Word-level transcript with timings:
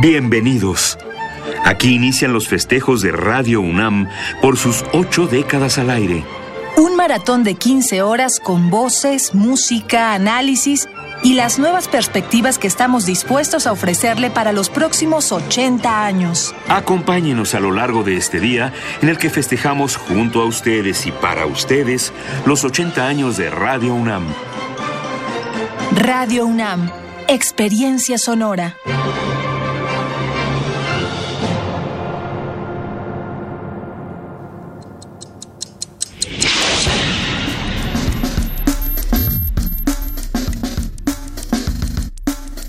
Bienvenidos. 0.00 0.98
Aquí 1.64 1.94
inician 1.94 2.34
los 2.34 2.48
festejos 2.48 3.00
de 3.00 3.12
Radio 3.12 3.62
UNAM 3.62 4.08
por 4.42 4.58
sus 4.58 4.84
ocho 4.92 5.26
décadas 5.26 5.78
al 5.78 5.88
aire. 5.88 6.22
Un 6.76 6.96
maratón 6.96 7.44
de 7.44 7.54
15 7.54 8.02
horas 8.02 8.38
con 8.38 8.68
voces, 8.68 9.34
música, 9.34 10.12
análisis 10.12 10.86
y 11.22 11.32
las 11.32 11.58
nuevas 11.58 11.88
perspectivas 11.88 12.58
que 12.58 12.66
estamos 12.66 13.06
dispuestos 13.06 13.66
a 13.66 13.72
ofrecerle 13.72 14.30
para 14.30 14.52
los 14.52 14.68
próximos 14.68 15.32
80 15.32 16.04
años. 16.04 16.54
Acompáñenos 16.68 17.54
a 17.54 17.60
lo 17.60 17.72
largo 17.72 18.04
de 18.04 18.18
este 18.18 18.38
día 18.38 18.74
en 19.00 19.08
el 19.08 19.16
que 19.16 19.30
festejamos 19.30 19.96
junto 19.96 20.42
a 20.42 20.44
ustedes 20.44 21.06
y 21.06 21.10
para 21.10 21.46
ustedes 21.46 22.12
los 22.44 22.64
80 22.64 23.06
años 23.06 23.38
de 23.38 23.48
Radio 23.48 23.94
UNAM. 23.94 24.26
Radio 25.94 26.44
UNAM, 26.44 26.90
experiencia 27.28 28.18
sonora. 28.18 28.76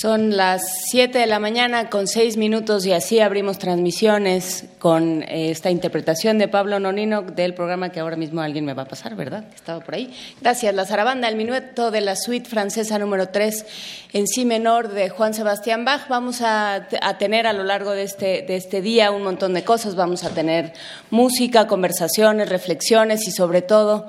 Son 0.00 0.34
las 0.34 0.62
7 0.88 1.18
de 1.18 1.26
la 1.26 1.38
mañana 1.40 1.90
con 1.90 2.06
6 2.08 2.38
minutos 2.38 2.86
y 2.86 2.92
así 2.94 3.20
abrimos 3.20 3.58
transmisiones 3.58 4.64
con 4.78 5.22
eh, 5.24 5.50
esta 5.50 5.70
interpretación 5.70 6.38
de 6.38 6.48
Pablo 6.48 6.80
Nonino 6.80 7.20
del 7.20 7.52
programa 7.52 7.90
que 7.90 8.00
ahora 8.00 8.16
mismo 8.16 8.40
alguien 8.40 8.64
me 8.64 8.72
va 8.72 8.84
a 8.84 8.88
pasar, 8.88 9.14
¿verdad? 9.14 9.44
Estaba 9.54 9.80
por 9.80 9.96
ahí. 9.96 10.10
Gracias. 10.40 10.74
La 10.74 10.86
zarabanda, 10.86 11.28
el 11.28 11.36
minueto 11.36 11.90
de 11.90 12.00
la 12.00 12.16
suite 12.16 12.48
francesa 12.48 12.98
número 12.98 13.28
3 13.28 13.66
en 14.14 14.26
si 14.26 14.46
menor 14.46 14.88
de 14.88 15.10
Juan 15.10 15.34
Sebastián 15.34 15.84
Bach. 15.84 16.08
Vamos 16.08 16.40
a, 16.40 16.76
a 17.02 17.18
tener 17.18 17.46
a 17.46 17.52
lo 17.52 17.64
largo 17.64 17.90
de 17.90 18.04
este, 18.04 18.40
de 18.48 18.56
este 18.56 18.80
día 18.80 19.10
un 19.10 19.22
montón 19.22 19.52
de 19.52 19.64
cosas. 19.64 19.96
Vamos 19.96 20.24
a 20.24 20.30
tener 20.30 20.72
música, 21.10 21.66
conversaciones, 21.66 22.48
reflexiones 22.48 23.28
y 23.28 23.32
sobre 23.32 23.60
todo 23.60 24.06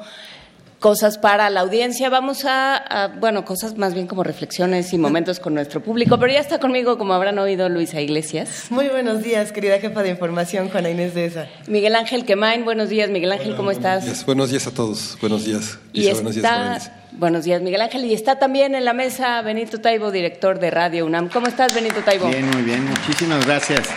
cosas 0.82 1.20
para 1.20 1.50
la 1.50 1.62
audiencia. 1.62 2.10
Vamos 2.10 2.44
a, 2.44 3.12
bueno, 3.20 3.46
cosas 3.46 3.78
más 3.78 3.94
bien 3.94 4.08
como 4.08 4.24
reflexiones 4.24 4.92
y 4.92 4.98
momentos 4.98 5.40
con 5.40 5.54
nuestro 5.54 5.82
público, 5.82 6.20
pero 6.20 6.34
ya 6.34 6.40
está 6.40 6.60
conmigo, 6.60 6.98
como 6.98 7.14
habrán 7.14 7.40
oído, 7.40 7.70
Luisa 7.70 8.02
Iglesias. 8.02 8.66
Muy 8.70 8.90
buenos 8.90 9.22
días, 9.24 9.54
querida 9.54 9.80
jefa 9.80 10.04
de 10.04 10.10
información, 10.10 10.70
Juana 10.70 10.90
Inés 10.90 11.14
de 11.14 11.26
esa. 11.26 11.48
Miguel 11.68 11.96
Ángel 11.96 12.26
Quemain, 12.26 12.66
buenos 12.66 12.90
días, 12.90 13.10
Miguel 13.10 13.32
Ángel, 13.32 13.56
¿cómo 13.56 13.72
estás? 13.72 14.26
Buenos 14.26 14.50
días 14.50 14.68
a 14.68 14.72
todos, 14.72 15.18
buenos 15.22 15.46
días. 15.46 15.78
Y 15.94 16.12
buenos 16.12 16.36
días, 16.36 16.92
Buenos 17.14 17.44
días, 17.44 17.62
Miguel 17.62 17.82
Ángel. 17.82 18.06
Y 18.06 18.14
está 18.14 18.40
también 18.40 18.74
en 18.74 18.86
la 18.86 18.94
mesa 18.94 19.42
Benito 19.42 19.80
Taibo, 19.82 20.12
director 20.12 20.60
de 20.60 20.72
Radio 20.72 21.06
UNAM. 21.06 21.30
¿Cómo 21.30 21.48
estás, 21.48 21.76
Benito 21.76 22.02
Taibo? 22.06 22.28
Bien, 22.30 22.50
muy 22.50 22.64
bien. 22.64 22.86
Muchísimas 22.86 23.46
gracias. 23.46 23.90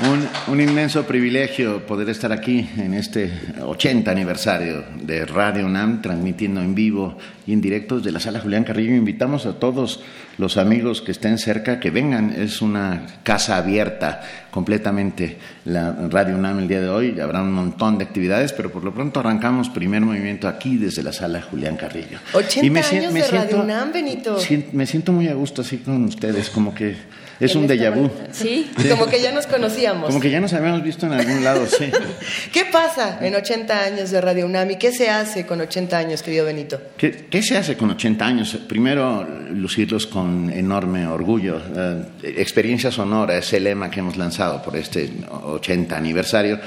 Un, 0.00 0.60
inmenso 0.60 1.06
privilegio 1.06 1.86
poder 1.86 2.08
estar 2.08 2.32
aquí 2.32 2.68
en 2.76 2.94
este 2.94 3.30
80 3.62 4.10
aniversario 4.10 4.84
de 5.00 5.24
Radio 5.24 5.66
UNAM, 5.66 6.02
transmitiendo 6.02 6.60
en 6.60 6.74
vivo 6.74 7.16
y 7.46 7.52
en 7.52 7.60
directo 7.60 7.98
desde 7.98 8.10
la 8.10 8.18
sala 8.18 8.40
Julián 8.40 8.64
Carrillo. 8.64 8.92
Invitamos 8.92 9.46
a 9.46 9.52
todos 9.60 10.00
los 10.36 10.56
amigos 10.56 11.00
que 11.00 11.12
estén 11.12 11.38
cerca 11.38 11.78
que 11.78 11.92
vengan. 11.92 12.34
Es 12.36 12.60
una 12.60 13.06
casa 13.22 13.56
abierta 13.56 14.20
completamente 14.50 15.38
la 15.64 15.92
Radio 16.10 16.36
UNAM 16.36 16.58
el 16.58 16.68
día 16.68 16.80
de 16.80 16.88
hoy. 16.88 17.20
Habrá 17.20 17.42
un 17.42 17.52
montón 17.52 17.96
de 17.96 18.04
actividades, 18.04 18.52
pero 18.52 18.72
por 18.72 18.82
lo 18.82 18.92
pronto 18.92 19.20
arrancamos 19.20 19.68
primer 19.68 20.02
movimiento 20.02 20.48
aquí 20.48 20.76
desde 20.76 21.04
la 21.04 21.12
sala 21.12 21.40
Julián 21.40 21.76
Carrillo. 21.76 22.18
80 22.32 22.88
años 22.88 23.14
de 23.14 23.28
Radio 23.28 23.60
UNAM, 23.62 23.92
Benito. 23.92 24.38
me 24.72 24.86
siento 24.86 25.12
muy 25.12 25.28
a 25.28 25.34
gusto 25.34 25.62
así 25.62 25.78
con 25.78 26.04
ustedes, 26.04 26.50
como 26.50 26.74
que 26.74 26.96
es 27.40 27.54
un 27.54 27.66
déjà 27.66 27.90
vu. 27.90 28.10
¿Sí? 28.32 28.70
como 28.90 29.06
que 29.06 29.20
ya 29.20 29.32
nos 29.32 29.46
conocíamos. 29.46 30.08
Como 30.08 30.20
que 30.20 30.30
ya 30.30 30.40
nos 30.40 30.52
habíamos 30.52 30.82
visto 30.82 31.06
en 31.06 31.12
algún 31.12 31.42
lado, 31.42 31.66
sí. 31.66 31.90
¿Qué 32.52 32.64
pasa 32.66 33.18
en 33.20 33.34
80 33.34 33.84
años 33.84 34.10
de 34.10 34.20
Radio 34.20 34.46
UNAM 34.46 34.70
y 34.72 34.76
qué 34.76 34.92
se 34.92 35.10
hace 35.10 35.46
con 35.46 35.60
80 35.60 35.96
años, 35.96 36.22
querido 36.22 36.46
Benito? 36.46 36.80
¿Qué, 36.96 37.26
qué 37.30 37.42
se 37.42 37.56
hace 37.56 37.76
con 37.76 37.90
80 37.90 38.24
años? 38.24 38.58
Primero, 38.68 39.26
lucirlos 39.50 40.06
con 40.06 40.50
enorme 40.50 41.06
orgullo. 41.06 41.60
Eh, 41.74 42.04
experiencia 42.36 42.90
sonora 42.90 43.38
es 43.38 43.52
el 43.52 43.64
lema 43.64 43.90
que 43.90 44.00
hemos 44.00 44.16
lanzado 44.16 44.62
por 44.62 44.76
este 44.76 45.10
80 45.30 45.96
aniversario. 45.96 46.60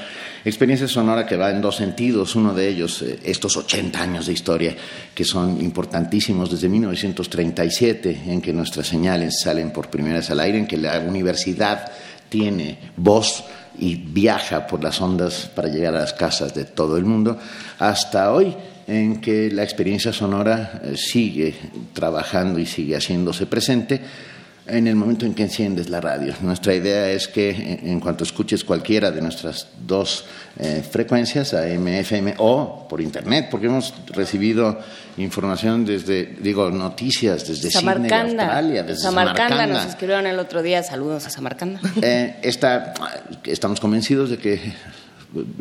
Experiencia 0.44 0.86
sonora 0.86 1.26
que 1.26 1.36
va 1.36 1.50
en 1.50 1.60
dos 1.60 1.76
sentidos. 1.76 2.36
Uno 2.36 2.54
de 2.54 2.68
ellos, 2.68 3.02
eh, 3.02 3.18
estos 3.24 3.56
80 3.56 4.00
años 4.00 4.26
de 4.26 4.32
historia, 4.32 4.76
que 5.14 5.24
son 5.24 5.60
importantísimos 5.60 6.50
desde 6.50 6.68
1937, 6.68 8.22
en 8.26 8.40
que 8.40 8.52
nuestras 8.52 8.86
señales 8.86 9.40
salen 9.40 9.72
por 9.72 9.90
primera 9.90 10.16
vez 10.16 10.30
al 10.30 10.40
aire, 10.40 10.58
en 10.58 10.66
que 10.66 10.76
la 10.76 11.00
universidad 11.00 11.90
tiene 12.28 12.78
voz 12.96 13.44
y 13.78 13.94
viaja 13.94 14.66
por 14.66 14.82
las 14.82 15.00
ondas 15.00 15.50
para 15.54 15.68
llegar 15.68 15.94
a 15.94 16.00
las 16.00 16.12
casas 16.12 16.54
de 16.54 16.64
todo 16.64 16.96
el 16.96 17.04
mundo, 17.04 17.38
hasta 17.78 18.32
hoy 18.32 18.54
en 18.86 19.20
que 19.20 19.50
la 19.50 19.62
experiencia 19.62 20.12
sonora 20.12 20.80
eh, 20.82 20.96
sigue 20.96 21.54
trabajando 21.92 22.58
y 22.58 22.66
sigue 22.66 22.96
haciéndose 22.96 23.46
presente 23.46 24.00
en 24.68 24.86
el 24.86 24.94
momento 24.94 25.26
en 25.26 25.34
que 25.34 25.42
enciendes 25.44 25.88
la 25.88 26.00
radio. 26.00 26.34
Nuestra 26.42 26.74
idea 26.74 27.10
es 27.10 27.28
que 27.28 27.80
en 27.82 28.00
cuanto 28.00 28.24
escuches 28.24 28.64
cualquiera 28.64 29.10
de 29.10 29.20
nuestras 29.20 29.66
dos 29.86 30.24
eh, 30.58 30.82
frecuencias, 30.88 31.54
AM, 31.54 31.88
FM 31.88 32.34
o 32.38 32.86
por 32.88 33.00
internet, 33.00 33.48
porque 33.50 33.66
hemos 33.66 33.94
recibido 34.08 34.78
información 35.16 35.84
desde, 35.84 36.36
digo, 36.40 36.70
noticias 36.70 37.46
desde 37.46 37.70
Sydney, 37.70 38.10
Australia, 38.10 38.82
desde 38.82 39.02
Samarcanda. 39.02 39.66
nos 39.66 39.86
escribieron 39.86 40.26
el 40.26 40.38
otro 40.38 40.62
día, 40.62 40.82
saludos 40.82 41.26
a 41.26 41.30
Samarcanda. 41.30 41.80
Eh, 42.02 42.36
estamos 43.44 43.80
convencidos 43.80 44.30
de 44.30 44.38
que 44.38 44.72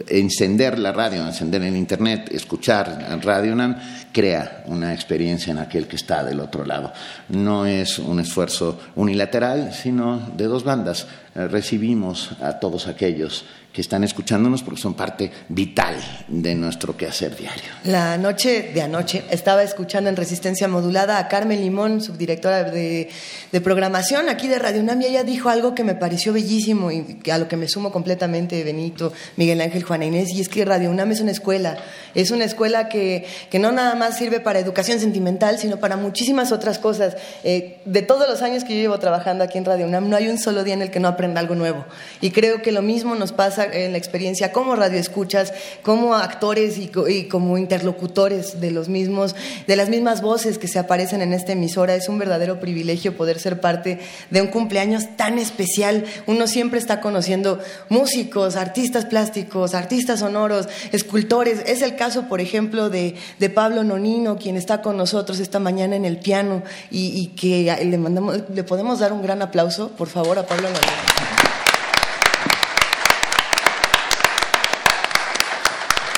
encender 0.07 0.79
la 0.79 0.91
radio, 0.91 1.25
encender 1.25 1.61
el 1.61 1.75
Internet, 1.75 2.29
escuchar 2.31 3.19
Radio 3.21 3.53
UNAM, 3.53 3.75
crea 4.11 4.63
una 4.67 4.93
experiencia 4.93 5.51
en 5.51 5.57
aquel 5.57 5.87
que 5.87 5.97
está 5.97 6.23
del 6.23 6.39
otro 6.39 6.65
lado. 6.65 6.93
No 7.29 7.65
es 7.65 7.99
un 7.99 8.19
esfuerzo 8.19 8.79
unilateral, 8.95 9.73
sino 9.73 10.31
de 10.35 10.45
dos 10.45 10.63
bandas. 10.63 11.07
Eh, 11.35 11.47
recibimos 11.47 12.31
a 12.41 12.59
todos 12.59 12.87
aquellos 12.87 13.45
que 13.77 13.81
están 13.81 14.03
escuchándonos 14.03 14.63
porque 14.63 14.81
son 14.81 14.95
parte 14.95 15.29
vital 15.49 15.93
de 16.27 16.55
nuestro 16.55 16.97
quehacer 16.97 17.37
diario. 17.37 17.61
La 17.83 18.17
noche 18.17 18.71
de 18.73 18.81
anoche 18.81 19.23
estaba 19.29 19.61
escuchando 19.61 20.09
en 20.09 20.15
Resistencia 20.15 20.67
Modulada 20.67 21.19
a 21.19 21.27
Carmen 21.27 21.61
Limón, 21.61 22.01
subdirectora 22.01 22.63
de, 22.63 23.07
de 23.51 23.61
programación 23.61 24.29
aquí 24.29 24.47
de 24.47 24.57
Radio 24.57 24.81
UNAM, 24.81 25.03
y 25.03 25.05
ella 25.05 25.23
dijo 25.23 25.49
algo 25.49 25.75
que 25.75 25.83
me 25.83 25.93
pareció 25.93 26.33
bellísimo 26.33 26.91
y 26.91 27.19
a 27.29 27.37
lo 27.37 27.47
que 27.47 27.55
me 27.55 27.67
sumo 27.67 27.91
completamente 27.91 28.63
Benito, 28.63 29.13
Miguel 29.35 29.61
Ángel, 29.61 29.83
Juana 29.83 30.05
Inés, 30.05 30.31
y 30.31 30.41
es 30.41 30.49
que 30.49 30.65
Radio 30.65 30.89
UNAM 30.89 31.11
es 31.11 31.21
una 31.21 31.29
escuela, 31.29 31.77
es 32.15 32.31
una 32.31 32.45
escuela 32.45 32.89
que, 32.89 33.27
que 33.51 33.59
no 33.59 33.71
nada 33.71 33.93
más 33.93 34.17
sirve 34.17 34.39
para 34.39 34.57
educación 34.57 34.99
sentimental, 34.99 35.59
sino 35.59 35.77
para 35.77 35.97
muchísimas 35.97 36.51
otras 36.51 36.79
cosas. 36.79 37.15
Eh, 37.43 37.77
de 37.85 38.01
todos 38.01 38.27
los 38.27 38.41
años 38.41 38.63
que 38.63 38.75
yo 38.75 38.81
llevo 38.81 38.97
trabajando 38.97 39.43
aquí 39.43 39.59
en 39.59 39.65
Radio 39.65 39.85
UNAM, 39.85 40.09
no 40.09 40.15
hay 40.15 40.29
un 40.29 40.39
solo 40.39 40.63
día 40.63 40.73
en 40.73 40.81
el 40.81 40.89
que 40.89 40.99
no 40.99 41.07
aprenda 41.07 41.39
algo 41.39 41.53
nuevo. 41.53 41.85
Y 42.21 42.31
creo 42.31 42.63
que 42.63 42.71
lo 42.71 42.81
mismo 42.81 43.13
nos 43.13 43.33
pasa 43.33 43.66
en 43.71 43.91
la 43.91 43.97
experiencia 43.97 44.51
como 44.51 44.75
radioescuchas, 44.75 45.53
como 45.83 46.15
actores 46.15 46.77
y, 46.77 46.87
como 47.27 47.57
interlocutores 47.57 48.59
de 48.59 48.71
los 48.71 48.89
mismos, 48.89 49.35
de 49.67 49.75
las 49.75 49.89
mismas 49.89 50.21
voces 50.21 50.57
que 50.57 50.67
se 50.67 50.79
aparecen 50.79 51.21
en 51.21 51.33
esta 51.33 51.53
emisora. 51.53 51.95
Es 51.95 52.09
un 52.09 52.19
verdadero 52.19 52.59
privilegio 52.59 53.15
poder 53.15 53.39
ser 53.39 53.59
parte 53.59 53.99
de 54.29 54.41
un 54.41 54.47
cumpleaños 54.47 55.15
tan 55.15 55.39
especial. 55.39 56.05
Uno 56.25 56.47
siempre 56.47 56.79
está 56.79 57.01
conociendo 57.01 57.59
músicos, 57.89 58.55
artistas 58.55 59.05
plásticos, 59.05 59.73
artistas 59.73 60.19
sonoros, 60.19 60.67
escultores. 60.91 61.61
Es 61.65 61.81
el 61.81 61.95
caso, 61.95 62.27
por 62.27 62.41
ejemplo, 62.41 62.89
de, 62.89 63.15
Pablo 63.53 63.83
Nonino, 63.83 64.37
quien 64.37 64.57
está 64.57 64.81
con 64.81 64.97
nosotros 64.97 65.39
esta 65.39 65.59
mañana 65.59 65.95
en 65.95 66.05
el 66.05 66.17
piano 66.17 66.63
y, 66.91 67.07
y 67.19 67.27
que 67.27 67.75
le 67.83 67.97
mandamos, 67.97 68.43
le 68.53 68.63
podemos 68.63 68.99
dar 68.99 69.13
un 69.13 69.21
gran 69.21 69.41
aplauso, 69.41 69.89
por 69.89 70.09
favor, 70.09 70.37
a 70.37 70.45
Pablo 70.45 70.69
Nonino. 70.69 71.56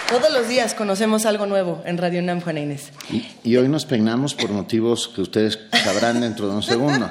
Todos 0.10 0.34
los 0.34 0.48
días 0.48 0.74
conocemos 0.74 1.28
algo 1.28 1.46
nuevo 1.46 1.84
en 1.86 2.00
Radio 2.00 2.20
UNAM, 2.20 2.42
Juana 2.42 2.62
Inés. 2.62 2.90
Y, 3.44 3.56
hoy 3.58 3.68
nos 3.68 3.86
peinamos 3.86 4.34
por 4.34 4.50
motivos 4.50 5.08
que 5.08 5.22
ustedes 5.22 5.60
sabrán 5.84 6.22
dentro 6.22 6.50
de 6.50 6.56
un 6.56 6.64
segundo. 6.64 7.08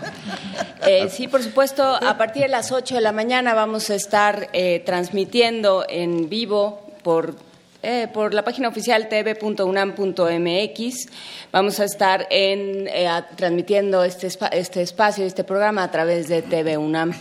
Eh, 0.85 1.09
sí, 1.09 1.29
por 1.29 1.41
supuesto, 1.43 1.85
a 1.85 2.19
partir 2.19 2.43
de 2.43 2.49
las 2.49 2.73
8 2.73 2.97
de 2.97 3.00
la 3.00 3.12
mañana 3.12 3.55
vamos 3.55 3.91
a 3.91 3.95
estar 3.95 4.49
eh, 4.53 4.83
transmitiendo 4.85 5.87
en 5.89 6.29
vivo 6.29 6.91
por 7.05 7.37
eh, 7.85 8.09
por 8.12 8.35
la 8.35 8.43
página 8.43 8.67
oficial 8.67 9.09
tv.unam.mx. 9.09 11.06
Vamos 11.53 11.79
a 11.79 11.85
estar 11.85 12.27
en, 12.31 12.89
transmitiendo 13.37 14.03
este, 14.03 14.27
este 14.51 14.83
espacio, 14.83 15.25
este 15.25 15.44
programa 15.44 15.85
a 15.85 15.91
través 15.93 16.27
de 16.27 16.43
TV 16.43 16.77
UNAM. 16.77 17.12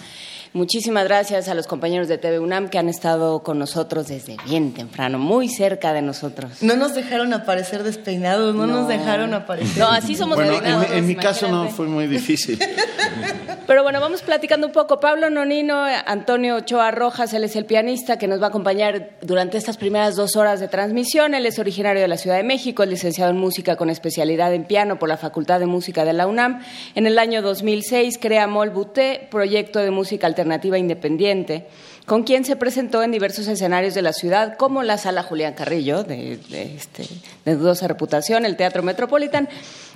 Muchísimas 0.58 1.04
gracias 1.04 1.50
a 1.50 1.54
los 1.54 1.68
compañeros 1.68 2.08
de 2.08 2.18
TV 2.18 2.40
UNAM 2.40 2.70
que 2.70 2.80
han 2.80 2.90
estado 2.90 3.44
con 3.44 3.60
nosotros 3.60 4.08
desde 4.08 4.38
bien 4.48 4.74
temprano, 4.74 5.20
muy 5.20 5.50
cerca 5.50 5.94
de 5.94 6.02
nosotros. 6.02 6.64
No 6.64 6.76
nos 6.76 6.96
dejaron 6.96 7.32
aparecer 7.32 7.84
despeinados, 7.84 8.56
no, 8.56 8.66
nos 8.66 8.88
dejaron 8.88 9.36
aparecer. 9.36 9.78
No, 9.78 9.88
así 9.88 10.16
somos 10.16 10.36
bueno, 10.36 10.84
en, 10.92 11.06
mi 11.06 11.16
caso 11.16 11.48
no 11.48 11.70
fue 11.70 11.86
muy 11.86 12.08
difícil. 12.08 12.58
Pero 13.68 13.84
bueno, 13.84 14.00
vamos 14.00 14.22
platicando 14.22 14.66
un 14.66 14.74
poco. 14.74 15.00
Pablo 15.02 15.30
Nonino, 15.30 15.84
Antonio 16.06 16.56
Ochoa 16.56 16.90
Rojas, 16.90 17.34
él 17.34 17.44
es 17.44 17.56
el 17.58 17.66
pianista 17.66 18.18
que 18.18 18.28
nos 18.28 18.42
va 18.42 18.46
a 18.46 18.50
acompañar 18.50 19.10
durante 19.22 19.58
estas 19.58 19.76
primeras 19.76 20.16
dos 20.16 20.38
horas 20.38 20.62
de 20.62 20.70
transmisión. 20.70 21.36
Él 21.36 21.46
es 21.46 21.60
originario 21.60 22.02
de 22.02 22.08
la 22.08 22.18
Ciudad 22.18 22.38
de 22.38 22.44
México, 22.44 22.82
es 22.82 22.90
licenciado 22.90 23.30
en 23.30 23.38
música 23.38 23.76
con 23.76 23.90
especialidad 23.90 24.54
en 24.54 24.64
piano 24.64 24.98
por 24.98 25.10
la 25.10 25.18
Facultad 25.18 25.60
de 25.60 25.66
Música 25.66 26.06
de 26.06 26.14
la 26.14 26.28
UNAM. 26.28 26.64
En 26.96 27.06
el 27.08 27.20
año 27.20 27.42
2006 27.42 28.18
crea 28.20 28.48
Mol 28.48 28.70
Buté, 28.70 29.28
proyecto 29.30 29.80
de 29.80 29.92
música 29.92 30.28
alternativa 30.28 30.47
alternativa 30.48 30.78
independiente, 30.78 31.66
con 32.06 32.24
quien 32.24 32.46
se 32.46 32.56
presentó 32.56 33.04
en 33.04 33.12
diversos 33.12 33.48
escenarios 33.48 33.94
de 33.94 34.02
la 34.02 34.14
ciudad, 34.14 34.56
como 34.56 34.82
la 34.82 34.98
Sala 34.98 35.24
Julián 35.24 35.54
Carrillo, 35.54 36.04
de, 36.04 36.40
este, 36.76 37.04
de 37.44 37.56
dudosa 37.56 37.88
reputación, 37.88 38.46
el 38.46 38.56
Teatro 38.56 38.82
Metropolitan 38.82 39.50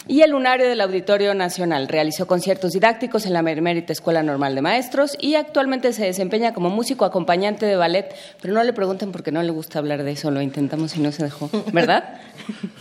y 0.07 0.21
el 0.21 0.31
Lunario 0.31 0.67
del 0.67 0.81
Auditorio 0.81 1.33
Nacional. 1.33 1.87
Realizó 1.87 2.27
conciertos 2.27 2.73
didácticos 2.73 3.25
en 3.25 3.31
la 3.31 3.41
Mermérita 3.41 3.93
Escuela 3.93 4.23
Normal 4.23 4.55
de 4.55 4.61
Maestros 4.61 5.15
y 5.21 5.35
actualmente 5.35 5.93
se 5.93 6.03
desempeña 6.03 6.53
como 6.53 6.69
músico 6.69 7.05
acompañante 7.05 7.65
de 7.65 7.77
ballet, 7.77 8.13
pero 8.41 8.53
no 8.53 8.61
le 8.63 8.73
pregunten 8.73 9.13
porque 9.13 9.31
no 9.31 9.41
le 9.41 9.51
gusta 9.51 9.79
hablar 9.79 10.03
de 10.03 10.11
eso, 10.11 10.31
lo 10.31 10.41
intentamos 10.41 10.97
y 10.97 10.99
no 10.99 11.13
se 11.13 11.23
dejó, 11.23 11.49
¿verdad? 11.71 12.19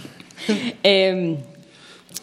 eh, 0.83 1.39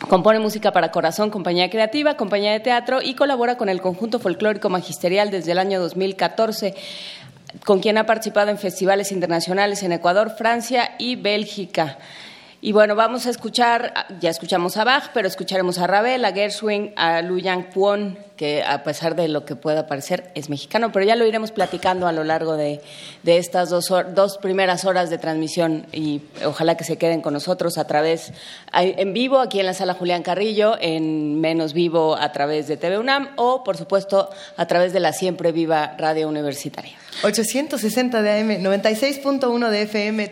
Compone 0.09 0.39
música 0.39 0.71
para 0.71 0.91
corazón, 0.91 1.31
compañía 1.31 1.69
creativa, 1.69 2.15
compañía 2.15 2.51
de 2.51 2.59
teatro 2.59 3.01
y 3.01 3.15
colabora 3.15 3.57
con 3.57 3.67
el 3.67 3.81
conjunto 3.81 4.19
folclórico 4.19 4.69
magisterial 4.69 5.31
desde 5.31 5.53
el 5.53 5.57
año 5.57 5.79
2014, 5.79 6.75
con 7.65 7.79
quien 7.79 7.97
ha 7.97 8.05
participado 8.05 8.51
en 8.51 8.59
festivales 8.59 9.11
internacionales 9.11 9.81
en 9.81 9.91
Ecuador, 9.91 10.35
Francia 10.37 10.91
y 10.99 11.15
Bélgica. 11.15 11.97
Y 12.61 12.71
bueno, 12.71 12.95
vamos 12.95 13.25
a 13.25 13.31
escuchar, 13.31 13.93
ya 14.19 14.29
escuchamos 14.29 14.77
a 14.77 14.83
Bach, 14.83 15.11
pero 15.13 15.27
escucharemos 15.27 15.79
a 15.79 15.87
Ravel, 15.87 16.25
a 16.25 16.31
Gershwin, 16.31 16.93
a 16.95 17.21
Lu 17.21 17.39
Yang 17.39 17.71
Kwon, 17.73 18.17
que 18.37 18.63
a 18.63 18.83
pesar 18.83 19.15
de 19.15 19.27
lo 19.27 19.43
que 19.43 19.55
pueda 19.55 19.87
parecer 19.87 20.31
es 20.35 20.49
mexicano, 20.49 20.91
pero 20.93 21.05
ya 21.05 21.15
lo 21.15 21.25
iremos 21.25 21.51
platicando 21.51 22.07
a 22.07 22.13
lo 22.13 22.23
largo 22.23 22.55
de, 22.55 22.81
estas 23.25 23.69
dos, 23.69 23.91
dos, 24.15 24.37
primeras 24.37 24.85
horas 24.85 25.09
de 25.09 25.17
transmisión 25.17 25.85
y 25.91 26.21
ojalá 26.45 26.77
que 26.77 26.85
se 26.85 26.97
queden 26.97 27.21
con 27.21 27.33
nosotros 27.33 27.77
a 27.77 27.85
través, 27.85 28.31
en 28.73 29.13
vivo 29.13 29.39
aquí 29.39 29.59
en 29.59 29.65
la 29.65 29.73
sala 29.73 29.95
Julián 29.95 30.23
Carrillo, 30.23 30.75
en 30.79 31.41
menos 31.41 31.73
vivo 31.73 32.15
a 32.15 32.31
través 32.31 32.67
de 32.67 32.77
TV 32.77 32.97
UNAM 32.97 33.29
o 33.35 33.63
por 33.63 33.75
supuesto 33.75 34.29
a 34.55 34.65
través 34.67 34.93
de 34.93 34.99
la 35.01 35.11
siempre 35.11 35.51
viva 35.51 35.95
radio 35.97 36.29
universitaria. 36.29 36.93
860 37.23 38.21
de 38.21 38.31
AM, 38.31 38.49
96.1 38.63 39.69
de 39.69 39.81
FM, 39.81 40.27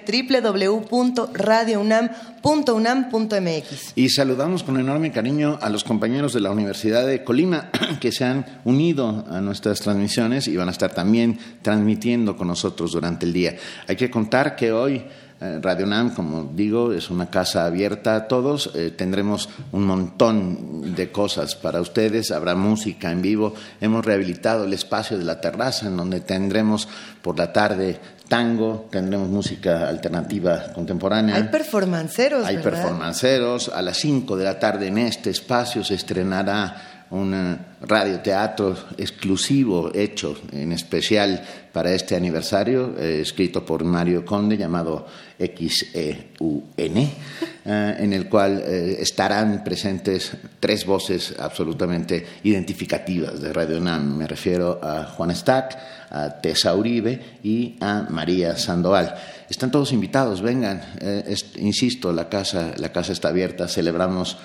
www.radiounam.unam.mx. 2.46 3.94
Y 3.96 4.10
saludamos 4.10 4.64
con 4.64 4.80
enorme 4.80 5.12
cariño 5.12 5.58
a 5.62 5.70
los 5.70 5.84
compañeros 5.84 6.34
de 6.34 6.42
la 6.42 6.52
Universidad 6.52 7.06
de 7.08 7.24
Colima 7.24 7.72
que 8.00 8.12
se 8.12 8.24
han 8.24 8.46
unido 8.64 9.26
a 9.30 9.42
nuestras 9.42 9.82
transmisiones 9.82 10.48
y 10.48 10.56
van 10.56 10.68
a 10.68 10.72
estar 10.72 10.94
también 10.94 11.40
transmitiendo 11.62 12.38
con 12.38 12.48
nosotros 12.48 12.92
durante 12.92 13.26
el 13.26 13.34
día. 13.34 13.56
Hay 13.88 13.96
que 13.96 14.12
contar 14.12 14.56
que 14.56 14.72
hoy 14.72 15.04
eh, 15.42 15.60
Radio 15.62 15.86
NAM, 15.86 16.14
como 16.16 16.50
digo, 16.56 16.94
es 16.94 17.10
una 17.10 17.30
casa 17.30 17.66
abierta 17.66 18.16
a 18.16 18.28
todos. 18.28 18.72
Eh, 18.74 18.92
tendremos 18.96 19.50
un 19.74 19.86
montón 19.86 20.96
de 20.96 21.12
cosas 21.12 21.56
para 21.56 21.82
ustedes. 21.82 22.32
Habrá 22.32 22.56
música 22.56 23.12
en 23.12 23.22
vivo. 23.22 23.54
Hemos 23.82 24.06
rehabilitado 24.06 24.64
el 24.64 24.72
espacio 24.72 25.18
de 25.18 25.26
la 25.26 25.42
terraza, 25.42 25.88
en 25.88 25.98
donde 25.98 26.22
tendremos 26.22 26.88
por 27.22 27.38
la 27.38 27.52
tarde 27.52 28.00
tango, 28.28 28.88
tendremos 28.90 29.30
música 29.30 29.88
alternativa 29.88 30.74
contemporánea. 30.74 31.36
Hay 31.36 31.44
performanceros. 31.44 32.46
Hay 32.46 32.58
performanceros. 32.58 33.70
A 33.70 33.82
las 33.82 33.98
5 33.98 34.36
de 34.38 34.44
la 34.44 34.60
tarde 34.60 34.88
en 34.88 34.98
este 34.98 35.30
espacio 35.30 35.84
se 35.84 35.96
estrenará 35.96 36.95
un 37.16 37.58
radioteatro 37.82 38.76
exclusivo 38.98 39.92
hecho 39.94 40.38
en 40.52 40.72
especial 40.72 41.42
para 41.72 41.94
este 41.94 42.16
aniversario, 42.16 42.96
eh, 42.98 43.20
escrito 43.22 43.66
por 43.66 43.84
Mario 43.84 44.26
Conde, 44.26 44.58
llamado 44.58 45.06
XEUN, 45.38 46.64
eh, 46.78 47.96
en 48.00 48.14
el 48.14 48.30
cual 48.30 48.64
eh, 48.66 48.98
estarán 49.00 49.64
presentes 49.64 50.32
tres 50.60 50.86
voces 50.86 51.36
absolutamente 51.38 52.26
identificativas 52.44 53.42
de 53.42 53.52
Radio 53.52 53.78
UNAM. 53.78 54.18
Me 54.18 54.28
refiero 54.28 54.80
a 54.82 55.04
Juan 55.04 55.36
Stack, 55.36 55.78
a 56.10 56.30
Tessa 56.42 56.74
Uribe 56.74 57.40
y 57.44 57.76
a 57.82 58.08
María 58.10 58.58
Sandoval. 58.58 59.14
Están 59.50 59.70
todos 59.70 59.92
invitados, 59.92 60.42
vengan. 60.42 60.82
insisto, 61.58 62.14
la 62.14 62.30
casa, 62.30 62.72
la 62.78 62.92
casa 62.92 63.12
está 63.12 63.30
abierta, 63.30 63.68
celebramos 63.68 64.38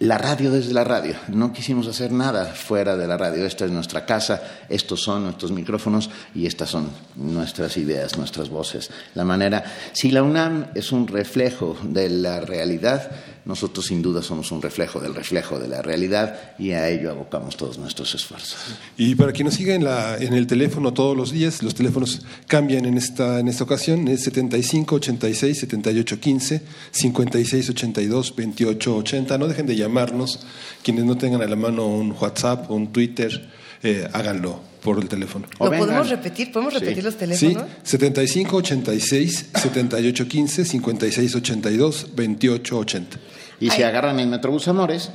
la 0.00 0.16
radio 0.16 0.50
desde 0.50 0.72
la 0.72 0.82
radio. 0.82 1.14
No 1.28 1.52
quisimos 1.52 1.86
hacer 1.86 2.10
nada 2.10 2.46
fuera 2.46 2.96
de 2.96 3.06
la 3.06 3.18
radio. 3.18 3.44
Esta 3.44 3.66
es 3.66 3.70
nuestra 3.70 4.06
casa, 4.06 4.42
estos 4.68 5.02
son 5.02 5.24
nuestros 5.24 5.52
micrófonos 5.52 6.10
y 6.34 6.46
estas 6.46 6.70
son 6.70 6.88
nuestras 7.16 7.76
ideas, 7.76 8.16
nuestras 8.16 8.48
voces. 8.48 8.90
La 9.14 9.24
manera, 9.24 9.62
si 9.92 10.10
la 10.10 10.22
UNAM 10.22 10.68
es 10.74 10.90
un 10.92 11.06
reflejo 11.06 11.76
de 11.82 12.08
la 12.08 12.40
realidad, 12.40 13.10
nosotros 13.44 13.86
sin 13.86 14.00
duda 14.00 14.22
somos 14.22 14.52
un 14.52 14.62
reflejo 14.62 15.00
del 15.00 15.14
reflejo 15.14 15.58
de 15.58 15.68
la 15.68 15.82
realidad 15.82 16.54
y 16.58 16.70
a 16.72 16.88
ello 16.88 17.10
abocamos 17.10 17.56
todos 17.56 17.78
nuestros 17.78 18.14
esfuerzos. 18.14 18.58
Y 18.96 19.14
para 19.14 19.32
quien 19.32 19.46
nos 19.46 19.54
siga 19.54 19.74
en, 19.74 19.84
la, 19.84 20.16
en 20.16 20.32
el 20.32 20.46
teléfono 20.46 20.94
todos 20.94 21.16
los 21.16 21.30
días, 21.30 21.62
los 21.62 21.74
teléfonos 21.74 22.22
cambian 22.46 22.86
en 22.86 22.96
esta, 22.96 23.40
en 23.40 23.48
esta 23.48 23.64
ocasión, 23.64 24.08
es 24.08 24.22
75 24.24 24.94
86 24.94 25.58
78 25.60 26.20
15, 26.20 26.62
56 26.90 27.70
82 27.70 28.36
28 28.36 28.96
80. 28.96 29.38
No 29.38 29.48
dejen 29.48 29.66
de 29.66 29.76
llamarnos, 29.90 30.40
quienes 30.82 31.04
no 31.04 31.16
tengan 31.18 31.42
a 31.42 31.46
la 31.46 31.56
mano 31.56 31.86
un 31.86 32.12
WhatsApp 32.18 32.70
o 32.70 32.74
un 32.74 32.92
Twitter, 32.92 33.48
eh, 33.82 34.08
háganlo 34.12 34.60
por 34.80 34.98
el 34.98 35.08
teléfono. 35.08 35.46
¿Lo 35.58 35.70
podemos 35.70 36.08
repetir? 36.08 36.52
¿Podemos 36.52 36.74
repetir 36.74 37.04
los 37.04 37.16
teléfonos? 37.16 37.64
Sí, 37.82 37.90
75 37.90 38.56
86 38.56 39.50
78 39.54 40.28
15, 40.28 40.64
56 40.64 41.34
82 41.34 42.06
28 42.14 42.78
80. 42.78 43.18
Y 43.60 43.70
si 43.70 43.82
agarran 43.82 44.18
el 44.20 44.28
Metrobús 44.28 44.68
Amores. 44.68 45.10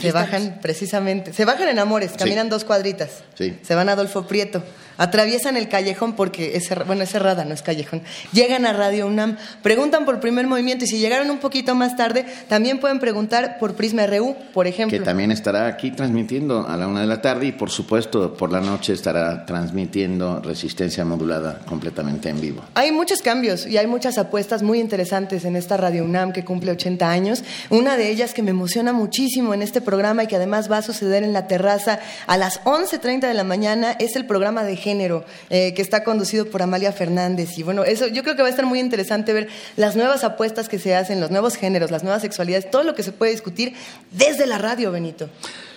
Se 0.00 0.10
bajan 0.10 0.58
precisamente, 0.62 1.34
se 1.34 1.44
bajan 1.44 1.68
en 1.68 1.78
Amores, 1.78 2.12
caminan 2.16 2.48
dos 2.48 2.64
cuadritas. 2.64 3.24
Sí. 3.34 3.58
Se 3.62 3.74
van 3.74 3.90
a 3.90 3.92
Adolfo 3.92 4.26
Prieto 4.26 4.62
atraviesan 4.98 5.56
el 5.56 5.68
callejón 5.68 6.14
porque 6.14 6.56
es, 6.56 6.68
bueno, 6.86 7.02
es 7.02 7.10
cerrada, 7.10 7.44
no 7.44 7.54
es 7.54 7.62
callejón. 7.62 8.02
Llegan 8.32 8.66
a 8.66 8.72
Radio 8.72 9.06
UNAM, 9.06 9.36
preguntan 9.62 10.04
por 10.04 10.20
primer 10.20 10.46
movimiento 10.46 10.84
y 10.84 10.88
si 10.88 10.98
llegaron 10.98 11.30
un 11.30 11.38
poquito 11.38 11.74
más 11.74 11.96
tarde, 11.96 12.26
también 12.48 12.78
pueden 12.78 12.98
preguntar 12.98 13.58
por 13.58 13.74
Prisma 13.74 14.06
RU, 14.06 14.36
por 14.52 14.66
ejemplo. 14.66 14.96
Que 14.96 15.04
también 15.04 15.30
estará 15.30 15.66
aquí 15.66 15.90
transmitiendo 15.90 16.66
a 16.66 16.76
la 16.76 16.86
una 16.86 17.00
de 17.00 17.06
la 17.06 17.20
tarde 17.20 17.46
y 17.46 17.52
por 17.52 17.70
supuesto 17.70 18.34
por 18.34 18.52
la 18.52 18.60
noche 18.60 18.92
estará 18.92 19.46
transmitiendo 19.46 20.40
resistencia 20.40 21.04
modulada 21.04 21.60
completamente 21.66 22.28
en 22.28 22.40
vivo. 22.40 22.62
Hay 22.74 22.92
muchos 22.92 23.22
cambios 23.22 23.66
y 23.66 23.78
hay 23.78 23.86
muchas 23.86 24.18
apuestas 24.18 24.62
muy 24.62 24.80
interesantes 24.80 25.44
en 25.44 25.56
esta 25.56 25.76
Radio 25.76 26.04
UNAM 26.04 26.32
que 26.32 26.44
cumple 26.44 26.72
80 26.72 27.10
años. 27.10 27.44
Una 27.70 27.96
de 27.96 28.10
ellas 28.10 28.34
que 28.34 28.42
me 28.42 28.50
emociona 28.50 28.92
muchísimo 28.92 29.54
en 29.54 29.62
este 29.62 29.80
programa 29.80 30.24
y 30.24 30.26
que 30.26 30.36
además 30.36 30.70
va 30.70 30.78
a 30.78 30.82
suceder 30.82 31.22
en 31.22 31.32
la 31.32 31.46
terraza 31.46 32.00
a 32.26 32.36
las 32.36 32.62
11.30 32.64 33.20
de 33.20 33.34
la 33.34 33.44
mañana 33.44 33.92
es 33.98 34.16
el 34.16 34.26
programa 34.26 34.64
de 34.64 34.76
género, 34.82 35.24
eh, 35.48 35.72
que 35.74 35.80
está 35.80 36.04
conducido 36.04 36.46
por 36.46 36.62
Amalia 36.62 36.92
Fernández. 36.92 37.56
Y 37.56 37.62
bueno, 37.62 37.84
eso 37.84 38.06
yo 38.08 38.22
creo 38.22 38.36
que 38.36 38.42
va 38.42 38.48
a 38.48 38.50
estar 38.50 38.66
muy 38.66 38.80
interesante 38.80 39.32
ver 39.32 39.48
las 39.76 39.96
nuevas 39.96 40.24
apuestas 40.24 40.68
que 40.68 40.78
se 40.78 40.94
hacen, 40.94 41.20
los 41.20 41.30
nuevos 41.30 41.56
géneros, 41.56 41.90
las 41.90 42.02
nuevas 42.02 42.22
sexualidades, 42.22 42.70
todo 42.70 42.82
lo 42.82 42.94
que 42.94 43.02
se 43.02 43.12
puede 43.12 43.32
discutir 43.32 43.74
desde 44.10 44.46
la 44.46 44.58
radio, 44.58 44.92
Benito. 44.92 45.28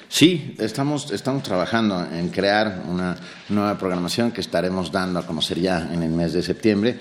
Sí, 0.09 0.55
estamos, 0.59 1.11
estamos 1.11 1.43
trabajando 1.43 2.07
en 2.13 2.29
crear 2.29 2.83
una 2.87 3.15
nueva 3.49 3.77
programación 3.77 4.31
que 4.31 4.41
estaremos 4.41 4.91
dando 4.91 5.19
a 5.19 5.25
conocer 5.25 5.59
ya 5.59 5.89
en 5.91 6.03
el 6.03 6.11
mes 6.11 6.33
de 6.33 6.43
septiembre. 6.43 6.97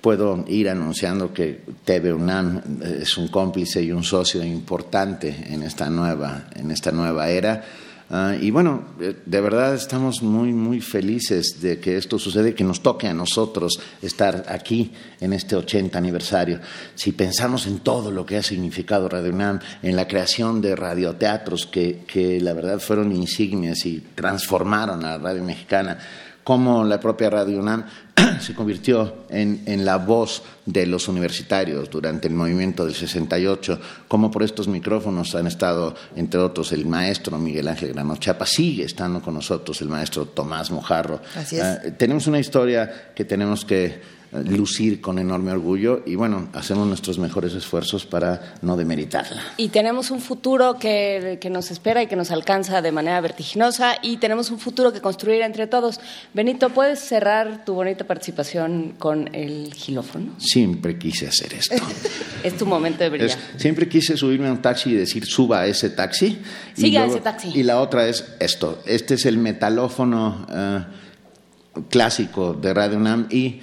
Puedo 0.00 0.44
ir 0.48 0.68
anunciando 0.68 1.32
que 1.32 1.62
TV 1.84 2.12
UNAM 2.12 2.62
es 3.00 3.16
un 3.18 3.28
cómplice 3.28 3.82
y 3.82 3.92
un 3.92 4.04
socio 4.04 4.42
importante 4.44 5.46
en 5.48 5.62
esta 5.62 5.90
nueva, 5.90 6.48
en 6.54 6.70
esta 6.70 6.92
nueva 6.92 7.28
era 7.28 7.64
Ah, 8.08 8.36
y 8.40 8.52
bueno, 8.52 8.84
eh, 9.00 9.16
de 9.26 9.40
verdad 9.40 9.74
estamos 9.74 10.22
muy, 10.22 10.52
muy 10.52 10.80
felices 10.80 11.60
de 11.60 11.80
que 11.80 11.96
esto 11.96 12.20
sucede, 12.20 12.54
que 12.54 12.62
nos 12.62 12.80
toque 12.80 13.08
a 13.08 13.14
nosotros 13.14 13.80
estar 14.00 14.44
aquí 14.48 14.92
en 15.20 15.32
este 15.32 15.56
80 15.56 15.98
aniversario. 15.98 16.60
Si 16.94 17.10
pensamos 17.10 17.66
en 17.66 17.80
todo 17.80 18.12
lo 18.12 18.24
que 18.24 18.36
ha 18.36 18.42
significado 18.44 19.08
Radio 19.08 19.32
UNAM, 19.32 19.58
en 19.82 19.96
la 19.96 20.06
creación 20.06 20.60
de 20.60 20.76
radioteatros 20.76 21.66
que, 21.66 22.04
que 22.06 22.40
la 22.40 22.52
verdad 22.52 22.78
fueron 22.78 23.10
insignias 23.10 23.84
y 23.86 24.00
transformaron 24.14 25.04
a 25.04 25.12
la 25.12 25.18
radio 25.18 25.42
mexicana, 25.42 25.98
como 26.46 26.84
la 26.84 27.00
propia 27.00 27.28
Radio 27.28 27.58
UNAM 27.58 27.84
se 28.40 28.54
convirtió 28.54 29.24
en, 29.28 29.64
en, 29.66 29.84
la 29.84 29.96
voz 29.96 30.44
de 30.64 30.86
los 30.86 31.08
universitarios 31.08 31.90
durante 31.90 32.28
el 32.28 32.34
movimiento 32.34 32.86
del 32.86 32.94
68, 32.94 33.80
como 34.06 34.30
por 34.30 34.44
estos 34.44 34.68
micrófonos 34.68 35.34
han 35.34 35.48
estado, 35.48 35.96
entre 36.14 36.38
otros, 36.38 36.70
el 36.70 36.86
maestro 36.86 37.36
Miguel 37.36 37.66
Ángel 37.66 37.92
Grano 37.92 38.14
Chapa, 38.18 38.46
sigue 38.46 38.84
estando 38.84 39.20
con 39.20 39.34
nosotros 39.34 39.80
el 39.80 39.88
maestro 39.88 40.26
Tomás 40.26 40.70
Mojarro. 40.70 41.20
Así 41.34 41.56
es. 41.56 41.64
Ah, 41.64 41.80
tenemos 41.98 42.28
una 42.28 42.38
historia 42.38 43.10
que 43.12 43.24
tenemos 43.24 43.64
que 43.64 44.00
lucir 44.32 45.00
con 45.00 45.18
enorme 45.18 45.52
orgullo 45.52 46.02
y 46.04 46.14
bueno, 46.14 46.48
hacemos 46.52 46.86
nuestros 46.86 47.18
mejores 47.18 47.54
esfuerzos 47.54 48.06
para 48.06 48.56
no 48.62 48.76
demeritarla. 48.76 49.42
Y 49.56 49.68
tenemos 49.68 50.10
un 50.10 50.20
futuro 50.20 50.78
que, 50.78 51.38
que, 51.40 51.48
nos 51.48 51.70
espera 51.70 52.02
y 52.02 52.06
que 52.06 52.16
nos 52.16 52.30
alcanza 52.30 52.82
de 52.82 52.92
manera 52.92 53.20
vertiginosa 53.20 53.96
y 54.02 54.18
tenemos 54.18 54.50
un 54.50 54.58
futuro 54.58 54.92
que 54.92 55.00
construir 55.00 55.42
entre 55.42 55.66
todos. 55.66 56.00
Benito, 56.34 56.70
¿puedes 56.70 56.98
cerrar 57.00 57.64
tu 57.64 57.74
bonita 57.74 58.04
participación 58.04 58.94
con 58.98 59.34
el 59.34 59.72
gilófono? 59.72 60.32
Siempre 60.38 60.98
quise 60.98 61.28
hacer 61.28 61.54
esto. 61.54 61.76
es 62.42 62.56
tu 62.56 62.66
momento 62.66 63.04
de 63.04 63.10
brillar. 63.10 63.30
Es, 63.30 63.38
siempre 63.62 63.88
quise 63.88 64.16
subirme 64.16 64.48
a 64.48 64.52
un 64.52 64.62
taxi 64.62 64.90
y 64.90 64.94
decir, 64.94 65.24
suba 65.24 65.60
a 65.60 65.66
ese 65.66 65.90
taxi. 65.90 66.38
Siga 66.74 67.02
a 67.02 67.06
ese 67.06 67.20
taxi. 67.20 67.52
Y 67.54 67.62
la 67.62 67.80
otra 67.80 68.08
es 68.08 68.24
esto. 68.40 68.82
Este 68.86 69.14
es 69.14 69.24
el 69.26 69.38
metalófono 69.38 70.46
uh, 70.48 71.82
clásico 71.88 72.54
de 72.54 72.74
Radio 72.74 72.98
UNAM 72.98 73.28
y 73.30 73.60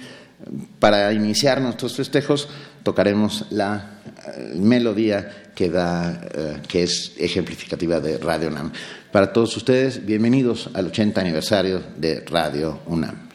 para 0.78 1.12
iniciar 1.12 1.60
nuestros 1.60 1.96
festejos 1.96 2.48
tocaremos 2.82 3.46
la 3.50 4.00
uh, 4.04 4.58
melodía 4.58 5.50
que, 5.54 5.70
da, 5.70 6.20
uh, 6.36 6.66
que 6.66 6.82
es 6.82 7.12
ejemplificativa 7.18 8.00
de 8.00 8.18
Radio 8.18 8.48
UNAM. 8.48 8.72
Para 9.10 9.32
todos 9.32 9.56
ustedes, 9.56 10.04
bienvenidos 10.04 10.70
al 10.74 10.86
80 10.86 11.20
aniversario 11.20 11.82
de 11.96 12.20
Radio 12.26 12.80
UNAM. 12.86 13.33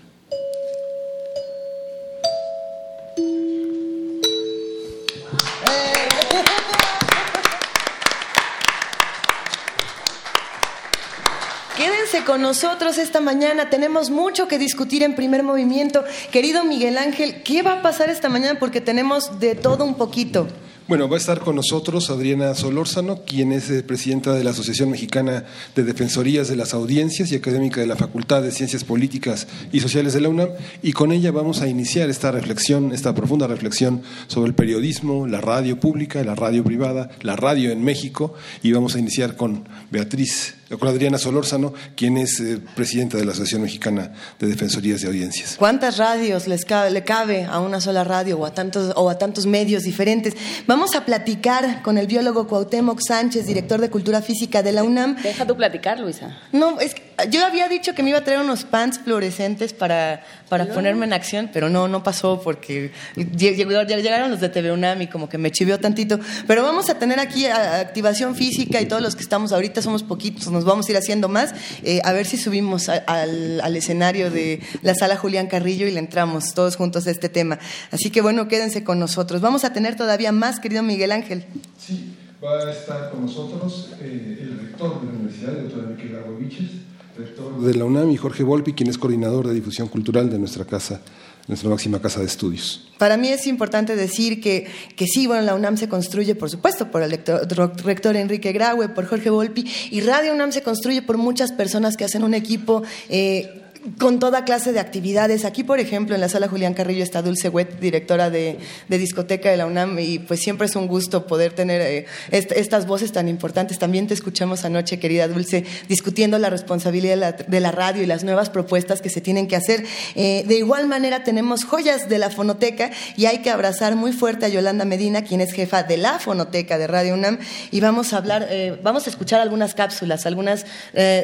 Con 12.29 12.43
nosotros 12.43 13.00
esta 13.00 13.21
mañana. 13.21 13.71
Tenemos 13.71 14.12
mucho 14.12 14.48
que 14.48 14.59
discutir 14.59 15.01
en 15.01 15.15
primer 15.15 15.41
movimiento. 15.41 16.03
Querido 16.31 16.63
Miguel 16.63 17.00
Ángel, 17.00 17.41
¿qué 17.41 17.63
va 17.63 17.79
a 17.79 17.81
pasar 17.81 18.12
esta 18.12 18.29
mañana? 18.29 18.59
Porque 18.59 18.81
tenemos 18.81 19.39
de 19.39 19.55
todo 19.55 19.83
un 19.83 19.95
poquito. 19.95 20.48
Bueno, 20.88 21.09
va 21.09 21.15
a 21.15 21.19
estar 21.19 21.39
con 21.39 21.55
nosotros 21.55 22.12
Adriana 22.12 22.53
Solórzano, 22.53 23.24
quien 23.24 23.51
es 23.51 23.71
eh, 23.71 23.81
presidenta 23.81 24.36
de 24.36 24.43
la 24.43 24.51
Asociación 24.51 24.91
Mexicana 24.91 25.45
de 25.74 25.83
Defensorías 25.83 26.48
de 26.48 26.55
las 26.55 26.75
Audiencias 26.75 27.31
y 27.31 27.36
académica 27.36 27.81
de 27.81 27.88
la 27.88 27.95
Facultad 27.95 28.43
de 28.43 28.51
Ciencias 28.51 28.83
Políticas 28.83 29.48
y 29.71 29.79
Sociales 29.79 30.13
de 30.13 30.21
la 30.21 30.29
UNAM, 30.29 30.50
y 30.83 30.93
con 30.93 31.12
ella 31.12 31.31
vamos 31.31 31.62
a 31.62 31.67
iniciar 31.67 32.12
esta 32.12 32.31
reflexión, 32.31 32.91
esta 32.91 33.15
profunda 33.15 33.48
reflexión 33.48 34.03
sobre 34.27 34.50
el 34.50 34.55
periodismo, 34.55 35.25
la 35.25 35.41
radio 35.41 35.79
pública, 35.79 36.24
la 36.24 36.36
radio 36.36 36.63
privada, 36.63 37.09
la 37.21 37.36
radio 37.36 37.71
en 37.71 37.83
México, 37.83 38.36
y 38.62 38.71
vamos 38.71 38.95
a 38.95 39.00
iniciar 39.00 39.36
con 39.36 39.67
Beatriz 39.89 40.58
con 40.77 40.88
Adriana 40.88 41.17
Solórzano, 41.17 41.73
quien 41.95 42.17
es 42.17 42.39
eh, 42.39 42.59
presidenta 42.75 43.17
de 43.17 43.25
la 43.25 43.31
Asociación 43.31 43.63
Mexicana 43.63 44.11
de 44.38 44.47
Defensorías 44.47 45.01
de 45.01 45.07
Audiencias. 45.07 45.55
¿Cuántas 45.57 45.97
radios 45.97 46.47
les 46.47 46.65
cabe, 46.65 46.91
le 46.91 47.03
cabe 47.03 47.45
a 47.45 47.59
una 47.59 47.81
sola 47.81 48.03
radio 48.03 48.38
o 48.38 48.45
a 48.45 48.53
tantos, 48.53 48.93
o 48.95 49.09
a 49.09 49.17
tantos 49.17 49.45
medios 49.45 49.83
diferentes? 49.83 50.35
Vamos 50.67 50.95
a 50.95 51.05
platicar 51.05 51.81
con 51.81 51.97
el 51.97 52.07
biólogo 52.07 52.47
Cuauhtémoc 52.47 52.99
Sánchez, 53.01 53.47
director 53.47 53.81
de 53.81 53.89
Cultura 53.89 54.21
Física 54.21 54.61
de 54.61 54.71
la 54.71 54.83
UNAM. 54.83 55.15
Deja 55.21 55.45
tú 55.45 55.55
platicar, 55.55 55.99
Luisa. 55.99 56.38
No, 56.51 56.79
es 56.79 56.93
que 56.93 57.08
yo 57.25 57.45
había 57.45 57.67
dicho 57.67 57.93
que 57.93 58.03
me 58.03 58.09
iba 58.09 58.19
a 58.19 58.23
traer 58.23 58.39
unos 58.39 58.63
pants 58.63 58.99
fluorescentes 58.99 59.73
para, 59.73 60.23
para 60.47 60.65
ponerme 60.67 61.05
en 61.05 61.13
acción, 61.13 61.49
pero 61.51 61.69
no, 61.69 61.88
no 61.88 62.03
pasó 62.03 62.41
porque 62.41 62.91
llegaron 63.15 64.31
los 64.31 64.39
de 64.39 64.49
TV 64.49 64.71
UNAM 64.71 65.01
y 65.01 65.07
como 65.07 65.29
que 65.29 65.38
me 65.38 65.51
chivió 65.51 65.79
tantito. 65.79 66.19
Pero 66.47 66.63
vamos 66.63 66.89
a 66.89 66.99
tener 66.99 67.19
aquí 67.19 67.45
activación 67.45 68.35
física 68.35 68.81
y 68.81 68.85
todos 68.85 69.01
los 69.01 69.15
que 69.15 69.23
estamos 69.23 69.51
ahorita 69.51 69.81
somos 69.81 70.03
poquitos, 70.03 70.47
nos 70.51 70.65
vamos 70.65 70.88
a 70.88 70.91
ir 70.91 70.97
haciendo 70.97 71.29
más. 71.29 71.53
Eh, 71.83 72.01
a 72.03 72.13
ver 72.13 72.25
si 72.25 72.38
subimos 72.38 72.89
al, 72.89 73.61
al, 73.61 73.75
escenario 73.75 74.31
de 74.31 74.61
la 74.81 74.95
sala 74.95 75.17
Julián 75.17 75.47
Carrillo 75.47 75.88
y 75.88 75.91
le 75.91 75.99
entramos 75.99 76.53
todos 76.53 76.75
juntos 76.75 77.07
a 77.07 77.11
este 77.11 77.29
tema. 77.29 77.59
Así 77.91 78.09
que 78.09 78.21
bueno, 78.21 78.47
quédense 78.47 78.83
con 78.83 78.99
nosotros. 78.99 79.41
Vamos 79.41 79.63
a 79.63 79.73
tener 79.73 79.95
todavía 79.95 80.31
más, 80.31 80.59
querido 80.59 80.83
Miguel 80.83 81.11
Ángel. 81.11 81.45
Sí, 81.77 82.15
va 82.43 82.59
a 82.59 82.71
estar 82.71 83.11
con 83.11 83.25
nosotros 83.25 83.91
eh, 84.01 84.38
el 84.41 84.59
rector 84.59 85.01
de 85.01 85.07
la 85.07 85.13
universidad, 85.13 85.57
el 85.57 85.63
doctor 85.63 85.83
Enrique 85.91 86.13
Garboviches 86.13 86.88
rector 87.19 87.61
de 87.61 87.75
la 87.75 87.85
UNAM, 87.85 88.09
y 88.11 88.17
Jorge 88.17 88.43
Volpi, 88.43 88.73
quien 88.73 88.89
es 88.89 88.97
coordinador 88.97 89.47
de 89.47 89.53
difusión 89.53 89.88
cultural 89.88 90.29
de 90.29 90.39
nuestra 90.39 90.65
casa, 90.65 91.01
nuestra 91.47 91.69
máxima 91.69 91.99
casa 91.99 92.19
de 92.19 92.27
estudios. 92.27 92.89
Para 92.97 93.17
mí 93.17 93.29
es 93.29 93.47
importante 93.47 93.95
decir 93.95 94.41
que, 94.41 94.67
que 94.95 95.07
sí, 95.07 95.27
bueno, 95.27 95.41
la 95.43 95.55
UNAM 95.55 95.77
se 95.77 95.89
construye, 95.89 96.35
por 96.35 96.49
supuesto, 96.49 96.91
por 96.91 97.01
el 97.01 97.11
rector, 97.11 98.15
Enrique 98.15 98.51
Graue, 98.51 98.89
por 98.89 99.05
Jorge 99.05 99.29
Volpi, 99.29 99.65
y 99.91 100.01
Radio 100.01 100.33
UNAM 100.33 100.51
se 100.51 100.61
construye 100.61 101.01
por 101.01 101.17
muchas 101.17 101.51
personas 101.51 101.97
que 101.97 102.05
hacen 102.05 102.23
un 102.23 102.33
equipo. 102.33 102.83
Eh, 103.09 103.58
con 103.98 104.19
toda 104.19 104.43
clase 104.43 104.74
de 104.74 104.79
actividades. 104.79 105.45
Aquí, 105.45 105.63
por 105.63 105.79
ejemplo, 105.79 106.13
en 106.13 106.21
la 106.21 106.29
sala 106.29 106.48
Julián 106.48 106.74
Carrillo 106.74 107.03
está 107.03 107.21
Dulce 107.21 107.50
Wet, 107.50 107.79
directora 107.79 108.29
de, 108.29 108.59
discoteca 108.89 109.50
de 109.50 109.57
la 109.57 109.65
UNAM, 109.65 110.00
y 110.00 110.19
pues 110.19 110.41
siempre 110.41 110.67
es 110.67 110.75
un 110.75 110.88
gusto 110.88 111.25
poder 111.27 111.53
tener 111.53 111.81
eh, 111.81 112.05
estas 112.31 112.86
voces 112.88 113.12
tan 113.12 113.27
importantes. 113.29 113.79
También 113.79 114.07
te 114.07 114.13
escuchamos 114.13 114.65
anoche, 114.65 115.00
querida 115.00 115.27
Dulce, 115.27 115.65
discutiendo 115.88 116.38
la 116.39 116.50
responsabilidad 116.50 117.36
de 117.36 117.59
la, 117.59 117.71
radio 117.71 118.03
y 118.03 118.05
las 118.05 118.24
nuevas 118.24 118.50
propuestas 118.50 119.01
que 119.01 119.09
se 119.09 119.21
tienen 119.21 119.48
que 119.48 119.55
hacer. 119.55 119.86
Eh, 120.15 120.43
de 120.45 120.57
igual 120.57 120.88
manera, 120.88 121.24
tenemos 121.24 121.63
joyas 121.63 122.09
de 122.09 122.17
la 122.17 122.29
fonoteca 122.29 122.91
y 123.15 123.27
hay 123.27 123.39
que 123.39 123.50
abrazar 123.50 123.95
muy 123.95 124.12
fuerte 124.12 124.45
a 124.45 124.50
Yolanda 124.50 124.83
Medina, 124.83 125.24
quien 125.24 125.39
es 125.39 125.53
jefa 125.53 125.83
de 125.83 125.98
la 125.98 126.19
fonoteca 126.19 126.77
de 126.77 126.88
Radio 126.88 127.13
UNAM, 127.13 127.39
y 127.71 127.79
vamos 127.79 128.12
a 128.13 128.17
hablar, 128.17 128.48
eh, 128.50 128.77
vamos 128.83 129.07
a 129.07 129.09
escuchar 129.09 129.39
algunas 129.39 129.74
cápsulas, 129.74 130.25
algunas 130.25 130.65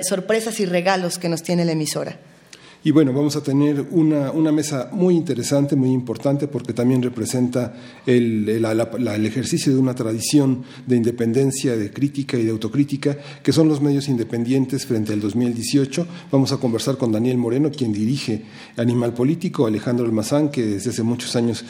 sorpresas 0.07 0.59
y 0.59 0.65
regalos 0.65 1.17
que 1.17 1.27
nos 1.27 1.43
tiene 1.43 1.65
la 1.65 1.73
emisora. 1.73 2.17
Y 2.85 2.91
bueno, 2.91 3.13
vamos 3.13 3.35
a 3.35 3.41
tener 3.41 3.87
una, 3.89 4.29
una 4.29 4.51
mesa 4.51 4.89
muy 4.91 5.15
interesante, 5.15 5.75
muy 5.75 5.89
importante, 5.89 6.47
porque 6.47 6.71
también 6.71 7.01
representa 7.01 7.73
el, 8.05 8.47
el, 8.47 9.25
ejercicio 9.25 9.73
de 9.73 9.79
una 9.79 9.95
tradición 9.95 10.63
de 10.85 10.95
independencia, 10.95 11.75
de 11.75 11.89
crítica 11.89 12.37
y 12.37 12.43
de 12.43 12.51
autocrítica, 12.51 13.17
que 13.41 13.51
son 13.51 13.69
los 13.69 13.81
medios 13.81 14.07
independientes 14.07 14.85
frente 14.85 15.13
al 15.13 15.19
2018. 15.19 16.05
Vamos 16.31 16.51
a 16.51 16.57
conversar 16.57 16.95
con 16.97 17.11
Daniel 17.11 17.39
Moreno, 17.39 17.71
quien 17.71 17.91
dirige 17.91 18.43
Animal 18.77 19.15
Político, 19.15 19.65
Alejandro 19.65 20.05
Almazán, 20.05 20.49
que 20.49 20.63
desde 20.63 20.91
hace 20.91 21.01
muchos 21.01 21.35
años 21.35 21.65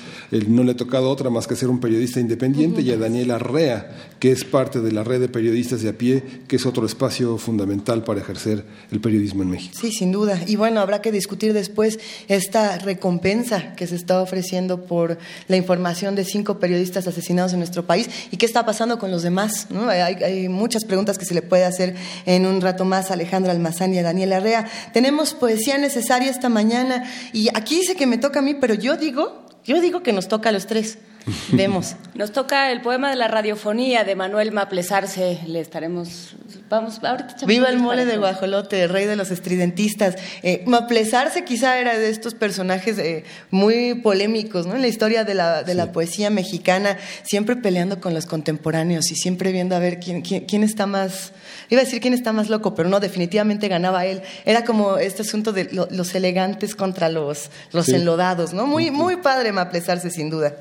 no 0.49 0.63
le 0.65 0.73
ha 0.73 0.75
tocado 0.75 1.09
otra 1.09 1.29
más 1.29 1.47
que 1.47 1.55
ser 1.55 1.69
un 1.69 1.79
periodista 1.79 2.19
independiente, 2.19 2.81
y 2.81 2.91
a 2.91 2.97
Daniel 2.97 3.31
Arrea, 3.31 4.15
que 4.19 4.33
es 4.33 4.43
parte 4.43 4.81
de 4.81 4.91
la 4.91 5.05
red 5.05 5.21
de 5.21 5.29
periodistas 5.29 5.81
de 5.81 5.87
a 5.87 5.97
pie, 5.97 6.23
que 6.49 6.57
es 6.57 6.65
otro 6.65 6.85
espacio 6.85 7.37
fundamental 7.37 8.03
para 8.03 8.19
ejercer 8.19 8.65
el 8.91 8.99
periodismo 8.99 9.43
en 9.43 9.51
México. 9.51 9.77
Sí, 9.79 9.93
sin 9.93 10.11
duda. 10.11 10.41
Y 10.45 10.57
bueno, 10.57 10.81
habrá 10.81 11.01
que 11.04 11.04
discutir 11.11 11.53
después 11.53 11.99
esta 12.27 12.77
recompensa 12.77 13.73
que 13.75 13.87
se 13.87 13.95
está 13.95 14.21
ofreciendo 14.21 14.85
por 14.85 15.17
la 15.47 15.57
información 15.57 16.15
de 16.15 16.25
cinco 16.25 16.59
periodistas 16.59 17.07
asesinados 17.07 17.53
en 17.53 17.59
nuestro 17.59 17.85
país 17.85 18.09
y 18.31 18.37
qué 18.37 18.45
está 18.45 18.65
pasando 18.65 18.99
con 18.99 19.11
los 19.11 19.23
demás. 19.23 19.67
Hay, 19.89 20.49
muchas 20.49 20.85
preguntas 20.85 21.17
que 21.17 21.25
se 21.25 21.33
le 21.33 21.41
puede 21.41 21.65
hacer 21.65 21.95
en 22.25 22.45
un 22.45 22.61
rato 22.61 22.85
más 22.85 23.09
a 23.09 23.13
Alejandra 23.13 23.51
Almazán 23.51 23.93
y 23.93 23.99
a 23.99 24.03
Daniel 24.03 24.33
Arrea. 24.33 24.67
Tenemos 24.93 25.33
poesía 25.33 25.77
necesaria 25.77 26.29
esta 26.29 26.49
mañana 26.49 27.03
y 27.33 27.49
aquí 27.53 27.75
dice 27.75 27.95
que 27.95 28.07
me 28.07 28.17
toca 28.17 28.39
a 28.39 28.41
mí, 28.41 28.55
pero 28.55 28.73
yo 28.73 28.97
digo, 28.97 29.45
yo 29.63 29.81
digo 29.81 30.03
que 30.03 30.13
nos 30.13 30.27
toca 30.27 30.49
a 30.49 30.51
los 30.51 30.67
tres. 30.67 30.97
Vemos. 31.51 31.95
Nos 32.13 32.31
toca 32.31 32.71
el 32.71 32.81
poema 32.81 33.09
de 33.09 33.15
la 33.15 33.27
radiofonía 33.27 34.03
de 34.03 34.15
Manuel 34.15 34.51
Maplesarse. 34.51 35.39
Le 35.47 35.59
estaremos. 35.59 36.35
Vamos, 36.69 37.03
ahorita 37.03 37.45
Viva 37.45 37.69
el 37.69 37.77
mole 37.77 38.05
de 38.05 38.17
guajolote, 38.17 38.87
rey 38.87 39.05
de 39.05 39.15
los 39.15 39.31
estridentistas. 39.31 40.15
Eh, 40.43 40.63
Maplesarse 40.65 41.43
quizá 41.43 41.79
era 41.79 41.97
de 41.97 42.09
estos 42.09 42.35
personajes 42.35 42.97
eh, 42.99 43.23
muy 43.49 43.95
polémicos, 43.95 44.67
¿no? 44.67 44.75
En 44.75 44.81
la 44.81 44.87
historia 44.87 45.23
de 45.23 45.33
la, 45.33 45.63
de 45.63 45.73
la 45.73 45.91
poesía 45.91 46.29
mexicana, 46.29 46.97
siempre 47.23 47.55
peleando 47.55 47.99
con 47.99 48.13
los 48.13 48.25
contemporáneos 48.25 49.11
y 49.11 49.15
siempre 49.15 49.51
viendo 49.51 49.75
a 49.75 49.79
ver 49.79 49.99
quién, 49.99 50.21
quién, 50.21 50.63
está 50.63 50.85
más. 50.85 51.33
Iba 51.69 51.81
a 51.81 51.85
decir 51.85 52.01
quién 52.01 52.13
está 52.13 52.33
más 52.33 52.49
loco, 52.49 52.75
pero 52.75 52.89
no, 52.89 52.99
definitivamente 52.99 53.67
ganaba 53.67 54.05
él. 54.05 54.21
Era 54.45 54.63
como 54.63 54.97
este 54.97 55.23
asunto 55.23 55.53
de 55.53 55.69
los 55.71 56.15
elegantes 56.15 56.75
contra 56.75 57.09
los, 57.09 57.49
los 57.71 57.89
enlodados, 57.89 58.53
¿no? 58.53 58.67
Muy, 58.67 58.91
muy 58.91 59.17
padre 59.17 59.51
Maplesarse, 59.51 60.09
sin 60.09 60.29
duda. 60.29 60.55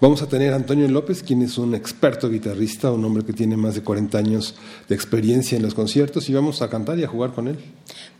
Vamos 0.00 0.22
a 0.22 0.28
tener 0.28 0.52
a 0.52 0.56
Antonio 0.56 0.86
López, 0.86 1.24
quien 1.24 1.42
es 1.42 1.58
un 1.58 1.74
experto 1.74 2.30
guitarrista, 2.30 2.92
un 2.92 3.04
hombre 3.04 3.24
que 3.24 3.32
tiene 3.32 3.56
más 3.56 3.74
de 3.74 3.82
40 3.82 4.16
años 4.16 4.54
de 4.88 4.94
experiencia 4.94 5.56
en 5.56 5.62
los 5.62 5.74
conciertos 5.74 6.28
y 6.28 6.34
vamos 6.34 6.62
a 6.62 6.70
cantar 6.70 7.00
y 7.00 7.02
a 7.02 7.08
jugar 7.08 7.32
con 7.32 7.48
él. 7.48 7.58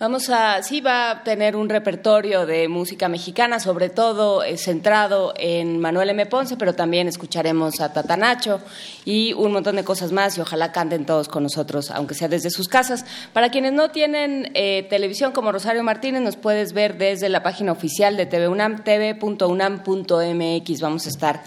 Vamos 0.01 0.29
a, 0.29 0.61
sí, 0.65 0.81
va 0.81 1.11
a 1.11 1.23
tener 1.23 1.55
un 1.55 1.69
repertorio 1.69 2.47
de 2.47 2.67
música 2.67 3.09
mexicana, 3.09 3.61
sobre 3.61 3.91
todo 3.91 4.43
eh, 4.43 4.59
centrado 4.59 5.35
en 5.37 5.79
Manuel 5.79 6.11
M. 6.11 6.27
Ponce, 6.27 6.57
pero 6.57 6.75
también 6.75 7.07
escucharemos 7.07 7.81
a 7.81 7.93
Tatanacho 7.93 8.61
y 9.05 9.33
un 9.35 9.53
montón 9.53 9.77
de 9.77 9.85
cosas 9.85 10.11
más 10.11 10.37
y 10.37 10.41
ojalá 10.41 10.73
canten 10.73 11.07
todos 11.07 11.29
con 11.29 11.45
nosotros, 11.45 11.93
aunque 11.93 12.15
sea 12.15 12.27
desde 12.27 12.51
sus 12.51 12.67
casas. 12.67 13.05
Para 13.33 13.51
quienes 13.51 13.73
no 13.73 13.93
tienen 13.93 14.51
eh, 14.55 14.85
televisión 14.91 15.31
como 15.31 15.53
Rosario 15.53 15.85
Martínez, 15.85 16.23
nos 16.23 16.35
puedes 16.35 16.73
ver 16.73 16.99
desde 16.99 17.29
la 17.29 17.45
página 17.45 17.71
oficial 17.71 18.17
de 18.17 18.27
TV 18.27 18.49
UNAM, 18.49 18.83
tv.unam.mx. 18.83 20.81
Vamos 20.81 21.07
a 21.07 21.09
estar 21.09 21.45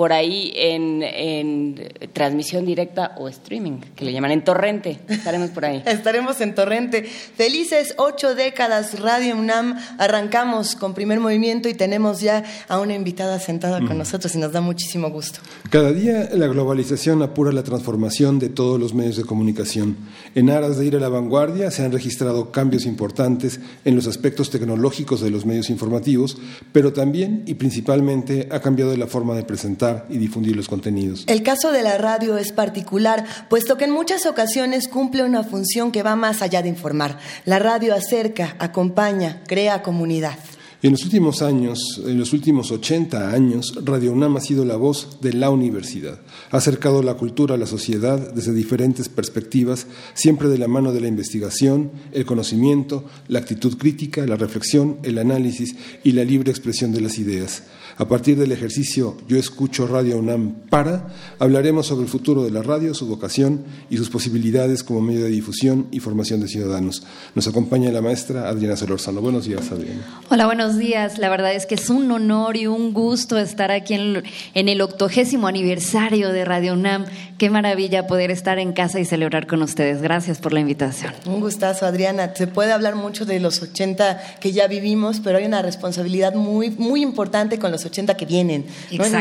por 0.00 0.14
ahí 0.14 0.50
en, 0.56 1.76
transmisión 2.14 2.64
directa 2.64 3.16
o 3.18 3.28
streaming, 3.28 3.80
que 3.94 4.06
le 4.06 4.14
llaman 4.14 4.30
en 4.30 4.42
torrente. 4.42 4.98
Estaremos 5.06 5.50
por 5.50 5.66
ahí. 5.66 5.82
Estaremos 5.86 6.40
en 6.40 6.54
torrente. 6.54 7.02
Felices 7.02 7.92
ocho 7.98 8.34
décadas, 8.34 8.98
Radio 8.98 9.36
UNAM. 9.36 9.76
Arrancamos 9.98 10.74
con 10.74 10.94
primer 10.94 11.20
movimiento 11.20 11.68
y 11.68 11.74
tenemos 11.74 12.22
ya 12.22 12.44
a 12.66 12.80
una 12.80 12.94
invitada 12.94 13.38
sentada 13.40 13.86
con 13.86 13.98
nosotros 13.98 14.34
y 14.34 14.38
nos 14.38 14.52
da 14.52 14.62
muchísimo 14.62 15.10
gusto. 15.10 15.40
Cada 15.68 15.92
día 15.92 16.30
la 16.32 16.46
globalización 16.46 17.20
apura 17.20 17.52
la 17.52 17.62
transformación 17.62 18.38
de 18.38 18.48
todos 18.48 18.80
los 18.80 18.94
medios 18.94 19.18
de 19.18 19.24
comunicación. 19.24 19.98
En 20.34 20.48
aras 20.48 20.78
de 20.78 20.86
ir 20.86 20.96
a 20.96 20.98
la 20.98 21.10
vanguardia 21.10 21.70
se 21.70 21.84
han 21.84 21.92
registrado 21.92 22.52
cambios 22.52 22.86
importantes 22.86 23.60
en 23.84 23.96
los 23.96 24.06
aspectos 24.06 24.48
tecnológicos 24.48 25.20
de 25.20 25.28
los 25.28 25.44
medios 25.44 25.68
informativos, 25.68 26.38
pero 26.72 26.94
también 26.94 27.42
y 27.44 27.52
principalmente 27.52 28.48
ha 28.50 28.60
cambiado 28.60 28.96
la 28.96 29.06
forma 29.06 29.34
de 29.34 29.42
presentar 29.42 29.89
y 30.08 30.18
difundir 30.18 30.56
los 30.56 30.68
contenidos. 30.68 31.24
El 31.26 31.42
caso 31.42 31.72
de 31.72 31.82
la 31.82 31.98
radio 31.98 32.38
es 32.38 32.52
particular, 32.52 33.24
puesto 33.48 33.76
que 33.76 33.84
en 33.84 33.92
muchas 33.92 34.26
ocasiones 34.26 34.88
cumple 34.88 35.24
una 35.24 35.44
función 35.44 35.92
que 35.92 36.02
va 36.02 36.16
más 36.16 36.42
allá 36.42 36.62
de 36.62 36.68
informar. 36.68 37.18
La 37.44 37.58
radio 37.58 37.94
acerca, 37.94 38.56
acompaña, 38.58 39.42
crea 39.46 39.82
comunidad. 39.82 40.38
En 40.82 40.92
los 40.92 41.04
últimos 41.04 41.42
años, 41.42 42.00
en 42.06 42.18
los 42.18 42.32
últimos 42.32 42.70
80 42.70 43.32
años, 43.32 43.74
Radio 43.84 44.12
UNAM 44.12 44.38
ha 44.38 44.40
sido 44.40 44.64
la 44.64 44.76
voz 44.76 45.18
de 45.20 45.34
la 45.34 45.50
universidad. 45.50 46.20
Ha 46.50 46.56
acercado 46.56 47.02
la 47.02 47.18
cultura 47.18 47.54
a 47.54 47.58
la 47.58 47.66
sociedad 47.66 48.32
desde 48.32 48.54
diferentes 48.54 49.10
perspectivas, 49.10 49.86
siempre 50.14 50.48
de 50.48 50.56
la 50.56 50.68
mano 50.68 50.94
de 50.94 51.02
la 51.02 51.08
investigación, 51.08 51.90
el 52.12 52.24
conocimiento, 52.24 53.04
la 53.28 53.40
actitud 53.40 53.76
crítica, 53.76 54.24
la 54.24 54.36
reflexión, 54.36 54.96
el 55.02 55.18
análisis 55.18 55.76
y 56.02 56.12
la 56.12 56.24
libre 56.24 56.50
expresión 56.50 56.92
de 56.92 57.02
las 57.02 57.18
ideas. 57.18 57.64
A 58.00 58.08
partir 58.08 58.38
del 58.38 58.50
ejercicio 58.50 59.14
Yo 59.28 59.36
escucho 59.36 59.86
Radio 59.86 60.16
UNAM 60.16 60.54
para, 60.70 61.08
hablaremos 61.38 61.86
sobre 61.86 62.04
el 62.04 62.08
futuro 62.08 62.42
de 62.42 62.50
la 62.50 62.62
radio, 62.62 62.94
su 62.94 63.06
vocación 63.06 63.62
y 63.90 63.98
sus 63.98 64.08
posibilidades 64.08 64.82
como 64.82 65.02
medio 65.02 65.24
de 65.24 65.28
difusión 65.28 65.86
y 65.90 66.00
formación 66.00 66.40
de 66.40 66.48
ciudadanos. 66.48 67.02
Nos 67.34 67.46
acompaña 67.46 67.92
la 67.92 68.00
maestra 68.00 68.48
Adriana 68.48 68.78
Solorzano. 68.78 69.20
Buenos 69.20 69.44
días, 69.44 69.70
Adriana. 69.70 70.00
Hola, 70.30 70.46
buenos 70.46 70.78
días. 70.78 71.18
La 71.18 71.28
verdad 71.28 71.52
es 71.52 71.66
que 71.66 71.74
es 71.74 71.90
un 71.90 72.10
honor 72.10 72.56
y 72.56 72.66
un 72.66 72.94
gusto 72.94 73.36
estar 73.36 73.70
aquí 73.70 73.92
en, 73.92 74.22
el 74.54 74.80
octogésimo 74.80 75.46
aniversario 75.46 76.32
de 76.32 76.46
Radio 76.46 76.72
UNAM. 76.72 77.04
Qué 77.36 77.50
maravilla 77.50 78.06
poder 78.06 78.30
estar 78.30 78.58
en 78.58 78.72
casa 78.72 78.98
y 78.98 79.04
celebrar 79.04 79.46
con 79.46 79.60
ustedes. 79.60 80.00
Gracias 80.00 80.38
por 80.38 80.54
la 80.54 80.60
invitación. 80.60 81.12
Un 81.26 81.40
gustazo, 81.40 81.84
Adriana. 81.84 82.32
Se 82.34 82.46
puede 82.46 82.72
hablar 82.72 82.96
mucho 82.96 83.26
de 83.26 83.40
los 83.40 83.60
80 83.60 84.38
que 84.40 84.52
ya 84.52 84.68
vivimos, 84.68 85.20
pero 85.20 85.36
hay 85.36 85.44
una 85.44 85.60
responsabilidad 85.60 86.34
muy, 86.34 86.70
muy 86.70 87.02
importante 87.02 87.58
con 87.58 87.70
los 87.72 87.84
80 87.84 87.89
que 87.90 88.26
vienen. 88.26 88.66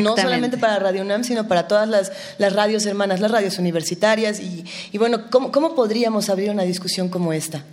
¿no? 0.01 0.15
solamente 0.15 0.57
para 0.57 0.79
Radio 0.79 1.01
UNAM, 1.01 1.23
sino 1.23 1.47
para 1.47 1.67
todas 1.67 1.87
las, 1.87 2.11
las 2.37 2.53
radios 2.53 2.85
hermanas, 2.85 3.19
las 3.19 3.31
radios 3.31 3.57
universitarias. 3.57 4.39
Y, 4.39 4.63
y 4.91 4.97
bueno, 4.97 5.29
¿cómo, 5.29 5.51
¿cómo, 5.51 5.75
podríamos 5.75 6.29
abrir 6.29 6.49
una 6.49 6.63
discusión 6.63 7.09
como 7.09 7.33
esta? 7.33 7.63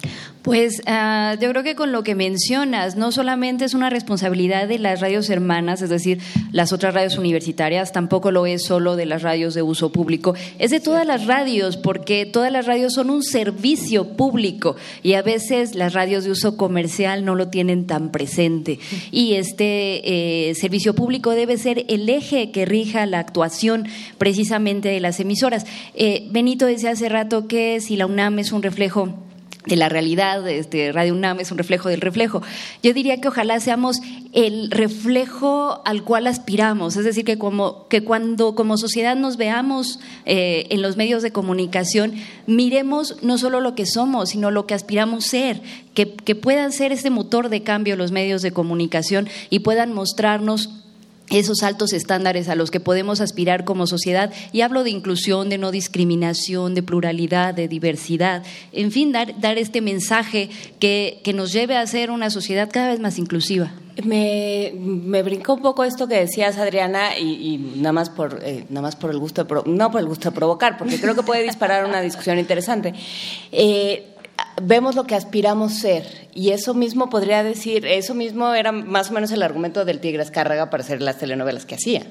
Pues 0.43 0.81
uh, 0.87 1.41
yo 1.41 1.51
creo 1.51 1.63
que 1.63 1.75
con 1.75 1.91
lo 1.91 2.03
que 2.03 2.15
mencionas, 2.15 2.97
no 2.97 3.11
solamente 3.11 3.65
es 3.65 3.75
una 3.75 3.91
responsabilidad 3.91 4.69
de 4.69 4.79
las 4.79 5.01
radios 5.01 5.29
hermanas, 5.29 5.83
es 5.83 5.91
decir, 5.91 6.21
las 6.53 6.73
otras 6.73 6.95
radios 6.95 7.19
universitarias, 7.19 7.93
tampoco 7.93 8.31
lo 8.31 8.47
es 8.47 8.65
solo 8.65 8.95
de 8.95 9.07
las 9.07 9.23
radios 9.23 9.55
de 9.55 9.63
uso 9.63 9.91
público, 9.91 10.35
es 10.59 10.71
de 10.71 10.79
todas 10.79 11.05
las 11.05 11.27
radios, 11.27 11.77
porque 11.77 12.27
todas 12.27 12.53
las 12.53 12.67
radios 12.67 12.93
son 12.95 13.11
un 13.11 13.25
servicio 13.25 14.17
público 14.17 14.77
y 15.03 15.15
a 15.15 15.23
veces 15.23 15.75
las 15.75 15.95
radios 15.95 16.25
de 16.25 16.31
uso 16.31 16.57
comercial 16.57 17.25
no 17.25 17.35
lo 17.35 17.49
tienen 17.49 17.87
tan 17.87 18.13
presente. 18.13 18.79
Y 19.11 19.35
este 19.35 20.51
eh, 20.51 20.55
servicio 20.55 20.86
público 20.94 21.31
debe 21.33 21.59
ser 21.59 21.85
el 21.88 22.09
eje 22.09 22.51
que 22.51 22.64
rija 22.64 23.07
la 23.07 23.18
actuación 23.18 23.87
precisamente 24.18 24.88
de 24.88 25.01
las 25.01 25.20
emisoras. 25.20 25.66
Eh, 25.94 26.29
Benito 26.31 26.66
decía 26.66 26.90
hace 26.90 27.09
rato 27.09 27.49
que 27.49 27.81
si 27.81 27.96
la 27.96 28.07
UNAM 28.07 28.38
es 28.38 28.53
un 28.53 28.62
reflejo 28.62 29.14
de 29.66 29.76
la 29.76 29.88
realidad, 29.88 30.48
este, 30.48 30.92
Radio 30.92 31.12
UNAM 31.12 31.40
es 31.40 31.50
un 31.50 31.59
reflejo 31.59 31.88
del 31.88 32.00
reflejo. 32.00 32.40
Yo 32.83 32.94
diría 32.94 33.20
que 33.20 33.29
ojalá 33.29 33.59
seamos 33.61 34.00
el 34.33 34.70
reflejo 34.70 35.83
al 35.85 36.05
cual 36.05 36.29
aspiramos, 36.29 36.96
es 36.96 37.05
decir, 37.05 37.24
que, 37.24 37.37
como, 37.37 37.88
que 37.88 38.05
cuando 38.05 38.55
como 38.55 38.79
sociedad 38.79 39.16
nos 39.16 39.37
veamos 39.37 39.98
eh, 40.24 40.66
en 40.70 40.83
los 40.83 40.96
medios 40.96 41.22
de 41.22 41.33
comunicación, 41.33 42.14
miremos 42.46 43.16
no 43.22 43.38
solo 43.38 43.61
lo 43.61 43.74
que 43.74 43.87
somos, 43.87 44.31
sino 44.31 44.50
lo 44.50 44.66
que 44.66 44.74
aspiramos 44.74 45.24
ser, 45.24 45.61
que, 45.94 46.14
que 46.14 46.37
puedan 46.37 46.72
ser 46.72 46.92
este 46.92 47.11
motor 47.11 47.48
de 47.48 47.62
cambio 47.62 47.96
los 47.96 48.12
medios 48.12 48.42
de 48.42 48.52
comunicación 48.52 49.29
y 49.50 49.61
puedan 49.61 49.92
mostrarnos 49.92 50.70
esos 51.31 51.62
altos 51.62 51.93
estándares 51.93 52.49
a 52.49 52.55
los 52.55 52.71
que 52.71 52.81
podemos 52.81 53.21
aspirar 53.21 53.65
como 53.65 53.87
sociedad. 53.87 54.33
Y 54.53 54.61
hablo 54.61 54.85
de 54.85 54.91
inclusión, 54.91 55.49
de 55.49 55.59
no 55.59 55.71
discriminación, 55.71 56.75
de 56.75 56.83
pluralidad, 56.83 57.55
de 57.55 57.69
diversidad. 57.69 58.43
En 58.73 58.93
fin, 58.93 59.12
dar, 59.12 59.39
dar 59.41 59.59
este 59.59 59.81
mensaje 59.81 60.51
que, 60.79 61.21
que 61.25 61.33
nos 61.33 61.53
lleve 61.53 61.77
a 61.77 61.87
ser 61.87 62.11
una 62.11 62.31
sociedad 62.31 62.69
cada 62.73 62.89
vez 62.89 63.01
más 63.01 63.19
inclusiva. 63.19 63.73
Me, 64.05 64.75
me 64.77 65.23
brincó 65.23 65.55
un 65.55 65.62
poco 65.62 65.83
esto 65.83 66.07
que 66.07 66.17
decías, 66.17 66.59
Adriana, 66.59 67.19
y, 67.19 67.57
nada 67.77 67.93
más 67.93 68.11
por 68.11 68.41
eh, 68.45 68.67
nada 68.69 68.83
más 68.83 68.95
por 68.95 69.11
el 69.11 69.19
gusto 69.19 69.45
de 69.45 69.62
no 69.65 69.91
por 69.91 70.01
el 70.01 70.07
gusto 70.07 70.31
de 70.31 70.37
provocar, 70.37 70.77
porque 70.77 71.01
creo 71.01 71.15
que 71.15 71.23
puede 71.23 71.43
disparar 71.43 71.87
una 71.87 72.03
discusión 72.03 72.39
interesante. 72.39 72.93
Eh, 73.53 74.15
vemos 74.62 74.94
lo 74.94 75.05
que 75.05 75.14
aspiramos 75.14 75.75
ser 75.75 76.29
y 76.35 76.51
eso 76.51 76.75
mismo 76.75 77.09
podría 77.11 77.42
decir, 77.42 77.87
eso 77.87 78.14
mismo 78.14 78.55
era 78.55 78.72
más 78.72 79.11
o 79.11 79.12
menos 79.12 79.31
el 79.33 79.42
argumento 79.42 79.85
del 79.85 80.01
Tigre 80.01 80.22
Escárraga 80.22 80.70
para 80.70 80.83
hacer 80.83 81.03
las 81.03 81.18
telenovelas 81.18 81.66
que 81.66 81.75
hacía. 81.75 82.03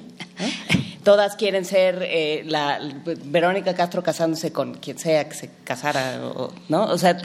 Todas 1.02 1.36
quieren 1.36 1.64
ser 1.64 2.02
eh, 2.02 2.42
la 2.46 2.80
Verónica 3.24 3.74
Castro 3.74 4.02
casándose 4.02 4.52
con 4.52 4.74
quien 4.74 4.98
sea 4.98 5.28
que 5.28 5.36
se 5.36 5.50
casara, 5.62 6.18
¿no? 6.68 6.84
O 6.86 6.98
sea, 6.98 7.16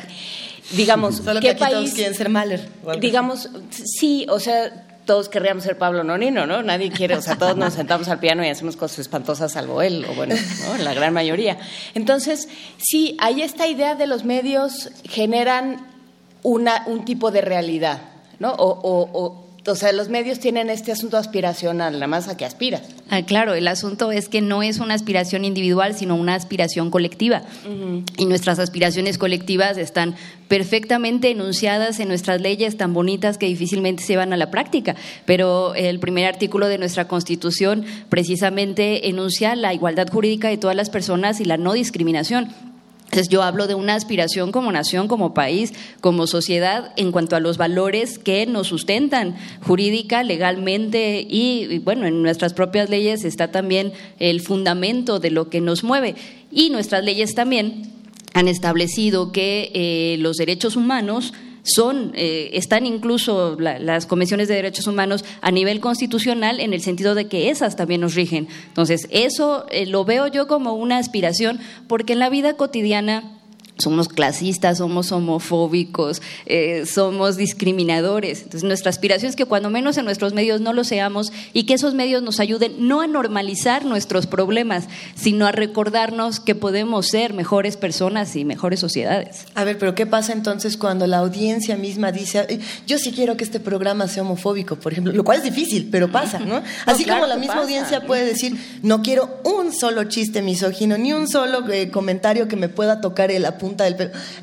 digamos, 0.71 1.17
Solo 1.17 1.39
¿qué 1.39 1.49
que 1.49 1.55
país? 1.55 1.73
Todos 1.73 1.93
quieren 1.93 2.13
ser 2.13 2.29
Mahler. 2.29 2.69
Digamos, 2.99 3.49
sí, 3.71 4.27
o 4.29 4.39
sea, 4.39 4.87
todos 5.05 5.29
querríamos 5.29 5.63
ser 5.63 5.77
Pablo 5.77 6.03
Nonino, 6.03 6.45
¿no? 6.45 6.63
Nadie 6.63 6.91
quiere, 6.91 7.15
o 7.15 7.21
sea, 7.21 7.35
todos 7.35 7.57
nos 7.57 7.73
sentamos 7.73 8.07
al 8.07 8.19
piano 8.19 8.45
y 8.45 8.49
hacemos 8.49 8.75
cosas 8.75 8.99
espantosas, 8.99 9.51
salvo 9.53 9.81
él, 9.81 10.05
o 10.09 10.13
bueno, 10.13 10.35
la 10.79 10.93
gran 10.93 11.13
mayoría. 11.13 11.57
Entonces, 11.93 12.49
sí, 12.77 13.17
hay 13.19 13.41
esta 13.41 13.67
idea 13.67 13.95
de 13.95 14.07
los 14.07 14.23
medios 14.23 14.89
generan 15.03 15.85
una, 16.43 16.83
un 16.87 17.05
tipo 17.05 17.31
de 17.31 17.41
realidad, 17.41 18.01
¿no? 18.39 18.51
o 18.53 18.79
o 18.83 19.50
sea, 19.76 19.91
los 19.91 20.10
medios 20.10 20.39
tienen 20.39 20.71
este 20.71 20.91
asunto 20.91 21.17
aspiracional, 21.17 22.00
la 22.00 22.08
más 22.08 22.28
a 22.28 22.36
que 22.36 22.45
aspiras. 22.45 22.82
Ah, 23.10 23.21
claro, 23.24 23.54
el 23.54 23.67
asunto 23.67 24.12
es 24.12 24.28
que 24.28 24.41
no 24.41 24.63
es 24.63 24.80
una 24.80 24.95
aspiración 24.95 25.45
individual, 25.45 25.95
sino 25.95 26.15
una 26.15 26.34
aspiración 26.34 26.89
colectiva. 26.89 27.43
Y 28.17 28.26
nuestras 28.26 28.58
aspiraciones 28.58 29.19
colectivas 29.19 29.78
están 29.78 30.15
perfectamente 30.47 31.30
enunciadas 31.30 32.00
en 32.00 32.08
nuestras 32.08 32.41
leyes 32.41 32.76
tan 32.76 32.93
bonitas 32.93 33.38
que 33.38 33.45
difícilmente 33.45 34.04
se 34.04 34.17
van 34.17 34.34
a 34.34 34.38
la 34.38 34.50
práctica. 34.50 34.95
Pero 35.26 35.76
el 35.76 36.00
primer 36.00 36.26
artículo 36.26 36.67
de 36.67 36.80
nuestra 36.80 37.08
Constitución 37.08 37.86
precisamente 38.10 39.10
enuncia 39.10 39.56
la 39.56 39.76
igualdad 39.76 40.08
jurídica 40.10 40.47
de 40.47 40.58
todas 40.58 40.76
las 40.76 40.89
personas 40.89 41.39
y 41.39 41.45
la 41.45 41.58
no 41.58 41.74
discriminación. 41.74 42.70
Entonces 43.12 43.28
yo 43.28 43.43
hablo 43.43 43.67
de 43.67 43.76
una 43.76 43.95
aspiración 43.95 44.54
como 44.54 44.71
nación, 44.71 45.10
como 45.10 45.34
país, 45.34 45.74
como 46.00 46.28
sociedad 46.28 46.93
en 46.95 47.12
cuanto 47.12 47.36
a 47.36 47.41
los 47.41 47.58
valores 47.58 48.17
que 48.17 48.45
nos 48.45 48.67
sustentan 48.67 49.36
jurídica, 49.62 50.24
legalmente 50.24 51.28
y, 51.30 51.80
bueno, 51.80 52.06
en 52.08 52.24
nuestras 52.24 52.54
propias 52.54 52.89
leyes 52.89 53.26
está 53.26 53.52
también 53.52 53.91
el 54.19 54.39
fundamento 54.39 55.19
de 55.19 55.30
lo 55.30 55.50
que 55.50 55.60
nos 55.60 55.84
mueve. 55.84 56.15
Y 56.52 56.69
nuestras 56.69 57.04
leyes 57.04 57.36
también 57.36 57.91
han 58.34 58.47
establecido 58.47 59.34
que 59.34 59.71
eh, 59.74 60.15
los 60.19 60.38
derechos 60.38 60.78
humanos 60.78 61.34
son, 61.63 62.12
eh, 62.15 62.52
están 62.54 62.86
incluso 62.86 63.58
las 63.60 64.06
convenciones 64.06 64.47
de 64.47 64.56
derechos 64.56 64.88
humanos 64.88 65.26
a 65.41 65.52
nivel 65.52 65.80
constitucional 65.80 66.60
en 66.60 66.74
el 66.74 66.82
sentido 66.82 67.15
de 67.15 67.28
que 67.28 67.50
esas 67.50 67.76
también 67.76 68.02
nos 68.02 68.15
rigen. 68.15 68.47
Entonces, 68.67 69.08
eso 69.12 69.65
eh, 69.69 69.86
lo 69.86 70.06
veo 70.06 70.28
yo 70.28 70.47
como 70.47 70.74
una 70.74 70.97
aspiración, 70.97 71.60
porque 71.88 72.13
en 72.13 72.19
la 72.19 72.30
vida 72.30 72.56
cotidiana 72.56 73.40
somos 73.77 74.07
clasistas, 74.07 74.77
somos 74.77 75.12
homofóbicos, 75.12 76.21
eh, 76.45 76.86
somos 76.86 77.36
discriminadores. 77.38 78.39
Entonces, 78.39 78.63
nuestra 78.63 78.89
aspiración 78.89 79.29
es 79.29 79.36
que 79.36 79.45
cuando 79.45 79.69
menos 79.69 79.97
en 79.97 80.05
nuestros 80.05 80.34
medios 80.34 80.62
no 80.62 80.73
lo 80.73 80.84
seamos 80.84 81.31
y 81.53 81.63
que 81.63 81.73
esos 81.73 81.93
medios 81.93 82.21
nos 82.21 82.39
ayuden 82.39 82.88
no 82.88 83.01
a 83.01 83.07
normalizar 83.07 83.86
nuestros 83.86 84.27
problemas, 84.27 84.86
sino 85.15 85.47
a 85.47 85.51
recordarnos 85.51 86.39
que 86.39 86.55
podemos 86.55 87.07
ser 87.07 87.34
mejores 87.34 87.77
personas 87.77 88.36
y 88.36 88.45
mejores 88.45 88.79
sociedades. 88.79 89.45
A 89.55 89.63
ver, 89.63 89.77
pero 89.77 89.95
¿qué 89.95 90.05
pasa 90.05 90.34
entonces 90.34 90.77
cuando 90.77 91.07
la 91.07 91.17
audiencia 91.17 91.75
misma 91.75 92.12
dice, 92.12 92.60
yo 92.86 92.97
sí 92.97 93.12
quiero 93.12 93.36
que 93.36 93.43
este 93.43 93.60
programa 93.60 94.07
sea 94.07 94.23
homofóbico, 94.23 94.75
por 94.75 94.91
ejemplo? 94.91 95.13
Lo 95.13 95.23
cual 95.23 95.39
es 95.39 95.43
difícil, 95.43 95.89
pero 95.91 96.12
pasa, 96.12 96.39
¿no? 96.39 96.62
Así 96.86 97.05
como 97.05 97.25
la 97.25 97.38
misma 97.38 97.62
audiencia 97.62 98.05
puede 98.05 98.25
decir, 98.25 98.55
no 98.84 99.01
quiero 99.01 99.41
un 99.43 99.73
solo 99.73 100.03
chiste 100.05 100.41
misógino, 100.41 100.97
ni 100.97 101.13
un 101.13 101.27
solo 101.27 101.67
eh, 101.71 101.89
comentario 101.89 102.47
que 102.47 102.55
me 102.55 102.69
pueda 102.69 103.01
tocar 103.01 103.31
el 103.31 103.45
apunte 103.45 103.70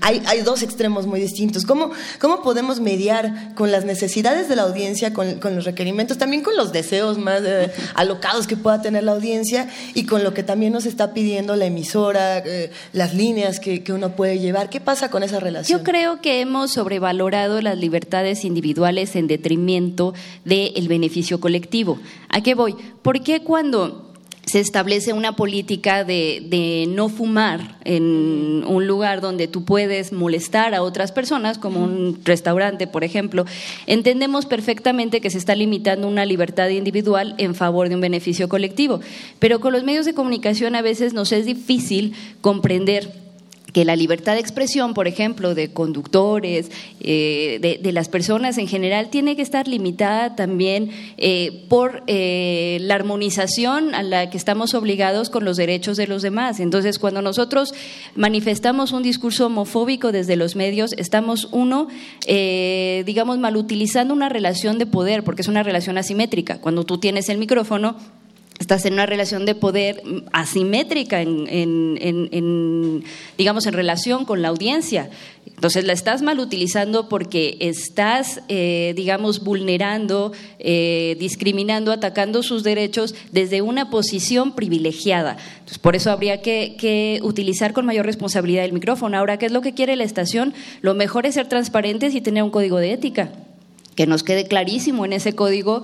Hay, 0.01 0.43
dos 0.45 0.62
extremos 0.62 1.07
muy 1.07 1.21
distintos. 1.21 1.64
¿Cómo, 1.64 1.91
¿Cómo 2.21 2.43
podemos 2.43 2.81
mediar 2.81 3.55
con 3.55 3.71
las 3.71 3.85
necesidades 3.85 4.49
de 4.49 4.57
la 4.57 4.62
audiencia, 4.62 5.12
con, 5.12 5.38
los 5.43 5.64
requerimientos, 5.64 6.19
también 6.19 6.43
con 6.43 6.57
los 6.57 6.73
deseos 6.73 7.19
más 7.19 7.43
eh, 7.45 7.71
alocados 7.95 8.47
que 8.47 8.57
pueda 8.57 8.81
tener 8.81 9.05
la 9.05 9.12
audiencia 9.12 9.69
y 9.95 10.05
con 10.05 10.25
lo 10.25 10.35
que 10.35 10.43
también 10.43 10.73
nos 10.73 10.87
está 10.87 11.12
pidiendo 11.12 11.57
la 11.57 11.67
emisora, 11.67 12.38
eh, 12.38 12.71
las 12.93 13.14
líneas 13.14 13.61
que, 13.61 13.83
uno 13.88 14.14
puede 14.17 14.38
llevar? 14.38 14.69
¿Qué 14.69 14.81
pasa 14.81 15.11
con 15.11 15.23
esa 15.23 15.41
relación? 15.41 15.79
Yo 15.79 15.85
creo 15.85 16.21
que 16.21 16.41
hemos 16.41 16.73
sobrevalorado 16.73 17.61
las 17.62 17.79
libertades 17.79 18.45
individuales 18.45 19.17
en 19.17 19.27
detrimento 19.27 20.14
del 20.45 20.88
beneficio 20.88 21.41
colectivo. 21.41 21.99
¿A 22.29 22.43
qué 22.43 22.55
voy? 22.55 22.77
Porque 23.03 23.43
cuando 23.43 24.08
se 24.49 24.61
establece 24.61 25.13
una 25.13 25.37
política 25.37 26.05
de, 26.05 26.87
no 26.89 27.09
fumar 27.09 27.77
en 27.85 28.65
un 28.67 28.87
lugar 28.87 29.21
donde 29.21 29.47
tú 29.47 29.65
puedes 29.65 30.13
molestar 30.13 30.75
a 30.75 30.83
otras 30.83 31.13
personas, 31.13 31.59
como 31.59 31.85
un 31.85 32.19
restaurante, 32.25 32.87
por 32.87 33.05
ejemplo, 33.05 33.45
entendemos 33.87 34.47
perfectamente 34.47 35.21
que 35.21 35.31
se 35.31 35.39
está 35.39 35.55
limitando 35.55 36.09
una 36.09 36.25
libertad 36.25 36.69
individual 36.69 37.35
en 37.39 37.55
favor 37.55 37.89
de 37.89 37.95
un 37.95 38.01
beneficio 38.01 38.49
colectivo. 38.49 39.01
Pero 39.39 39.61
con 39.61 39.73
los 39.73 39.85
medios 39.85 40.07
de 40.07 40.15
comunicación 40.15 40.75
a 40.75 40.83
veces 40.83 41.13
nos 41.13 41.33
es 41.33 41.47
difícil 41.47 42.15
comprender 42.41 43.28
que 43.79 43.85
la 43.85 43.95
libertad 43.95 44.35
de 44.35 44.41
expresión, 44.41 44.93
por 44.93 45.07
ejemplo, 45.07 45.55
de 45.55 45.73
conductores, 45.73 46.69
eh, 46.99 47.79
de, 47.81 47.93
las 47.93 48.09
personas 48.09 48.59
en 48.59 48.67
general, 48.67 49.09
tiene 49.09 49.37
que 49.37 49.43
estar 49.43 49.69
limitada 49.69 50.35
también 50.35 50.91
eh, 51.17 51.64
por 51.69 52.03
eh, 52.09 52.79
la 52.81 52.97
armonización 52.97 53.95
a 53.95 54.03
la 54.03 54.31
que 54.31 54.37
estamos 54.37 54.75
obligados 54.75 55.31
con 55.31 55.45
los 55.45 55.57
derechos 55.57 55.97
de 55.97 56.09
los 56.09 56.23
demás. 56.23 56.59
Entonces, 56.59 56.99
cuando 56.99 57.23
nosotros 57.23 57.73
manifestamos 58.17 58.91
un 58.91 59.05
discurso 59.05 59.47
homofóbico 59.47 60.11
desde 60.11 60.35
los 60.35 60.57
medios, 60.57 60.93
estamos, 60.95 61.49
uno, 61.53 61.87
digamos, 62.27 63.38
mal 63.38 63.57
utilizando 63.57 64.12
una 64.12 64.29
relación 64.29 64.79
de 64.79 64.87
poder, 64.87 65.23
porque 65.23 65.43
es 65.43 65.49
una 65.49 65.62
relación 65.62 65.99
asimétrica. 65.99 66.61
Cuando 66.61 66.83
tú 66.83 66.99
tienes 66.99 67.29
el 67.29 67.38
micrófono, 67.38 67.95
estás 68.59 68.85
en 68.87 68.94
una 68.94 69.07
relación 69.07 69.47
de 69.47 69.55
poder 69.55 70.03
asimétrica 70.33 71.23
en, 71.23 73.05
digamos 73.37 73.66
en 73.66 73.73
relación 73.73 74.25
con 74.25 74.42
la 74.42 74.49
audiencia. 74.49 75.11
Entonces 75.47 75.85
la 75.85 75.92
estás 75.92 76.23
mal 76.23 76.38
utilizando 76.38 77.09
porque 77.09 77.57
estás 77.61 78.40
eh, 78.49 78.92
digamos 78.97 79.42
vulnerando 79.42 80.33
eh, 80.59 81.16
discriminando 81.18 81.90
atacando 81.90 82.42
sus 82.42 82.62
derechos 82.62 83.14
desde 83.33 83.62
una 83.62 83.90
posición 83.90 84.55
privilegiada. 84.55 85.37
Entonces, 85.55 85.79
por 85.79 85.97
eso 85.97 86.11
habría 86.11 86.42
que, 86.42 86.77
que 86.79 87.21
utilizar 87.23 87.73
con 87.73 87.87
mayor 87.87 88.07
responsabilidad 88.07 88.64
el 88.64 88.73
micrófono. 88.73 89.18
Ahora 89.18 89.38
qué 89.38 89.47
es 89.47 89.53
lo 89.53 89.62
que 89.62 89.75
quiere 89.75 89.97
la 89.97 90.05
estación 90.05 90.55
lo 90.83 90.94
mejor 90.94 91.27
es 91.27 91.35
ser 91.35 91.49
transparentes 91.49 92.14
y 92.14 92.21
tener 92.21 92.42
un 92.42 92.51
código 92.51 92.79
de 92.79 92.92
ética. 92.92 93.31
Que 93.94 94.07
nos 94.07 94.23
quede 94.23 94.47
clarísimo 94.47 95.05
en 95.05 95.12
ese 95.12 95.35
código 95.35 95.83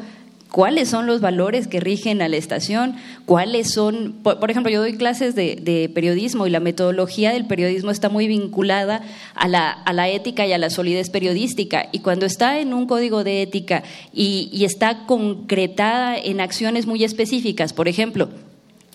cuáles 0.55 0.89
son 0.89 1.09
los 1.09 1.21
valores 1.21 1.67
que 1.67 1.81
rigen 1.81 2.23
a 2.23 2.29
la 2.29 2.37
estación, 2.37 2.95
cuáles 3.27 3.73
son, 3.73 4.15
por, 4.23 4.49
ejemplo, 4.53 4.71
yo 4.71 4.83
doy 4.83 4.97
clases 4.97 5.35
de, 5.35 5.91
periodismo 5.93 6.47
y 6.47 6.51
la 6.51 6.61
metodología 6.61 7.33
del 7.33 7.45
periodismo 7.45 7.91
está 7.91 8.09
muy 8.09 8.29
vinculada 8.29 9.03
a 9.35 9.49
la, 9.49 10.09
ética 10.09 10.47
y 10.47 10.53
a 10.53 10.59
la 10.59 10.71
solidez 10.71 11.11
periodística. 11.11 11.89
Y 11.91 11.99
cuando 11.99 12.25
está 12.25 12.61
en 12.61 12.73
un 12.73 12.87
código 12.87 13.25
de 13.25 13.43
ética 13.43 13.83
y 14.13 14.65
está 14.65 15.07
concretada 15.07 16.17
en 16.17 16.41
acciones 16.41 16.87
muy 16.87 17.03
específicas, 17.03 17.73
por 17.73 17.89
ejemplo, 17.89 18.29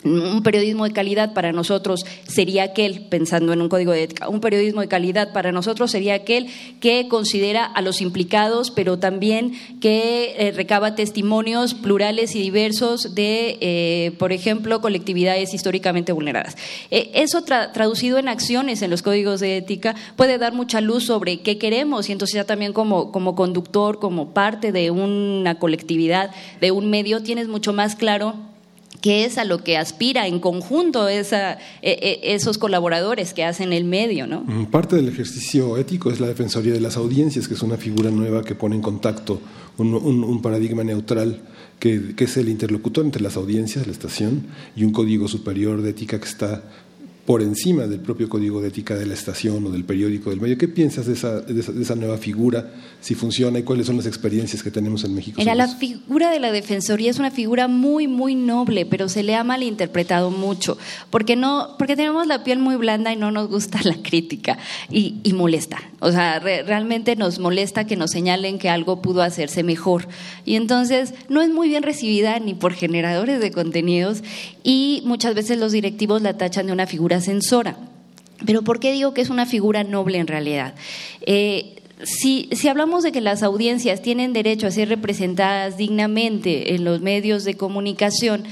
un 0.04 0.44
periodismo 0.44 0.86
de 0.86 0.92
calidad 0.92 1.34
para 1.34 1.52
nosotros 1.52 2.06
sería 2.26 2.64
aquel, 2.64 3.02
pensando 3.10 3.52
en 3.52 3.62
un 3.62 3.68
código 3.68 3.92
de 3.92 4.04
ética, 4.04 4.30
un 4.30 4.40
periodismo 4.40 4.80
de 4.80 4.88
calidad 4.88 5.34
para 5.34 5.52
nosotros 5.52 5.92
sería 5.92 6.14
aquel 6.14 6.48
que 6.80 7.08
considera 7.10 7.66
a 7.66 7.82
los 7.82 8.00
implicados, 8.02 8.72
pero 8.72 8.98
también 8.98 9.54
que 9.82 10.36
eh, 10.38 10.52
recaba 10.52 10.96
testimonios 10.96 11.74
plurales 11.74 12.36
y 12.36 12.42
diversos 12.42 13.14
de, 13.14 13.58
eh, 13.60 14.12
por 14.18 14.32
ejemplo, 14.32 14.80
colectividades 14.80 15.54
históricamente 15.54 16.14
vulneradas. 16.14 16.56
Eh, 16.92 17.12
eso 17.16 17.44
traducido 17.44 18.18
en 18.20 18.30
acciones 18.30 18.82
en 18.82 18.92
los 18.92 19.02
códigos 19.02 19.42
de 19.42 19.58
ética 19.58 19.96
puede 20.16 20.38
dar 20.38 20.54
mucha 20.54 20.80
luz 20.80 21.06
sobre 21.06 21.42
qué 21.42 21.58
queremos 21.58 22.08
y 22.08 22.14
entonces 22.14 22.36
ya 22.36 22.46
también 22.46 22.72
como, 22.72 23.12
como 23.12 23.36
conductor, 23.36 24.00
como 24.00 24.34
parte 24.34 24.72
de 24.72 24.92
una 24.92 25.56
colectividad, 25.56 26.32
de 26.62 26.72
un 26.72 26.90
medio, 26.90 27.22
tienes 27.22 27.50
mucho 27.50 27.74
más 27.74 27.96
claro 27.96 28.49
que 29.02 29.26
es 29.26 29.38
a 29.38 29.46
lo 29.46 29.64
que 29.64 29.78
aspira 29.78 30.28
en 30.28 30.40
conjunto 30.40 31.08
e, 31.08 31.22
e, 31.82 32.20
esos 32.24 32.58
colaboradores 32.58 33.34
que 33.34 33.44
hacen 33.44 33.74
el 33.74 33.86
medio. 33.86 34.28
¿no? 34.28 34.42
Mm, 34.42 34.66
parte 34.66 34.96
del 34.96 35.08
ejercicio 35.08 35.78
ético 35.78 36.12
es 36.12 36.20
la 36.20 36.28
Defensoría 36.28 36.74
de 36.74 36.82
las 36.82 36.98
Audiencias, 36.98 37.48
que 37.48 37.54
es 37.54 37.62
una 37.62 37.78
figura 37.78 38.12
nueva 38.12 38.44
que 38.44 38.56
pone 38.56 38.76
en 38.76 38.82
contacto 38.82 39.42
un, 39.78 39.94
un, 39.94 40.42
paradigma 40.42 40.84
neutral 40.84 41.42
que, 41.80 42.14
que, 42.16 42.26
es 42.26 42.36
el 42.38 42.50
interlocutor 42.50 43.06
entre 43.06 43.22
las 43.22 43.38
audiencias, 43.38 43.88
la 43.88 43.94
estación, 43.94 44.48
y 44.76 44.84
un 44.84 44.92
código 44.92 45.30
superior 45.30 45.82
de 45.82 45.92
ética 45.92 46.20
que 46.20 46.28
está 46.28 46.64
por 47.30 47.44
encima 47.44 47.86
del 47.86 48.00
propio 48.00 48.28
código 48.28 48.60
de 48.60 48.70
ética 48.70 48.96
de 48.96 49.06
la 49.06 49.14
estación 49.14 49.64
o 49.64 49.70
del 49.70 49.86
periódico 49.86 50.32
del 50.32 50.42
medio. 50.42 50.58
¿Qué 50.58 50.68
piensas 50.68 51.06
de 51.06 51.14
esa, 51.14 51.42
de 51.42 51.60
esa, 51.80 51.94
nueva 51.94 52.18
figura, 52.18 52.72
si 53.02 53.14
funciona 53.14 53.60
y 53.60 53.62
cuáles 53.62 53.86
son 53.86 53.98
las 53.98 54.08
experiencias 54.08 54.64
que 54.64 54.72
tenemos 54.72 55.04
en 55.04 55.14
México? 55.14 55.36
Mira, 55.38 55.54
la 55.54 55.68
figura 55.68 56.32
de 56.32 56.40
la 56.40 56.52
Defensoría 56.52 57.12
es 57.12 57.20
una 57.20 57.30
figura 57.30 57.68
muy, 57.68 58.08
muy 58.08 58.34
noble, 58.34 58.88
pero 58.88 59.10
se 59.10 59.22
le 59.22 59.36
ha 59.36 59.44
malinterpretado 59.44 60.32
mucho, 60.32 60.80
porque, 61.12 61.36
no, 61.36 61.76
porque 61.78 61.96
tenemos 61.96 62.26
la 62.26 62.44
piel 62.44 62.58
muy 62.58 62.78
blanda 62.78 63.14
y 63.14 63.16
no 63.16 63.30
nos 63.30 63.48
gusta 63.48 63.80
la 63.84 64.02
crítica 64.02 64.58
y, 64.90 65.18
y 65.22 65.34
molesta. 65.34 65.78
O 66.00 66.12
sea, 66.12 66.40
realmente 66.40 67.16
nos 67.16 67.38
molesta 67.38 67.86
que 67.86 67.96
nos 67.96 68.10
señalen 68.10 68.58
que 68.58 68.70
algo 68.70 69.04
pudo 69.04 69.22
hacerse 69.22 69.62
mejor. 69.62 70.08
Y 70.46 70.56
entonces 70.56 71.14
no 71.28 71.44
es 71.44 71.52
muy 71.52 71.68
bien 71.68 71.84
recibida 71.84 72.40
ni 72.40 72.56
por 72.56 72.74
generadores 72.74 73.40
de 73.40 73.52
contenidos 73.52 74.24
y 74.64 75.04
muchas 75.06 75.36
veces 75.36 75.60
los 75.60 75.74
directivos 75.74 76.24
la 76.24 76.38
tachan 76.38 76.66
de 76.68 76.74
una 76.74 76.88
figura 76.88 77.19
censora. 77.22 77.78
Pero 78.46 78.62
¿por 78.64 78.80
qué 78.80 78.92
digo 78.92 79.14
que 79.14 79.22
es 79.22 79.30
una 79.30 79.46
figura 79.46 79.84
noble 79.84 80.18
en 80.18 80.28
realidad? 80.28 80.76
Eh, 81.22 81.76
si, 82.04 82.48
si, 82.54 82.70
hablamos 82.70 83.04
de 83.04 83.12
que 83.12 83.20
las 83.20 83.44
audiencias 83.44 84.02
tienen 84.02 84.32
derecho 84.32 84.68
a 84.68 84.72
ser 84.72 84.88
representadas 84.88 85.76
dignamente 85.76 86.74
en 86.74 86.86
los 86.86 87.02
medios 87.02 87.44
de 87.44 87.56
comunicación, 87.56 88.44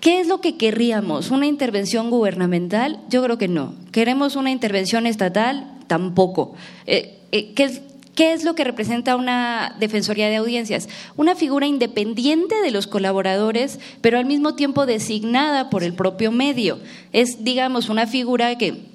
¿qué 0.00 0.20
es 0.20 0.28
lo 0.28 0.40
que 0.40 0.56
querríamos? 0.56 1.30
¿Una 1.30 1.46
intervención 1.46 2.10
gubernamental? 2.10 3.00
Yo 3.08 3.22
creo 3.24 3.38
que 3.38 3.48
no. 3.48 3.74
¿Queremos 3.90 4.36
una 4.36 4.52
intervención 4.52 5.06
estatal? 5.06 5.78
Tampoco. 5.88 6.54
Eh, 6.86 7.18
eh, 7.32 7.52
¿qué, 7.54 7.82
¿Qué 8.18 8.32
es 8.32 8.42
lo 8.42 8.56
que 8.56 8.64
representa 8.64 9.14
una 9.14 9.76
Defensoría 9.78 10.28
de 10.28 10.34
Audiencias? 10.34 10.88
Una 11.16 11.36
figura 11.36 11.68
independiente 11.68 12.56
de 12.62 12.72
los 12.72 12.88
colaboradores, 12.88 13.78
pero 14.00 14.18
al 14.18 14.24
mismo 14.24 14.56
tiempo 14.56 14.86
designada 14.86 15.70
por 15.70 15.84
el 15.84 15.94
propio 15.94 16.32
medio. 16.32 16.80
Es, 17.12 17.44
digamos, 17.44 17.88
una 17.88 18.08
figura 18.08 18.58
que 18.58 18.88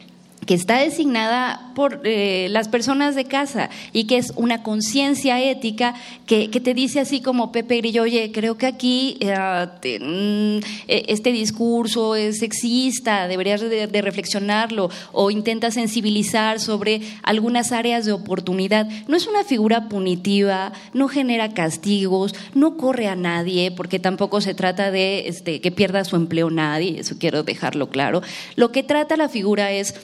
que 0.45 0.53
está 0.53 0.79
designada 0.79 1.71
por 1.75 2.01
eh, 2.03 2.47
las 2.49 2.67
personas 2.67 3.15
de 3.15 3.25
casa 3.25 3.69
y 3.91 4.06
que 4.06 4.17
es 4.17 4.34
una 4.36 4.63
conciencia 4.63 5.41
ética 5.41 5.95
que, 6.25 6.47
te 6.47 6.73
dice 6.73 6.99
así 6.99 7.21
como 7.21 7.51
Pepe 7.51 7.77
Grillo, 7.77 8.03
oye, 8.03 8.32
creo 8.32 8.58
que 8.58 8.65
aquí 8.65 9.17
eh, 9.19 9.99
mm, 10.01 10.58
e, 10.88 11.06
este 11.08 11.32
discurso 11.32 12.15
es 12.15 12.39
sexista, 12.39 13.27
deberías 13.27 13.62
de, 13.62 14.01
reflexionarlo 14.01 14.89
o 15.12 15.32
intenta 15.32 15.71
sensibilizar 15.71 16.60
sobre 16.60 17.01
algunas 17.23 17.71
áreas 17.71 18.06
de 18.06 18.12
oportunidad. 18.12 18.88
No 19.08 19.15
es 19.15 19.27
una 19.27 19.43
figura 19.43 19.88
punitiva, 19.89 20.73
no 20.93 21.08
genera 21.08 21.53
castigos, 21.53 22.36
no 22.53 22.77
corre 22.77 23.08
a 23.08 23.15
nadie, 23.15 23.71
porque 23.71 23.99
tampoco 23.99 24.41
se 24.41 24.53
trata 24.53 24.91
de 24.91 25.27
este, 25.27 25.62
que 25.62 25.71
pierda 25.71 26.03
su 26.03 26.15
empleo 26.15 26.49
nadie, 26.49 26.99
eso 26.99 27.15
quiero 27.17 27.43
dejarlo 27.43 27.89
claro. 27.89 28.21
Lo 28.56 28.71
que 28.71 28.84
trata 28.84 29.17
la 29.17 29.29
figura 29.29 29.71
es 29.71 29.95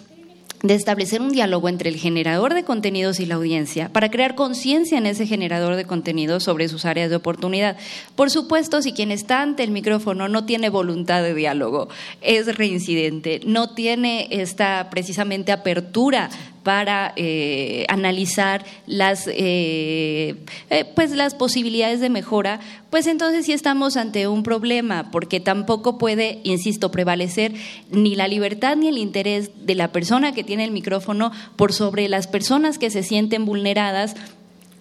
de 0.61 0.73
establecer 0.73 1.21
un 1.21 1.31
diálogo 1.31 1.69
entre 1.69 1.89
el 1.89 1.95
generador 1.95 2.53
de 2.53 2.63
contenidos 2.63 3.19
y 3.19 3.25
la 3.25 3.35
audiencia 3.35 3.89
para 3.89 4.11
crear 4.11 4.35
conciencia 4.35 4.97
en 4.97 5.05
ese 5.05 5.25
generador 5.25 5.75
de 5.75 5.85
contenidos 5.85 6.43
sobre 6.43 6.67
sus 6.67 6.85
áreas 6.85 7.09
de 7.09 7.15
oportunidad. 7.15 7.77
Por 8.15 8.29
supuesto, 8.29 8.81
si 8.81 8.91
quien 8.91 9.11
está 9.11 9.41
ante 9.41 9.63
el 9.63 9.71
micrófono 9.71 10.27
no 10.27 10.45
tiene 10.45 10.69
voluntad 10.69 11.23
de 11.23 11.33
diálogo, 11.33 11.87
es 12.21 12.57
reincidente, 12.57 13.39
no 13.45 13.73
tiene 13.73 14.27
esta 14.31 14.89
precisamente 14.89 15.51
apertura 15.51 16.29
para 16.63 17.13
eh, 17.15 17.85
analizar 17.89 18.65
las, 18.85 19.27
eh, 19.27 20.35
eh, 20.69 20.85
pues 20.95 21.11
las 21.11 21.35
posibilidades 21.35 21.99
de 21.99 22.09
mejora, 22.09 22.59
pues 22.89 23.07
entonces 23.07 23.45
sí 23.45 23.53
estamos 23.53 23.97
ante 23.97 24.27
un 24.27 24.43
problema, 24.43 25.11
porque 25.11 25.39
tampoco 25.39 25.97
puede, 25.97 26.39
insisto, 26.43 26.91
prevalecer 26.91 27.53
ni 27.91 28.15
la 28.15 28.27
libertad 28.27 28.75
ni 28.75 28.87
el 28.87 28.97
interés 28.97 29.51
de 29.65 29.75
la 29.75 29.91
persona 29.91 30.31
que 30.31 30.43
tiene 30.43 30.63
el 30.63 30.71
micrófono 30.71 31.31
por 31.55 31.73
sobre 31.73 32.09
las 32.09 32.27
personas 32.27 32.77
que 32.77 32.89
se 32.89 33.03
sienten 33.03 33.45
vulneradas 33.45 34.15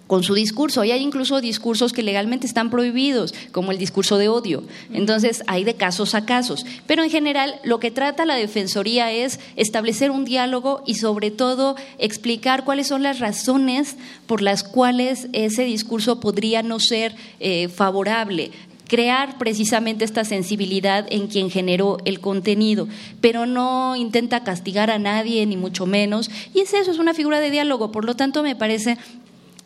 con 0.09 0.23
su 0.23 0.33
discurso. 0.33 0.83
Y 0.83 0.89
hay 0.89 1.03
incluso 1.03 1.39
discursos 1.39 1.93
que 1.93 2.01
legalmente 2.01 2.47
están 2.47 2.71
prohibidos, 2.71 3.35
como 3.51 3.71
el 3.71 3.77
discurso 3.77 4.17
de 4.17 4.27
odio. 4.27 4.63
Entonces, 4.91 5.43
hay 5.45 5.63
de 5.63 5.75
casos 5.75 6.15
a 6.15 6.25
casos. 6.25 6.65
Pero 6.87 7.03
en 7.03 7.11
general, 7.11 7.59
lo 7.63 7.79
que 7.79 7.91
trata 7.91 8.25
la 8.25 8.33
Defensoría 8.33 9.11
es 9.11 9.39
establecer 9.55 10.09
un 10.09 10.25
diálogo 10.25 10.81
y 10.87 10.95
sobre 10.95 11.29
todo 11.29 11.75
explicar 11.99 12.65
cuáles 12.65 12.87
son 12.87 13.03
las 13.03 13.19
razones 13.19 13.97
por 14.25 14.41
las 14.41 14.63
cuales 14.63 15.27
ese 15.31 15.63
discurso 15.63 16.19
podría 16.19 16.63
no 16.63 16.79
ser 16.79 17.15
eh, 17.39 17.67
favorable 17.67 18.49
crear 18.87 19.37
precisamente 19.37 20.03
esta 20.03 20.25
sensibilidad 20.25 21.05
en 21.11 21.27
quien 21.27 21.51
generó 21.51 21.99
el 22.05 22.19
contenido, 22.19 22.87
pero 23.21 23.45
no 23.45 23.95
intenta 23.95 24.43
castigar 24.43 24.89
a 24.89 24.97
nadie, 24.97 25.45
ni 25.45 25.57
mucho 25.57 25.85
menos. 25.85 26.31
Y 26.55 26.61
es 26.61 26.73
eso, 26.73 26.89
es 26.89 26.97
una 26.97 27.13
figura 27.13 27.39
de 27.39 27.51
diálogo. 27.51 27.91
Por 27.91 28.03
lo 28.03 28.15
tanto, 28.15 28.41
me 28.41 28.55
parece 28.55 28.97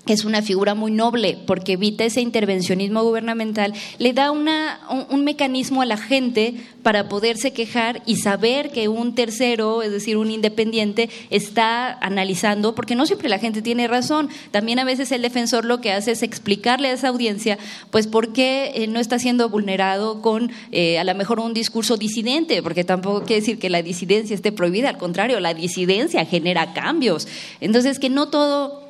es 0.06 0.26
una 0.26 0.42
figura 0.42 0.76
muy 0.76 0.92
noble 0.92 1.38
porque 1.46 1.74
evita 1.74 2.04
ese 2.04 2.20
intervencionismo 2.20 3.04
gubernamental, 3.04 3.74
le 4.00 4.12
da 4.12 4.32
una, 4.32 4.82
un, 5.10 5.24
mecanismo 5.24 5.82
a 5.82 5.86
la 5.86 5.96
gente 5.96 6.56
para 6.82 7.08
poderse 7.08 7.54
quejar 7.54 8.04
y 8.06 8.18
saber 8.18 8.72
que 8.72 8.90
un 8.90 9.16
tercero, 9.16 9.82
es 9.82 9.92
decir, 9.92 10.18
un 10.18 10.30
independiente, 10.30 11.10
está 11.30 11.94
analizando, 12.00 12.76
porque 12.76 12.96
no 12.96 13.06
siempre 13.06 13.30
la 13.30 13.40
gente 13.40 13.62
tiene 13.62 13.88
razón. 13.88 14.28
También 14.52 14.80
a 14.80 14.84
veces 14.84 15.10
el 15.14 15.22
defensor 15.22 15.64
lo 15.64 15.80
que 15.80 15.94
hace 15.94 16.12
es 16.12 16.24
explicarle 16.24 16.90
a 16.90 16.94
esa 16.94 17.08
audiencia, 17.08 17.58
pues, 17.90 18.08
por 18.08 18.34
qué 18.34 18.74
eh, 18.76 18.88
no 18.88 19.00
está 19.00 19.20
siendo 19.20 19.48
vulnerado 19.48 20.22
con 20.22 20.52
eh, 20.74 21.00
a 21.00 21.06
lo 21.06 21.16
mejor 21.16 21.40
un 21.40 21.54
discurso 21.54 21.96
disidente, 21.96 22.62
porque 22.62 22.84
tampoco 22.84 23.22
quiere 23.22 23.40
decir 23.40 23.58
que 23.58 23.70
la 23.70 23.82
disidencia 23.82 24.36
esté 24.36 24.52
prohibida, 24.52 24.90
al 24.90 24.98
contrario, 24.98 25.40
la 25.40 25.54
disidencia 25.54 26.26
genera 26.26 26.74
cambios. 26.74 27.26
Entonces, 27.62 28.00
que 28.00 28.10
no 28.10 28.28
todo 28.28 28.83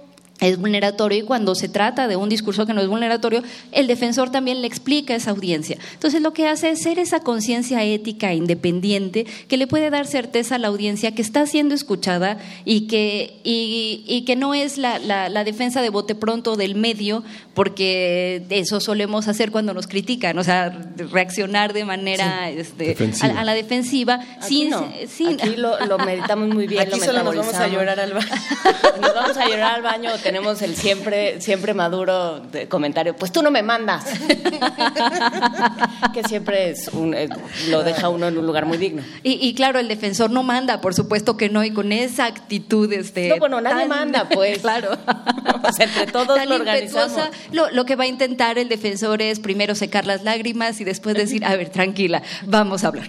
es 0.48 0.58
vulneratorio 0.58 1.20
y 1.20 1.24
cuando 1.24 1.56
se 1.56 1.70
trata 1.70 2.08
de 2.08 2.16
un 2.16 2.30
discurso 2.30 2.66
que 2.66 2.74
no 2.74 2.82
es 2.82 2.88
vulneratorio, 2.88 3.44
el 3.72 3.88
defensor 3.88 4.30
también 4.30 4.62
le 4.62 4.68
explica 4.68 5.14
a 5.14 5.18
esa 5.18 5.32
audiencia. 5.32 5.78
Entonces 5.94 6.22
lo 6.22 6.34
que 6.34 6.48
hace 6.48 6.72
es 6.72 6.82
ser 6.82 7.00
esa 7.00 7.22
conciencia 7.22 7.84
ética 7.84 8.34
independiente 8.34 9.26
que 9.48 9.58
le 9.58 9.68
puede 9.68 9.90
dar 9.90 10.08
certeza 10.08 10.56
a 10.56 10.58
la 10.58 10.68
audiencia 10.68 11.14
que 11.16 11.22
está 11.22 11.46
siendo 11.46 11.76
escuchada 11.76 12.38
y 12.66 12.88
que, 12.88 13.40
y, 13.44 14.24
que 14.26 14.36
no 14.36 14.54
es 14.54 14.78
la, 14.78 15.00
la, 15.00 15.44
defensa 15.44 15.82
de 15.82 15.90
bote 15.90 16.16
pronto 16.16 16.56
del 16.56 16.76
medio, 16.76 17.24
porque 17.54 18.44
eso 18.50 18.80
solemos 18.80 19.28
hacer 19.28 19.52
cuando 19.52 19.74
nos 19.74 19.88
critican, 19.88 20.38
o 20.38 20.44
sea, 20.44 20.70
reaccionar 21.12 21.74
de 21.74 21.86
manera 21.86 22.50
este, 22.50 22.96
a, 23.22 23.44
la 23.44 23.54
defensiva. 23.54 24.20
Aquí, 24.42 24.70
Aquí 24.72 25.56
lo, 25.58 25.98
meditamos 25.98 26.50
muy 26.50 26.68
bien. 26.68 26.82
Aquí 26.82 27.00
solo 27.00 27.24
nos 27.24 27.36
vamos 27.36 27.56
a 27.56 27.68
llorar 27.68 28.00
al 28.00 28.14
baño. 28.14 28.32
Nos 29.02 29.14
vamos 29.14 29.38
a 29.38 29.48
llorar 29.48 29.76
al 29.76 29.82
baño 29.82 30.12
tenemos 30.34 30.64
el 30.64 30.76
siempre, 30.76 31.40
siempre 31.42 31.76
maduro 31.76 32.40
de 32.40 32.68
comentario, 32.68 33.16
pues 33.16 33.32
tú 33.32 33.44
no 33.44 33.52
me 33.52 33.62
mandas. 33.62 34.04
que 36.12 36.24
siempre 36.24 36.72
es 36.72 36.88
un, 36.88 37.14
eh, 37.14 37.30
lo 37.70 37.84
deja 37.84 38.10
uno 38.10 38.30
en 38.30 38.40
un 38.40 38.48
lugar 38.48 38.66
muy 38.66 38.80
digno. 38.80 39.04
Y, 39.22 39.54
claro, 39.54 39.78
el 39.78 39.88
defensor 39.88 40.32
no 40.32 40.42
manda, 40.42 40.82
por 40.82 40.96
supuesto 40.96 41.38
que 41.38 41.50
no, 41.50 41.64
y 41.64 41.70
con 41.70 41.92
esa 41.92 42.26
actitud 42.26 42.92
este. 42.92 43.30
No, 43.30 43.38
bueno, 43.38 43.62
nadie 43.62 43.86
manda, 43.86 44.28
pues. 44.28 44.58
claro. 44.62 44.98
entre 45.80 46.08
todos 46.08 46.44
lo 46.48 46.56
organizamos. 46.56 47.30
Lo, 47.52 47.70
lo 47.70 47.86
que 47.86 47.96
va 47.96 48.06
a 48.06 48.08
intentar 48.08 48.58
el 48.58 48.70
defensor 48.70 49.22
es 49.22 49.40
primero 49.40 49.76
secar 49.76 50.08
las 50.08 50.24
lágrimas 50.24 50.82
y 50.82 50.84
después 50.84 51.16
decir, 51.16 51.46
a 51.46 51.56
ver, 51.56 51.70
tranquila, 51.70 52.24
vamos 52.48 52.84
a 52.84 52.88
hablar. 52.88 53.08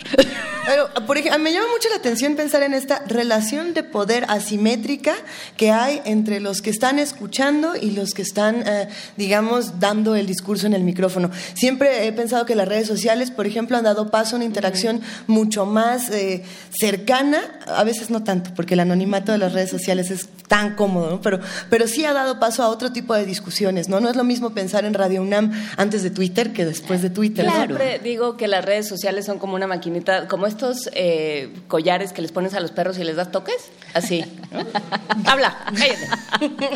Pero, 0.67 0.89
por 1.07 1.19
ejemplo, 1.19 1.39
me 1.39 1.53
llama 1.53 1.67
mucho 1.73 1.89
la 1.91 1.97
atención 1.97 2.37
pensar 2.37 2.63
en 2.63 2.75
esta 2.75 3.03
relación 3.07 3.75
de 3.75 3.83
poder 3.83 4.25
asimétrica 4.29 5.15
que 5.57 5.71
hay 5.71 6.01
entre 6.05 6.41
los 6.41 6.63
que 6.63 6.71
están 6.71 6.99
escuchando 7.05 7.77
y 7.81 7.93
los 7.93 8.13
que 8.15 8.23
están, 8.23 8.67
eh, 8.67 8.89
digamos, 9.17 9.79
dando 9.79 10.17
el 10.17 10.27
discurso 10.27 10.67
en 10.67 10.75
el 10.75 10.83
micrófono. 10.83 11.31
Siempre 11.55 12.07
he 12.07 12.13
pensado 12.13 12.45
que 12.47 12.57
las 12.57 12.67
redes 12.67 12.89
sociales, 12.89 13.31
por 13.31 13.47
ejemplo, 13.47 13.77
han 13.77 13.85
dado 13.85 14.11
paso 14.11 14.35
a 14.35 14.37
una 14.37 14.45
interacción 14.45 15.01
mucho 15.27 15.67
más 15.67 16.11
eh, 16.11 16.43
cercana, 16.71 17.41
a 17.67 17.85
veces 17.85 18.11
no 18.11 18.25
tanto, 18.25 18.51
porque 18.57 18.75
el 18.75 18.81
anonimato 18.81 19.33
de 19.33 19.39
las 19.39 19.53
redes 19.53 19.71
sociales 19.71 20.11
es 20.11 20.29
tan 20.49 20.75
cómodo, 20.75 21.21
pero, 21.23 21.41
pero 21.71 21.89
sí 21.89 22.05
ha 22.05 22.13
dado 22.13 22.39
paso 22.39 22.63
a 22.63 22.69
otro 22.69 22.93
tipo 22.93 23.15
de 23.15 23.25
discusiones, 23.25 23.89
¿no? 23.89 24.01
No 24.01 24.11
es 24.11 24.17
lo 24.17 24.25
mismo 24.25 24.51
pensar 24.51 24.85
en 24.85 24.95
Radio 24.95 25.23
UNAM 25.23 25.53
antes 25.77 26.03
de 26.03 26.11
Twitter 26.11 26.53
que 26.53 26.65
después 26.65 27.03
de 27.03 27.11
Twitter. 27.11 27.49
Siempre 27.51 27.99
digo 27.99 28.37
que 28.37 28.49
las 28.49 28.65
redes 28.65 28.89
sociales 28.89 29.25
son 29.25 29.39
como 29.39 29.55
una 29.55 29.67
maquinita, 29.67 30.29
como 30.29 30.47
estos 30.47 30.91
eh, 30.93 31.53
collares 31.69 32.13
que 32.13 32.23
les 32.23 32.33
pones 32.33 32.55
a 32.55 32.61
los 32.61 32.71
perros 32.73 32.99
y 32.99 33.05
les 33.05 33.17
das 33.17 33.31
toques, 33.31 33.71
así. 33.95 34.25
Habla, 35.27 35.57
cállate. 35.77 36.09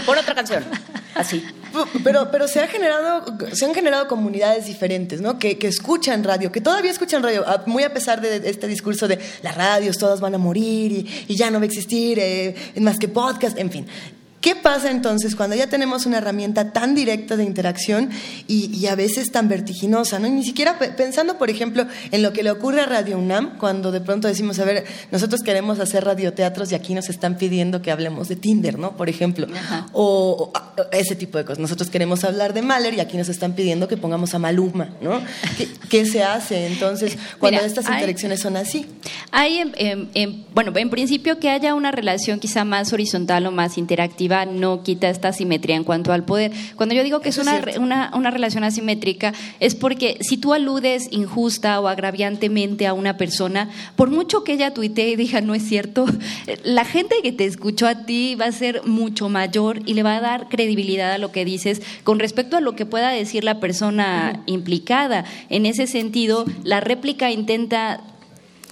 Pon 0.07 0.18
Otra 0.19 0.35
canción. 0.35 0.65
Así. 1.15 1.45
Pero, 2.03 2.31
pero 2.31 2.49
se, 2.49 2.61
ha 2.61 2.67
generado, 2.67 3.25
se 3.53 3.65
han 3.65 3.75
generado 3.75 4.09
comunidades 4.09 4.67
diferentes, 4.67 5.21
¿no? 5.21 5.39
Que, 5.39 5.59
que 5.59 5.69
escuchan 5.69 6.25
radio, 6.25 6.51
que 6.51 6.61
todavía 6.61 6.91
escuchan 6.91 7.23
radio, 7.23 7.45
muy 7.67 7.83
a 7.83 7.93
pesar 7.93 8.21
de 8.21 8.49
este 8.49 8.67
discurso 8.67 9.07
de 9.07 9.19
las 9.43 9.57
radios 9.57 9.99
todas 9.99 10.21
van 10.21 10.35
a 10.35 10.39
morir 10.39 10.93
y, 10.93 11.25
y 11.29 11.37
ya 11.37 11.51
no 11.51 11.59
va 11.59 11.65
a 11.65 11.67
existir 11.67 12.19
eh, 12.19 12.55
más 12.81 12.99
que 12.99 13.09
podcast, 13.09 13.59
en 13.59 13.71
fin. 13.71 13.87
¿Qué 14.41 14.55
pasa 14.55 14.91
entonces 14.91 15.35
cuando 15.35 15.57
ya 15.57 15.67
tenemos 15.67 16.07
una 16.07 16.19
herramienta 16.19 16.73
tan 16.73 16.95
directa 16.95 17.37
de 17.37 17.43
interacción 17.43 18.11
y, 18.47 18.87
a 18.87 18.95
veces 18.95 19.33
tan 19.33 19.49
vertiginosa? 19.49 20.21
¿no? 20.21 20.29
ni 20.29 20.45
siquiera 20.45 20.79
pensando, 20.79 21.39
por 21.39 21.51
ejemplo, 21.51 21.87
en 22.13 22.23
lo 22.23 22.33
que 22.33 22.45
le 22.45 22.51
ocurre 22.53 22.83
a 22.83 22.87
Radio 22.87 23.19
UNAM, 23.19 23.59
cuando 23.59 23.91
de 23.91 24.01
pronto 24.01 24.29
decimos, 24.29 24.61
a 24.61 24.65
ver, 24.65 24.85
nosotros 25.11 25.41
queremos 25.43 25.81
hacer 25.81 26.05
radioteatros 26.05 26.71
y 26.71 26.77
aquí 26.77 26.95
nos 26.95 27.09
están 27.09 27.37
pidiendo 27.37 27.83
que 27.83 27.91
hablemos 27.91 28.29
de 28.29 28.37
Tinder, 28.37 28.79
¿no? 28.79 28.97
Por 28.97 29.09
ejemplo. 29.09 29.49
O, 29.93 30.53
ese 30.93 31.17
tipo 31.17 31.39
de 31.39 31.45
cosas. 31.45 31.59
Nosotros 31.59 31.91
queremos 31.91 32.23
hablar 32.23 32.55
de 32.55 32.63
Mahler 32.63 32.95
y 32.95 33.01
aquí 33.01 33.17
nos 33.17 33.29
están 33.29 33.55
pidiendo 33.55 33.89
que 33.89 33.97
pongamos 33.97 34.35
a 34.35 34.39
Maluma, 34.39 34.91
¿no? 35.01 35.21
¿Qué, 35.89 36.07
se 36.07 36.23
hace 36.23 36.67
entonces 36.69 37.19
cuando 37.39 37.61
estas 37.61 37.87
interacciones 37.87 38.41
son 38.41 38.57
así? 38.57 38.87
Hay, 39.33 39.65
bueno, 40.55 40.73
en 40.77 40.91
principio 40.91 41.41
que 41.41 41.51
haya 41.51 41.75
una 41.75 41.91
relación 41.91 42.39
quizá 42.39 42.65
más 42.65 42.93
horizontal 42.93 43.45
o 43.47 43.51
más 43.51 43.77
interactiva 43.79 44.28
no 44.47 44.83
quita 44.83 45.09
esta 45.09 45.33
simetría 45.33 45.77
en 45.77 45.85
cuanto 45.85 46.13
al 46.13 46.25
poder. 46.25 46.53
Cuando 46.77 46.95
yo 46.95 47.03
digo 47.03 47.21
que 47.21 47.31
es, 47.31 47.39
una, 47.39 48.11
una, 48.15 48.31
relación 48.31 48.65
asimétrica, 48.65 49.33
es 49.61 49.75
porque 49.75 50.19
si 50.21 50.37
tú 50.37 50.53
aludes 50.53 51.09
injusta 51.11 51.81
o 51.81 51.89
agraviantemente 51.89 52.87
a 52.87 52.93
una 52.93 53.17
persona, 53.17 53.71
por 53.97 54.11
mucho 54.11 54.45
que 54.45 54.53
ella 54.53 54.75
tuitee 54.75 55.11
y 55.11 55.17
diga 55.17 55.41
no 55.41 55.55
es 55.55 55.63
cierto, 55.67 56.07
la 56.65 56.85
gente 56.85 57.17
que 57.23 57.33
te 57.33 57.45
escuchó 57.45 57.87
a 57.87 58.05
ti 58.07 58.35
va 58.35 58.47
a 58.47 58.53
ser 58.53 58.85
mucho 58.85 59.29
mayor 59.29 59.81
y 59.87 59.95
le 59.95 60.03
va 60.03 60.17
a 60.17 60.21
dar 60.21 60.49
credibilidad 60.49 61.13
a 61.13 61.19
lo 61.19 61.33
que 61.33 61.45
dices 61.45 61.83
con 62.05 62.19
respecto 62.19 62.57
a 62.57 62.61
lo 62.61 62.77
que 62.77 62.87
pueda 62.87 63.11
decir 63.11 63.45
la 63.45 63.61
persona 63.61 64.43
implicada. 64.47 65.25
En 65.49 65.67
ese 65.67 65.87
sentido, 65.87 66.45
la 66.65 66.81
réplica 66.81 67.31
intenta 67.31 68.01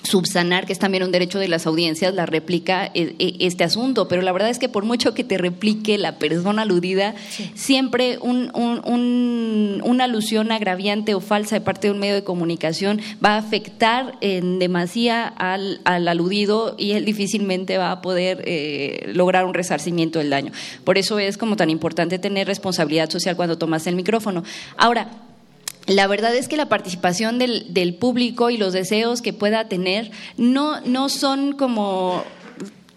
subsanar, 0.06 0.66
que 0.66 0.72
es 0.72 0.78
también 0.78 1.02
un 1.02 1.12
derecho 1.12 1.38
de 1.38 1.48
las 1.48 1.66
audiencias, 1.66 2.14
la 2.14 2.26
réplica 2.26 2.86
e, 2.94 3.14
e, 3.18 3.36
este 3.40 3.64
asunto, 3.64 4.08
pero 4.08 4.22
la 4.22 4.32
verdad 4.32 4.50
es 4.50 4.58
que 4.58 4.68
por 4.68 4.84
mucho 4.84 5.14
que 5.14 5.24
te 5.24 5.38
replique 5.38 5.98
la 5.98 6.18
persona 6.18 6.62
aludida, 6.62 7.14
siempre 7.54 8.18
un, 8.20 8.50
una 9.84 10.04
alusión 10.04 10.52
agraviante 10.52 11.14
o 11.14 11.20
falsa 11.20 11.56
de 11.56 11.60
parte 11.60 11.88
de 11.88 11.92
un 11.92 11.98
medio 11.98 12.14
de 12.14 12.24
comunicación 12.24 13.00
va 13.24 13.34
a 13.34 13.38
afectar 13.38 14.16
en 14.20 14.58
demasía 14.58 15.26
al, 15.26 15.80
aludido 15.84 16.74
y 16.78 16.92
él 16.92 17.04
difícilmente 17.04 17.78
va 17.78 17.90
a 17.90 18.02
poder 18.02 18.42
eh, 18.46 19.10
lograr 19.12 19.44
un 19.44 19.54
resarcimiento 19.54 20.18
del 20.18 20.30
daño. 20.30 20.52
Por 20.84 20.98
eso 20.98 21.18
es 21.18 21.36
como 21.36 21.56
tan 21.56 21.70
importante 21.70 22.18
tener 22.18 22.46
responsabilidad 22.46 23.10
social 23.10 23.36
cuando 23.36 23.58
tomas 23.58 23.86
el 23.86 23.96
micrófono. 23.96 24.44
Ahora, 24.76 25.10
la 25.86 26.06
verdad 26.06 26.34
es 26.34 26.48
que 26.48 26.56
la 26.56 26.68
participación 26.68 27.38
del, 27.38 27.72
del, 27.72 27.94
público 27.94 28.50
y 28.50 28.56
los 28.56 28.72
deseos 28.72 29.22
que 29.22 29.32
pueda 29.32 29.68
tener 29.68 30.10
no, 30.36 30.80
no 30.80 31.08
son 31.08 31.52
como 31.52 32.24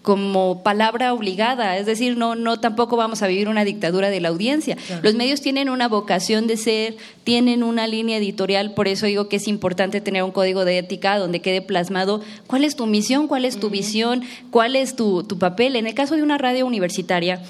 como 0.02 0.62
palabra 0.62 1.12
obligada, 1.12 1.76
es 1.76 1.84
decir, 1.84 2.16
no, 2.16 2.34
no 2.34 2.58
tampoco 2.58 2.96
vamos 2.96 3.22
a 3.22 3.26
vivir 3.26 3.48
una 3.48 3.64
dictadura 3.64 4.08
de 4.08 4.20
la 4.20 4.28
audiencia. 4.28 4.76
Los 5.02 5.14
medios 5.14 5.42
tienen 5.42 5.68
una 5.68 5.88
vocación 5.88 6.46
de 6.46 6.56
ser, 6.56 6.96
tienen 7.22 7.62
una 7.62 7.86
línea 7.86 8.16
editorial, 8.16 8.72
por 8.72 8.88
eso 8.88 9.06
digo 9.06 9.28
que 9.28 9.36
es 9.36 9.46
importante 9.46 10.00
tener 10.00 10.22
un 10.22 10.30
código 10.30 10.64
de 10.64 10.78
ética 10.78 11.18
donde 11.18 11.40
quede 11.40 11.60
plasmado 11.60 12.22
cuál 12.46 12.64
es 12.64 12.76
tu 12.76 12.86
misión, 12.86 13.28
cuál 13.28 13.44
es 13.44 13.60
tu 13.60 13.68
visión, 13.68 14.22
cuál 14.50 14.74
es 14.74 14.96
tu, 14.96 15.22
tu 15.22 15.38
papel. 15.38 15.76
En 15.76 15.86
el 15.86 15.94
caso 15.94 16.16
de 16.16 16.22
una 16.22 16.38
radio 16.38 16.66
universitaria, 16.66 17.42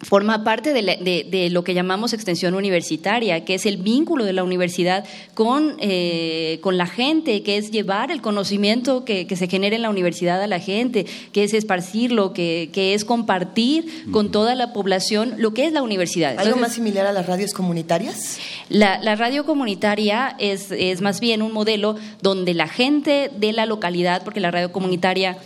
forma 0.00 0.44
parte 0.44 0.72
de, 0.72 1.50
lo 1.50 1.64
que 1.64 1.74
llamamos 1.74 2.12
extensión 2.12 2.54
universitaria, 2.54 3.44
que 3.44 3.54
es 3.54 3.66
el 3.66 3.78
vínculo 3.78 4.24
de 4.24 4.32
la 4.32 4.44
universidad 4.44 5.04
con, 5.34 5.76
eh, 5.80 6.58
con 6.62 6.76
la 6.76 6.86
gente, 6.86 7.42
que 7.42 7.56
es 7.56 7.70
llevar 7.70 8.10
el 8.10 8.20
conocimiento 8.20 9.04
que, 9.04 9.26
se 9.36 9.48
genera 9.48 9.76
en 9.76 9.82
la 9.82 9.90
universidad 9.90 10.42
a 10.42 10.46
la 10.46 10.60
gente, 10.60 11.06
que 11.32 11.44
es 11.44 11.52
esparcirlo, 11.52 12.32
que, 12.32 12.70
que 12.72 12.94
es 12.94 13.04
compartir 13.04 14.04
con 14.12 14.30
toda 14.30 14.54
la 14.54 14.72
población 14.72 15.34
lo 15.38 15.52
que 15.52 15.66
es 15.66 15.72
la 15.72 15.82
universidad. 15.82 16.38
¿Algo 16.38 16.56
más 16.56 16.72
similar 16.74 17.06
a 17.06 17.12
las 17.12 17.26
radios 17.26 17.52
comunitarias? 17.52 18.38
La, 18.68 18.98
la 19.02 19.16
radio 19.16 19.44
comunitaria 19.44 20.36
es, 20.38 20.70
es 20.70 21.00
más 21.00 21.20
bien 21.20 21.42
un 21.42 21.52
modelo 21.52 21.96
donde 22.22 22.54
la 22.54 22.68
gente 22.68 23.30
de 23.36 23.52
la 23.52 23.66
localidad, 23.66 24.24
porque 24.24 24.40
la 24.40 24.50
radio 24.50 24.72
comunitaria 24.72 25.36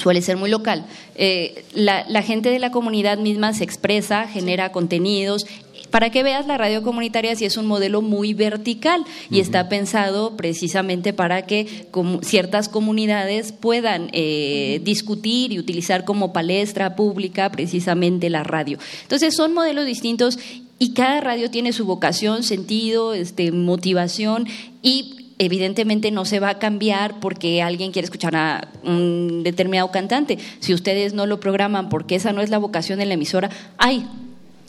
suele 0.00 0.22
ser 0.22 0.36
muy 0.36 0.50
local. 0.50 0.84
Eh, 1.14 1.64
la, 1.74 2.22
gente 2.22 2.50
de 2.50 2.58
la 2.58 2.70
comunidad 2.70 3.18
misma 3.18 3.52
se 3.52 3.64
expresa, 3.64 4.26
genera 4.26 4.72
contenidos. 4.72 5.46
Para 5.90 6.10
que 6.10 6.22
veas, 6.22 6.46
la 6.46 6.56
radio 6.56 6.82
comunitaria 6.82 7.34
sí 7.34 7.44
es 7.44 7.56
un 7.56 7.66
modelo 7.66 8.00
muy 8.00 8.32
vertical 8.32 9.04
y 9.28 9.40
está 9.40 9.68
pensado 9.68 10.36
precisamente 10.36 11.12
para 11.12 11.42
que 11.42 11.88
ciertas 12.22 12.68
comunidades 12.68 13.52
puedan 13.52 14.08
eh, 14.12 14.80
discutir 14.84 15.52
y 15.52 15.58
utilizar 15.58 16.04
como 16.04 16.32
palestra 16.32 16.94
pública 16.94 17.50
precisamente 17.50 18.30
la 18.30 18.44
radio. 18.44 18.78
Entonces 19.02 19.34
son 19.34 19.52
modelos 19.52 19.84
distintos 19.84 20.38
y 20.78 20.94
cada 20.94 21.20
radio 21.20 21.50
tiene 21.50 21.72
su 21.72 21.84
vocación, 21.84 22.42
sentido, 22.42 23.12
este, 23.12 23.52
motivación 23.52 24.46
y 24.82 25.19
evidentemente 25.40 26.10
no 26.10 26.26
se 26.26 26.38
va 26.38 26.50
a 26.50 26.58
cambiar 26.58 27.18
porque 27.18 27.62
alguien 27.62 27.92
quiere 27.92 28.04
escuchar 28.04 28.36
a 28.36 28.68
un 28.84 29.42
determinado 29.42 29.90
cantante. 29.90 30.38
Si 30.60 30.74
ustedes 30.74 31.14
no 31.14 31.24
lo 31.24 31.40
programan 31.40 31.88
porque 31.88 32.14
esa 32.14 32.32
no 32.32 32.42
es 32.42 32.50
la 32.50 32.58
vocación 32.58 32.98
de 32.98 33.06
la 33.06 33.14
emisora, 33.14 33.48
hay 33.78 34.06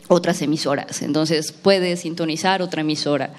otras 0.08 0.40
emisoras. 0.40 1.02
Entonces 1.02 1.52
puede 1.52 1.96
sintonizar 1.98 2.62
otra 2.62 2.80
emisora. 2.80 3.34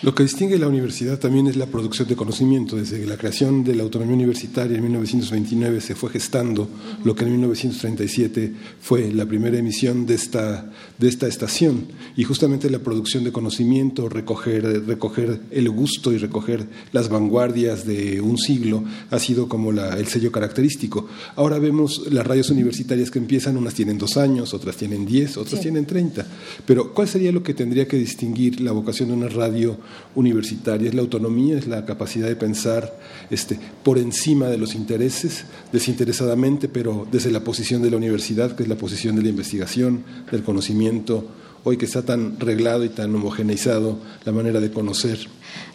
Lo 0.00 0.14
que 0.14 0.22
distingue 0.22 0.58
la 0.58 0.68
universidad 0.68 1.18
también 1.18 1.48
es 1.48 1.56
la 1.56 1.66
producción 1.66 2.06
de 2.06 2.14
conocimiento. 2.14 2.76
Desde 2.76 3.04
la 3.04 3.16
creación 3.16 3.64
de 3.64 3.74
la 3.74 3.82
autonomía 3.82 4.14
universitaria 4.14 4.76
en 4.76 4.82
1929 4.84 5.80
se 5.80 5.96
fue 5.96 6.10
gestando 6.10 6.68
lo 7.02 7.16
que 7.16 7.24
en 7.24 7.32
1937 7.32 8.52
fue 8.80 9.12
la 9.12 9.26
primera 9.26 9.58
emisión 9.58 10.06
de 10.06 10.14
esta, 10.14 10.70
de 10.98 11.08
esta 11.08 11.26
estación. 11.26 11.86
Y 12.16 12.22
justamente 12.22 12.70
la 12.70 12.78
producción 12.78 13.24
de 13.24 13.32
conocimiento, 13.32 14.08
recoger, 14.08 14.86
recoger 14.86 15.40
el 15.50 15.68
gusto 15.68 16.12
y 16.12 16.18
recoger 16.18 16.68
las 16.92 17.08
vanguardias 17.08 17.84
de 17.84 18.20
un 18.20 18.38
siglo 18.38 18.84
ha 19.10 19.18
sido 19.18 19.48
como 19.48 19.72
el 19.72 20.06
sello 20.06 20.30
característico. 20.30 21.08
Ahora 21.34 21.58
vemos 21.58 22.02
las 22.12 22.24
radios 22.24 22.50
universitarias 22.50 23.10
que 23.10 23.18
empiezan, 23.18 23.56
unas 23.56 23.74
tienen 23.74 23.98
dos 23.98 24.16
años, 24.16 24.54
otras 24.54 24.76
tienen 24.76 25.06
diez, 25.06 25.36
otras 25.36 25.60
tienen 25.60 25.86
treinta. 25.86 26.24
Pero 26.64 26.94
¿cuál 26.94 27.08
sería 27.08 27.32
lo 27.32 27.42
que 27.42 27.52
tendría 27.52 27.88
que 27.88 27.96
distinguir 27.96 28.60
la 28.60 28.70
vocación 28.70 29.08
de 29.08 29.14
una 29.14 29.28
radio 29.28 29.76
universitaria, 30.14 30.88
es 30.88 30.94
la 30.94 31.02
autonomía, 31.02 31.58
es 31.58 31.66
la 31.66 31.84
capacidad 31.84 32.28
de 32.28 32.36
pensar 32.36 32.98
este, 33.30 33.58
por 33.82 33.98
encima 33.98 34.46
de 34.46 34.58
los 34.58 34.74
intereses, 34.74 35.44
desinteresadamente, 35.72 36.68
pero 36.68 37.06
desde 37.10 37.30
la 37.30 37.40
posición 37.40 37.82
de 37.82 37.90
la 37.90 37.96
universidad, 37.96 38.54
que 38.56 38.62
es 38.62 38.68
la 38.68 38.76
posición 38.76 39.16
de 39.16 39.22
la 39.22 39.28
investigación, 39.28 40.04
del 40.30 40.42
conocimiento, 40.42 41.24
hoy 41.64 41.76
que 41.76 41.84
está 41.84 42.04
tan 42.04 42.38
reglado 42.40 42.84
y 42.84 42.88
tan 42.88 43.14
homogeneizado 43.14 43.98
la 44.24 44.32
manera 44.32 44.60
de 44.60 44.70
conocer, 44.70 45.18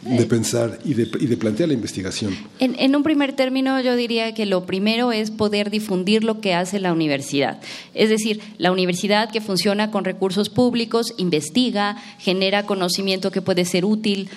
de 0.01 0.25
pensar 0.25 0.79
y 0.83 0.93
de, 0.93 1.09
y 1.19 1.27
de 1.27 1.37
plantear 1.37 1.69
la 1.69 1.75
investigación. 1.75 2.35
En, 2.59 2.75
en, 2.79 2.95
un 2.95 3.03
primer 3.03 3.33
término 3.33 3.79
yo 3.81 3.95
diría 3.95 4.33
que 4.33 4.45
lo 4.45 4.65
primero 4.65 5.11
es 5.11 5.31
poder 5.31 5.69
difundir 5.69 6.23
lo 6.23 6.41
que 6.41 6.53
hace 6.53 6.79
la 6.79 6.93
universidad. 6.93 7.59
Es 7.93 8.09
decir, 8.09 8.41
la 8.57 8.71
universidad 8.71 9.31
que 9.31 9.41
funciona 9.41 9.91
con 9.91 10.05
recursos 10.05 10.49
públicos, 10.49 11.13
investiga, 11.17 11.97
genera 12.19 12.65
conocimiento 12.65 13.31
que 13.31 13.41
puede 13.41 13.65
ser 13.65 13.85
útil 13.85 14.29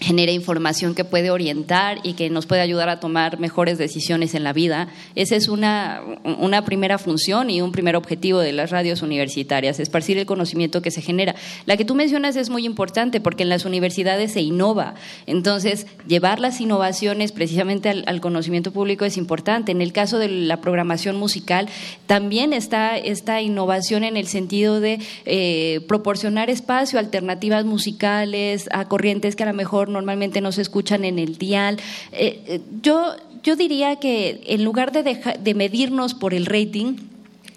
genera 0.00 0.32
información 0.32 0.94
que 0.94 1.04
puede 1.04 1.30
orientar 1.30 2.00
y 2.02 2.14
que 2.14 2.28
nos 2.30 2.46
puede 2.46 2.60
ayudar 2.60 2.88
a 2.88 3.00
tomar 3.00 3.38
mejores 3.38 3.78
decisiones 3.78 4.34
en 4.34 4.44
la 4.44 4.52
vida. 4.52 4.88
Esa 5.14 5.36
es 5.36 5.48
una, 5.48 6.02
una 6.24 6.64
primera 6.64 6.98
función 6.98 7.50
y 7.50 7.60
un 7.60 7.72
primer 7.72 7.96
objetivo 7.96 8.40
de 8.40 8.52
las 8.52 8.70
radios 8.70 9.02
universitarias, 9.02 9.78
esparcir 9.78 10.18
el 10.18 10.26
conocimiento 10.26 10.82
que 10.82 10.90
se 10.90 11.02
genera. 11.02 11.34
La 11.66 11.76
que 11.76 11.84
tú 11.84 11.94
mencionas 11.94 12.36
es 12.36 12.50
muy 12.50 12.66
importante 12.66 13.20
porque 13.20 13.44
en 13.44 13.48
las 13.48 13.64
universidades 13.64 14.32
se 14.32 14.40
innova. 14.40 14.94
Entonces, 15.26 15.86
llevar 16.06 16.40
las 16.40 16.60
innovaciones 16.60 17.32
precisamente 17.32 17.88
al, 17.88 18.20
conocimiento 18.20 18.72
público 18.72 19.04
es 19.04 19.16
importante. 19.16 19.72
En 19.72 19.82
el 19.82 19.92
caso 19.92 20.18
de 20.18 20.28
la 20.28 20.60
programación 20.60 21.16
musical, 21.16 21.68
también 22.06 22.52
está 22.52 22.96
esta 22.96 23.40
innovación 23.40 24.04
en 24.04 24.16
el 24.16 24.26
sentido 24.26 24.80
de 24.80 25.00
eh, 25.24 25.80
proporcionar 25.88 26.50
espacio 26.50 26.98
a 26.98 27.02
alternativas 27.02 27.64
musicales, 27.64 28.68
a 28.72 28.88
corrientes 28.88 29.36
que 29.36 29.42
a 29.42 29.46
lo 29.46 29.54
mejor 29.54 29.88
normalmente 29.92 30.40
no 30.40 30.52
se 30.52 30.62
escuchan 30.62 31.04
en 31.04 31.18
el 31.18 31.38
dial. 31.38 31.78
Eh, 32.12 32.40
eh, 32.46 32.60
yo, 32.82 33.14
yo 33.42 33.56
diría 33.56 33.96
que 33.96 34.42
en 34.46 34.64
lugar 34.64 34.92
de, 34.92 35.20
de 35.40 35.54
medirnos 35.54 36.14
por 36.14 36.34
el 36.34 36.46
rating, 36.46 36.96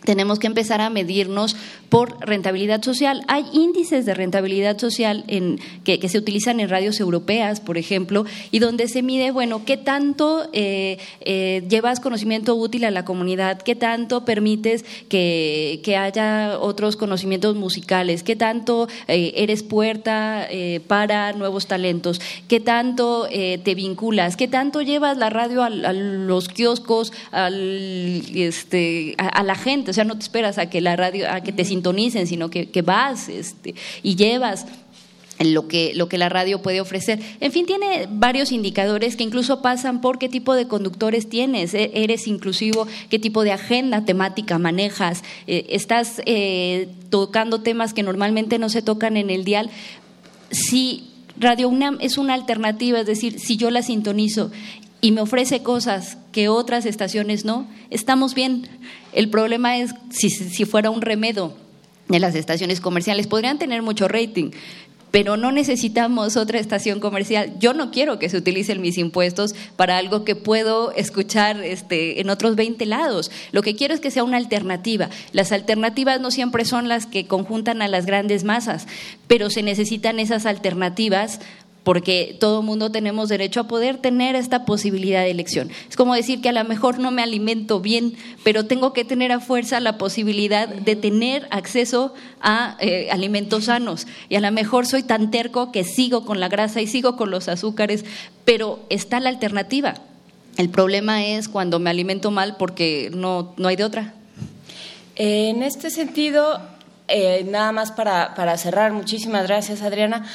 tenemos 0.05 0.39
que 0.39 0.47
empezar 0.47 0.81
a 0.81 0.89
medirnos 0.89 1.55
por 1.89 2.17
rentabilidad 2.25 2.81
social. 2.81 3.23
Hay 3.27 3.45
índices 3.51 4.05
de 4.05 4.13
rentabilidad 4.13 4.77
social 4.77 5.23
en, 5.27 5.59
que, 5.83 6.05
se 6.07 6.17
utilizan 6.17 6.59
en 6.59 6.69
radios 6.69 6.99
europeas, 6.99 7.59
por 7.59 7.77
ejemplo, 7.77 8.25
y 8.51 8.59
donde 8.59 8.87
se 8.87 9.01
mide, 9.01 9.31
bueno, 9.31 9.65
qué 9.65 9.77
tanto 9.77 10.47
eh, 10.53 10.97
eh, 11.21 11.63
llevas 11.67 11.99
conocimiento 11.99 12.55
útil 12.55 12.85
a 12.85 12.91
la 12.91 13.05
comunidad, 13.05 13.61
qué 13.61 13.75
tanto 13.75 14.23
permites 14.25 14.85
que, 15.09 15.81
haya 15.95 16.59
otros 16.59 16.97
conocimientos 16.97 17.55
musicales, 17.55 18.21
qué 18.21 18.35
tanto 18.35 18.89
eh, 19.07 19.31
eres 19.37 19.63
puerta 19.63 20.47
para 20.87 21.31
nuevos 21.31 21.67
talentos, 21.67 22.19
qué 22.49 22.59
tanto 22.59 23.27
te 23.29 23.75
vinculas, 23.75 24.35
qué 24.35 24.49
tanto 24.49 24.81
llevas 24.81 25.17
la 25.17 25.29
radio 25.29 25.63
a, 25.63 25.69
los 25.69 26.49
kioscos, 26.49 27.13
al, 27.31 28.21
este, 28.35 29.15
a 29.17 29.41
la 29.43 29.55
gente 29.55 29.93
sea, 29.95 30.03
no 30.03 30.15
te 30.15 30.23
esperas 30.23 30.57
a 30.57 30.69
que 30.69 30.81
la 30.81 30.95
radio, 30.95 31.29
a 31.29 31.41
que 31.41 31.51
te 31.51 31.65
sintonicen, 31.65 32.27
sino 32.27 32.49
que, 32.49 32.81
vas 32.83 33.29
este, 33.29 33.73
y 34.03 34.15
llevas 34.15 34.65
lo 35.39 35.67
que, 35.67 35.93
lo 35.95 36.07
que 36.07 36.17
la 36.17 36.29
radio 36.29 36.61
puede 36.61 36.81
ofrecer. 36.81 37.19
En 37.39 37.51
fin, 37.51 37.65
tiene 37.65 38.07
varios 38.09 38.51
indicadores 38.51 39.15
que 39.15 39.23
incluso 39.23 39.61
pasan 39.61 40.01
por 40.01 40.17
qué 40.17 40.29
tipo 40.29 40.53
de 40.53 40.67
conductores 40.67 41.27
tienes, 41.27 41.73
e, 41.73 41.91
eres 41.93 42.27
inclusivo, 42.27 42.87
qué 43.09 43.19
tipo 43.19 43.43
de 43.43 43.51
agenda 43.51 44.05
temática 44.05 44.57
manejas, 44.59 45.23
eh, 45.47 45.65
estás 45.69 46.21
eh, 46.25 46.87
tocando 47.09 47.61
temas 47.61 47.93
que 47.93 48.03
normalmente 48.03 48.59
no 48.59 48.69
se 48.69 48.81
tocan 48.81 49.17
en 49.17 49.29
el 49.29 49.43
dial. 49.43 49.69
Si 50.51 51.11
Radio 51.37 51.67
UNAM 51.67 51.97
es 51.99 52.17
una 52.17 52.33
alternativa, 52.33 53.01
es 53.01 53.05
decir, 53.05 53.39
si 53.39 53.57
yo 53.57 53.69
la 53.69 53.81
sintonizo 53.81 54.51
y 55.05 55.11
me 55.11 55.21
ofrece 55.21 55.61
cosas 55.61 56.17
que 56.31 56.49
otras 56.49 56.87
estaciones 56.87 57.45
no, 57.45 57.67
estamos 57.91 58.33
bien. 58.33 58.67
El 59.13 59.29
problema 59.29 59.77
es 59.77 59.93
si, 60.09 60.31
si 60.31 60.65
fuera 60.65 60.89
un 60.89 61.03
remedo 61.03 61.55
de 62.07 62.19
las 62.19 62.33
estaciones 62.33 62.81
comerciales, 62.81 63.27
podrían 63.27 63.59
tener 63.59 63.83
mucho 63.83 64.07
rating, 64.07 64.49
pero 65.11 65.37
no 65.37 65.51
necesitamos 65.51 66.37
otra 66.37 66.57
estación 66.57 66.99
comercial. 66.99 67.53
Yo 67.59 67.75
no 67.75 67.91
quiero 67.91 68.17
que 68.17 68.29
se 68.29 68.37
utilicen 68.37 68.81
mis 68.81 68.97
impuestos 68.97 69.53
para 69.75 69.99
algo 69.99 70.25
que 70.25 70.35
puedo 70.35 70.91
escuchar 70.93 71.63
este, 71.63 72.19
en 72.19 72.31
otros 72.31 72.55
20 72.55 72.83
lados. 72.87 73.29
Lo 73.51 73.61
que 73.61 73.75
quiero 73.75 73.93
es 73.93 73.99
que 73.99 74.09
sea 74.09 74.23
una 74.23 74.37
alternativa. 74.37 75.11
Las 75.33 75.51
alternativas 75.51 76.19
no 76.19 76.31
siempre 76.31 76.65
son 76.65 76.87
las 76.87 77.05
que 77.05 77.27
conjuntan 77.27 77.83
a 77.83 77.87
las 77.87 78.07
grandes 78.07 78.43
masas, 78.43 78.87
pero 79.27 79.51
se 79.51 79.61
necesitan 79.61 80.19
esas 80.19 80.47
alternativas 80.47 81.39
porque 81.85 82.35
todo 82.39 82.63
mundo 82.63 82.91
tenemos 82.91 83.29
derecho 83.29 83.59
a 83.59 83.67
poder 83.67 83.97
tener 83.97 84.35
esta 84.35 84.65
posibilidad 84.65 85.21
de 85.21 85.29
elección. 85.29 85.69
Es 85.87 85.95
como 85.95 86.15
decir 86.15 86.41
que 86.41 86.49
a 86.49 86.51
lo 86.51 86.63
mejor 86.63 86.97
no 86.97 87.11
me 87.11 87.21
alimento 87.21 87.79
bien, 87.79 88.15
pero 88.43 88.65
tengo 88.65 88.91
que 88.91 89.05
tener 89.05 89.31
a 89.31 89.39
fuerza 89.39 89.79
la 89.79 89.99
posibilidad 89.99 90.67
de 90.67 90.95
tener 90.95 91.47
acceso 91.51 92.15
a 92.41 92.75
eh, 92.79 93.09
alimentos 93.11 93.65
sanos. 93.65 94.07
Y 94.29 94.35
a 94.35 94.39
lo 94.39 94.51
mejor 94.51 94.87
soy 94.87 95.03
tan 95.03 95.29
terco 95.29 95.71
que 95.71 95.83
sigo 95.83 96.25
con 96.25 96.39
la 96.39 96.49
grasa 96.49 96.81
y 96.81 96.87
sigo 96.87 97.15
con 97.15 97.29
los 97.29 97.47
azúcares, 97.47 98.03
pero 98.45 98.79
está 98.89 99.19
la 99.19 99.29
alternativa. 99.29 99.93
El 100.57 100.69
problema 100.69 101.23
es 101.23 101.47
cuando 101.47 101.77
me 101.77 101.91
alimento 101.91 102.31
mal 102.31 102.55
porque 102.57 103.11
no, 103.13 103.53
no 103.57 103.67
hay 103.67 103.75
de 103.75 103.83
otra. 103.83 104.15
En 105.15 105.61
este 105.61 105.91
sentido, 105.91 106.59
eh, 107.07 107.45
nada 107.47 107.71
más 107.71 107.91
para, 107.91 108.33
para 108.33 108.57
cerrar, 108.57 108.91
muchísimas 108.91 109.45
gracias 109.45 109.83
Adriana. 109.83 110.25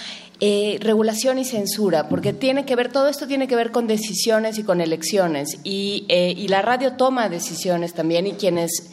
Eh, 0.43 0.79
regulación 0.81 1.39
y 1.39 1.45
censura, 1.45 2.09
porque 2.09 2.33
tiene 2.33 2.65
que 2.65 2.75
ver, 2.75 2.91
todo 2.91 3.09
esto 3.09 3.27
tiene 3.27 3.47
que 3.47 3.57
ver 3.57 3.73
con 3.73 3.87
decisiones 3.87 4.57
y 4.59 4.63
con 4.63 4.81
elecciones, 4.81 5.59
y, 5.65 6.07
eh, 6.09 6.33
y 6.35 6.49
la 6.49 6.63
radio 6.63 6.95
toma 6.95 7.29
decisiones 7.29 7.93
también, 7.93 8.27
y 8.27 8.33
quienes 8.33 8.91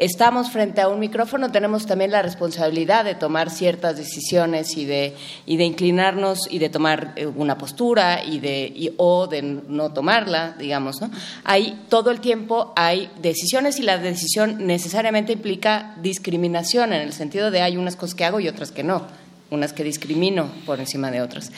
estamos 0.00 0.50
frente 0.50 0.80
a 0.80 0.88
un 0.88 0.98
micrófono 0.98 1.52
tenemos 1.52 1.86
también 1.86 2.10
la 2.10 2.22
responsabilidad 2.22 3.04
de 3.04 3.14
tomar 3.14 3.50
ciertas 3.50 3.96
decisiones 3.96 4.76
y 4.76 4.86
de, 4.86 5.14
inclinarnos 5.46 6.48
y 6.50 6.58
de 6.58 6.70
tomar 6.70 7.12
eh, 7.16 7.26
una 7.26 7.58
postura 7.58 8.24
y 8.24 8.40
de, 8.40 8.94
o 8.96 9.26
de 9.26 9.42
no 9.42 9.92
tomarla, 9.92 10.54
digamos. 10.58 11.00
¿no? 11.02 11.10
Hay 11.44 11.84
todo 11.88 12.10
el 12.10 12.20
tiempo 12.20 12.72
hay 12.76 13.10
decisiones 13.20 13.78
y 13.78 13.82
la 13.82 13.98
decisión 13.98 14.66
necesariamente 14.66 15.32
implica 15.32 15.94
discriminación 16.00 16.92
en 16.92 17.02
el 17.02 17.12
sentido 17.12 17.50
de 17.50 17.60
hay 17.60 17.76
unas 17.76 17.96
cosas 17.96 18.14
que 18.14 18.24
hago 18.24 18.40
y 18.40 18.48
otras 18.48 18.70
que 18.72 18.82
no 18.82 19.29
unas 19.50 19.72
que 19.72 19.84
discrimino 19.84 20.50
por 20.66 20.80
encima 20.80 21.10
de 21.10 21.22
otras. 21.22 21.52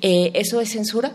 Eh, 0.00 0.30
¿Eso 0.34 0.60
es 0.60 0.70
censura? 0.70 1.12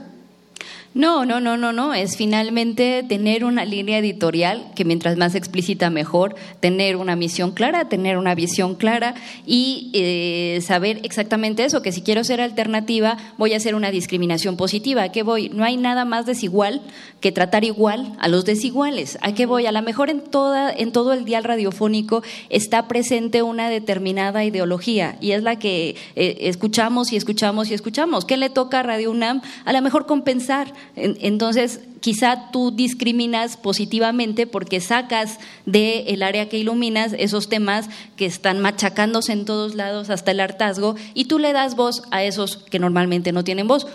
No, 0.96 1.24
no, 1.24 1.40
no, 1.40 1.56
no, 1.56 1.72
no. 1.72 1.94
Es 1.94 2.18
finalmente 2.18 3.06
tener 3.08 3.46
una 3.46 3.64
línea 3.64 4.00
editorial 4.00 4.72
que 4.76 4.86
mientras 4.86 5.18
más 5.18 5.36
explícita 5.36 5.92
mejor, 5.92 6.36
tener 6.62 6.96
una 6.96 7.16
misión 7.16 7.52
clara, 7.52 7.90
tener 7.90 8.18
una 8.18 8.34
visión 8.34 8.74
clara 8.74 9.14
y 9.46 9.92
eh, 9.94 10.60
saber 10.64 11.00
exactamente 11.04 11.64
eso, 11.64 11.84
que 11.84 11.92
si 11.92 12.02
quiero 12.02 12.24
ser 12.24 12.42
alternativa 12.42 13.18
voy 13.38 13.54
a 13.54 13.58
hacer 13.58 13.76
una 13.76 13.92
discriminación 13.92 14.58
positiva. 14.58 15.04
¿A 15.04 15.12
qué 15.12 15.22
voy? 15.22 15.50
No 15.50 15.64
hay 15.64 15.78
nada 15.78 16.06
más 16.06 16.26
desigual 16.26 16.82
que 17.22 17.32
tratar 17.32 17.64
igual 17.64 18.16
a 18.20 18.28
los 18.28 18.46
desiguales. 18.46 19.20
¿A 19.22 19.34
qué 19.34 19.46
voy? 19.46 19.68
A 19.68 19.72
lo 19.72 19.84
mejor 19.84 20.10
en, 20.10 20.22
toda, 20.22 20.72
en 20.72 20.92
todo 20.92 21.14
el 21.14 21.24
dial 21.24 21.44
radiofónico 21.44 22.24
está 22.50 22.88
presente 22.88 23.44
una 23.44 23.70
determinada 23.70 24.44
ideología 24.44 25.18
y 25.22 25.32
es 25.32 25.44
la 25.44 25.60
que 25.60 25.96
eh, 26.16 26.38
escuchamos 26.42 27.14
y 27.14 27.16
escuchamos 27.16 27.70
y 27.70 27.76
escuchamos. 27.76 28.26
¿Qué 28.26 28.38
le 28.38 28.50
toca 28.50 28.80
a 28.80 28.84
Radio 28.84 29.12
UNAM? 29.12 29.42
A 29.66 29.74
lo 29.74 29.82
mejor 29.84 30.08
compensar 30.08 30.74
entonces, 30.96 31.82
quizá 32.02 32.52
tú 32.52 32.72
discriminas 32.72 33.58
positivamente 33.58 34.48
porque 34.48 34.82
sacas 34.82 35.40
del 35.66 36.24
área 36.24 36.50
que 36.50 36.58
iluminas 36.58 37.14
esos 37.18 37.50
temas 37.50 37.90
que 38.16 38.26
están 38.26 38.60
machacándose 38.60 39.34
en 39.34 39.46
todos 39.46 39.76
lados 39.76 40.10
hasta 40.10 40.32
el 40.32 40.40
hartazgo 40.40 40.96
y 41.14 41.26
tú 41.26 41.40
le 41.40 41.54
das 41.54 41.76
voz 41.76 42.04
a 42.12 42.24
esos 42.24 42.58
que 42.58 42.80
normalmente 42.80 43.32
no 43.32 43.44
tienen 43.44 43.68
voz. 43.68 43.88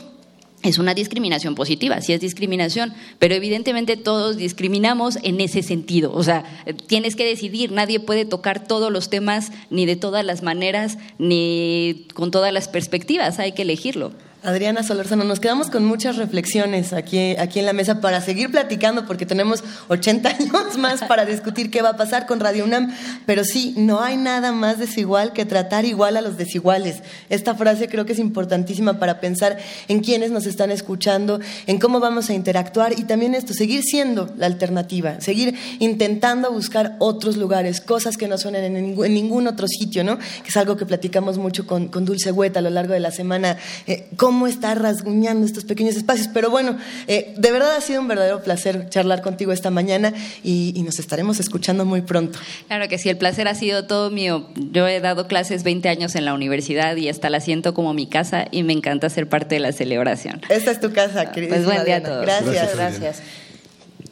Es 0.62 0.78
una 0.78 0.95
discriminación 0.95 1.55
positiva, 1.55 2.01
sí 2.01 2.14
es 2.14 2.22
discriminación, 2.22 2.95
pero 3.18 3.35
evidentemente 3.35 3.99
todos 3.99 4.39
discriminamos 4.39 5.18
en 5.22 5.43
ese 5.43 5.62
sentido. 5.62 6.11
O 6.14 6.22
sea, 6.22 6.45
tienes 6.87 7.16
que 7.16 7.26
decidir, 7.26 7.70
nadie 7.70 8.01
puede 8.01 8.24
tocar 8.24 8.66
todos 8.66 8.91
los 8.91 9.11
temas 9.11 9.53
ni 9.68 9.85
de 9.85 9.97
todas 9.97 10.24
las 10.24 10.43
maneras 10.43 10.97
ni 11.18 12.07
con 12.14 12.30
todas 12.30 12.51
las 12.51 12.68
perspectivas, 12.68 13.39
hay 13.39 13.53
que 13.53 13.62
elegirlo. 13.62 14.12
Adriana 14.45 14.82
Solorzano, 14.82 15.24
nos 15.24 15.40
quedamos 15.40 15.70
con 15.70 15.86
muchas 15.86 16.16
reflexiones 16.16 16.92
aquí, 16.92 17.34
aquí 17.38 17.61
en 17.61 17.66
la 17.66 17.72
mesa 17.72 18.03
para 18.03 18.20
seguir 18.20 18.51
platicando 18.51 19.07
porque 19.07 19.24
tenemos 19.24 19.64
80 19.88 20.28
años 20.38 20.76
más 20.76 21.03
para 21.05 21.24
discutir 21.24 21.70
qué 21.70 21.80
va 21.80 21.90
a 21.90 21.97
pasar 21.97 22.26
con 22.26 22.40
Radio 22.40 22.64
UNAM, 22.64 22.95
pero 23.24 23.42
sí, 23.42 23.72
no 23.78 24.03
hay 24.03 24.18
nada 24.18 24.53
más 24.53 24.78
desigual 24.78 25.32
que 25.32 25.47
tratar 25.47 25.86
igual 25.86 26.18
a 26.18 26.20
los 26.20 26.36
desiguales. 26.36 27.03
Esta 27.30 27.55
frase 27.55 27.88
creo 27.88 28.05
que 28.05 28.12
es 28.12 28.18
importantísima 28.18 28.99
para 28.99 29.18
pensar 29.18 29.57
en 29.88 30.01
quiénes 30.01 30.30
nos 30.30 30.45
están 30.45 30.70
escuchando, 30.70 31.40
en 31.66 31.78
cómo 31.78 31.99
vamos 31.99 32.28
a 32.28 32.34
interactuar 32.34 32.99
y 32.99 33.05
también 33.05 33.34
esto, 33.34 33.55
seguir 33.55 33.82
siendo 33.82 34.30
la 34.36 34.45
alternativa, 34.45 35.22
seguir 35.22 35.55
intentando 35.78 36.53
buscar 36.53 36.97
otros 36.99 37.38
lugares, 37.38 37.80
cosas 37.80 38.18
que 38.18 38.28
no 38.28 38.36
suenen 38.36 38.76
en 38.76 39.14
ningún, 39.14 39.47
otro 39.47 39.66
sitio, 39.68 40.05
¿no? 40.05 40.18
Que 40.18 40.49
es 40.49 40.57
algo 40.59 40.76
que 40.76 40.84
platicamos 40.84 41.38
mucho 41.38 41.66
con, 41.66 41.90
Dulce 42.05 42.30
Hueta 42.30 42.59
a 42.59 42.62
lo 42.62 42.68
largo 42.70 42.92
de 42.92 43.01
la 43.01 43.11
semana. 43.11 43.57
Eh, 43.86 44.09
está 44.47 44.74
rasguñando 44.74 45.47
estos 45.47 45.64
pequeños 45.64 45.97
espacios. 45.97 46.28
Pero 46.32 46.51
bueno, 46.51 46.76
eh, 47.07 47.35
de 47.37 47.53
verdad 47.53 47.76
ha 47.76 47.80
sido 47.80 48.01
un 48.01 48.09
verdadero 48.09 48.43
placer 48.43 48.89
charlar 48.91 49.22
contigo 49.22 49.53
esta 49.53 49.70
mañana 49.70 50.12
y, 50.43 50.82
nos 50.85 50.99
estaremos 50.99 51.41
escuchando 51.41 51.87
muy 51.87 52.03
pronto. 52.03 52.39
Claro 52.66 52.89
que 52.89 52.99
sí, 52.99 53.09
el 53.09 53.16
placer 53.16 53.49
ha 53.49 53.55
sido 53.55 53.87
todo 53.87 54.11
mío. 54.11 54.49
Yo 54.55 54.87
he 54.87 55.01
dado 55.01 55.26
clases 55.26 55.62
20 55.62 55.89
años 55.89 56.14
en 56.14 56.26
la 56.26 56.35
universidad 56.35 56.95
y 56.97 57.09
hasta 57.09 57.30
la 57.30 57.41
siento 57.41 57.72
como 57.72 57.95
mi 57.95 58.07
casa 58.07 58.47
y 58.51 58.64
me 58.64 58.74
encanta 58.74 59.09
ser 59.09 59.28
parte 59.28 59.55
de 59.55 59.61
la 59.61 59.72
celebración. 59.72 60.43
Esta 60.51 60.70
es 60.70 60.80
tu 60.80 60.93
casa, 60.93 61.32
querida. 61.32 61.55
Pues 61.55 61.64
buen 61.64 61.85
día 61.85 61.97
a 61.97 62.03
todos. 62.03 62.22
Gracias. 62.22 62.76
Gracias. 62.76 63.22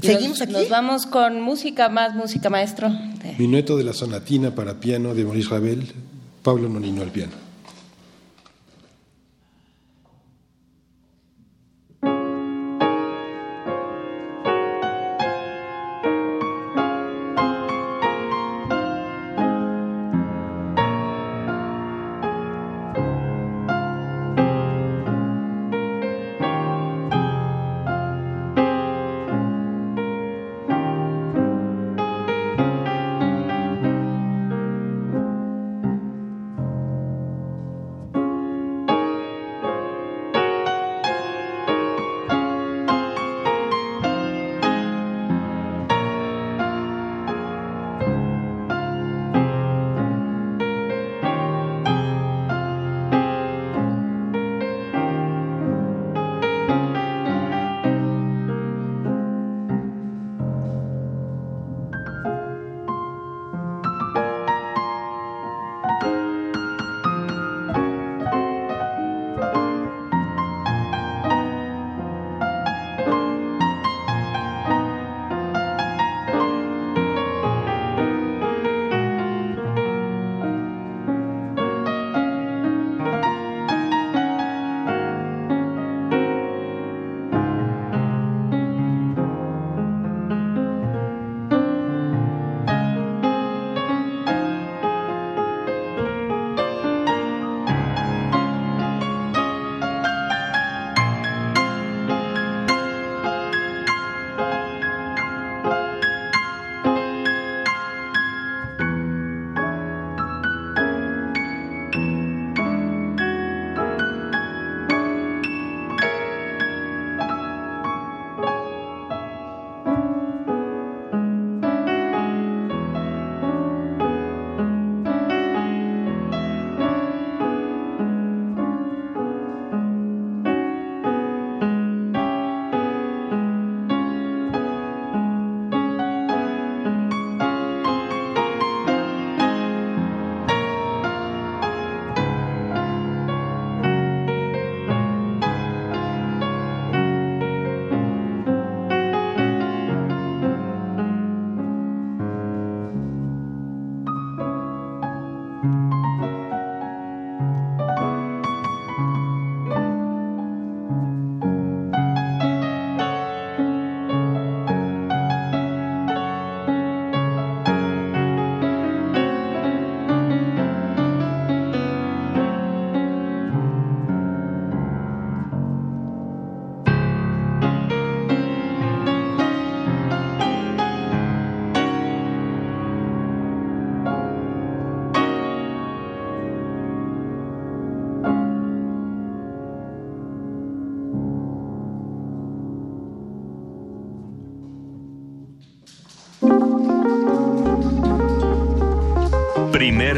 ¿Seguimos 0.01 0.41
aquí? 0.41 0.53
Nos 0.53 0.69
vamos 0.69 1.07
con 1.07 1.41
música, 1.41 1.89
más 1.89 2.15
música, 2.15 2.51
maestro. 2.51 2.91
Minueto 3.39 3.77
de 3.77 3.85
la 3.85 3.93
sonatina 3.93 4.55
para 4.55 4.81
piano 4.81 5.15
de 5.15 5.25
Maurice 5.25 5.51
Ravel, 5.51 5.87
Pablo 6.43 6.69
Nonino 6.69 7.03
al 7.03 7.11
piano. 7.11 7.42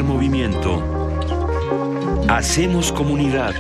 Movimiento. 0.03 0.83
Hacemos 2.29 2.91
comunidad. 2.91 3.55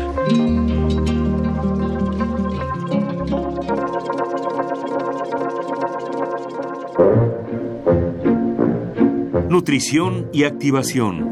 Nutrición 9.48 10.28
y 10.32 10.44
activación. 10.44 11.30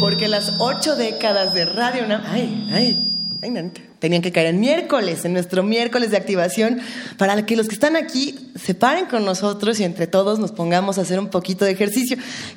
Porque 0.00 0.28
las 0.28 0.52
ocho 0.58 0.94
décadas 0.96 1.54
de 1.54 1.64
Radio 1.64 2.04
UNAM... 2.04 2.22
Ay, 2.26 2.68
ay, 2.72 3.08
ay, 3.42 3.72
tenían 3.98 4.22
que 4.22 4.32
caer 4.32 4.48
en 4.48 4.60
miércoles, 4.60 5.24
en 5.24 5.32
nuestro 5.32 5.62
miércoles 5.62 6.10
de 6.10 6.16
activación, 6.16 6.80
para 7.16 7.46
que 7.46 7.56
los 7.56 7.68
que 7.68 7.74
están 7.74 7.96
aquí 7.96 8.45
se 8.66 8.74
paren 8.74 9.06
con 9.06 9.24
nosotros 9.24 9.78
y 9.78 9.84
entre 9.84 10.08
todos 10.08 10.40
nos 10.40 10.50
pongamos 10.50 10.98
a 10.98 11.02
hacer 11.02 11.20
un 11.20 11.28
poquito 11.28 11.64
de 11.64 11.70
ejercicio. 11.70 12.16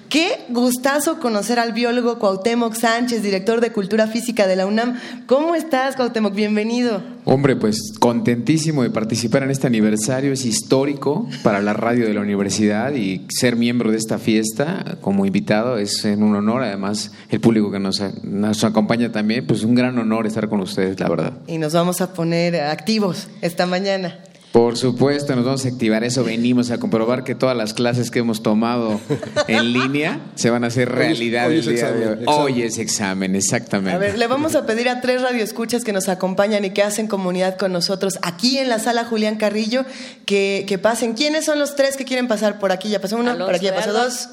Qué 0.10 0.40
gustazo 0.50 1.20
conocer 1.20 1.60
al 1.60 1.72
biólogo 1.72 2.18
Cuauhtémoc 2.18 2.74
Sánchez, 2.74 3.22
director 3.22 3.62
de 3.62 3.72
Cultura 3.72 4.08
Física 4.08 4.48
de 4.48 4.56
la 4.56 4.66
UNAM. 4.66 5.00
¿Cómo 5.28 5.54
estás, 5.54 5.96
Cuauhtémoc? 5.96 6.34
Bienvenido. 6.34 7.04
Hombre, 7.26 7.56
pues 7.56 7.94
contentísimo 8.00 8.82
de 8.82 8.90
participar 8.90 9.44
en 9.44 9.52
este 9.52 9.68
aniversario, 9.68 10.34
es 10.34 10.46
histórico 10.46 11.30
para 11.44 11.62
la 11.62 11.74
radio 11.74 12.08
de 12.08 12.16
la 12.16 12.22
universidad 12.22 12.92
y 12.94 13.28
ser 13.30 13.56
miembro 13.56 13.92
de 13.92 13.98
esta 13.98 14.18
fiesta 14.18 14.98
como 15.02 15.28
invitado 15.28 15.78
es 15.78 16.06
un 16.06 16.36
honor, 16.36 16.64
además 16.64 17.12
el 17.30 17.40
público 17.40 17.70
que 17.70 17.78
nos, 17.78 18.02
nos 18.24 18.64
acompaña 18.64 19.12
también, 19.12 19.46
pues 19.46 19.64
un 19.64 19.76
gran 19.76 19.96
honor 20.00 20.26
estar 20.26 20.50
con 20.50 20.60
ustedes, 20.62 21.00
la 21.00 21.08
verdad 21.08 21.34
y 21.46 21.60
nos 21.60 21.74
vamos 21.74 22.02
a 22.02 22.14
poner 22.14 22.56
activos 22.56 23.28
esta 23.42 23.68
mañana. 23.68 24.18
Por 24.52 24.78
supuesto, 24.78 25.36
nos 25.36 25.46
vamos 25.46 25.66
a 25.66 25.68
activar 25.68 26.04
eso. 26.04 26.24
Venimos 26.24 26.72
a 26.72 26.80
comprobar 26.80 27.24
que 27.24 27.36
todas 27.36 27.56
las 27.56 27.76
clases 27.76 28.10
que 28.10 28.20
hemos 28.20 28.42
tomado 28.42 29.00
en 29.48 29.74
línea 29.74 30.22
se 30.34 30.50
van 30.50 30.64
a 30.64 30.68
hacer 30.68 30.90
realidad 30.90 31.50
hoy, 31.50 31.60
el 31.60 31.76
día 31.76 31.92
de 31.92 32.08
hoy. 32.08 32.18
Hoy 32.26 32.62
es 32.64 32.80
examen, 32.80 33.36
exactamente. 33.36 33.94
A 33.96 34.00
ver, 34.00 34.18
le 34.18 34.26
vamos 34.26 34.56
a 34.56 34.66
pedir 34.66 34.90
a 34.90 35.02
tres 35.02 35.22
radioescuchas 35.22 35.84
que 35.84 35.94
nos 35.94 36.10
acompañan 36.10 36.66
y 36.66 36.72
que 36.72 36.82
hacen 36.82 37.08
comunidad 37.08 37.58
con 37.58 37.72
nosotros 37.72 38.18
aquí 38.24 38.58
en 38.58 38.70
la 38.70 38.80
sala 38.80 39.06
Julián 39.06 39.36
Carrillo 39.36 39.86
que, 40.26 40.66
que 40.68 40.80
pasen. 40.80 41.14
¿Quiénes 41.14 41.46
son 41.46 41.60
los 41.60 41.76
tres 41.76 41.96
que 41.96 42.06
quieren 42.06 42.28
pasar 42.28 42.58
por 42.58 42.72
aquí? 42.72 42.90
Ya 42.90 43.00
pasó 43.00 43.18
uno, 43.18 43.38
por 43.38 43.54
aquí 43.54 43.66
ya 43.66 43.76
pasó 43.76 43.94
dos. 43.94 44.30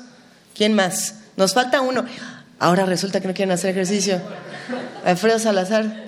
¿Quién 0.57 0.73
más? 0.73 1.17
Nos 1.37 1.53
falta 1.53 1.83
uno. 1.83 2.07
Ahora 2.59 2.87
resulta 2.87 3.21
que 3.21 3.29
no 3.29 3.35
quieren 3.35 3.53
hacer 3.53 3.69
ejercicio. 3.71 4.19
Alfredo 5.05 5.39
Salazar. 5.39 6.06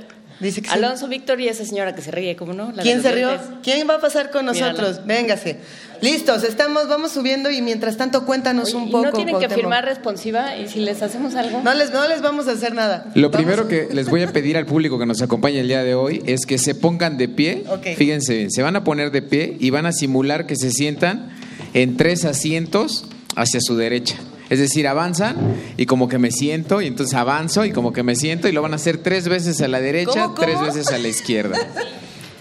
Alonso 0.70 1.08
Víctor 1.08 1.40
y 1.40 1.48
esa 1.48 1.64
señora 1.64 1.94
que 1.94 2.02
se 2.02 2.10
ríe, 2.10 2.36
¿cómo 2.36 2.52
no? 2.52 2.72
¿Quién 2.80 3.02
se 3.02 3.12
rió? 3.12 3.30
¿Quién 3.62 3.88
va 3.88 3.96
a 3.96 4.00
pasar 4.00 4.30
con 4.30 4.46
nosotros? 4.46 5.04
Véngase. 5.04 5.58
Listos, 6.00 6.44
estamos, 6.44 6.86
vamos 6.88 7.10
subiendo 7.10 7.50
y 7.50 7.60
mientras 7.60 7.96
tanto 7.96 8.24
cuéntanos 8.24 8.72
un 8.72 8.90
poco. 8.90 9.06
¿No 9.06 9.12
tienen 9.12 9.38
que 9.38 9.48
firmar 9.48 9.84
responsiva 9.84 10.56
y 10.56 10.68
si 10.68 10.78
les 10.78 11.02
hacemos 11.02 11.34
algo? 11.34 11.60
No 11.62 11.74
les, 11.74 11.92
no 11.92 12.06
les 12.06 12.22
vamos 12.22 12.46
a 12.46 12.52
hacer 12.52 12.72
nada. 12.72 13.10
Lo 13.14 13.32
primero 13.32 13.66
que 13.66 13.88
les 13.92 14.08
voy 14.08 14.22
a 14.22 14.32
pedir 14.32 14.56
al 14.56 14.66
público 14.66 14.98
que 14.98 15.06
nos 15.06 15.22
acompaña 15.22 15.60
el 15.60 15.66
día 15.66 15.82
de 15.82 15.94
hoy 15.94 16.22
es 16.26 16.46
que 16.46 16.58
se 16.58 16.74
pongan 16.74 17.18
de 17.18 17.28
pie. 17.28 17.64
Fíjense 17.96 18.48
se 18.48 18.62
van 18.62 18.76
a 18.76 18.84
poner 18.84 19.10
de 19.10 19.22
pie 19.22 19.56
y 19.58 19.70
van 19.70 19.86
a 19.86 19.92
simular 19.92 20.46
que 20.46 20.56
se 20.56 20.70
sientan 20.70 21.30
en 21.74 21.96
tres 21.96 22.24
asientos 22.24 23.06
hacia 23.34 23.60
su 23.60 23.76
derecha. 23.76 24.16
Es 24.50 24.58
decir, 24.58 24.88
avanzan 24.88 25.36
y 25.76 25.86
como 25.86 26.08
que 26.08 26.18
me 26.18 26.30
siento 26.30 26.80
y 26.80 26.86
entonces 26.86 27.14
avanzo 27.14 27.64
y 27.64 27.72
como 27.72 27.92
que 27.92 28.02
me 28.02 28.16
siento 28.16 28.48
y 28.48 28.52
lo 28.52 28.62
van 28.62 28.72
a 28.72 28.76
hacer 28.76 28.98
tres 28.98 29.28
veces 29.28 29.60
a 29.60 29.68
la 29.68 29.80
derecha, 29.80 30.30
tres 30.38 30.60
veces 30.60 30.88
a 30.88 30.98
la 30.98 31.08
izquierda. 31.08 31.56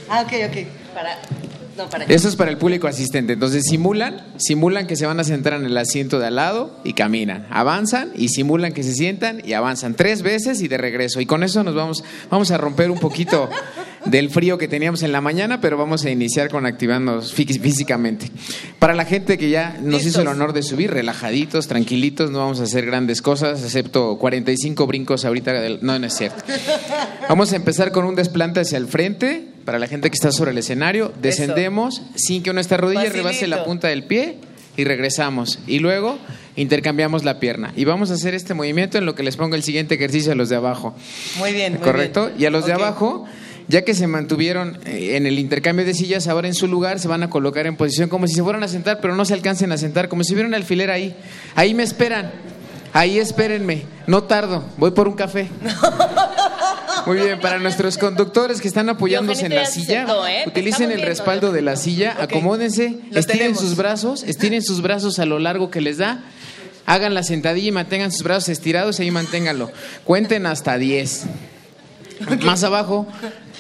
Ah, 0.10 0.22
ok, 0.22 0.32
ok. 0.48 0.58
Eso 2.08 2.28
es 2.28 2.36
para 2.36 2.50
el 2.50 2.58
público 2.58 2.88
asistente. 2.88 3.34
Entonces 3.34 3.64
simulan, 3.70 4.26
simulan 4.38 4.88
que 4.88 4.96
se 4.96 5.06
van 5.06 5.20
a 5.20 5.24
sentar 5.24 5.54
en 5.54 5.66
el 5.66 5.78
asiento 5.78 6.20
de 6.20 6.28
al 6.28 6.36
lado 6.36 6.80
y 6.84 6.94
caminan. 6.94 7.46
Avanzan 7.50 8.12
y 8.16 8.30
simulan 8.30 8.74
que 8.74 8.84
se 8.84 8.94
sientan 8.94 9.42
y 9.46 9.54
avanzan 9.54 9.94
tres 9.94 10.22
veces 10.22 10.62
y 10.62 10.68
de 10.68 10.78
regreso. 10.78 11.22
Y 11.22 11.26
con 11.26 11.44
eso 11.44 11.64
nos 11.64 11.76
vamos, 11.76 12.04
vamos 12.32 12.52
a 12.52 12.58
romper 12.58 12.90
un 12.90 13.00
poquito 13.00 13.50
del 14.10 14.30
frío 14.30 14.58
que 14.58 14.68
teníamos 14.68 15.04
en 15.04 15.12
la 15.12 15.22
mañana, 15.22 15.62
pero 15.62 15.78
vamos 15.78 16.06
a 16.06 16.10
iniciar 16.10 16.50
con 16.50 16.66
activarnos 16.66 17.34
físicamente. 17.34 18.32
Para 18.80 18.96
la 18.96 19.06
gente 19.06 19.38
que 19.38 19.50
ya 19.50 19.78
nos 19.82 20.06
hizo 20.06 20.22
el 20.22 20.28
honor 20.28 20.54
de 20.54 20.64
subir, 20.64 20.92
relajaditos, 20.92 21.68
tranquilitos, 21.68 22.32
no 22.32 22.40
vamos 22.40 22.60
a 22.60 22.64
hacer 22.64 22.86
grandes 22.86 23.22
cosas, 23.22 23.64
excepto 23.64 24.18
45 24.18 24.88
brincos 24.88 25.26
ahorita. 25.26 25.54
No, 25.82 26.00
no 26.00 26.08
es 26.08 26.14
cierto. 26.16 26.44
Vamos 27.30 27.54
a 27.54 27.56
empezar 27.56 27.92
con 27.92 28.06
un 28.06 28.16
desplante 28.16 28.62
hacia 28.62 28.78
el 28.78 28.88
frente. 28.88 29.46
Para 29.66 29.80
la 29.80 29.88
gente 29.88 30.10
que 30.10 30.16
está 30.16 30.32
sobre 30.32 30.52
el 30.52 30.58
escenario, 30.58 31.12
descendemos 31.22 32.02
sin 32.16 32.42
que 32.42 32.54
nuestra 32.54 32.78
rodilla 32.78 33.10
rebase 33.10 33.48
la 33.48 33.66
punta 33.66 33.90
del 33.90 34.06
pie 34.06 34.38
y 34.78 34.86
regresamos. 34.86 35.60
Y 35.68 35.80
luego 35.80 36.18
intercambiamos 36.56 37.26
la 37.26 37.42
pierna. 37.42 37.74
Y 37.76 37.84
vamos 37.84 38.10
a 38.12 38.14
hacer 38.14 38.34
este 38.34 38.54
movimiento 38.54 38.98
en 38.98 39.06
lo 39.06 39.14
que 39.14 39.24
les 39.24 39.36
pongo 39.36 39.56
el 39.56 39.64
siguiente 39.64 39.96
ejercicio 39.96 40.32
a 40.32 40.36
los 40.36 40.48
de 40.48 40.56
abajo. 40.56 40.96
Muy 41.38 41.52
bien. 41.52 41.76
¿Correcto? 41.78 42.32
Y 42.38 42.46
a 42.46 42.50
los 42.50 42.66
de 42.66 42.74
abajo 42.74 43.26
ya 43.68 43.84
que 43.84 43.94
se 43.94 44.08
mantuvieron 44.08 44.80
eh, 44.86 45.18
en 45.18 45.26
el 45.26 45.40
intercambio 45.40 45.86
de 45.86 45.94
sillas, 45.94 46.28
ahora 46.28 46.48
en 46.48 46.54
su 46.54 46.68
lugar 46.68 47.00
se 47.00 47.08
van 47.08 47.24
a 47.24 47.30
colocar 47.30 47.68
en 47.68 47.76
posición 47.76 48.10
como 48.10 48.28
si 48.28 48.36
se 48.36 48.44
fueran 48.44 48.64
a 48.64 48.68
sentar, 48.68 49.00
pero 49.02 49.16
no 49.16 49.26
se 49.26 49.34
alcancen 49.34 49.72
a 49.72 49.78
sentar, 49.78 50.08
como 50.08 50.24
si 50.24 50.34
hubiera 50.34 50.48
un 50.48 50.56
alfiler 50.56 50.92
ahí. 50.92 51.16
Ahí 51.56 51.74
me 51.74 51.84
esperan, 51.84 52.32
ahí 52.94 53.20
espérenme, 53.20 53.84
no 54.08 54.24
tardo, 54.24 54.64
voy 54.78 54.92
por 54.92 55.08
un 55.08 55.16
café. 55.16 55.50
Muy 57.06 57.20
bien, 57.20 57.40
para 57.40 57.58
nuestros 57.58 57.98
conductores 57.98 58.60
que 58.60 58.68
están 58.68 58.90
apoyándose 58.90 59.46
en 59.46 59.56
la 59.56 59.66
silla, 59.66 60.06
¿eh? 60.30 60.44
utilicen 60.46 60.92
el 60.92 61.02
respaldo 61.02 61.54
de 61.54 61.62
la 61.62 61.78
silla, 61.78 62.18
acomódense, 62.20 63.00
estiren 63.14 63.56
sus 63.56 63.78
brazos, 63.78 64.24
estiren 64.24 64.62
sus 64.62 64.82
brazos 64.82 65.18
a 65.20 65.26
lo 65.26 65.40
largo 65.40 65.72
que 65.72 65.80
les 65.80 66.00
da, 66.00 66.26
hagan 66.86 67.14
la 67.14 67.24
sentadilla 67.24 67.70
y 67.70 67.72
mantengan 67.72 68.12
sus 68.12 68.24
brazos 68.24 68.50
estirados 68.50 69.00
y 69.00 69.04
ahí 69.04 69.12
manténganlo. 69.12 69.72
Cuenten 70.04 70.46
hasta 70.46 70.78
10. 70.78 71.28
Más 72.44 72.64
abajo, 72.64 73.08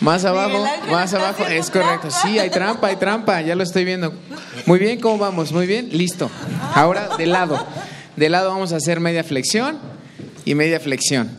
más 0.01 0.25
abajo, 0.25 0.65
más 0.91 1.13
abajo. 1.13 1.45
Es 1.45 1.69
correcto. 1.69 2.09
Sí, 2.11 2.39
hay 2.39 2.49
trampa, 2.49 2.87
hay 2.87 2.95
trampa. 2.95 3.41
Ya 3.41 3.55
lo 3.55 3.63
estoy 3.63 3.85
viendo. 3.85 4.13
Muy 4.65 4.79
bien, 4.79 4.99
¿cómo 4.99 5.17
vamos? 5.17 5.51
Muy 5.51 5.67
bien, 5.67 5.89
listo. 5.91 6.29
Ahora 6.73 7.17
de 7.17 7.25
lado. 7.25 7.65
De 8.15 8.29
lado 8.29 8.49
vamos 8.49 8.73
a 8.73 8.77
hacer 8.77 8.99
media 8.99 9.23
flexión 9.23 9.77
y 10.45 10.55
media 10.55 10.79
flexión. 10.79 11.29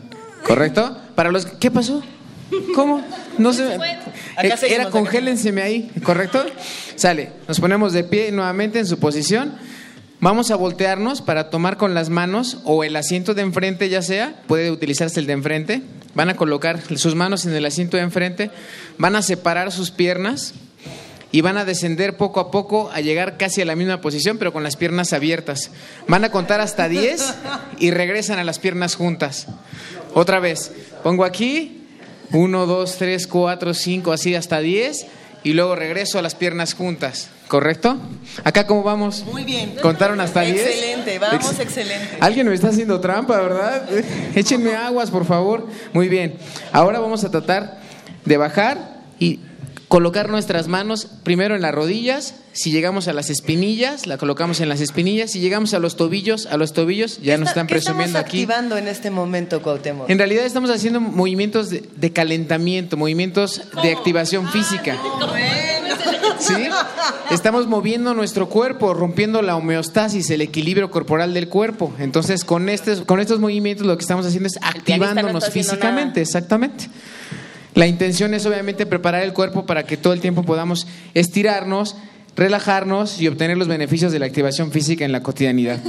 ¿Correcto? 0.45 0.97
Para 1.15 1.31
los 1.31 1.45
¿Qué 1.45 1.69
pasó? 1.71 2.01
¿Cómo? 2.73 3.01
No 3.37 3.53
se 3.53 3.75
eh, 3.75 4.55
Era 4.67 4.89
congélenseme 4.89 5.61
ahí, 5.61 5.91
¿correcto? 6.03 6.43
Sale. 6.95 7.31
Nos 7.47 7.59
ponemos 7.59 7.93
de 7.93 8.03
pie 8.03 8.31
nuevamente 8.31 8.79
en 8.79 8.87
su 8.87 8.99
posición. 8.99 9.53
Vamos 10.21 10.51
a 10.51 10.55
voltearnos 10.55 11.21
para 11.21 11.49
tomar 11.49 11.77
con 11.77 11.93
las 11.93 12.09
manos 12.09 12.59
o 12.65 12.83
el 12.83 12.95
asiento 12.95 13.33
de 13.33 13.41
enfrente, 13.41 13.87
ya 13.87 14.01
sea, 14.01 14.41
puede 14.47 14.69
utilizarse 14.69 15.19
el 15.19 15.27
de 15.27 15.33
enfrente. 15.33 15.81
Van 16.15 16.29
a 16.29 16.35
colocar 16.35 16.79
sus 16.97 17.15
manos 17.15 17.45
en 17.45 17.53
el 17.53 17.65
asiento 17.65 17.97
de 17.97 18.03
enfrente, 18.03 18.51
van 18.97 19.15
a 19.15 19.21
separar 19.21 19.71
sus 19.71 19.91
piernas 19.91 20.53
y 21.31 21.41
van 21.41 21.57
a 21.57 21.65
descender 21.65 22.17
poco 22.17 22.39
a 22.39 22.49
poco 22.51 22.89
a 22.91 23.01
llegar 23.01 23.37
casi 23.37 23.61
a 23.61 23.65
la 23.65 23.75
misma 23.75 24.01
posición, 24.01 24.37
pero 24.37 24.51
con 24.51 24.63
las 24.63 24.75
piernas 24.75 25.13
abiertas. 25.13 25.71
Van 26.07 26.23
a 26.23 26.31
contar 26.31 26.59
hasta 26.61 26.89
10 26.89 27.35
y 27.79 27.91
regresan 27.91 28.39
a 28.39 28.43
las 28.43 28.57
piernas 28.59 28.95
juntas. 28.95 29.47
Otra 30.15 30.39
vez, 30.39 30.71
pongo 31.03 31.23
aquí, 31.23 31.85
1, 32.31 32.65
2, 32.65 32.95
3, 32.97 33.27
4, 33.27 33.73
5, 33.73 34.11
así 34.11 34.35
hasta 34.35 34.59
10 34.59 35.05
y 35.43 35.53
luego 35.53 35.75
regreso 35.75 36.19
a 36.19 36.21
las 36.21 36.35
piernas 36.35 36.73
juntas. 36.73 37.29
¿Correcto? 37.47 37.97
Acá 38.43 38.67
cómo 38.67 38.83
vamos? 38.83 39.25
Muy 39.25 39.43
bien. 39.43 39.75
¿Contaron 39.81 40.21
hasta 40.21 40.41
10? 40.41 40.55
Excelente, 40.55 41.19
vamos 41.19 41.59
excelente. 41.59 42.17
Alguien 42.19 42.47
me 42.47 42.53
está 42.53 42.67
haciendo 42.67 42.99
trampa, 42.99 43.41
¿verdad? 43.41 43.89
Échenme 44.35 44.75
aguas, 44.75 45.09
por 45.09 45.25
favor. 45.25 45.67
Muy 45.93 46.09
bien. 46.09 46.37
Ahora 46.71 46.99
vamos 46.99 47.23
a 47.23 47.31
tratar 47.31 47.79
de 48.23 48.37
bajar 48.37 48.99
y 49.17 49.39
colocar 49.89 50.29
nuestras 50.29 50.67
manos 50.67 51.07
primero 51.23 51.55
en 51.55 51.63
las 51.63 51.73
rodillas, 51.73 52.35
si 52.53 52.71
llegamos 52.71 53.07
a 53.07 53.13
las 53.13 53.31
espinillas, 53.31 54.05
la 54.05 54.17
colocamos 54.17 54.61
en 54.61 54.69
las 54.69 54.81
espinillas, 54.81 55.31
si 55.31 55.39
llegamos 55.39 55.73
a 55.73 55.79
los 55.79 55.95
tobillos, 55.95 56.45
a 56.45 56.57
los 56.57 56.73
tobillos, 56.73 57.19
ya 57.23 57.39
nos 57.39 57.49
están 57.49 57.65
presumiendo 57.65 58.19
aquí. 58.19 58.41
estamos 58.41 58.55
activando 58.59 58.77
en 58.77 58.87
este 58.87 59.09
momento, 59.09 59.61
Cuauhtémoc? 59.63 60.07
En 60.07 60.19
realidad 60.19 60.45
estamos 60.45 60.69
haciendo 60.69 61.01
movimientos 61.01 61.71
de, 61.71 62.13
calentamiento, 62.13 62.97
movimientos 62.97 63.63
de 63.81 63.91
activación 63.91 64.47
física. 64.49 64.95
¿Sí? 66.37 66.69
Estamos 67.31 67.65
moviendo 67.65 68.13
nuestro 68.13 68.47
cuerpo, 68.47 68.93
rompiendo 68.93 69.41
la 69.41 69.55
homeostasis, 69.55 70.29
el 70.29 70.41
equilibrio 70.41 70.91
corporal 70.91 71.33
del 71.33 71.49
cuerpo. 71.49 71.91
Entonces, 71.97 72.45
con, 72.45 72.69
estos, 72.69 73.01
con 73.01 73.19
estos 73.19 73.39
movimientos 73.39 73.87
lo 73.87 73.97
que 73.97 74.03
estamos 74.03 74.25
haciendo 74.25 74.47
es 74.47 74.59
activándonos 74.61 75.49
físicamente, 75.49 76.21
exactamente. 76.21 76.89
La 77.79 77.87
intención 77.87 78.33
es 78.33 78.45
obviamente 78.45 78.85
preparar 78.85 79.23
el 79.23 79.31
cuerpo 79.31 79.65
para 79.65 79.83
que 79.83 79.95
todo 79.95 80.11
el 80.11 80.19
tiempo 80.19 80.43
podamos 80.43 80.85
estirarnos, 81.13 81.95
relajarnos 82.35 83.21
y 83.21 83.29
obtener 83.29 83.55
los 83.55 83.69
beneficios 83.69 84.11
de 84.11 84.19
la 84.19 84.25
activación 84.25 84.73
física 84.73 85.05
en 85.05 85.13
la 85.13 85.23
cotidianidad. 85.23 85.79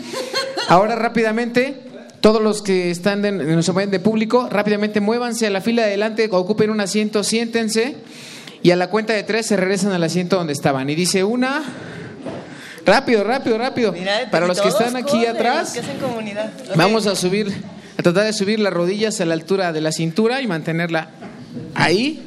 Ahora 0.68 0.94
rápidamente, 0.94 1.80
todos 2.20 2.40
los 2.40 2.62
que 2.62 2.92
están 2.92 3.24
en 3.24 3.38
nuestro 3.38 3.74
momento 3.74 3.90
de 3.90 3.98
público, 3.98 4.48
rápidamente 4.48 5.00
muévanse 5.00 5.48
a 5.48 5.50
la 5.50 5.60
fila 5.60 5.82
de 5.82 5.88
adelante, 5.88 6.28
ocupen 6.30 6.70
un 6.70 6.80
asiento, 6.80 7.24
siéntense 7.24 7.96
y 8.62 8.70
a 8.70 8.76
la 8.76 8.88
cuenta 8.88 9.12
de 9.12 9.24
tres 9.24 9.46
se 9.46 9.56
regresan 9.56 9.90
al 9.90 10.04
asiento 10.04 10.36
donde 10.36 10.52
estaban. 10.52 10.88
Y 10.90 10.94
dice 10.94 11.24
una, 11.24 11.64
Rápido, 12.86 13.24
rápido, 13.24 13.58
rápido. 13.58 13.90
Mira, 13.90 14.30
Para 14.30 14.46
los 14.46 14.60
que 14.60 14.68
están 14.68 14.94
aquí 14.94 15.10
corren, 15.10 15.30
atrás, 15.30 15.72
que 15.72 15.82
vamos 16.76 17.08
a 17.08 17.16
subir, 17.16 17.52
a 17.98 18.02
tratar 18.04 18.26
de 18.26 18.32
subir 18.32 18.60
las 18.60 18.72
rodillas 18.72 19.20
a 19.20 19.24
la 19.24 19.34
altura 19.34 19.72
de 19.72 19.80
la 19.80 19.90
cintura 19.90 20.40
y 20.40 20.46
mantenerla 20.46 21.10
ahí. 21.74 22.22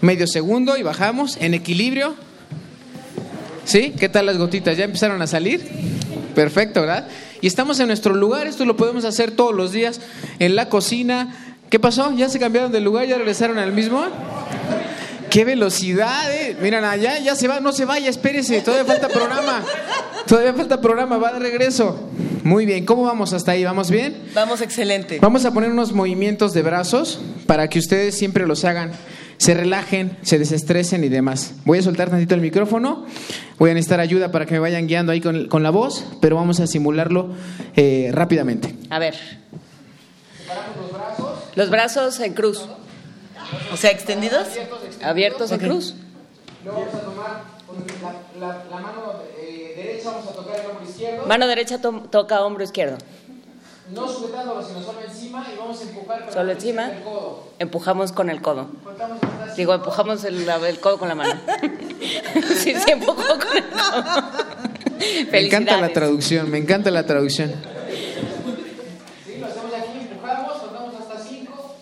Medio 0.00 0.26
segundo 0.26 0.76
y 0.76 0.82
bajamos 0.82 1.36
en 1.40 1.54
equilibrio. 1.54 2.14
¿Sí? 3.64 3.94
¿Qué 3.98 4.08
tal 4.08 4.26
las 4.26 4.38
gotitas? 4.38 4.76
¿Ya 4.76 4.84
empezaron 4.84 5.20
a 5.22 5.26
salir? 5.26 5.66
Perfecto, 6.34 6.82
¿verdad? 6.82 7.08
Y 7.40 7.46
estamos 7.46 7.80
en 7.80 7.88
nuestro 7.88 8.14
lugar, 8.14 8.46
esto 8.46 8.64
lo 8.64 8.76
podemos 8.76 9.04
hacer 9.04 9.30
todos 9.30 9.54
los 9.54 9.72
días 9.72 10.00
en 10.38 10.54
la 10.54 10.68
cocina. 10.68 11.34
¿Qué 11.70 11.80
pasó? 11.80 12.14
¿Ya 12.16 12.28
se 12.28 12.38
cambiaron 12.38 12.70
de 12.72 12.80
lugar? 12.80 13.06
¿Ya 13.06 13.16
regresaron 13.16 13.58
al 13.58 13.72
mismo? 13.72 14.04
¡Qué 15.30 15.44
velocidad! 15.44 16.32
Eh! 16.32 16.56
Miran 16.60 16.84
allá, 16.84 17.18
ya 17.18 17.34
se 17.34 17.48
va, 17.48 17.60
no 17.60 17.72
se 17.72 17.84
vaya, 17.84 18.08
espérese, 18.08 18.60
todavía 18.60 18.84
falta 18.84 19.08
programa. 19.08 19.62
Todavía 20.26 20.54
falta 20.54 20.80
programa, 20.80 21.18
va 21.18 21.32
de 21.32 21.38
regreso. 21.38 22.08
Muy 22.42 22.64
bien, 22.64 22.84
¿cómo 22.86 23.02
vamos 23.02 23.32
hasta 23.32 23.52
ahí? 23.52 23.64
¿Vamos 23.64 23.90
bien? 23.90 24.16
Vamos 24.34 24.60
excelente. 24.60 25.18
Vamos 25.20 25.44
a 25.44 25.52
poner 25.52 25.70
unos 25.70 25.92
movimientos 25.92 26.52
de 26.52 26.62
brazos 26.62 27.20
para 27.46 27.68
que 27.68 27.78
ustedes 27.78 28.16
siempre 28.16 28.46
los 28.46 28.64
hagan, 28.64 28.92
se 29.36 29.54
relajen, 29.54 30.16
se 30.22 30.38
desestresen 30.38 31.04
y 31.04 31.08
demás. 31.08 31.54
Voy 31.64 31.78
a 31.78 31.82
soltar 31.82 32.08
tantito 32.08 32.34
el 32.34 32.40
micrófono, 32.40 33.06
voy 33.58 33.70
a 33.70 33.74
necesitar 33.74 34.00
ayuda 34.00 34.30
para 34.30 34.46
que 34.46 34.54
me 34.54 34.60
vayan 34.60 34.86
guiando 34.86 35.12
ahí 35.12 35.20
con, 35.20 35.48
con 35.48 35.62
la 35.62 35.70
voz, 35.70 36.04
pero 36.20 36.36
vamos 36.36 36.60
a 36.60 36.66
simularlo 36.66 37.34
eh, 37.74 38.10
rápidamente. 38.12 38.74
A 38.90 38.98
ver. 38.98 39.14
Los 41.56 41.70
brazos 41.70 42.20
en 42.20 42.34
cruz. 42.34 42.64
O 43.72 43.76
sea, 43.76 43.90
extendidos. 43.90 44.46
Abiertos 45.02 45.50
en 45.52 45.58
cruz. 45.58 45.94
Luego 46.64 46.80
vamos 46.80 46.94
a 46.94 47.00
tomar 47.00 47.42
con 47.66 48.40
la, 48.40 48.64
mano 48.70 49.14
eh, 49.38 49.74
derecha, 49.76 50.10
vamos 50.10 50.28
a 50.28 50.32
tocar 50.32 50.58
el 50.60 50.66
hombro 50.66 50.84
izquierdo, 50.88 51.26
Mano 51.26 51.46
derecha 51.46 51.80
to- 51.80 52.04
toca 52.10 52.44
hombro 52.44 52.64
izquierdo. 52.64 52.96
no 53.92 54.08
sujetándolo, 54.08 54.66
sino 54.66 54.82
solo 54.82 54.98
encima 55.06 55.46
y 55.52 55.56
vamos 55.58 55.78
a 55.80 55.82
empujar 55.84 56.24
con 56.24 56.32
Solo 56.32 56.52
encima. 56.52 56.90
Empujamos 57.58 58.12
con 58.12 58.30
el 58.30 58.42
codo. 58.42 58.66
Digo, 59.56 59.74
empujamos 59.74 60.24
el, 60.24 60.48
el 60.48 60.80
codo 60.80 60.98
con 60.98 61.08
la 61.08 61.14
mano. 61.14 61.40
sí, 62.56 62.74
sí, 62.74 62.90
empujó 62.90 63.14
con 63.16 63.56
el 63.56 63.64
codo. 63.68 64.22
Me 65.30 65.46
encanta 65.46 65.80
la 65.80 65.90
traducción, 65.92 66.50
me 66.50 66.58
encanta 66.58 66.90
la 66.90 67.04
traducción. 67.06 67.52
Sí, 69.24 69.36
lo 69.38 69.46
hacemos 69.46 69.72
aquí, 69.72 69.98
empujamos, 70.10 70.52
contamos 70.54 70.94
hasta 71.00 71.18
5, 71.22 71.74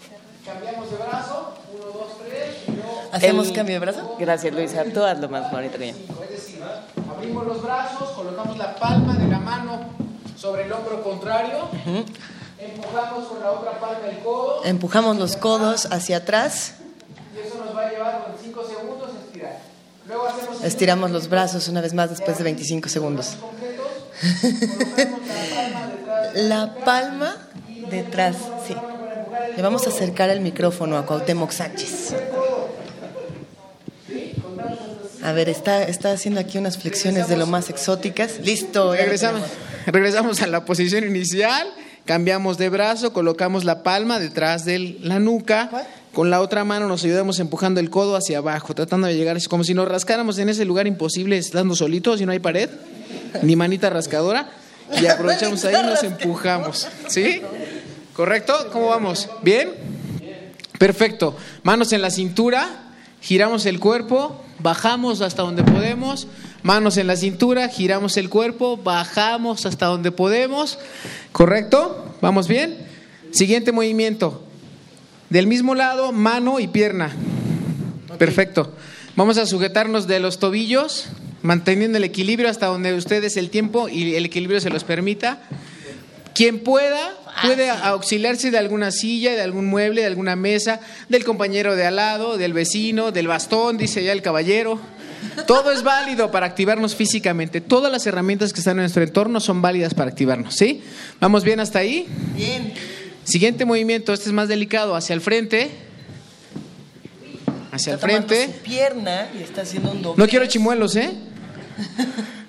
cambiamos 0.44 0.90
de 0.90 0.96
brazo, 0.96 1.54
1, 1.74 1.84
2, 1.84 1.94
3, 2.28 2.54
y 2.68 2.72
luego 2.72 3.03
¿Hacemos 3.14 3.48
El- 3.48 3.52
cambio 3.54 3.74
de 3.74 3.78
brazo? 3.80 4.16
Gracias, 4.18 4.52
Luisa. 4.54 4.84
Tú 4.92 5.02
hazlo 5.02 5.28
más 5.28 5.50
bonito 5.52 5.78
que 5.78 5.88
yo. 5.88 5.94
es 6.24 6.30
decir, 6.30 6.60
abrimos 7.16 7.46
los 7.46 7.62
brazos, 7.62 8.10
colocamos 8.10 8.56
la 8.58 8.74
palma 8.76 9.14
de 9.14 9.28
la 9.28 9.38
mano 9.38 9.80
sobre 10.36 10.64
el 10.64 10.72
hombro 10.72 11.02
contrario, 11.02 11.68
empujamos 12.58 13.28
con 13.28 13.40
la 13.40 13.52
otra 13.52 13.78
palma 13.80 14.00
el 14.10 14.18
codo 14.18 14.64
Empujamos 14.64 15.16
los 15.16 15.36
codos 15.36 15.86
hacia 15.86 16.18
atrás, 16.18 16.74
y 17.34 17.46
eso 17.46 17.64
nos 17.64 17.74
va 17.76 17.86
a 17.86 17.90
llevar 17.90 18.24
con 18.24 18.34
5 18.42 18.64
segundos 18.68 19.10
a 19.14 19.24
estirar. 19.26 19.58
Luego 20.06 20.26
hacemos 20.26 20.62
estiramos 20.64 21.10
los 21.12 21.28
brazos 21.28 21.68
una 21.68 21.80
vez 21.80 21.94
más 21.94 22.10
después 22.10 22.36
de 22.36 22.44
25 22.44 22.88
segundos. 22.88 23.36
La 26.34 26.74
palma 26.84 27.36
detrás, 27.90 28.36
sí. 28.66 28.74
Le 29.56 29.62
vamos 29.62 29.86
a 29.86 29.90
acercar 29.90 30.30
el 30.30 30.40
micrófono 30.40 30.96
a 30.98 31.06
Cuauhtémoc 31.06 31.52
Sánchez. 31.52 32.14
A 35.24 35.32
ver, 35.32 35.48
está, 35.48 35.84
está 35.84 36.12
haciendo 36.12 36.38
aquí 36.38 36.58
unas 36.58 36.76
flexiones 36.76 37.28
de 37.28 37.38
lo 37.38 37.46
más 37.46 37.70
exóticas. 37.70 38.40
Listo. 38.44 38.92
Regresamos, 38.92 39.40
regresamos 39.86 40.42
a 40.42 40.46
la 40.46 40.66
posición 40.66 41.02
inicial, 41.02 41.66
cambiamos 42.04 42.58
de 42.58 42.68
brazo, 42.68 43.14
colocamos 43.14 43.64
la 43.64 43.82
palma 43.82 44.20
detrás 44.20 44.66
de 44.66 44.98
la 45.00 45.20
nuca. 45.20 45.88
Con 46.12 46.28
la 46.28 46.42
otra 46.42 46.64
mano 46.64 46.88
nos 46.88 47.04
ayudamos 47.04 47.40
empujando 47.40 47.80
el 47.80 47.88
codo 47.88 48.16
hacia 48.16 48.36
abajo, 48.36 48.74
tratando 48.74 49.06
de 49.06 49.16
llegar, 49.16 49.38
es 49.38 49.48
como 49.48 49.64
si 49.64 49.72
nos 49.72 49.88
rascáramos 49.88 50.36
en 50.36 50.50
ese 50.50 50.66
lugar 50.66 50.86
imposible, 50.86 51.38
estando 51.38 51.74
solitos 51.74 52.20
y 52.20 52.26
no 52.26 52.32
hay 52.32 52.38
pared, 52.38 52.68
ni 53.40 53.56
manita 53.56 53.88
rascadora, 53.88 54.50
y 55.00 55.06
aprovechamos 55.06 55.64
ahí 55.64 55.74
y 55.74 55.86
nos 55.86 56.02
empujamos. 56.02 56.86
¿Sí? 57.08 57.40
¿Correcto? 58.12 58.52
¿Cómo 58.70 58.88
vamos? 58.88 59.30
¿Bien? 59.42 59.70
Perfecto. 60.78 61.34
Manos 61.62 61.94
en 61.94 62.02
la 62.02 62.10
cintura, 62.10 62.92
giramos 63.22 63.64
el 63.64 63.80
cuerpo, 63.80 64.43
bajamos 64.58 65.20
hasta 65.20 65.42
donde 65.42 65.64
podemos. 65.64 66.26
Manos 66.62 66.96
en 66.96 67.06
la 67.06 67.16
cintura, 67.16 67.68
giramos 67.68 68.16
el 68.16 68.30
cuerpo, 68.30 68.76
bajamos 68.76 69.66
hasta 69.66 69.86
donde 69.86 70.12
podemos. 70.12 70.78
¿Correcto? 71.32 72.14
¿Vamos 72.20 72.48
bien? 72.48 72.78
Siguiente 73.30 73.72
movimiento. 73.72 74.44
Del 75.30 75.46
mismo 75.46 75.74
lado, 75.74 76.12
mano 76.12 76.60
y 76.60 76.68
pierna. 76.68 77.10
Perfecto. 78.18 78.72
Vamos 79.16 79.38
a 79.38 79.46
sujetarnos 79.46 80.06
de 80.06 80.20
los 80.20 80.38
tobillos, 80.38 81.06
manteniendo 81.42 81.98
el 81.98 82.04
equilibrio 82.04 82.48
hasta 82.48 82.66
donde 82.66 82.94
ustedes 82.94 83.36
el 83.36 83.50
tiempo 83.50 83.88
y 83.88 84.14
el 84.14 84.24
equilibrio 84.24 84.60
se 84.60 84.70
los 84.70 84.84
permita. 84.84 85.42
Quien 86.34 86.58
pueda, 86.60 87.14
puede 87.42 87.70
auxiliarse 87.70 88.50
de 88.50 88.58
alguna 88.58 88.90
silla, 88.90 89.34
de 89.34 89.40
algún 89.42 89.66
mueble, 89.66 90.00
de 90.00 90.08
alguna 90.08 90.34
mesa, 90.34 90.80
del 91.08 91.24
compañero 91.24 91.76
de 91.76 91.86
al 91.86 91.96
lado, 91.96 92.36
del 92.36 92.52
vecino, 92.52 93.12
del 93.12 93.28
bastón, 93.28 93.78
dice 93.78 94.02
ya 94.02 94.12
el 94.12 94.20
caballero. 94.20 94.80
Todo 95.46 95.70
es 95.72 95.82
válido 95.82 96.30
para 96.30 96.46
activarnos 96.46 96.94
físicamente. 96.96 97.60
Todas 97.60 97.90
las 97.90 98.06
herramientas 98.06 98.52
que 98.52 98.60
están 98.60 98.72
en 98.78 98.82
nuestro 98.82 99.02
entorno 99.02 99.40
son 99.40 99.62
válidas 99.62 99.94
para 99.94 100.10
activarnos, 100.10 100.54
¿sí? 100.54 100.82
¿Vamos 101.20 101.44
bien 101.44 101.60
hasta 101.60 101.78
ahí? 101.78 102.06
Bien. 102.36 102.74
Siguiente 103.24 103.64
movimiento, 103.64 104.12
este 104.12 104.26
es 104.26 104.32
más 104.32 104.48
delicado, 104.48 104.94
hacia 104.96 105.14
el 105.14 105.20
frente. 105.20 105.70
Hacia 107.72 107.92
el 107.92 107.94
Está 107.94 108.06
frente. 108.06 108.46
su 108.46 108.52
pierna 108.62 109.28
y 109.38 109.42
está 109.42 109.62
haciendo 109.62 109.92
un 109.92 110.02
doble. 110.02 110.22
No 110.22 110.28
quiero 110.28 110.46
chimuelos, 110.46 110.94
¿eh? 110.96 111.10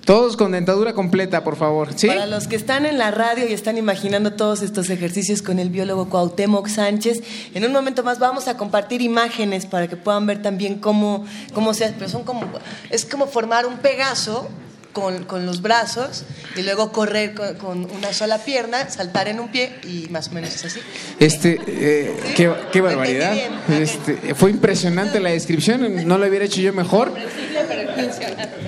Todos 0.04 0.36
con 0.36 0.52
dentadura 0.52 0.92
completa, 0.92 1.42
por 1.42 1.56
favor. 1.56 1.88
¿Sí? 1.96 2.06
Para 2.06 2.26
los 2.26 2.46
que 2.46 2.54
están 2.54 2.86
en 2.86 2.96
la 2.96 3.10
radio 3.10 3.44
y 3.48 3.52
están 3.52 3.76
imaginando 3.76 4.34
todos 4.34 4.62
estos 4.62 4.88
ejercicios 4.88 5.42
con 5.42 5.58
el 5.58 5.68
biólogo 5.68 6.08
Cuauhtémoc 6.08 6.68
Sánchez, 6.68 7.22
en 7.54 7.64
un 7.64 7.72
momento 7.72 8.04
más 8.04 8.20
vamos 8.20 8.46
a 8.46 8.56
compartir 8.56 9.02
imágenes 9.02 9.66
para 9.66 9.88
que 9.88 9.96
puedan 9.96 10.26
ver 10.26 10.42
también 10.42 10.78
cómo, 10.78 11.24
cómo 11.52 11.74
se 11.74 11.86
hace. 11.86 11.94
Pero 11.98 12.08
son 12.08 12.22
como, 12.22 12.42
es 12.90 13.04
como 13.04 13.26
formar 13.26 13.66
un 13.66 13.78
pegaso 13.78 14.48
con, 14.96 15.24
con 15.24 15.44
los 15.44 15.60
brazos 15.60 16.24
y 16.56 16.62
luego 16.62 16.90
correr 16.90 17.34
con, 17.34 17.54
con 17.56 17.90
una 17.94 18.14
sola 18.14 18.38
pierna, 18.38 18.88
saltar 18.88 19.28
en 19.28 19.40
un 19.40 19.48
pie 19.50 19.74
y 19.84 20.06
más 20.08 20.28
o 20.28 20.30
menos 20.32 20.54
es 20.54 20.64
así. 20.64 20.80
Este, 21.20 21.60
eh, 21.66 22.16
qué, 22.34 22.50
qué 22.72 22.78
Lo 22.78 22.84
barbaridad. 22.86 23.36
Este, 23.68 24.34
fue 24.34 24.50
impresionante 24.50 25.20
la 25.20 25.28
descripción, 25.30 26.08
no 26.08 26.16
lo 26.16 26.26
hubiera 26.26 26.46
hecho 26.46 26.62
yo 26.62 26.72
mejor. 26.72 27.12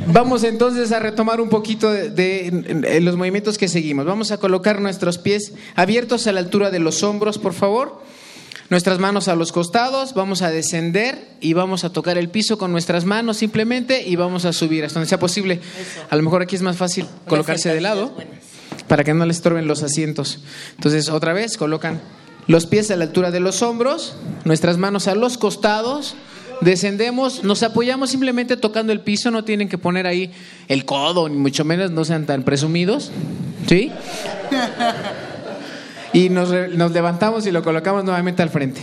Vamos 0.07 0.45
entonces 0.45 0.93
a 0.93 0.99
retomar 0.99 1.41
un 1.41 1.49
poquito 1.49 1.91
de, 1.91 2.11
de- 2.11 2.51
de 2.51 3.01
los 3.01 3.16
movimientos 3.16 3.57
que 3.57 3.68
seguimos. 3.68 4.05
Vamos 4.05 4.31
a 4.31 4.37
colocar 4.39 4.81
nuestros 4.83 5.16
pies 5.16 5.53
abiertos 5.76 6.26
a 6.26 6.33
la 6.33 6.41
altura 6.41 6.70
de 6.70 6.79
los 6.79 7.03
hombros, 7.03 7.39
por 7.39 7.55
favor. 7.55 8.03
Nuestras 8.71 8.99
manos 8.99 9.29
a 9.29 9.35
los 9.35 9.51
costados, 9.51 10.12
vamos 10.12 10.43
a 10.43 10.51
descender 10.51 11.27
y 11.41 11.55
vamos 11.55 11.85
a 11.85 11.93
tocar 11.93 12.19
el 12.19 12.29
piso 12.29 12.59
con 12.59 12.71
nuestras 12.71 13.07
manos 13.07 13.39
simplemente 13.39 14.07
y 14.07 14.16
vamos 14.16 14.45
a 14.45 14.53
subir 14.53 14.85
hasta 14.85 14.99
donde 15.01 15.09
sea 15.09 15.19
posible. 15.19 15.61
A 16.11 16.16
lo 16.16 16.23
mejor 16.23 16.43
aquí 16.43 16.55
es 16.55 16.61
más 16.61 16.77
fácil 16.77 17.07
colocarse 17.27 17.73
de 17.73 17.81
lado 17.81 18.14
para 18.87 19.05
que 19.05 19.14
no 19.14 19.25
les 19.25 19.37
estorben 19.37 19.66
los 19.66 19.83
asientos. 19.83 20.41
Entonces, 20.77 21.09
otra 21.09 21.33
vez, 21.33 21.57
colocan 21.57 22.01
los 22.47 22.66
pies 22.66 22.91
a 22.91 22.97
la 22.97 23.05
altura 23.05 23.31
de 23.31 23.41
los 23.41 23.62
hombros, 23.62 24.16
nuestras 24.45 24.77
manos 24.77 25.09
a 25.09 25.14
los 25.14 25.39
costados, 25.39 26.14
descendemos, 26.61 27.45
nos 27.45 27.62
apoyamos 27.62 28.11
simplemente 28.11 28.59
tocando 28.59 28.93
el 28.93 29.01
piso, 29.01 29.31
no 29.31 29.45
tienen 29.45 29.71
que 29.71 29.79
poner 29.79 30.07
ahí 30.07 30.31
el 30.69 30.85
codo, 30.85 31.29
ni 31.31 31.37
mucho 31.37 31.64
menos, 31.64 31.91
no 31.91 32.05
sean 32.05 32.27
tan 32.27 32.43
presumidos, 32.43 33.12
¿sí? 33.66 33.91
Y 36.12 36.30
nos, 36.30 36.50
nos 36.70 36.92
levantamos 36.92 37.46
y 37.46 37.50
lo 37.50 37.62
colocamos 37.62 38.04
nuevamente 38.04 38.42
al 38.42 38.50
frente. 38.50 38.80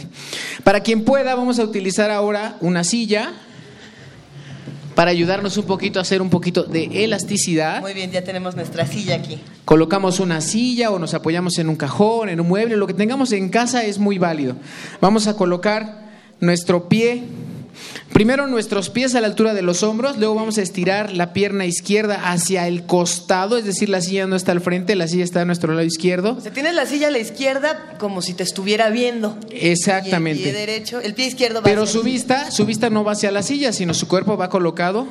Para 0.63 0.81
quien 0.81 1.03
pueda, 1.03 1.35
vamos 1.35 1.59
a 1.59 1.63
utilizar 1.63 2.11
ahora 2.11 2.57
una 2.61 2.83
silla 2.83 3.33
para 4.95 5.11
ayudarnos 5.11 5.57
un 5.57 5.65
poquito 5.65 5.99
a 5.99 6.01
hacer 6.01 6.21
un 6.21 6.29
poquito 6.29 6.63
de 6.63 7.03
elasticidad. 7.03 7.81
Muy 7.81 7.93
bien, 7.93 8.11
ya 8.11 8.23
tenemos 8.23 8.55
nuestra 8.55 8.87
silla 8.87 9.15
aquí. 9.15 9.39
Colocamos 9.65 10.19
una 10.19 10.41
silla 10.41 10.89
o 10.89 10.97
nos 10.97 11.13
apoyamos 11.13 11.59
en 11.59 11.69
un 11.69 11.75
cajón, 11.75 12.29
en 12.29 12.39
un 12.39 12.47
mueble, 12.47 12.77
lo 12.77 12.87
que 12.87 12.93
tengamos 12.93 13.31
en 13.33 13.49
casa 13.49 13.83
es 13.83 13.99
muy 13.99 14.17
válido. 14.17 14.55
Vamos 15.01 15.27
a 15.27 15.35
colocar 15.35 16.05
nuestro 16.39 16.87
pie, 16.87 17.23
primero 18.11 18.47
nuestros 18.47 18.89
pies 18.89 19.15
a 19.15 19.21
la 19.21 19.27
altura 19.27 19.53
de 19.53 19.61
los 19.61 19.83
hombros, 19.83 20.17
luego 20.17 20.35
vamos 20.35 20.57
a 20.57 20.61
estirar 20.61 21.11
la 21.13 21.33
pierna 21.33 21.65
izquierda 21.65 22.31
hacia 22.31 22.67
el 22.67 22.85
costado, 22.85 23.57
es 23.57 23.65
decir, 23.65 23.89
la 23.89 24.01
silla 24.01 24.27
no 24.27 24.35
está 24.35 24.51
al 24.51 24.61
frente, 24.61 24.95
la 24.95 25.07
silla 25.07 25.23
está 25.23 25.41
a 25.41 25.45
nuestro 25.45 25.73
lado 25.73 25.85
izquierdo. 25.85 26.35
O 26.37 26.41
sea, 26.41 26.51
tienes 26.51 26.75
la 26.75 26.85
silla 26.85 27.07
a 27.07 27.11
la 27.11 27.19
izquierda 27.19 27.95
como 27.97 28.21
si 28.21 28.33
te 28.33 28.43
estuviera 28.43 28.89
viendo. 28.89 29.37
Exactamente. 29.51 30.41
Y 30.41 30.45
el 30.45 30.51
pie 30.51 30.59
derecho, 30.59 30.99
el 30.99 31.13
pie 31.13 31.27
izquierdo 31.27 31.61
va 31.61 31.63
Pero 31.63 31.83
hacia 31.83 31.93
su 31.93 32.03
vista, 32.03 32.51
su 32.51 32.65
vista 32.65 32.89
no 32.89 33.03
va 33.03 33.13
hacia 33.13 33.31
la 33.31 33.43
silla, 33.43 33.73
sino 33.73 33.93
su 33.93 34.07
cuerpo 34.07 34.37
va 34.37 34.49
colocado 34.49 35.07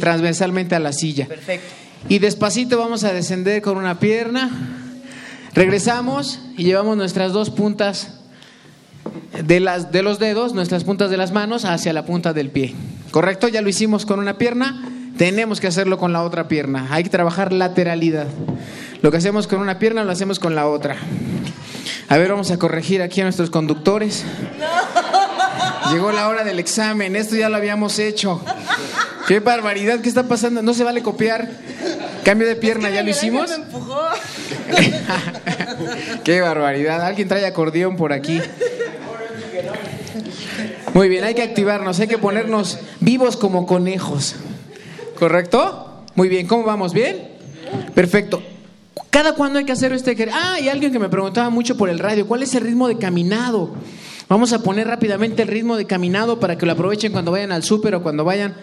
transversalmente 0.00 0.74
a 0.74 0.80
la 0.80 0.92
silla. 0.92 1.26
Perfecto. 1.26 1.66
Y 2.08 2.18
despacito 2.18 2.78
vamos 2.78 3.04
a 3.04 3.12
descender 3.12 3.62
con 3.62 3.78
una 3.78 3.98
pierna. 3.98 4.50
Regresamos 5.54 6.40
y 6.56 6.64
llevamos 6.64 6.96
nuestras 6.96 7.32
dos 7.32 7.50
puntas 7.50 8.23
de, 9.42 9.60
las, 9.60 9.92
de 9.92 10.02
los 10.02 10.18
dedos, 10.18 10.54
nuestras 10.54 10.84
puntas 10.84 11.10
de 11.10 11.16
las 11.16 11.32
manos 11.32 11.64
hacia 11.64 11.92
la 11.92 12.04
punta 12.04 12.32
del 12.32 12.50
pie. 12.50 12.74
¿Correcto? 13.10 13.48
Ya 13.48 13.62
lo 13.62 13.68
hicimos 13.68 14.06
con 14.06 14.18
una 14.18 14.38
pierna, 14.38 14.88
tenemos 15.16 15.60
que 15.60 15.66
hacerlo 15.66 15.98
con 15.98 16.12
la 16.12 16.22
otra 16.22 16.48
pierna. 16.48 16.88
Hay 16.90 17.04
que 17.04 17.10
trabajar 17.10 17.52
lateralidad. 17.52 18.26
Lo 19.02 19.10
que 19.10 19.18
hacemos 19.18 19.46
con 19.46 19.60
una 19.60 19.78
pierna 19.78 20.04
lo 20.04 20.12
hacemos 20.12 20.38
con 20.38 20.54
la 20.54 20.66
otra. 20.66 20.96
A 22.08 22.16
ver, 22.16 22.30
vamos 22.30 22.50
a 22.50 22.58
corregir 22.58 23.02
aquí 23.02 23.20
a 23.20 23.24
nuestros 23.24 23.50
conductores. 23.50 24.24
Llegó 25.92 26.12
la 26.12 26.28
hora 26.28 26.44
del 26.44 26.58
examen, 26.58 27.14
esto 27.14 27.36
ya 27.36 27.48
lo 27.48 27.56
habíamos 27.56 27.98
hecho. 27.98 28.42
Qué 29.28 29.40
barbaridad, 29.40 30.00
¿qué 30.00 30.08
está 30.08 30.24
pasando? 30.24 30.62
No 30.62 30.74
se 30.74 30.84
vale 30.84 31.02
copiar. 31.02 31.48
Cambio 32.24 32.46
de 32.46 32.56
pierna, 32.56 32.90
¿ya 32.90 33.02
lo 33.02 33.10
hicimos? 33.10 33.50
Qué 36.24 36.40
barbaridad, 36.40 37.02
alguien 37.02 37.28
trae 37.28 37.44
acordeón 37.44 37.96
por 37.96 38.12
aquí. 38.14 38.40
Muy 40.94 41.08
bien, 41.08 41.24
hay 41.24 41.34
que 41.34 41.42
activarnos, 41.42 41.98
hay 41.98 42.06
que 42.06 42.18
ponernos 42.18 42.78
vivos 43.00 43.36
como 43.36 43.66
conejos. 43.66 44.36
¿Correcto? 45.18 46.04
Muy 46.14 46.28
bien, 46.28 46.46
¿cómo 46.46 46.62
vamos? 46.62 46.94
¿Bien? 46.94 47.30
Perfecto. 47.94 48.40
¿Cada 49.10 49.34
cuándo 49.34 49.58
hay 49.58 49.64
que 49.64 49.72
hacer 49.72 49.92
este 49.92 50.12
ejercicio? 50.12 50.40
Ah, 50.40 50.54
hay 50.54 50.68
alguien 50.68 50.92
que 50.92 51.00
me 51.00 51.08
preguntaba 51.08 51.50
mucho 51.50 51.76
por 51.76 51.88
el 51.88 51.98
radio, 51.98 52.28
¿cuál 52.28 52.44
es 52.44 52.54
el 52.54 52.62
ritmo 52.62 52.86
de 52.86 52.96
caminado? 52.96 53.74
Vamos 54.28 54.52
a 54.52 54.62
poner 54.62 54.86
rápidamente 54.86 55.42
el 55.42 55.48
ritmo 55.48 55.76
de 55.76 55.84
caminado 55.84 56.38
para 56.38 56.56
que 56.56 56.64
lo 56.64 56.72
aprovechen 56.72 57.10
cuando 57.10 57.32
vayan 57.32 57.50
al 57.50 57.64
súper 57.64 57.96
o 57.96 58.02
cuando 58.02 58.24
vayan 58.24 58.54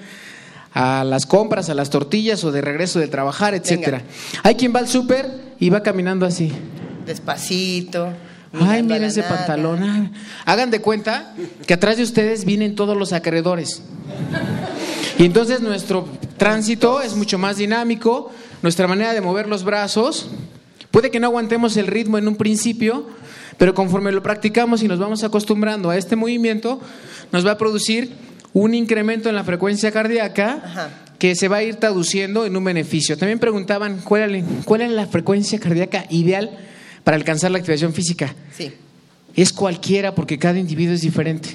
a 0.74 1.04
las 1.04 1.26
compras, 1.26 1.70
a 1.70 1.74
las 1.74 1.90
tortillas 1.90 2.46
o 2.46 2.52
de 2.54 2.62
regreso 2.62 3.00
de 3.00 3.10
trabajar, 3.10 3.54
etcétera. 3.56 4.04
Hay 4.44 4.56
quien 4.56 4.74
va 4.74 4.80
al 4.80 4.88
súper 4.88 5.30
y 5.60 5.70
va 5.70 5.84
caminando 5.84 6.26
así. 6.26 6.50
Despacito. 7.06 8.14
Ay, 8.54 8.84
miren 8.84 9.06
ese 9.06 9.24
pantalón. 9.24 10.12
Hagan 10.46 10.72
de 10.72 10.82
cuenta 10.82 11.34
que 11.66 11.74
atrás 11.74 11.98
de 11.98 12.04
ustedes 12.04 12.44
vienen 12.46 12.76
todos 12.76 12.98
los 12.98 13.14
acreedores. 13.14 13.82
Y 15.18 15.26
entonces 15.26 15.62
nuestro 15.62 16.08
tránsito 16.38 17.02
es 17.02 17.16
mucho 17.16 17.38
más 17.38 17.58
dinámico, 17.58 18.32
nuestra 18.62 18.88
manera 18.88 19.14
de 19.14 19.22
mover 19.22 19.48
los 19.48 19.64
brazos. 19.64 20.30
Puede 20.90 21.12
que 21.12 21.20
no 21.20 21.28
aguantemos 21.28 21.78
el 21.78 21.88
ritmo 21.88 22.18
en 22.18 22.28
un 22.28 22.36
principio, 22.36 23.08
pero 23.58 23.74
conforme 23.74 24.12
lo 24.12 24.22
practicamos 24.22 24.84
y 24.84 24.88
nos 24.88 25.00
vamos 25.00 25.24
acostumbrando 25.24 25.90
a 25.90 25.98
este 25.98 26.16
movimiento, 26.16 26.82
nos 27.32 27.46
va 27.46 27.52
a 27.52 27.58
producir 27.58 28.12
un 28.54 28.74
incremento 28.74 29.30
en 29.30 29.36
la 29.36 29.46
frecuencia 29.46 29.92
cardíaca 29.92 30.90
que 31.18 31.36
se 31.36 31.48
va 31.48 31.58
a 31.58 31.64
ir 31.64 31.76
traduciendo 31.76 32.46
en 32.46 32.58
un 32.58 32.64
beneficio. 32.64 33.18
También 33.18 33.40
preguntaban 33.40 34.02
cuál 34.04 34.44
cuál 34.66 34.82
es 34.82 34.92
la 34.92 35.06
frecuencia 35.06 35.60
cardíaca 35.60 36.06
ideal 36.10 36.58
para 37.04 37.18
alcanzar 37.18 37.52
la 37.52 37.58
activación 37.58 37.94
física. 37.94 38.36
Sí. 38.56 38.72
Es 39.36 39.54
cualquiera 39.54 40.14
porque 40.14 40.38
cada 40.38 40.60
individuo 40.60 40.94
es 40.94 41.02
diferente. 41.02 41.50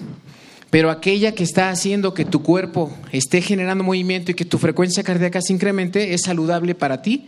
Pero 0.71 0.91
aquella 0.91 1.33
que 1.33 1.45
está 1.45 1.71
haciendo 1.71 2.15
que 2.15 2.25
tu 2.25 2.43
cuerpo 2.43 2.93
esté 3.13 3.41
generando 3.41 3.85
movimiento 3.85 4.31
y 4.31 4.35
que 4.35 4.45
tu 4.45 4.59
frecuencia 4.59 5.03
cardíaca 5.03 5.41
se 5.41 5.53
incremente 5.53 6.15
es 6.15 6.23
saludable 6.23 6.75
para 6.75 7.03
ti. 7.03 7.27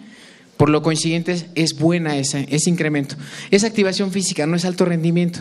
Por 0.56 0.70
lo 0.70 0.82
consiguiente, 0.82 1.46
es 1.54 1.78
buena 1.78 2.16
ese, 2.16 2.48
ese 2.50 2.68
incremento. 2.68 3.14
Es 3.52 3.62
activación 3.62 4.10
física, 4.10 4.44
no 4.44 4.56
es 4.56 4.64
alto 4.64 4.84
rendimiento. 4.84 5.38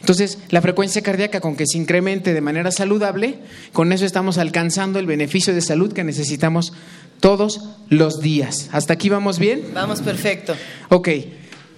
Entonces, 0.00 0.38
la 0.48 0.60
frecuencia 0.60 1.02
cardíaca 1.02 1.40
con 1.40 1.54
que 1.54 1.66
se 1.68 1.78
incremente 1.78 2.34
de 2.34 2.40
manera 2.40 2.72
saludable, 2.72 3.38
con 3.72 3.92
eso 3.92 4.04
estamos 4.04 4.38
alcanzando 4.38 4.98
el 4.98 5.06
beneficio 5.06 5.54
de 5.54 5.60
salud 5.60 5.92
que 5.92 6.02
necesitamos 6.02 6.72
todos 7.20 7.60
los 7.88 8.18
días. 8.20 8.68
¿Hasta 8.72 8.94
aquí 8.94 9.08
vamos 9.08 9.38
bien? 9.38 9.62
Vamos 9.72 10.02
perfecto. 10.02 10.56
Ok. 10.88 11.10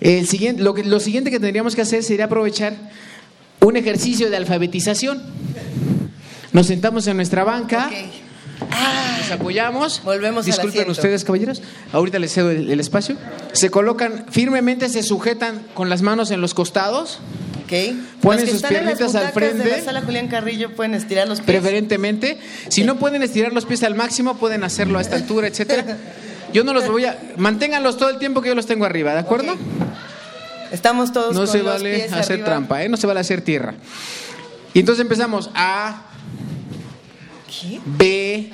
El 0.01 0.27
siguiente, 0.29 0.63
lo, 0.63 0.75
que, 0.75 0.85
lo 0.85 1.01
siguiente 1.01 1.31
que 1.31 1.41
tendríamos 1.41 1.75
que 1.75 1.83
hacer 1.83 2.03
sería 2.03 2.27
aprovechar 2.27 2.75
un 3.61 3.77
ejercicio 3.77 4.31
de 4.31 4.37
alfabetización. 4.37 5.23
Nos 6.53 6.67
sentamos 6.67 7.07
en 7.07 7.17
nuestra 7.17 7.45
banca. 7.45 7.91
nos 9.19 9.31
apoyamos. 9.31 10.03
Volvemos 10.05 10.47
Disculpen 10.47 10.89
ustedes, 10.91 11.25
caballeros. 11.25 11.63
Ahorita 11.93 12.19
les 12.19 12.33
cedo 12.33 12.51
el, 12.51 12.81
espacio. 12.81 13.17
Se 13.53 13.71
colocan 13.71 14.27
firmemente, 14.31 14.89
se 14.89 15.03
sujetan 15.03 15.67
con 15.75 15.89
las 15.89 16.03
manos 16.03 16.31
en 16.31 16.41
los 16.41 16.55
costados. 16.55 17.19
Okay. 17.65 18.01
Ponen 18.23 18.47
sus 18.49 18.63
piernitas 18.63 19.15
al 19.15 19.33
frente. 19.33 19.63
De 19.63 19.71
la 19.71 19.83
sala 19.83 20.01
Julián 20.01 20.29
Carrillo 20.29 20.75
pueden 20.75 20.95
estirar 20.95 21.29
los 21.29 21.41
pies. 21.41 21.47
Preferentemente. 21.47 22.39
Si 22.69 22.83
no 22.85 22.99
pueden 22.99 23.23
estirar 23.23 23.53
los 23.53 23.67
pies 23.67 23.83
al 23.83 23.95
máximo, 23.95 24.39
pueden 24.39 24.65
hacerlo 24.65 24.99
a 24.99 25.03
esta 25.03 25.17
altura, 25.17 25.49
etcétera. 25.49 25.99
Yo 26.53 26.65
no 26.65 26.73
los 26.73 26.89
voy 26.89 27.05
a. 27.05 27.19
Manténganlos 27.37 27.97
todo 27.97 28.11
el 28.11 28.19
tiempo 28.19 28.41
que 28.41 28.49
yo 28.49 28.55
los 28.55 28.67
tengo 28.67 28.85
arriba, 28.85 29.13
¿de 29.13 29.21
acuerdo? 29.21 29.55
Estamos 30.71 31.13
todos 31.13 31.35
No 31.35 31.47
se 31.47 31.63
vale 31.63 32.05
hacer 32.13 32.45
trampa, 32.45 32.83
¿eh? 32.83 32.89
No 32.89 32.97
se 32.97 33.07
vale 33.07 33.21
hacer 33.21 33.43
tierra. 33.43 33.75
Y 34.75 34.81
entonces 34.81 35.03
empezamos 35.03 35.51
A, 35.55 36.03
¿Qué? 37.49 37.81
B, 37.85 38.51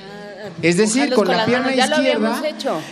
es 0.62 0.76
decir, 0.76 1.12
con, 1.12 1.28
la, 1.28 1.45
pierna 1.45 1.74
izquierda, 1.74 2.42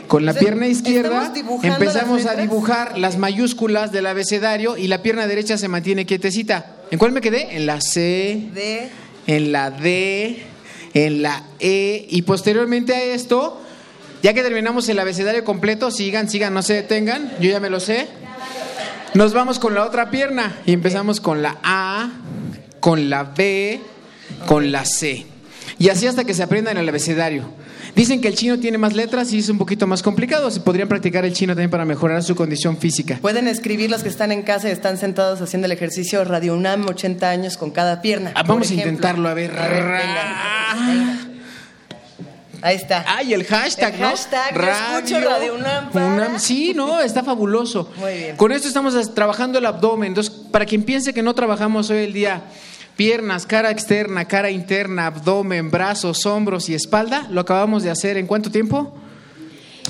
con 0.08 0.24
la 0.24 0.34
pierna 0.34 0.66
izquierda 0.66 1.32
empezamos 1.62 2.26
a 2.26 2.34
dibujar 2.34 2.98
las 2.98 3.18
mayúsculas 3.18 3.92
del 3.92 4.06
abecedario 4.06 4.76
y 4.76 4.88
la 4.88 5.02
pierna 5.02 5.26
derecha 5.26 5.58
se 5.58 5.68
mantiene 5.68 6.06
quietecita. 6.06 6.76
¿En 6.90 6.98
cuál 6.98 7.12
me 7.12 7.20
quedé? 7.20 7.56
En 7.56 7.66
la 7.66 7.80
C, 7.80 8.48
D. 8.52 8.88
en 9.26 9.52
la 9.52 9.70
D, 9.70 10.42
en 10.94 11.22
la 11.22 11.44
E 11.60 12.06
y 12.10 12.22
posteriormente 12.22 12.94
a 12.94 13.02
esto, 13.02 13.61
ya 14.22 14.32
que 14.34 14.42
terminamos 14.42 14.88
el 14.88 14.98
abecedario 14.98 15.44
completo, 15.44 15.90
sigan, 15.90 16.28
sigan, 16.28 16.54
no 16.54 16.62
se 16.62 16.74
detengan, 16.74 17.32
yo 17.40 17.50
ya 17.50 17.60
me 17.60 17.70
lo 17.70 17.80
sé. 17.80 18.06
Nos 19.14 19.34
vamos 19.34 19.58
con 19.58 19.74
la 19.74 19.84
otra 19.84 20.10
pierna 20.10 20.56
y 20.64 20.72
empezamos 20.72 21.20
con 21.20 21.42
la 21.42 21.58
A, 21.62 22.10
con 22.80 23.10
la 23.10 23.24
B, 23.24 23.80
con 24.46 24.72
la 24.72 24.84
C. 24.84 25.26
Y 25.78 25.88
así 25.88 26.06
hasta 26.06 26.24
que 26.24 26.34
se 26.34 26.42
aprendan 26.42 26.78
el 26.78 26.88
abecedario. 26.88 27.44
Dicen 27.94 28.22
que 28.22 28.28
el 28.28 28.36
chino 28.36 28.58
tiene 28.58 28.78
más 28.78 28.94
letras 28.94 29.32
y 29.32 29.38
es 29.38 29.48
un 29.50 29.58
poquito 29.58 29.86
más 29.86 30.02
complicado. 30.02 30.50
Se 30.50 30.60
podrían 30.60 30.88
practicar 30.88 31.26
el 31.26 31.34
chino 31.34 31.52
también 31.52 31.70
para 31.70 31.84
mejorar 31.84 32.22
su 32.22 32.34
condición 32.34 32.78
física. 32.78 33.18
Pueden 33.20 33.48
escribir 33.48 33.90
los 33.90 34.02
que 34.02 34.08
están 34.08 34.32
en 34.32 34.42
casa 34.42 34.68
y 34.68 34.72
están 34.72 34.96
sentados 34.96 35.42
haciendo 35.42 35.66
el 35.66 35.72
ejercicio 35.72 36.24
Radio 36.24 36.54
UNAM 36.54 36.86
80 36.88 37.28
años 37.28 37.58
con 37.58 37.70
cada 37.70 38.00
pierna. 38.00 38.32
Ah, 38.34 38.44
vamos 38.44 38.70
a 38.70 38.74
intentarlo, 38.74 39.28
a 39.28 39.34
ver. 39.34 39.58
A 39.58 39.68
ver, 39.68 39.82
venga. 39.82 41.21
Ahí 42.62 42.76
está. 42.76 43.04
Ay, 43.08 43.34
el 43.34 43.44
hashtag, 43.44 43.94
El 43.94 44.00
¿no? 44.00 44.06
hashtag, 44.08 44.56
escucho 44.56 45.20
Radio 45.20 45.54
UNAM 45.56 45.90
para- 45.90 46.06
UNAM. 46.06 46.38
Sí, 46.38 46.72
no, 46.74 47.00
está 47.00 47.22
fabuloso. 47.24 47.90
Muy 47.98 48.12
bien. 48.14 48.36
Con 48.36 48.52
esto 48.52 48.68
estamos 48.68 49.14
trabajando 49.14 49.58
el 49.58 49.66
abdomen. 49.66 50.08
Entonces, 50.08 50.32
para 50.50 50.64
quien 50.64 50.84
piense 50.84 51.12
que 51.12 51.22
no 51.22 51.34
trabajamos 51.34 51.90
hoy 51.90 51.98
el 52.04 52.12
día 52.12 52.42
piernas, 52.96 53.46
cara 53.46 53.70
externa, 53.70 54.26
cara 54.26 54.50
interna, 54.50 55.06
abdomen, 55.06 55.70
brazos, 55.70 56.24
hombros 56.24 56.68
y 56.68 56.74
espalda, 56.74 57.26
lo 57.30 57.40
acabamos 57.40 57.82
de 57.82 57.90
hacer 57.90 58.16
en 58.16 58.26
cuánto 58.26 58.50
tiempo? 58.50 58.94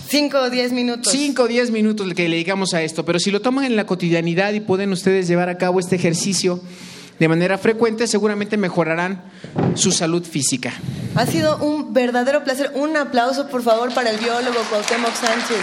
5 0.08 0.38
o 0.38 0.50
10 0.50 0.72
minutos. 0.72 1.12
5 1.12 1.42
o 1.42 1.48
10 1.48 1.70
minutos 1.70 2.06
que 2.14 2.28
le 2.28 2.36
dedicamos 2.36 2.72
a 2.74 2.82
esto, 2.82 3.04
pero 3.04 3.18
si 3.18 3.30
lo 3.30 3.40
toman 3.42 3.64
en 3.64 3.76
la 3.76 3.84
cotidianidad 3.84 4.52
y 4.54 4.60
pueden 4.60 4.92
ustedes 4.92 5.28
llevar 5.28 5.48
a 5.50 5.58
cabo 5.58 5.78
este 5.80 5.96
ejercicio 5.96 6.60
de 7.18 7.28
manera 7.28 7.58
frecuente, 7.58 8.06
seguramente 8.06 8.56
mejorarán 8.56 9.22
su 9.74 9.92
salud 9.92 10.24
física. 10.24 10.72
Ha 11.14 11.26
sido 11.26 11.56
un 11.58 11.92
verdadero 11.92 12.42
placer. 12.44 12.72
Un 12.74 12.96
aplauso, 12.96 13.48
por 13.48 13.62
favor, 13.62 13.92
para 13.94 14.10
el 14.10 14.18
biólogo 14.18 14.58
Cuauhtémoc 14.70 15.14
Sánchez. 15.14 15.58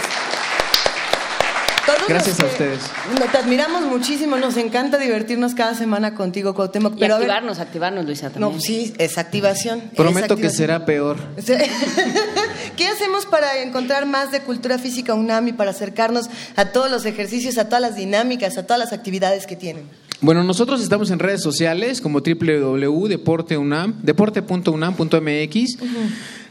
Todos 1.86 2.06
Gracias 2.08 2.38
a 2.38 2.46
ustedes. 2.46 2.78
no, 3.18 3.24
Te 3.26 3.38
admiramos 3.38 3.82
muchísimo, 3.82 4.36
nos 4.36 4.56
encanta 4.58 4.96
divertirnos 4.98 5.54
cada 5.54 5.74
semana 5.74 6.14
contigo, 6.14 6.54
Cuauhtémoc. 6.54 6.94
Y 6.96 7.00
Pero 7.00 7.14
ver- 7.14 7.22
activarnos, 7.24 7.58
activarnos, 7.58 8.04
Luisa, 8.04 8.30
también. 8.30 8.52
no, 8.54 8.60
sí, 8.60 8.94
es 8.98 9.18
activación. 9.18 9.80
Prometo 9.96 10.34
es 10.34 10.40
que 10.40 10.50
será 10.50 10.84
peor. 10.84 11.16
¿Qué 12.76 12.86
hacemos 12.86 13.26
para 13.26 13.58
encontrar 13.58 14.06
más 14.06 14.30
de 14.30 14.40
cultura 14.42 14.78
física 14.78 15.14
UNAM 15.14 15.48
y 15.48 15.52
para 15.52 15.70
acercarnos 15.72 16.30
a 16.54 16.66
todos 16.66 16.90
los 16.90 17.04
ejercicios, 17.06 17.58
a 17.58 17.64
todas 17.64 17.80
las 17.80 17.96
dinámicas, 17.96 18.56
a 18.56 18.62
todas 18.64 18.78
las 18.78 18.92
actividades 18.92 19.46
que 19.46 19.56
tienen? 19.56 19.88
Bueno, 20.22 20.44
nosotros 20.44 20.82
estamos 20.82 21.10
en 21.10 21.18
redes 21.18 21.42
sociales 21.42 22.02
como 22.02 22.20
www.deporteunam, 22.20 23.94
deporte.unam.mx. 24.02 25.78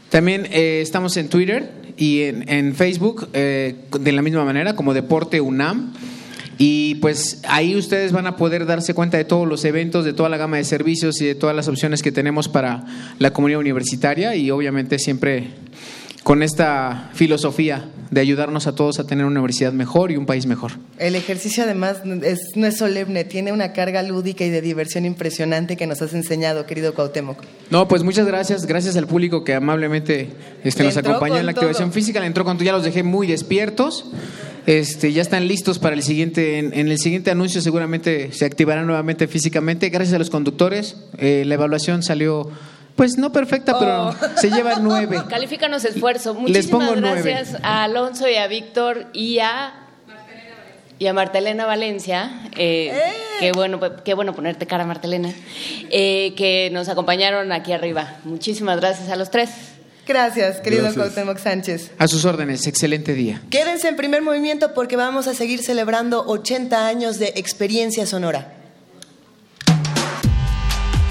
También 0.08 0.46
eh, 0.50 0.80
estamos 0.82 1.16
en 1.16 1.28
Twitter 1.28 1.70
y 1.96 2.22
en, 2.22 2.48
en 2.48 2.74
Facebook 2.74 3.28
eh, 3.32 3.76
de 4.00 4.10
la 4.10 4.22
misma 4.22 4.44
manera 4.44 4.74
como 4.74 4.92
Deporte 4.92 5.40
UNAM. 5.40 5.92
Y 6.58 6.96
pues 6.96 7.42
ahí 7.48 7.76
ustedes 7.76 8.10
van 8.10 8.26
a 8.26 8.36
poder 8.36 8.66
darse 8.66 8.92
cuenta 8.92 9.16
de 9.16 9.24
todos 9.24 9.46
los 9.46 9.64
eventos, 9.64 10.04
de 10.04 10.14
toda 10.14 10.28
la 10.28 10.36
gama 10.36 10.56
de 10.56 10.64
servicios 10.64 11.20
y 11.20 11.26
de 11.26 11.36
todas 11.36 11.54
las 11.54 11.68
opciones 11.68 12.02
que 12.02 12.10
tenemos 12.10 12.48
para 12.48 12.84
la 13.20 13.32
comunidad 13.32 13.60
universitaria 13.60 14.34
y 14.34 14.50
obviamente 14.50 14.98
siempre 14.98 15.52
con 16.22 16.42
esta 16.42 17.10
filosofía 17.14 17.88
de 18.10 18.20
ayudarnos 18.20 18.66
a 18.66 18.74
todos 18.74 18.98
a 18.98 19.04
tener 19.04 19.24
una 19.24 19.38
universidad 19.38 19.72
mejor 19.72 20.10
y 20.10 20.16
un 20.16 20.26
país 20.26 20.44
mejor. 20.44 20.72
El 20.98 21.14
ejercicio 21.14 21.62
además 21.62 22.02
es, 22.22 22.40
no 22.56 22.66
es 22.66 22.76
solemne, 22.76 23.24
tiene 23.24 23.52
una 23.52 23.72
carga 23.72 24.02
lúdica 24.02 24.44
y 24.44 24.50
de 24.50 24.60
diversión 24.60 25.06
impresionante 25.06 25.76
que 25.76 25.86
nos 25.86 26.02
has 26.02 26.12
enseñado, 26.12 26.66
querido 26.66 26.94
Cuauhtémoc. 26.94 27.38
No, 27.70 27.88
pues 27.88 28.02
muchas 28.02 28.26
gracias, 28.26 28.66
gracias 28.66 28.96
al 28.96 29.06
público 29.06 29.44
que 29.44 29.54
amablemente 29.54 30.28
este, 30.64 30.82
nos 30.84 30.96
acompañó 30.96 31.38
en 31.38 31.46
la 31.46 31.52
activación 31.52 31.92
física, 31.92 32.20
le 32.20 32.26
entró 32.26 32.44
cuando 32.44 32.64
ya 32.64 32.72
los 32.72 32.84
dejé 32.84 33.02
muy 33.02 33.26
despiertos. 33.26 34.10
Este, 34.66 35.12
ya 35.12 35.22
están 35.22 35.48
listos 35.48 35.78
para 35.78 35.96
el 35.96 36.02
siguiente, 36.02 36.58
en, 36.58 36.74
el 36.74 36.98
siguiente 36.98 37.30
anuncio 37.30 37.62
seguramente 37.62 38.30
se 38.32 38.44
activarán 38.44 38.86
nuevamente 38.86 39.26
físicamente. 39.26 39.88
Gracias 39.88 40.14
a 40.14 40.18
los 40.18 40.28
conductores, 40.28 40.96
eh, 41.16 41.44
la 41.46 41.54
evaluación 41.54 42.02
salió 42.02 42.50
pues 43.00 43.16
no 43.16 43.32
perfecta, 43.32 43.78
pero 43.78 44.08
oh. 44.10 44.14
se 44.36 44.50
lleva 44.50 44.74
nueve. 44.78 45.22
Califícanos 45.30 45.86
esfuerzo. 45.86 46.34
Muchísimas 46.34 46.96
gracias 46.96 47.56
a 47.62 47.84
Alonso 47.84 48.28
y 48.28 48.36
a 48.36 48.46
Víctor 48.46 49.06
y 49.14 49.38
a 49.38 49.86
y 50.98 51.06
a 51.06 51.14
Martelena 51.14 51.64
Valencia, 51.64 52.42
eh, 52.58 52.92
¡Eh! 52.92 53.12
qué 53.40 53.52
bueno, 53.52 53.80
qué 54.04 54.12
bueno 54.12 54.34
ponerte 54.34 54.66
cara, 54.66 54.84
Martelena, 54.84 55.32
eh, 55.88 56.34
que 56.36 56.68
nos 56.74 56.90
acompañaron 56.90 57.52
aquí 57.52 57.72
arriba. 57.72 58.18
Muchísimas 58.24 58.78
gracias 58.78 59.08
a 59.08 59.16
los 59.16 59.30
tres. 59.30 59.48
Gracias, 60.06 60.60
querido 60.60 60.92
Cuauhtémoc 60.92 61.38
Sánchez. 61.38 61.92
A 61.96 62.06
sus 62.06 62.26
órdenes, 62.26 62.66
excelente 62.66 63.14
día. 63.14 63.40
Quédense 63.48 63.88
en 63.88 63.96
primer 63.96 64.20
movimiento 64.20 64.74
porque 64.74 64.96
vamos 64.96 65.26
a 65.26 65.32
seguir 65.32 65.62
celebrando 65.62 66.22
80 66.26 66.86
años 66.86 67.18
de 67.18 67.32
experiencia 67.36 68.04
sonora. 68.04 68.52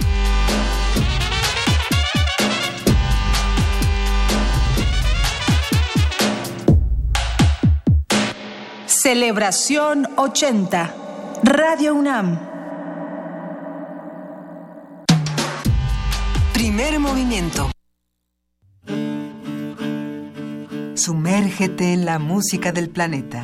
Celebración 8.85 10.07
80. 10.15 10.95
Radio 11.43 11.93
UNAM. 11.93 12.39
Primer 16.53 16.97
movimiento. 16.99 17.69
Sumérgete 20.95 21.91
en 21.91 22.05
la 22.05 22.19
música 22.19 22.71
del 22.71 22.89
planeta. 22.89 23.43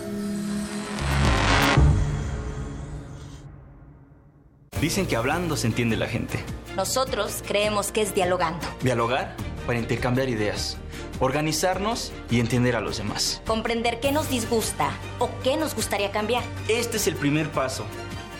Dicen 4.81 5.05
que 5.05 5.15
hablando 5.15 5.57
se 5.57 5.67
entiende 5.67 5.95
la 5.95 6.07
gente. 6.07 6.39
Nosotros 6.75 7.43
creemos 7.47 7.91
que 7.91 8.01
es 8.01 8.15
dialogando. 8.15 8.65
Dialogar 8.81 9.35
para 9.67 9.77
intercambiar 9.77 10.27
ideas, 10.27 10.77
organizarnos 11.19 12.11
y 12.31 12.39
entender 12.39 12.75
a 12.75 12.81
los 12.81 12.97
demás. 12.97 13.43
Comprender 13.45 13.99
qué 13.99 14.11
nos 14.11 14.31
disgusta 14.31 14.89
o 15.19 15.29
qué 15.43 15.55
nos 15.55 15.75
gustaría 15.75 16.11
cambiar. 16.11 16.43
Este 16.67 16.97
es 16.97 17.05
el 17.05 17.15
primer 17.15 17.51
paso. 17.51 17.85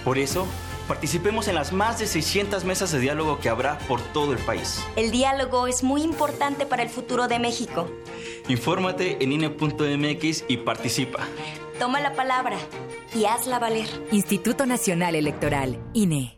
Por 0.04 0.18
eso, 0.18 0.48
participemos 0.88 1.48
en 1.48 1.54
las 1.54 1.74
más 1.74 2.00
de 2.00 2.08
600 2.08 2.66
mesas 2.66 2.92
de 2.92 2.98
diálogo 2.98 3.40
que 3.40 3.48
habrá 3.48 3.78
por 3.88 4.02
todo 4.02 4.34
el 4.34 4.40
país. 4.40 4.84
El 4.96 5.12
diálogo 5.12 5.68
es 5.68 5.84
muy 5.84 6.02
importante 6.02 6.66
para 6.66 6.82
el 6.82 6.90
futuro 6.90 7.28
de 7.28 7.38
México. 7.38 7.88
Infórmate 8.48 9.24
en 9.24 9.32
INE.mx 9.32 10.46
y 10.48 10.58
participa. 10.58 11.20
Toma 11.82 12.00
la 12.00 12.14
palabra 12.14 12.60
y 13.16 13.26
hazla 13.26 13.58
valer. 13.58 13.88
Instituto 14.12 14.68
Nacional 14.68 15.16
Electoral, 15.16 15.84
INE. 15.94 16.38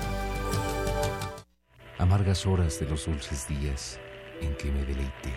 amargas 2.01 2.45
horas 2.47 2.79
de 2.79 2.87
los 2.87 3.05
dulces 3.05 3.47
días 3.47 3.99
en 4.41 4.55
que 4.55 4.71
me 4.71 4.83
deleité. 4.83 5.33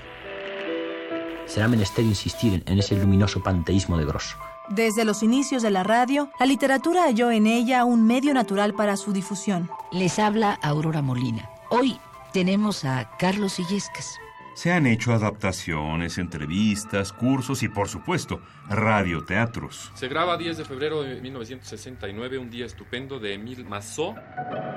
Será 1.46 1.68
menester 1.68 2.04
insistir 2.04 2.62
en 2.66 2.78
ese 2.78 2.96
luminoso 2.96 3.42
panteísmo 3.42 3.98
de 3.98 4.06
Grosso. 4.06 4.36
Desde 4.70 5.04
los 5.04 5.22
inicios 5.22 5.62
de 5.62 5.70
la 5.70 5.82
radio, 5.82 6.30
la 6.40 6.46
literatura 6.46 7.02
halló 7.02 7.30
en 7.30 7.46
ella 7.46 7.84
un 7.84 8.06
medio 8.06 8.32
natural 8.32 8.72
para 8.72 8.96
su 8.96 9.12
difusión. 9.12 9.68
Les 9.92 10.18
habla 10.18 10.58
Aurora 10.62 11.02
Molina. 11.02 11.50
Hoy 11.68 12.00
tenemos 12.32 12.86
a 12.86 13.10
Carlos 13.18 13.58
Illescas. 13.58 14.18
Se 14.54 14.72
han 14.72 14.86
hecho 14.86 15.12
adaptaciones, 15.12 16.18
entrevistas, 16.18 17.12
cursos 17.12 17.62
y, 17.64 17.68
por 17.68 17.88
supuesto, 17.88 18.40
radioteatros. 18.68 19.90
Se 19.94 20.06
graba 20.06 20.36
10 20.36 20.58
de 20.58 20.64
febrero 20.64 21.02
de 21.02 21.20
1969, 21.20 22.38
un 22.38 22.50
día 22.50 22.64
estupendo 22.64 23.18
de 23.18 23.34
Emil 23.34 23.64
Massot. 23.64 24.16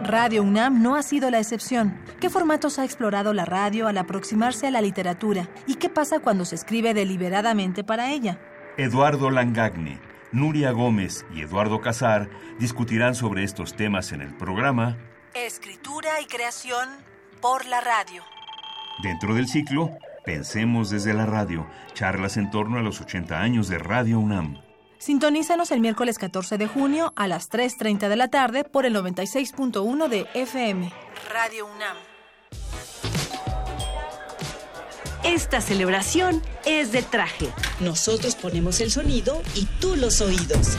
Radio 0.04 0.42
UNAM 0.42 0.82
no 0.82 0.96
ha 0.96 1.04
sido 1.04 1.30
la 1.30 1.40
excepción. 1.40 2.02
¿Qué 2.20 2.32
formatos 2.32 2.80
ha 2.80 2.86
explorado 2.86 3.34
la 3.34 3.46
radio 3.46 3.88
al 3.88 4.00
aproximarse 4.00 4.66
a 4.66 4.72
la 4.72 4.82
literatura? 4.82 5.48
¿Y 5.68 5.76
qué 5.76 5.90
pasa 5.90 6.20
cuando 6.20 6.44
se 6.44 6.56
escribe 6.56 6.96
deliberadamente 6.96 7.84
para 7.84 8.12
ella? 8.12 8.40
Eduardo 8.78 9.30
Langagne, 9.30 10.00
Nuria 10.32 10.72
Gómez 10.72 11.26
y 11.34 11.42
Eduardo 11.42 11.82
Casar 11.82 12.30
discutirán 12.60 13.14
sobre 13.14 13.44
estos 13.44 13.76
temas 13.76 14.12
en 14.12 14.22
el 14.22 14.36
programa 14.36 14.98
Escritura 15.34 16.20
y 16.20 16.26
creación 16.26 16.90
por 17.42 17.66
la 17.68 17.80
radio. 17.80 18.24
Dentro 19.04 19.36
del 19.36 19.48
ciclo, 19.48 19.92
Pensemos 20.28 20.90
desde 20.90 21.14
la 21.14 21.26
radio, 21.26 21.66
charlas 21.94 22.36
en 22.36 22.52
torno 22.52 22.78
a 22.78 22.82
los 22.82 23.00
80 23.00 23.40
años 23.40 23.70
de 23.70 23.78
Radio 23.78 24.20
UNAM. 24.20 24.62
Sintonízanos 24.98 25.72
el 25.72 25.80
miércoles 25.80 26.18
14 26.18 26.58
de 26.58 26.68
junio 26.68 27.14
a 27.16 27.30
las 27.30 27.50
3.30 27.50 28.10
de 28.10 28.16
la 28.18 28.28
tarde 28.28 28.66
por 28.66 28.86
el 28.86 28.94
96.1 28.94 30.10
de 30.10 30.28
FM. 30.34 30.92
Radio 31.32 31.66
UNAM. 31.66 31.96
Esta 35.24 35.62
celebración 35.62 36.42
es 36.66 36.92
de 36.92 37.04
traje. 37.04 37.48
Nosotros 37.80 38.36
ponemos 38.36 38.82
el 38.82 38.92
sonido 38.92 39.42
y 39.56 39.64
tú 39.80 39.96
los 39.96 40.20
oídos. 40.20 40.78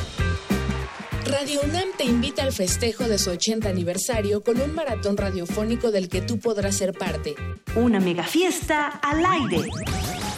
Radio 1.28 1.60
UNAM 1.62 1.88
te 1.96 2.04
invita 2.04 2.42
al 2.42 2.52
festejo 2.52 3.04
de 3.04 3.18
su 3.18 3.30
80 3.30 3.68
aniversario 3.68 4.42
con 4.42 4.60
un 4.60 4.74
maratón 4.74 5.16
radiofónico 5.18 5.90
del 5.90 6.08
que 6.08 6.22
tú 6.22 6.38
podrás 6.40 6.76
ser 6.76 6.94
parte. 6.94 7.34
Una 7.76 8.00
mega 8.00 8.22
fiesta 8.22 8.86
al 8.88 9.24
aire. 9.24 9.68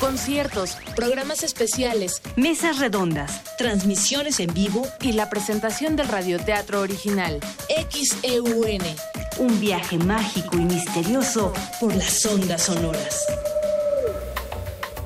Conciertos, 0.01 0.76
programas 0.97 1.45
especiales, 1.45 2.22
mesas 2.36 2.80
redondas, 2.80 3.43
transmisiones 3.57 4.41
en 4.41 4.53
vivo 4.53 4.84
y 5.01 5.12
la 5.12 5.30
presentación 5.30 5.95
del 5.95 6.09
radioteatro 6.09 6.80
original. 6.80 7.38
XEUN 7.68 8.82
un 9.38 9.61
viaje 9.61 9.97
mágico 9.97 10.57
y 10.57 10.64
misterioso 10.64 11.53
por 11.80 11.95
las 11.95 12.26
ondas 12.26 12.62
sonoras. 12.62 13.24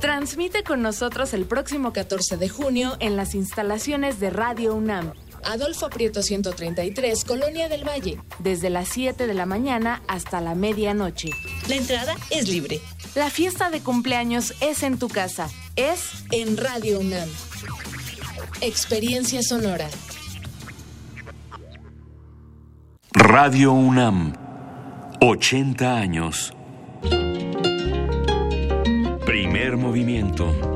Transmite 0.01 0.65
con 0.65 0.83
nosotros 0.83 1.35
el 1.35 1.45
próximo 1.45 1.93
14 1.93 2.37
de 2.37 2.49
junio 2.49 2.97
en 3.01 3.17
las 3.17 3.35
instalaciones 3.35 4.19
de 4.19 4.31
Radio 4.31 4.75
UNAM. 4.75 5.13
Adolfo 5.47 5.91
Prieto 5.91 6.23
133, 6.23 7.25
Colonia 7.25 7.69
del 7.69 7.87
Valle, 7.87 8.19
desde 8.39 8.71
las 8.71 8.89
7 8.89 9.27
de 9.27 9.35
la 9.35 9.47
mañana 9.47 10.03
hasta 10.09 10.41
la 10.41 10.55
medianoche. 10.55 11.31
La 11.69 11.77
entrada 11.77 12.15
es 12.31 12.49
libre. 12.49 12.81
La 13.15 13.31
fiesta 13.31 13.71
de 13.71 13.81
cumpleaños 13.81 14.55
es 14.61 14.83
en 14.83 14.99
tu 14.99 15.09
casa, 15.09 15.49
es 15.77 16.25
en 16.31 16.57
Radio 16.57 17.01
UNAM. 17.01 17.29
Experiencia 18.61 19.43
sonora. 19.43 19.89
Radio 23.13 23.73
UNAM, 23.73 24.35
80 25.21 25.97
años. 25.97 26.53
Primer 29.25 29.77
movimiento. 29.77 30.74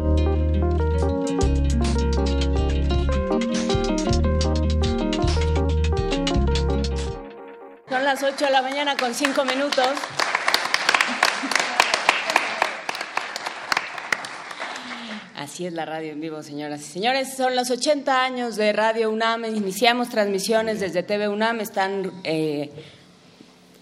Las 8.09 8.23
8 8.23 8.47
de 8.47 8.51
la 8.51 8.63
mañana 8.63 8.97
con 8.97 9.15
5 9.15 9.45
minutos. 9.45 9.87
Así 15.37 15.67
es 15.67 15.75
la 15.75 15.85
radio 15.85 16.13
en 16.13 16.21
vivo, 16.23 16.43
señoras 16.43 16.81
y 16.81 16.85
señores. 16.85 17.37
Son 17.37 17.55
los 17.55 17.71
80 17.71 18.25
años 18.25 18.57
de 18.57 18.73
Radio 18.73 19.11
UNAM. 19.11 19.45
Iniciamos 19.45 20.09
transmisiones 20.09 20.81
desde 20.81 21.03
TV 21.03 21.29
UNAM. 21.29 21.61
Están 21.61 22.11
eh, 22.25 22.71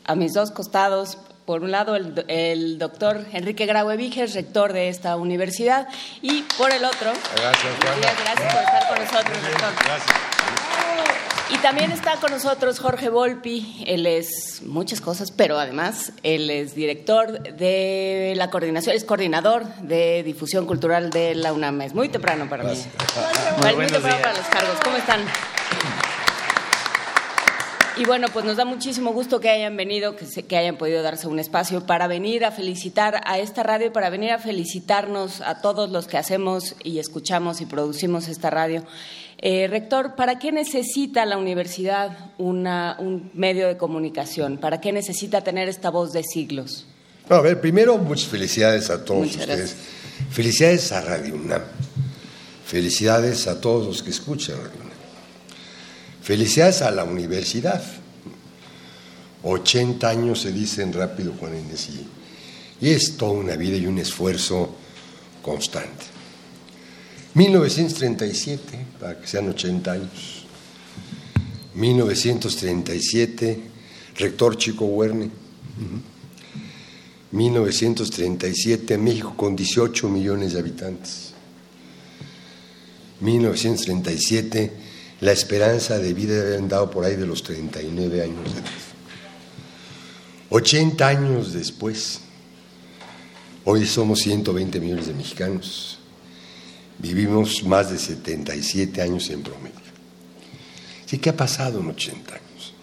a 0.04 0.16
mis 0.16 0.32
dos 0.32 0.50
costados. 0.50 1.18
Por 1.44 1.62
un 1.62 1.70
lado, 1.70 1.94
el, 1.94 2.24
el 2.26 2.78
doctor 2.80 3.24
Enrique 3.32 3.64
Graue 3.64 3.96
Viges, 3.96 4.34
rector 4.34 4.72
de 4.72 4.88
esta 4.88 5.14
universidad, 5.14 5.86
y 6.20 6.42
por 6.58 6.72
el 6.72 6.84
otro, 6.84 7.12
Gracias, 7.36 7.72
Juana. 7.80 8.12
gracias 8.24 8.52
por 8.52 8.62
estar 8.64 8.88
con 8.88 8.98
nosotros, 8.98 9.42
rector. 9.44 9.72
Gracias. 9.84 10.35
Y 11.48 11.58
también 11.58 11.92
está 11.92 12.16
con 12.16 12.32
nosotros 12.32 12.80
Jorge 12.80 13.08
Volpi, 13.08 13.84
él 13.86 14.06
es 14.06 14.62
muchas 14.64 15.00
cosas, 15.00 15.30
pero 15.30 15.58
además 15.58 16.12
él 16.24 16.50
es 16.50 16.74
director 16.74 17.40
de 17.40 18.34
la 18.36 18.50
coordinación, 18.50 18.96
es 18.96 19.04
coordinador 19.04 19.64
de 19.76 20.24
difusión 20.24 20.66
cultural 20.66 21.10
de 21.10 21.36
la 21.36 21.52
UNAM. 21.52 21.82
Es 21.82 21.94
muy 21.94 22.08
temprano 22.08 22.48
para 22.48 22.64
mí. 22.64 22.74
Muy 23.62 23.74
Muy, 23.74 23.86
temprano 23.86 24.06
días. 24.08 24.20
para 24.22 24.36
los 24.38 24.46
cargos. 24.48 24.76
¿Cómo 24.82 24.96
están? 24.96 25.20
Y 27.98 28.04
bueno, 28.04 28.28
pues 28.30 28.44
nos 28.44 28.56
da 28.56 28.66
muchísimo 28.66 29.12
gusto 29.12 29.40
que 29.40 29.48
hayan 29.48 29.74
venido, 29.74 30.16
que, 30.16 30.26
se- 30.26 30.42
que 30.42 30.58
hayan 30.58 30.76
podido 30.76 31.02
darse 31.02 31.28
un 31.28 31.38
espacio 31.38 31.86
para 31.86 32.06
venir 32.06 32.44
a 32.44 32.50
felicitar 32.52 33.22
a 33.24 33.38
esta 33.38 33.62
radio, 33.62 33.90
para 33.90 34.10
venir 34.10 34.32
a 34.32 34.38
felicitarnos 34.38 35.40
a 35.40 35.62
todos 35.62 35.90
los 35.90 36.06
que 36.06 36.18
hacemos 36.18 36.74
y 36.84 36.98
escuchamos 36.98 37.62
y 37.62 37.66
producimos 37.66 38.28
esta 38.28 38.50
radio. 38.50 38.84
Eh, 39.38 39.66
rector, 39.68 40.14
¿para 40.14 40.38
qué 40.38 40.52
necesita 40.52 41.24
la 41.24 41.38
universidad 41.38 42.32
una- 42.36 42.96
un 42.98 43.30
medio 43.32 43.66
de 43.66 43.78
comunicación? 43.78 44.58
¿Para 44.58 44.78
qué 44.80 44.92
necesita 44.92 45.40
tener 45.42 45.68
esta 45.70 45.88
voz 45.90 46.12
de 46.12 46.22
siglos? 46.22 46.86
No, 47.30 47.36
a 47.36 47.40
ver, 47.40 47.60
primero, 47.62 47.96
muchas 47.96 48.28
felicidades 48.28 48.90
a 48.90 49.04
todos 49.06 49.20
Muchas 49.26 49.40
ustedes. 49.40 49.76
Felicidades 50.30 50.92
a 50.92 51.00
Radio 51.00 51.34
UNAM. 51.34 51.62
Felicidades 52.66 53.46
a 53.46 53.58
todos 53.60 53.86
los 53.86 54.02
que 54.02 54.10
escuchan 54.10 54.56
Radio. 54.58 54.85
Felicidades 56.26 56.82
a 56.82 56.90
la 56.90 57.04
universidad. 57.04 57.80
80 59.44 60.08
años 60.08 60.40
se 60.40 60.50
dicen 60.50 60.92
rápido, 60.92 61.32
Juan 61.38 61.56
Inés, 61.56 61.88
y, 61.88 62.84
y 62.84 62.90
es 62.90 63.16
toda 63.16 63.30
una 63.30 63.54
vida 63.54 63.76
y 63.76 63.86
un 63.86 63.96
esfuerzo 63.98 64.74
constante. 65.40 66.04
1937, 67.34 68.86
para 68.98 69.20
que 69.20 69.28
sean 69.28 69.50
80 69.50 69.92
años. 69.92 70.46
1937, 71.76 73.60
rector 74.16 74.56
Chico 74.56 74.86
Huerne. 74.86 75.30
1937, 77.30 78.98
México 78.98 79.32
con 79.36 79.54
18 79.54 80.08
millones 80.08 80.54
de 80.54 80.58
habitantes. 80.58 81.34
1937, 83.20 84.85
la 85.20 85.32
esperanza 85.32 85.98
de 85.98 86.12
vida 86.12 86.42
había 86.42 86.58
andado 86.58 86.90
por 86.90 87.04
ahí 87.04 87.16
de 87.16 87.26
los 87.26 87.42
39 87.42 88.22
años 88.22 88.44
de 88.54 88.60
edad. 88.60 88.70
80 90.50 91.06
años 91.06 91.52
después, 91.52 92.20
hoy 93.64 93.86
somos 93.86 94.20
120 94.20 94.78
millones 94.80 95.06
de 95.06 95.14
mexicanos. 95.14 95.98
Vivimos 96.98 97.64
más 97.64 97.90
de 97.90 97.98
77 97.98 99.02
años 99.02 99.28
en 99.30 99.42
promedio. 99.42 99.76
¿Sí 101.06 101.18
qué 101.18 101.30
ha 101.30 101.36
pasado 101.36 101.80
en 101.80 101.88
80 101.88 102.34
años? 102.34 102.74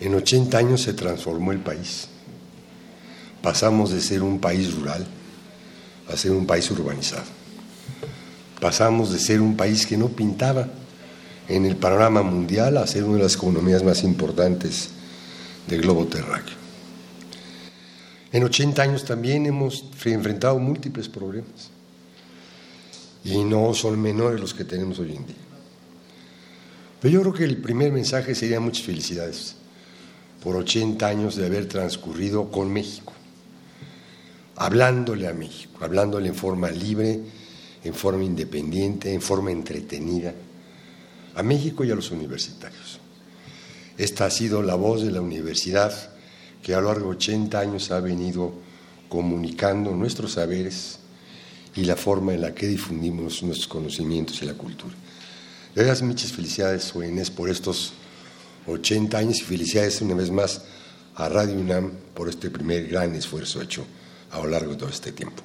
En 0.00 0.14
80 0.14 0.58
años 0.58 0.82
se 0.82 0.94
transformó 0.94 1.52
el 1.52 1.60
país. 1.60 2.08
Pasamos 3.42 3.90
de 3.90 4.00
ser 4.00 4.22
un 4.22 4.38
país 4.38 4.74
rural 4.74 5.06
a 6.08 6.16
ser 6.16 6.32
un 6.32 6.46
país 6.46 6.70
urbanizado. 6.70 7.24
Pasamos 8.60 9.12
de 9.12 9.18
ser 9.18 9.40
un 9.40 9.56
país 9.56 9.86
que 9.86 9.96
no 9.96 10.08
pintaba 10.08 10.68
en 11.50 11.66
el 11.66 11.76
panorama 11.76 12.22
mundial 12.22 12.76
a 12.76 12.86
ser 12.86 13.02
una 13.02 13.16
de 13.16 13.24
las 13.24 13.34
economías 13.34 13.82
más 13.82 14.04
importantes 14.04 14.90
del 15.66 15.82
globo 15.82 16.06
terráqueo. 16.06 16.54
En 18.32 18.44
80 18.44 18.80
años 18.80 19.04
también 19.04 19.46
hemos 19.46 19.84
enfrentado 20.04 20.60
múltiples 20.60 21.08
problemas 21.08 21.70
y 23.24 23.42
no 23.42 23.74
son 23.74 24.00
menores 24.00 24.40
los 24.40 24.54
que 24.54 24.64
tenemos 24.64 25.00
hoy 25.00 25.16
en 25.16 25.26
día. 25.26 25.36
Pero 27.00 27.14
yo 27.14 27.20
creo 27.22 27.34
que 27.34 27.44
el 27.44 27.56
primer 27.56 27.90
mensaje 27.90 28.36
sería 28.36 28.60
muchas 28.60 28.84
felicidades 28.84 29.56
por 30.44 30.54
80 30.54 31.04
años 31.04 31.34
de 31.34 31.46
haber 31.46 31.66
transcurrido 31.66 32.52
con 32.52 32.72
México, 32.72 33.12
hablándole 34.54 35.26
a 35.26 35.34
México, 35.34 35.84
hablándole 35.84 36.28
en 36.28 36.36
forma 36.36 36.70
libre, 36.70 37.20
en 37.82 37.94
forma 37.94 38.22
independiente, 38.22 39.12
en 39.12 39.20
forma 39.20 39.50
entretenida, 39.50 40.32
a 41.34 41.42
México 41.42 41.84
y 41.84 41.90
a 41.90 41.94
los 41.94 42.10
universitarios. 42.10 42.98
Esta 43.98 44.26
ha 44.26 44.30
sido 44.30 44.62
la 44.62 44.74
voz 44.74 45.02
de 45.02 45.10
la 45.10 45.20
universidad 45.20 45.92
que 46.62 46.74
a 46.74 46.80
lo 46.80 46.88
largo 46.88 47.10
de 47.10 47.16
80 47.16 47.58
años 47.58 47.90
ha 47.90 48.00
venido 48.00 48.52
comunicando 49.08 49.90
nuestros 49.92 50.32
saberes 50.32 50.98
y 51.74 51.84
la 51.84 51.96
forma 51.96 52.34
en 52.34 52.40
la 52.40 52.54
que 52.54 52.66
difundimos 52.66 53.42
nuestros 53.42 53.68
conocimientos 53.68 54.42
y 54.42 54.46
la 54.46 54.54
cultura. 54.54 54.94
De 55.74 55.82
veras, 55.82 56.02
muchas 56.02 56.32
felicidades, 56.32 56.92
Inés, 56.96 57.30
por 57.30 57.48
estos 57.48 57.92
80 58.66 59.18
años 59.18 59.38
y 59.38 59.42
felicidades 59.42 60.00
una 60.00 60.14
vez 60.14 60.30
más 60.30 60.62
a 61.14 61.28
Radio 61.28 61.54
UNAM 61.54 61.92
por 62.14 62.28
este 62.28 62.50
primer 62.50 62.88
gran 62.88 63.14
esfuerzo 63.14 63.60
hecho 63.60 63.84
a 64.30 64.38
lo 64.38 64.48
largo 64.48 64.72
de 64.72 64.78
todo 64.78 64.88
este 64.88 65.12
tiempo. 65.12 65.42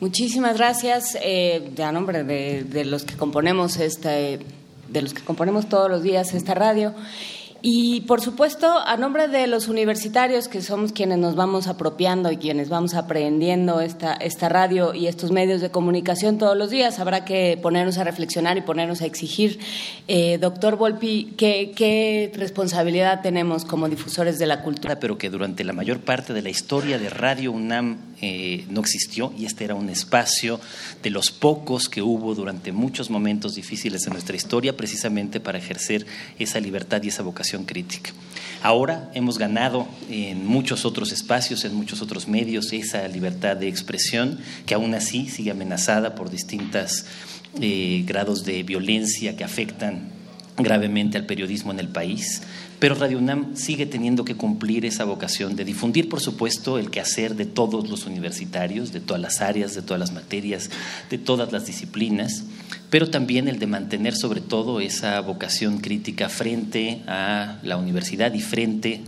Muchísimas 0.00 0.56
gracias. 0.56 1.16
Eh, 1.22 1.72
a 1.82 1.92
nombre 1.92 2.24
de, 2.24 2.64
de 2.64 2.84
los 2.84 3.04
que 3.04 3.16
componemos 3.16 3.76
este, 3.76 4.40
de 4.88 5.02
los 5.02 5.14
que 5.14 5.22
componemos 5.22 5.68
todos 5.68 5.90
los 5.90 6.02
días 6.02 6.34
esta 6.34 6.54
radio. 6.54 6.94
Y 7.62 8.02
por 8.02 8.22
supuesto, 8.22 8.78
a 8.86 8.96
nombre 8.96 9.28
de 9.28 9.46
los 9.46 9.68
universitarios, 9.68 10.48
que 10.48 10.62
somos 10.62 10.92
quienes 10.92 11.18
nos 11.18 11.36
vamos 11.36 11.66
apropiando 11.66 12.32
y 12.32 12.38
quienes 12.38 12.70
vamos 12.70 12.94
aprendiendo 12.94 13.82
esta, 13.82 14.14
esta 14.14 14.48
radio 14.48 14.94
y 14.94 15.08
estos 15.08 15.30
medios 15.30 15.60
de 15.60 15.70
comunicación 15.70 16.38
todos 16.38 16.56
los 16.56 16.70
días, 16.70 16.98
habrá 17.00 17.26
que 17.26 17.58
ponernos 17.60 17.98
a 17.98 18.04
reflexionar 18.04 18.56
y 18.56 18.62
ponernos 18.62 19.02
a 19.02 19.06
exigir. 19.06 19.58
Eh, 20.08 20.38
doctor 20.38 20.76
Volpi, 20.76 21.34
¿qué, 21.36 21.72
¿qué 21.76 22.32
responsabilidad 22.34 23.20
tenemos 23.20 23.66
como 23.66 23.90
difusores 23.90 24.38
de 24.38 24.46
la 24.46 24.62
cultura? 24.62 24.98
pero 24.98 25.18
que 25.18 25.28
durante 25.28 25.62
la 25.62 25.74
mayor 25.74 26.00
parte 26.00 26.32
de 26.32 26.40
la 26.40 26.48
historia 26.48 26.98
de 26.98 27.10
Radio 27.10 27.52
UNAM 27.52 27.98
eh, 28.22 28.64
no 28.68 28.80
existió 28.80 29.32
y 29.38 29.46
este 29.46 29.64
era 29.64 29.74
un 29.74 29.88
espacio 29.88 30.60
de 31.02 31.10
los 31.10 31.30
pocos 31.30 31.88
que 31.88 32.02
hubo 32.02 32.34
durante 32.34 32.72
muchos 32.72 33.10
momentos 33.10 33.54
difíciles 33.54 34.02
de 34.02 34.10
nuestra 34.10 34.36
historia 34.36 34.76
precisamente 34.76 35.40
para 35.40 35.58
ejercer 35.58 36.06
esa 36.38 36.60
libertad 36.60 37.02
y 37.02 37.08
esa 37.08 37.22
vocación 37.22 37.64
crítica. 37.64 38.10
Ahora 38.62 39.10
hemos 39.14 39.38
ganado 39.38 39.88
en 40.10 40.46
muchos 40.46 40.84
otros 40.84 41.12
espacios, 41.12 41.64
en 41.64 41.74
muchos 41.74 42.02
otros 42.02 42.28
medios, 42.28 42.72
esa 42.72 43.06
libertad 43.08 43.56
de 43.56 43.68
expresión 43.68 44.38
que 44.66 44.74
aún 44.74 44.94
así 44.94 45.28
sigue 45.28 45.50
amenazada 45.50 46.14
por 46.14 46.30
distintos 46.30 47.04
grados 48.06 48.44
de 48.44 48.62
violencia 48.62 49.36
que 49.36 49.42
afectan 49.42 50.20
gravemente 50.56 51.18
al 51.18 51.26
periodismo 51.26 51.72
en 51.72 51.80
el 51.80 51.88
país. 51.88 52.42
Pero 52.80 52.94
Radio 52.94 53.18
UNAM 53.18 53.56
sigue 53.56 53.84
teniendo 53.84 54.24
que 54.24 54.36
cumplir 54.36 54.86
esa 54.86 55.04
vocación 55.04 55.54
de 55.54 55.66
difundir, 55.66 56.08
por 56.08 56.20
supuesto, 56.20 56.78
el 56.78 56.90
quehacer 56.90 57.36
de 57.36 57.44
todos 57.44 57.90
los 57.90 58.06
universitarios, 58.06 58.90
de 58.90 59.00
todas 59.00 59.20
las 59.20 59.42
áreas, 59.42 59.74
de 59.74 59.82
todas 59.82 60.00
las 60.00 60.12
materias, 60.12 60.70
de 61.10 61.18
todas 61.18 61.52
las 61.52 61.66
disciplinas, 61.66 62.44
pero 62.88 63.10
también 63.10 63.48
el 63.48 63.58
de 63.58 63.66
mantener 63.66 64.16
sobre 64.16 64.40
todo 64.40 64.80
esa 64.80 65.20
vocación 65.20 65.78
crítica 65.78 66.30
frente 66.30 67.02
a 67.06 67.58
la 67.62 67.76
universidad 67.76 68.32
y 68.32 68.40
frente 68.40 69.02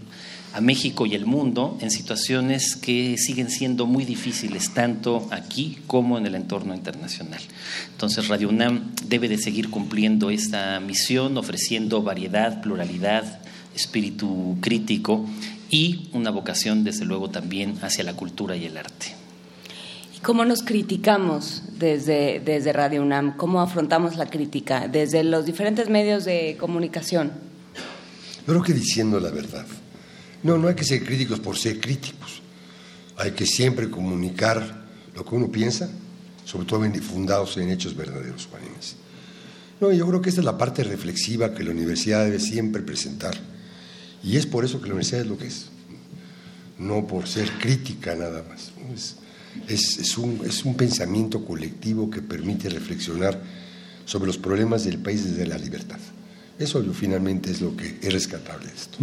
a 0.53 0.61
México 0.61 1.07
y 1.07 1.15
el 1.15 1.25
mundo 1.25 1.79
en 1.81 1.91
situaciones 1.91 2.77
que 2.77 3.17
siguen 3.17 3.49
siendo 3.49 3.87
muy 3.87 4.05
difíciles 4.05 4.75
tanto 4.75 5.27
aquí 5.31 5.79
como 5.87 6.19
en 6.19 6.27
el 6.27 6.35
entorno 6.35 6.75
internacional. 6.75 7.41
Entonces 7.93 8.29
Radio 8.29 8.51
UNAM 8.51 8.93
debe 9.07 9.31
de 9.31 9.39
seguir 9.39 9.71
cumpliendo 9.71 10.29
esta 10.29 10.79
misión, 10.81 11.39
ofreciendo 11.39 12.03
variedad, 12.03 12.61
pluralidad, 12.61 13.41
espíritu 13.75 14.57
crítico 14.61 15.27
y 15.71 16.11
una 16.13 16.31
vocación 16.31 16.85
desde 16.85 17.05
luego 17.05 17.31
también 17.31 17.79
hacia 17.83 18.05
la 18.05 18.15
cultura 18.15 18.57
y 18.57 18.67
el 18.67 18.77
arte. 18.77 19.15
¿Y 20.17 20.21
cómo 20.21 20.45
nos 20.45 20.63
criticamos 20.63 21.63
desde, 21.79 22.41
desde 22.45 22.73
Radio 22.73 23.03
UNAM? 23.03 23.37
¿Cómo 23.37 23.61
afrontamos 23.61 24.17
la 24.17 24.27
crítica 24.27 24.89
desde 24.89 25.25
los 25.25 25.47
diferentes 25.47 25.89
medios 25.89 26.25
de 26.25 26.57
comunicación? 26.61 27.33
creo 28.45 28.63
que 28.63 28.73
diciendo 28.73 29.21
la 29.21 29.31
verdad. 29.31 29.67
No, 30.43 30.59
no 30.59 30.69
hay 30.69 30.75
que 30.75 30.85
ser 30.85 31.05
críticos 31.05 31.41
por 31.41 31.57
ser 31.57 31.81
críticos. 31.81 32.43
Hay 33.17 33.31
que 33.33 33.47
siempre 33.47 33.89
comunicar 33.89 34.83
lo 35.15 35.25
que 35.25 35.35
uno 35.35 35.51
piensa, 35.51 35.89
sobre 36.45 36.67
todo 36.67 36.83
fundados 37.01 37.57
en 37.57 37.71
hechos 37.71 37.97
verdaderos, 37.97 38.47
Juan 38.51 38.63
Inés. 38.65 38.97
No, 39.81 39.93
yo 39.93 40.07
creo 40.07 40.21
que 40.21 40.29
esta 40.29 40.41
es 40.41 40.45
la 40.45 40.59
parte 40.59 40.85
reflexiva 40.85 41.55
que 41.55 41.63
la 41.63 41.71
universidad 41.71 42.25
debe 42.25 42.41
siempre 42.41 42.83
presentar. 42.83 43.52
Y 44.25 44.37
es 44.37 44.47
por 44.47 44.65
eso 44.65 44.81
que 44.81 44.89
la 44.89 44.95
universidad 44.95 45.23
es 45.23 45.27
lo 45.27 45.39
que 45.39 45.47
es. 45.47 45.67
No 46.79 47.07
por 47.07 47.27
ser 47.27 47.51
crítica 47.59 48.15
nada 48.15 48.45
más. 48.49 48.73
Es, 49.69 49.99
es, 49.99 50.19
un, 50.19 50.41
es 50.45 50.65
un 50.65 50.77
pensamiento 50.77 51.45
colectivo 51.45 52.11
que 52.11 52.23
permite 52.23 52.69
reflexionar 52.69 53.41
sobre 54.05 54.27
los 54.27 54.39
problemas 54.39 54.85
del 54.85 54.99
país 54.99 55.25
desde 55.25 55.47
la 55.47 55.59
libertad. 55.59 55.99
Eso 56.59 56.83
finalmente 56.93 57.51
es 57.51 57.61
lo 57.61 57.75
que 57.77 57.97
es 58.01 58.13
rescatable 58.13 58.67
de 58.67 58.73
esto. 58.73 58.99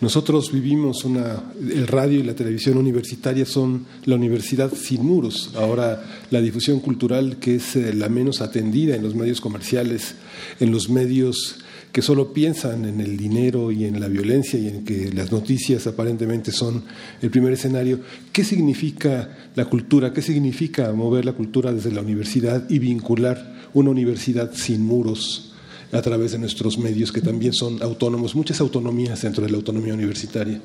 Nosotros 0.00 0.50
vivimos 0.50 1.04
una, 1.04 1.42
el 1.60 1.86
radio 1.86 2.18
y 2.18 2.22
la 2.22 2.34
televisión 2.34 2.76
universitaria 2.76 3.44
son 3.44 3.86
la 4.04 4.16
universidad 4.16 4.72
sin 4.74 5.04
muros. 5.04 5.52
Ahora 5.54 6.02
la 6.30 6.40
difusión 6.40 6.80
cultural 6.80 7.36
que 7.36 7.56
es 7.56 7.76
eh, 7.76 7.92
la 7.94 8.08
menos 8.08 8.40
atendida 8.40 8.96
en 8.96 9.02
los 9.02 9.14
medios 9.14 9.40
comerciales, 9.40 10.14
en 10.58 10.72
los 10.72 10.88
medios 10.88 11.58
que 11.92 12.00
solo 12.00 12.32
piensan 12.32 12.86
en 12.86 13.00
el 13.00 13.16
dinero 13.18 13.70
y 13.70 13.84
en 13.84 14.00
la 14.00 14.08
violencia 14.08 14.58
y 14.58 14.66
en 14.66 14.84
que 14.84 15.12
las 15.12 15.30
noticias 15.30 15.86
aparentemente 15.86 16.50
son 16.50 16.84
el 17.20 17.30
primer 17.30 17.52
escenario. 17.52 18.00
¿Qué 18.32 18.44
significa 18.44 19.36
la 19.54 19.66
cultura? 19.66 20.12
¿Qué 20.12 20.22
significa 20.22 20.90
mover 20.92 21.26
la 21.26 21.34
cultura 21.34 21.70
desde 21.70 21.92
la 21.92 22.00
universidad 22.00 22.68
y 22.70 22.78
vincular 22.78 23.68
una 23.74 23.90
universidad 23.90 24.52
sin 24.54 24.82
muros? 24.84 25.50
a 25.92 26.00
través 26.00 26.32
de 26.32 26.38
nuestros 26.38 26.78
medios 26.78 27.12
que 27.12 27.20
también 27.20 27.52
son 27.52 27.82
autónomos, 27.82 28.34
muchas 28.34 28.60
autonomías 28.62 29.20
dentro 29.20 29.44
de 29.44 29.50
la 29.50 29.58
autonomía 29.58 29.92
universitaria. 29.92 30.58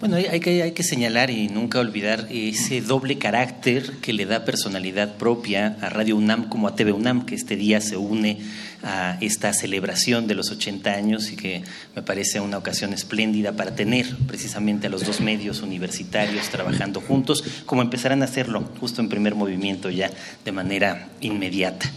Bueno, 0.00 0.16
hay 0.16 0.40
que, 0.40 0.62
hay 0.62 0.72
que 0.72 0.82
señalar 0.82 1.30
y 1.30 1.48
nunca 1.48 1.78
olvidar 1.78 2.26
ese 2.30 2.80
doble 2.80 3.18
carácter 3.18 3.92
que 4.00 4.12
le 4.12 4.26
da 4.26 4.44
personalidad 4.44 5.16
propia 5.16 5.76
a 5.80 5.90
Radio 5.90 6.16
UNAM 6.16 6.48
como 6.48 6.66
a 6.66 6.74
TV 6.74 6.90
UNAM, 6.90 7.24
que 7.24 7.36
este 7.36 7.54
día 7.54 7.80
se 7.80 7.96
une 7.96 8.40
a 8.82 9.16
esta 9.20 9.52
celebración 9.52 10.26
de 10.26 10.34
los 10.34 10.50
80 10.50 10.90
años 10.90 11.30
y 11.30 11.36
que 11.36 11.62
me 11.94 12.02
parece 12.02 12.40
una 12.40 12.58
ocasión 12.58 12.92
espléndida 12.92 13.52
para 13.52 13.74
tener 13.74 14.06
precisamente 14.26 14.88
a 14.88 14.90
los 14.90 15.06
dos 15.06 15.20
medios 15.20 15.62
universitarios 15.62 16.48
trabajando 16.48 17.00
juntos, 17.00 17.44
como 17.66 17.82
empezarán 17.82 18.22
a 18.22 18.24
hacerlo 18.24 18.64
justo 18.80 19.00
en 19.00 19.08
primer 19.08 19.34
movimiento 19.34 19.90
ya 19.90 20.10
de 20.44 20.52
manera 20.52 21.08
inmediata. 21.20 21.90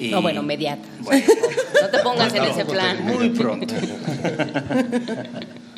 No, 0.00 0.22
bueno, 0.22 0.42
inmediata. 0.42 0.88
no 1.00 1.88
te 1.88 1.98
pongas 1.98 2.34
en 2.34 2.44
ese 2.44 2.64
plan. 2.64 3.04
Muy 3.04 3.30
pronto. 3.30 3.74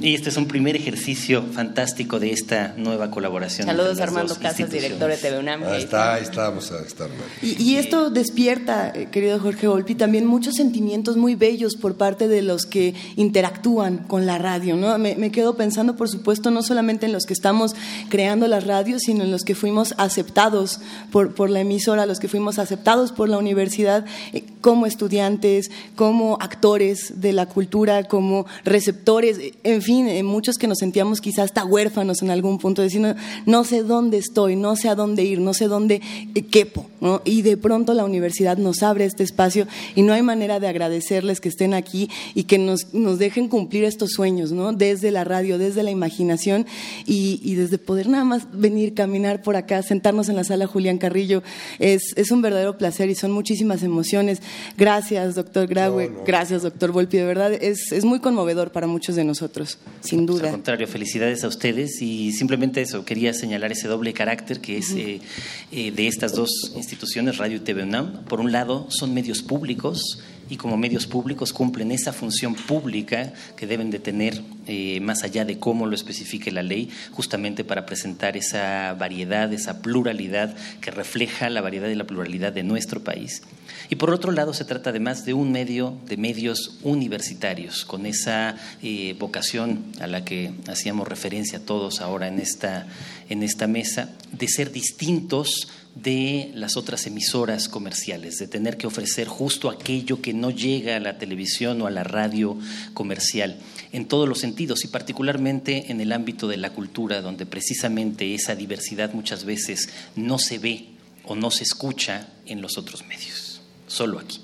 Y 0.00 0.14
este 0.14 0.28
es 0.28 0.36
un 0.36 0.46
primer 0.46 0.76
ejercicio 0.76 1.44
fantástico 1.52 2.18
de 2.20 2.32
esta 2.32 2.74
nueva 2.76 3.10
colaboración. 3.10 3.66
Saludos 3.66 4.00
Armando 4.00 4.36
Casas, 4.36 4.70
director 4.70 5.10
de 5.10 5.16
TV 5.16 5.38
UNAM. 5.38 5.64
Ahí 5.64 5.82
está, 5.82 6.14
ahí 6.14 6.22
estamos 6.22 6.72
a 6.72 6.80
estar. 6.80 7.08
Y, 7.42 7.62
y, 7.62 7.76
esto 7.76 8.10
despierta, 8.10 8.92
eh, 8.94 9.08
querido 9.10 9.38
Jorge 9.38 9.68
Volpi, 9.68 9.94
también 9.94 10.26
muchos 10.26 10.54
sentimientos 10.54 11.16
muy 11.16 11.34
bellos 11.34 11.76
por 11.76 11.96
parte 11.96 12.28
de 12.28 12.42
los 12.42 12.66
que 12.66 12.94
interactúan 13.16 13.98
con 13.98 14.26
la 14.26 14.38
radio. 14.38 14.76
¿no? 14.76 14.96
Me, 14.98 15.16
me, 15.16 15.30
quedo 15.30 15.56
pensando, 15.56 15.96
por 15.96 16.08
supuesto, 16.08 16.50
no 16.50 16.62
solamente 16.62 17.06
en 17.06 17.12
los 17.12 17.24
que 17.24 17.32
estamos 17.32 17.74
creando 18.08 18.48
las 18.48 18.66
radios, 18.66 19.02
sino 19.02 19.24
en 19.24 19.30
los 19.30 19.44
que 19.44 19.54
fuimos 19.54 19.94
aceptados 19.98 20.80
por, 21.10 21.34
por 21.34 21.50
la 21.50 21.60
emisora, 21.60 22.06
los 22.06 22.18
que 22.18 22.28
fuimos 22.28 22.58
aceptados 22.58 23.12
por 23.12 23.28
la 23.28 23.38
universidad 23.38 24.04
eh, 24.32 24.44
como 24.60 24.86
estudiantes, 24.86 25.70
como 25.94 26.38
actores 26.40 27.20
de 27.20 27.32
la 27.32 27.46
cultura, 27.46 28.04
como 28.04 28.46
receptores 28.64 29.25
en 29.62 29.82
fin, 29.82 30.24
muchos 30.24 30.56
que 30.56 30.66
nos 30.66 30.78
sentíamos 30.78 31.20
quizás 31.20 31.46
hasta 31.46 31.64
huérfanos 31.64 32.22
en 32.22 32.30
algún 32.30 32.58
punto, 32.58 32.82
diciendo, 32.82 33.14
no 33.46 33.64
sé 33.64 33.82
dónde 33.82 34.18
estoy, 34.18 34.56
no 34.56 34.76
sé 34.76 34.88
a 34.88 34.94
dónde 34.94 35.24
ir, 35.24 35.40
no 35.40 35.54
sé 35.54 35.68
dónde 35.68 36.00
eh, 36.34 36.42
quepo. 36.42 36.86
Y 37.24 37.42
de 37.42 37.56
pronto 37.56 37.94
la 37.94 38.04
universidad 38.04 38.58
nos 38.58 38.82
abre 38.82 39.04
este 39.04 39.22
espacio 39.22 39.66
y 39.94 40.02
no 40.02 40.12
hay 40.12 40.22
manera 40.22 40.60
de 40.60 40.68
agradecerles 40.68 41.40
que 41.40 41.48
estén 41.48 41.74
aquí 41.74 42.10
y 42.34 42.44
que 42.44 42.58
nos, 42.58 42.92
nos 42.94 43.18
dejen 43.18 43.48
cumplir 43.48 43.84
estos 43.84 44.10
sueños, 44.10 44.52
¿no? 44.52 44.72
desde 44.72 45.10
la 45.10 45.24
radio, 45.24 45.58
desde 45.58 45.82
la 45.82 45.90
imaginación 45.90 46.66
y, 47.06 47.54
desde 47.56 47.78
poder 47.78 48.08
nada 48.08 48.24
más 48.24 48.46
venir, 48.52 48.94
caminar 48.94 49.42
por 49.42 49.56
acá, 49.56 49.82
sentarnos 49.82 50.28
en 50.28 50.36
la 50.36 50.44
sala 50.44 50.66
Julián 50.66 50.98
Carrillo. 50.98 51.42
Es, 51.78 52.12
es 52.16 52.30
un 52.30 52.42
verdadero 52.42 52.76
placer 52.76 53.08
y 53.08 53.14
son 53.14 53.32
muchísimas 53.32 53.82
emociones. 53.82 54.42
Gracias, 54.76 55.34
doctor 55.34 55.66
Graue. 55.66 56.12
Gracias, 56.26 56.62
doctor 56.62 56.92
Volpi. 56.92 57.16
De 57.16 57.24
verdad, 57.24 57.52
es, 57.52 57.92
es 57.92 58.04
muy 58.04 58.20
conmovedor 58.20 58.72
para 58.72 58.86
muchos 58.86 59.15
de 59.16 59.24
nosotros, 59.24 59.78
sin 60.00 60.26
duda. 60.26 60.46
Al 60.46 60.52
contrario, 60.52 60.86
felicidades 60.86 61.42
a 61.44 61.48
ustedes 61.48 62.00
y 62.00 62.32
simplemente 62.32 62.82
eso, 62.82 63.04
quería 63.04 63.32
señalar 63.32 63.72
ese 63.72 63.88
doble 63.88 64.12
carácter 64.12 64.60
que 64.60 64.78
es 64.78 64.92
eh, 64.92 65.20
eh, 65.72 65.90
de 65.90 66.06
estas 66.06 66.32
dos 66.32 66.72
instituciones, 66.76 67.38
Radio 67.38 67.56
y 67.56 67.60
TV 67.60 67.82
UNAM. 67.82 68.24
Por 68.24 68.40
un 68.40 68.52
lado, 68.52 68.86
son 68.90 69.12
medios 69.14 69.42
públicos 69.42 70.20
y 70.48 70.56
como 70.56 70.76
medios 70.76 71.06
públicos 71.06 71.52
cumplen 71.52 71.92
esa 71.92 72.12
función 72.12 72.54
pública 72.54 73.32
que 73.56 73.66
deben 73.66 73.90
de 73.90 73.98
tener 73.98 74.42
eh, 74.66 75.00
más 75.00 75.22
allá 75.22 75.44
de 75.44 75.58
cómo 75.58 75.86
lo 75.86 75.94
especifique 75.94 76.50
la 76.50 76.62
ley, 76.62 76.90
justamente 77.12 77.64
para 77.64 77.86
presentar 77.86 78.36
esa 78.36 78.94
variedad, 78.94 79.52
esa 79.52 79.82
pluralidad 79.82 80.56
que 80.80 80.90
refleja 80.90 81.50
la 81.50 81.60
variedad 81.60 81.88
y 81.88 81.94
la 81.94 82.04
pluralidad 82.04 82.52
de 82.52 82.62
nuestro 82.62 83.02
país. 83.02 83.42
Y 83.88 83.96
por 83.96 84.10
otro 84.10 84.32
lado, 84.32 84.52
se 84.54 84.64
trata 84.64 84.90
además 84.90 85.24
de 85.24 85.34
un 85.34 85.52
medio 85.52 85.96
de 86.06 86.16
medios 86.16 86.78
universitarios, 86.82 87.84
con 87.84 88.06
esa 88.06 88.56
eh, 88.82 89.14
vocación 89.18 89.84
a 90.00 90.06
la 90.06 90.24
que 90.24 90.52
hacíamos 90.66 91.06
referencia 91.06 91.64
todos 91.64 92.00
ahora 92.00 92.28
en 92.28 92.40
esta, 92.40 92.86
en 93.28 93.42
esta 93.42 93.66
mesa, 93.66 94.10
de 94.32 94.48
ser 94.48 94.72
distintos 94.72 95.68
de 95.96 96.50
las 96.54 96.76
otras 96.76 97.06
emisoras 97.06 97.68
comerciales, 97.68 98.36
de 98.36 98.46
tener 98.46 98.76
que 98.76 98.86
ofrecer 98.86 99.26
justo 99.26 99.70
aquello 99.70 100.20
que 100.20 100.34
no 100.34 100.50
llega 100.50 100.96
a 100.96 101.00
la 101.00 101.16
televisión 101.16 101.80
o 101.80 101.86
a 101.86 101.90
la 101.90 102.04
radio 102.04 102.58
comercial, 102.92 103.58
en 103.92 104.06
todos 104.06 104.28
los 104.28 104.38
sentidos 104.38 104.84
y 104.84 104.88
particularmente 104.88 105.90
en 105.90 106.02
el 106.02 106.12
ámbito 106.12 106.48
de 106.48 106.58
la 106.58 106.70
cultura, 106.70 107.22
donde 107.22 107.46
precisamente 107.46 108.34
esa 108.34 108.54
diversidad 108.54 109.14
muchas 109.14 109.44
veces 109.46 109.88
no 110.16 110.38
se 110.38 110.58
ve 110.58 110.86
o 111.24 111.34
no 111.34 111.50
se 111.50 111.64
escucha 111.64 112.28
en 112.44 112.60
los 112.60 112.76
otros 112.76 113.06
medios, 113.06 113.62
solo 113.86 114.18
aquí. 114.18 114.40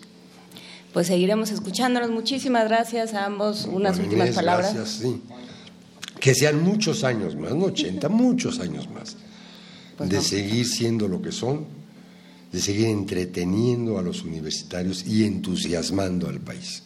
Pues 0.94 1.06
seguiremos 1.06 1.50
escuchándonos. 1.50 2.10
Muchísimas 2.10 2.68
gracias 2.68 3.14
a 3.14 3.24
ambos. 3.24 3.64
Unas 3.64 3.98
últimas 3.98 4.30
palabras. 4.30 4.74
Gracias, 4.74 5.00
sí. 5.00 5.22
Que 6.20 6.34
sean 6.34 6.62
muchos 6.62 7.02
años 7.02 7.34
más, 7.34 7.54
no 7.54 7.64
80, 7.66 8.10
muchos 8.10 8.58
años 8.60 8.88
más 8.90 9.16
pues 9.96 10.10
de 10.10 10.20
seguir 10.20 10.66
siendo 10.66 11.08
lo 11.08 11.20
que 11.20 11.32
son, 11.32 11.66
de 12.52 12.60
seguir 12.60 12.88
entreteniendo 12.88 13.98
a 13.98 14.02
los 14.02 14.22
universitarios 14.22 15.06
y 15.06 15.24
entusiasmando 15.24 16.28
al 16.28 16.40
país. 16.40 16.82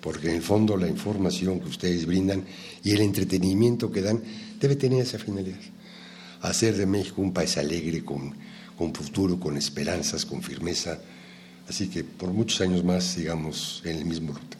Porque 0.00 0.30
en 0.30 0.36
el 0.36 0.42
fondo 0.42 0.76
la 0.76 0.88
información 0.88 1.60
que 1.60 1.68
ustedes 1.68 2.06
brindan 2.06 2.44
y 2.82 2.92
el 2.92 3.00
entretenimiento 3.00 3.90
que 3.90 4.02
dan 4.02 4.22
debe 4.58 4.76
tener 4.76 5.02
esa 5.02 5.18
finalidad. 5.18 5.58
Hacer 6.42 6.76
de 6.76 6.86
México 6.86 7.20
un 7.20 7.32
país 7.32 7.58
alegre, 7.58 8.02
con, 8.04 8.34
con 8.78 8.94
futuro, 8.94 9.38
con 9.38 9.56
esperanzas, 9.56 10.24
con 10.24 10.42
firmeza. 10.42 10.98
Así 11.68 11.88
que 11.88 12.02
por 12.02 12.30
muchos 12.30 12.60
años 12.62 12.82
más 12.82 13.04
sigamos 13.04 13.82
en 13.84 13.96
el 13.96 14.04
mismo 14.04 14.32
ruta. 14.32 14.56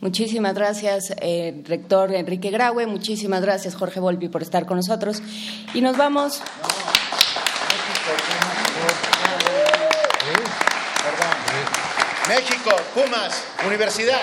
Muchísimas 0.00 0.54
gracias, 0.54 1.12
eh, 1.20 1.62
rector 1.66 2.14
Enrique 2.14 2.50
Graue. 2.50 2.86
Muchísimas 2.86 3.42
gracias, 3.42 3.74
Jorge 3.74 3.98
Volpi, 3.98 4.28
por 4.28 4.42
estar 4.42 4.64
con 4.64 4.76
nosotros. 4.76 5.20
Y 5.74 5.80
nos 5.80 5.96
vamos. 5.96 6.40
México, 12.28 12.70
Pumas, 12.94 13.44
Universidad. 13.66 14.20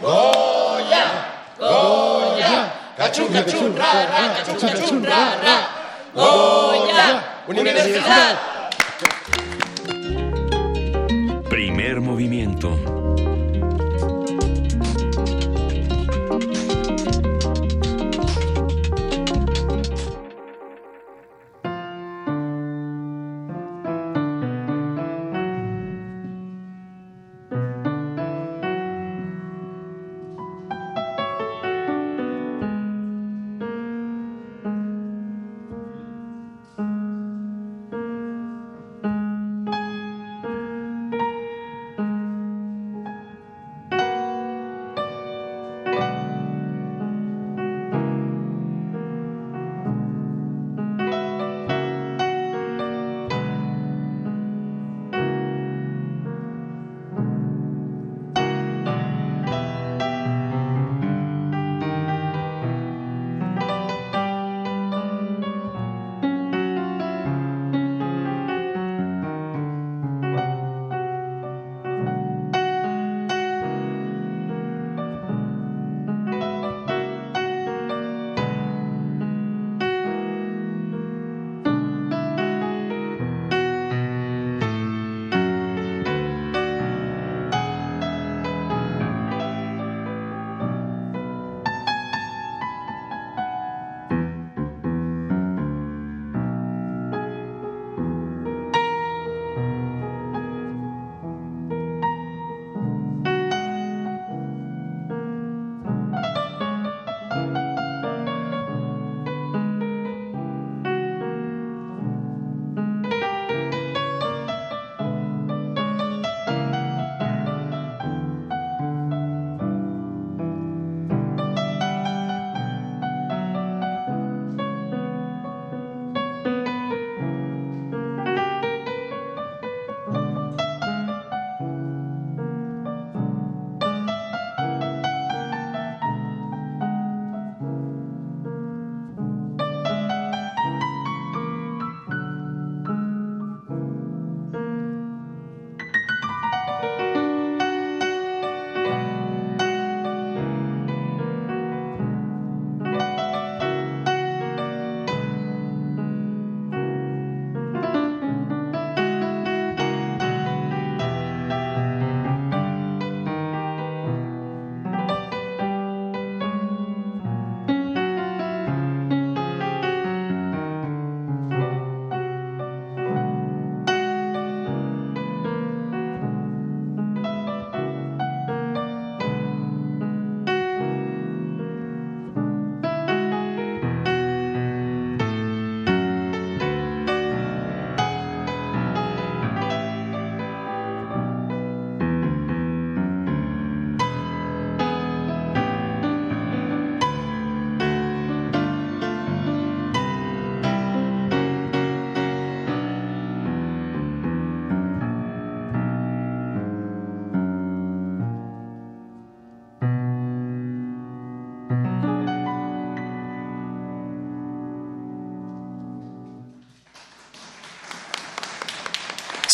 Goya, 0.00 1.52
Goya, 1.58 2.72
cachun, 2.96 3.32
cachun, 3.32 3.76
ra, 3.76 3.92
ra, 3.92 4.34
cachun, 4.36 4.58
cachun, 4.58 5.04
ra, 5.04 5.36
ra. 5.42 5.56
Goya, 6.14 7.42
Universidad. 7.48 8.38
Primer 11.48 12.00
movimiento. 12.00 12.99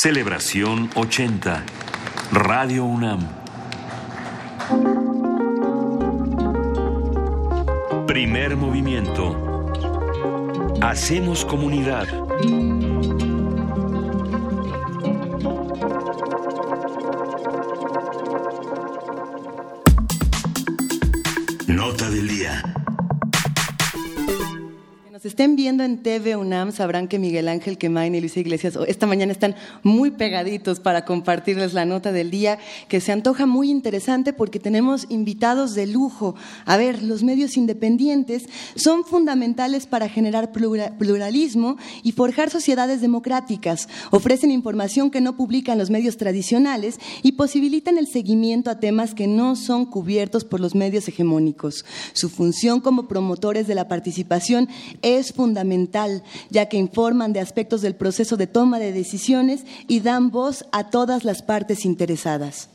Celebración 0.07 0.89
80. 0.95 1.65
Radio 2.31 2.85
UNAM. 2.85 3.27
Primer 8.07 8.57
movimiento. 8.57 9.73
Hacemos 10.81 11.45
comunidad. 11.45 12.07
Nota 21.67 22.11
del 22.11 22.29
día. 22.29 22.63
Viendo 25.67 25.83
en 25.83 25.99
TV 25.99 26.37
UNAM 26.37 26.71
sabrán 26.71 27.09
que 27.09 27.19
Miguel 27.19 27.49
Ángel 27.49 27.77
Quemain 27.77 28.15
y 28.15 28.21
Luisa 28.21 28.39
Iglesias 28.39 28.79
esta 28.87 29.09
mañana 29.09 29.33
están 29.33 29.57
muy 29.83 30.13
pegaditos 30.13 30.79
para 30.79 31.05
compartirles 31.05 31.75
la 31.75 31.85
nota 31.85 32.13
del 32.13 32.31
día 32.31 32.61
que 32.87 33.01
se 33.01 33.11
antoja 33.11 33.47
muy 33.47 33.69
interesante 33.69 34.33
porque 34.33 34.61
tenemos 34.61 35.07
invitados 35.09 35.75
de 35.75 35.89
lujo. 35.89 36.37
A 36.67 36.77
ver, 36.77 37.03
los 37.03 37.25
medios 37.25 37.57
independientes 37.57 38.49
son 38.77 39.05
fundamentales 39.05 39.89
para 39.89 40.09
generar 40.09 40.53
pluralismo 40.53 41.79
y 42.05 42.13
forjar 42.13 42.49
sociedades 42.49 43.01
democráticas. 43.01 43.89
Ofrecen 44.13 44.53
información 44.53 45.11
que 45.11 45.21
no 45.21 45.37
publican 45.37 45.79
los 45.79 45.91
medios 45.91 46.17
tradicionales 46.17 47.01
y 47.25 47.33
posibilitan 47.33 47.99
el 47.99 48.07
seguimiento 48.07 48.71
a 48.71 48.79
temas 48.79 49.15
que 49.15 49.27
no 49.27 49.57
son 49.57 49.85
cubiertos 49.85 50.45
por 50.45 50.61
los 50.61 50.77
medios 50.77 51.09
hegemónicos. 51.09 51.85
Su 52.13 52.29
función 52.29 52.81
como 52.81 53.09
promotores 53.09 53.67
de 53.67 53.75
la 53.75 53.89
participación 53.89 54.69
es 55.03 55.33
fundamental, 55.33 55.56
ya 56.51 56.69
que 56.69 56.77
informan 56.77 57.33
de 57.33 57.41
aspectos 57.41 57.83
del 57.83 57.95
proceso 57.95 58.37
de 58.37 58.47
toma 58.47 58.79
de 58.79 58.93
decisiones 58.93 59.65
y 59.89 60.01
dan 60.01 60.31
voz 60.31 60.65
a 60.73 60.91
todas 60.91 61.25
las 61.25 61.43
partes 61.43 61.85
interesadas. 61.85 62.69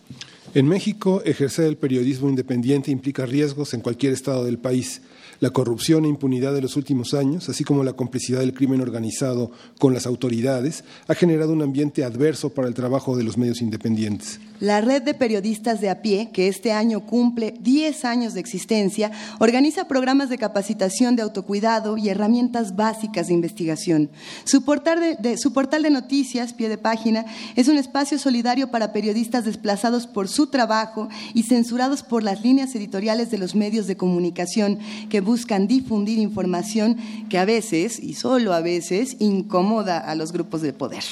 En 0.54 0.68
México, 0.68 1.22
ejercer 1.24 1.66
el 1.66 1.78
periodismo 1.78 2.28
independiente 2.28 2.92
implica 2.92 3.26
riesgos 3.26 3.74
en 3.74 3.82
cualquier 3.82 4.12
estado 4.12 4.44
del 4.44 4.58
país. 4.58 5.02
La 5.42 5.50
corrupción 5.50 6.06
e 6.06 6.08
impunidad 6.08 6.54
de 6.54 6.62
los 6.62 6.78
últimos 6.78 7.16
años, 7.16 7.50
así 7.50 7.64
como 7.64 7.84
la 7.84 7.94
complicidad 7.94 8.42
del 8.42 8.54
crimen 8.54 8.80
organizado 8.80 9.50
con 9.80 9.92
las 9.92 10.06
autoridades, 10.06 10.84
ha 11.08 11.16
generado 11.16 11.52
un 11.52 11.64
ambiente 11.64 12.04
adverso 12.04 12.52
para 12.52 12.68
el 12.68 12.76
trabajo 12.76 13.18
de 13.18 13.24
los 13.24 13.40
medios 13.40 13.60
independientes. 13.60 14.40
La 14.60 14.80
red 14.82 15.02
de 15.02 15.16
periodistas 15.16 15.82
de 15.82 15.90
a 15.90 16.04
pie, 16.04 16.30
que 16.32 16.48
este 16.48 16.72
año 16.72 17.08
cumple 17.08 17.56
10 17.60 18.06
años 18.06 18.36
de 18.36 18.40
existencia, 18.40 19.12
organiza 19.40 19.88
programas 19.88 20.30
de 20.30 20.38
capacitación 20.38 21.16
de 21.16 21.24
autocuidado 21.24 21.98
y 21.98 22.10
herramientas 22.10 22.76
básicas 22.76 23.26
de 23.26 23.34
investigación. 23.34 24.12
Su 24.44 24.64
portal 24.64 25.18
de, 25.20 25.38
su 25.40 25.54
portal 25.54 25.82
de 25.82 25.90
noticias, 25.90 26.54
pie 26.54 26.70
de 26.70 26.78
página, 26.78 27.26
es 27.56 27.68
un 27.68 27.78
espacio 27.78 28.20
solidario 28.20 28.70
para 28.70 28.94
periodistas 28.94 29.46
desplazados 29.46 30.06
por 30.06 30.28
su 30.28 30.46
trabajo 30.46 31.10
y 31.34 31.42
censurados 31.42 32.04
por 32.04 32.22
las 32.22 32.44
líneas 32.44 32.76
editoriales 32.76 33.32
de 33.32 33.40
los 33.40 33.56
medios 33.56 33.88
de 33.88 33.98
comunicación 33.98 34.78
que 35.10 35.22
buscan 35.22 35.31
difundir 35.68 36.20
información 36.20 36.98
que 37.30 37.38
a 37.38 37.46
veces, 37.46 38.00
y 38.00 38.14
solo 38.14 38.54
a 38.54 38.62
veces, 38.62 39.18
incomoda 39.20 40.00
a 40.00 40.16
los 40.16 40.32
grupos 40.32 40.62
de 40.62 40.74
poder. 40.74 41.04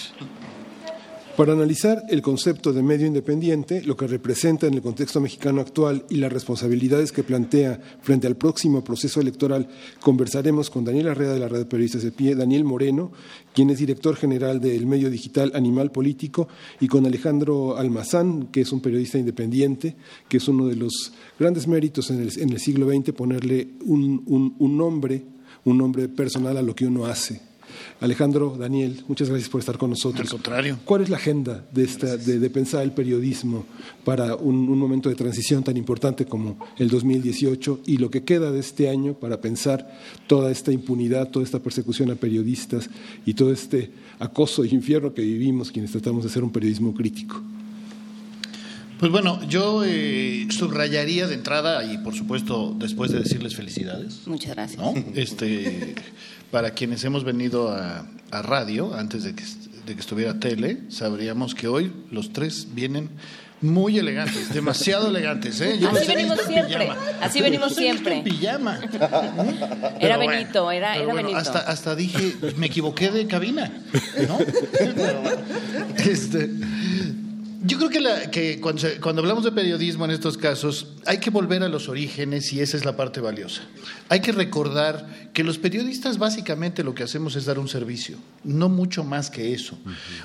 Para 1.40 1.53
analizar 1.53 2.03
el 2.10 2.22
concepto 2.22 2.74
de 2.74 2.84
medio 2.84 3.07
independiente, 3.07 3.82
lo 3.84 3.95
que 3.95 4.07
representa 4.07 4.68
en 4.68 4.74
el 4.74 4.82
contexto 4.82 5.22
mexicano 5.22 5.61
actual 5.61 6.03
y 6.10 6.18
las 6.18 6.34
responsabilidades 6.34 7.14
que 7.14 7.24
plantea 7.24 7.80
frente 8.02 8.28
al 8.28 8.36
próximo 8.36 8.84
proceso 8.84 9.22
electoral, 9.22 9.70
conversaremos 10.02 10.70
con 10.70 10.84
Daniel 10.84 11.07
Arrea 11.07 11.32
de 11.32 11.40
la 11.40 11.48
Red 11.48 11.68
Periodistas 11.68 12.03
de 12.03 12.11
Pie, 12.11 12.36
Daniel 12.36 12.66
Moreno, 12.66 13.14
quien 13.53 13.70
es 13.70 13.78
director 13.78 14.18
general 14.18 14.60
del 14.60 14.86
medio 14.86 15.10
digital 15.10 15.53
Animal 15.56 15.94
Político, 15.94 16.49
y 16.82 16.90
con 16.90 17.06
Alejandro 17.06 17.78
Almazán, 17.78 18.48
que 18.48 18.60
es 18.60 18.74
un 18.74 18.82
periodista 18.82 19.18
independiente, 19.18 19.95
que 20.28 20.36
es 20.36 20.48
uno 20.49 20.68
de 20.68 20.76
los 20.76 21.14
grandes 21.40 21.70
méritos 21.70 22.11
en 22.11 22.20
el, 22.20 22.60
siglo 22.60 22.90
XX 22.90 23.14
ponerle 23.14 23.76
un 23.86 24.57
nombre, 24.60 25.24
un 25.64 25.78
nombre 25.78 26.10
personal 26.10 26.57
a 26.57 26.61
lo 26.61 26.76
que 26.76 26.86
uno 26.86 27.06
hace 27.06 27.48
Alejandro, 28.01 28.55
Daniel, 28.57 29.03
muchas 29.09 29.27
gracias 29.27 29.49
por 29.49 29.59
estar 29.59 29.77
con 29.77 29.89
nosotros. 29.89 30.21
Al 30.21 30.31
contrario. 30.31 30.80
¿Cuál 30.85 31.01
es 31.01 31.09
la 31.09 31.17
agenda 31.17 31.65
de, 31.71 31.84
esta, 31.84 32.15
de, 32.15 32.49
pensar 32.49 32.84
el 32.84 32.93
periodismo 32.93 33.65
para 34.05 34.35
un, 34.35 34.77
momento 34.77 35.09
de 35.09 35.15
transición 35.15 35.63
tan 35.63 35.76
importante 35.76 36.26
como 36.26 36.57
el 36.77 36.89
2018 36.89 37.81
y 37.85 37.97
lo 37.97 38.09
que 38.09 38.23
queda 38.23 38.51
de 38.51 38.59
este 38.59 38.89
año 38.89 39.15
para 39.15 39.41
pensar 39.41 39.99
toda 40.27 40.49
esta 40.49 40.71
impunidad, 40.71 41.30
toda 41.30 41.43
esta 41.43 41.59
persecución 41.59 42.09
a 42.09 42.15
periodistas 42.15 42.89
y 43.26 43.34
todo 43.34 43.51
este 43.51 43.91
acoso 44.19 44.63
y 44.63 44.69
infierno 44.69 45.13
que 45.13 45.21
vivimos 45.21 45.69
quienes 45.69 45.91
tratamos 45.91 46.23
de 46.23 46.30
hacer 46.30 46.43
un 46.43 46.51
periodismo 46.51 46.93
crítico? 46.93 47.41
Pues 48.99 49.13
bueno, 49.13 49.39
yo 49.47 49.84
eh, 49.85 50.45
subrayaría 50.49 51.26
de 51.26 51.35
entrada 51.35 51.85
y 51.85 51.97
por 51.99 52.13
supuesto 52.13 52.76
después 52.77 53.11
de 53.11 53.19
decirles 53.19 53.55
felicidades. 53.55 54.27
Muchas 54.27 54.55
gracias. 54.55 54.81
Este, 55.15 55.95
para 56.51 56.71
quienes 56.71 57.03
hemos 57.03 57.23
venido 57.23 57.71
a, 57.71 58.05
radio, 58.31 58.93
antes 58.93 59.23
de 59.23 59.34
que, 59.34 59.43
estuviera 59.99 60.39
tele, 60.39 60.81
sabríamos 60.89 61.55
que 61.55 61.67
hoy 61.67 61.91
los 62.11 62.31
tres 62.31 62.67
vienen 62.76 63.09
muy 63.61 63.97
elegantes, 63.97 64.53
demasiado 64.53 65.07
elegantes. 65.07 65.59
¿eh? 65.61 65.80
Así 65.91 66.07
venimos 66.07 66.39
siempre. 66.45 66.89
Así 67.21 67.41
venimos 67.41 67.76
siempre. 67.76 68.17
En 68.17 68.23
pijama. 68.23 68.80
era 69.99 70.17
Benito, 70.17 70.71
era, 70.71 70.95
era 70.95 71.13
Benito. 71.13 71.35
Hasta, 71.35 71.59
hasta 71.59 71.95
dije, 71.95 72.35
me 72.55 72.67
equivoqué 72.67 73.09
de 73.09 73.26
cabina. 73.26 73.71
¿no? 74.27 74.38
este, 75.97 76.49
yo 77.69 77.77
creo 77.77 77.89
que, 77.89 78.31
que 78.31 78.59
cuando, 78.59 78.87
cuando, 78.99 79.21
hablamos 79.21 79.43
de 79.43 79.51
periodismo 79.51 80.05
en 80.05 80.11
estos 80.11 80.37
casos 80.37 80.87
hay 81.05 81.19
que 81.19 81.29
volver 81.29 81.61
a 81.61 81.69
los 81.69 81.87
orígenes 81.87 82.51
y 82.51 82.61
esa 82.61 82.75
es 82.75 82.83
la 82.83 82.97
parte 82.97 83.21
valiosa. 83.21 83.61
Hay 84.09 84.21
que 84.21 84.31
recordar 84.31 85.29
que 85.33 85.43
los 85.43 85.59
periodistas 85.59 86.17
básicamente 86.17 86.83
lo 86.83 86.95
que 86.95 87.03
hacemos 87.03 87.35
es 87.35 87.45
dar 87.45 87.59
un 87.59 87.67
servicio, 87.67 88.17
no 88.43 88.69
mucho 88.69 89.03
más 89.03 89.29
que 89.29 89.53
eso. 89.53 89.77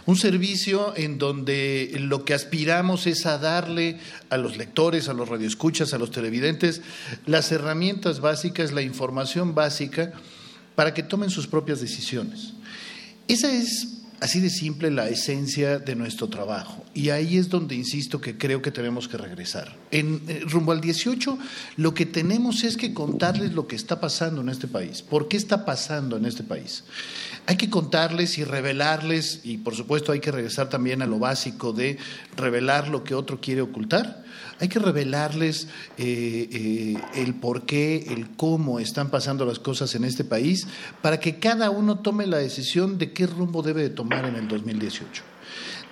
Un 0.06 0.16
servicio 0.16 0.94
en 0.96 1.18
donde 1.18 1.94
lo 2.00 2.24
que 2.24 2.32
aspiramos 2.32 3.06
es 3.06 3.26
a 3.26 3.36
darle 3.36 3.98
a 4.30 4.38
los 4.38 4.56
lectores, 4.56 5.08
a 5.08 5.12
los 5.12 5.28
radioescuchas, 5.28 5.92
a 5.92 5.98
los 5.98 6.10
televidentes 6.10 6.80
las 7.26 7.52
herramientas 7.52 8.20
básicas, 8.20 8.72
la 8.72 8.82
información 8.82 9.54
básica 9.54 10.12
para 10.74 10.94
que 10.94 11.02
tomen 11.02 11.30
sus 11.30 11.46
propias 11.46 11.80
decisiones. 11.80 12.54
Esa 13.28 13.52
es 13.52 14.03
así 14.24 14.40
de 14.40 14.48
simple 14.48 14.90
la 14.90 15.10
esencia 15.10 15.78
de 15.78 15.94
nuestro 15.94 16.30
trabajo. 16.30 16.82
Y 16.94 17.10
ahí 17.10 17.36
es 17.36 17.51
donde 17.51 17.74
insisto 17.74 18.22
que 18.22 18.38
creo 18.38 18.62
que 18.62 18.70
tenemos 18.70 19.06
que 19.06 19.18
regresar. 19.18 19.76
En 19.90 20.22
eh, 20.28 20.40
rumbo 20.46 20.72
al 20.72 20.80
18, 20.80 21.38
lo 21.76 21.92
que 21.92 22.06
tenemos 22.06 22.64
es 22.64 22.78
que 22.78 22.94
contarles 22.94 23.52
lo 23.52 23.66
que 23.66 23.76
está 23.76 24.01
pasando 24.01 24.40
en 24.40 24.48
este 24.48 24.66
país. 24.66 25.02
¿Por 25.02 25.28
qué 25.28 25.36
está 25.36 25.66
pasando 25.66 26.16
en 26.16 26.24
este 26.24 26.42
país? 26.42 26.84
Hay 27.44 27.59
que 27.59 27.68
contarles 27.68 28.38
y 28.38 28.44
revelarles, 28.44 29.42
y 29.44 29.59
por 29.59 29.74
supuesto 29.74 30.10
hay 30.10 30.20
que 30.20 30.32
regresar 30.32 30.70
también 30.70 31.02
a 31.02 31.06
lo 31.06 31.18
básico 31.18 31.74
de 31.74 31.98
revelar 32.34 32.88
lo 32.88 33.05
que 33.05 33.14
otro 33.14 33.42
quiere 33.42 33.60
ocultar 33.60 34.24
hay 34.65 34.69
que 34.69 34.78
revelarles 34.78 35.69
eh, 35.99 36.49
eh, 36.51 36.97
el 37.16 37.35
por 37.35 37.66
qué, 37.66 38.07
el 38.09 38.31
cómo 38.31 38.81
están 38.81 39.11
pasando 39.11 39.45
las 39.45 39.59
cosas 39.59 39.95
en 39.95 40.05
este 40.05 40.24
país, 40.24 40.66
para 41.03 41.20
que 41.20 41.39
cada 41.39 41.69
uno 41.69 41.99
tome 41.99 42.27
la 42.27 42.39
decisión 42.39 42.97
de 42.97 43.12
qué 43.12 43.27
rumbo 43.27 43.62
debe 43.62 43.82
de 43.82 43.91
tomar 43.91 44.24
en 44.24 44.36
el 44.36 44.49
2018. 44.49 45.23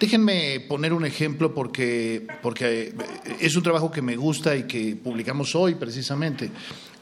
Déjenme 0.00 0.60
poner 0.60 0.94
un 0.94 1.04
ejemplo 1.04 1.54
porque, 1.54 2.26
porque 2.42 2.88
eh, 2.88 2.94
es 3.40 3.54
un 3.56 3.62
trabajo 3.62 3.90
que 3.90 4.00
me 4.00 4.16
gusta 4.16 4.56
y 4.56 4.62
que 4.62 4.96
publicamos 4.96 5.54
hoy 5.54 5.74
precisamente. 5.74 6.50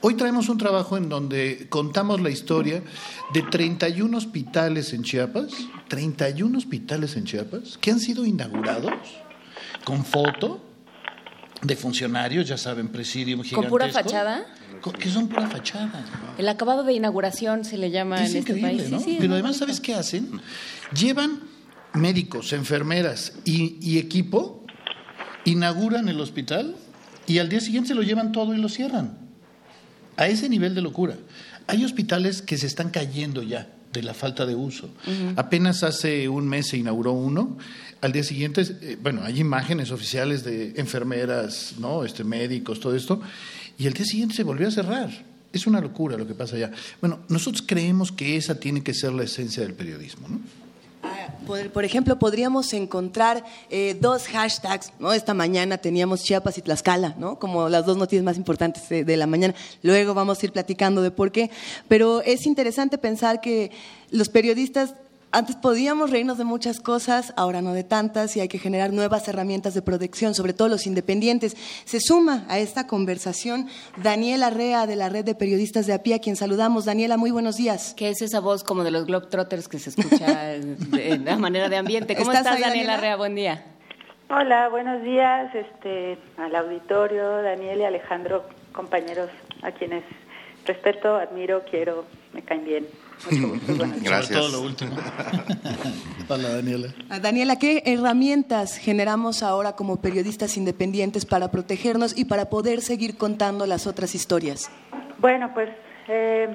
Hoy 0.00 0.14
traemos 0.14 0.48
un 0.48 0.58
trabajo 0.58 0.96
en 0.96 1.08
donde 1.08 1.68
contamos 1.68 2.20
la 2.20 2.30
historia 2.30 2.82
de 3.32 3.42
31 3.42 4.16
hospitales 4.18 4.92
en 4.92 5.04
Chiapas, 5.04 5.52
31 5.86 6.58
hospitales 6.58 7.16
en 7.16 7.26
Chiapas, 7.26 7.78
que 7.80 7.92
han 7.92 8.00
sido 8.00 8.26
inaugurados 8.26 8.92
con 9.84 10.04
foto, 10.04 10.69
de 11.62 11.76
funcionarios, 11.76 12.48
ya 12.48 12.56
saben, 12.56 12.88
presidium 12.88 13.42
gigantesco. 13.42 13.62
¿Con 13.62 13.70
pura 13.70 13.88
fachada? 13.88 14.46
Que 14.98 15.10
son 15.10 15.28
pura 15.28 15.48
fachada. 15.48 16.04
El 16.38 16.48
acabado 16.48 16.84
de 16.84 16.94
inauguración 16.94 17.64
se 17.64 17.76
le 17.76 17.90
llama 17.90 18.24
en 18.24 18.36
este 18.36 18.54
país. 18.54 18.84
Pero 19.18 19.34
además, 19.34 19.58
¿sabes 19.58 19.80
qué 19.80 19.94
hacen? 19.94 20.40
Llevan 20.94 21.40
médicos, 21.92 22.52
enfermeras 22.52 23.34
y, 23.44 23.98
equipo, 23.98 24.64
inauguran 25.44 26.08
el 26.08 26.20
hospital 26.20 26.76
y 27.26 27.38
al 27.38 27.48
día 27.48 27.60
siguiente 27.60 27.88
se 27.88 27.94
lo 27.94 28.02
llevan 28.02 28.32
todo 28.32 28.54
y 28.54 28.58
lo 28.58 28.68
cierran. 28.68 29.18
A 30.16 30.26
ese 30.28 30.48
nivel 30.48 30.74
de 30.74 30.82
locura. 30.82 31.16
Hay 31.66 31.84
hospitales 31.84 32.42
que 32.42 32.58
se 32.58 32.66
están 32.66 32.90
cayendo 32.90 33.42
ya 33.42 33.68
de 33.92 34.02
la 34.02 34.14
falta 34.14 34.46
de 34.46 34.54
uso. 34.54 34.90
Apenas 35.36 35.82
hace 35.82 36.28
un 36.28 36.48
mes 36.48 36.68
se 36.68 36.78
inauguró 36.78 37.12
uno 37.12 37.58
al 38.00 38.12
día 38.12 38.22
siguiente, 38.22 38.62
eh, 38.80 38.96
bueno, 39.00 39.22
hay 39.24 39.40
imágenes 39.40 39.90
oficiales 39.90 40.44
de 40.44 40.72
enfermeras, 40.76 41.74
¿no? 41.78 42.04
Este, 42.04 42.24
médicos, 42.24 42.80
todo 42.80 42.96
esto, 42.96 43.20
y 43.78 43.86
al 43.86 43.92
día 43.92 44.04
siguiente 44.04 44.34
se 44.34 44.42
volvió 44.42 44.68
a 44.68 44.70
cerrar. 44.70 45.10
Es 45.52 45.66
una 45.66 45.80
locura 45.80 46.16
lo 46.16 46.26
que 46.26 46.34
pasa 46.34 46.56
allá. 46.56 46.70
Bueno, 47.00 47.20
nosotros 47.28 47.64
creemos 47.66 48.12
que 48.12 48.36
esa 48.36 48.58
tiene 48.60 48.82
que 48.82 48.94
ser 48.94 49.12
la 49.12 49.24
esencia 49.24 49.62
del 49.62 49.74
periodismo, 49.74 50.28
¿no? 50.28 50.40
Ah, 51.02 51.28
por, 51.46 51.84
ejemplo, 51.84 52.18
podríamos 52.18 52.72
encontrar 52.74 53.42
eh, 53.70 53.96
dos 53.98 54.28
hashtags, 54.28 54.92
¿no? 54.98 55.12
Esta 55.14 55.32
mañana 55.32 55.78
teníamos 55.78 56.22
Chiapas 56.22 56.58
y 56.58 56.62
Tlaxcala, 56.62 57.14
¿no? 57.18 57.38
Como 57.38 57.70
las 57.70 57.86
dos 57.86 57.96
noticias 57.96 58.22
más 58.22 58.36
importantes 58.36 58.88
de 58.88 59.16
la 59.16 59.26
mañana. 59.26 59.54
Luego 59.82 60.12
vamos 60.12 60.42
a 60.42 60.46
ir 60.46 60.52
platicando 60.52 61.00
de 61.00 61.10
por 61.10 61.32
qué. 61.32 61.50
Pero 61.88 62.20
es 62.20 62.46
interesante 62.46 62.98
pensar 62.98 63.40
que 63.40 63.70
los 64.10 64.28
periodistas 64.28 64.94
antes 65.32 65.56
podíamos 65.56 66.10
reírnos 66.10 66.38
de 66.38 66.44
muchas 66.44 66.80
cosas, 66.80 67.32
ahora 67.36 67.62
no 67.62 67.72
de 67.72 67.84
tantas, 67.84 68.36
y 68.36 68.40
hay 68.40 68.48
que 68.48 68.58
generar 68.58 68.92
nuevas 68.92 69.28
herramientas 69.28 69.74
de 69.74 69.82
protección, 69.82 70.34
sobre 70.34 70.52
todo 70.52 70.68
los 70.68 70.86
independientes. 70.86 71.56
Se 71.84 72.00
suma 72.00 72.44
a 72.48 72.58
esta 72.58 72.86
conversación 72.86 73.68
Daniela 74.02 74.50
Rea 74.50 74.86
de 74.86 74.96
la 74.96 75.08
Red 75.08 75.24
de 75.24 75.34
Periodistas 75.34 75.86
de 75.86 75.94
API, 75.94 76.14
a 76.14 76.18
quien 76.18 76.36
saludamos. 76.36 76.84
Daniela, 76.84 77.16
muy 77.16 77.30
buenos 77.30 77.56
días. 77.56 77.94
¿Qué 77.96 78.08
es 78.08 78.22
esa 78.22 78.40
voz 78.40 78.64
como 78.64 78.82
de 78.82 78.90
los 78.90 79.06
Globetrotters 79.06 79.68
que 79.68 79.78
se 79.78 79.90
escucha 79.90 80.26
de, 80.48 81.20
la 81.24 81.36
manera 81.36 81.68
de 81.68 81.76
ambiente? 81.76 82.16
¿Cómo 82.16 82.32
estás, 82.32 82.60
Daniela 82.60 82.96
Rea? 82.96 83.16
Buen 83.16 83.34
día. 83.34 83.64
Hola, 84.28 84.68
buenos 84.68 85.02
días 85.02 85.52
este, 85.54 86.16
al 86.38 86.54
auditorio, 86.54 87.42
Daniel 87.42 87.80
y 87.80 87.84
Alejandro, 87.84 88.44
compañeros 88.72 89.28
a 89.62 89.72
quienes 89.72 90.04
respeto, 90.66 91.16
admiro, 91.16 91.64
quiero, 91.68 92.04
me 92.32 92.42
caen 92.42 92.64
bien. 92.64 92.86
Gracias. 94.02 94.38
Todo 94.38 94.48
lo 94.48 94.60
último. 94.62 94.96
Hola, 96.28 96.48
Daniela. 96.48 96.88
Daniela, 97.20 97.56
¿qué 97.56 97.82
herramientas 97.86 98.78
generamos 98.78 99.42
ahora 99.42 99.72
como 99.72 100.00
periodistas 100.00 100.56
independientes 100.56 101.26
para 101.26 101.50
protegernos 101.50 102.16
y 102.16 102.24
para 102.24 102.48
poder 102.48 102.80
seguir 102.80 103.16
contando 103.16 103.66
las 103.66 103.86
otras 103.86 104.14
historias? 104.14 104.70
Bueno, 105.18 105.52
pues, 105.52 105.68
eh, 106.08 106.48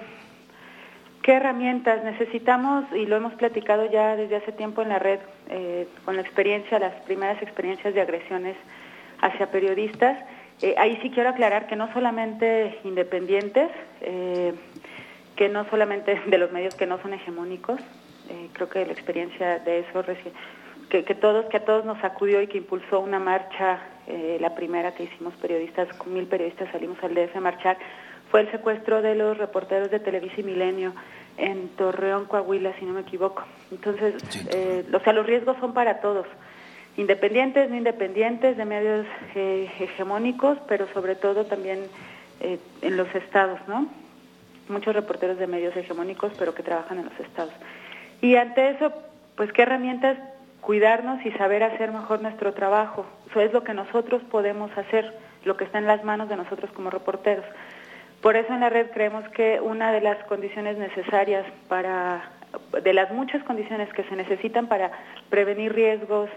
¿qué 1.22 1.34
herramientas 1.34 2.04
necesitamos? 2.04 2.86
Y 2.96 3.06
lo 3.06 3.18
hemos 3.18 3.34
platicado 3.34 3.90
ya 3.92 4.16
desde 4.16 4.38
hace 4.38 4.52
tiempo 4.52 4.82
en 4.82 4.90
la 4.90 5.00
red, 5.00 5.20
eh, 5.50 5.88
con 6.04 6.16
la 6.16 6.22
experiencia, 6.22 6.80
las 6.80 6.96
primeras 7.04 7.42
experiencias 7.42 7.94
de 7.94 8.02
agresiones 8.02 8.56
hacia 9.22 9.52
periodistas 9.52 10.18
Eh, 10.62 10.76
ahí 10.78 10.98
sí 11.02 11.10
quiero 11.10 11.30
aclarar 11.30 11.68
que 11.68 11.76
no 11.76 11.92
solamente 11.92 12.80
independientes, 12.86 13.70
eh, 14.02 14.54
que 15.36 15.49
no 15.49 15.70
solamente 15.70 16.20
de 16.28 16.38
los 16.38 16.52
medios 16.52 16.76
que 16.76 16.86
no 16.86 17.02
son 17.02 17.14
hegemónicos, 17.14 17.80
eh, 18.30 18.49
creo 18.53 18.70
que 18.70 18.86
la 18.86 18.94
experiencia 18.94 19.60
de 19.60 19.80
eso 19.80 20.03
que, 20.90 21.03
que, 21.03 21.16
todos 21.16 21.45
que 21.45 21.57
a 21.57 21.66
todos 21.66 21.86
nos 21.86 21.99
sacudió 21.99 22.41
y 22.41 22.48
que 22.48 22.57
impulsó 22.60 22.99
una 22.99 23.20
marcha 23.20 23.80
la 24.40 24.53
primera 24.53 24.94
que 24.94 25.06
hicimos 25.06 25.34
periodistas 25.41 25.88
con 25.98 26.14
mil 26.14 26.28
periodistas 26.28 26.72
salimos 26.72 27.03
al 27.03 27.16
DF 27.16 27.38
a 27.38 27.40
marchar 27.40 27.78
fue 28.30 28.41
el 28.41 28.52
secuestro 28.52 29.02
de 29.02 29.16
los 29.16 29.38
reporteros 29.38 29.90
de 29.91 29.99
Televisa 29.99 30.41
y 30.41 30.44
Milenio 30.44 30.94
en 31.38 31.70
Torreón, 31.70 32.26
Coahuila, 32.26 32.74
si 32.80 32.86
no 32.86 32.94
me 32.94 33.02
equivoco. 33.02 33.44
Entonces, 33.72 34.16
eh, 34.53 34.86
o 34.94 34.99
sea, 34.99 35.14
los 35.14 35.26
riesgos 35.26 35.57
son 35.60 35.74
para 35.74 35.99
todos, 35.99 36.26
independientes, 36.98 37.70
no 37.70 37.76
independientes, 37.76 38.57
de 38.57 38.66
medios 38.66 39.06
eh, 39.36 39.70
hegemónicos, 39.80 40.57
pero 40.68 40.88
sobre 40.94 41.16
todo 41.16 41.45
también 41.45 41.80
eh, 42.40 42.60
en 42.82 42.98
los 42.98 43.14
estados, 43.16 43.60
¿no? 43.68 43.88
Muchos 44.70 44.96
reporteros 44.96 45.38
de 45.38 45.48
medios 45.48 45.76
hegemónicos, 45.76 46.34
pero 46.38 46.56
que 46.56 46.64
trabajan 46.64 47.00
en 47.00 47.06
los 47.06 47.20
estados. 47.20 47.54
Y 48.22 48.36
ante 48.36 48.70
eso, 48.70 48.92
pues, 49.36 49.52
¿qué 49.54 49.64
herramientas? 49.64 50.18
Cuidarnos 50.62 51.24
y 51.26 51.32
saber 51.34 51.64
hacer 51.64 51.92
mejor 51.92 52.22
nuestro 52.22 52.54
trabajo. 52.54 53.06
Eso 53.30 53.42
es 53.42 53.54
lo 53.54 53.64
que 53.64 53.74
nosotros 53.74 54.24
podemos 54.32 54.76
hacer, 54.78 55.14
lo 55.44 55.58
que 55.58 55.66
está 55.66 55.78
en 55.78 55.86
las 55.86 56.04
manos 56.04 56.30
de 56.30 56.36
nosotros 56.36 56.72
como 56.72 56.90
reporteros. 56.90 57.46
Por 58.22 58.36
eso 58.36 58.52
en 58.54 58.62
la 58.62 58.70
red 58.70 58.90
creemos 58.92 59.28
que 59.30 59.60
una 59.62 59.92
de 59.92 60.02
las 60.02 60.18
condiciones 60.24 60.78
necesarias 60.78 61.46
para, 61.68 62.32
de 62.82 62.94
las 62.94 63.12
muchas 63.12 63.44
condiciones 63.44 63.94
que 63.94 64.04
se 64.06 64.16
necesitan 64.16 64.68
para 64.68 64.92
prevenir 65.30 65.74
riesgos 65.74 66.30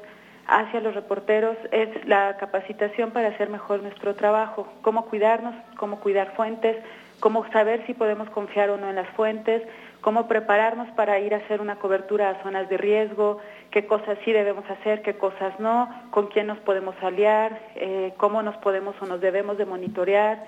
hacia 0.47 0.81
los 0.81 0.95
reporteros 0.95 1.57
es 1.71 1.89
la 2.07 2.37
capacitación 2.39 3.11
para 3.11 3.29
hacer 3.29 3.49
mejor 3.49 3.83
nuestro 3.83 4.15
trabajo, 4.15 4.67
cómo 4.83 5.07
cuidarnos, 5.07 5.55
cómo 5.77 6.01
cuidar 6.01 6.35
fuentes, 6.35 6.77
cómo 7.21 7.51
saber 7.53 7.85
si 7.87 7.95
podemos 7.95 8.29
confiar 8.31 8.71
o 8.71 8.77
no 8.77 8.89
en 8.89 8.97
las 8.97 9.09
fuentes, 9.11 9.63
cómo 10.01 10.29
prepararnos 10.29 10.89
para 10.93 11.19
ir 11.19 11.35
a 11.35 11.39
hacer 11.39 11.61
una 11.61 11.77
cobertura 11.77 12.31
a 12.31 12.43
zonas 12.43 12.69
de 12.69 12.77
riesgo, 12.77 13.39
qué 13.71 13.87
cosas 13.87 14.19
sí 14.25 14.33
debemos 14.33 14.69
hacer, 14.71 15.03
qué 15.03 15.15
cosas 15.15 15.59
no, 15.59 15.89
con 16.11 16.29
quién 16.29 16.47
nos 16.47 16.59
podemos 16.59 16.95
aliar, 17.03 17.59
eh, 17.75 18.15
cómo 18.17 18.43
nos 18.43 18.57
podemos 18.59 18.95
o 19.01 19.07
nos 19.07 19.21
debemos 19.21 19.59
de 19.59 19.67
monitorear 19.67 20.45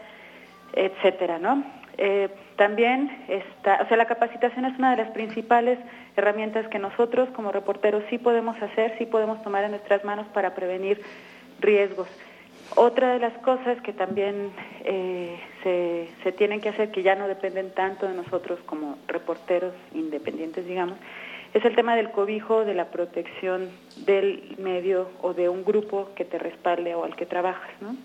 etcétera, 0.72 1.38
¿no? 1.38 1.64
Eh, 1.98 2.28
también 2.56 3.24
está, 3.28 3.80
o 3.82 3.88
sea, 3.88 3.97
la 3.97 4.06
capacitación 4.06 4.64
es 4.64 4.78
una 4.78 4.92
de 4.92 5.02
las 5.02 5.10
principales 5.10 5.78
herramientas 6.16 6.66
que 6.68 6.78
nosotros 6.78 7.28
como 7.30 7.52
reporteros 7.52 8.05
sí 8.09 8.18
podemos 8.18 8.60
hacer, 8.62 8.97
sí 8.98 9.06
podemos 9.06 9.42
tomar 9.42 9.64
en 9.64 9.72
nuestras 9.72 10.05
manos 10.05 10.26
para 10.28 10.55
prevenir 10.55 11.02
riesgos. 11.60 12.09
Otra 12.76 13.12
de 13.12 13.18
las 13.18 13.32
cosas 13.38 13.80
que 13.82 13.92
también 13.92 14.52
eh, 14.84 15.40
se, 15.62 16.09
se 16.22 16.32
tienen 16.32 16.60
que 16.60 16.68
hacer, 16.68 16.90
que 16.90 17.02
ya 17.02 17.14
no 17.16 17.26
dependen 17.26 17.72
tanto 17.72 18.06
de 18.06 18.14
nosotros 18.14 18.60
como 18.66 18.97
reporteros 19.09 19.74
independientes, 19.92 20.66
digamos, 20.66 20.97
es 21.52 21.64
el 21.64 21.74
tema 21.74 21.97
del 21.97 22.10
cobijo, 22.10 22.64
de 22.64 22.74
la 22.74 22.86
protección 22.86 23.70
del 23.97 24.55
medio 24.59 25.10
o 25.20 25.34
de 25.34 25.48
un 25.48 25.64
grupo 25.64 26.10
que 26.14 26.24
te 26.24 26.38
respalde 26.38 26.94
o 26.94 27.05
al 27.05 27.16
que 27.16 27.26
trabajas, 27.26 27.70
¿no? 27.80 27.97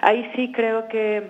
Ahí 0.00 0.30
sí 0.34 0.52
creo 0.52 0.88
que 0.88 1.28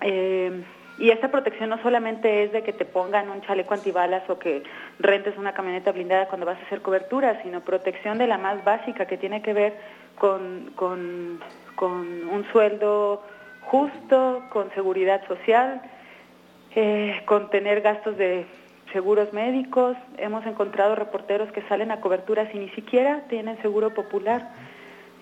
eh, 0.00 0.64
y 0.96 1.10
esta 1.10 1.30
protección 1.30 1.70
no 1.70 1.82
solamente 1.82 2.44
es 2.44 2.52
de 2.52 2.62
que 2.62 2.72
te 2.72 2.84
pongan 2.84 3.28
un 3.28 3.40
chaleco 3.42 3.74
antibalas 3.74 4.28
o 4.30 4.38
que 4.38 4.62
rentes 5.00 5.36
una 5.36 5.52
camioneta 5.52 5.90
blindada 5.90 6.28
cuando 6.28 6.46
vas 6.46 6.58
a 6.60 6.66
hacer 6.66 6.82
cobertura, 6.82 7.42
sino 7.42 7.62
protección 7.62 8.16
de 8.18 8.28
la 8.28 8.38
más 8.38 8.62
básica 8.64 9.06
que 9.06 9.16
tiene 9.16 9.42
que 9.42 9.52
ver 9.52 9.74
con, 10.16 10.70
con, 10.76 11.40
un 11.80 12.46
sueldo 12.52 13.22
justo, 13.62 14.42
con 14.50 14.70
seguridad 14.74 15.26
social, 15.26 15.82
eh, 16.74 17.22
con 17.26 17.50
tener 17.50 17.80
gastos 17.80 18.16
de 18.16 18.46
seguros 18.92 19.32
médicos. 19.32 19.96
Hemos 20.18 20.46
encontrado 20.46 20.94
reporteros 20.94 21.50
que 21.52 21.62
salen 21.62 21.90
a 21.90 22.00
coberturas 22.00 22.48
y 22.54 22.58
ni 22.58 22.68
siquiera 22.70 23.22
tienen 23.28 23.60
seguro 23.62 23.92
popular 23.92 24.50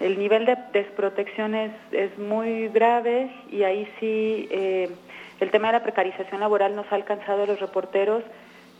el 0.02 0.18
nivel 0.18 0.46
de 0.46 0.56
desprotección 0.72 1.54
es, 1.54 1.70
es 1.92 2.18
muy 2.18 2.68
grave 2.68 3.30
y 3.50 3.62
ahí 3.62 3.86
sí 4.00 4.48
eh, 4.50 4.90
el 5.40 5.50
tema 5.50 5.68
de 5.68 5.74
la 5.74 5.82
precarización 5.82 6.40
laboral 6.40 6.74
nos 6.74 6.90
ha 6.90 6.96
alcanzado 6.96 7.44
a 7.44 7.46
los 7.46 7.60
reporteros 7.60 8.24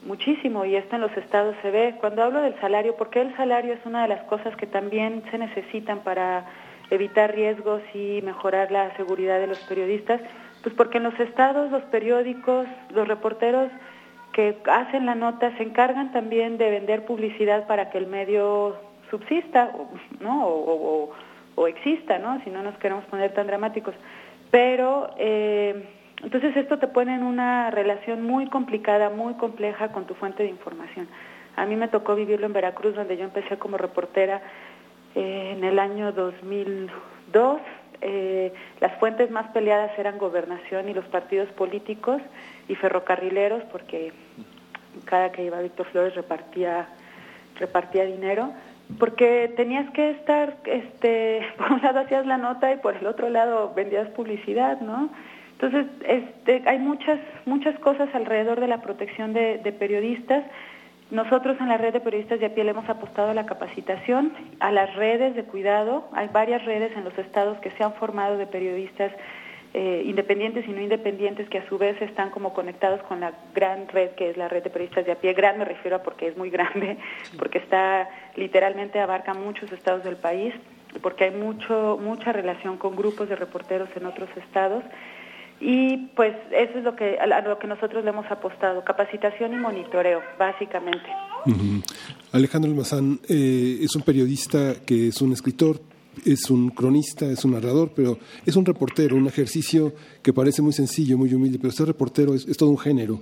muchísimo 0.05 0.65
y 0.65 0.75
esto 0.75 0.97
en 0.97 1.03
los 1.03 1.17
estados 1.17 1.55
se 1.63 1.71
ve. 1.71 1.95
Cuando 2.01 2.25
hablo 2.25 2.41
del 2.41 2.59
salario, 2.61 2.97
porque 2.97 3.21
el 3.21 3.37
salario 3.37 3.75
es 3.75 3.81
una 3.85 4.03
de 4.03 4.09
las 4.09 4.23
cosas 4.25 4.57
que 4.57 4.67
también 4.67 5.23
se 5.31 5.39
necesitan 5.39 6.01
para 6.01 6.45
evitar 6.95 7.35
riesgos 7.35 7.83
y 7.95 8.21
mejorar 8.23 8.71
la 8.71 8.95
seguridad 8.97 9.41
de 9.41 9.47
los 9.47 9.59
periodistas? 9.61 10.21
Pues 10.63 10.75
porque 10.75 10.99
en 10.99 11.05
los 11.05 11.19
estados 11.19 11.71
los 11.71 11.83
periódicos, 11.85 12.67
los 12.91 13.09
reporteros 13.09 13.71
que 14.33 14.57
hacen 14.71 15.07
la 15.07 15.15
nota 15.15 15.57
se 15.57 15.63
encargan 15.63 16.13
también 16.13 16.59
de 16.59 16.71
vender 16.71 17.05
publicidad 17.05 17.67
para 17.67 17.91
que 17.91 17.99
el 17.99 18.07
medio 18.07 18.77
subsista 19.11 19.73
¿no? 20.21 20.47
o, 20.47 21.67
exista, 21.67 22.19
¿no? 22.19 22.43
si 22.45 22.51
no 22.51 22.63
nos 22.63 22.77
queremos 22.79 23.05
poner 23.07 23.33
tan 23.35 23.47
dramáticos. 23.47 23.95
Pero 24.51 25.11
eh, 25.19 25.87
entonces 26.23 26.57
esto 26.57 26.79
te 26.79 26.89
pone 26.89 27.15
en 27.15 27.23
una 27.23 27.71
relación 27.71 28.23
muy 28.23 28.47
complicada, 28.47 29.11
muy 29.11 29.35
compleja 29.35 29.89
con 29.89 30.07
tu 30.07 30.15
fuente 30.15 30.43
de 30.43 30.49
información. 30.49 31.09
A 31.57 31.67
mí 31.67 31.77
me 31.77 31.89
tocó 31.89 32.15
vivirlo 32.15 32.47
en 32.47 32.53
Veracruz, 32.53 32.95
donde 32.95 33.17
yo 33.17 33.25
empecé 33.25 33.59
como 33.59 33.77
reportera 33.77 34.41
eh, 35.15 35.55
en 35.57 35.65
el 35.65 35.79
año 35.79 36.13
2002. 36.13 37.61
Eh, 38.01 38.53
las 38.81 38.99
fuentes 38.99 39.31
más 39.31 39.49
peleadas 39.53 39.97
eran 39.99 40.19
gobernación 40.19 40.89
y 40.89 40.95
los 40.95 41.05
partidos 41.07 41.49
políticos 41.51 42.21
y 42.69 42.75
ferrocarrileros, 42.75 43.63
porque 43.71 44.13
cada 45.05 45.31
que 45.31 45.45
iba 45.45 45.61
Víctor 45.61 45.87
Flores 45.87 46.15
repartía 46.15 46.89
repartía 47.59 48.05
dinero 48.05 48.53
porque 48.99 49.53
tenías 49.57 49.89
que 49.91 50.11
estar, 50.11 50.57
este, 50.65 51.47
por 51.57 51.73
un 51.73 51.83
lado 51.83 52.01
hacías 52.01 52.27
la 52.27 52.39
nota 52.39 52.73
y 52.73 52.77
por 52.77 52.97
el 52.97 53.07
otro 53.07 53.29
lado 53.29 53.73
vendías 53.75 54.09
publicidad, 54.11 54.81
¿no? 54.81 55.11
Entonces, 55.53 55.87
este, 56.07 56.63
hay 56.67 56.79
muchas, 56.79 57.21
muchas 57.47 57.79
cosas 57.79 58.09
alrededor 58.15 58.59
de 58.59 58.67
la 58.67 58.83
protección 58.83 59.33
de, 59.33 59.59
periodistas. 59.79 60.45
Nosotros 61.13 61.59
en 61.61 61.69
la 61.69 61.77
red 61.77 61.93
de 61.93 62.01
periodistas 62.01 62.41
de 62.41 62.47
a 62.47 62.55
pie 62.55 62.65
le 62.65 62.71
hemos 62.71 62.89
apostado 62.89 63.33
a 63.33 63.35
la 63.35 63.45
capacitación, 63.45 64.33
a 64.61 64.73
las 64.73 64.95
redes 64.97 65.37
de 65.37 65.45
cuidado. 65.45 66.09
Hay 66.15 66.29
varias 66.29 66.65
redes 66.65 66.91
en 66.97 67.05
los 67.05 67.17
estados 67.19 67.59
que 67.59 67.71
se 67.73 67.85
han 67.85 67.93
formado 67.93 68.39
de 68.39 68.47
periodistas 68.47 69.13
eh, 69.75 70.05
independientes 70.07 70.67
y 70.67 70.71
no 70.71 70.81
independientes 70.81 71.51
que 71.51 71.59
a 71.59 71.69
su 71.69 71.77
vez 71.77 72.01
están 72.01 72.31
como 72.31 72.55
conectados 72.55 73.03
con 73.03 73.21
la 73.21 73.35
gran 73.55 73.89
red 73.89 74.13
que 74.13 74.31
es 74.31 74.39
la 74.39 74.49
red 74.49 74.63
de 74.63 74.71
periodistas 74.71 75.05
de 75.05 75.13
a 75.13 75.17
pie. 75.17 75.35
Gran 75.35 75.59
me 75.59 75.67
refiero 75.67 75.99
a 75.99 76.03
porque 76.03 76.29
es 76.29 76.37
muy 76.39 76.49
grande, 76.49 76.97
porque 77.39 77.59
está 77.59 78.09
literalmente 78.35 78.99
abarca 78.99 79.35
muchos 79.35 79.71
estados 79.71 80.05
del 80.05 80.17
país, 80.17 80.55
porque 81.03 81.25
hay 81.25 81.33
mucho 81.33 81.99
mucha 82.01 82.33
relación 82.33 82.79
con 82.79 82.97
grupos 82.97 83.29
de 83.29 83.37
reporteros 83.37 83.95
en 83.97 84.07
otros 84.07 84.31
estados. 84.39 84.83
Y 85.65 85.97
pues 86.17 86.35
eso 86.51 86.79
es 86.79 86.83
lo 86.83 86.97
que, 86.97 87.19
a 87.21 87.41
lo 87.41 87.57
que 87.61 87.69
nosotros 87.69 88.03
le 88.03 88.11
hemos 88.11 88.29
apostado, 88.29 88.83
capacitación 88.83 89.53
y 89.53 89.57
monitoreo, 89.57 90.21
básicamente. 90.37 91.07
Alejandro 92.33 92.69
Almazán 92.69 93.21
eh, 93.29 93.79
es 93.81 93.95
un 93.95 94.03
periodista 94.03 94.75
que 94.85 95.07
es 95.09 95.23
un 95.23 95.33
escritor, 95.33 95.79
es 96.27 96.51
un 96.51 96.71
cronista, 96.71 97.27
es 97.27 97.45
un 97.45 97.53
narrador, 97.53 97.93
pero 97.95 98.19
es 98.45 98.57
un 98.57 98.65
reportero, 98.65 99.15
un 99.15 99.29
ejercicio 99.29 99.93
que 100.21 100.33
parece 100.33 100.63
muy 100.63 100.73
sencillo, 100.73 101.17
muy 101.17 101.33
humilde, 101.33 101.61
pero 101.61 101.73
ser 101.73 101.87
reportero 101.87 102.35
es, 102.35 102.45
todo 102.57 102.71
un 102.71 102.79
género, 102.79 103.21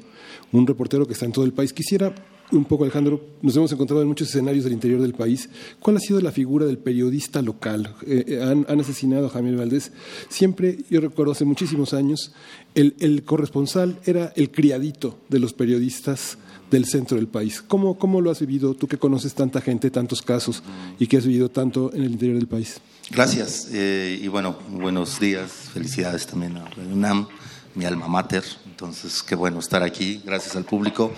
un 0.52 0.66
reportero 0.66 1.04
que 1.04 1.12
está 1.12 1.26
en 1.26 1.32
todo 1.32 1.44
el 1.44 1.52
país. 1.52 1.74
Quisiera 1.74 2.10
un 2.52 2.64
poco, 2.64 2.84
Alejandro, 2.84 3.20
nos 3.42 3.56
hemos 3.56 3.72
encontrado 3.72 4.02
en 4.02 4.08
muchos 4.08 4.28
escenarios 4.28 4.64
del 4.64 4.72
interior 4.72 5.00
del 5.00 5.14
país. 5.14 5.48
¿Cuál 5.78 5.96
ha 5.96 6.00
sido 6.00 6.20
la 6.20 6.32
figura 6.32 6.66
del 6.66 6.78
periodista 6.78 7.42
local? 7.42 7.94
Eh, 8.06 8.24
eh, 8.26 8.42
han, 8.42 8.80
asesinado 8.80 9.26
a 9.26 9.30
Javier 9.30 9.56
Valdés. 9.56 9.92
Siempre, 10.28 10.78
yo 10.90 11.00
recuerdo 11.00 11.32
hace 11.32 11.44
muchísimos 11.44 11.94
años, 11.94 12.32
el, 12.74 13.22
corresponsal 13.24 13.98
era 14.04 14.32
el 14.36 14.50
criadito 14.50 15.18
de 15.28 15.38
los 15.38 15.52
periodistas 15.52 16.38
del 16.70 16.86
centro 16.86 17.16
del 17.16 17.28
país. 17.28 17.62
¿Cómo, 17.62 17.98
¿Cómo 17.98 18.20
lo 18.20 18.30
has 18.30 18.40
vivido 18.40 18.74
tú 18.74 18.86
que 18.86 18.98
conoces 18.98 19.34
tanta 19.34 19.60
gente, 19.60 19.90
tantos 19.90 20.22
casos 20.22 20.62
y 20.98 21.06
que 21.06 21.16
has 21.16 21.26
vivido 21.26 21.48
tanto 21.48 21.92
en 21.92 22.02
el 22.02 22.12
interior 22.12 22.38
del 22.38 22.46
país? 22.46 22.80
Gracias 23.10 23.68
eh, 23.72 24.20
y 24.22 24.28
bueno, 24.28 24.56
buenos 24.70 25.18
días, 25.18 25.50
felicidades 25.72 26.28
también 26.28 26.56
a 26.56 26.70
UNAM, 26.92 27.26
mi 27.74 27.84
alma 27.84 28.06
mater, 28.06 28.44
entonces 28.66 29.20
qué 29.24 29.34
bueno 29.34 29.58
estar 29.58 29.82
aquí, 29.82 30.22
gracias 30.24 30.54
al 30.54 30.64
público. 30.64 31.12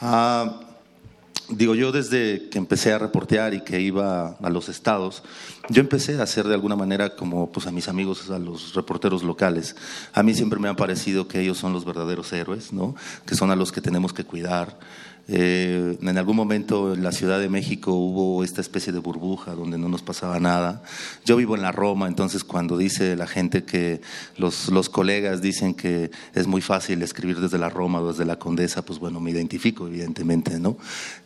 Ah, 0.00 0.65
digo, 1.48 1.74
yo 1.74 1.92
desde 1.92 2.48
que 2.48 2.58
empecé 2.58 2.92
a 2.92 2.98
reportear 2.98 3.54
y 3.54 3.60
que 3.60 3.80
iba 3.80 4.36
a 4.42 4.50
los 4.50 4.68
estados, 4.68 5.22
yo 5.68 5.80
empecé 5.80 6.18
a 6.18 6.22
hacer 6.22 6.46
de 6.46 6.54
alguna 6.54 6.76
manera 6.76 7.16
como 7.16 7.50
pues 7.50 7.66
a 7.66 7.72
mis 7.72 7.88
amigos, 7.88 8.30
a 8.30 8.38
los 8.38 8.74
reporteros 8.74 9.22
locales. 9.22 9.76
A 10.12 10.22
mí 10.22 10.34
siempre 10.34 10.58
me 10.58 10.68
ha 10.68 10.74
parecido 10.74 11.28
que 11.28 11.40
ellos 11.40 11.58
son 11.58 11.72
los 11.72 11.84
verdaderos 11.84 12.32
héroes, 12.32 12.72
¿no? 12.72 12.94
Que 13.26 13.34
son 13.34 13.50
a 13.50 13.56
los 13.56 13.72
que 13.72 13.80
tenemos 13.80 14.12
que 14.12 14.24
cuidar. 14.24 14.78
Eh, 15.28 15.98
en 16.00 16.18
algún 16.18 16.36
momento 16.36 16.94
en 16.94 17.02
la 17.02 17.10
Ciudad 17.10 17.40
de 17.40 17.48
México 17.48 17.92
hubo 17.92 18.44
esta 18.44 18.60
especie 18.60 18.92
de 18.92 19.00
burbuja 19.00 19.54
donde 19.54 19.78
no 19.78 19.88
nos 19.88 20.02
pasaba 20.02 20.38
nada. 20.38 20.82
Yo 21.24 21.36
vivo 21.36 21.56
en 21.56 21.62
la 21.62 21.72
Roma, 21.72 22.06
entonces 22.06 22.44
cuando 22.44 22.78
dice 22.78 23.16
la 23.16 23.26
gente 23.26 23.64
que 23.64 24.00
los, 24.36 24.68
los 24.68 24.88
colegas 24.88 25.42
dicen 25.42 25.74
que 25.74 26.10
es 26.34 26.46
muy 26.46 26.60
fácil 26.60 27.02
escribir 27.02 27.40
desde 27.40 27.58
la 27.58 27.68
Roma 27.68 28.00
o 28.00 28.12
desde 28.12 28.24
la 28.24 28.38
Condesa, 28.38 28.84
pues 28.84 28.98
bueno, 28.98 29.20
me 29.20 29.30
identifico 29.30 29.86
evidentemente, 29.86 30.60
¿no? 30.60 30.76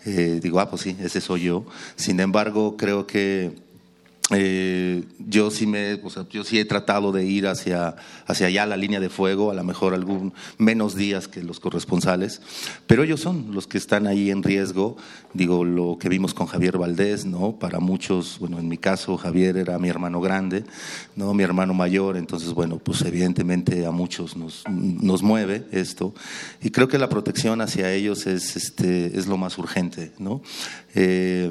Eh, 0.06 0.40
digo, 0.42 0.60
ah, 0.60 0.70
pues 0.70 0.82
sí, 0.82 0.96
ese 1.00 1.20
soy 1.20 1.42
yo. 1.42 1.66
Sin 1.96 2.20
embargo, 2.20 2.76
creo 2.76 3.06
que 3.06 3.69
eh, 4.32 5.04
yo 5.18 5.50
sí 5.50 5.66
me, 5.66 5.94
o 5.94 6.10
sea, 6.10 6.24
yo 6.30 6.44
sí 6.44 6.58
he 6.58 6.64
tratado 6.64 7.10
de 7.10 7.24
ir 7.24 7.48
hacia, 7.48 7.96
hacia 8.26 8.46
allá 8.46 8.64
la 8.64 8.76
línea 8.76 9.00
de 9.00 9.08
fuego, 9.08 9.50
a 9.50 9.54
lo 9.54 9.64
mejor 9.64 9.92
algún 9.92 10.32
menos 10.56 10.94
días 10.94 11.26
que 11.26 11.42
los 11.42 11.58
corresponsales, 11.58 12.40
pero 12.86 13.02
ellos 13.02 13.20
son 13.20 13.52
los 13.52 13.66
que 13.66 13.78
están 13.78 14.06
ahí 14.06 14.30
en 14.30 14.42
riesgo. 14.42 14.96
Digo, 15.34 15.64
lo 15.64 15.98
que 15.98 16.08
vimos 16.08 16.32
con 16.34 16.46
Javier 16.46 16.78
Valdés, 16.78 17.24
¿no? 17.24 17.58
Para 17.58 17.80
muchos, 17.80 18.38
bueno, 18.38 18.58
en 18.58 18.68
mi 18.68 18.78
caso 18.78 19.16
Javier 19.16 19.56
era 19.56 19.78
mi 19.78 19.88
hermano 19.88 20.20
grande, 20.20 20.64
¿no? 21.16 21.34
Mi 21.34 21.42
hermano 21.42 21.74
mayor, 21.74 22.16
entonces, 22.16 22.52
bueno, 22.52 22.78
pues 22.78 23.02
evidentemente 23.02 23.84
a 23.84 23.90
muchos 23.90 24.36
nos, 24.36 24.64
nos 24.68 25.22
mueve 25.22 25.66
esto. 25.72 26.14
Y 26.62 26.70
creo 26.70 26.88
que 26.88 26.98
la 26.98 27.08
protección 27.08 27.60
hacia 27.60 27.92
ellos 27.92 28.26
es, 28.26 28.56
este, 28.56 29.18
es 29.18 29.26
lo 29.26 29.36
más 29.36 29.58
urgente, 29.58 30.12
¿no? 30.18 30.42
Eh, 30.94 31.50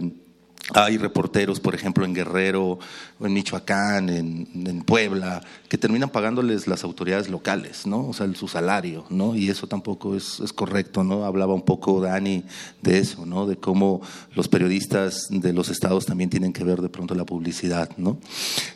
hay 0.74 0.98
reporteros, 0.98 1.60
por 1.60 1.74
ejemplo, 1.74 2.06
en 2.06 2.14
Guerrero, 2.14 2.80
en 3.20 3.34
Michoacán, 3.34 4.10
en, 4.10 4.84
Puebla, 4.84 5.44
que 5.68 5.78
terminan 5.78 6.10
pagándoles 6.10 6.68
las 6.68 6.84
autoridades 6.84 7.30
locales, 7.30 7.86
¿no? 7.86 8.08
O 8.08 8.14
sea, 8.14 8.32
su 8.34 8.48
salario, 8.48 9.06
¿no? 9.10 9.36
Y 9.36 9.50
eso 9.50 9.68
tampoco 9.68 10.16
es, 10.16 10.42
correcto, 10.54 11.04
¿no? 11.04 11.26
Hablaba 11.26 11.54
un 11.54 11.64
poco 11.64 12.02
Dani 12.02 12.44
de 12.82 13.00
eso, 13.00 13.26
¿no? 13.26 13.46
De 13.46 13.58
cómo 13.58 14.02
los 14.36 14.48
periodistas 14.48 15.28
de 15.30 15.54
los 15.54 15.70
estados 15.70 16.06
también 16.06 16.30
tienen 16.30 16.54
que 16.54 16.64
ver 16.64 16.82
de 16.82 16.90
pronto 16.90 17.16
la 17.16 17.26
publicidad, 17.26 17.90
¿no? 17.98 18.18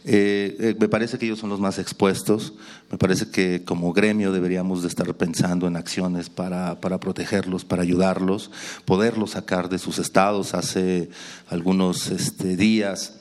Eh, 0.06 0.56
eh, 0.60 0.76
me 0.80 0.90
parece 0.90 1.18
que 1.18 1.26
ellos 1.26 1.40
son 1.40 1.50
los 1.50 1.60
más 1.60 1.80
expuestos, 1.80 2.54
me 2.94 3.00
parece 3.00 3.32
que 3.32 3.64
como 3.64 3.92
gremio 3.92 4.32
deberíamos 4.32 4.84
de 4.84 4.88
estar 4.88 5.12
pensando 5.16 5.66
en 5.66 5.78
acciones 5.78 6.30
para, 6.30 6.80
para 6.80 7.00
protegerlos, 7.00 7.66
para 7.66 7.82
ayudarlos, 7.82 8.52
poderlos 8.86 9.32
sacar 9.32 9.68
de 9.68 9.80
sus 9.80 9.98
estados. 9.98 10.54
Hace 10.54 11.10
algunos 11.50 12.12
este, 12.12 12.56
días 12.56 13.20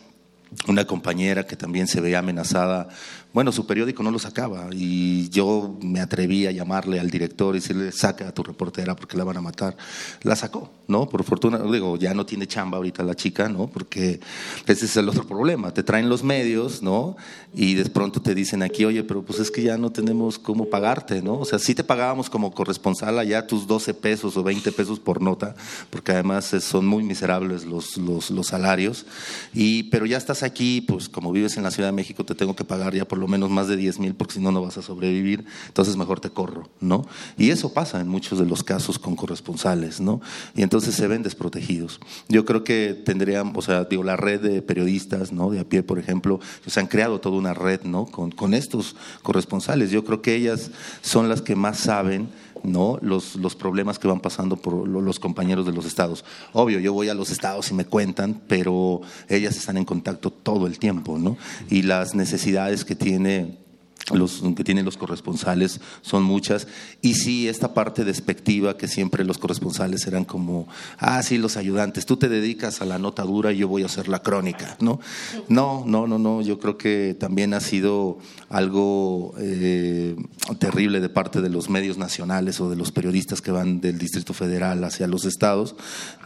una 0.69 0.87
compañera 0.87 1.47
que 1.47 1.57
también 1.57 1.89
se 1.89 2.03
veía 2.03 2.19
amenazada 2.19 2.89
bueno, 3.33 3.51
su 3.51 3.67
periódico 3.67 4.03
no 4.03 4.11
lo 4.11 4.19
sacaba 4.19 4.69
y 4.73 5.31
yo 5.31 5.79
me 5.81 6.01
atreví 6.01 6.47
a 6.47 6.51
llamarle 6.51 7.01
al 7.01 7.09
director 7.09 7.57
y 7.57 7.61
decirle, 7.61 7.91
saca 7.91 8.29
a 8.29 8.33
tu 8.33 8.43
reportera 8.43 8.95
porque 8.95 9.17
la 9.17 9.25
van 9.25 9.39
a 9.39 9.41
matar. 9.41 9.75
La 10.23 10.37
sacó, 10.37 10.71
¿no? 10.87 11.09
Por 11.09 11.25
fortuna, 11.25 11.59
digo, 11.59 11.97
ya 11.97 12.13
no 12.13 12.27
tiene 12.27 12.47
chamba 12.47 12.77
ahorita 12.77 13.03
la 13.03 13.15
chica, 13.15 13.49
¿no? 13.49 13.69
Porque 13.69 14.21
ese 14.67 14.85
es 14.85 14.97
el 14.99 15.09
otro 15.09 15.27
problema. 15.27 15.73
Te 15.73 15.83
traen 15.83 16.11
los 16.11 16.23
medios, 16.23 16.83
¿no? 16.83 17.17
Y 17.55 17.75
de 17.75 17.87
pronto 17.87 18.21
te 18.21 18.35
dicen 18.35 18.63
aquí, 18.63 18.85
oye, 18.85 19.03
pero 19.03 19.23
pues 19.23 19.39
es 19.41 19.51
que 19.51 19.63
ya 19.63 19.79
no 19.79 19.91
tenemos 19.91 20.39
cómo 20.39 20.67
pagarte, 20.67 21.23
¿no? 21.23 21.39
O 21.39 21.45
sea, 21.47 21.59
sí 21.59 21.75
te 21.75 21.85
pagábamos 21.85 22.29
como 22.29 22.53
corresponsal 22.53 23.19
allá 23.19 23.47
tus 23.47 23.67
12 23.67 23.95
pesos 23.95 24.37
o 24.37 24.43
20 24.43 24.73
pesos 24.73 25.01
por 25.01 25.23
nota, 25.23 25.55
porque 25.89 26.13
además 26.13 26.55
son 26.61 26.87
muy 26.87 27.03
miserables 27.03 27.65
los, 27.65 27.97
los, 27.97 28.31
los 28.31 28.49
salarios. 28.49 29.07
Y, 29.55 29.85
pero 29.85 30.05
ya 30.05 30.19
estás 30.19 30.43
aquí, 30.43 30.83
pues 30.83 31.09
como 31.09 31.33
vives 31.33 31.57
en 31.57 31.63
la 31.63 31.71
Ciudad 31.71 31.89
de 31.89 31.93
México, 31.93 32.25
te 32.25 32.35
tengo 32.35 32.55
que 32.55 32.65
pagar 32.65 32.95
ya 32.95 33.07
por 33.07 33.22
lo 33.23 33.29
menos 33.29 33.51
más 33.51 33.69
de 33.69 33.77
10 33.77 34.01
mil, 34.01 34.15
porque 34.15 34.35
si 34.35 34.41
no, 34.41 34.53
no 34.53 34.61
vas 34.61 34.77
a 34.77 34.83
sobrevivir, 34.83 35.45
entonces 35.69 35.97
mejor 35.97 36.21
te 36.21 36.31
corro, 36.31 36.69
¿no? 36.81 37.07
Y 37.39 37.51
eso 37.51 37.73
pasa 37.73 38.01
en 38.01 38.09
muchos 38.09 38.39
de 38.39 38.45
los 38.45 38.63
casos 38.63 38.99
con 38.99 39.17
corresponsales, 39.17 40.01
¿no? 40.01 40.21
Y 40.55 40.63
entonces 40.63 40.95
se 40.95 41.07
ven 41.07 41.23
desprotegidos. 41.23 42.01
Yo 42.29 42.45
creo 42.45 42.65
que 42.65 43.01
tendrían, 43.05 43.53
o 43.55 43.63
sea, 43.63 43.85
digo, 43.85 44.03
la 44.03 44.17
red 44.17 44.41
de 44.41 44.61
periodistas, 44.61 45.33
¿no? 45.33 45.51
De 45.51 45.61
a 45.61 45.65
pie, 45.65 45.83
por 45.83 45.99
ejemplo, 45.99 46.41
se 46.67 46.81
han 46.81 46.89
creado 46.89 47.21
toda 47.21 47.37
una 47.37 47.55
red, 47.55 47.83
¿no? 47.85 48.07
Con, 48.07 48.33
con 48.33 48.55
estos 48.55 48.97
corresponsales. 49.23 49.91
Yo 49.91 50.05
creo 50.05 50.21
que 50.21 50.35
ellas 50.35 50.71
son 51.01 51.29
las 51.29 51.41
que 51.41 51.55
más 51.55 51.79
saben 51.79 52.29
¿no? 52.63 52.99
Los, 53.01 53.37
los, 53.37 53.55
problemas 53.55 53.99
que 53.99 54.09
van 54.09 54.21
pasando 54.21 54.57
por 54.57 54.89
los 54.89 55.21
compañeros 55.21 55.67
de 55.67 55.73
los 55.73 55.85
estados. 55.85 56.25
Obvio, 56.53 56.81
yo 56.81 56.93
voy 56.93 57.09
a 57.09 57.15
los 57.15 57.31
estados 57.31 57.71
y 57.71 57.75
me 57.75 57.85
cuentan, 57.85 58.41
pero 58.47 59.01
ellas 59.29 59.57
están 59.57 59.77
en 59.77 59.85
contacto 59.85 60.31
todo 60.31 60.67
el 60.67 60.79
tiempo, 60.79 61.19
¿no? 61.19 61.37
Y 61.71 61.83
las 61.83 62.15
necesidades 62.15 62.85
que 62.85 62.95
tiene 62.95 63.62
los 64.11 64.43
que 64.57 64.65
tienen 64.65 64.85
los 64.85 64.97
corresponsales 64.97 65.81
son 66.03 66.23
muchas. 66.25 66.67
Y 67.01 67.15
sí 67.15 67.49
esta 67.49 67.75
parte 67.75 68.05
despectiva 68.05 68.77
que 68.77 68.89
siempre 68.89 69.25
los 69.25 69.39
corresponsales 69.39 70.07
eran 70.07 70.25
como 70.25 70.69
ah 70.99 71.23
sí 71.23 71.39
los 71.39 71.57
ayudantes 71.57 72.07
tú 72.07 72.17
te 72.17 72.29
dedicas 72.29 72.81
a 72.83 72.85
la 72.85 72.99
nota 72.99 73.23
dura 73.23 73.53
y 73.53 73.59
yo 73.59 73.69
voy 73.69 73.83
a 73.83 73.87
hacer 73.87 74.09
la 74.09 74.21
crónica 74.21 74.77
no 74.81 75.01
no 75.49 75.85
no 75.87 76.07
no 76.07 76.19
no 76.19 76.43
yo 76.43 76.59
creo 76.59 76.77
que 76.77 77.17
también 77.19 77.55
ha 77.55 77.61
sido 77.61 78.19
algo 78.49 79.35
eh, 79.39 80.17
terrible 80.59 81.01
de 81.01 81.09
parte 81.09 81.41
de 81.41 81.49
los 81.49 81.71
medios 81.71 81.99
nacionales 81.99 82.61
o 82.61 82.69
de 82.69 82.77
los 82.77 82.93
periodistas 82.93 83.41
que 83.41 83.51
van 83.51 83.81
del 83.81 83.99
Distrito 83.99 84.35
Federal 84.35 84.83
hacia 84.85 85.07
los 85.07 85.25
estados 85.25 85.75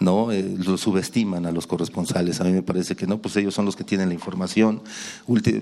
no 0.00 0.32
eh, 0.32 0.56
subestiman 0.76 1.46
a 1.46 1.52
los 1.52 1.66
corresponsales. 1.66 2.40
A 2.40 2.44
mí 2.44 2.52
me 2.52 2.62
parece 2.62 2.96
que 2.96 3.06
no 3.06 3.18
pues 3.18 3.36
ellos 3.36 3.54
son 3.54 3.64
los 3.64 3.76
que 3.76 3.84
tienen 3.84 4.08
la 4.08 4.14
información. 4.14 4.82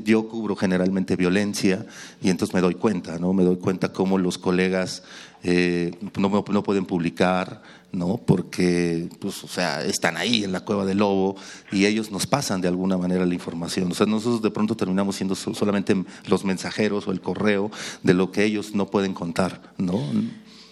Yo 0.04 0.28
cubro 0.28 0.56
generalmente 0.56 1.16
violencia 1.16 1.86
y 2.22 2.31
entonces 2.31 2.55
me 2.55 2.60
doy 2.60 2.74
cuenta, 2.74 3.18
¿no? 3.18 3.32
Me 3.32 3.44
doy 3.44 3.56
cuenta 3.56 3.93
cómo 3.93 4.18
los 4.18 4.39
colegas 4.39 5.02
eh, 5.43 5.93
no, 6.18 6.44
no, 6.48 6.62
pueden 6.62 6.86
publicar, 6.86 7.62
¿no? 7.93 8.16
Porque, 8.16 9.10
pues, 9.20 9.44
o 9.44 9.48
sea, 9.48 9.85
están 9.85 10.16
ahí 10.16 10.43
en 10.43 10.52
la 10.52 10.60
cueva 10.60 10.86
del 10.86 10.98
lobo 10.98 11.36
y 11.70 11.85
ellos 11.85 12.10
nos 12.10 12.26
pasan 12.26 12.62
de 12.62 12.68
alguna 12.68 12.97
manera 12.97 13.26
la 13.26 13.35
información. 13.35 13.93
O 13.93 13.94
sea, 13.94 14.06
nosotros 14.06 14.40
de 14.40 14.51
pronto 14.51 14.74
terminamos 14.74 15.16
siendo 15.16 15.35
solamente 15.35 15.94
los 16.26 16.47
mensajeros 16.47 17.06
o 17.06 17.12
el 17.12 17.20
correo 17.20 17.70
de 18.02 18.14
lo 18.14 18.32
que 18.32 18.44
ellos 18.44 18.74
no 18.74 18.86
pueden 18.86 19.12
contar, 19.12 19.60
¿no? 19.76 20.01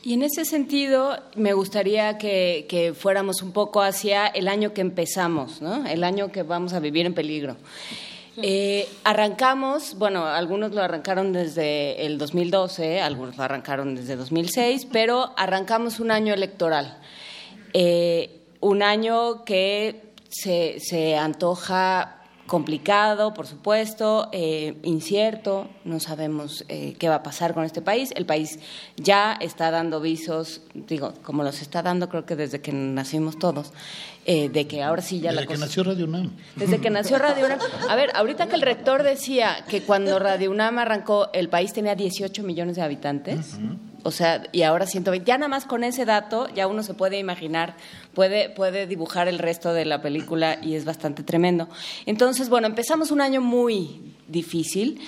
Y 0.05 0.15
en 0.15 0.23
ese 0.23 0.47
sentido, 0.47 1.19
me 1.37 1.53
gustaría 1.53 2.17
que, 2.17 2.67
que, 2.69 2.95
fuéramos 2.95 3.43
un 3.43 3.53
poco 3.53 3.83
hacia 3.83 4.27
el 4.27 4.49
año 4.49 4.73
que 4.73 4.81
empezamos, 4.81 5.61
¿no? 5.61 5.87
El 5.87 6.03
año 6.03 6.33
que 6.33 6.43
vamos 6.43 6.73
a 6.73 6.81
vivir 6.81 7.05
en 7.05 7.15
peligro. 7.15 7.57
Eh, 8.39 8.89
arrancamos, 9.05 9.97
bueno, 9.99 10.27
algunos 10.27 10.73
lo 10.73 10.83
arrancaron 10.83 11.33
desde 11.33 12.07
el 12.07 12.17
2012, 12.17 13.01
algunos 13.01 13.37
lo 13.37 13.43
arrancaron 13.43 13.95
desde 13.95 14.17
2006, 14.17 14.87
pero 14.91 15.35
arrancamos 15.37 16.01
un 16.01 16.11
año 16.11 16.33
electoral. 16.33 16.99
Eh, 17.75 18.41
un 18.61 18.83
año 18.83 19.45
que 19.45 20.13
se, 20.31 20.79
se 20.81 21.17
antoja 21.17 22.22
complicado, 22.53 23.33
por 23.33 23.47
supuesto, 23.47 24.29
eh, 24.31 24.77
incierto, 24.83 25.71
no 25.87 26.01
sabemos 26.01 26.67
eh, 26.69 26.95
qué 26.99 27.09
va 27.09 27.15
a 27.15 27.23
pasar 27.23 27.55
con 27.55 27.65
este 27.65 27.81
país. 27.81 28.13
El 28.15 28.27
país 28.27 28.59
ya 28.99 29.33
está 29.41 29.71
dando 29.71 30.03
visos, 30.03 30.61
digo, 30.75 31.15
como 31.23 31.45
los 31.45 31.63
está 31.63 31.83
dando 31.83 32.11
creo 32.11 32.27
que 32.27 32.37
desde 32.37 32.61
que 32.61 32.71
nacimos 32.75 33.39
todos, 33.39 33.73
eh, 34.27 34.51
de 34.51 34.67
que 34.67 34.83
ahora 34.83 35.01
sí 35.01 35.19
ya 35.19 35.31
desde 35.31 35.35
la 35.35 35.41
Desde 35.41 35.55
que 35.55 35.61
nació 35.61 35.83
Radio 35.83 36.05
UNAM. 36.05 36.37
Desde 36.55 36.79
que 36.79 36.91
nació 36.91 37.17
Radio 37.17 37.47
UNAM. 37.47 37.59
A 37.89 37.97
ver, 37.97 38.11
ahorita 38.15 38.47
que 38.49 38.57
el 38.57 38.61
rector 38.61 39.03
decía 39.03 39.65
que 39.67 39.81
cuando 39.81 40.19
Radio 40.19 40.51
UNAM 40.51 40.79
arrancó 40.79 41.31
el 41.33 41.49
país 41.49 41.73
tenía 41.73 41.95
18 41.95 42.43
millones 42.43 42.77
de 42.77 42.83
habitantes 42.83 43.57
o 44.05 44.11
sea, 44.11 44.45
y 44.53 44.63
ahora 44.63 44.87
120. 44.87 45.27
Ya 45.27 45.39
nada 45.39 45.49
más 45.49 45.65
con 45.65 45.85
ese 45.85 46.05
dato, 46.05 46.49
ya 46.55 46.67
uno 46.67 46.83
se 46.83 46.95
puede 46.95 47.19
imaginar, 47.19 47.77
puede, 48.15 48.51
puede 48.51 48.87
dibujar 48.87 49.29
el 49.29 49.39
resto 49.39 49.73
de 49.73 49.85
la 49.85 50.03
película 50.03 50.59
y 50.63 50.75
es 50.75 50.85
bastante 50.85 51.23
tremendo. 51.23 51.69
Entonces, 52.07 52.49
bueno, 52.49 52.67
empezamos 52.67 53.11
un 53.11 53.21
año 53.21 53.41
muy 53.41 54.15
difícil. 54.29 55.01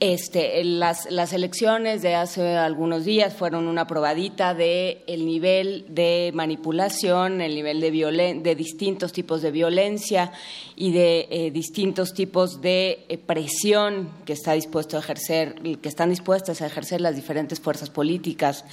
Este, 0.00 0.64
las, 0.64 1.10
las, 1.10 1.34
elecciones 1.34 2.00
de 2.00 2.14
hace 2.14 2.56
algunos 2.56 3.04
días 3.04 3.34
fueron 3.34 3.68
una 3.68 3.86
probadita 3.86 4.54
de 4.54 5.04
el 5.06 5.26
nivel 5.26 5.84
de 5.90 6.30
manipulación, 6.32 7.42
el 7.42 7.54
nivel 7.54 7.82
de, 7.82 8.40
de 8.42 8.54
distintos 8.54 9.12
tipos 9.12 9.42
de 9.42 9.50
violencia 9.50 10.32
y 10.74 10.92
de 10.92 11.28
eh, 11.30 11.50
distintos 11.50 12.14
tipos 12.14 12.62
de 12.62 13.04
eh, 13.10 13.18
presión 13.18 14.08
que 14.24 14.32
está 14.32 14.54
dispuesto 14.54 14.96
a 14.96 15.00
ejercer, 15.00 15.56
que 15.82 15.88
están 15.90 16.08
dispuestas 16.08 16.62
a 16.62 16.66
ejercer 16.66 17.02
las 17.02 17.14
diferentes 17.14 17.60
fuerzas 17.60 17.90
políticas 17.90 18.64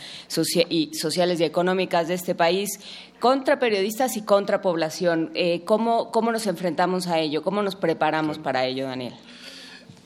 y 0.69 0.93
sociales 0.93 1.41
y 1.41 1.43
económicas 1.43 2.07
de 2.07 2.13
este 2.13 2.35
país 2.35 2.79
contra 3.19 3.59
periodistas 3.59 4.15
y 4.15 4.21
contra 4.21 4.61
población. 4.61 5.31
Eh, 5.33 5.65
¿cómo, 5.65 6.09
¿Cómo 6.09 6.31
nos 6.31 6.47
enfrentamos 6.47 7.07
a 7.07 7.19
ello? 7.19 7.43
¿Cómo 7.43 7.61
nos 7.63 7.75
preparamos 7.75 8.39
para 8.39 8.65
ello, 8.65 8.85
Daniel? 8.85 9.13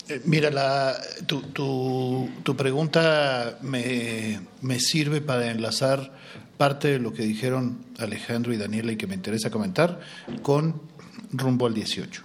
Eh, 0.08 0.20
mira, 0.24 0.50
la, 0.50 1.00
tu, 1.26 1.42
tu, 2.42 2.56
pregunta 2.56 3.58
me, 3.62 4.40
me, 4.60 4.80
sirve 4.80 5.20
para 5.20 5.50
enlazar 5.50 6.12
parte 6.56 6.88
de 6.88 6.98
lo 6.98 7.12
que 7.12 7.22
dijeron 7.22 7.78
Alejandro 7.98 8.52
y 8.52 8.56
Daniela 8.56 8.92
y 8.92 8.96
que 8.96 9.06
me 9.06 9.14
interesa 9.14 9.50
comentar 9.50 10.00
con 10.42 10.80
rumbo 11.32 11.66
al 11.66 11.74
18, 11.74 12.22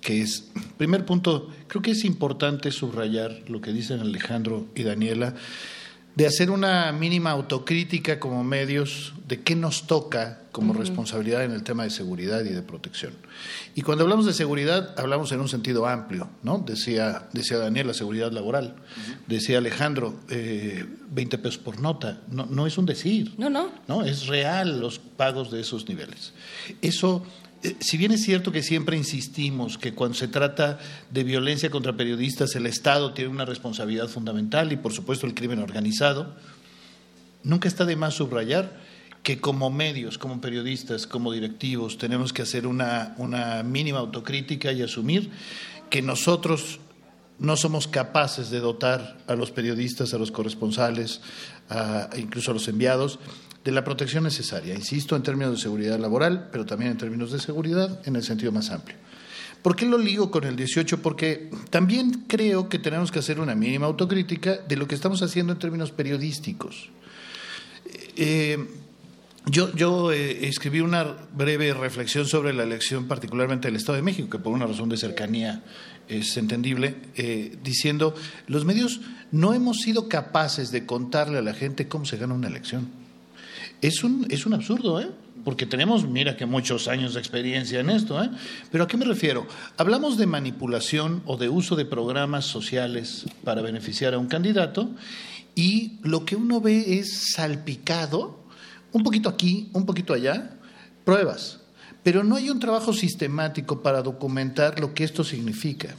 que 0.00 0.20
es, 0.20 0.50
primer 0.76 1.04
punto, 1.04 1.48
creo 1.68 1.80
que 1.80 1.92
es 1.92 2.04
importante 2.04 2.70
subrayar 2.70 3.42
lo 3.46 3.60
que 3.60 3.72
dicen 3.72 4.00
Alejandro 4.00 4.66
y 4.74 4.82
Daniela. 4.82 5.34
De 6.14 6.26
hacer 6.26 6.50
una 6.50 6.92
mínima 6.92 7.30
autocrítica 7.30 8.20
como 8.20 8.44
medios 8.44 9.14
de 9.26 9.40
qué 9.40 9.56
nos 9.56 9.86
toca 9.86 10.40
como 10.52 10.74
responsabilidad 10.74 11.42
en 11.44 11.52
el 11.52 11.62
tema 11.62 11.84
de 11.84 11.90
seguridad 11.90 12.44
y 12.44 12.50
de 12.50 12.60
protección. 12.60 13.14
Y 13.74 13.80
cuando 13.80 14.04
hablamos 14.04 14.26
de 14.26 14.34
seguridad, 14.34 14.94
hablamos 14.98 15.32
en 15.32 15.40
un 15.40 15.48
sentido 15.48 15.86
amplio, 15.86 16.28
¿no? 16.42 16.58
Decía, 16.58 17.28
decía 17.32 17.56
Daniel, 17.56 17.86
la 17.86 17.94
seguridad 17.94 18.30
laboral. 18.30 18.74
Decía 19.26 19.58
Alejandro, 19.58 20.20
eh, 20.28 20.84
20 21.10 21.38
pesos 21.38 21.56
por 21.56 21.80
nota. 21.80 22.20
No, 22.30 22.44
no 22.44 22.66
es 22.66 22.76
un 22.76 22.84
decir. 22.84 23.32
No, 23.38 23.48
no. 23.48 23.70
No, 23.88 24.04
es 24.04 24.26
real 24.26 24.78
los 24.78 24.98
pagos 24.98 25.50
de 25.50 25.62
esos 25.62 25.88
niveles. 25.88 26.34
Eso 26.82 27.24
si 27.80 27.96
bien 27.96 28.12
es 28.12 28.22
cierto 28.22 28.50
que 28.50 28.62
siempre 28.62 28.96
insistimos 28.96 29.78
que 29.78 29.94
cuando 29.94 30.16
se 30.16 30.28
trata 30.28 30.78
de 31.10 31.24
violencia 31.24 31.70
contra 31.70 31.96
periodistas 31.96 32.54
el 32.56 32.66
Estado 32.66 33.14
tiene 33.14 33.30
una 33.30 33.44
responsabilidad 33.44 34.08
fundamental 34.08 34.72
y 34.72 34.76
por 34.76 34.92
supuesto 34.92 35.26
el 35.26 35.34
crimen 35.34 35.60
organizado, 35.60 36.34
nunca 37.44 37.68
está 37.68 37.84
de 37.84 37.96
más 37.96 38.14
subrayar 38.14 38.80
que 39.22 39.40
como 39.40 39.70
medios, 39.70 40.18
como 40.18 40.40
periodistas, 40.40 41.06
como 41.06 41.32
directivos, 41.32 41.98
tenemos 41.98 42.32
que 42.32 42.42
hacer 42.42 42.66
una, 42.66 43.14
mínima 43.64 44.00
autocrítica 44.00 44.72
y 44.72 44.82
asumir 44.82 45.30
que 45.90 46.02
nosotros 46.02 46.80
no 47.38 47.56
somos 47.56 47.86
capaces 47.86 48.50
de 48.50 48.58
dotar 48.58 49.18
a 49.26 49.34
los 49.34 49.52
periodistas, 49.52 50.12
a 50.14 50.18
los 50.18 50.32
corresponsales, 50.32 51.20
incluso 52.16 52.50
a 52.50 52.54
los 52.54 52.66
enviados, 52.66 53.20
de 53.64 53.72
la 53.72 53.84
protección 53.84 54.24
necesaria, 54.24 54.74
insisto, 54.74 55.14
en 55.14 55.22
términos 55.22 55.52
de 55.52 55.60
seguridad 55.60 55.98
laboral, 55.98 56.48
pero 56.50 56.66
también 56.66 56.92
en 56.92 56.98
términos 56.98 57.30
de 57.30 57.38
seguridad 57.38 58.00
en 58.06 58.16
el 58.16 58.22
sentido 58.22 58.50
más 58.52 58.70
amplio. 58.70 58.96
¿Por 59.62 59.76
qué 59.76 59.86
lo 59.86 59.96
ligo 59.96 60.30
con 60.30 60.42
el 60.44 60.56
18? 60.56 61.00
Porque 61.00 61.48
también 61.70 62.24
creo 62.26 62.68
que 62.68 62.80
tenemos 62.80 63.12
que 63.12 63.20
hacer 63.20 63.38
una 63.38 63.54
mínima 63.54 63.86
autocrítica 63.86 64.56
de 64.56 64.76
lo 64.76 64.88
que 64.88 64.96
estamos 64.96 65.22
haciendo 65.22 65.52
en 65.52 65.60
términos 65.60 65.92
periodísticos. 65.92 66.90
Eh, 68.16 68.58
yo, 69.46 70.12
eh, 70.12 70.46
escribí 70.46 70.80
una 70.80 71.04
breve 71.04 71.74
reflexión 71.74 72.26
sobre 72.26 72.52
la 72.52 72.64
elección, 72.64 73.06
particularmente 73.06 73.68
del 73.68 73.76
Estado 73.76 73.96
de 73.96 74.02
México, 74.02 74.30
que 74.30 74.38
por 74.38 74.52
una 74.52 74.66
razón 74.66 74.88
de 74.88 74.96
cercanía 74.96 75.62
es 76.08 76.36
entendible, 76.36 76.96
eh, 77.16 77.56
diciendo, 77.62 78.14
los 78.48 78.64
medios 78.64 79.00
no 79.30 79.54
hemos 79.54 79.78
sido 79.78 80.08
capaces 80.08 80.72
de 80.72 80.86
contarle 80.86 81.38
a 81.38 81.42
la 81.42 81.54
gente 81.54 81.88
cómo 81.88 82.04
se 82.04 82.16
gana 82.16 82.34
una 82.34 82.48
elección. 82.48 83.01
Es 83.82 84.02
un, 84.04 84.26
es 84.30 84.46
un 84.46 84.54
absurdo, 84.54 85.00
¿eh? 85.00 85.10
porque 85.44 85.66
tenemos, 85.66 86.06
mira 86.06 86.36
que 86.36 86.46
muchos 86.46 86.88
años 86.88 87.14
de 87.14 87.20
experiencia 87.20 87.80
en 87.80 87.90
esto, 87.90 88.22
¿eh? 88.22 88.30
pero 88.70 88.84
¿a 88.84 88.86
qué 88.86 88.96
me 88.96 89.04
refiero? 89.04 89.46
Hablamos 89.76 90.16
de 90.16 90.26
manipulación 90.26 91.22
o 91.26 91.36
de 91.36 91.48
uso 91.48 91.74
de 91.74 91.84
programas 91.84 92.44
sociales 92.44 93.26
para 93.44 93.60
beneficiar 93.60 94.14
a 94.14 94.18
un 94.18 94.28
candidato 94.28 94.90
y 95.54 95.98
lo 96.02 96.24
que 96.24 96.36
uno 96.36 96.60
ve 96.60 96.98
es 96.98 97.32
salpicado 97.34 98.40
un 98.92 99.02
poquito 99.02 99.28
aquí, 99.28 99.68
un 99.72 99.84
poquito 99.84 100.14
allá, 100.14 100.58
pruebas. 101.04 101.60
Pero 102.02 102.24
no 102.24 102.36
hay 102.36 102.50
un 102.50 102.60
trabajo 102.60 102.92
sistemático 102.92 103.82
para 103.82 104.02
documentar 104.02 104.80
lo 104.80 104.92
que 104.94 105.04
esto 105.04 105.24
significa. 105.24 105.94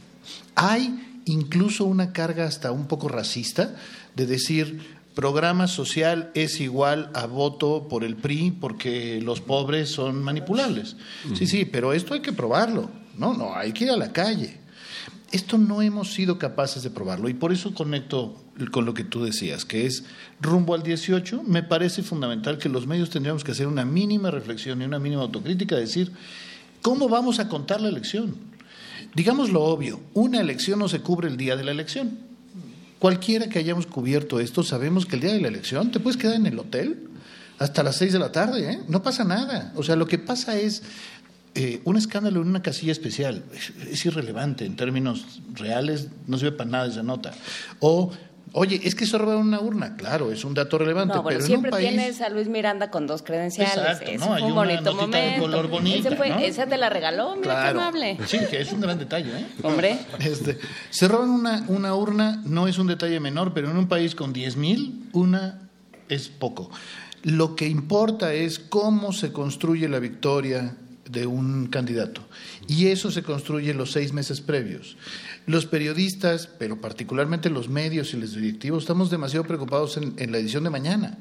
Hay 0.56 1.22
incluso 1.26 1.86
una 1.86 2.12
carga 2.12 2.46
hasta 2.46 2.72
un 2.72 2.88
poco 2.88 3.08
racista 3.08 3.76
de 4.16 4.26
decir 4.26 5.03
programa 5.14 5.68
social 5.68 6.32
es 6.34 6.60
igual 6.60 7.10
a 7.14 7.28
voto 7.28 7.88
por 7.88 8.04
el 8.04 8.16
PRI 8.16 8.52
porque 8.52 9.22
los 9.22 9.42
pobres 9.42 9.90
son 9.90 10.24
manipulables. 10.24 10.96
Sí, 11.36 11.48
sí, 11.48 11.66
pero 11.66 11.94
esto 11.94 12.14
hay 12.14 12.22
que 12.22 12.34
probarlo. 12.34 12.90
No, 13.18 13.34
no, 13.34 13.56
hay 13.56 13.74
que 13.74 13.86
ir 13.86 13.92
a 13.92 13.98
la 13.98 14.12
calle. 14.12 14.58
Esto 15.32 15.58
no 15.58 15.82
hemos 15.82 16.14
sido 16.14 16.38
capaces 16.38 16.84
de 16.84 16.90
probarlo 16.90 17.28
y 17.30 17.34
por 17.34 17.52
eso 17.52 17.74
conecto 17.74 18.40
con 18.72 18.86
lo 18.86 18.94
que 18.94 19.04
tú 19.04 19.24
decías, 19.24 19.66
que 19.66 19.86
es 19.88 20.04
rumbo 20.40 20.76
al 20.76 20.84
18, 20.84 21.42
me 21.44 21.64
parece 21.64 22.04
fundamental 22.04 22.60
que 22.60 22.70
los 22.70 22.86
medios 22.86 23.10
tendríamos 23.10 23.44
que 23.44 23.52
hacer 23.52 23.66
una 23.66 23.84
mínima 23.84 24.30
reflexión 24.30 24.82
y 24.82 24.86
una 24.86 25.00
mínima 25.00 25.24
autocrítica, 25.24 25.76
decir, 25.76 26.12
¿cómo 26.84 27.10
vamos 27.10 27.40
a 27.40 27.50
contar 27.50 27.82
la 27.82 27.90
elección? 27.90 28.36
Digamos 29.16 29.50
lo 29.50 29.64
obvio, 29.64 30.02
una 30.14 30.40
elección 30.40 30.80
no 30.80 30.88
se 30.88 31.02
cubre 31.02 31.30
el 31.30 31.38
día 31.38 31.56
de 31.56 31.64
la 31.64 31.72
elección. 31.72 32.33
Cualquiera 33.04 33.50
que 33.50 33.60
hayamos 33.60 33.86
cubierto 33.86 34.40
esto, 34.40 34.64
sabemos 34.64 35.06
que 35.06 35.18
el 35.18 35.22
día 35.24 35.34
de 35.34 35.42
la 35.42 35.50
elección 35.50 35.92
te 35.92 36.00
puedes 36.00 36.16
quedar 36.16 36.36
en 36.36 36.46
el 36.46 36.58
hotel 36.58 37.10
hasta 37.60 37.84
las 37.84 37.98
seis 37.98 38.14
de 38.14 38.20
la 38.20 38.32
tarde, 38.32 38.72
¿eh? 38.72 38.80
no 38.88 39.04
pasa 39.04 39.26
nada. 39.26 39.74
O 39.76 39.84
sea, 39.84 39.98
lo 39.98 40.08
que 40.08 40.20
pasa 40.20 40.58
es 40.58 40.84
eh, 41.54 41.82
un 41.84 41.98
escándalo 41.98 42.42
en 42.42 42.48
una 42.48 42.62
casilla 42.62 42.94
especial 42.94 43.44
es, 43.92 44.06
irrelevante 44.06 44.64
en 44.66 44.78
términos 44.78 45.42
reales, 45.54 46.08
no 46.28 46.38
sirve 46.38 46.54
para 46.54 46.70
nada 46.70 46.88
esa 46.88 47.04
nota. 47.04 47.34
O, 47.82 48.14
oye, 48.54 48.80
es 48.84 48.96
que 48.96 49.06
se 49.06 49.18
robaron 49.18 49.48
una 49.48 49.60
urna, 49.60 49.96
claro, 49.98 50.32
es 50.32 50.46
un 50.46 50.54
dato 50.54 50.78
relevante, 50.78 51.16
no, 51.16 51.24
pero 51.24 51.42
siempre 51.42 51.70
en 51.70 51.74
un 51.76 51.80
país... 51.82 51.90
tienes 51.90 52.22
a 52.22 52.30
Luis 52.30 52.48
Miranda 52.48 52.90
con 52.90 53.06
dos 53.08 53.22
credenciales. 53.22 53.76
Exacto, 53.76 54.06
Ese 54.12 54.18
¿no? 54.26 54.34
Hay 54.34 54.44
un 54.44 54.52
una 54.54 54.62
bonito 54.62 54.94
notita 54.94 55.18
de 55.18 55.24
momento. 55.24 55.42
color 55.42 55.68
bonita, 55.68 56.08
Ese 56.10 56.16
fue- 56.18 56.30
¿no? 56.30 56.40
Esa 56.40 56.66
te 56.68 56.78
la 56.78 56.90
regaló, 56.90 57.36
mira 57.36 57.54
Claro. 57.54 57.80
qué 57.80 57.84
amable. 57.84 58.18
Sí, 58.26 58.38
que 58.50 58.62
es 58.62 58.72
un 58.72 58.82
gran 58.82 58.98
detalle, 59.00 59.32
¿eh? 59.38 59.46
Hombre. 59.64 59.98
Este, 60.20 60.58
se 60.90 61.08
roban 61.08 61.30
una, 61.30 61.66
una 61.68 61.94
urna, 61.96 62.42
no 62.46 62.68
es 62.68 62.78
un 62.78 62.88
detalle 62.88 63.20
menor, 63.20 63.54
pero 63.54 63.70
en 63.70 63.78
un 63.78 63.88
país 63.88 64.16
con 64.16 64.32
10 64.34 64.56
mil, 64.58 65.10
una 65.14 65.70
es 66.10 66.30
poco. 66.30 66.70
Lo 67.24 67.56
que 67.56 67.68
importa 67.68 68.34
es 68.34 68.60
cómo 68.60 69.14
se 69.14 69.32
construye 69.32 69.88
la 69.90 70.00
victoria 70.00 70.76
de 71.10 71.26
un 71.26 71.68
candidato. 71.68 72.22
Y 72.68 72.88
eso 72.88 73.12
se 73.12 73.24
construye 73.24 73.74
los 73.74 73.92
seis 73.92 74.14
meses 74.14 74.42
previos. 74.42 74.98
Los 75.46 75.66
periodistas, 75.66 76.48
pero 76.58 76.80
particularmente 76.80 77.50
los 77.50 77.68
medios 77.68 78.14
y 78.14 78.18
los 78.18 78.34
directivos, 78.34 78.84
estamos 78.84 79.10
demasiado 79.10 79.46
preocupados 79.46 79.98
en, 79.98 80.32
la 80.32 80.38
edición 80.38 80.64
de 80.64 80.70
mañana. 80.70 81.18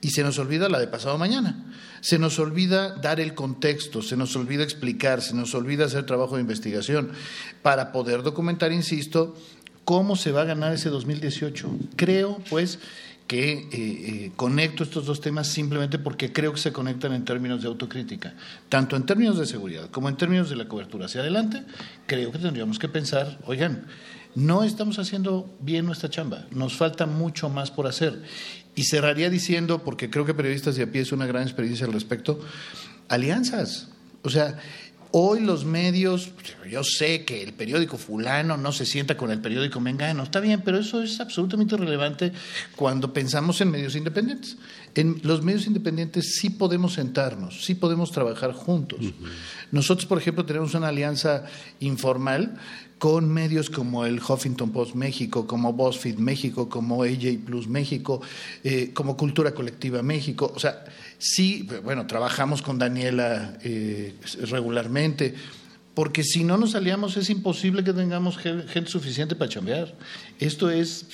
Y 0.00 0.10
se 0.10 0.22
nos 0.22 0.38
olvida 0.38 0.68
la 0.68 0.78
de 0.78 0.88
pasado 0.88 1.18
mañana. 1.18 1.72
Se 2.00 2.18
nos 2.18 2.38
olvida 2.38 2.96
dar 2.96 3.20
el 3.20 3.34
contexto, 3.34 4.00
se 4.00 4.16
nos 4.16 4.34
olvida 4.34 4.62
explicar, 4.62 5.20
se 5.20 5.34
nos 5.34 5.54
olvida 5.54 5.84
hacer 5.84 6.06
trabajo 6.06 6.36
de 6.36 6.42
investigación 6.42 7.10
para 7.62 7.92
poder 7.92 8.22
documentar, 8.22 8.72
insisto, 8.72 9.36
cómo 9.84 10.16
se 10.16 10.32
va 10.32 10.42
a 10.42 10.46
ganar 10.46 10.72
ese 10.72 10.88
2018. 10.88 11.70
Creo, 11.96 12.38
pues, 12.48 12.78
que 13.26 13.52
eh, 13.52 13.68
eh, 13.72 14.32
conecto 14.36 14.84
estos 14.84 15.06
dos 15.06 15.20
temas 15.20 15.48
simplemente 15.48 15.98
porque 15.98 16.32
creo 16.32 16.52
que 16.52 16.60
se 16.60 16.72
conectan 16.72 17.12
en 17.12 17.24
términos 17.24 17.62
de 17.62 17.68
autocrítica, 17.68 18.34
tanto 18.68 18.96
en 18.96 19.04
términos 19.04 19.38
de 19.38 19.46
seguridad 19.46 19.90
como 19.90 20.08
en 20.08 20.16
términos 20.16 20.48
de 20.48 20.56
la 20.56 20.68
cobertura 20.68 21.06
hacia 21.06 21.22
adelante, 21.22 21.64
creo 22.06 22.30
que 22.30 22.38
tendríamos 22.38 22.78
que 22.78 22.88
pensar, 22.88 23.38
oigan, 23.46 23.86
no 24.36 24.62
estamos 24.62 24.98
haciendo 24.98 25.50
bien 25.60 25.86
nuestra 25.86 26.10
chamba, 26.10 26.46
nos 26.50 26.76
falta 26.76 27.06
mucho 27.06 27.48
más 27.48 27.70
por 27.70 27.86
hacer. 27.86 28.22
Y 28.74 28.84
cerraría 28.84 29.30
diciendo, 29.30 29.82
porque 29.82 30.10
creo 30.10 30.26
que 30.26 30.34
periodistas 30.34 30.76
de 30.76 30.82
a 30.82 30.92
pie 30.92 31.00
es 31.00 31.10
una 31.10 31.24
gran 31.24 31.42
experiencia 31.42 31.86
al 31.86 31.94
respecto, 31.94 32.38
alianzas. 33.08 33.88
O 34.22 34.28
sea, 34.28 34.58
Hoy 35.18 35.40
los 35.40 35.64
medios, 35.64 36.28
yo 36.70 36.84
sé 36.84 37.24
que 37.24 37.42
el 37.42 37.54
periódico 37.54 37.96
fulano 37.96 38.58
no 38.58 38.70
se 38.70 38.84
sienta 38.84 39.16
con 39.16 39.30
el 39.30 39.40
periódico 39.40 39.80
mengano, 39.80 40.22
está 40.22 40.40
bien, 40.40 40.60
pero 40.62 40.78
eso 40.78 41.02
es 41.02 41.20
absolutamente 41.20 41.74
relevante 41.74 42.32
cuando 42.76 43.14
pensamos 43.14 43.58
en 43.62 43.70
medios 43.70 43.96
independientes. 43.96 44.58
En 44.96 45.20
los 45.24 45.42
medios 45.42 45.66
independientes 45.66 46.36
sí 46.40 46.48
podemos 46.48 46.94
sentarnos, 46.94 47.62
sí 47.64 47.74
podemos 47.74 48.12
trabajar 48.12 48.52
juntos. 48.52 49.00
Nosotros, 49.70 50.06
por 50.06 50.16
ejemplo, 50.16 50.46
tenemos 50.46 50.74
una 50.74 50.88
alianza 50.88 51.44
informal 51.80 52.56
con 52.98 53.30
medios 53.30 53.68
como 53.68 54.06
el 54.06 54.20
Huffington 54.20 54.72
Post 54.72 54.94
México, 54.94 55.46
como 55.46 55.74
BuzzFeed 55.74 56.16
México, 56.16 56.70
como 56.70 57.02
AJ 57.02 57.44
Plus 57.44 57.68
México, 57.68 58.22
eh, 58.64 58.92
como 58.94 59.18
Cultura 59.18 59.52
Colectiva 59.52 60.02
México. 60.02 60.50
O 60.54 60.58
sea, 60.58 60.84
sí, 61.18 61.68
bueno, 61.84 62.06
trabajamos 62.06 62.62
con 62.62 62.78
Daniela 62.78 63.58
eh, 63.62 64.14
regularmente, 64.48 65.34
porque 65.96 66.22
si 66.22 66.44
no 66.44 66.56
nos 66.58 66.74
aliamos 66.76 67.16
es 67.16 67.28
imposible 67.30 67.82
que 67.82 67.92
tengamos 67.92 68.36
ge- 68.38 68.62
gente 68.68 68.88
suficiente 68.90 69.34
para 69.34 69.48
chambear. 69.50 69.92
Esto 70.38 70.70
es, 70.70 71.06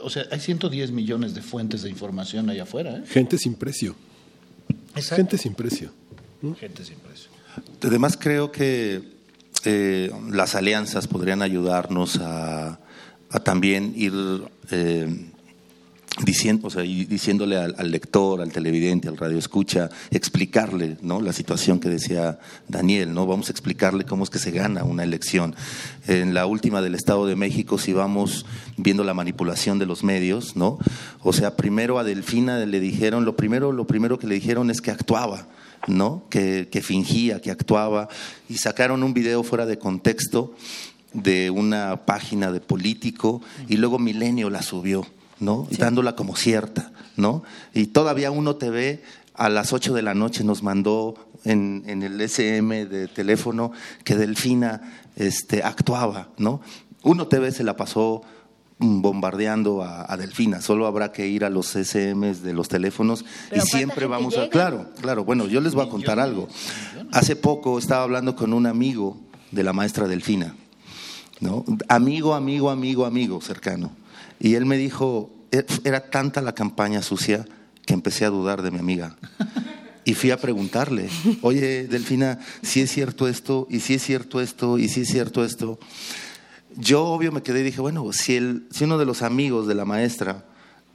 o 0.00 0.10
sea, 0.10 0.24
hay 0.30 0.40
110 0.40 0.90
millones 0.90 1.34
de 1.34 1.40
fuentes 1.40 1.82
de 1.82 1.88
información 1.88 2.50
allá 2.50 2.64
afuera. 2.64 2.96
¿eh? 2.98 3.04
Gente 3.08 3.38
sin 3.38 3.54
precio. 3.54 3.94
Gente 4.94 5.38
sin 5.38 5.54
precio. 5.54 5.92
Gente 6.58 6.84
sin 6.84 6.96
precio. 6.98 7.30
Además, 7.82 8.16
creo 8.20 8.50
que 8.50 9.02
eh, 9.64 10.10
las 10.30 10.54
alianzas 10.56 11.06
podrían 11.06 11.40
ayudarnos 11.42 12.16
a, 12.20 12.80
a 13.30 13.40
también 13.40 13.92
ir 13.96 14.12
eh, 14.72 15.30
diciendo, 16.24 16.66
o 16.66 16.70
sea, 16.70 16.82
diciéndole 16.82 17.56
al, 17.56 17.74
al 17.78 17.90
lector, 17.90 18.40
al 18.40 18.52
televidente, 18.52 19.08
al 19.08 19.16
radio 19.16 19.38
escucha, 19.38 19.90
explicarle 20.10 20.96
¿no? 21.02 21.20
la 21.20 21.32
situación 21.32 21.80
que 21.80 21.88
decía 21.88 22.38
Daniel, 22.66 23.14
¿no? 23.14 23.26
Vamos 23.26 23.48
a 23.48 23.52
explicarle 23.52 24.04
cómo 24.04 24.24
es 24.24 24.30
que 24.30 24.38
se 24.38 24.50
gana 24.50 24.84
una 24.84 25.04
elección. 25.04 25.54
En 26.06 26.34
la 26.34 26.46
última 26.46 26.82
del 26.82 26.94
Estado 26.94 27.26
de 27.26 27.36
México, 27.36 27.78
si 27.78 27.92
vamos 27.92 28.46
viendo 28.76 29.04
la 29.04 29.14
manipulación 29.14 29.78
de 29.78 29.86
los 29.86 30.02
medios, 30.02 30.56
¿no? 30.56 30.78
O 31.22 31.32
sea, 31.32 31.56
primero 31.56 31.98
a 31.98 32.04
Delfina 32.04 32.64
le 32.64 32.80
dijeron, 32.80 33.24
lo 33.24 33.36
primero, 33.36 33.72
lo 33.72 33.86
primero 33.86 34.18
que 34.18 34.26
le 34.26 34.34
dijeron 34.34 34.70
es 34.70 34.80
que 34.80 34.90
actuaba. 34.90 35.46
¿no? 35.86 36.24
Que, 36.28 36.68
que 36.70 36.82
fingía, 36.82 37.40
que 37.40 37.52
actuaba, 37.52 38.08
y 38.48 38.56
sacaron 38.56 39.04
un 39.04 39.14
video 39.14 39.44
fuera 39.44 39.64
de 39.64 39.78
contexto 39.78 40.52
de 41.12 41.50
una 41.50 42.04
página 42.04 42.50
de 42.50 42.60
político 42.60 43.40
y 43.68 43.76
luego 43.76 43.98
Milenio 44.00 44.50
la 44.50 44.60
subió. 44.62 45.06
¿No? 45.40 45.66
Y 45.70 45.76
dándola 45.76 46.16
como 46.16 46.36
cierta, 46.36 46.92
¿no? 47.16 47.42
Y 47.74 47.88
todavía 47.88 48.30
uno 48.30 48.56
te 48.56 48.70
ve 48.70 49.02
a 49.34 49.48
las 49.48 49.72
8 49.72 49.94
de 49.94 50.02
la 50.02 50.14
noche 50.14 50.42
nos 50.42 50.62
mandó 50.62 51.14
en, 51.44 51.84
en 51.86 52.02
el 52.02 52.20
SM 52.20 52.86
de 52.86 53.06
teléfono 53.06 53.70
que 54.04 54.16
Delfina 54.16 54.82
este, 55.16 55.62
actuaba, 55.62 56.28
¿no? 56.38 56.60
Uno 57.02 57.28
TV 57.28 57.52
se 57.52 57.62
la 57.62 57.76
pasó 57.76 58.22
bombardeando 58.80 59.82
a, 59.82 60.12
a 60.12 60.16
Delfina, 60.16 60.60
solo 60.60 60.86
habrá 60.86 61.12
que 61.12 61.26
ir 61.26 61.44
a 61.44 61.50
los 61.50 61.68
SMs 61.68 62.42
de 62.42 62.52
los 62.52 62.68
teléfonos 62.68 63.24
Pero 63.50 63.62
y 63.62 63.66
siempre 63.66 64.06
¿cuánta 64.06 64.24
gente 64.24 64.36
vamos 64.36 64.48
a... 64.48 64.50
Claro, 64.50 64.86
claro, 65.00 65.24
bueno, 65.24 65.46
yo 65.46 65.60
les 65.60 65.74
voy 65.74 65.86
a 65.86 65.88
contar 65.88 66.20
algo. 66.20 66.48
Hace 67.12 67.36
poco 67.36 67.78
estaba 67.78 68.02
hablando 68.02 68.36
con 68.36 68.52
un 68.52 68.66
amigo 68.66 69.16
de 69.50 69.62
la 69.62 69.72
maestra 69.72 70.06
Delfina, 70.06 70.54
¿no? 71.40 71.64
Amigo, 71.88 72.34
amigo, 72.34 72.70
amigo, 72.70 73.04
amigo 73.04 73.40
cercano. 73.40 73.90
Y 74.40 74.54
él 74.54 74.66
me 74.66 74.76
dijo, 74.76 75.30
"E- 75.50 75.64
era 75.84 76.10
tanta 76.10 76.40
la 76.42 76.54
campaña 76.54 77.02
sucia 77.02 77.44
que 77.84 77.94
empecé 77.94 78.24
a 78.24 78.30
dudar 78.30 78.62
de 78.62 78.70
mi 78.70 78.78
amiga. 78.78 79.16
Y 80.04 80.14
fui 80.14 80.30
a 80.30 80.38
preguntarle, 80.40 81.08
oye, 81.42 81.86
Delfina, 81.86 82.38
si 82.62 82.80
es 82.80 82.90
cierto 82.90 83.28
esto, 83.28 83.66
y 83.70 83.80
si 83.80 83.94
es 83.94 84.02
cierto 84.02 84.40
esto, 84.40 84.78
y 84.78 84.88
si 84.88 85.02
es 85.02 85.08
cierto 85.08 85.44
esto. 85.44 85.78
Yo, 86.76 87.04
obvio, 87.04 87.32
me 87.32 87.42
quedé 87.42 87.60
y 87.60 87.64
dije, 87.64 87.80
bueno, 87.80 88.10
si, 88.12 88.36
el, 88.36 88.66
si 88.70 88.84
uno 88.84 88.98
de 88.98 89.04
los 89.06 89.22
amigos 89.22 89.66
de 89.66 89.74
la 89.74 89.84
maestra 89.84 90.44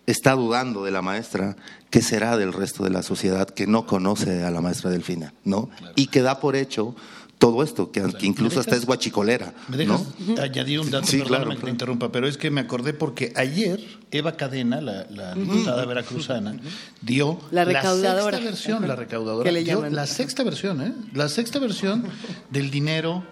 está 0.06 0.34
dudando 0.34 0.84
de 0.84 0.91
la 0.91 1.02
maestra, 1.02 1.56
¿qué 1.90 2.02
será 2.02 2.38
del 2.38 2.53
resto 2.53 2.84
de 2.84 2.90
la 2.90 3.03
sociedad 3.03 3.49
que 3.49 3.68
no 3.68 3.86
conoce 3.86 4.44
a 4.44 4.52
la 4.52 4.61
maestra 4.61 4.90
Delfina? 4.90 5.34
¿no? 5.44 5.70
Y 5.95 6.07
que 6.07 6.22
da 6.22 6.40
por 6.40 6.56
hecho 6.56 6.95
todo 7.44 7.61
esto, 7.61 7.91
que, 7.91 8.02
que 8.18 8.26
incluso 8.26 8.61
hasta 8.61 8.78
es 8.78 8.86
guachicolera. 8.86 9.53
¿Me 9.68 9.86
¿no? 9.86 9.98
dejas 9.98 10.40
añadir 10.40 10.80
un 10.80 10.90
dato? 10.90 11.07
Sí, 11.07 11.18
Perdóname 11.18 11.44
claro, 11.45 11.60
que 11.60 11.65
te 11.65 11.72
interrumpa, 11.72 12.10
pero 12.10 12.26
es 12.26 12.38
que 12.38 12.49
me 12.49 12.61
acordé 12.61 12.94
porque 12.94 13.34
ayer 13.36 13.82
Eva 14.11 14.38
Cadena, 14.38 14.80
la, 14.80 15.06
la 15.10 15.36
diputada 15.36 15.86
veracruzana, 15.86 16.56
dio 17.02 17.40
La 17.52 17.65
recaudadora. 17.65 18.38
sexta 18.38 18.49
versión, 18.49 18.88
la 18.88 18.95
recaudadora, 18.95 19.52
la 19.91 20.07
sexta 20.07 20.44
versión, 20.44 20.82
¿eh? 20.82 20.94
La 21.14 21.28
sexta 21.28 21.60
versión 21.60 22.06
del 22.49 22.72
dinero 22.72 23.26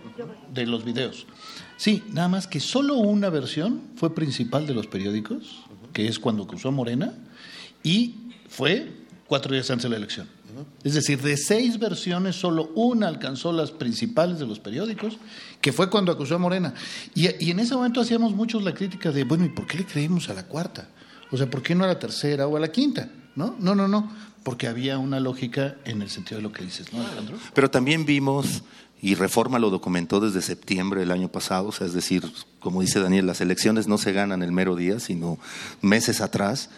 de 0.54 0.66
los 0.66 0.84
videos. 0.84 1.26
Sí, 1.78 2.04
nada 2.12 2.28
más 2.28 2.48
que 2.48 2.60
solo 2.60 2.96
una 2.96 3.30
versión 3.30 3.82
fue 3.96 4.14
principal 4.14 4.68
de 4.68 4.74
los 4.74 4.88
periódicos, 4.88 5.64
que 5.94 6.08
es 6.08 6.20
cuando 6.20 6.44
acusó 6.44 6.70
Morena, 6.74 7.14
y 7.82 8.16
fue 8.50 8.92
cuatro 9.26 9.54
días 9.54 9.72
antes 9.72 9.84
de 9.84 9.90
la 9.90 9.96
elección. 9.96 10.28
Es 10.84 10.94
decir, 10.94 11.22
de 11.22 11.38
seis 11.38 11.80
versiones, 11.80 12.36
solo 12.36 12.72
una 12.76 13.08
alcanzó 13.08 13.52
las 13.52 13.72
principales 13.72 14.40
de 14.40 14.48
los 14.48 14.60
periódicos, 14.60 15.18
que 15.62 15.72
fue 15.72 15.90
cuando 15.90 16.12
acusó 16.12 16.36
a 16.36 16.38
Morena. 16.38 16.74
Y, 17.14 17.28
en 17.50 17.60
ese 17.60 17.76
momento 17.76 18.02
hacíamos 18.02 18.34
muchos 18.34 18.64
la 18.64 18.74
crítica 18.74 19.12
de, 19.12 19.24
bueno, 19.24 19.46
¿y 19.46 19.50
por 19.50 19.68
qué 19.68 19.80
le 19.80 19.86
creímos 19.86 20.30
a 20.30 20.34
la 20.34 20.48
cuarta? 20.48 20.90
O 21.32 21.38
sea, 21.38 21.50
¿por 21.50 21.62
qué 21.62 21.76
no 21.76 21.84
a 21.84 21.88
la 21.88 22.00
tercera 22.00 22.48
o 22.48 22.58
a 22.58 22.60
la 22.60 22.72
quinta? 22.72 23.10
No, 23.36 23.56
no, 23.60 23.76
no, 23.76 23.88
no, 23.88 24.12
porque 24.44 24.68
había 24.68 24.98
una 24.98 25.20
lógica 25.20 25.78
en 25.86 26.02
el 26.02 26.10
sentido 26.10 26.38
de 26.38 26.44
lo 26.44 26.52
que 26.52 26.64
dices, 26.64 26.92
¿no, 26.92 27.02
Alejandro? 27.02 27.38
Pero 27.54 27.70
también 27.70 28.06
vimos, 28.06 28.64
y 29.02 29.16
Reforma 29.16 29.58
lo 29.58 29.70
documentó 29.70 30.20
desde 30.20 30.42
septiembre 30.42 31.00
del 31.00 31.12
año 31.12 31.30
pasado, 31.30 31.70
o 31.70 31.72
sea, 31.72 31.88
es 31.88 31.94
decir, 31.94 32.24
como 32.60 32.82
dice 32.82 33.00
Daniel, 33.00 33.26
las 33.26 33.42
elecciones 33.42 33.88
no 33.88 33.98
se 33.98 34.12
ganan 34.12 34.44
el 34.44 34.52
mero 34.52 34.76
día, 34.76 35.00
sino 35.00 35.40
meses 35.82 36.22
atrás. 36.22 36.70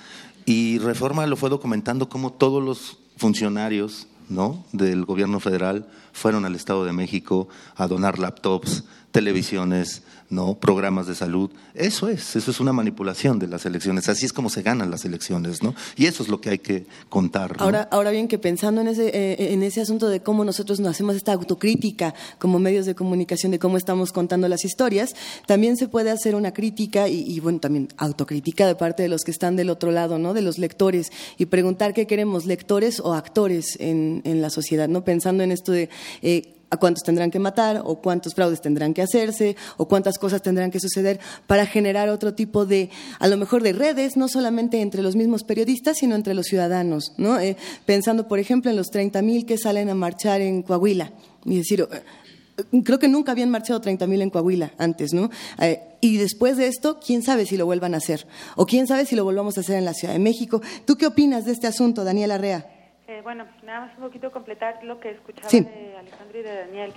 Y 0.45 0.79
Reforma 0.79 1.25
lo 1.25 1.35
fue 1.35 1.49
documentando 1.49 2.09
como 2.09 2.31
todos 2.33 2.63
los 2.63 2.97
funcionarios 3.17 4.07
¿no? 4.29 4.65
del 4.71 5.05
gobierno 5.05 5.39
federal 5.39 5.87
fueron 6.11 6.45
al 6.45 6.55
Estado 6.55 6.85
de 6.85 6.93
México 6.93 7.47
a 7.75 7.87
donar 7.87 8.19
laptops, 8.19 8.83
televisiones, 9.11 10.03
¿no? 10.29 10.55
programas 10.55 11.07
de 11.07 11.15
salud. 11.15 11.49
Eso 11.73 12.09
es, 12.09 12.35
eso 12.35 12.51
es 12.51 12.59
una 12.59 12.73
manipulación 12.73 13.39
de 13.39 13.47
las 13.47 13.65
elecciones. 13.65 14.09
Así 14.09 14.25
es 14.25 14.33
como 14.33 14.49
se 14.49 14.61
ganan 14.61 14.91
las 14.91 15.05
elecciones, 15.05 15.63
¿no? 15.63 15.75
Y 15.95 16.05
eso 16.05 16.23
es 16.23 16.29
lo 16.29 16.39
que 16.41 16.49
hay 16.51 16.59
que 16.59 16.85
contar. 17.09 17.55
Ahora, 17.59 17.87
ahora 17.91 18.11
bien, 18.11 18.27
que 18.27 18.37
pensando 18.37 18.81
en 18.81 18.87
ese, 18.87 19.07
eh, 19.07 19.53
en 19.53 19.63
ese 19.63 19.81
asunto 19.81 20.09
de 20.09 20.21
cómo 20.21 20.45
nosotros 20.45 20.79
nos 20.79 20.91
hacemos 20.91 21.15
esta 21.15 21.33
autocrítica 21.33 22.13
como 22.39 22.59
medios 22.59 22.85
de 22.85 22.95
comunicación, 22.95 23.51
de 23.51 23.59
cómo 23.59 23.77
estamos 23.77 24.11
contando 24.11 24.47
las 24.47 24.65
historias, 24.65 25.15
también 25.47 25.77
se 25.77 25.87
puede 25.87 26.11
hacer 26.11 26.35
una 26.35 26.53
crítica 26.53 27.07
y, 27.07 27.21
y, 27.21 27.39
bueno, 27.39 27.59
también 27.59 27.89
autocrítica 27.97 28.67
de 28.67 28.75
parte 28.75 29.03
de 29.03 29.09
los 29.09 29.23
que 29.23 29.31
están 29.31 29.55
del 29.55 29.69
otro 29.69 29.91
lado, 29.91 30.19
¿no? 30.19 30.33
De 30.33 30.41
los 30.41 30.57
lectores 30.57 31.11
y 31.37 31.45
preguntar 31.45 31.93
qué 31.93 32.07
queremos, 32.07 32.45
lectores 32.45 32.99
o 32.99 33.13
actores 33.13 33.77
en, 33.79 34.21
en 34.25 34.41
la 34.41 34.49
sociedad, 34.49 34.87
¿no? 34.87 35.03
Pensando 35.03 35.43
en 35.43 35.51
esto 35.51 35.71
de 35.71 35.89
eh, 36.21 36.52
a 36.73 36.77
cuántos 36.77 37.03
tendrán 37.03 37.29
que 37.29 37.37
matar 37.37 37.83
o 37.85 38.01
cuántos 38.01 38.33
fraudes 38.33 38.59
tendrán 38.59 38.95
que 38.95 39.03
hacerse 39.03 39.55
o 39.77 39.87
cuántas 39.87 40.17
cosas 40.17 40.41
tendrán 40.41 40.71
que 40.71 40.79
suceder 40.79 41.19
para 41.45 41.67
generar 41.67 42.09
otro 42.09 42.33
tipo 42.33 42.65
de, 42.65 42.89
a 43.19 43.27
lo 43.27 43.37
mejor 43.37 43.61
de 43.61 43.73
redes, 43.73 44.17
no 44.17 44.27
solamente 44.27 44.81
entre 44.81 45.03
los 45.03 45.15
mismos 45.15 45.43
periodistas, 45.43 45.99
sino 45.99 46.15
entre 46.15 46.33
los 46.33 46.47
ciudadanos, 46.47 47.13
¿no? 47.17 47.39
Eh, 47.39 47.57
pensando, 47.85 48.27
por 48.27 48.39
ejemplo, 48.39 48.71
en 48.71 48.77
los 48.77 48.89
30 48.89 49.21
mil 49.21 49.45
que 49.45 49.59
salen 49.59 49.89
a 49.89 49.93
marchar 49.93 50.41
en 50.41 50.63
Coahuila 50.63 51.11
y 51.45 51.57
decir, 51.57 51.87
eh, 51.91 52.81
creo 52.83 52.97
que 52.97 53.07
nunca 53.07 53.33
habían 53.33 53.51
marchado 53.51 53.79
30 53.79 54.07
mil 54.07 54.23
en 54.23 54.31
Coahuila 54.31 54.73
antes, 54.79 55.13
¿no? 55.13 55.29
Eh, 55.59 55.79
y 56.01 56.17
después 56.17 56.57
de 56.57 56.67
esto, 56.67 56.99
quién 56.99 57.21
sabe 57.21 57.45
si 57.45 57.55
lo 57.55 57.67
vuelvan 57.67 57.93
a 57.93 57.97
hacer 57.97 58.25
o 58.55 58.65
quién 58.65 58.87
sabe 58.87 59.05
si 59.05 59.15
lo 59.15 59.23
volvamos 59.23 59.57
a 59.57 59.61
hacer 59.61 59.77
en 59.77 59.85
la 59.85 59.93
Ciudad 59.93 60.13
de 60.13 60.19
México. 60.19 60.59
¿Tú 60.85 60.97
qué 60.97 61.05
opinas 61.05 61.45
de 61.45 61.51
este 61.51 61.67
asunto, 61.67 62.03
Daniel 62.03 62.31
Arrea? 62.31 62.82
Eh, 63.07 63.19
bueno, 63.21 63.45
nada 63.63 63.81
más 63.81 63.97
un 63.97 64.03
poquito 64.05 64.31
completar 64.31 64.83
lo 64.83 64.99
que 64.99 65.09
escuchaba 65.11 65.49
Sí. 65.49 65.59
de 65.61 65.97
Alejandro 65.97 66.39
y 66.39 66.43
de 66.43 66.55
Daniel. 66.55 66.93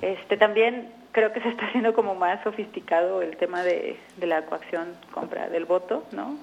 Este, 0.00 0.36
también 0.36 0.92
creo 1.12 1.32
que 1.32 1.40
se 1.40 1.48
está 1.48 1.66
haciendo 1.66 1.92
como 1.92 2.14
más 2.14 2.42
sofisticado 2.44 3.20
el 3.22 3.36
tema 3.36 3.62
de, 3.62 3.96
de 4.16 4.26
la 4.26 4.42
coacción 4.46 4.94
compra 5.12 5.48
del 5.48 5.64
voto, 5.64 6.04
¿no? 6.12 6.36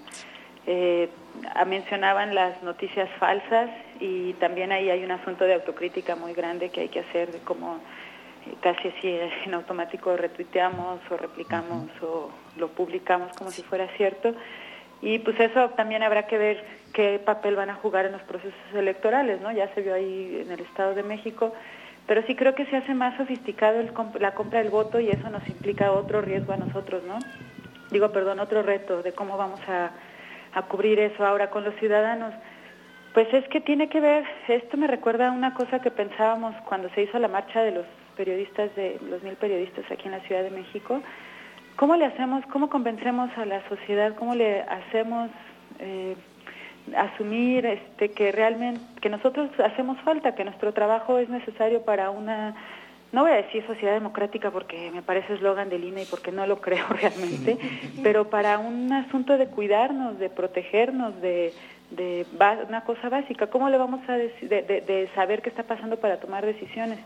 Eh, 0.70 1.10
ah, 1.56 1.64
mencionaban 1.64 2.36
las 2.36 2.62
noticias 2.62 3.10
falsas 3.18 3.70
y 4.02 4.34
también 4.34 4.74
ahí 4.74 4.90
hay 4.90 5.02
un 5.06 5.12
asunto 5.12 5.46
de 5.46 5.54
autocrítica 5.54 6.18
muy 6.18 6.34
grande 6.34 6.70
que 6.70 6.82
hay 6.82 6.90
que 6.90 7.00
hacer 7.00 7.32
de 7.32 7.40
cómo 7.40 7.78
eh, 8.46 8.54
casi 8.60 8.90
así 8.90 9.18
en 9.46 9.54
automático 9.54 10.18
retuiteamos 10.18 11.00
o 11.10 11.16
replicamos 11.16 11.90
o 12.02 12.30
lo 12.58 12.68
publicamos 12.68 13.32
como 13.38 13.52
si 13.52 13.64
fuera 13.64 13.88
cierto. 13.96 14.36
Y 15.02 15.20
pues 15.20 15.40
eso 15.40 15.70
también 15.70 16.04
habrá 16.04 16.28
que 16.28 16.38
ver 16.38 16.64
qué 16.98 17.22
papel 17.24 17.56
van 17.56 17.70
a 17.70 17.76
jugar 17.76 18.08
en 18.08 18.14
los 18.14 18.24
procesos 18.24 18.74
electorales, 18.74 19.40
¿no? 19.40 19.52
Ya 19.52 19.72
se 19.76 19.84
vio 19.84 19.94
ahí 19.94 20.42
en 20.44 20.52
el 20.52 20.62
Estado 20.62 20.96
de 20.96 21.04
México, 21.04 21.54
pero 22.08 22.24
sí 22.24 22.36
creo 22.36 22.56
que 22.56 22.66
se 22.66 22.76
hace 22.76 22.96
más 22.96 23.16
sofisticado 23.18 23.84
la 24.20 24.34
compra 24.34 24.64
del 24.64 24.72
voto 24.72 25.00
y 25.00 25.10
eso 25.10 25.30
nos 25.30 25.48
implica 25.48 25.92
otro 25.92 26.22
riesgo 26.22 26.54
a 26.54 26.58
nosotros, 26.58 27.04
¿no? 27.04 27.20
Digo, 27.92 28.12
perdón, 28.12 28.40
otro 28.40 28.64
reto 28.64 29.04
de 29.04 29.14
cómo 29.14 29.38
vamos 29.38 29.60
a, 29.70 29.92
a 30.56 30.62
cubrir 30.64 31.00
eso 31.00 31.24
ahora 31.24 31.52
con 31.52 31.64
los 31.64 31.76
ciudadanos. 31.76 32.34
Pues 33.14 33.32
es 33.32 33.48
que 33.50 33.62
tiene 33.62 33.90
que 33.90 34.00
ver, 34.00 34.26
esto 34.48 34.76
me 34.76 34.88
recuerda 34.88 35.28
a 35.28 35.32
una 35.32 35.54
cosa 35.54 35.80
que 35.80 35.92
pensábamos 35.92 36.56
cuando 36.68 36.90
se 36.96 37.04
hizo 37.04 37.20
la 37.20 37.28
marcha 37.28 37.62
de 37.62 37.74
los 37.74 37.86
periodistas, 38.16 38.76
de 38.76 39.00
los 39.08 39.22
mil 39.22 39.36
periodistas 39.36 39.86
aquí 39.92 40.08
en 40.08 40.14
la 40.14 40.22
Ciudad 40.22 40.42
de 40.42 40.50
México. 40.50 41.04
¿Cómo 41.76 41.96
le 41.96 42.06
hacemos, 42.06 42.44
cómo 42.48 42.72
convencemos 42.72 43.30
a 43.38 43.46
la 43.46 43.62
sociedad, 43.70 44.16
cómo 44.16 44.34
le 44.34 44.64
hacemos 44.64 45.30
eh, 45.78 46.16
asumir 46.96 47.66
este, 47.66 48.12
que 48.12 48.32
realmente, 48.32 48.82
que 49.02 49.10
nosotros 49.10 49.50
hacemos 49.60 50.00
falta, 50.02 50.36
que 50.36 50.44
nuestro 50.44 50.74
trabajo 50.74 51.18
es 51.20 51.30
necesario 51.30 51.84
para 51.84 52.10
una, 52.10 52.56
no 53.12 53.24
voy 53.24 53.32
a 53.32 53.36
decir 53.36 53.66
sociedad 53.68 53.94
democrática 53.94 54.52
porque 54.52 54.92
me 54.92 55.02
parece 55.02 55.34
eslogan 55.34 55.70
del 55.70 55.84
INE 55.84 56.04
y 56.04 56.06
porque 56.06 56.32
no 56.32 56.46
lo 56.48 56.62
creo 56.62 56.86
realmente, 56.90 57.58
pero 58.04 58.30
para 58.30 58.60
un 58.60 58.92
asunto 58.94 59.38
de 59.38 59.48
cuidarnos, 59.48 60.20
de 60.20 60.30
protegernos, 60.30 61.20
de, 61.22 61.56
de 61.92 62.26
una 62.68 62.82
cosa 62.84 63.10
básica, 63.10 63.48
¿cómo 63.48 63.70
le 63.70 63.78
vamos 63.78 64.02
a 64.10 64.18
deci- 64.18 64.48
de, 64.48 64.62
de- 64.62 64.82
de 64.82 65.10
saber 65.16 65.42
qué 65.42 65.50
está 65.50 65.64
pasando 65.64 65.98
para 65.98 66.20
tomar 66.20 66.46
decisiones? 66.46 67.00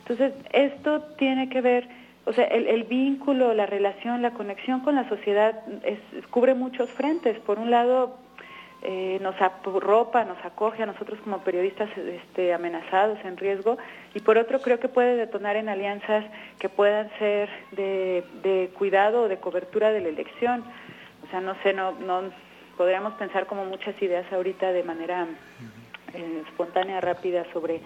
Entonces, 0.00 0.32
esto 0.52 1.02
tiene 1.18 1.48
que 1.48 1.60
ver, 1.60 1.88
o 2.26 2.32
sea, 2.32 2.44
el, 2.44 2.68
el 2.68 2.84
vínculo, 2.84 3.54
la 3.54 3.66
relación, 3.66 4.22
la 4.22 4.30
conexión 4.32 4.80
con 4.80 4.94
la 4.94 5.08
sociedad 5.08 5.60
es- 5.82 6.26
cubre 6.30 6.54
muchos 6.54 6.88
frentes. 6.92 7.36
Por 7.40 7.58
un 7.58 7.70
lado, 7.72 8.16
eh, 8.82 9.18
nos 9.20 9.34
arropa, 9.40 10.24
nos 10.24 10.42
acoge 10.44 10.82
a 10.82 10.86
nosotros 10.86 11.18
como 11.24 11.40
periodistas 11.40 11.88
este, 11.96 12.52
amenazados, 12.52 13.18
en 13.24 13.36
riesgo, 13.36 13.78
y 14.14 14.20
por 14.20 14.38
otro 14.38 14.60
creo 14.60 14.78
que 14.78 14.88
puede 14.88 15.16
detonar 15.16 15.56
en 15.56 15.68
alianzas 15.68 16.24
que 16.58 16.68
puedan 16.68 17.10
ser 17.18 17.48
de, 17.72 18.24
de 18.42 18.70
cuidado 18.74 19.22
o 19.22 19.28
de 19.28 19.38
cobertura 19.38 19.90
de 19.90 20.00
la 20.00 20.08
elección. 20.08 20.64
O 21.26 21.30
sea, 21.30 21.40
no 21.40 21.56
sé, 21.62 21.72
no, 21.72 21.92
no 21.92 22.30
podríamos 22.76 23.14
pensar 23.14 23.46
como 23.46 23.64
muchas 23.64 24.00
ideas 24.00 24.30
ahorita 24.32 24.72
de 24.72 24.82
manera 24.82 25.26
eh, 26.14 26.42
espontánea, 26.46 27.00
rápida 27.00 27.44
sobre 27.52 27.80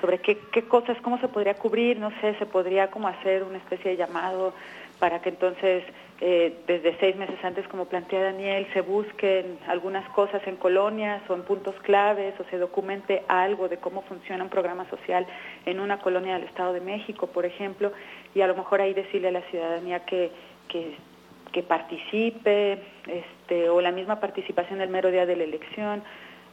sobre 0.00 0.18
qué, 0.18 0.38
qué 0.52 0.62
cosas, 0.68 0.98
cómo 1.02 1.18
se 1.18 1.28
podría 1.28 1.54
cubrir, 1.54 1.98
no 1.98 2.10
sé, 2.20 2.34
se 2.38 2.46
podría 2.46 2.90
como 2.90 3.08
hacer 3.08 3.42
una 3.42 3.58
especie 3.58 3.92
de 3.92 3.96
llamado 3.96 4.52
para 4.98 5.20
que 5.20 5.30
entonces 5.30 5.84
eh, 6.20 6.60
desde 6.66 6.96
seis 6.98 7.14
meses 7.16 7.36
antes, 7.44 7.68
como 7.68 7.84
plantea 7.86 8.22
Daniel, 8.22 8.66
se 8.72 8.80
busquen 8.80 9.58
algunas 9.66 10.08
cosas 10.10 10.40
en 10.46 10.56
colonias 10.56 11.22
o 11.28 11.34
en 11.34 11.42
puntos 11.42 11.74
claves 11.82 12.34
o 12.40 12.44
se 12.44 12.58
documente 12.58 13.22
algo 13.28 13.68
de 13.68 13.76
cómo 13.76 14.02
funciona 14.02 14.42
un 14.42 14.50
programa 14.50 14.88
social 14.88 15.26
en 15.66 15.78
una 15.78 15.98
colonia 15.98 16.34
del 16.34 16.44
Estado 16.44 16.72
de 16.72 16.80
México, 16.80 17.26
por 17.26 17.44
ejemplo, 17.44 17.92
y 18.34 18.40
a 18.40 18.46
lo 18.46 18.54
mejor 18.54 18.80
ahí 18.80 18.94
decirle 18.94 19.28
a 19.28 19.32
la 19.32 19.42
ciudadanía 19.42 20.04
que, 20.06 20.30
que 20.68 21.62
participe, 21.62 22.82
este, 23.06 23.68
o 23.68 23.80
la 23.80 23.92
misma 23.92 24.20
participación 24.20 24.80
el 24.80 24.88
mero 24.88 25.10
día 25.10 25.26
de 25.26 25.36
la 25.36 25.44
elección. 25.44 26.02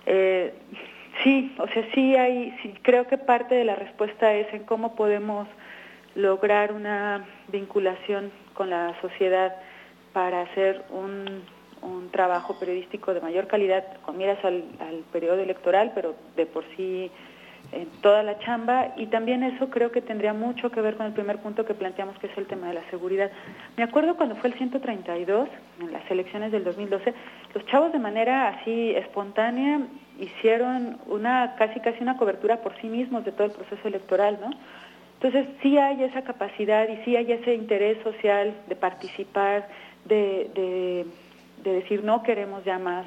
Eh, 0.06 0.54
sí, 1.24 1.54
o 1.58 1.68
sea, 1.68 1.86
sí 1.94 2.16
hay, 2.16 2.56
sí, 2.62 2.74
creo 2.82 3.08
que 3.08 3.18
parte 3.18 3.56
de 3.56 3.66
la 3.66 3.76
respuesta 3.76 4.34
es 4.34 4.54
en 4.54 4.64
cómo 4.64 4.96
podemos 4.96 5.48
lograr 6.16 6.74
una 6.74 7.26
vinculación 7.48 8.32
con 8.54 8.70
la 8.70 9.00
sociedad 9.02 9.56
para 10.14 10.42
hacer 10.42 10.84
un, 10.90 11.44
un 11.82 12.10
trabajo 12.12 12.58
periodístico 12.60 13.14
de 13.14 13.22
mayor 13.22 13.48
calidad 13.48 13.84
con 14.06 14.18
miras 14.18 14.44
al, 14.44 14.64
al 14.80 15.04
periodo 15.12 15.40
electoral, 15.40 15.92
pero 15.96 16.16
de 16.36 16.46
por 16.46 16.64
sí 16.76 17.12
en 17.72 17.88
toda 18.02 18.24
la 18.24 18.38
chamba 18.40 18.94
y 18.98 19.08
también 19.08 19.44
eso 19.44 19.70
creo 19.70 19.92
que 19.92 20.02
tendría 20.02 20.34
mucho 20.34 20.70
que 20.70 20.82
ver 20.82 20.96
con 20.96 21.06
el 21.06 21.14
primer 21.14 21.38
punto 21.40 21.66
que 21.66 21.74
planteamos 21.74 22.18
que 22.20 22.28
es 22.28 22.38
el 22.38 22.46
tema 22.46 22.68
de 22.68 22.76
la 22.76 22.90
seguridad. 22.90 23.32
Me 23.78 23.84
acuerdo 23.84 24.16
cuando 24.16 24.36
fue 24.36 24.50
el 24.50 24.56
132 24.56 25.50
en 25.80 25.92
las 25.92 26.10
elecciones 26.12 26.52
del 26.52 26.64
2012, 26.64 27.14
los 27.54 27.66
chavos 27.68 27.92
de 27.92 28.00
manera 28.00 28.50
así 28.50 28.92
espontánea 28.92 29.80
hicieron 30.20 31.00
una 31.08 31.56
casi 31.58 31.80
casi 31.80 32.02
una 32.02 32.18
cobertura 32.18 32.58
por 32.58 32.80
sí 32.80 32.88
mismos 32.88 33.26
de 33.26 33.32
todo 33.32 33.46
el 33.46 33.54
proceso 33.54 33.88
electoral, 33.88 34.38
¿no? 34.40 34.52
Entonces 35.24 35.56
sí 35.62 35.78
hay 35.78 36.04
esa 36.04 36.22
capacidad 36.24 36.86
y 36.90 36.98
sí 37.06 37.16
hay 37.16 37.32
ese 37.32 37.56
interés 37.56 37.98
social 38.04 38.54
de 38.68 38.76
participar, 38.76 39.70
de, 40.04 40.52
de, 40.54 41.06
de 41.64 41.74
decir 41.76 42.04
no 42.04 42.24
queremos 42.24 42.66
ya 42.66 42.78
más 42.78 43.06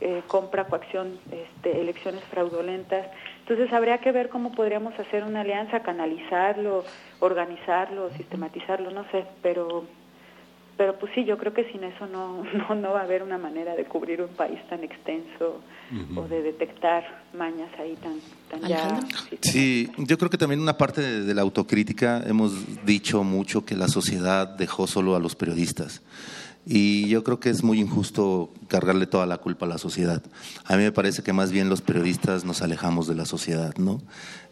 eh, 0.00 0.22
compra, 0.28 0.64
coacción, 0.66 1.18
este, 1.32 1.80
elecciones 1.80 2.22
fraudulentas. 2.30 3.08
Entonces 3.40 3.72
habría 3.72 3.98
que 3.98 4.12
ver 4.12 4.28
cómo 4.28 4.52
podríamos 4.52 4.96
hacer 5.00 5.24
una 5.24 5.40
alianza, 5.40 5.80
canalizarlo, 5.80 6.84
organizarlo, 7.18 8.10
sistematizarlo, 8.10 8.92
no 8.92 9.02
sé, 9.10 9.24
pero 9.42 9.86
pero 10.76 10.98
pues 10.98 11.12
sí, 11.14 11.24
yo 11.24 11.38
creo 11.38 11.54
que 11.54 11.70
sin 11.72 11.84
eso 11.84 12.06
no, 12.06 12.44
no, 12.68 12.74
no 12.74 12.92
va 12.92 13.00
a 13.00 13.04
haber 13.04 13.22
una 13.22 13.38
manera 13.38 13.74
de 13.74 13.84
cubrir 13.84 14.20
un 14.22 14.28
país 14.28 14.58
tan 14.68 14.84
extenso 14.84 15.60
o 16.16 16.22
de 16.22 16.42
detectar 16.42 17.04
mañas 17.32 17.70
ahí 17.78 17.94
tan, 18.02 18.18
tan 18.50 18.68
ya... 18.68 18.98
Sí, 19.40 19.88
yo 19.98 20.18
creo 20.18 20.28
que 20.28 20.36
también 20.36 20.60
una 20.60 20.76
parte 20.76 21.00
de, 21.00 21.22
de 21.22 21.32
la 21.32 21.42
autocrítica, 21.42 22.24
hemos 22.26 22.84
dicho 22.84 23.22
mucho 23.22 23.64
que 23.64 23.76
la 23.76 23.86
sociedad 23.86 24.48
dejó 24.48 24.88
solo 24.88 25.14
a 25.14 25.20
los 25.20 25.36
periodistas. 25.36 26.02
Y 26.68 27.06
yo 27.06 27.22
creo 27.22 27.38
que 27.38 27.48
es 27.48 27.62
muy 27.62 27.78
injusto 27.78 28.52
cargarle 28.66 29.06
toda 29.06 29.24
la 29.24 29.38
culpa 29.38 29.66
a 29.66 29.68
la 29.68 29.78
sociedad. 29.78 30.20
A 30.64 30.76
mí 30.76 30.82
me 30.82 30.90
parece 30.90 31.22
que 31.22 31.32
más 31.32 31.52
bien 31.52 31.68
los 31.68 31.80
periodistas 31.80 32.44
nos 32.44 32.60
alejamos 32.60 33.06
de 33.06 33.14
la 33.14 33.24
sociedad, 33.24 33.72
¿no? 33.76 34.02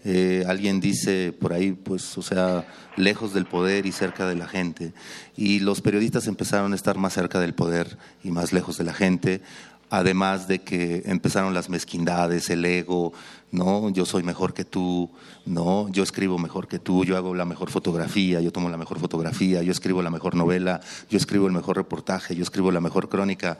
Eh, 0.05 0.45
alguien 0.47 0.79
dice 0.79 1.33
por 1.33 1.53
ahí, 1.53 1.73
pues, 1.73 2.17
o 2.17 2.23
sea, 2.23 2.69
lejos 2.97 3.35
del 3.35 3.47
poder 3.47 3.85
y 3.85 3.91
cerca 3.91 4.29
de 4.29 4.37
la 4.37 4.47
gente. 4.47 4.93
Y 5.37 5.59
los 5.59 5.81
periodistas 5.81 6.29
empezaron 6.29 6.73
a 6.73 6.77
estar 6.77 6.99
más 6.99 7.15
cerca 7.15 7.41
del 7.41 7.53
poder 7.53 7.99
y 8.23 8.31
más 8.31 8.53
lejos 8.53 8.79
de 8.79 8.85
la 8.85 8.95
gente 8.95 9.43
además 9.91 10.49
de 10.49 10.61
que 10.61 11.03
empezaron 11.07 11.55
las 11.55 11.69
mezquindades, 11.69 12.51
el 12.51 12.65
ego, 12.65 13.13
¿no? 13.55 13.89
Yo 13.91 14.05
soy 14.05 14.25
mejor 14.25 14.53
que 14.53 14.65
tú, 14.65 15.11
¿no? 15.47 15.89
Yo 15.91 16.03
escribo 16.03 16.39
mejor 16.39 16.67
que 16.67 16.81
tú, 16.81 17.05
yo 17.05 17.17
hago 17.17 17.35
la 17.35 17.45
mejor 17.45 17.71
fotografía, 17.71 18.41
yo 18.41 18.51
tomo 18.51 18.69
la 18.69 18.77
mejor 18.77 18.99
fotografía, 18.99 19.63
yo 19.63 19.71
escribo 19.71 20.03
la 20.03 20.11
mejor 20.11 20.35
novela, 20.35 20.81
yo 21.09 21.17
escribo 21.17 21.47
el 21.47 21.53
mejor 21.53 21.77
reportaje, 21.77 22.35
yo 22.35 22.43
escribo 22.43 22.73
la 22.73 22.81
mejor 22.81 23.09
crónica. 23.09 23.59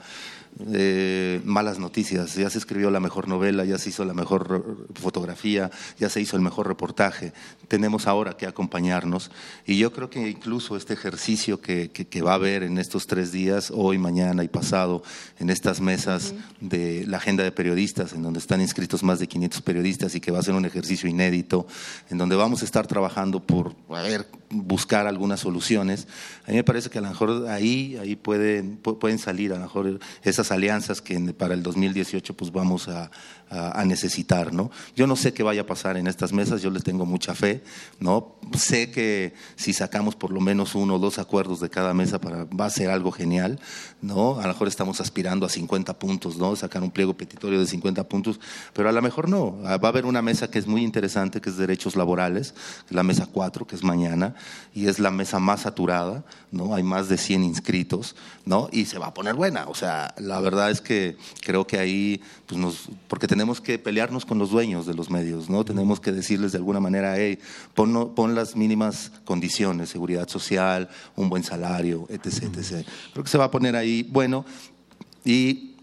Eh, 0.73 1.41
malas 1.43 1.79
noticias, 1.79 2.35
ya 2.35 2.49
se 2.49 2.57
escribió 2.57 2.89
la 2.89 3.01
mejor 3.01 3.27
novela, 3.27 3.65
ya 3.65 3.77
se 3.77 3.89
hizo 3.89 4.05
la 4.05 4.13
mejor 4.13 4.87
fotografía, 4.93 5.69
ya 5.99 6.09
se 6.09 6.21
hizo 6.21 6.37
el 6.37 6.41
mejor 6.41 6.67
reportaje, 6.67 7.33
tenemos 7.67 8.07
ahora 8.07 8.37
que 8.37 8.47
acompañarnos. 8.47 9.31
Y 9.65 9.77
yo 9.77 9.91
creo 9.91 10.09
que 10.09 10.29
incluso 10.29 10.77
este 10.77 10.93
ejercicio 10.93 11.59
que, 11.59 11.91
que, 11.91 12.07
que 12.07 12.21
va 12.21 12.31
a 12.31 12.35
haber 12.35 12.63
en 12.63 12.77
estos 12.77 13.05
tres 13.05 13.33
días, 13.33 13.69
hoy, 13.75 13.97
mañana 13.97 14.45
y 14.45 14.47
pasado, 14.47 15.03
en 15.39 15.49
estas 15.49 15.81
mesas 15.81 16.33
de 16.61 17.05
la 17.05 17.17
agenda 17.17 17.43
de 17.43 17.51
periodistas, 17.51 18.13
en 18.13 18.23
donde 18.23 18.39
están 18.39 18.61
inscritos 18.61 19.03
más 19.03 19.19
de 19.19 19.27
500 19.27 19.61
periodistas 19.61 20.15
y 20.15 20.21
que 20.21 20.31
va 20.31 20.39
a 20.39 20.43
ser 20.43 20.53
un 20.53 20.65
ejercicio 20.65 21.09
inédito, 21.09 21.67
en 22.09 22.17
donde 22.17 22.37
vamos 22.37 22.61
a 22.61 22.65
estar 22.65 22.87
trabajando 22.87 23.41
por 23.41 23.75
a 23.89 24.01
ver, 24.03 24.25
buscar 24.49 25.05
algunas 25.07 25.41
soluciones, 25.41 26.07
a 26.45 26.51
mí 26.51 26.57
me 26.57 26.63
parece 26.63 26.89
que 26.89 26.99
a 26.99 27.01
lo 27.01 27.09
mejor 27.09 27.47
ahí, 27.49 27.97
ahí 27.97 28.15
pueden, 28.15 28.77
pueden 28.77 29.19
salir 29.19 29.51
a 29.51 29.55
lo 29.55 29.63
mejor 29.63 29.99
esas 30.23 30.44
alianzas 30.51 31.01
que 31.01 31.19
para 31.33 31.53
el 31.53 31.63
2018 31.63 32.35
pues 32.35 32.51
vamos 32.51 32.87
a, 32.87 33.11
a, 33.49 33.79
a, 33.79 33.85
necesitar, 33.85 34.53
¿no? 34.53 34.71
Yo 34.95 35.07
no 35.07 35.15
sé 35.15 35.33
qué 35.33 35.43
vaya 35.43 35.61
a 35.61 35.65
pasar 35.65 35.97
en 35.97 36.07
estas 36.07 36.33
mesas, 36.33 36.61
yo 36.61 36.69
les 36.69 36.83
tengo 36.83 37.05
mucha 37.05 37.35
fe, 37.35 37.63
¿no? 37.99 38.35
Sé 38.57 38.91
que 38.91 39.33
si 39.55 39.73
sacamos 39.73 40.15
por 40.15 40.31
lo 40.31 40.41
menos 40.41 40.75
uno 40.75 40.95
o 40.95 40.99
dos 40.99 41.19
acuerdos 41.19 41.59
de 41.59 41.69
cada 41.69 41.93
mesa 41.93 42.19
para, 42.19 42.45
va 42.45 42.65
a 42.65 42.69
ser 42.69 42.89
algo 42.89 43.11
genial, 43.11 43.59
¿no? 44.01 44.39
A 44.39 44.43
lo 44.43 44.49
mejor 44.49 44.67
estamos 44.67 45.01
aspirando 45.01 45.45
a 45.45 45.49
50 45.49 45.97
puntos, 45.99 46.37
¿no? 46.37 46.55
Sacar 46.55 46.83
un 46.83 46.91
pliego 46.91 47.15
petitorio 47.15 47.59
de 47.59 47.67
50 47.67 48.07
puntos, 48.07 48.39
pero 48.73 48.89
a 48.89 48.91
lo 48.91 49.01
mejor 49.01 49.29
no. 49.29 49.57
Va 49.61 49.71
a 49.71 49.87
haber 49.87 50.05
una 50.05 50.21
mesa 50.21 50.49
que 50.49 50.59
es 50.59 50.67
muy 50.67 50.83
interesante, 50.83 51.41
que 51.41 51.49
es 51.49 51.57
derechos 51.57 51.95
laborales, 51.95 52.53
la 52.89 53.03
mesa 53.03 53.27
4, 53.31 53.67
que 53.67 53.75
es 53.75 53.83
mañana, 53.83 54.35
y 54.73 54.87
es 54.87 54.99
la 54.99 55.11
mesa 55.11 55.39
más 55.39 55.61
saturada, 55.61 56.23
¿no? 56.51 56.75
Hay 56.75 56.83
más 56.83 57.09
de 57.09 57.17
100 57.17 57.43
inscritos, 57.43 58.15
¿no? 58.45 58.69
Y 58.71 58.85
se 58.85 58.99
va 58.99 59.07
a 59.07 59.13
poner 59.13 59.35
buena, 59.35 59.67
o 59.67 59.75
sea, 59.75 60.13
la 60.17 60.39
verdad 60.39 60.71
es 60.71 60.81
que 60.81 61.17
creo 61.41 61.65
que 61.67 61.77
ahí, 61.77 62.21
pues 62.45 62.59
nos, 62.59 62.89
porque 63.07 63.27
tenemos 63.35 63.59
que 63.59 63.77
pelearnos 63.77 64.25
con 64.25 64.39
los 64.39 64.49
dueños 64.49 64.85
de 64.85 64.93
los 64.93 65.09
medios, 65.09 65.49
¿no? 65.49 65.65
Tenemos 65.65 65.99
que 65.99 66.13
decirles 66.13 66.53
de 66.53 66.57
alguna 66.57 66.79
manera, 66.79 67.17
hey, 67.17 67.37
pon, 67.73 68.15
pon 68.15 68.33
las 68.33 68.55
mínimas 68.55 69.11
condiciones, 69.25 69.89
seguridad 69.89 70.29
social, 70.29 70.87
un 71.17 71.27
buen 71.27 71.43
salario, 71.43 72.07
etc, 72.07 72.43
etc. 72.43 72.87
Creo 73.11 73.25
que 73.25 73.29
se 73.29 73.37
va 73.37 73.43
a 73.43 73.51
poner 73.51 73.75
ahí 73.75 74.03
bueno 74.03 74.45
y 75.25 75.75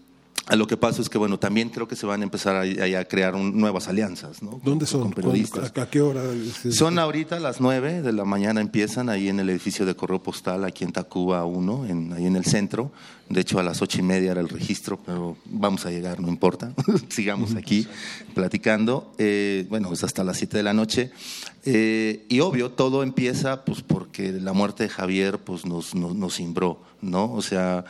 a 0.47 0.55
lo 0.55 0.65
que 0.65 0.77
pasa 0.77 1.03
es 1.03 1.09
que, 1.09 1.19
bueno, 1.19 1.37
también 1.37 1.69
creo 1.69 1.87
que 1.87 1.95
se 1.95 2.07
van 2.07 2.21
a 2.21 2.23
empezar 2.23 2.55
a, 2.55 2.99
a 2.99 3.05
crear 3.05 3.35
un, 3.35 3.55
nuevas 3.55 3.87
alianzas, 3.87 4.41
¿no? 4.41 4.59
¿Dónde 4.63 4.87
son? 4.87 5.03
Con 5.03 5.13
periodistas. 5.13 5.71
¿A, 5.77 5.89
qué 5.91 6.01
hora? 6.01 6.23
Son 6.71 6.97
ahorita 6.97 7.39
las 7.39 7.61
nueve 7.61 8.01
de 8.01 8.11
la 8.13 8.25
mañana 8.25 8.61
empiezan 8.61 9.09
ahí 9.09 9.29
en 9.29 9.39
el 9.39 9.49
edificio 9.51 9.85
de 9.85 9.95
correo 9.95 10.23
postal, 10.23 10.65
aquí 10.65 10.85
en 10.85 10.91
Tacuba 10.91 11.45
1, 11.45 11.85
en, 11.85 12.13
ahí 12.13 12.25
en 12.25 12.35
el 12.35 12.45
centro. 12.45 12.91
De 13.29 13.41
hecho, 13.41 13.57
a 13.59 13.63
las 13.63 13.81
ocho 13.81 13.99
y 13.99 14.03
media 14.03 14.31
era 14.31 14.41
el 14.41 14.49
registro, 14.49 14.99
pero 15.03 15.37
vamos 15.45 15.85
a 15.85 15.91
llegar, 15.91 16.19
no 16.19 16.27
importa. 16.27 16.73
Sigamos 17.09 17.55
aquí 17.55 17.87
platicando. 18.33 19.13
Eh, 19.17 19.65
bueno, 19.69 19.91
es 19.93 20.03
hasta 20.03 20.23
las 20.23 20.37
siete 20.37 20.57
de 20.57 20.63
la 20.63 20.73
noche. 20.73 21.11
Eh, 21.65 22.25
y 22.27 22.41
obvio, 22.41 22.71
todo 22.71 23.03
empieza 23.03 23.63
pues 23.63 23.81
porque 23.81 24.33
la 24.33 24.51
muerte 24.51 24.83
de 24.83 24.89
Javier 24.89 25.39
pues 25.39 25.65
nos, 25.65 25.95
nos, 25.95 26.13
nos 26.13 26.35
cimbró, 26.35 26.81
¿no? 27.01 27.31
O 27.31 27.41
sea, 27.41 27.85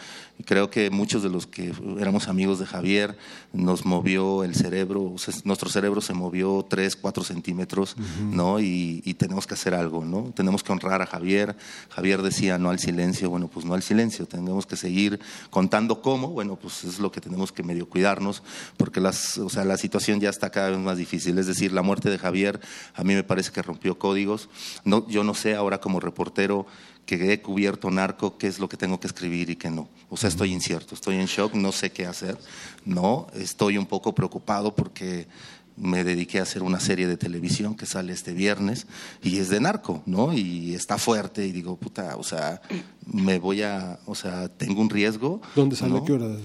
creo 0.45 0.69
que 0.69 0.91
muchos 0.91 1.23
de 1.23 1.29
los 1.29 1.47
que 1.47 1.73
éramos 1.99 2.27
amigos 2.27 2.59
de 2.59 2.67
Javier 2.67 3.17
nos 3.51 3.83
movió 3.83 4.43
el 4.43 4.53
cerebro, 4.53 5.13
o 5.13 5.17
sea, 5.17 5.33
nuestro 5.43 5.69
cerebro 5.69 6.01
se 6.01 6.13
movió 6.13 6.63
tres, 6.69 6.95
cuatro 6.95 7.23
centímetros, 7.23 7.95
uh 7.97 8.01
-huh. 8.01 8.31
¿no? 8.31 8.59
Y, 8.59 9.01
y, 9.05 9.15
tenemos 9.15 9.47
que 9.47 9.55
hacer 9.55 9.73
algo, 9.73 10.05
¿no? 10.05 10.31
Tenemos 10.35 10.63
que 10.63 10.71
honrar 10.71 11.01
a 11.01 11.07
Javier. 11.07 11.55
Javier 11.89 12.21
decía 12.21 12.59
no 12.59 12.69
al 12.69 12.77
silencio, 12.79 13.31
bueno, 13.31 13.47
pues 13.47 13.65
no 13.65 13.73
al 13.73 13.81
silencio, 13.81 14.27
tenemos 14.27 14.67
que 14.67 14.75
seguir 14.75 15.19
contando 15.49 16.01
cómo, 16.01 16.29
bueno, 16.29 16.55
pues 16.55 16.83
es 16.83 16.99
lo 16.99 17.11
que 17.11 17.21
tenemos 17.21 17.51
que 17.51 17.63
medio 17.63 17.89
cuidarnos, 17.89 18.43
porque 18.77 18.99
las, 18.99 19.37
o 19.37 19.49
sea, 19.49 19.63
la 19.63 19.77
situación 19.77 20.19
ya 20.19 20.29
está 20.29 20.49
cada 20.49 20.69
vez 20.69 20.79
más 20.79 20.97
difícil. 20.97 21.37
Es 21.37 21.47
decir, 21.47 21.71
la 21.71 21.81
muerte 21.81 22.09
de 22.09 22.17
Javier 22.17 22.59
a 22.95 23.03
mí 23.03 23.13
me 23.13 23.23
parece 23.23 23.51
que 23.51 23.61
rompió 23.61 23.97
códigos. 23.97 24.49
No, 24.83 25.07
yo 25.07 25.23
no 25.23 25.33
sé 25.33 25.55
ahora 25.55 25.79
como 25.79 25.99
reportero 25.99 26.65
que 27.05 27.33
he 27.33 27.41
cubierto 27.41 27.91
narco, 27.91 28.37
qué 28.37 28.47
es 28.47 28.59
lo 28.59 28.69
que 28.69 28.77
tengo 28.77 28.99
que 28.99 29.07
escribir 29.07 29.49
y 29.49 29.55
qué 29.55 29.69
no. 29.69 29.89
O 30.09 30.17
sea, 30.17 30.29
estoy 30.29 30.53
incierto, 30.53 30.95
estoy 30.95 31.15
en 31.15 31.25
shock, 31.25 31.53
no 31.53 31.71
sé 31.71 31.91
qué 31.91 32.05
hacer. 32.05 32.37
No, 32.85 33.27
estoy 33.33 33.77
un 33.77 33.85
poco 33.85 34.15
preocupado 34.15 34.73
porque 34.75 35.27
me 35.75 36.03
dediqué 36.03 36.39
a 36.39 36.43
hacer 36.43 36.63
una 36.63 36.79
serie 36.79 37.07
de 37.07 37.17
televisión 37.17 37.75
que 37.75 37.85
sale 37.85 38.13
este 38.13 38.33
viernes 38.33 38.87
y 39.21 39.39
es 39.39 39.49
de 39.49 39.59
narco, 39.59 40.03
¿no? 40.05 40.33
Y 40.33 40.73
está 40.73 40.97
fuerte 40.97 41.45
y 41.47 41.51
digo, 41.51 41.77
puta, 41.77 42.15
o 42.17 42.23
sea, 42.23 42.61
me 43.05 43.39
voy 43.39 43.63
a, 43.63 43.99
o 44.05 44.15
sea, 44.15 44.49
tengo 44.49 44.81
un 44.81 44.89
riesgo. 44.89 45.41
¿Dónde 45.55 45.75
sale? 45.75 45.93
¿no? 45.93 46.05
¿Qué 46.05 46.13
hora? 46.13 46.35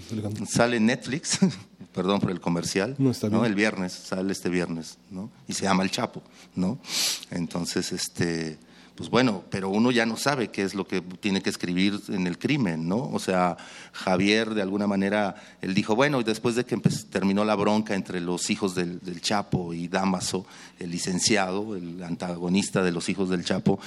Sale 0.48 0.78
en 0.78 0.86
Netflix, 0.86 1.38
perdón 1.94 2.20
por 2.20 2.30
el 2.30 2.40
comercial, 2.40 2.94
no, 2.98 3.10
está 3.10 3.28
bien. 3.28 3.40
¿no? 3.40 3.46
El 3.46 3.54
viernes, 3.54 3.92
sale 3.92 4.32
este 4.32 4.48
viernes, 4.48 4.98
¿no? 5.10 5.30
Y 5.46 5.52
se 5.52 5.64
llama 5.64 5.82
El 5.82 5.90
Chapo, 5.90 6.22
¿no? 6.54 6.78
Entonces, 7.30 7.92
este 7.92 8.58
pues 8.98 9.10
bueno, 9.10 9.44
pero 9.48 9.68
uno 9.68 9.92
ya 9.92 10.06
no 10.06 10.16
sabe 10.16 10.48
qué 10.48 10.62
es 10.62 10.74
lo 10.74 10.84
que 10.84 11.00
tiene 11.00 11.40
que 11.40 11.50
escribir 11.50 12.00
en 12.08 12.26
el 12.26 12.36
crimen, 12.36 12.88
¿no? 12.88 12.96
O 12.96 13.20
sea, 13.20 13.56
Javier 13.92 14.54
de 14.54 14.62
alguna 14.62 14.88
manera, 14.88 15.36
él 15.62 15.72
dijo, 15.72 15.94
bueno, 15.94 16.20
después 16.24 16.56
de 16.56 16.64
que 16.64 16.76
terminó 17.08 17.44
la 17.44 17.54
bronca 17.54 17.94
entre 17.94 18.20
los 18.20 18.50
hijos 18.50 18.74
del, 18.74 18.98
del, 18.98 19.20
Chapo 19.20 19.72
y 19.72 19.86
Damaso, 19.86 20.46
el 20.80 20.90
licenciado, 20.90 21.76
el 21.76 22.02
antagonista 22.02 22.82
de 22.82 22.90
los 22.90 23.08
hijos 23.08 23.30
del 23.30 23.44
Chapo, 23.44 23.78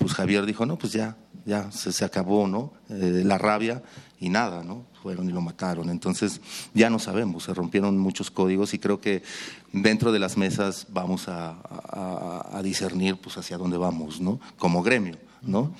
pues 0.00 0.14
Javier 0.14 0.46
dijo, 0.46 0.64
no, 0.64 0.78
pues 0.78 0.94
ya, 0.94 1.16
ya 1.44 1.70
se, 1.70 2.04
acabó, 2.06 2.48
¿no? 2.48 2.72
Eh, 2.88 3.22
la 3.22 3.36
rabia 3.36 3.82
y 4.18 4.30
nada, 4.30 4.64
¿no? 4.64 4.86
Fueron 5.02 5.28
y 5.28 5.32
lo 5.32 5.42
mataron. 5.42 5.90
Entonces, 5.90 6.40
ya 6.72 6.88
no 6.88 6.98
sabemos, 6.98 7.44
se 7.44 7.52
rompieron 7.52 7.98
muchos 7.98 8.30
códigos 8.30 8.72
y 8.72 8.78
creo 8.78 8.98
que 8.98 9.22
dentro 9.72 10.10
de 10.10 10.18
las 10.18 10.38
mesas 10.38 10.86
vamos 10.88 11.28
a, 11.28 11.58
a, 12.50 12.62
discernir 12.62 13.16
pues 13.16 13.36
hacia 13.36 13.58
dónde 13.58 13.76
vamos, 13.76 14.22
¿no? 14.22 14.40
Como 14.58 14.82
gremio, 14.82 15.16
¿no? 15.42 15.74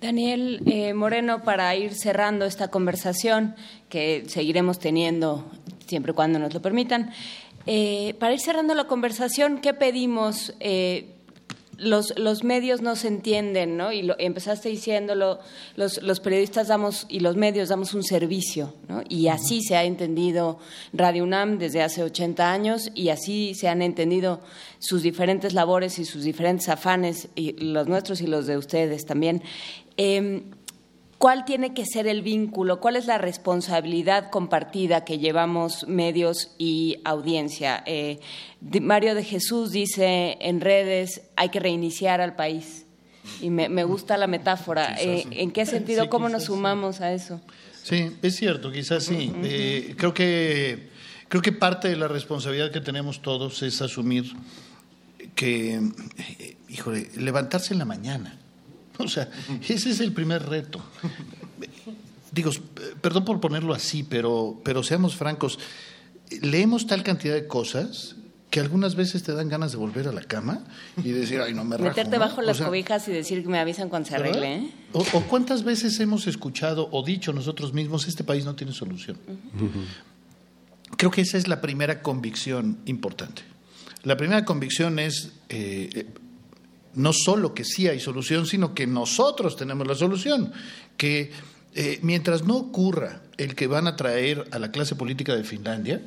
Daniel 0.00 0.62
eh, 0.66 0.94
Moreno, 0.94 1.42
para 1.42 1.74
ir 1.74 1.94
cerrando 1.94 2.44
esta 2.44 2.68
conversación 2.68 3.56
que 3.88 4.26
seguiremos 4.28 4.78
teniendo 4.78 5.50
siempre 5.88 6.12
y 6.12 6.14
cuando 6.14 6.38
nos 6.38 6.54
lo 6.54 6.62
permitan, 6.62 7.10
eh, 7.66 8.14
para 8.20 8.32
ir 8.32 8.40
cerrando 8.40 8.74
la 8.74 8.86
conversación, 8.86 9.58
¿qué 9.58 9.74
pedimos? 9.74 10.54
Los, 11.78 12.18
los, 12.18 12.44
medios 12.44 12.82
no 12.82 12.96
se 12.96 13.08
entienden, 13.08 13.76
¿no? 13.76 13.92
Y 13.92 14.02
lo, 14.02 14.16
empezaste 14.18 14.68
diciéndolo, 14.68 15.38
los, 15.76 16.02
los, 16.02 16.20
periodistas 16.20 16.68
damos 16.68 17.06
y 17.08 17.20
los 17.20 17.36
medios 17.36 17.68
damos 17.68 17.94
un 17.94 18.02
servicio, 18.02 18.74
¿no? 18.88 19.02
Y 19.08 19.28
así 19.28 19.62
se 19.62 19.76
ha 19.76 19.84
entendido 19.84 20.58
Radio 20.92 21.22
UNAM 21.22 21.58
desde 21.58 21.82
hace 21.82 22.02
80 22.02 22.52
años 22.52 22.90
y 22.94 23.10
así 23.10 23.54
se 23.54 23.68
han 23.68 23.80
entendido 23.80 24.40
sus 24.80 25.02
diferentes 25.02 25.54
labores 25.54 25.98
y 25.98 26.04
sus 26.04 26.24
diferentes 26.24 26.68
afanes, 26.68 27.28
y 27.36 27.52
los 27.52 27.86
nuestros 27.86 28.20
y 28.20 28.26
los 28.26 28.46
de 28.46 28.56
ustedes 28.56 29.06
también. 29.06 29.42
Eh, 29.96 30.42
¿Cuál 31.18 31.44
tiene 31.44 31.74
que 31.74 31.84
ser 31.84 32.06
el 32.06 32.22
vínculo? 32.22 32.78
¿Cuál 32.80 32.94
es 32.94 33.06
la 33.06 33.18
responsabilidad 33.18 34.30
compartida 34.30 35.04
que 35.04 35.18
llevamos 35.18 35.86
medios 35.88 36.52
y 36.58 37.00
audiencia? 37.04 37.82
Eh, 37.86 38.20
Mario 38.80 39.16
de 39.16 39.24
Jesús 39.24 39.72
dice 39.72 40.38
en 40.40 40.60
redes, 40.60 41.22
hay 41.34 41.48
que 41.48 41.58
reiniciar 41.58 42.20
al 42.20 42.36
país. 42.36 42.86
Y 43.42 43.50
me, 43.50 43.68
me 43.68 43.82
gusta 43.82 44.16
la 44.16 44.28
metáfora. 44.28 44.96
Eh, 45.00 45.26
¿En 45.32 45.50
qué 45.50 45.66
sentido? 45.66 46.04
Sí, 46.04 46.08
¿Cómo 46.08 46.28
nos 46.28 46.44
sumamos 46.44 47.00
a 47.00 47.12
eso? 47.12 47.40
Sí, 47.82 48.16
es 48.22 48.36
cierto, 48.36 48.70
quizás 48.70 49.02
sí. 49.02 49.32
Eh, 49.42 49.94
creo 49.98 50.14
que 50.14 50.88
creo 51.28 51.42
que 51.42 51.52
parte 51.52 51.88
de 51.88 51.96
la 51.96 52.06
responsabilidad 52.06 52.70
que 52.70 52.80
tenemos 52.80 53.22
todos 53.22 53.62
es 53.62 53.82
asumir 53.82 54.32
que, 55.34 55.80
híjole, 56.68 57.08
levantarse 57.16 57.72
en 57.72 57.80
la 57.80 57.84
mañana. 57.84 58.37
O 59.04 59.08
sea, 59.08 59.30
ese 59.68 59.90
es 59.90 60.00
el 60.00 60.12
primer 60.12 60.46
reto. 60.46 60.82
Digo, 62.32 62.50
perdón 63.00 63.24
por 63.24 63.40
ponerlo 63.40 63.74
así, 63.74 64.02
pero, 64.02 64.60
pero 64.64 64.82
seamos 64.82 65.16
francos, 65.16 65.58
leemos 66.42 66.86
tal 66.86 67.02
cantidad 67.02 67.34
de 67.34 67.46
cosas 67.46 68.16
que 68.50 68.60
algunas 68.60 68.94
veces 68.94 69.22
te 69.22 69.32
dan 69.34 69.48
ganas 69.48 69.72
de 69.72 69.78
volver 69.78 70.08
a 70.08 70.12
la 70.12 70.22
cama 70.22 70.64
y 70.96 71.10
decir, 71.10 71.40
ay, 71.40 71.54
no 71.54 71.64
me 71.64 71.76
rajo. 71.76 71.88
Meterte 71.88 72.16
¿no? 72.16 72.20
bajo 72.20 72.40
O 72.40 72.44
las 72.44 72.56
sea, 72.56 72.66
cobijas 72.66 73.06
y 73.08 73.12
decir 73.12 73.42
que 73.42 73.48
me 73.48 73.58
avisan 73.58 73.88
cuando 73.88 74.08
se 74.08 74.16
arregle. 74.16 74.54
¿eh? 74.54 74.70
O, 74.92 75.00
o 75.00 75.22
cuántas 75.22 75.64
veces 75.64 76.00
hemos 76.00 76.26
escuchado 76.26 76.88
o 76.90 77.04
dicho 77.04 77.32
nosotros 77.32 77.74
mismos, 77.74 78.08
este 78.08 78.24
país 78.24 78.44
no 78.44 78.54
tiene 78.54 78.72
solución. 78.72 79.18
Creo 80.96 81.10
que 81.10 81.20
esa 81.20 81.36
es 81.36 81.46
la 81.46 81.60
primera 81.60 82.00
convicción 82.00 82.78
importante. 82.86 83.42
La 84.04 84.16
primera 84.16 84.44
convicción 84.44 84.98
es 84.98 85.32
eh, 85.48 85.90
eh, 85.92 86.06
no 86.98 87.12
solo 87.12 87.54
que 87.54 87.64
sí 87.64 87.88
hay 87.88 88.00
solución, 88.00 88.44
sino 88.44 88.74
que 88.74 88.86
nosotros 88.86 89.56
tenemos 89.56 89.86
la 89.86 89.94
solución. 89.94 90.52
Que 90.96 91.30
eh, 91.74 92.00
mientras 92.02 92.44
no 92.44 92.56
ocurra 92.56 93.22
el 93.36 93.54
que 93.54 93.68
van 93.68 93.86
a 93.86 93.96
traer 93.96 94.48
a 94.50 94.58
la 94.58 94.72
clase 94.72 94.96
política 94.96 95.36
de 95.36 95.44
Finlandia 95.44 96.02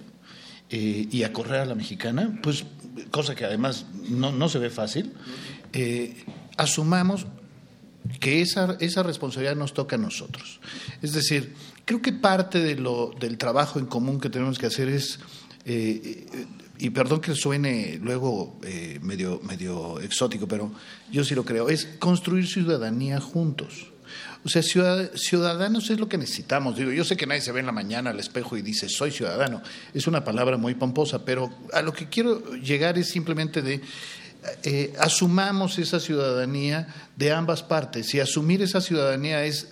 eh, 0.69 1.07
y 1.09 1.23
a 1.23 1.31
correr 1.31 1.61
a 1.61 1.65
la 1.65 1.75
mexicana, 1.75 2.39
pues 2.43 2.65
cosa 3.09 3.35
que 3.35 3.45
además 3.45 3.85
no, 4.09 4.33
no 4.33 4.49
se 4.49 4.59
ve 4.59 4.69
fácil, 4.69 5.13
eh, 5.71 6.25
asumamos 6.57 7.25
que 8.19 8.41
esa, 8.41 8.75
esa 8.81 9.01
responsabilidad 9.01 9.55
nos 9.55 9.73
toca 9.73 9.95
a 9.95 9.99
nosotros. 9.99 10.59
Es 11.01 11.13
decir, 11.13 11.53
creo 11.85 12.01
que 12.01 12.11
parte 12.11 12.59
de 12.59 12.75
lo, 12.75 13.11
del 13.17 13.37
trabajo 13.37 13.79
en 13.79 13.85
común 13.85 14.19
que 14.19 14.29
tenemos 14.29 14.59
que 14.59 14.65
hacer 14.65 14.89
es, 14.89 15.19
y 16.81 16.89
perdón 16.89 17.21
que 17.21 17.35
suene 17.35 17.99
luego 18.01 18.59
eh, 18.63 18.99
medio, 19.01 19.39
medio 19.43 19.99
exótico, 19.99 20.47
pero 20.47 20.71
yo 21.11 21.23
sí 21.23 21.35
lo 21.35 21.45
creo, 21.45 21.69
es 21.69 21.85
construir 21.99 22.47
ciudadanía 22.47 23.19
juntos. 23.19 23.87
O 24.43 24.49
sea, 24.49 24.63
ciudad- 24.63 25.11
ciudadanos 25.15 25.89
es 25.91 25.99
lo 25.99 26.09
que 26.09 26.17
necesitamos. 26.17 26.75
Digo, 26.75 26.91
yo 26.91 27.03
sé 27.05 27.15
que 27.15 27.27
nadie 27.27 27.41
se 27.41 27.51
ve 27.51 27.59
en 27.59 27.67
la 27.67 27.71
mañana 27.71 28.09
al 28.09 28.19
espejo 28.19 28.57
y 28.57 28.63
dice, 28.63 28.89
soy 28.89 29.11
ciudadano. 29.11 29.61
Es 29.93 30.07
una 30.07 30.23
palabra 30.23 30.57
muy 30.57 30.73
pomposa, 30.73 31.23
pero 31.23 31.53
a 31.71 31.81
lo 31.83 31.93
que 31.93 32.09
quiero 32.09 32.55
llegar 32.55 32.97
es 32.97 33.09
simplemente 33.09 33.61
de 33.61 33.81
eh, 34.63 34.93
asumamos 34.99 35.77
esa 35.77 35.99
ciudadanía 35.99 36.87
de 37.15 37.31
ambas 37.31 37.61
partes. 37.61 38.13
Y 38.15 38.19
asumir 38.19 38.63
esa 38.63 38.81
ciudadanía 38.81 39.45
es 39.45 39.67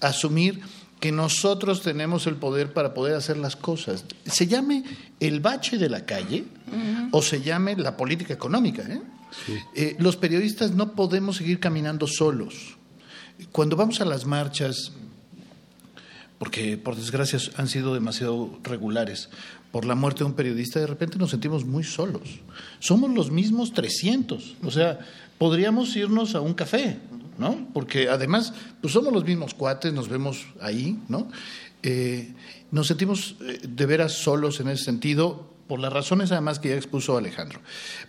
asumir 0.00 0.60
que 1.04 1.12
nosotros 1.12 1.82
tenemos 1.82 2.26
el 2.26 2.36
poder 2.36 2.72
para 2.72 2.94
poder 2.94 3.14
hacer 3.14 3.36
las 3.36 3.56
cosas. 3.56 4.06
Se 4.24 4.46
llame 4.46 4.84
el 5.20 5.40
bache 5.40 5.76
de 5.76 5.90
la 5.90 6.06
calle 6.06 6.46
o 7.10 7.20
se 7.20 7.42
llame 7.42 7.76
la 7.76 7.94
política 7.94 8.32
económica. 8.32 8.84
¿eh? 8.88 9.02
Eh, 9.74 9.96
los 9.98 10.16
periodistas 10.16 10.70
no 10.70 10.92
podemos 10.94 11.36
seguir 11.36 11.60
caminando 11.60 12.06
solos. 12.06 12.78
Cuando 13.52 13.76
vamos 13.76 14.00
a 14.00 14.06
las 14.06 14.24
marchas, 14.24 14.92
porque 16.38 16.78
por 16.78 16.96
desgracia 16.96 17.38
han 17.58 17.68
sido 17.68 17.92
demasiado 17.92 18.58
regulares, 18.62 19.28
por 19.72 19.84
la 19.84 19.94
muerte 19.94 20.20
de 20.20 20.24
un 20.24 20.32
periodista, 20.32 20.80
de 20.80 20.86
repente 20.86 21.18
nos 21.18 21.32
sentimos 21.32 21.66
muy 21.66 21.84
solos. 21.84 22.40
Somos 22.78 23.10
los 23.10 23.30
mismos 23.30 23.74
300. 23.74 24.56
O 24.62 24.70
sea, 24.70 25.00
podríamos 25.36 25.94
irnos 25.96 26.34
a 26.34 26.40
un 26.40 26.54
café, 26.54 26.96
¿no? 27.38 27.68
Porque 27.72 28.08
además, 28.08 28.52
pues 28.80 28.92
somos 28.92 29.12
los 29.12 29.24
mismos 29.24 29.54
cuates, 29.54 29.92
nos 29.92 30.08
vemos 30.08 30.46
ahí, 30.60 30.98
¿no? 31.08 31.28
Eh, 31.82 32.32
nos 32.70 32.86
sentimos 32.86 33.36
eh, 33.42 33.60
de 33.68 33.86
veras 33.86 34.12
solos 34.12 34.60
en 34.60 34.68
ese 34.68 34.84
sentido, 34.84 35.54
por 35.66 35.80
las 35.80 35.92
razones 35.92 36.32
además 36.32 36.58
que 36.58 36.70
ya 36.70 36.76
expuso 36.76 37.16
Alejandro. 37.16 37.60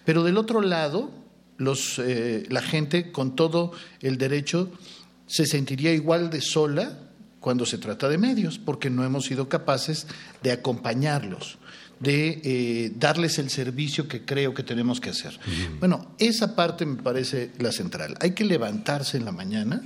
Pero 0.04 0.24
del 0.24 0.38
otro 0.38 0.62
lado, 0.62 1.12
los, 1.58 2.00
eh, 2.00 2.46
la 2.50 2.62
gente 2.62 3.12
con 3.12 3.36
todo 3.36 3.72
el 4.02 4.18
derecho 4.18 4.72
se 5.28 5.46
sentiría 5.46 5.94
igual 5.94 6.30
de 6.30 6.42
sola 6.42 7.00
cuando 7.40 7.66
se 7.66 7.78
trata 7.78 8.10
de 8.10 8.18
medios, 8.18 8.58
porque 8.58 8.90
no 8.90 9.04
hemos 9.04 9.26
sido 9.26 9.50
capaces 9.50 10.08
de 10.42 10.52
acompañarlos, 10.52 11.60
de 12.00 12.42
eh, 12.44 12.92
darles 12.96 13.40
el 13.40 13.50
servicio 13.50 14.08
que 14.08 14.26
creo 14.26 14.54
que 14.54 14.64
tenemos 14.64 15.00
que 15.00 15.10
hacer. 15.10 15.40
Bueno, 15.80 16.16
esa 16.20 16.56
parte 16.56 16.86
me 16.86 17.02
parece 17.02 17.52
la 17.60 17.72
central. 17.72 18.16
Hay 18.20 18.32
que 18.32 18.46
levantarse 18.46 19.18
en 19.18 19.26
la 19.26 19.32
mañana 19.32 19.82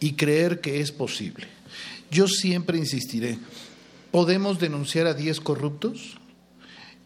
y 0.00 0.14
creer 0.14 0.60
que 0.60 0.80
es 0.80 0.92
posible. 0.92 1.46
Yo 2.10 2.28
siempre 2.28 2.78
insistiré, 2.78 3.38
podemos 4.10 4.58
denunciar 4.58 5.06
a 5.06 5.14
10 5.14 5.40
corruptos 5.40 6.18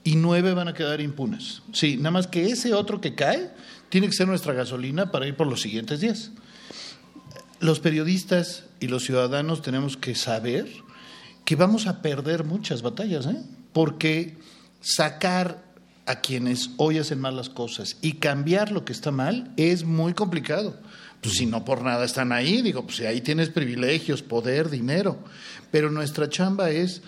y 0.05 0.17
nueve 0.17 0.55
van 0.55 0.69
a 0.69 0.75
quedar 0.75 1.01
impunes. 1.01 1.63
Sí, 1.73 1.97
nada 1.97 2.13
más 2.13 2.27
que 2.27 2.47
ese 2.47 2.73
otro 2.73 3.01
que 3.01 3.15
cae 3.15 3.51
tiene 3.89 4.07
que 4.07 4.15
ser 4.15 4.29
nuestra 4.29 4.53
gasolina 4.53 5.11
para 5.11 5.27
ir 5.27 5.35
por 5.35 5.47
los 5.47 5.61
siguientes 5.61 6.01
10 6.01 6.33
los 7.61 7.81
periodistas 7.81 8.65
y 8.81 8.89
los 8.89 9.05
ciudadanos 9.05 9.63
tenemos 9.63 9.97
que 9.97 10.15
saber 10.15 10.69
que 11.45 11.57
vamos 11.57 11.87
a 11.87 12.03
perder 12.03 12.45
muchas 12.45 12.83
batallas, 12.83 13.27
¿eh? 13.27 13.43
Porque 13.79 14.35
sacar 14.81 15.63
a 16.05 16.21
quienes 16.21 16.71
hoy 16.79 16.99
hacen 16.99 17.21
mal 17.21 17.37
las 17.37 17.49
cosas 17.49 17.97
y 18.03 18.15
cambiar 18.15 18.73
lo 18.73 18.85
que 18.85 18.93
está 18.93 19.13
mal 19.13 19.55
es 19.57 19.85
muy 19.85 20.15
complicado. 20.15 20.77
Pues 21.21 21.37
si 21.37 21.47
no 21.47 21.65
por 21.65 21.83
nada 21.83 22.05
están 22.05 22.33
ahí, 22.33 22.61
digo, 22.61 22.83
pues 22.83 22.97
si 22.97 23.07
ahí 23.07 23.21
tienes 23.21 23.51
privilegios, 23.51 24.21
poder, 24.21 24.69
dinero. 24.69 25.23
Pero 25.71 25.93
nuestra 25.93 26.29
chamba 26.29 26.71
es 26.71 27.03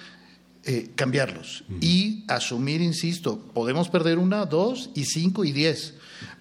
eh, 0.63 0.93
cambiarlos 0.95 1.65
y 1.81 2.23
asumir, 2.29 2.83
insisto, 2.83 3.41
podemos 3.53 3.89
perder 3.89 4.19
una, 4.19 4.47
dos 4.47 4.91
y 4.95 5.07
cinco 5.07 5.45
y 5.45 5.51
diez, 5.51 5.95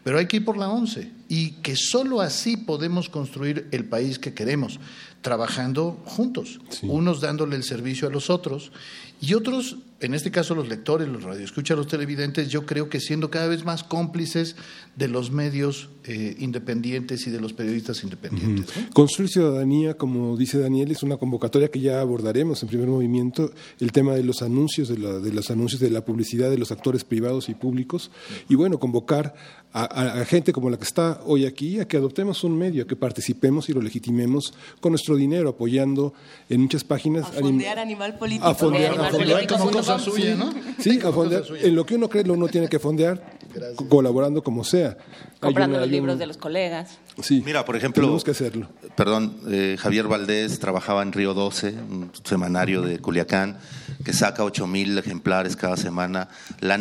pero 0.04 0.20
hay 0.20 0.28
que 0.28 0.38
ir 0.38 0.46
por 0.46 0.58
la 0.58 0.70
once 0.70 1.12
y 1.28 1.54
que 1.64 1.76
solo 1.76 2.22
así 2.22 2.56
podemos 2.56 3.10
construir 3.10 3.68
el 3.72 3.86
país 3.86 4.20
que 4.20 4.36
queremos, 4.36 4.80
trabajando 5.22 6.00
juntos, 6.06 6.60
unos 6.84 7.20
dándole 7.20 7.56
el 7.56 7.64
servicio 7.64 8.08
a 8.08 8.12
los 8.12 8.30
otros 8.30 8.72
y 9.22 9.34
otros, 9.34 9.78
en 10.00 10.14
este 10.14 10.32
caso 10.32 10.56
los 10.56 10.70
lectores, 10.70 11.08
los 11.10 11.24
radioescuchas, 11.24 11.78
los 11.78 11.88
televidentes, 11.88 12.48
yo 12.50 12.66
creo 12.66 12.88
que 12.90 13.00
siendo 13.02 13.30
cada 13.30 13.48
vez 13.48 13.66
más 13.66 13.84
cómplices 13.84 14.56
de 14.96 15.08
los 15.10 15.30
medios 15.32 15.90
eh, 16.06 16.36
independientes 16.40 17.28
y 17.28 17.30
de 17.30 17.42
los 17.42 17.52
periodistas 17.54 18.02
independientes. 18.04 18.66
¿no? 18.78 18.90
Construir 18.94 19.30
ciudadanía, 19.30 19.96
como 19.96 20.38
dice 20.38 20.58
Daniel, 20.58 20.92
es 20.92 21.04
una 21.04 21.18
convocatoria 21.18 21.70
que 21.70 21.80
ya 21.82 22.00
abordaremos 22.00 22.62
en 22.64 22.70
primer 22.70 22.88
movimiento, 22.88 23.52
el 23.80 23.92
tema 23.92 24.16
de 24.16 24.24
los 24.24 24.42
anuncios, 24.42 24.88
de, 24.88 24.98
la- 24.98 25.20
de 25.20 25.34
los 25.34 25.52
anuncios 25.52 25.82
de 25.82 25.90
la 25.90 26.06
publicidad 26.06 26.50
de 26.50 26.58
los 26.58 26.72
actores 26.72 27.04
privados 27.04 27.50
y 27.50 27.54
públicos, 27.56 28.10
y 28.48 28.56
bueno, 28.56 28.80
convocar 28.80 29.36
a, 29.72 29.82
a- 29.84 30.22
a 30.22 30.26
gente 30.26 30.52
como 30.52 30.70
la 30.70 30.78
que 30.78 30.84
está 30.84 31.22
hoy 31.26 31.46
aquí 31.46 31.80
a 31.80 31.88
que 31.88 31.98
adoptemos 31.98 32.44
un 32.44 32.58
medio, 32.58 32.84
a 32.84 32.88
que 32.88 32.96
participemos 32.96 33.70
y 33.70 33.74
lo 33.74 33.82
legitimemos 33.82 34.54
con 34.82 34.92
nuestro 34.94 35.16
dinero, 35.16 35.50
apoyando 35.50 36.14
en 36.50 36.62
muchas 36.62 36.84
páginas. 36.84 37.26
A 37.26 37.34
anim- 37.40 37.42
fondear 37.44 37.80
animal 37.80 38.18
político. 38.18 38.48
a 38.48 38.56
fondear, 38.56 38.92
Animal 38.94 39.06
a 39.06 39.10
fondear. 39.12 39.34
político, 39.38 39.60
Como 39.60 39.72
cosa 39.72 40.00
suya, 40.00 40.34
sí. 40.34 40.40
¿no? 40.40 40.54
Sí, 40.80 41.00
a 41.04 41.12
fondear. 41.12 41.44
En 41.62 41.76
lo 41.76 41.86
que 41.86 41.96
uno 41.96 42.10
cree, 42.10 42.24
lo 42.24 42.34
uno 42.34 42.48
tiene 42.48 42.68
que 42.68 42.80
fondear, 42.80 43.38
co- 43.76 43.88
colaborando 43.88 44.42
como 44.44 44.64
sea. 44.64 44.98
Comprando 45.40 45.76
una- 45.76 45.82
los 45.82 45.88
un- 45.88 45.92
libros 45.94 46.20
de 46.20 46.26
los 46.28 46.38
colegas. 46.38 46.98
Sí, 47.22 47.44
Mira, 47.46 47.64
por 47.64 47.76
ejemplo, 47.76 48.02
tenemos 48.04 48.24
que 48.24 48.32
hacerlo. 48.32 48.68
Perdón, 48.96 49.38
eh, 49.50 49.76
Javier 49.80 50.08
Valdés 50.08 50.60
trabajaba 50.60 51.02
en 51.04 51.12
Río 51.14 51.34
12, 51.34 51.70
un 51.70 52.12
semanario 52.24 52.82
de 52.82 53.00
Culiacán, 53.00 53.58
que 54.04 54.14
saca 54.14 54.44
8 54.44 54.66
mil 54.68 54.98
ejemplares 54.98 55.56
cada 55.56 55.78
semana. 55.78 56.30
La 56.60 56.78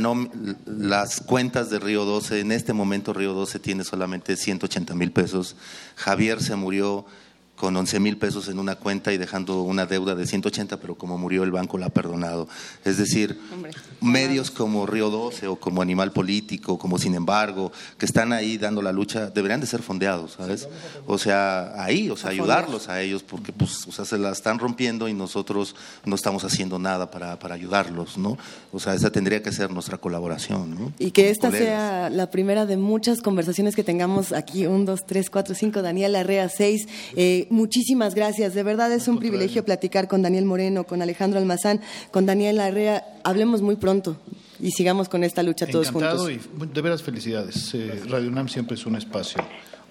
las 0.66 1.20
cuentas 1.20 1.70
de 1.70 1.78
Río 1.78 2.04
12, 2.04 2.40
en 2.40 2.52
este 2.52 2.72
momento 2.72 3.12
Río 3.12 3.34
12 3.34 3.58
tiene 3.58 3.84
solamente 3.84 4.36
180 4.36 4.94
mil 4.94 5.12
pesos. 5.12 5.56
Javier 5.96 6.42
se 6.42 6.54
murió 6.56 7.06
con 7.58 7.76
11 7.76 8.00
mil 8.00 8.16
pesos 8.16 8.48
en 8.48 8.58
una 8.58 8.76
cuenta 8.76 9.12
y 9.12 9.18
dejando 9.18 9.62
una 9.62 9.84
deuda 9.84 10.14
de 10.14 10.26
180, 10.26 10.78
pero 10.78 10.94
como 10.94 11.18
murió 11.18 11.42
el 11.42 11.50
banco 11.50 11.76
la 11.76 11.86
ha 11.86 11.90
perdonado. 11.90 12.48
Es 12.84 12.98
decir, 12.98 13.38
medios 14.00 14.50
como 14.50 14.86
Río 14.86 15.10
12 15.10 15.48
o 15.48 15.56
como 15.56 15.82
Animal 15.82 16.12
Político, 16.12 16.78
como 16.78 16.98
Sin 16.98 17.14
embargo, 17.14 17.72
que 17.98 18.06
están 18.06 18.32
ahí 18.32 18.58
dando 18.58 18.80
la 18.80 18.92
lucha, 18.92 19.30
deberían 19.30 19.60
de 19.60 19.66
ser 19.66 19.82
fondeados, 19.82 20.32
¿sabes? 20.32 20.68
O 21.06 21.18
sea, 21.18 21.82
ahí, 21.82 22.08
o 22.10 22.16
sea, 22.16 22.30
ayudarlos 22.30 22.88
a 22.88 23.00
ellos, 23.00 23.22
porque 23.22 23.52
pues, 23.52 23.86
o 23.86 23.92
sea, 23.92 24.04
se 24.04 24.18
la 24.18 24.30
están 24.30 24.58
rompiendo 24.58 25.08
y 25.08 25.14
nosotros 25.14 25.74
no 26.04 26.14
estamos 26.14 26.44
haciendo 26.44 26.78
nada 26.78 27.10
para, 27.10 27.38
para 27.38 27.56
ayudarlos, 27.56 28.18
¿no? 28.18 28.38
O 28.72 28.78
sea, 28.78 28.94
esa 28.94 29.10
tendría 29.10 29.42
que 29.42 29.50
ser 29.52 29.70
nuestra 29.70 29.98
colaboración, 29.98 30.74
¿no? 30.74 30.92
Y 30.98 31.10
que 31.10 31.30
esta 31.30 31.50
sea 31.50 32.08
la 32.10 32.30
primera 32.30 32.66
de 32.66 32.76
muchas 32.76 33.20
conversaciones 33.20 33.74
que 33.74 33.82
tengamos 33.82 34.32
aquí, 34.32 34.66
un, 34.66 34.84
dos, 34.84 35.00
tres, 35.06 35.28
cuatro, 35.28 35.54
cinco, 35.54 35.82
Daniel 35.82 36.14
Arrea, 36.14 36.48
seis. 36.48 36.86
Eh, 37.16 37.47
muchísimas 37.50 38.14
gracias. 38.14 38.54
De 38.54 38.62
verdad 38.62 38.92
es 38.92 39.08
un 39.08 39.18
privilegio 39.18 39.64
platicar 39.64 40.08
con 40.08 40.22
Daniel 40.22 40.44
Moreno, 40.44 40.84
con 40.84 41.02
Alejandro 41.02 41.38
Almazán, 41.38 41.80
con 42.10 42.26
Daniel 42.26 42.60
Arrea. 42.60 43.04
Hablemos 43.24 43.62
muy 43.62 43.76
pronto 43.76 44.16
y 44.60 44.70
sigamos 44.72 45.08
con 45.08 45.24
esta 45.24 45.42
lucha 45.42 45.66
todos 45.66 45.88
Encantado 45.88 46.24
juntos. 46.26 46.48
y 46.62 46.66
de 46.74 46.80
veras 46.80 47.02
felicidades. 47.02 47.74
Eh, 47.74 48.02
Radio 48.08 48.28
UNAM 48.28 48.48
siempre 48.48 48.74
es 48.74 48.86
un 48.86 48.96
espacio, 48.96 49.42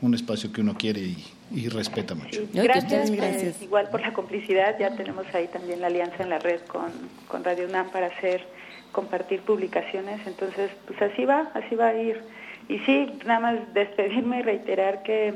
un 0.01 0.13
espacio 0.13 0.51
que 0.51 0.61
uno 0.61 0.75
quiere 0.77 1.01
y, 1.01 1.25
y 1.51 1.69
respeta 1.69 2.15
mucho. 2.15 2.41
Gracias, 2.53 3.09
eh, 3.09 3.53
igual 3.61 3.89
por 3.89 4.01
la 4.01 4.13
complicidad. 4.13 4.75
Ya 4.79 4.95
tenemos 4.95 5.25
ahí 5.33 5.47
también 5.47 5.81
la 5.81 5.87
alianza 5.87 6.23
en 6.23 6.29
la 6.29 6.39
red 6.39 6.61
con, 6.67 6.91
con 7.27 7.43
Radio 7.43 7.65
UNAM 7.67 7.89
para 7.91 8.07
hacer 8.07 8.45
compartir 8.91 9.41
publicaciones. 9.41 10.25
Entonces, 10.25 10.71
pues 10.85 11.01
así 11.01 11.25
va, 11.25 11.51
así 11.53 11.75
va 11.75 11.87
a 11.89 12.01
ir. 12.01 12.21
Y 12.69 12.79
sí, 12.79 13.07
nada 13.25 13.39
más 13.39 13.73
despedirme 13.73 14.39
y 14.39 14.41
reiterar 14.41 15.03
que 15.03 15.33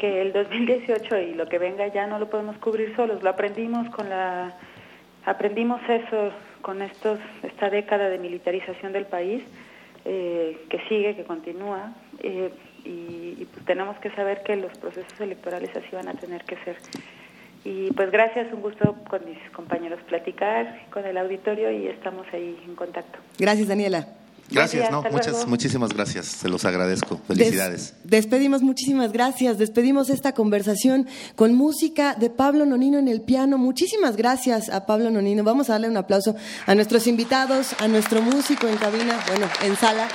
que 0.00 0.22
el 0.22 0.32
2018 0.32 1.18
y 1.18 1.34
lo 1.34 1.46
que 1.46 1.58
venga 1.58 1.86
ya 1.88 2.06
no 2.06 2.18
lo 2.18 2.30
podemos 2.30 2.56
cubrir 2.56 2.96
solos. 2.96 3.22
Lo 3.22 3.28
aprendimos 3.28 3.94
con 3.94 4.08
la 4.08 4.56
aprendimos 5.26 5.82
eso 5.88 6.32
con 6.62 6.80
estos 6.80 7.18
esta 7.42 7.68
década 7.68 8.08
de 8.08 8.18
militarización 8.18 8.94
del 8.94 9.04
país 9.04 9.42
eh, 10.06 10.58
que 10.70 10.80
sigue, 10.88 11.14
que 11.14 11.24
continúa 11.24 11.92
eh, 12.22 12.50
y, 12.82 13.42
y, 13.42 13.48
pues 13.52 13.66
tenemos 13.66 13.98
que 13.98 14.10
saber 14.12 14.42
que 14.42 14.56
los 14.56 14.72
procesos 14.78 15.20
electorales 15.20 15.68
así 15.76 15.88
van 15.92 16.08
a 16.08 16.14
tener 16.14 16.44
que 16.44 16.56
ser. 16.64 16.76
Y 17.62 17.92
pues 17.92 18.10
gracias, 18.10 18.50
un 18.54 18.62
gusto 18.62 18.96
con 19.06 19.22
mis 19.26 19.38
compañeros 19.50 20.00
platicar 20.08 20.80
con 20.90 21.04
el 21.04 21.18
auditorio 21.18 21.70
y 21.70 21.88
estamos 21.88 22.26
ahí 22.32 22.58
en 22.66 22.74
contacto. 22.74 23.18
Gracias, 23.38 23.68
Daniela. 23.68 24.19
Gracias, 24.50 24.90
no, 24.90 25.02
muchas, 25.10 25.46
muchísimas 25.46 25.92
gracias, 25.92 26.26
se 26.26 26.48
los 26.48 26.64
agradezco. 26.64 27.20
Felicidades. 27.26 27.94
Des, 28.02 28.10
despedimos, 28.10 28.62
muchísimas 28.62 29.12
gracias. 29.12 29.58
Despedimos 29.58 30.10
esta 30.10 30.32
conversación 30.32 31.06
con 31.36 31.54
música 31.54 32.14
de 32.14 32.30
Pablo 32.30 32.66
Nonino 32.66 32.98
en 32.98 33.08
el 33.08 33.20
piano. 33.20 33.58
Muchísimas 33.58 34.16
gracias 34.16 34.68
a 34.68 34.86
Pablo 34.86 35.10
Nonino. 35.10 35.44
Vamos 35.44 35.70
a 35.70 35.74
darle 35.74 35.88
un 35.88 35.96
aplauso 35.96 36.34
a 36.66 36.74
nuestros 36.74 37.06
invitados, 37.06 37.74
a 37.78 37.88
nuestro 37.88 38.22
músico 38.22 38.66
en 38.66 38.76
cabina, 38.76 39.18
bueno, 39.28 39.46
en 39.62 39.76
sala. 39.76 40.08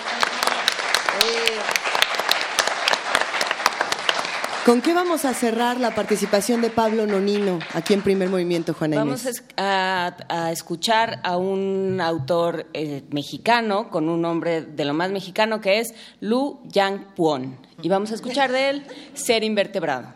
¿Con 4.66 4.82
qué 4.82 4.96
vamos 4.96 5.26
a 5.26 5.36
cerrar 5.36 5.80
la 5.80 5.94
participación 5.94 6.60
de 6.60 6.72
Pablo 6.72 7.06
Nonino 7.06 7.60
aquí 7.76 7.94
en 7.94 8.02
Primer 8.02 8.30
Movimiento, 8.30 8.74
Juana 8.74 8.96
Vamos 8.96 9.24
a, 9.58 10.16
a, 10.28 10.52
escuchar 10.52 11.20
a 11.22 11.38
un 11.38 12.02
autor 12.02 12.66
eh, 12.74 13.04
mexicano 13.12 13.92
con 13.92 14.10
un 14.10 14.24
nombre 14.24 14.64
de 14.64 14.86
lo 14.86 14.96
más 14.96 15.12
mexicano 15.12 15.62
que 15.62 15.82
es 15.82 15.94
Lu 16.20 16.62
Yang 16.72 17.14
Puon. 17.14 17.60
Y 17.84 17.90
vamos 17.90 18.12
a 18.12 18.16
escuchar 18.16 18.52
de 18.52 18.70
él 18.70 18.84
Ser 19.14 19.44
Invertebrado. 19.44 20.08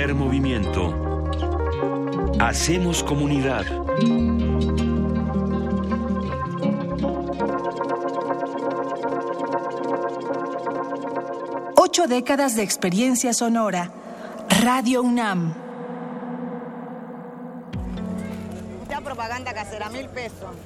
Primer 0.00 0.16
movimiento. 0.16 0.94
Hacemos 2.40 3.02
comunidad. 3.04 3.66
Ocho 11.76 12.06
décadas 12.06 12.56
de 12.56 12.62
experiencia 12.62 13.34
sonora. 13.34 13.90
Radio 14.62 15.02
UNAM. 15.02 15.52
Esta 18.84 19.02
propaganda 19.02 19.52
casera, 19.52 19.90
mil 19.90 20.08
pesos. 20.08 20.56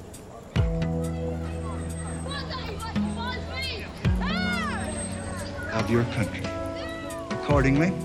Of 5.73 5.89
your 5.89 6.05
country. 6.15 6.41
Accordingly. 7.43 8.04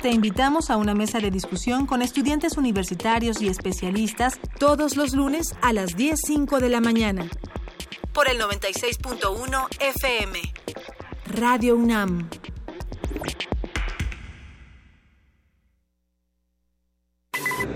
Te 0.00 0.08
invitamos 0.08 0.70
a 0.70 0.78
una 0.78 0.94
mesa 0.94 1.18
de 1.18 1.30
discusión 1.30 1.84
con 1.84 2.00
estudiantes 2.00 2.56
universitarios 2.56 3.42
y 3.42 3.48
especialistas 3.48 4.40
todos 4.58 4.96
los 4.96 5.14
lunes 5.14 5.54
a 5.60 5.74
las 5.74 5.94
10.05 5.94 6.58
de 6.58 6.70
la 6.70 6.80
mañana. 6.80 7.28
Por 8.14 8.30
el 8.30 8.40
96.1 8.40 9.66
FM. 9.78 10.40
Radio 11.34 11.76
UNAM. 11.76 12.30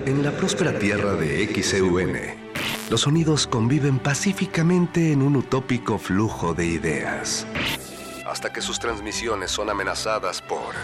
En 0.06 0.22
la 0.22 0.32
próspera 0.32 0.78
tierra 0.78 1.12
de 1.16 1.46
XEUN, 1.46 2.16
los 2.88 3.02
sonidos 3.02 3.46
conviven 3.46 3.98
pacíficamente 3.98 5.12
en 5.12 5.20
un 5.20 5.36
utópico 5.36 5.98
flujo 5.98 6.54
de 6.54 6.64
ideas. 6.64 7.46
Hasta 8.26 8.50
que 8.50 8.62
sus 8.62 8.78
transmisiones 8.78 9.50
son 9.50 9.68
amenazadas 9.68 10.40
por 10.40 10.74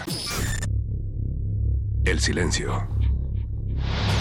silencio. 2.21 2.87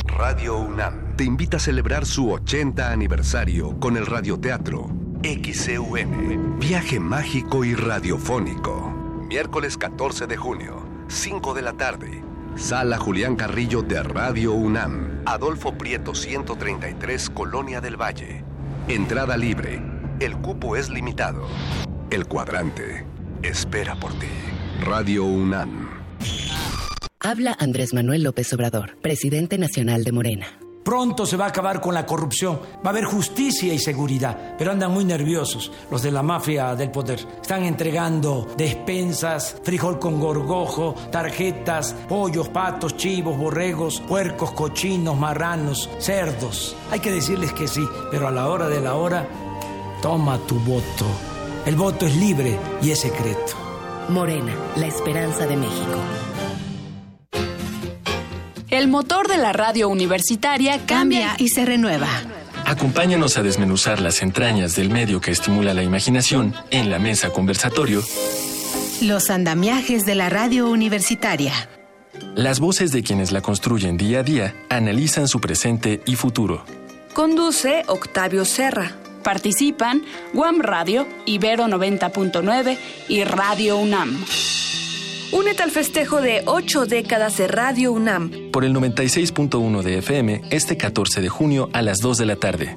Radio 0.07 0.59
UNAM 0.59 1.17
te 1.17 1.25
invita 1.25 1.59
a 1.59 1.61
celebrar 1.61 2.07
su 2.07 2.31
80 2.33 2.91
aniversario 2.91 3.79
con 3.79 3.97
el 3.97 4.07
radioteatro 4.07 4.89
XEUN, 5.23 6.59
viaje 6.59 6.99
mágico 6.99 7.63
y 7.63 7.75
radiofónico. 7.75 8.91
Miércoles 9.29 9.77
14 9.77 10.27
de 10.27 10.37
junio, 10.39 10.83
5 11.09 11.53
de 11.53 11.63
la 11.63 11.75
tarde. 11.75 12.25
Sala 12.57 12.97
Julián 12.97 13.37
Carrillo 13.37 13.83
de 13.83 14.03
Radio 14.03 14.53
UNAM, 14.53 15.23
Adolfo 15.27 15.77
Prieto 15.77 16.15
133, 16.15 17.29
Colonia 17.31 17.83
del 17.83 18.01
Valle. 18.01 18.43
Entrada 18.89 19.37
libre. 19.37 19.83
El 20.21 20.39
cupo 20.39 20.75
es 20.75 20.89
limitado. 20.89 21.47
El 22.11 22.27
cuadrante 22.27 23.05
espera 23.43 23.95
por 23.95 24.13
ti. 24.15 24.29
Radio 24.81 25.25
UNAM. 25.25 25.90
Habla 27.23 27.55
Andrés 27.61 27.93
Manuel 27.93 28.23
López 28.23 28.51
Obrador, 28.55 28.97
presidente 29.03 29.59
nacional 29.59 30.05
de 30.05 30.13
Morena. 30.13 30.47
Pronto 30.83 31.27
se 31.27 31.37
va 31.37 31.45
a 31.45 31.49
acabar 31.49 31.83
con 31.83 31.93
la 31.93 32.07
corrupción, 32.07 32.59
va 32.77 32.87
a 32.87 32.89
haber 32.89 33.05
justicia 33.05 33.75
y 33.75 33.79
seguridad, 33.79 34.57
pero 34.57 34.73
andan 34.73 34.91
muy 34.91 35.05
nerviosos 35.05 35.71
los 35.91 36.01
de 36.03 36.13
la 36.13 36.23
mafia 36.23 36.75
del 36.75 36.91
poder. 36.91 37.21
Están 37.43 37.65
entregando 37.65 38.49
despensas, 38.57 39.57
frijol 39.63 39.99
con 39.99 40.19
gorgojo, 40.19 40.95
tarjetas, 41.13 41.95
pollos, 42.09 42.49
patos, 42.49 42.97
chivos, 42.97 43.37
borregos, 43.37 44.01
puercos, 44.01 44.53
cochinos, 44.53 45.19
marranos, 45.19 45.91
cerdos. 45.99 46.75
Hay 46.91 47.01
que 47.01 47.13
decirles 47.13 47.53
que 47.53 47.69
sí, 47.69 47.87
pero 48.11 48.29
a 48.29 48.31
la 48.31 48.49
hora 48.49 48.67
de 48.71 48.81
la 48.81 48.95
hora, 48.95 49.29
toma 50.01 50.39
tu 50.47 50.59
voto. 50.61 51.05
El 51.67 51.77
voto 51.77 52.07
es 52.07 52.17
libre 52.17 52.59
y 52.81 52.93
es 52.93 53.01
secreto. 53.01 53.53
Morena, 54.09 54.55
la 54.77 54.87
esperanza 54.87 55.47
de 55.47 55.59
México. 55.59 56.30
El 58.81 58.89
motor 58.89 59.29
de 59.29 59.37
la 59.37 59.53
radio 59.53 59.91
universitaria 59.91 60.87
cambia 60.87 61.35
y 61.37 61.49
se 61.49 61.67
renueva. 61.67 62.09
Acompáñanos 62.65 63.37
a 63.37 63.43
desmenuzar 63.43 64.01
las 64.01 64.23
entrañas 64.23 64.75
del 64.75 64.89
medio 64.89 65.21
que 65.21 65.33
estimula 65.33 65.75
la 65.75 65.83
imaginación 65.83 66.55
en 66.71 66.91
la 66.91 66.99
mesa 66.99 67.29
conversatorio. 67.29 68.03
Los 69.03 69.29
andamiajes 69.29 70.07
de 70.07 70.15
la 70.15 70.31
radio 70.31 70.71
universitaria. 70.71 71.53
Las 72.35 72.59
voces 72.59 72.91
de 72.91 73.03
quienes 73.03 73.33
la 73.33 73.43
construyen 73.43 73.99
día 73.99 74.21
a 74.21 74.23
día 74.23 74.55
analizan 74.71 75.29
su 75.29 75.43
presente 75.43 76.01
y 76.07 76.15
futuro. 76.15 76.65
Conduce 77.13 77.83
Octavio 77.87 78.47
Serra. 78.47 78.97
Participan 79.23 80.05
Guam 80.33 80.61
Radio, 80.61 81.07
Ibero 81.27 81.67
90.9 81.67 82.79
y 83.11 83.25
Radio 83.25 83.77
UNAM. 83.77 84.25
Únete 85.33 85.63
al 85.63 85.71
festejo 85.71 86.21
de 86.21 86.43
ocho 86.47 86.87
décadas 86.87 87.39
de 87.39 87.47
Radio 87.47 87.93
UNAM. 87.93 88.51
Por 88.51 88.65
el 88.65 88.75
96.1 88.75 89.83
de 89.83 89.99
FM, 89.99 90.43
este 90.51 90.77
14 90.77 91.21
de 91.21 91.29
junio 91.29 91.71
a 91.73 91.83
las 91.83 91.99
2 91.99 92.19
de 92.19 92.27
la 92.27 92.35
tarde. 92.35 92.77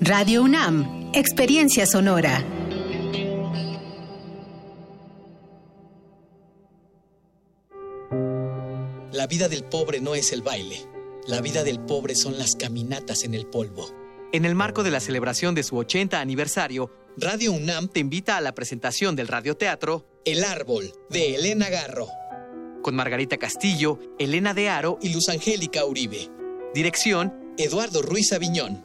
Radio 0.00 0.44
UNAM, 0.44 1.10
experiencia 1.14 1.84
sonora. 1.86 2.44
La 9.10 9.26
vida 9.26 9.48
del 9.48 9.64
pobre 9.64 10.00
no 10.00 10.14
es 10.14 10.32
el 10.32 10.42
baile. 10.42 10.78
La 11.26 11.40
vida 11.40 11.64
del 11.64 11.80
pobre 11.80 12.14
son 12.14 12.38
las 12.38 12.54
caminatas 12.54 13.24
en 13.24 13.34
el 13.34 13.46
polvo. 13.46 13.88
En 14.32 14.44
el 14.44 14.54
marco 14.54 14.84
de 14.84 14.92
la 14.92 15.00
celebración 15.00 15.56
de 15.56 15.64
su 15.64 15.76
80 15.76 16.20
aniversario, 16.20 16.92
Radio 17.16 17.52
UNAM 17.52 17.86
te 17.86 18.00
invita 18.00 18.36
a 18.36 18.40
la 18.40 18.56
presentación 18.56 19.14
del 19.14 19.28
radioteatro 19.28 20.04
El 20.24 20.42
Árbol, 20.42 20.92
de 21.10 21.36
Elena 21.36 21.68
Garro. 21.68 22.08
Con 22.82 22.96
Margarita 22.96 23.36
Castillo, 23.36 24.00
Elena 24.18 24.52
de 24.52 24.68
Aro 24.68 24.98
y 25.00 25.10
Luz 25.10 25.28
Angélica 25.28 25.84
Uribe. 25.84 26.28
Dirección, 26.74 27.54
Eduardo 27.56 28.02
Ruiz 28.02 28.32
Aviñón. 28.32 28.84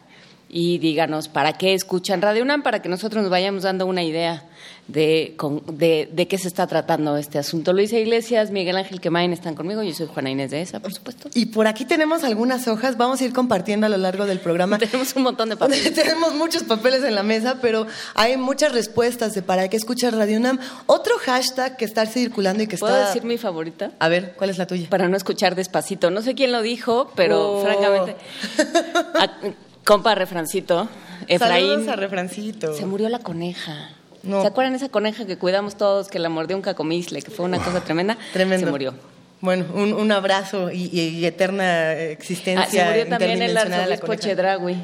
y 0.50 0.78
díganos 0.80 1.28
para 1.28 1.54
qué 1.54 1.74
escuchan 1.74 2.22
Radio 2.22 2.44
UNAM, 2.44 2.64
para 2.64 2.82
que 2.82 2.90
nosotros 2.90 3.22
nos 3.22 3.32
vayamos 3.32 3.64
dando 3.64 3.86
una 3.86 4.04
idea 4.04 4.44
de, 4.88 5.36
de, 5.74 6.10
de, 6.12 6.28
qué 6.28 6.38
se 6.38 6.48
está 6.48 6.68
tratando 6.68 7.18
este 7.18 7.40
asunto. 7.40 7.74
Luisa 7.74 7.98
Iglesias, 7.98 8.52
Miguel 8.52 8.78
Ángel 8.78 9.02
Quemain 9.02 9.34
están 9.34 9.56
conmigo, 9.56 9.82
yo 9.82 9.94
soy 9.94 10.08
Juana 10.08 10.30
Inés 10.30 10.52
de 10.52 10.62
esa, 10.62 10.80
por 10.80 10.94
supuesto. 10.94 11.30
Y 11.34 11.48
por 11.48 11.68
aquí 11.68 11.86
tenemos 11.86 12.24
algunas 12.24 12.68
hojas, 12.68 12.96
vamos 12.96 13.20
a 13.22 13.26
ir 13.26 13.34
compartiendo 13.34 13.88
a 13.88 13.90
lo 13.90 13.98
largo 13.98 14.26
del 14.26 14.40
programa. 14.40 14.78
tenemos 14.80 15.16
un 15.16 15.24
montón 15.24 15.50
de 15.50 15.58
papeles. 15.58 15.94
tenemos 15.96 16.36
muchos 16.36 16.64
papeles 16.64 17.04
en 17.04 17.16
la 17.16 17.24
mesa, 17.24 17.58
pero 17.62 17.88
hay 18.14 18.38
muchas 18.38 18.74
respuestas 18.74 19.34
de 19.34 19.42
para 19.42 19.68
qué 19.70 19.78
escuchar 19.78 20.14
Radio 20.16 20.38
UNAM. 20.38 20.60
Otro 20.86 21.16
hashtag 21.18 21.78
que 21.78 21.86
está 21.86 22.06
circulando 22.06 22.62
y 22.62 22.68
que 22.68 22.78
¿Puedo 22.78 22.96
está... 22.96 23.08
decir 23.08 23.24
mi 23.24 23.38
favorita? 23.38 23.92
A 24.00 24.08
ver, 24.08 24.34
¿cuál 24.38 24.52
es 24.52 24.58
la 24.60 24.68
tuya? 24.68 24.88
Para 24.90 25.10
no 25.10 25.18
escuchar 25.18 25.56
despacito. 25.56 26.12
No 26.12 26.22
sé 26.22 26.36
quién 26.36 26.52
lo 26.52 26.62
dijo, 26.62 27.12
pero 27.16 27.58
oh. 27.58 27.64
francamente... 27.64 28.16
compa 29.86 30.16
Refrancito, 30.16 30.90
Efraín. 31.28 31.70
Saludos 31.70 31.88
a 31.88 31.96
Refrancito. 31.96 32.74
Se 32.74 32.86
murió 32.86 33.08
la 33.08 33.20
coneja. 33.20 33.92
¿Se 34.24 34.48
acuerdan 34.48 34.74
esa 34.74 34.90
coneja 34.90 35.26
que 35.26 35.38
cuidamos 35.38 35.78
todos, 35.78 36.08
que 36.08 36.18
la 36.18 36.30
mordió 36.30 36.58
un 36.58 36.64
cacomisle, 36.64 37.22
que 37.22 37.30
fue 37.30 37.46
una 37.46 37.60
cosa 37.60 37.82
tremenda? 37.82 38.18
Tremendo. 38.34 38.66
Se 38.66 38.72
murió. 38.72 38.96
Bueno, 39.40 39.66
un, 39.76 39.94
un 39.94 40.12
abrazo 40.12 40.72
y, 40.72 40.90
y, 40.92 41.24
eterna 41.26 41.94
existencia. 41.94 42.66
Ah, 42.66 42.72
se 42.72 42.86
murió 42.86 43.08
también 43.08 43.42
el 43.44 43.56
arzobispo 43.56 44.16
Chedragui. 44.16 44.76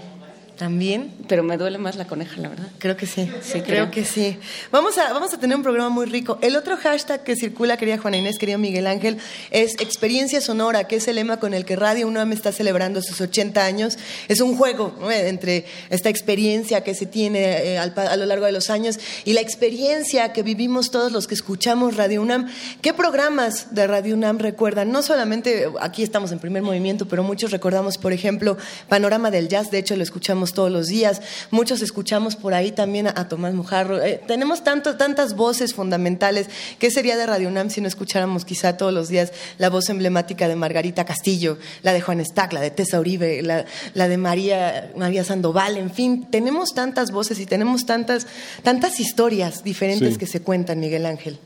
También. 0.61 1.11
Pero 1.27 1.41
me 1.41 1.57
duele 1.57 1.79
más 1.79 1.95
la 1.95 2.05
coneja, 2.05 2.39
la 2.39 2.49
verdad. 2.49 2.67
Creo 2.77 2.95
que 2.95 3.07
sí. 3.07 3.27
Sí, 3.41 3.61
creo, 3.61 3.89
que 3.89 4.05
sí. 4.05 4.37
Vamos 4.71 4.95
a, 4.99 5.11
vamos 5.11 5.33
a 5.33 5.39
tener 5.39 5.57
un 5.57 5.63
programa 5.63 5.89
muy 5.89 6.05
rico. 6.05 6.37
El 6.43 6.55
otro 6.55 6.77
hashtag 6.77 7.23
que 7.23 7.35
circula, 7.35 7.77
querida 7.77 7.97
Juana 7.97 8.17
Inés, 8.17 8.37
querido 8.37 8.59
Miguel 8.59 8.85
Ángel, 8.85 9.17
es 9.49 9.73
Experiencia 9.79 10.39
Sonora, 10.39 10.83
que 10.83 10.97
es 10.97 11.07
el 11.07 11.15
lema 11.15 11.37
con 11.37 11.55
el 11.55 11.65
que 11.65 11.75
Radio 11.75 12.07
UNAM 12.07 12.31
está 12.31 12.51
celebrando 12.51 13.01
sus 13.01 13.19
80 13.19 13.65
años. 13.65 13.97
Es 14.27 14.39
un 14.39 14.55
juego 14.55 14.95
entre 15.11 15.65
esta 15.89 16.09
experiencia 16.09 16.83
que 16.83 16.93
se 16.93 17.07
tiene 17.07 17.73
eh, 17.73 17.79
a 17.79 18.15
lo 18.15 18.27
largo 18.27 18.45
de 18.45 18.51
los 18.51 18.69
años 18.69 18.99
y 19.25 19.33
la 19.33 19.41
experiencia 19.41 20.31
que 20.31 20.43
vivimos 20.43 20.91
todos 20.91 21.11
los 21.11 21.25
que 21.25 21.33
escuchamos 21.33 21.97
Radio 21.97 22.21
UNAM. 22.21 22.51
¿Qué 22.83 22.93
programas 22.93 23.73
de 23.73 23.87
Radio 23.87 24.13
UNAM 24.13 24.37
recuerdan? 24.37 24.91
No 24.91 25.01
solamente 25.01 25.71
aquí 25.81 26.03
estamos 26.03 26.31
en 26.31 26.37
primer 26.37 26.61
movimiento, 26.61 27.07
pero 27.07 27.23
muchos 27.23 27.49
recordamos, 27.49 27.97
por 27.97 28.13
ejemplo, 28.13 28.57
Panorama 28.89 29.31
del 29.31 29.47
Jazz. 29.47 29.71
De 29.71 29.79
hecho, 29.79 29.95
lo 29.95 30.03
escuchamos 30.03 30.50
todos 30.53 30.71
los 30.71 30.87
días. 30.87 31.21
Muchos 31.49 31.81
escuchamos 31.81 32.35
por 32.35 32.53
ahí 32.53 32.71
también 32.71 33.07
a, 33.07 33.27
Tomás 33.27 33.53
Mujarro. 33.53 34.01
Eh, 34.01 34.21
tenemos 34.27 34.63
tanto, 34.63 34.97
tantas 34.97 35.35
voces 35.35 35.73
fundamentales. 35.73 36.47
¿Qué 36.79 36.91
sería 36.91 37.17
de 37.17 37.25
Radio 37.25 37.47
UNAM 37.49 37.69
si 37.69 37.81
no 37.81 37.87
escucháramos 37.87 38.45
quizá 38.45 38.77
todos 38.77 38.93
los 38.93 39.09
días 39.09 39.31
la 39.57 39.69
voz 39.69 39.89
emblemática 39.89 40.47
de 40.47 40.55
Margarita 40.55 41.05
Castillo, 41.05 41.57
la 41.81 41.93
de 41.93 42.01
Juan 42.01 42.23
Stack, 42.23 42.53
la 42.53 42.61
de 42.61 42.71
Tessa 42.71 42.99
Uribe, 42.99 43.41
la, 43.41 43.65
la 43.93 44.07
de 44.07 44.17
María, 44.17 44.91
María 44.95 45.23
Sandoval? 45.23 45.77
En 45.77 45.91
fin, 45.91 46.27
tenemos 46.29 46.73
tantas 46.73 47.11
voces 47.11 47.39
y 47.39 47.45
tenemos 47.45 47.85
tantas, 47.85 48.27
tantas 48.63 48.99
historias 48.99 49.63
diferentes 49.63 50.17
que 50.17 50.25
se 50.25 50.41
cuentan, 50.41 50.79
Miguel 50.79 51.05
Ángel. 51.05 51.39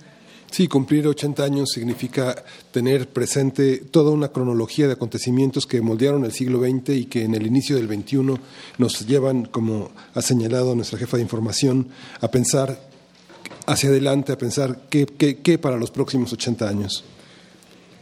Sí, 0.56 0.70
cumplir 0.70 1.06
80 1.06 1.44
años 1.44 1.72
significa 1.74 2.34
tener 2.72 3.10
presente 3.10 3.80
toda 3.80 4.12
una 4.12 4.30
cronología 4.30 4.88
de 4.88 4.94
acontecimientos 4.94 5.66
que 5.68 5.82
moldearon 5.82 6.24
el 6.24 6.32
siglo 6.32 6.62
XX 6.62 6.90
y 6.92 7.06
que 7.08 7.26
en 7.26 7.36
el 7.36 7.46
inicio 7.46 7.76
del 7.76 7.90
XXI 7.90 8.40
nos 8.78 9.06
llevan, 9.06 9.48
como 9.48 9.92
ha 10.14 10.22
señalado 10.22 10.74
nuestra 10.74 10.98
jefa 10.98 11.18
de 11.18 11.24
información, 11.24 11.90
a 12.22 12.30
pensar 12.30 12.88
hacia 13.66 13.90
adelante, 13.90 14.32
a 14.32 14.38
pensar 14.38 14.84
qué, 14.90 15.06
qué, 15.06 15.40
qué 15.40 15.58
para 15.58 15.76
los 15.76 15.92
próximos 15.92 16.32
80 16.32 16.70
años. 16.70 17.04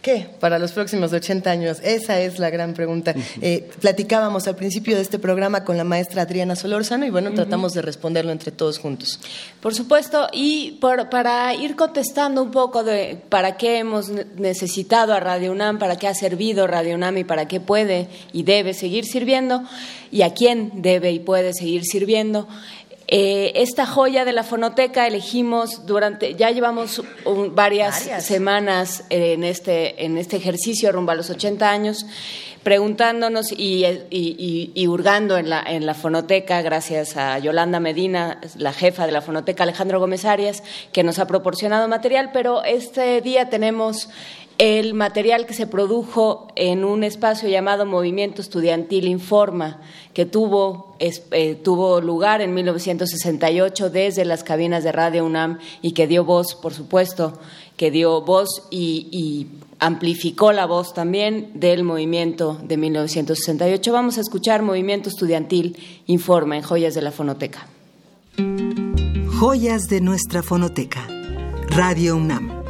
¿Qué 0.03 0.27
para 0.41 0.59
los 0.59 0.73
próximos 0.73 1.13
80 1.13 1.49
años? 1.49 1.80
Esa 1.81 2.19
es 2.19 2.38
la 2.38 2.49
gran 2.49 2.73
pregunta. 2.73 3.15
Eh, 3.41 3.69
platicábamos 3.80 4.49
al 4.49 4.57
principio 4.57 4.97
de 4.97 5.01
este 5.01 5.17
programa 5.17 5.63
con 5.63 5.77
la 5.77 5.85
maestra 5.85 6.23
Adriana 6.23 6.57
Solórzano 6.57 7.05
y 7.05 7.09
bueno, 7.09 7.31
tratamos 7.31 7.71
de 7.71 7.81
responderlo 7.81 8.34
entre 8.34 8.51
todos 8.51 8.80
juntos. 8.80 9.17
Por 9.61 9.73
supuesto, 9.73 10.27
y 10.34 10.77
para 11.09 11.55
ir 11.55 11.77
contestando 11.77 12.43
un 12.43 12.51
poco 12.51 12.84
de 12.84 13.17
para 13.30 13.55
qué 13.55 13.77
hemos 13.77 14.09
necesitado 14.09 15.13
a 15.13 15.21
Radio 15.21 15.53
UNAM, 15.53 15.80
para 15.80 15.95
qué 15.95 16.09
ha 16.09 16.13
servido 16.13 16.67
Radio 16.67 16.95
UNAM 16.95 17.19
y 17.19 17.23
para 17.23 17.47
qué 17.47 17.61
puede 17.61 18.09
y 18.34 18.43
debe 18.43 18.73
seguir 18.73 19.05
sirviendo 19.05 19.63
y 20.11 20.23
a 20.23 20.34
quién 20.34 20.81
debe 20.81 21.13
y 21.13 21.19
puede 21.19 21.53
seguir 21.53 21.85
sirviendo. 21.85 22.49
Eh, 23.15 23.61
esta 23.61 23.85
joya 23.85 24.26
de 24.26 24.34
la 24.34 24.41
fonoteca 24.41 25.06
elegimos 25.06 25.85
durante, 25.85 26.34
ya 26.34 26.49
llevamos 26.49 27.03
varias, 27.52 28.10
semanas 28.26 29.03
en 29.11 29.44
este, 29.44 30.03
en 30.03 30.18
este 30.18 30.38
ejercicio 30.38 30.91
rumbo 30.91 31.11
a 31.11 31.15
los 31.15 31.30
80 31.30 31.69
años, 31.69 32.07
preguntándonos 32.64 33.52
y, 33.52 33.85
y, 34.10 34.88
hurgando 34.88 35.38
en 35.38 35.52
la, 35.52 35.61
en 35.61 35.85
la 35.85 35.94
fonoteca, 35.94 36.64
gracias 36.64 37.15
a 37.15 37.38
Yolanda 37.38 37.80
Medina, 37.80 38.41
la 38.57 38.73
jefa 38.73 39.06
de 39.06 39.11
la 39.11 39.22
fonoteca, 39.22 39.61
Alejandro 39.61 39.99
Gómez 39.99 40.26
Arias, 40.26 40.64
que 40.91 41.03
nos 41.03 41.19
ha 41.19 41.27
proporcionado 41.27 41.88
material, 41.88 42.31
pero 42.34 42.64
este 42.64 43.22
día 43.22 43.48
tenemos 43.48 44.10
el 44.57 44.93
material 44.93 45.45
que 45.45 45.53
se 45.53 45.67
produjo 45.67 46.47
en 46.55 46.85
un 46.85 47.03
espacio 47.03 47.49
llamado 47.49 47.85
Movimiento 47.85 48.41
Estudiantil 48.41 49.07
Informa, 49.07 49.81
que 50.13 50.25
tuvo, 50.25 50.95
eh, 50.99 51.55
tuvo 51.55 52.01
lugar 52.01 52.41
en 52.41 52.53
1968 52.53 53.89
desde 53.89 54.25
las 54.25 54.43
cabinas 54.43 54.84
de 54.84 54.91
Radio 54.91 55.25
UNAM 55.25 55.59
y 55.81 55.91
que 55.91 56.07
dio 56.07 56.23
voz, 56.23 56.55
por 56.55 56.73
supuesto, 56.73 57.39
que 57.77 57.89
dio 57.89 58.21
voz 58.21 58.67
y, 58.69 59.07
y 59.11 59.47
amplificó 59.80 60.51
la 60.51 60.65
voz 60.65 60.93
también 60.93 61.51
del 61.55 61.84
movimiento 61.84 62.59
de 62.63 62.77
1968. 62.77 63.91
Vamos 63.91 64.17
a 64.17 64.21
escuchar 64.21 64.61
Movimiento 64.61 65.09
Estudiantil 65.09 65.77
Informa 66.05 66.55
en 66.55 66.63
Joyas 66.63 66.93
de 66.93 67.01
la 67.01 67.11
Fonoteca. 67.11 67.67
Joyas 69.39 69.88
de 69.89 69.99
nuestra 69.99 70.41
fonoteca. 70.41 71.05
Radio 71.67 72.15
UNAM. 72.15 72.62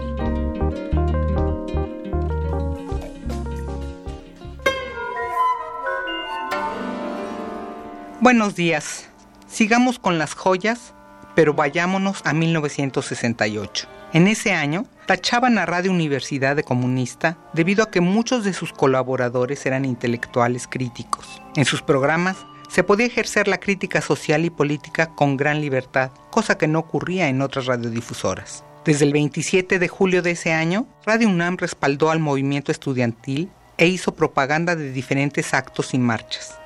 Buenos 8.23 8.55
días. 8.55 9.09
Sigamos 9.49 9.99
con 9.99 10.17
las 10.17 10.33
joyas, 10.33 10.93
pero 11.35 11.53
vayámonos 11.55 12.21
a 12.23 12.31
1968. 12.31 13.85
En 14.13 14.29
ese 14.29 14.53
año, 14.53 14.85
tachaban 15.07 15.57
a 15.57 15.65
Radio 15.65 15.91
Universidad 15.91 16.55
de 16.55 16.63
comunista 16.63 17.37
debido 17.51 17.83
a 17.83 17.91
que 17.91 17.99
muchos 17.99 18.45
de 18.45 18.53
sus 18.53 18.71
colaboradores 18.71 19.65
eran 19.65 19.83
intelectuales 19.83 20.67
críticos. 20.69 21.41
En 21.57 21.65
sus 21.65 21.81
programas 21.81 22.37
se 22.69 22.85
podía 22.85 23.07
ejercer 23.07 23.49
la 23.49 23.59
crítica 23.59 23.99
social 23.99 24.45
y 24.45 24.49
política 24.49 25.07
con 25.07 25.35
gran 25.35 25.59
libertad, 25.59 26.11
cosa 26.31 26.57
que 26.57 26.69
no 26.69 26.79
ocurría 26.79 27.27
en 27.27 27.41
otras 27.41 27.65
radiodifusoras. 27.65 28.63
Desde 28.85 29.03
el 29.03 29.11
27 29.11 29.79
de 29.79 29.87
julio 29.89 30.21
de 30.21 30.31
ese 30.31 30.53
año, 30.53 30.87
Radio 31.05 31.27
UNAM 31.27 31.57
respaldó 31.57 32.09
al 32.09 32.19
movimiento 32.19 32.71
estudiantil 32.71 33.49
e 33.77 33.87
hizo 33.87 34.15
propaganda 34.15 34.77
de 34.77 34.93
diferentes 34.93 35.53
actos 35.53 35.93
y 35.93 35.97
marchas. 35.97 36.57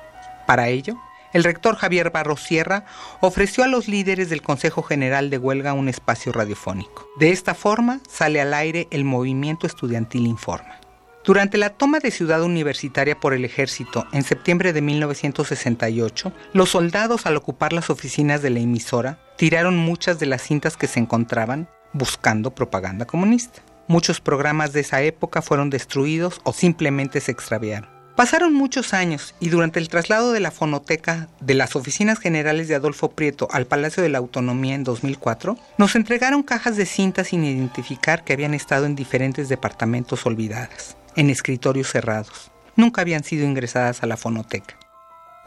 Para 0.46 0.68
ello, 0.68 0.96
el 1.38 1.44
rector 1.44 1.76
Javier 1.76 2.10
Barros 2.10 2.42
Sierra 2.42 2.84
ofreció 3.20 3.62
a 3.62 3.68
los 3.68 3.86
líderes 3.86 4.28
del 4.28 4.42
Consejo 4.42 4.82
General 4.82 5.30
de 5.30 5.38
Huelga 5.38 5.72
un 5.72 5.88
espacio 5.88 6.32
radiofónico. 6.32 7.08
De 7.16 7.30
esta 7.30 7.54
forma 7.54 8.00
sale 8.08 8.40
al 8.40 8.52
aire 8.54 8.88
el 8.90 9.04
movimiento 9.04 9.64
estudiantil 9.64 10.26
Informa. 10.26 10.80
Durante 11.24 11.56
la 11.56 11.70
toma 11.70 12.00
de 12.00 12.10
Ciudad 12.10 12.42
Universitaria 12.42 13.20
por 13.20 13.34
el 13.34 13.44
ejército 13.44 14.08
en 14.12 14.24
septiembre 14.24 14.72
de 14.72 14.82
1968, 14.82 16.32
los 16.54 16.70
soldados 16.70 17.24
al 17.26 17.36
ocupar 17.36 17.72
las 17.72 17.88
oficinas 17.88 18.42
de 18.42 18.50
la 18.50 18.58
emisora 18.58 19.20
tiraron 19.36 19.76
muchas 19.76 20.18
de 20.18 20.26
las 20.26 20.42
cintas 20.42 20.76
que 20.76 20.88
se 20.88 20.98
encontraban 20.98 21.68
buscando 21.92 22.50
propaganda 22.50 23.04
comunista. 23.04 23.62
Muchos 23.86 24.20
programas 24.20 24.72
de 24.72 24.80
esa 24.80 25.02
época 25.02 25.40
fueron 25.40 25.70
destruidos 25.70 26.40
o 26.42 26.52
simplemente 26.52 27.20
se 27.20 27.30
extraviaron. 27.30 27.97
Pasaron 28.18 28.52
muchos 28.52 28.94
años 28.94 29.32
y 29.38 29.48
durante 29.48 29.78
el 29.78 29.88
traslado 29.88 30.32
de 30.32 30.40
la 30.40 30.50
fonoteca 30.50 31.28
de 31.38 31.54
las 31.54 31.76
oficinas 31.76 32.18
generales 32.18 32.66
de 32.66 32.74
Adolfo 32.74 33.12
Prieto 33.12 33.46
al 33.52 33.68
Palacio 33.68 34.02
de 34.02 34.08
la 34.08 34.18
Autonomía 34.18 34.74
en 34.74 34.82
2004, 34.82 35.56
nos 35.78 35.94
entregaron 35.94 36.42
cajas 36.42 36.76
de 36.76 36.84
cintas 36.84 37.28
sin 37.28 37.44
identificar 37.44 38.24
que 38.24 38.32
habían 38.32 38.54
estado 38.54 38.86
en 38.86 38.96
diferentes 38.96 39.48
departamentos 39.48 40.26
olvidadas, 40.26 40.96
en 41.14 41.30
escritorios 41.30 41.92
cerrados. 41.92 42.50
Nunca 42.74 43.02
habían 43.02 43.22
sido 43.22 43.46
ingresadas 43.46 44.02
a 44.02 44.06
la 44.06 44.16
fonoteca. 44.16 44.76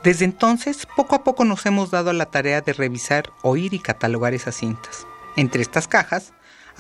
Desde 0.01 0.23
entonces, 0.23 0.87
poco 0.95 1.15
a 1.15 1.25
poco 1.25 1.43
nos 1.43 1.65
hemos 1.65 1.91
dado 1.91 2.11
a 2.11 2.13
la 2.13 2.27
tarea 2.27 2.61
de 2.61 2.71
revisar, 2.71 3.31
oír 3.41 3.73
y 3.73 3.79
catalogar 3.79 4.33
esas 4.33 4.55
cintas. 4.55 5.05
Entre 5.35 5.61
estas 5.61 5.89
cajas, 5.89 6.31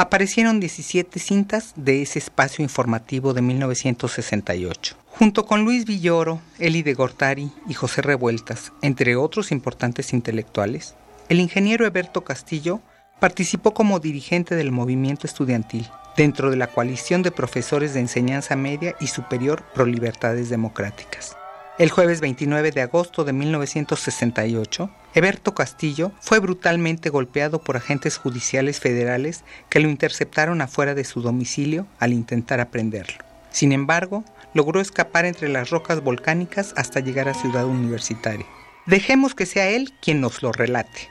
aparecieron 0.01 0.59
17 0.59 1.19
cintas 1.19 1.73
de 1.75 2.01
ese 2.01 2.17
espacio 2.17 2.63
informativo 2.63 3.35
de 3.35 3.43
1968. 3.43 4.95
Junto 5.07 5.45
con 5.45 5.63
Luis 5.63 5.85
Villoro, 5.85 6.41
Eli 6.57 6.81
de 6.81 6.95
Gortari 6.95 7.51
y 7.67 7.75
José 7.75 8.01
Revueltas, 8.01 8.73
entre 8.81 9.15
otros 9.15 9.51
importantes 9.51 10.13
intelectuales, 10.13 10.95
el 11.29 11.39
ingeniero 11.39 11.85
Eberto 11.85 12.23
Castillo 12.23 12.81
participó 13.19 13.75
como 13.75 13.99
dirigente 13.99 14.55
del 14.55 14.71
movimiento 14.71 15.27
estudiantil 15.27 15.87
dentro 16.17 16.49
de 16.49 16.57
la 16.57 16.67
coalición 16.67 17.21
de 17.21 17.31
profesores 17.31 17.93
de 17.93 17.99
enseñanza 17.99 18.55
media 18.55 18.95
y 18.99 19.05
superior 19.05 19.63
pro 19.75 19.85
libertades 19.85 20.49
democráticas. 20.49 21.37
El 21.81 21.89
jueves 21.89 22.21
29 22.21 22.69
de 22.69 22.81
agosto 22.81 23.23
de 23.23 23.33
1968, 23.33 24.91
Eberto 25.15 25.55
Castillo 25.55 26.11
fue 26.19 26.37
brutalmente 26.37 27.09
golpeado 27.09 27.57
por 27.57 27.75
agentes 27.75 28.17
judiciales 28.17 28.79
federales 28.79 29.43
que 29.67 29.79
lo 29.79 29.89
interceptaron 29.89 30.61
afuera 30.61 30.93
de 30.93 31.03
su 31.05 31.23
domicilio 31.23 31.87
al 31.97 32.13
intentar 32.13 32.59
aprenderlo. 32.59 33.23
Sin 33.49 33.71
embargo, 33.71 34.23
logró 34.53 34.79
escapar 34.79 35.25
entre 35.25 35.49
las 35.49 35.71
rocas 35.71 36.03
volcánicas 36.03 36.75
hasta 36.77 36.99
llegar 36.99 37.27
a 37.27 37.33
Ciudad 37.33 37.65
Universitaria. 37.65 38.45
Dejemos 38.85 39.33
que 39.33 39.47
sea 39.47 39.67
él 39.71 39.91
quien 40.03 40.21
nos 40.21 40.43
lo 40.43 40.51
relate. 40.51 41.09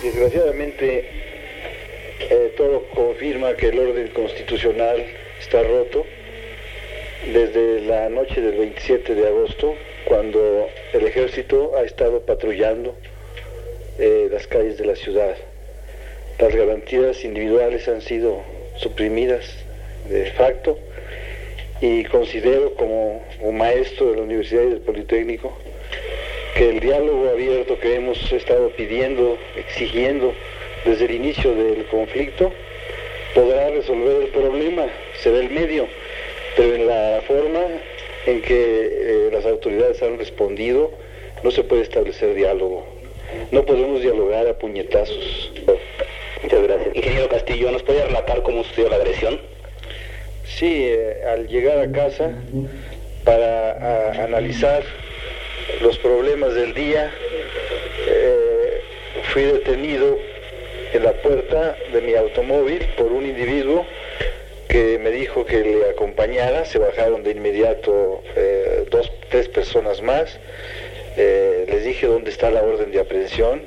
Desgraciadamente, 0.00 1.10
eh, 2.20 2.54
todo 2.56 2.88
confirma 2.94 3.54
que 3.54 3.70
el 3.70 3.80
orden 3.80 4.14
constitucional 4.14 5.04
está 5.40 5.60
roto 5.64 6.04
desde 7.24 7.80
la 7.82 8.08
noche 8.08 8.40
del 8.40 8.56
27 8.58 9.14
de 9.14 9.26
agosto, 9.26 9.74
cuando 10.04 10.68
el 10.92 11.06
ejército 11.06 11.72
ha 11.76 11.82
estado 11.82 12.20
patrullando 12.20 12.94
eh, 13.98 14.28
las 14.30 14.46
calles 14.46 14.78
de 14.78 14.86
la 14.86 14.96
ciudad. 14.96 15.36
Las 16.38 16.54
garantías 16.54 17.24
individuales 17.24 17.88
han 17.88 18.02
sido 18.02 18.42
suprimidas 18.76 19.44
de 20.08 20.26
facto 20.32 20.78
y 21.80 22.04
considero 22.04 22.74
como 22.74 23.22
un 23.40 23.56
maestro 23.56 24.10
de 24.10 24.16
la 24.16 24.22
Universidad 24.22 24.62
y 24.62 24.70
del 24.70 24.80
Politécnico 24.80 25.56
que 26.56 26.70
el 26.70 26.80
diálogo 26.80 27.28
abierto 27.28 27.78
que 27.78 27.96
hemos 27.96 28.32
estado 28.32 28.70
pidiendo, 28.70 29.36
exigiendo 29.56 30.34
desde 30.84 31.04
el 31.04 31.10
inicio 31.12 31.54
del 31.54 31.84
conflicto, 31.86 32.52
podrá 33.34 33.68
resolver 33.68 34.22
el 34.22 34.28
problema, 34.28 34.86
será 35.20 35.38
el 35.38 35.50
medio 35.50 35.86
pero 36.56 36.74
en 36.74 36.86
la 36.86 37.20
forma 37.26 37.60
en 38.26 38.42
que 38.42 38.56
eh, 38.56 39.28
las 39.30 39.44
autoridades 39.44 40.02
han 40.02 40.18
respondido 40.18 40.90
no 41.44 41.50
se 41.50 41.62
puede 41.62 41.82
establecer 41.82 42.34
diálogo. 42.34 42.86
No 43.50 43.64
podemos 43.64 44.00
dialogar 44.00 44.46
a 44.46 44.58
puñetazos. 44.58 45.52
Muchas 46.42 46.62
gracias. 46.62 46.96
Ingeniero 46.96 47.28
Castillo, 47.28 47.70
¿nos 47.70 47.82
puede 47.82 48.04
relatar 48.04 48.42
cómo 48.42 48.64
sucedió 48.64 48.88
la 48.88 48.96
agresión? 48.96 49.40
Sí, 50.44 50.86
eh, 50.88 51.22
al 51.28 51.46
llegar 51.48 51.78
a 51.78 51.92
casa 51.92 52.30
para 53.24 54.24
analizar 54.24 54.82
los 55.80 55.98
problemas 55.98 56.54
del 56.54 56.72
día, 56.72 57.12
eh, 58.08 58.80
fui 59.32 59.42
detenido 59.42 60.16
en 60.92 61.02
la 61.02 61.12
puerta 61.12 61.76
de 61.92 62.00
mi 62.00 62.14
automóvil 62.14 62.86
por 62.96 63.06
un 63.06 63.26
individuo 63.26 63.84
que 64.68 64.98
me 64.98 65.10
dijo 65.10 65.44
que 65.44 65.62
le 65.62 65.90
acompañara, 65.90 66.64
se 66.64 66.78
bajaron 66.78 67.22
de 67.22 67.32
inmediato 67.32 68.22
eh, 68.34 68.86
dos, 68.90 69.10
tres 69.30 69.48
personas 69.48 70.02
más, 70.02 70.38
eh, 71.16 71.66
les 71.68 71.84
dije 71.84 72.06
dónde 72.06 72.30
está 72.30 72.50
la 72.50 72.62
orden 72.62 72.90
de 72.90 73.00
aprehensión, 73.00 73.62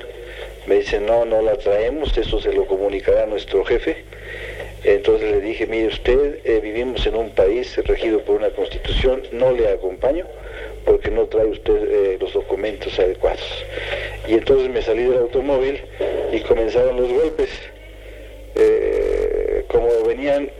me 0.66 0.76
dicen 0.76 1.06
no, 1.06 1.24
no 1.24 1.42
la 1.42 1.56
traemos, 1.56 2.16
eso 2.16 2.40
se 2.40 2.52
lo 2.52 2.66
comunicará 2.66 3.26
nuestro 3.26 3.64
jefe, 3.64 4.04
entonces 4.84 5.30
le 5.30 5.40
dije, 5.40 5.66
mire 5.66 5.88
usted, 5.88 6.38
eh, 6.44 6.60
vivimos 6.62 7.06
en 7.06 7.14
un 7.14 7.30
país 7.30 7.76
regido 7.84 8.20
por 8.20 8.36
una 8.36 8.50
constitución, 8.50 9.22
no 9.32 9.52
le 9.52 9.68
acompaño 9.68 10.26
porque 10.84 11.10
no 11.10 11.26
trae 11.26 11.46
usted 11.46 12.18
los 12.18 12.32
documentos 12.32 12.98
adecuados. 12.98 13.64
Y 14.26 14.32
entonces 14.32 14.70
me 14.70 14.80
salí 14.80 15.02
del 15.02 15.18
automóvil 15.18 15.82
y 16.32 16.40
comenzaron 16.40 16.96
los 16.96 17.12
golpes. 17.12 17.50
como 19.68 19.88
venían 20.06 20.50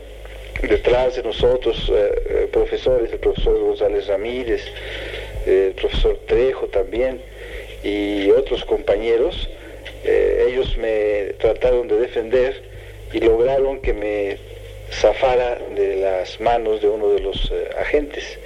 detrás 0.67 1.15
de 1.15 1.23
nosotros 1.23 1.91
eh, 1.93 2.11
eh, 2.29 2.49
profesores, 2.51 3.11
el 3.11 3.19
profesor 3.19 3.59
González 3.59 4.07
Ramírez, 4.07 4.61
eh, 5.45 5.67
el 5.69 5.73
profesor 5.73 6.19
Trejo 6.27 6.67
también 6.67 7.21
y 7.83 8.29
otros 8.31 8.63
compañeros, 8.65 9.49
ellos 10.03 10.77
me 10.77 11.33
trataron 11.39 11.87
de 11.87 11.95
defender 11.97 12.61
y 13.13 13.19
lograron 13.19 13.81
que 13.81 13.93
me 13.93 14.37
zafara 14.91 15.59
de 15.75 15.95
las 15.97 16.39
manos 16.39 16.81
de 16.81 16.89
uno 16.89 17.09
de 17.09 17.19
los 17.21 17.51
agentes. 17.77 18.39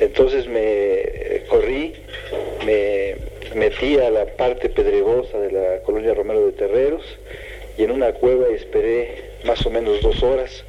Entonces 0.00 0.46
me 0.46 1.42
corrí, 1.48 1.94
me 2.64 3.16
metí 3.54 3.98
a 3.98 4.10
la 4.10 4.26
parte 4.26 4.68
pedregosa 4.68 5.38
de 5.38 5.52
la 5.52 5.82
colonia 5.82 6.14
Romero 6.14 6.46
de 6.46 6.52
Terreros 6.52 7.04
y 7.78 7.84
en 7.84 7.90
una 7.90 8.12
cueva 8.12 8.48
esperé 8.48 9.30
más 9.44 9.64
o 9.66 9.70
menos 9.70 10.00
dos 10.00 10.22
horas 10.22 10.64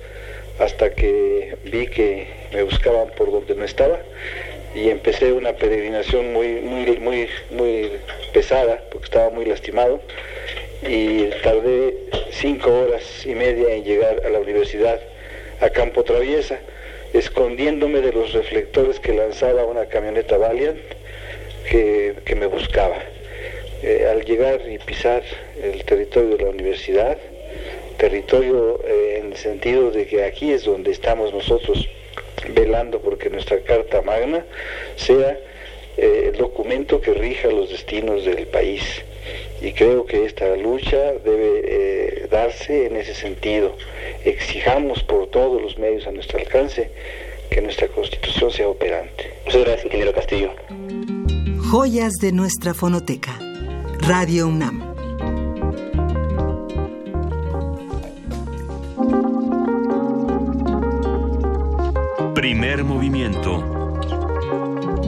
hasta 0.59 0.89
que 0.91 1.57
vi 1.65 1.87
que 1.87 2.27
me 2.53 2.63
buscaban 2.63 3.09
por 3.17 3.31
donde 3.31 3.55
no 3.55 3.63
estaba 3.63 3.99
y 4.75 4.89
empecé 4.89 5.31
una 5.31 5.53
peregrinación 5.53 6.33
muy, 6.33 6.61
muy, 6.61 6.97
muy, 6.97 7.27
muy 7.51 7.91
pesada 8.33 8.81
porque 8.91 9.05
estaba 9.05 9.29
muy 9.29 9.45
lastimado 9.45 10.01
y 10.87 11.25
tardé 11.43 11.95
cinco 12.31 12.71
horas 12.71 13.25
y 13.25 13.33
media 13.33 13.73
en 13.73 13.83
llegar 13.83 14.21
a 14.25 14.29
la 14.29 14.39
universidad 14.39 14.99
a 15.59 15.69
Campo 15.69 16.03
Traviesa, 16.03 16.59
escondiéndome 17.13 18.01
de 18.01 18.13
los 18.13 18.33
reflectores 18.33 18.99
que 18.99 19.13
lanzaba 19.13 19.65
una 19.65 19.87
camioneta 19.87 20.37
Valiant 20.37 20.77
que, 21.69 22.35
me 22.35 22.45
buscaba. 22.45 22.97
Eh, 23.81 24.07
al 24.09 24.23
llegar 24.25 24.61
y 24.69 24.77
pisar 24.79 25.23
el 25.61 25.83
territorio 25.83 26.37
de 26.37 26.43
la 26.43 26.49
universidad, 26.49 27.17
territorio 27.97 28.79
eh, 28.85 29.19
en 29.19 29.31
el 29.31 29.37
sentido 29.37 29.91
de 29.91 30.07
que 30.07 30.23
aquí 30.23 30.51
es 30.51 30.63
donde 30.63 30.91
estamos 30.91 31.33
nosotros 31.33 31.87
velando 32.53 32.99
porque 32.99 33.29
nuestra 33.29 33.59
Carta 33.61 34.01
Magna 34.01 34.45
sea 34.95 35.37
eh, 35.97 36.31
el 36.31 36.37
documento 36.37 37.01
que 37.01 37.13
rija 37.13 37.49
los 37.49 37.69
destinos 37.69 38.25
del 38.25 38.47
país. 38.47 38.83
Y 39.61 39.73
creo 39.73 40.05
que 40.05 40.25
esta 40.25 40.55
lucha 40.55 41.13
debe 41.25 41.61
eh, 41.65 42.27
darse 42.29 42.85
en 42.85 42.95
ese 42.95 43.13
sentido. 43.15 43.75
Exijamos 44.23 45.03
por 45.03 45.27
todos 45.27 45.61
los 45.61 45.77
medios 45.77 46.05
a 46.07 46.11
nuestro 46.11 46.39
alcance 46.39 46.89
que 47.49 47.61
nuestra 47.61 47.87
constitución 47.87 48.51
sea 48.51 48.67
operante. 48.67 49.33
Muchas 49.45 49.61
gracias, 49.61 49.85
ingeniero 49.85 50.13
Castillo. 50.13 50.51
Joyas 51.71 52.13
de 52.21 52.31
nuestra 52.31 52.73
fonoteca. 52.73 53.37
Radio 53.99 54.47
UNAM. 54.47 54.96
Primer 62.37 62.83
movimiento. 62.83 63.99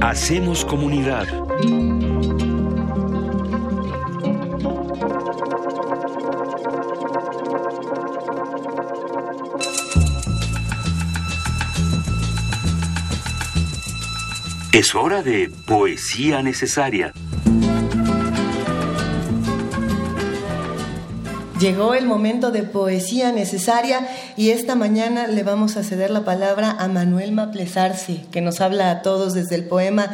Hacemos 0.02 0.66
comunidad. 0.66 1.28
Es 14.72 14.96
hora 14.96 15.22
de 15.22 15.52
poesía 15.68 16.42
necesaria. 16.42 17.14
Llegó 21.60 21.94
el 21.94 22.06
momento 22.06 22.52
de 22.52 22.64
poesía 22.64 23.34
necesaria 23.34 24.08
y 24.40 24.52
esta 24.52 24.76
mañana 24.76 25.28
le 25.28 25.44
vamos 25.44 25.76
a 25.76 25.84
ceder 25.84 26.12
la 26.12 26.24
palabra 26.24 26.72
a 26.80 26.88
Manuel 26.88 27.34
Maplesarse, 27.34 28.22
que 28.32 28.40
nos 28.40 28.62
habla 28.62 28.90
a 28.90 29.02
todos 29.02 29.34
desde 29.34 29.56
el 29.56 29.66
poema 29.66 30.14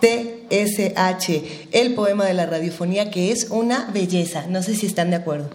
TSH, 0.00 1.72
el 1.72 1.94
poema 1.94 2.24
de 2.24 2.34
la 2.34 2.46
radiofonía, 2.46 3.10
que 3.10 3.32
es 3.32 3.48
una 3.50 3.90
belleza. 3.92 4.46
No 4.48 4.62
sé 4.62 4.76
si 4.76 4.86
están 4.86 5.10
de 5.10 5.16
acuerdo. 5.16 5.50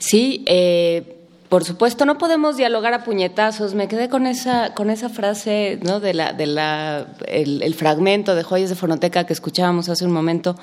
Sí, 0.00 0.42
eh, 0.48 1.18
por 1.48 1.64
supuesto, 1.64 2.04
no 2.04 2.18
podemos 2.18 2.56
dialogar 2.56 2.94
a 2.94 3.04
puñetazos. 3.04 3.74
Me 3.74 3.86
quedé 3.86 4.08
con 4.08 4.26
esa, 4.26 4.74
con 4.74 4.90
esa 4.90 5.08
frase, 5.08 5.78
¿no? 5.82 6.00
De 6.00 6.14
la, 6.14 6.32
de 6.32 6.46
la, 6.46 7.06
el, 7.28 7.74
fragmento 7.74 8.34
de 8.34 8.42
Joyas 8.42 8.70
de 8.70 8.76
Fonoteca 8.76 9.24
que 9.24 9.32
escuchábamos 9.32 9.88
hace 9.88 10.04
un 10.04 10.12
momento. 10.12 10.56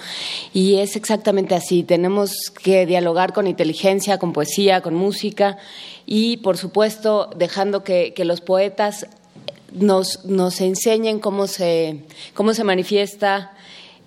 Y 0.54 0.80
es 0.80 0.98
exactamente 0.98 1.56
así. 1.56 1.84
Tenemos 1.84 2.52
que 2.62 2.86
dialogar 2.86 3.32
con 3.32 3.48
inteligencia, 3.48 4.18
con 4.18 4.34
poesía, 4.34 4.82
con 4.82 4.96
música 4.96 5.58
y, 6.08 6.38
por 6.38 6.58
supuesto, 6.58 7.30
dejando 7.36 7.84
que, 7.84 8.14
que 8.16 8.26
los 8.26 8.42
poetas 8.42 9.06
nos, 9.74 10.26
nos 10.26 10.62
enseñen 10.62 11.20
cómo 11.20 11.46
se, 11.46 12.06
cómo 12.34 12.54
se 12.54 12.64
manifiesta 12.64 13.52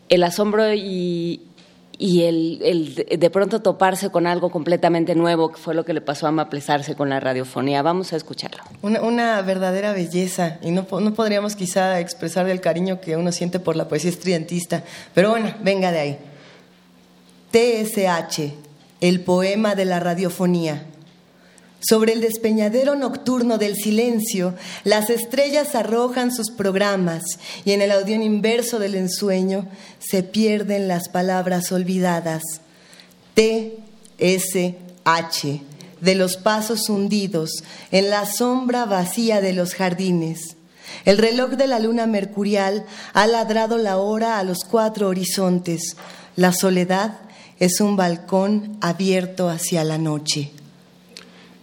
el 0.08 0.24
asombro 0.24 0.72
y, 0.74 1.42
y 2.00 2.22
el, 2.22 3.06
de 3.18 3.30
pronto 3.30 3.60
toparse 3.60 4.08
con 4.08 4.26
algo 4.26 4.50
completamente 4.50 5.14
nuevo, 5.14 5.52
que 5.52 5.58
fue 5.58 5.74
lo 5.74 5.84
que 5.84 5.92
le 5.92 6.00
pasó 6.00 6.26
a 6.26 6.30
Maplesarse 6.30 6.96
con 6.96 7.10
la 7.10 7.20
radiofonía. 7.20 7.82
Vamos 7.82 8.14
a 8.14 8.16
escucharlo. 8.16 8.62
Una, 8.80 9.42
verdadera 9.42 9.92
belleza, 9.92 10.58
y 10.62 10.70
no, 10.70 10.86
no 10.90 11.14
podríamos 11.14 11.54
quizá 11.54 12.00
expresar 12.00 12.48
el 12.48 12.62
cariño 12.62 13.02
que 13.02 13.18
uno 13.18 13.30
siente 13.30 13.60
por 13.60 13.76
la 13.76 13.86
poesía 13.86 14.10
estudiantista, 14.10 14.82
pero 15.12 15.28
bueno, 15.28 15.52
venga 15.62 15.92
de 15.92 16.00
ahí. 16.00 16.18
TSH, 17.52 18.54
el 19.02 19.20
poema 19.20 19.74
de 19.74 19.84
la 19.84 20.00
radiofonía. 20.00 20.86
Sobre 21.80 22.12
el 22.12 22.20
despeñadero 22.20 22.94
nocturno 22.94 23.56
del 23.56 23.74
silencio, 23.74 24.54
las 24.84 25.08
estrellas 25.08 25.74
arrojan 25.74 26.30
sus 26.30 26.50
programas 26.50 27.22
y 27.64 27.72
en 27.72 27.80
el 27.80 27.90
audión 27.90 28.22
inverso 28.22 28.78
del 28.78 28.94
ensueño 28.94 29.66
se 29.98 30.22
pierden 30.22 30.88
las 30.88 31.08
palabras 31.08 31.72
olvidadas. 31.72 32.42
T, 33.32 33.78
S, 34.18 34.76
H, 35.04 35.62
de 36.02 36.14
los 36.14 36.36
pasos 36.36 36.90
hundidos 36.90 37.64
en 37.90 38.10
la 38.10 38.26
sombra 38.26 38.84
vacía 38.84 39.40
de 39.40 39.54
los 39.54 39.74
jardines. 39.74 40.56
El 41.06 41.16
reloj 41.16 41.52
de 41.52 41.66
la 41.66 41.78
luna 41.78 42.06
mercurial 42.06 42.84
ha 43.14 43.26
ladrado 43.26 43.78
la 43.78 43.96
hora 43.96 44.38
a 44.38 44.44
los 44.44 44.64
cuatro 44.70 45.08
horizontes. 45.08 45.96
La 46.36 46.52
soledad 46.52 47.20
es 47.58 47.80
un 47.80 47.96
balcón 47.96 48.76
abierto 48.82 49.48
hacia 49.48 49.82
la 49.84 49.96
noche. 49.96 50.50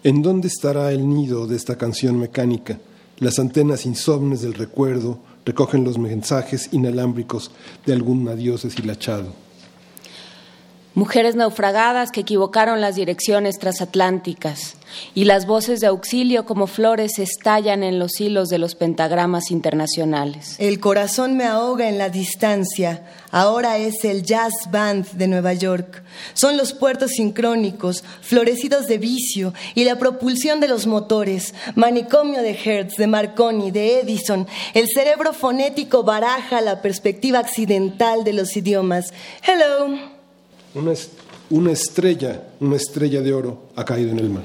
¿En 0.07 0.21
dónde 0.21 0.47
estará 0.47 0.93
el 0.93 1.09
nido 1.09 1.47
de 1.47 1.57
esta 1.57 1.77
canción 1.77 2.17
mecánica? 2.17 2.79
Las 3.19 3.39
antenas 3.39 3.85
insomnes 3.85 4.41
del 4.41 4.53
recuerdo 4.53 5.19
recogen 5.43 5.83
los 5.83 5.97
mensajes 5.97 6.69
inalámbricos 6.71 7.51
de 7.85 7.91
algún 7.91 8.25
adiós 8.29 8.63
deshilachado. 8.63 9.33
Mujeres 10.97 11.35
naufragadas 11.35 12.09
que 12.09 12.21
equivocaron 12.21 12.81
las 12.81 12.95
direcciones 12.95 13.59
transatlánticas 13.59 14.77
y 15.13 15.25
las 15.25 15.45
voces 15.45 15.79
de 15.79 15.85
auxilio 15.85 16.47
como 16.47 16.65
flores 16.65 17.19
estallan 17.19 17.83
en 17.83 17.99
los 17.99 18.19
hilos 18.19 18.49
de 18.49 18.57
los 18.57 18.73
pentagramas 18.73 19.51
internacionales. 19.51 20.55
El 20.57 20.79
corazón 20.79 21.37
me 21.37 21.43
ahoga 21.43 21.87
en 21.87 21.99
la 21.99 22.09
distancia. 22.09 23.05
Ahora 23.29 23.77
es 23.77 24.03
el 24.05 24.23
Jazz 24.23 24.71
Band 24.71 25.11
de 25.11 25.27
Nueva 25.27 25.53
York. 25.53 26.01
Son 26.33 26.57
los 26.57 26.73
puertos 26.73 27.11
sincrónicos, 27.11 28.03
florecidos 28.21 28.87
de 28.87 28.97
vicio 28.97 29.53
y 29.75 29.83
la 29.83 29.99
propulsión 29.99 30.59
de 30.59 30.67
los 30.67 30.87
motores. 30.87 31.53
Manicomio 31.75 32.41
de 32.41 32.57
Hertz, 32.57 32.95
de 32.95 33.05
Marconi, 33.05 33.69
de 33.69 33.99
Edison. 33.99 34.47
El 34.73 34.87
cerebro 34.87 35.33
fonético 35.33 36.01
baraja 36.01 36.59
la 36.61 36.81
perspectiva 36.81 37.37
accidental 37.37 38.23
de 38.23 38.33
los 38.33 38.57
idiomas. 38.57 39.13
Hello. 39.45 40.16
Una, 40.73 40.93
una 41.49 41.71
estrella, 41.71 42.43
una 42.59 42.75
estrella 42.75 43.21
de 43.21 43.33
oro 43.33 43.69
ha 43.75 43.85
caído 43.85 44.11
en 44.11 44.19
el 44.19 44.29
mar. 44.29 44.43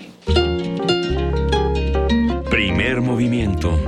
Primer 2.51 3.01
movimiento. 3.01 3.78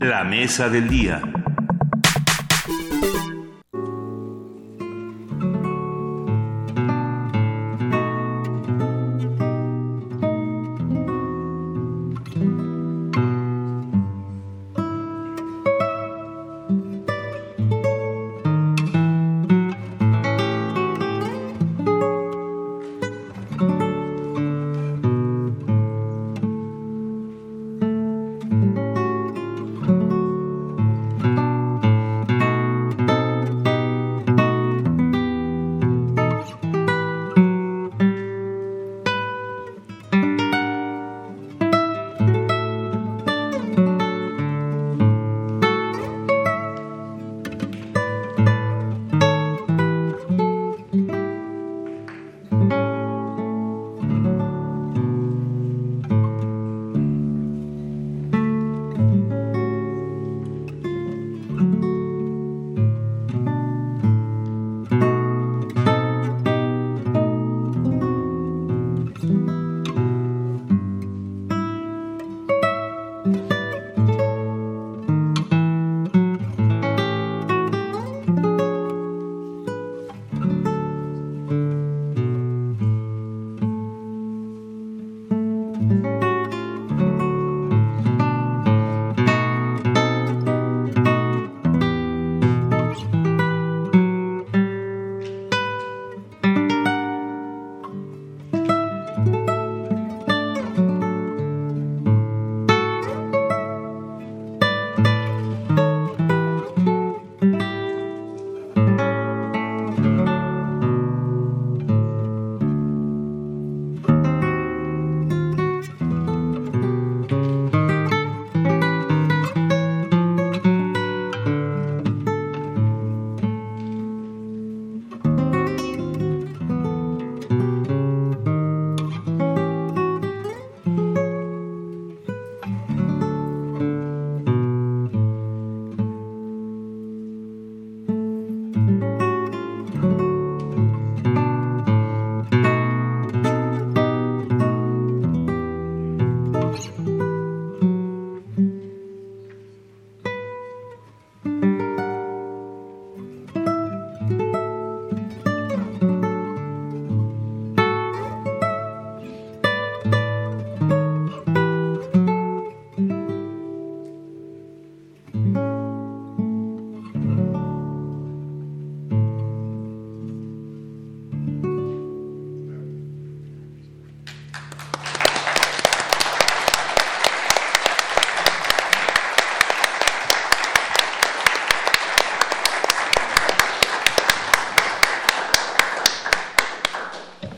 La 0.00 0.24
mesa 0.24 0.68
del 0.68 0.88
día. 0.88 1.39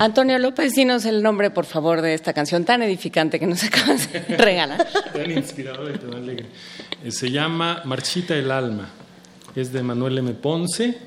Antonio 0.02 0.36
López, 0.40 0.74
dinos 0.74 1.04
el 1.04 1.22
nombre, 1.22 1.50
por 1.50 1.64
favor, 1.64 2.02
de 2.02 2.14
esta 2.14 2.32
canción 2.32 2.64
tan 2.64 2.82
edificante 2.82 3.38
que 3.38 3.46
nos 3.46 3.62
acabas 3.62 4.12
de 4.12 4.36
regalar. 4.36 4.84
tan 5.12 5.30
inspiradora 5.30 5.94
y 5.94 5.98
tan 5.98 6.14
alegre. 6.14 6.46
Eh, 7.04 7.12
se 7.12 7.30
llama 7.30 7.82
Marchita 7.84 8.34
el 8.34 8.50
alma. 8.50 8.90
Es 9.54 9.72
de 9.72 9.80
Manuel 9.80 10.18
M. 10.18 10.32
Ponce 10.32 10.98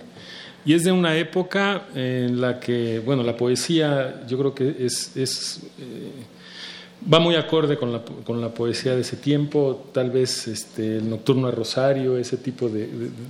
y 0.63 0.73
es 0.73 0.85
de 0.85 0.93
una 0.93 1.17
época 1.17 1.87
en 1.93 2.39
la 2.39 2.57
que, 2.57 2.99
bueno, 2.99 3.21
la 3.21 3.35
poesía 3.35 4.25
yo 4.27 4.37
creo 4.37 4.55
que 4.55 4.77
es, 4.79 5.17
es 5.17 5.59
eh, 5.77 6.11
va 7.13 7.19
muy 7.19 7.35
acorde 7.35 7.75
con 7.75 7.91
la, 7.91 8.01
con 8.01 8.39
la 8.39 8.53
poesía 8.53 8.95
de 8.95 9.01
ese 9.01 9.17
tiempo, 9.17 9.89
tal 9.91 10.09
vez 10.09 10.47
este, 10.47 11.01
Nocturno 11.01 11.49
a 11.49 11.51
Rosario, 11.51 12.17
ese 12.17 12.37
tipo 12.37 12.69
de, 12.69 12.87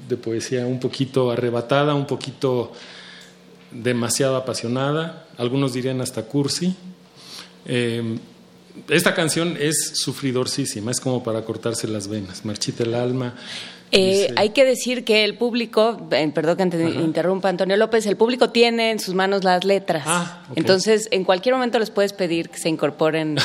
de, 0.08 0.18
poesía 0.18 0.68
un 0.68 0.80
poquito 0.80 1.32
arrebatada, 1.32 1.96
un 1.96 2.06
poquito 2.06 2.72
demasiado 3.72 4.36
apasionada, 4.36 5.28
algunos 5.38 5.74
dirían 5.74 6.02
hasta 6.02 6.24
cursi. 6.24 6.76
Eh, 7.66 8.18
esta 8.90 9.14
canción 9.14 9.58
es 9.60 9.94
sufridorcísima, 9.96 10.92
es 10.92 11.00
como 11.00 11.24
para 11.24 11.44
cortarse 11.44 11.88
las 11.88 12.08
venas, 12.08 12.46
marchita 12.46 12.84
el 12.84 12.94
alma, 12.94 13.36
eh, 13.96 14.34
hay 14.36 14.50
que 14.50 14.66
decir 14.66 15.04
que 15.06 15.24
el 15.24 15.36
público, 15.38 16.08
eh, 16.12 16.32
perdón 16.34 16.58
que 16.58 16.78
te 16.78 16.90
interrumpa 16.90 17.50
Antonio 17.50 17.78
López, 17.78 18.06
el 18.06 18.18
público 18.18 18.50
tiene 18.50 18.92
en 18.92 19.00
sus 19.00 19.14
manos 19.14 19.44
las 19.44 19.64
letras. 19.64 20.04
Ah, 20.06 20.44
Entonces, 20.56 21.08
en 21.12 21.24
cualquier 21.24 21.56
momento 21.56 21.80
les 21.80 21.90
puedes 21.90 22.14
pedir 22.14 22.50
que 22.50 22.58
se 22.58 22.70
incorporen 22.70 23.38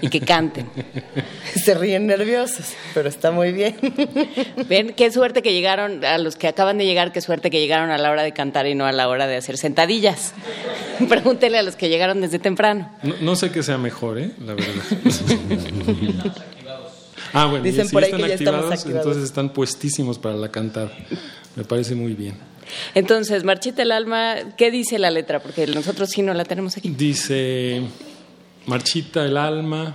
y 0.00 0.08
que 0.08 0.20
canten. 0.20 0.68
se 1.64 1.74
ríen 1.74 2.06
nerviosos, 2.06 2.74
pero 2.92 3.08
está 3.08 3.30
muy 3.30 3.52
bien. 3.52 3.76
Ven, 4.68 4.94
qué 4.94 5.10
suerte 5.10 5.42
que 5.42 5.52
llegaron, 5.52 6.04
a 6.04 6.18
los 6.18 6.36
que 6.36 6.48
acaban 6.48 6.78
de 6.78 6.84
llegar, 6.84 7.12
qué 7.12 7.20
suerte 7.20 7.50
que 7.50 7.60
llegaron 7.60 7.90
a 7.90 7.98
la 7.98 8.10
hora 8.10 8.22
de 8.22 8.32
cantar 8.32 8.66
y 8.66 8.74
no 8.74 8.86
a 8.86 8.92
la 8.92 9.08
hora 9.08 9.26
de 9.26 9.36
hacer 9.36 9.56
sentadillas. 9.56 10.34
Pregúntele 11.08 11.58
a 11.58 11.62
los 11.62 11.76
que 11.76 11.88
llegaron 11.88 12.20
desde 12.20 12.38
temprano. 12.38 12.90
No, 13.02 13.14
no 13.20 13.36
sé 13.36 13.50
qué 13.50 13.62
sea 13.62 13.78
mejor, 13.78 14.18
¿eh? 14.18 14.30
La 14.44 14.54
verdad. 14.54 16.44
Ah, 17.34 17.46
bueno, 17.50 17.64
Dicen 17.64 17.90
por 17.90 18.02
ahí 18.02 18.12
que 18.12 18.28
ya 18.28 18.34
estamos 18.34 18.72
activados. 18.72 18.86
Entonces 18.86 19.24
están 19.24 19.52
puestísimos 19.52 20.18
para 20.18 20.36
la 20.36 20.50
cantada. 20.50 20.90
Me 21.56 21.64
parece 21.64 21.94
muy 21.94 22.14
bien. 22.14 22.36
Entonces, 22.94 23.44
Marchita 23.44 23.82
el 23.82 23.92
alma, 23.92 24.36
¿qué 24.56 24.70
dice 24.70 24.98
la 24.98 25.10
letra? 25.10 25.42
Porque 25.42 25.66
nosotros 25.66 26.08
sí 26.10 26.22
no 26.22 26.32
la 26.32 26.44
tenemos 26.44 26.76
aquí. 26.76 26.88
Dice, 26.88 27.82
Marchita 28.66 29.24
el 29.24 29.36
alma, 29.36 29.94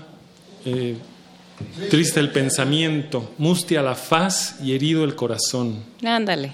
eh, 0.66 0.96
triste 1.90 2.20
el 2.20 2.32
pensamiento, 2.32 3.34
mustia 3.38 3.82
la 3.82 3.96
faz 3.96 4.58
y 4.64 4.74
herido 4.74 5.04
el 5.04 5.16
corazón. 5.16 5.84
Ándale. 6.04 6.52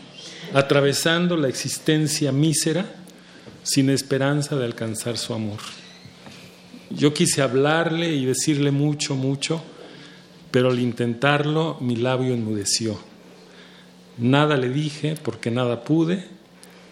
Atravesando 0.54 1.36
la 1.36 1.50
existencia 1.50 2.32
mísera 2.32 2.86
sin 3.64 3.90
esperanza 3.90 4.56
de 4.56 4.66
alcanzar 4.66 5.18
su 5.18 5.34
amor. 5.34 5.60
Yo 6.92 7.14
quise 7.14 7.42
hablarle 7.42 8.14
y 8.14 8.26
decirle 8.26 8.72
mucho, 8.72 9.16
mucho, 9.16 9.62
pero 10.52 10.70
al 10.70 10.80
intentarlo 10.80 11.78
mi 11.80 11.96
labio 11.96 12.34
enmudeció. 12.34 12.98
Nada 14.18 14.58
le 14.58 14.70
dije 14.70 15.16
porque 15.22 15.52
nada 15.52 15.84
pude, 15.84 16.24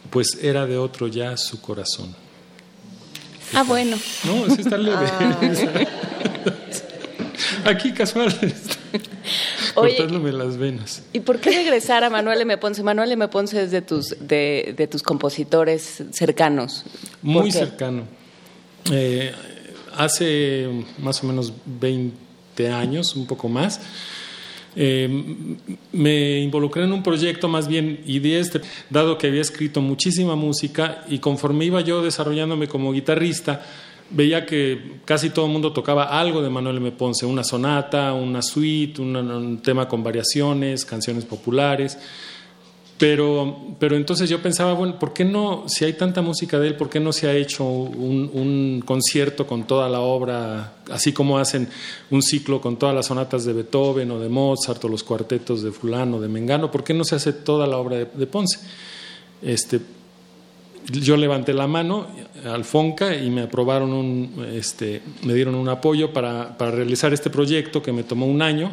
pues 0.09 0.39
era 0.41 0.65
de 0.65 0.77
otro 0.77 1.07
ya 1.07 1.37
su 1.37 1.61
corazón. 1.61 2.15
Ah, 3.53 3.63
bueno. 3.63 3.97
No, 4.25 4.45
es 4.47 4.59
está 4.59 4.77
leve. 4.77 5.05
Ah. 5.05 5.39
Aquí 7.69 7.93
casual. 7.93 8.33
cortándome 9.73 10.31
las 10.31 10.57
venas. 10.57 11.03
¿Y 11.13 11.21
por 11.21 11.39
qué 11.39 11.51
regresar 11.51 12.03
a 12.03 12.09
Manuel 12.09 12.41
M. 12.41 12.57
Ponce? 12.57 12.83
Manuel 12.83 13.11
M. 13.11 13.27
Ponce 13.27 13.63
es 13.63 13.71
de 13.71 13.81
tus, 13.81 14.15
de, 14.19 14.73
de 14.75 14.87
tus 14.87 15.01
compositores 15.01 16.03
cercanos. 16.11 16.83
Muy 17.21 17.51
cercano. 17.51 18.03
Eh, 18.91 19.31
hace 19.95 20.67
más 20.99 21.23
o 21.23 21.27
menos 21.27 21.53
20 21.65 22.32
años, 22.71 23.15
un 23.15 23.25
poco 23.25 23.49
más. 23.49 23.81
Eh, 24.75 25.07
me 25.91 26.39
involucré 26.39 26.83
en 26.83 26.93
un 26.93 27.03
proyecto 27.03 27.47
más 27.47 27.67
bien 27.67 28.01
y 28.07 28.19
dado 28.89 29.17
que 29.17 29.27
había 29.27 29.41
escrito 29.41 29.81
muchísima 29.81 30.35
música 30.35 31.05
y 31.07 31.19
conforme 31.19 31.65
iba 31.65 31.81
yo 31.81 32.01
desarrollándome 32.01 32.67
como 32.67 32.91
guitarrista, 32.91 33.63
veía 34.09 34.45
que 34.45 34.99
casi 35.05 35.29
todo 35.29 35.45
el 35.45 35.51
mundo 35.51 35.73
tocaba 35.73 36.19
algo 36.19 36.41
de 36.41 36.49
Manuel 36.49 36.77
M. 36.77 36.91
Ponce, 36.91 37.25
una 37.25 37.43
sonata, 37.43 38.13
una 38.13 38.41
suite, 38.41 39.01
un 39.01 39.61
tema 39.63 39.87
con 39.87 40.03
variaciones, 40.03 40.85
canciones 40.85 41.25
populares. 41.25 41.97
Pero, 43.03 43.57
pero 43.79 43.97
entonces 43.97 44.29
yo 44.29 44.41
pensaba, 44.41 44.71
bueno, 44.71 44.97
¿por 44.97 45.11
qué 45.11 45.25
no, 45.25 45.65
si 45.67 45.83
hay 45.83 45.91
tanta 45.91 46.21
música 46.21 46.57
de 46.57 46.69
él, 46.69 46.77
por 46.77 46.89
qué 46.89 47.01
no 47.01 47.11
se 47.11 47.27
ha 47.27 47.35
hecho 47.35 47.65
un, 47.65 48.81
concierto 48.85 49.45
con 49.45 49.67
toda 49.67 49.89
la 49.89 49.99
obra, 49.99 50.75
así 50.89 51.11
como 51.11 51.37
hacen 51.37 51.67
un 52.11 52.21
ciclo 52.21 52.61
con 52.61 52.77
todas 52.77 52.95
las 52.95 53.07
sonatas 53.07 53.43
de 53.43 53.51
Beethoven 53.51 54.09
o 54.09 54.19
de 54.21 54.29
Mozart 54.29 54.81
o 54.85 54.87
los 54.87 55.03
cuartetos 55.03 55.63
de 55.63 55.73
fulano, 55.73 56.21
de 56.21 56.29
Mengano? 56.29 56.71
¿Por 56.71 56.85
qué 56.85 56.93
no 56.93 57.03
se 57.03 57.15
hace 57.15 57.33
toda 57.33 57.67
la 57.67 57.75
obra 57.75 57.97
de, 57.97 58.27
Ponce? 58.27 58.59
Este, 59.41 59.81
yo 60.89 61.17
levanté 61.17 61.53
la 61.53 61.67
mano 61.67 62.07
al 62.45 62.63
FONCA 62.63 63.17
y 63.17 63.29
me 63.29 63.41
aprobaron 63.41 63.91
un, 63.91 64.47
este, 64.53 65.01
me 65.23 65.33
dieron 65.33 65.55
un 65.55 65.67
apoyo 65.67 66.13
para, 66.13 66.57
para 66.57 66.71
realizar 66.71 67.13
este 67.13 67.29
proyecto 67.29 67.83
que 67.83 67.91
me 67.91 68.03
tomó 68.03 68.27
un 68.27 68.41
año 68.41 68.71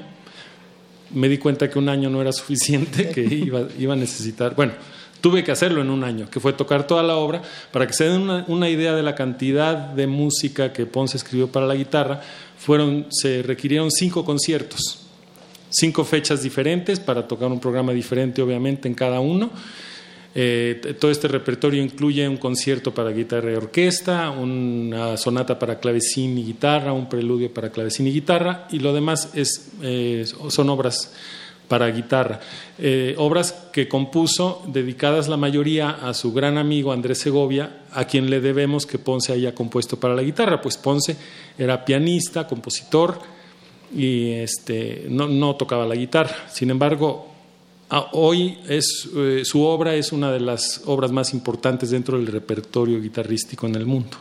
me 1.15 1.29
di 1.29 1.39
cuenta 1.39 1.69
que 1.69 1.79
un 1.79 1.89
año 1.89 2.11
no 2.11 2.21
era 2.21 2.33
suficiente, 2.33 3.11
que 3.11 3.23
iba, 3.31 3.67
iba 3.79 3.95
a 3.95 3.97
necesitar, 3.97 4.55
bueno, 4.55 4.73
tuve 5.21 5.45
que 5.45 5.53
hacerlo 5.53 5.83
en 5.83 5.91
un 5.91 6.05
año, 6.05 6.29
que 6.31 6.41
fue 6.41 6.53
tocar 6.53 6.87
toda 6.87 7.03
la 7.03 7.17
obra, 7.17 7.43
para 7.73 7.87
que 7.87 7.93
se 7.93 8.05
den 8.05 8.29
una, 8.49 8.69
idea 8.69 8.95
de 8.95 9.03
la 9.03 9.15
cantidad 9.15 9.77
de 9.77 10.07
música 10.07 10.73
que 10.73 10.87
Ponce 10.87 11.17
escribió 11.17 11.49
para 11.49 11.67
la 11.67 11.75
guitarra, 11.75 12.21
fueron, 12.59 13.07
se 13.11 13.43
requirieron 13.43 13.91
cinco 13.91 14.25
conciertos, 14.25 15.01
cinco 15.69 16.05
fechas 16.05 16.43
diferentes 16.43 17.01
para 17.01 17.27
tocar 17.27 17.49
un 17.49 17.61
programa 17.61 17.93
diferente, 17.93 18.43
obviamente, 18.43 18.89
en 18.89 18.95
cada 18.95 19.21
uno. 19.21 19.51
Eh, 20.35 20.97
todo 21.01 21.11
este 21.11 21.27
repertorio 21.29 21.83
incluye 21.83 22.29
un 22.29 22.37
concierto 22.37 22.95
para 22.95 23.11
guitarra 23.11 23.53
y 23.53 23.55
orquesta, 23.55 24.31
una 24.31 25.17
sonata 25.17 25.59
para 25.59 25.81
clavecín 25.81 26.39
y 26.39 26.45
guitarra, 26.45 26.93
un 26.93 27.09
preludio 27.09 27.53
para 27.53 27.71
clavecín 27.71 28.07
y 28.07 28.13
guitarra, 28.13 28.69
y 28.71 28.79
lo 28.79 28.93
demás 28.93 29.31
es, 29.35 29.73
eh, 29.83 30.25
son 30.49 30.69
obras 30.71 31.13
para 31.71 31.89
guitarra. 31.89 32.41
Eh, 32.79 33.15
obras 33.17 33.53
que 33.73 33.87
compuso 33.87 34.61
dedicadas 34.67 35.29
la 35.29 35.37
mayoría 35.37 35.91
a 35.91 36.15
su 36.15 36.33
gran 36.33 36.59
amigo 36.59 36.91
Andrés 36.91 37.19
Segovia, 37.19 37.83
a 37.93 38.07
quien 38.07 38.29
le 38.29 38.41
debemos 38.41 38.87
que 38.87 38.99
Ponce 38.99 39.33
haya 39.33 39.55
compuesto 39.55 39.99
para 39.99 40.17
la 40.17 40.23
guitarra, 40.23 40.61
pues 40.61 40.77
Ponce 40.77 41.17
era 41.57 41.85
pianista, 41.85 42.49
compositor 42.49 43.21
y 43.95 44.33
este, 44.33 45.07
no, 45.09 45.55
tocaba 45.55 45.87
la 45.87 45.95
guitarra. 45.95 46.35
Sin 46.51 46.71
embargo, 46.71 47.30
hoy 48.13 48.59
es, 48.69 49.09
eh, 49.17 49.43
su 49.45 49.63
obra 49.63 49.95
es 49.95 50.13
una 50.13 50.33
de 50.33 50.41
las 50.41 50.83
obras 50.87 51.11
más 51.13 51.33
importantes 51.35 51.91
dentro 51.91 52.19
del 52.19 52.27
repertorio 52.27 53.01
guitarrístico 53.01 53.67
en 53.67 53.75
el 53.75 53.87
mundo. 53.87 54.17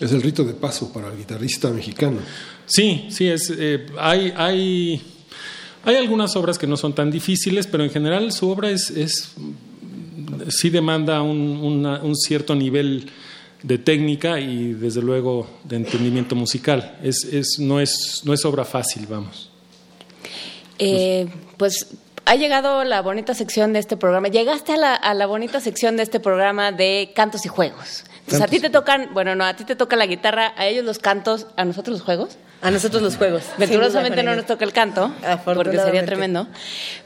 Es 0.00 0.12
el 0.12 0.22
rito 0.22 0.44
de 0.44 0.54
paso 0.54 0.92
para 0.92 1.08
el 1.08 1.16
guitarrista 1.16 1.70
mexicano. 1.70 2.18
Sí, 2.66 3.06
sí, 3.10 3.28
es, 3.28 3.52
eh, 3.56 3.86
hay, 3.98 4.32
hay, 4.36 5.02
hay, 5.84 5.96
algunas 5.96 6.34
obras 6.36 6.58
que 6.58 6.66
no 6.66 6.76
son 6.76 6.94
tan 6.94 7.10
difíciles, 7.10 7.66
pero 7.66 7.84
en 7.84 7.90
general 7.90 8.32
su 8.32 8.48
obra 8.48 8.70
es, 8.70 8.90
es 8.90 9.32
sí 10.48 10.70
demanda 10.70 11.22
un, 11.22 11.86
un 11.86 12.16
cierto 12.16 12.54
nivel 12.54 13.10
de 13.64 13.78
técnica 13.78 14.38
y 14.38 14.74
desde 14.74 15.00
luego 15.00 15.48
de 15.64 15.76
entendimiento 15.76 16.36
musical. 16.36 16.98
Es, 17.02 17.24
es, 17.24 17.58
no, 17.58 17.80
es, 17.80 18.20
no 18.24 18.34
es 18.34 18.44
obra 18.44 18.64
fácil, 18.64 19.06
vamos. 19.08 19.50
Eh, 20.78 21.26
pues 21.56 21.86
ha 22.26 22.36
llegado 22.36 22.84
la 22.84 23.02
bonita 23.02 23.34
sección 23.34 23.72
de 23.72 23.78
este 23.78 23.96
programa. 23.96 24.28
Llegaste 24.28 24.72
a 24.72 24.76
la, 24.76 24.94
a 24.94 25.14
la 25.14 25.26
bonita 25.26 25.60
sección 25.60 25.96
de 25.96 26.02
este 26.02 26.20
programa 26.20 26.72
de 26.72 27.12
cantos 27.14 27.44
y 27.44 27.48
juegos. 27.48 28.04
Entonces, 28.20 28.40
a 28.40 28.46
ti 28.46 28.60
te 28.60 28.70
tocan, 28.70 29.10
bueno, 29.12 29.34
no, 29.34 29.44
a 29.44 29.54
ti 29.54 29.64
te 29.64 29.76
toca 29.76 29.96
la 29.96 30.06
guitarra, 30.06 30.54
a 30.56 30.66
ellos 30.66 30.84
los 30.84 30.98
cantos, 30.98 31.46
a 31.56 31.64
nosotros 31.64 31.98
los 31.98 32.02
juegos. 32.02 32.38
A 32.62 32.70
nosotros 32.70 33.02
los 33.02 33.18
juegos. 33.18 33.42
Venturosamente 33.58 34.22
no 34.22 34.34
nos 34.34 34.46
toca 34.46 34.64
el 34.64 34.72
canto, 34.72 35.12
porque 35.44 35.78
sería 35.78 36.02
tremendo. 36.06 36.46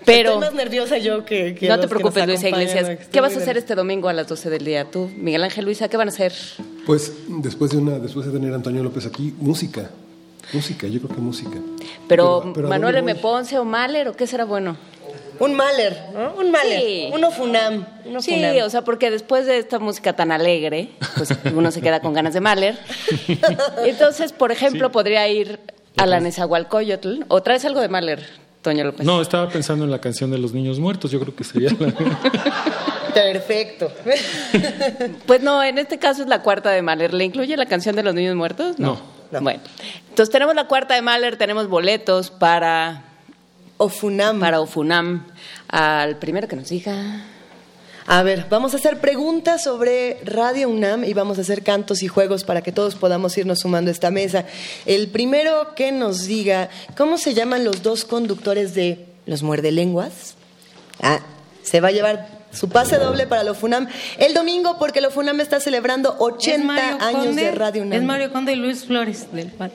Pero 0.05 0.35
Estoy 0.35 0.47
más 0.47 0.55
nerviosa 0.55 0.99
yo 0.99 1.25
que, 1.25 1.57
que 1.57 1.67
No 1.69 1.81
te 1.81 1.89
preocupes, 1.89 2.25
Luisa 2.25 2.49
Iglesias. 2.49 3.09
¿Qué 3.11 3.21
vas 3.21 3.35
a 3.35 3.41
hacer 3.41 3.57
este 3.57 3.75
domingo 3.75 4.09
a 4.09 4.13
las 4.13 4.29
12 4.29 4.51
del 4.51 4.65
día? 4.65 4.85
Tú, 4.85 5.11
Miguel 5.17 5.43
Ángel 5.43 5.65
Luisa, 5.65 5.89
¿qué 5.89 5.97
van 5.97 6.09
a 6.09 6.13
hacer? 6.13 6.33
Pues 6.87 7.13
después 7.27 7.73
de 7.73 7.79
una 7.79 7.99
después 7.99 8.27
de 8.27 8.33
tener 8.33 8.53
a 8.53 8.57
Antonio 8.57 8.85
López 8.85 9.05
aquí, 9.07 9.35
música. 9.39 9.91
Música, 10.53 10.87
yo 10.87 11.01
creo 11.01 11.15
que 11.15 11.21
música. 11.21 11.59
Pero, 12.09 12.53
Manuel 12.57 12.97
M. 12.97 13.15
Ponce 13.17 13.59
o 13.59 13.65
Mahler, 13.65 14.09
¿o 14.09 14.15
qué 14.15 14.27
será 14.27 14.45
bueno? 14.45 14.77
Un 15.41 15.55
Mahler, 15.55 15.97
¿no? 16.13 16.35
Un 16.35 16.51
Mahler. 16.51 17.13
Uno 17.13 17.31
Funam. 17.31 17.87
sí, 18.21 18.43
o 18.61 18.71
sea, 18.71 18.83
porque 18.83 19.11
después 19.11 19.47
de 19.47 19.59
esta 19.59 19.79
música 19.79 20.15
tan 20.15 20.33
alegre, 20.33 20.91
pues 21.17 21.33
uno 21.55 21.71
se 21.71 21.81
queda 21.81 22.01
con 22.01 22.13
ganas 22.13 22.35
de 22.35 22.41
Mahler. 22.41 22.79
Entonces, 23.85 24.33
por 24.33 24.51
ejemplo, 24.51 24.91
podría 24.91 25.29
ir 25.29 25.61
a 25.97 26.07
la 26.07 26.21
Nezahualcóyotl 26.21 27.25
o 27.29 27.43
traes 27.43 27.65
algo 27.65 27.81
de 27.81 27.89
Mahler, 27.89 28.27
Toño 28.63 28.85
López. 28.85 29.07
No, 29.07 29.21
estaba 29.21 29.49
pensando 29.49 29.85
en 29.85 29.91
la 29.91 30.01
canción 30.01 30.31
de 30.31 30.39
los 30.39 30.53
niños 30.53 30.81
muertos, 30.81 31.11
yo 31.11 31.21
creo 31.21 31.35
que 31.35 31.45
sería 31.45 31.71
la... 31.79 31.95
Perfecto. 33.15 33.91
pues 35.27 35.43
no, 35.43 35.63
en 35.63 35.79
este 35.79 35.99
caso 35.99 36.23
es 36.23 36.29
la 36.29 36.43
cuarta 36.43 36.71
de 36.71 36.83
Mahler. 36.83 37.15
¿Le 37.15 37.25
incluye 37.25 37.57
la 37.57 37.67
canción 37.67 37.97
de 37.97 38.03
los 38.03 38.15
niños 38.15 38.37
muertos? 38.37 38.79
No. 38.79 38.95
no. 38.95 39.18
Bueno, 39.31 39.61
entonces 40.09 40.33
tenemos 40.33 40.55
la 40.55 40.67
cuarta 40.67 40.95
de 40.95 41.03
Mahler, 41.03 41.37
tenemos 41.37 41.69
boletos 41.69 42.31
para 42.31 43.05
Ofunam. 43.77 44.41
Para 44.41 44.61
Ofunam. 44.61 45.27
Al 45.69 46.17
primero 46.17 46.49
que 46.49 46.57
nos 46.57 46.69
diga. 46.69 47.25
A 48.11 48.23
ver, 48.23 48.47
vamos 48.49 48.73
a 48.73 48.79
hacer 48.79 49.01
preguntas 49.01 49.65
sobre 49.65 50.19
Radio 50.25 50.71
UNAM 50.71 51.05
y 51.05 51.13
vamos 51.13 51.37
a 51.37 51.43
hacer 51.43 51.63
cantos 51.63 52.03
y 52.03 52.09
juegos 52.09 52.43
para 52.43 52.63
que 52.63 52.73
todos 52.73 52.95
podamos 52.95 53.37
irnos 53.37 53.59
sumando 53.59 53.91
a 53.91 53.93
esta 53.93 54.11
mesa. 54.11 54.47
El 54.87 55.09
primero 55.09 55.75
que 55.75 55.93
nos 55.93 56.25
diga, 56.25 56.71
¿cómo 56.97 57.19
se 57.19 57.35
llaman 57.35 57.65
los 57.65 57.83
dos 57.83 58.07
conductores 58.07 58.75
de 58.75 59.05
Los 59.27 59.43
Muerde 59.43 59.73
Lenguas? 59.73 60.37
Ah, 61.03 61.21
se 61.63 61.83
va 61.83 61.89
a 61.89 61.93
llevar 61.93 62.38
su 62.53 62.69
pase 62.69 62.99
doble 62.99 63.27
para 63.27 63.45
lo 63.45 63.55
FUNAM 63.55 63.89
el 64.19 64.35
domingo 64.35 64.79
porque 64.79 65.01
lo 65.01 65.11
FUNAM 65.11 65.41
está 65.41 65.61
celebrando 65.61 66.17
80 66.19 67.07
años 67.07 67.37
de 67.37 67.51
Radio 67.53 67.83
UNAM. 67.83 67.99
Es 67.99 68.05
Mario 68.05 68.33
Conde 68.33 68.53
y 68.53 68.57
Luis 68.57 68.85
Flores 68.85 69.33
del 69.33 69.49
PAN. 69.49 69.73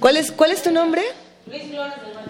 ¿Cuál 0.00 0.16
es, 0.16 0.32
¿Cuál 0.32 0.50
es 0.50 0.62
tu 0.62 0.70
nombre? 0.70 1.02
Luis 1.46 1.62
Flores 1.70 1.94
del 2.02 2.12
PAN. 2.12 2.24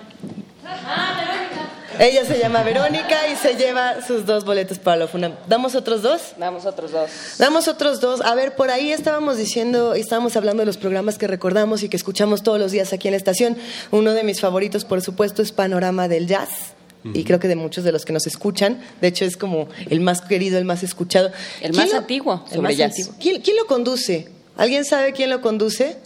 Ah, 0.65 1.21
Verónica. 1.21 1.73
Ella 1.99 2.25
se 2.25 2.39
llama 2.39 2.63
Verónica 2.63 3.29
y 3.29 3.37
se 3.37 3.55
lleva 3.55 4.01
sus 4.07 4.25
dos 4.25 4.45
boletos 4.45 4.79
para 4.79 4.97
lo 4.97 5.09
FUNAM. 5.09 5.35
¿Damos 5.47 5.75
otros 5.75 6.03
dos? 6.03 6.33
Damos 6.39 6.65
otros 6.65 6.93
dos. 6.93 7.11
Damos 7.39 7.69
otros 7.69 8.01
dos. 8.01 8.21
A 8.23 8.35
ver, 8.35 8.55
por 8.55 8.71
ahí 8.71 8.93
estábamos 8.93 9.37
diciendo, 9.37 9.95
estábamos 9.95 10.37
hablando 10.37 10.63
de 10.63 10.67
los 10.67 10.79
programas 10.79 11.19
que 11.19 11.27
recordamos 11.27 11.83
y 11.83 11.89
que 11.89 11.97
escuchamos 11.97 12.43
todos 12.43 12.59
los 12.59 12.73
días 12.73 12.93
aquí 12.93 13.09
en 13.09 13.13
la 13.13 13.19
estación. 13.19 13.57
Uno 13.91 14.15
de 14.15 14.25
mis 14.25 14.41
favoritos, 14.41 14.85
por 14.85 15.03
supuesto, 15.03 15.43
es 15.43 15.53
Panorama 15.53 16.09
del 16.09 16.27
Jazz 16.27 16.75
y 17.05 17.25
creo 17.25 17.41
que 17.41 17.49
de 17.49 17.57
muchos 17.57 17.85
de 17.85 17.93
los 17.93 18.05
que 18.05 18.13
nos 18.13 18.27
escuchan. 18.27 18.81
De 19.01 19.09
hecho, 19.09 19.25
es 19.25 19.37
como 19.37 19.69
el 19.91 20.01
más 20.01 20.21
querido, 20.21 20.59
el 20.59 20.65
más 20.65 20.83
escuchado. 20.83 21.33
El 21.61 21.73
más 21.75 21.93
antiguo 21.95 22.45
el 22.53 22.63
más 22.63 22.79
antiguo. 22.79 23.15
¿Quién, 23.21 23.43
¿Quién, 23.43 23.57
lo 23.57 23.67
conduce? 23.67 24.29
¿Alguien 24.57 24.85
sabe 24.85 25.13
quién 25.13 25.31
lo 25.31 25.41
conduce? 25.41 25.97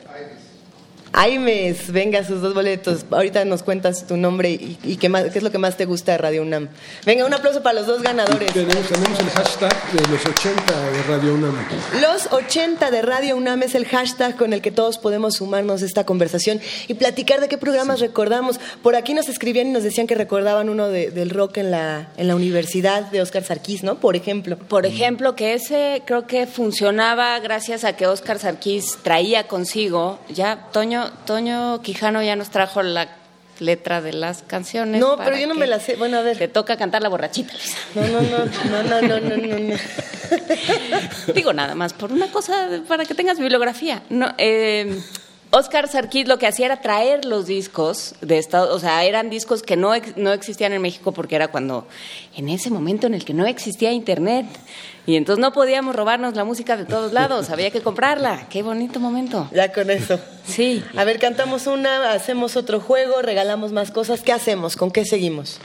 Aimes, 1.18 1.90
venga, 1.92 2.22
sus 2.24 2.42
dos 2.42 2.52
boletos. 2.52 3.06
Ahorita 3.10 3.42
nos 3.46 3.62
cuentas 3.62 4.06
tu 4.06 4.18
nombre 4.18 4.50
y, 4.50 4.98
qué, 4.98 5.08
más, 5.08 5.24
qué 5.30 5.38
es 5.38 5.42
lo 5.42 5.50
que 5.50 5.56
más 5.56 5.78
te 5.78 5.86
gusta 5.86 6.12
de 6.12 6.18
Radio 6.18 6.42
UNAM. 6.42 6.68
Venga, 7.06 7.24
un 7.24 7.32
aplauso 7.32 7.62
para 7.62 7.78
los 7.78 7.86
dos 7.86 8.02
ganadores. 8.02 8.52
Tenemos, 8.52 8.86
tenemos, 8.86 9.18
el 9.20 9.30
hashtag 9.30 9.92
de 9.92 10.08
los 10.08 10.26
80 10.26 10.90
de 10.90 11.02
Radio 11.04 11.32
UNAM. 11.32 11.56
Los 12.02 12.30
80 12.30 12.90
de 12.90 13.00
Radio 13.00 13.34
UNAM 13.38 13.62
es 13.62 13.74
el 13.74 13.86
hashtag 13.86 14.36
con 14.36 14.52
el 14.52 14.60
que 14.60 14.70
todos 14.70 14.98
podemos 14.98 15.36
sumarnos 15.36 15.82
a 15.82 15.86
esta 15.86 16.04
conversación 16.04 16.60
y 16.86 16.92
platicar 16.92 17.40
de 17.40 17.48
qué 17.48 17.56
programas 17.56 18.00
recordamos. 18.00 18.60
Por 18.82 18.94
aquí 18.94 19.14
nos 19.14 19.30
escribían 19.30 19.68
y 19.68 19.70
nos 19.70 19.84
decían 19.84 20.06
que 20.06 20.16
recordaban 20.16 20.68
uno 20.68 20.88
de, 20.88 21.10
del 21.10 21.30
rock 21.30 21.56
en 21.56 21.70
la, 21.70 22.10
en 22.18 22.28
la 22.28 22.36
universidad 22.36 23.10
de 23.10 23.22
Oscar 23.22 23.42
Sarkis, 23.42 23.82
¿no? 23.84 23.94
Por 24.00 24.16
ejemplo. 24.16 24.58
Por 24.58 24.84
ejemplo, 24.84 25.34
que 25.34 25.54
ese 25.54 26.02
creo 26.04 26.26
que 26.26 26.46
funcionaba 26.46 27.38
gracias 27.38 27.84
a 27.84 27.96
que 27.96 28.06
Oscar 28.06 28.38
Sarkis 28.38 28.98
traía 29.02 29.48
consigo, 29.48 30.18
ya, 30.28 30.68
Toño, 30.72 31.05
Toño 31.24 31.80
Quijano 31.82 32.22
ya 32.22 32.36
nos 32.36 32.50
trajo 32.50 32.82
la 32.82 33.08
letra 33.60 34.00
de 34.00 34.12
las 34.12 34.42
canciones. 34.42 35.00
No, 35.00 35.16
pero 35.16 35.36
yo 35.36 35.46
no 35.46 35.54
me 35.54 35.66
la 35.66 35.80
sé. 35.80 35.96
Bueno, 35.96 36.18
a 36.18 36.22
ver. 36.22 36.36
Te 36.38 36.48
toca 36.48 36.76
cantar 36.76 37.02
la 37.02 37.08
borrachita, 37.08 37.52
Lisa. 37.54 37.78
No, 37.94 38.02
no, 38.02 38.20
no, 38.20 38.44
no, 38.70 38.82
no, 38.82 39.20
no, 39.20 39.36
no, 39.36 39.58
no. 39.58 39.76
Digo 41.34 41.52
nada 41.52 41.74
más, 41.74 41.92
por 41.92 42.12
una 42.12 42.28
cosa, 42.28 42.68
para 42.88 43.04
que 43.04 43.14
tengas 43.14 43.38
bibliografía. 43.38 44.02
No, 44.10 44.32
eh, 44.38 45.00
Oscar 45.50 45.88
Sarkis 45.88 46.26
lo 46.28 46.38
que 46.38 46.46
hacía 46.46 46.66
era 46.66 46.80
traer 46.80 47.24
los 47.24 47.46
discos 47.46 48.14
de 48.20 48.38
Estados, 48.38 48.74
o 48.74 48.78
sea, 48.78 49.04
eran 49.04 49.30
discos 49.30 49.62
que 49.62 49.76
no, 49.76 49.92
no 50.16 50.32
existían 50.32 50.72
en 50.72 50.82
México 50.82 51.12
porque 51.12 51.36
era 51.36 51.48
cuando, 51.48 51.86
en 52.36 52.48
ese 52.48 52.68
momento 52.70 53.06
en 53.06 53.14
el 53.14 53.24
que 53.24 53.32
no 53.32 53.46
existía 53.46 53.92
internet. 53.92 54.46
Y 55.06 55.14
entonces 55.14 55.40
no 55.40 55.52
podíamos 55.52 55.94
robarnos 55.94 56.34
la 56.34 56.42
música 56.44 56.76
de 56.76 56.84
todos 56.84 57.12
lados, 57.12 57.50
había 57.50 57.70
que 57.70 57.80
comprarla. 57.80 58.48
Qué 58.50 58.62
bonito 58.64 58.98
momento. 58.98 59.48
Ya 59.54 59.72
con 59.72 59.88
eso. 59.90 60.18
Sí. 60.44 60.82
A 60.96 61.04
ver, 61.04 61.20
cantamos 61.20 61.68
una, 61.68 62.10
hacemos 62.12 62.56
otro 62.56 62.80
juego, 62.80 63.22
regalamos 63.22 63.70
más 63.70 63.92
cosas. 63.92 64.22
¿Qué 64.22 64.32
hacemos? 64.32 64.76
¿Con 64.76 64.90
qué 64.90 65.04
seguimos? 65.04 65.58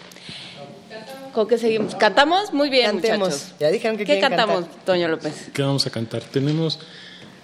¿Con 1.33 1.47
qué 1.47 1.57
seguimos? 1.57 1.95
¿Cantamos? 1.95 2.53
Muy 2.53 2.69
bien, 2.69 2.91
Cantemos. 2.91 3.29
muchachos. 3.29 3.53
Ya 3.59 3.69
dijeron 3.71 3.97
que 3.97 4.05
¿Qué 4.05 4.19
cantamos, 4.19 4.65
cantar. 4.65 4.85
Toño 4.85 5.07
López? 5.07 5.49
¿Qué 5.53 5.61
vamos 5.63 5.87
a 5.87 5.89
cantar? 5.89 6.21
Tenemos, 6.23 6.79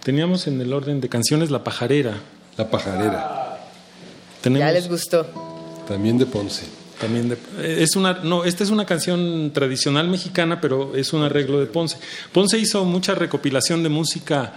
teníamos 0.07 0.47
en 0.47 0.61
el 0.61 0.71
orden 0.71 1.01
de 1.01 1.09
canciones 1.09 1.51
La 1.51 1.65
Pajarera. 1.65 2.21
La 2.55 2.71
Pajarera. 2.71 3.59
Tenemos 4.39 4.65
Ya 4.65 4.71
les 4.71 4.87
gustó. 4.87 5.27
También 5.85 6.17
de 6.17 6.25
Ponce. 6.25 6.63
También 7.01 7.27
de, 7.27 7.35
eh, 7.59 7.79
es 7.81 7.97
una 7.97 8.13
no 8.23 8.45
esta 8.45 8.63
es 8.63 8.69
una 8.69 8.85
canción 8.85 9.51
tradicional 9.53 10.07
mexicana 10.07 10.61
pero 10.61 10.95
es 10.95 11.11
un 11.11 11.23
arreglo 11.23 11.59
de 11.59 11.65
Ponce 11.65 11.97
Ponce 12.31 12.57
hizo 12.57 12.85
mucha 12.85 13.15
recopilación 13.15 13.83
de 13.83 13.89
música 13.89 14.53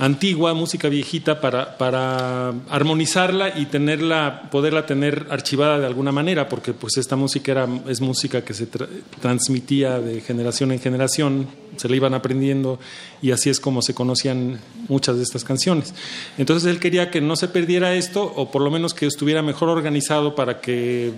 antigua 0.00 0.54
música 0.54 0.88
viejita 0.88 1.40
para 1.42 1.76
para 1.76 2.48
armonizarla 2.70 3.58
y 3.58 3.66
tenerla 3.66 4.48
poderla 4.50 4.86
tener 4.86 5.26
archivada 5.28 5.78
de 5.78 5.86
alguna 5.86 6.10
manera 6.10 6.48
porque 6.48 6.72
pues 6.72 6.96
esta 6.96 7.16
música 7.16 7.52
era 7.52 7.68
es 7.86 8.00
música 8.00 8.42
que 8.42 8.54
se 8.54 8.68
tra- 8.68 8.88
transmitía 9.20 10.00
de 10.00 10.22
generación 10.22 10.72
en 10.72 10.80
generación 10.80 11.48
se 11.76 11.88
la 11.88 11.96
iban 11.96 12.14
aprendiendo 12.14 12.80
y 13.20 13.30
así 13.32 13.50
es 13.50 13.60
como 13.60 13.82
se 13.82 13.92
conocían 13.92 14.58
muchas 14.88 15.16
de 15.16 15.22
estas 15.22 15.44
canciones. 15.44 15.94
Entonces 16.38 16.70
él 16.70 16.80
quería 16.80 17.10
que 17.10 17.20
no 17.20 17.36
se 17.36 17.48
perdiera 17.48 17.94
esto 17.94 18.24
o 18.24 18.50
por 18.50 18.62
lo 18.62 18.70
menos 18.70 18.94
que 18.94 19.06
estuviera 19.06 19.42
mejor 19.42 19.68
organizado 19.68 20.34
para 20.34 20.60
que 20.62 21.12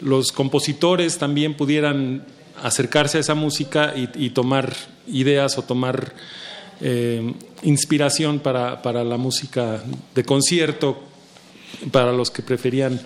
los 0.00 0.32
compositores 0.32 1.18
también 1.18 1.54
pudieran 1.54 2.24
acercarse 2.62 3.18
a 3.18 3.20
esa 3.20 3.34
música 3.34 3.94
y, 3.96 4.08
y 4.16 4.30
tomar 4.30 4.74
ideas 5.06 5.58
o 5.58 5.62
tomar 5.62 6.12
eh, 6.80 7.34
inspiración 7.62 8.40
para, 8.40 8.82
para 8.82 9.04
la 9.04 9.16
música 9.16 9.82
de 10.14 10.24
concierto, 10.24 10.98
para 11.90 12.12
los 12.12 12.30
que 12.30 12.42
preferían 12.42 13.00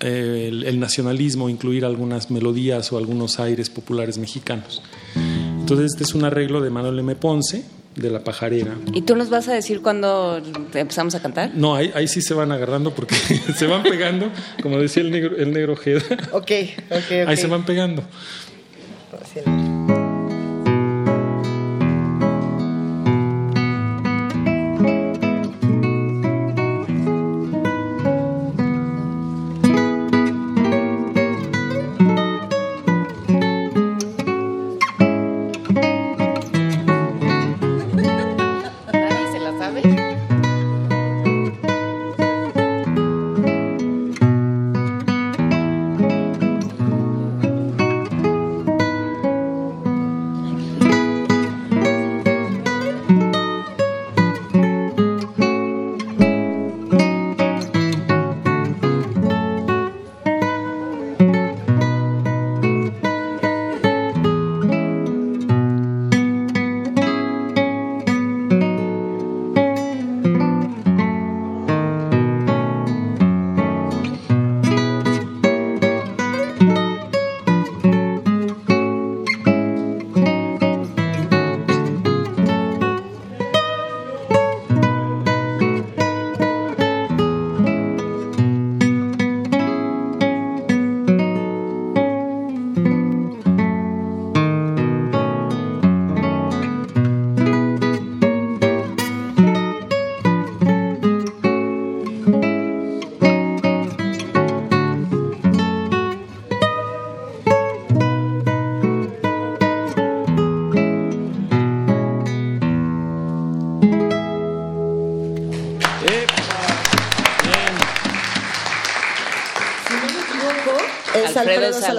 eh, 0.00 0.46
el, 0.48 0.64
el 0.64 0.80
nacionalismo, 0.80 1.48
incluir 1.48 1.84
algunas 1.84 2.30
melodías 2.30 2.92
o 2.92 2.98
algunos 2.98 3.40
aires 3.40 3.70
populares 3.70 4.18
mexicanos. 4.18 4.82
Entonces 5.14 5.92
este 5.92 6.04
es 6.04 6.14
un 6.14 6.24
arreglo 6.24 6.60
de 6.60 6.70
Manuel 6.70 6.98
M. 6.98 7.14
Ponce, 7.16 7.64
de 7.96 8.10
La 8.10 8.22
Pajarera. 8.22 8.76
¿Y 8.92 9.02
tú 9.02 9.16
nos 9.16 9.30
vas 9.30 9.48
a 9.48 9.52
decir 9.52 9.82
cuándo 9.82 10.40
empezamos 10.74 11.14
a 11.14 11.20
cantar? 11.20 11.52
No, 11.54 11.74
ahí, 11.74 11.90
ahí 11.94 12.08
sí 12.08 12.22
se 12.22 12.34
van 12.34 12.52
agarrando 12.52 12.94
porque 12.94 13.14
se 13.56 13.66
van 13.66 13.82
pegando, 13.82 14.30
como 14.62 14.78
decía 14.78 15.02
el 15.02 15.10
negro, 15.10 15.36
el 15.36 15.52
negro 15.52 15.72
Ojeda. 15.74 16.02
Ok, 16.32 16.50
ok, 16.90 16.96
ok. 17.22 17.28
Ahí 17.28 17.36
se 17.36 17.46
van 17.46 17.64
pegando. 17.64 18.02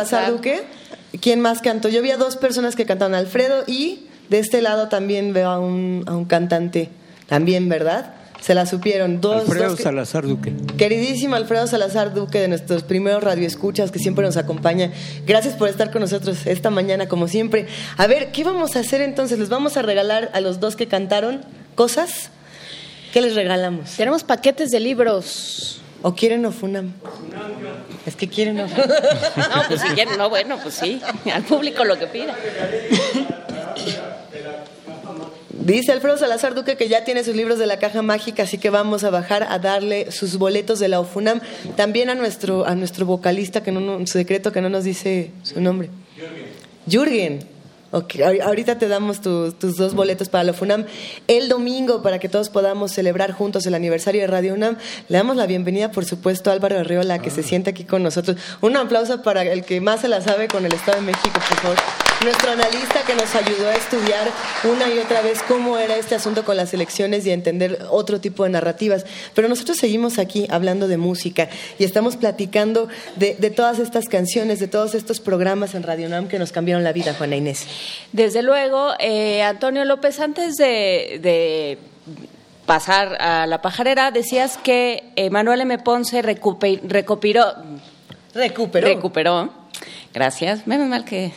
Salazar. 0.06 0.32
Duque. 0.32 0.64
¿Quién 1.22 1.42
más 1.42 1.62
cantó? 1.62 1.90
Yo 1.90 2.02
vi 2.02 2.12
a 2.12 2.18
dos 2.18 2.38
personas 2.38 2.76
que 2.76 2.86
cantaron, 2.86 3.16
Alfredo 3.16 3.64
y 3.68 4.08
de 4.30 4.40
este 4.40 4.62
lado 4.62 4.88
también 4.88 5.34
veo 5.34 5.50
a 5.50 5.60
un, 5.60 6.04
a 6.08 6.16
un 6.16 6.26
cantante, 6.26 6.90
también, 7.28 7.68
¿verdad? 7.70 8.14
Se 8.40 8.56
la 8.56 8.66
supieron. 8.66 9.22
Dos, 9.22 9.42
Alfredo 9.42 9.68
dos 9.70 9.78
que- 9.78 9.84
Salazar 9.84 10.26
Duque. 10.26 10.54
Queridísimo 10.78 11.36
Alfredo 11.36 11.68
Salazar 11.68 12.14
Duque, 12.14 12.40
de 12.40 12.48
nuestros 12.48 12.82
primeros 12.84 13.24
radioescuchas 13.24 13.92
que 13.92 14.00
siempre 14.00 14.26
nos 14.26 14.36
acompaña. 14.38 14.92
Gracias 15.28 15.54
por 15.56 15.70
estar 15.70 15.92
con 15.92 16.02
nosotros 16.02 16.48
esta 16.48 16.70
mañana, 16.72 17.08
como 17.08 17.28
siempre. 17.28 17.68
A 17.98 18.08
ver, 18.08 18.32
¿qué 18.32 18.44
vamos 18.44 18.76
a 18.76 18.80
hacer 18.80 19.02
entonces? 19.02 19.38
¿Les 19.38 19.50
vamos 19.50 19.78
a 19.78 19.82
regalar 19.84 20.32
a 20.34 20.42
los 20.42 20.60
dos 20.60 20.76
que 20.76 20.88
cantaron 20.88 21.42
cosas? 21.76 22.30
¿Qué 23.14 23.22
les 23.22 23.36
regalamos? 23.36 23.92
Tenemos 23.92 24.24
paquetes 24.24 24.72
de 24.72 24.80
libros. 24.80 25.81
¿O 26.04 26.16
quieren 26.16 26.46
Ofunam? 26.46 26.92
Es 28.06 28.16
que 28.16 28.28
quieren 28.28 28.60
Ofunam. 28.60 28.90
No, 29.38 29.64
pues 29.68 29.82
si 29.82 29.88
quieren, 29.90 30.18
no, 30.18 30.30
bueno, 30.30 30.58
pues 30.62 30.76
sí. 30.76 31.02
Al 31.34 31.44
público 31.44 31.84
lo 31.84 31.98
que 32.00 32.08
pida. 32.08 32.36
Dice 35.50 35.92
Alfredo 35.92 36.18
Salazar 36.18 36.56
Duque 36.56 36.76
que 36.76 36.88
ya 36.88 37.04
tiene 37.04 37.24
sus 37.24 37.36
libros 37.36 37.60
de 37.60 37.68
la 37.68 37.78
caja 37.78 38.02
mágica, 38.02 38.44
así 38.44 38.58
que 38.58 38.70
vamos 38.72 39.04
a 39.04 39.12
bajar 39.12 39.44
a 39.50 39.60
darle 39.60 40.12
sus 40.12 40.38
boletos 40.38 40.80
de 40.80 40.88
la 40.88 41.00
OFUNAM. 41.00 41.40
También 41.76 42.10
a 42.10 42.16
nuestro, 42.16 42.66
a 42.66 42.74
nuestro 42.74 43.06
vocalista, 43.06 43.62
que 43.62 43.72
no, 43.72 43.80
no- 43.80 44.08
secreto 44.08 44.52
que 44.52 44.62
no 44.62 44.70
nos 44.70 44.84
dice 44.84 45.32
su 45.44 45.62
nombre. 45.62 45.90
Jürgen. 46.88 47.40
Ok, 47.94 48.16
ahor- 48.16 48.42
ahorita 48.42 48.78
te 48.78 48.88
damos 48.88 49.20
tu- 49.20 49.52
tus 49.52 49.76
dos 49.76 49.94
boletos 49.94 50.30
para 50.30 50.46
la 50.46 50.54
FUNAM. 50.54 50.86
El 51.28 51.50
domingo, 51.50 52.02
para 52.02 52.20
que 52.20 52.30
todos 52.30 52.48
podamos 52.50 52.94
celebrar 52.94 53.34
juntos 53.34 53.66
el 53.66 53.76
aniversario 53.76 54.22
de 54.22 54.28
Radio 54.28 54.54
UNAM, 54.54 54.78
le 55.10 55.18
damos 55.18 55.36
la 55.36 55.46
bienvenida, 55.46 55.92
por 55.92 56.06
supuesto, 56.06 56.50
a 56.50 56.54
Álvaro 56.54 56.80
Arriola, 56.80 57.20
que 57.20 57.30
se 57.30 57.44
siente 57.44 57.70
aquí 57.72 57.84
con 57.84 58.02
nosotros. 58.02 58.38
Un 58.62 58.78
aplauso 58.78 59.22
para 59.24 59.44
el 59.44 59.66
que 59.66 59.82
más 59.82 60.00
se 60.02 60.08
la 60.08 60.22
sabe 60.22 60.48
con 60.48 60.66
el 60.66 60.72
Estado 60.74 61.00
de 61.00 61.06
México, 61.08 61.32
por 61.34 61.44
favor. 61.60 61.78
Nuestro 62.24 62.52
analista 62.52 63.02
que 63.06 63.16
nos 63.16 63.34
ayudó 63.36 63.68
a 63.68 63.74
estudiar 63.74 64.30
una 64.64 64.94
y 64.94 65.00
otra 65.00 65.22
vez 65.22 65.40
cómo 65.48 65.78
era 65.80 65.98
este 65.98 66.14
asunto 66.14 66.46
con 66.46 66.56
las 66.56 66.72
elecciones 66.74 67.26
y 67.26 67.32
a 67.32 67.34
entender 67.34 67.80
otro 67.90 68.22
tipo 68.22 68.44
de 68.44 68.52
narrativas. 68.52 69.06
Pero 69.34 69.50
nosotros 69.50 69.78
seguimos 69.80 70.20
aquí 70.20 70.46
hablando 70.52 70.88
de 70.88 70.98
música 70.98 71.50
y 71.80 71.84
estamos 71.84 72.16
platicando 72.18 72.88
de, 73.16 73.36
de 73.40 73.50
todas 73.50 73.80
estas 73.80 74.08
canciones, 74.08 74.60
de 74.60 74.68
todos 74.68 74.94
estos 74.94 75.20
programas 75.20 75.74
en 75.74 75.82
Radio 75.82 76.06
UNAM 76.08 76.28
que 76.28 76.38
nos 76.38 76.52
cambiaron 76.52 76.84
la 76.84 76.94
vida, 76.94 77.16
Juana 77.18 77.36
Inés. 77.38 77.66
Desde 78.12 78.42
luego, 78.42 78.92
eh, 79.00 79.44
Antonio 79.44 79.86
López, 79.86 80.20
antes 80.20 80.58
de, 80.58 81.20
de 81.22 81.78
pasar 82.66 83.22
a 83.22 83.48
la 83.48 83.62
pajarera, 83.62 84.12
decías 84.12 84.58
que 84.58 85.14
Manuel 85.32 85.62
M. 85.62 85.78
Ponce 85.80 86.22
recopiló. 86.22 87.56
Recuperó. 88.34 88.88
Recuperó. 88.88 89.50
Gracias. 90.14 90.68
Menos 90.68 90.88
mal 90.88 91.06
que 91.06 91.32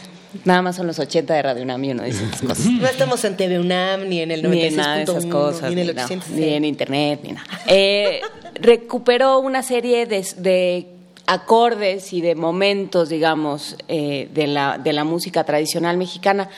nada 0.45 0.63
más 0.63 0.77
son 0.77 0.87
los 0.87 0.99
80 0.99 1.35
de 1.35 1.43
Radio 1.43 1.63
UNAM 1.63 1.85
y 1.85 1.91
uno 1.93 2.03
dice 2.03 2.25
esas 2.25 2.43
cosas. 2.43 2.67
No 2.67 2.87
estamos 2.87 3.25
en 3.25 3.37
TV 3.37 3.59
UNAM 3.59 4.09
ni 4.09 4.21
en 4.21 4.31
el 4.31 4.43
96.1 4.43 4.51
ni 4.51 4.63
en 4.65 4.77
nada 4.77 4.97
de 4.97 5.03
esas 5.05 5.27
cosas, 5.27 5.73
ni 5.73 5.81
en 5.83 5.89
el 5.89 5.95
ni, 5.95 6.01
no, 6.01 6.05
806. 6.05 6.39
ni 6.39 6.55
en 6.55 6.65
internet, 6.65 7.21
ni 7.23 7.33
nada. 7.33 7.47
Eh, 7.67 8.21
recuperó 8.55 9.39
una 9.39 9.63
serie 9.63 10.07
de, 10.07 10.27
de 10.37 10.94
acordes 11.27 12.13
y 12.13 12.21
de 12.21 12.35
momentos, 12.35 13.09
digamos, 13.09 13.77
eh, 13.89 14.29
de, 14.35 14.47
la, 14.47 14.77
de 14.79 14.93
la 14.93 15.05
música 15.05 15.45
tradicional 15.45 15.97
mexicana. 15.97 16.51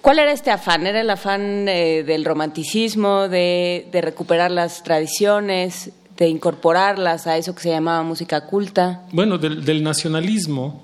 ¿Cuál 0.00 0.18
era 0.18 0.32
este 0.32 0.50
afán? 0.50 0.86
¿Era 0.86 1.00
el 1.00 1.10
afán 1.10 1.68
eh, 1.68 2.02
del 2.02 2.24
romanticismo, 2.24 3.28
de, 3.28 3.86
de 3.92 4.00
recuperar 4.00 4.50
las 4.50 4.82
tradiciones, 4.82 5.90
de 6.16 6.28
incorporarlas 6.28 7.28
a 7.28 7.36
eso 7.36 7.54
que 7.54 7.62
se 7.62 7.70
llamaba 7.70 8.02
música 8.02 8.44
culta? 8.46 9.02
Bueno, 9.12 9.38
del, 9.38 9.82
nacionalismo. 9.84 10.82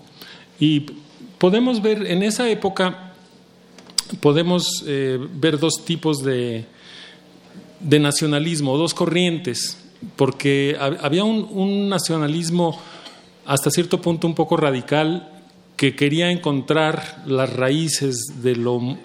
Y 0.61 0.87
podemos 1.39 1.83
ver, 1.83 2.07
en 2.07 2.23
esa 2.23 2.49
época, 2.49 3.15
podemos 4.21 4.85
eh, 4.87 5.19
ver 5.21 5.59
dos 5.59 5.85
tipos 5.85 6.23
de, 6.23 6.67
de 7.81 7.99
nacionalismo, 7.99 8.77
dos 8.77 8.95
corrientes, 8.95 9.77
porque 10.15 10.77
hab- 10.79 10.99
había 11.03 11.25
un 11.25 11.89
nacionalismo 11.89 12.79
hasta 13.47 13.71
cierto 13.71 14.01
punto 14.01 14.27
un 14.27 14.35
poco 14.35 14.57
radical 14.57 15.31
que 15.77 15.97
quería 15.97 16.31
encontrar 16.31 17.23
las 17.27 17.53
raíces 17.53 18.43
de 18.43 18.57
lo 18.57 18.99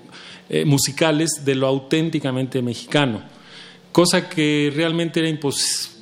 eh, 0.50 0.66
musicales 0.66 1.45
de 1.45 1.56
lo 1.56 1.68
auténticamente 1.68 2.61
mexicano, 2.61 3.22
cosa 3.92 4.30
que 4.30 4.72
realmente 4.76 5.19
era 5.19 5.30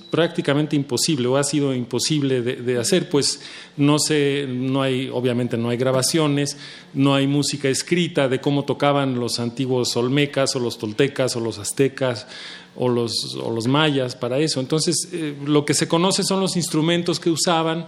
prácticamente 0.09 0.75
imposible 0.75 1.27
o 1.27 1.37
ha 1.37 1.43
sido 1.43 1.73
imposible 1.73 2.41
de, 2.41 2.55
de 2.55 2.77
hacer, 2.79 3.09
pues 3.09 3.41
no 3.75 3.99
sé, 3.99 4.45
no 4.47 4.81
hay, 4.81 5.09
obviamente 5.09 5.57
no 5.57 5.69
hay 5.69 5.77
grabaciones, 5.77 6.57
no 6.93 7.13
hay 7.13 7.27
música 7.27 7.67
escrita 7.67 8.29
de 8.29 8.39
cómo 8.39 8.63
tocaban 8.63 9.19
los 9.19 9.39
antiguos 9.39 9.95
olmecas 9.97 10.55
o 10.55 10.59
los 10.59 10.77
toltecas 10.77 11.35
o 11.35 11.39
los 11.39 11.59
aztecas 11.59 12.27
o 12.75 12.87
los, 12.89 13.35
o 13.35 13.51
los 13.51 13.67
mayas 13.67 14.15
para 14.15 14.39
eso. 14.39 14.59
Entonces, 14.59 15.09
eh, 15.11 15.35
lo 15.45 15.65
que 15.65 15.73
se 15.73 15.87
conoce 15.87 16.23
son 16.23 16.39
los 16.39 16.55
instrumentos 16.55 17.19
que 17.19 17.29
usaban 17.29 17.87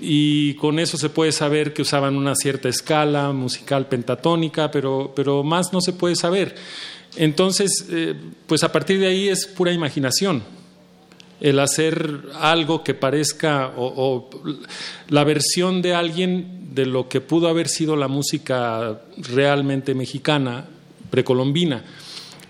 y 0.00 0.54
con 0.54 0.78
eso 0.78 0.96
se 0.96 1.08
puede 1.08 1.32
saber 1.32 1.72
que 1.72 1.82
usaban 1.82 2.16
una 2.16 2.34
cierta 2.34 2.68
escala 2.68 3.32
musical 3.32 3.86
pentatónica, 3.86 4.70
pero, 4.70 5.12
pero 5.14 5.42
más 5.42 5.72
no 5.72 5.80
se 5.80 5.92
puede 5.92 6.16
saber. 6.16 6.54
Entonces, 7.16 7.86
eh, 7.90 8.14
pues 8.46 8.62
a 8.62 8.72
partir 8.72 9.00
de 9.00 9.06
ahí 9.06 9.28
es 9.28 9.46
pura 9.46 9.72
imaginación. 9.72 10.42
El 11.40 11.58
hacer 11.58 12.22
algo 12.34 12.82
que 12.82 12.94
parezca 12.94 13.72
o, 13.76 13.92
o 13.96 14.30
la 15.08 15.24
versión 15.24 15.82
de 15.82 15.94
alguien 15.94 16.74
de 16.74 16.86
lo 16.86 17.08
que 17.08 17.20
pudo 17.20 17.48
haber 17.48 17.68
sido 17.68 17.96
la 17.96 18.08
música 18.08 19.00
realmente 19.16 19.94
mexicana, 19.94 20.66
precolombina. 21.10 21.84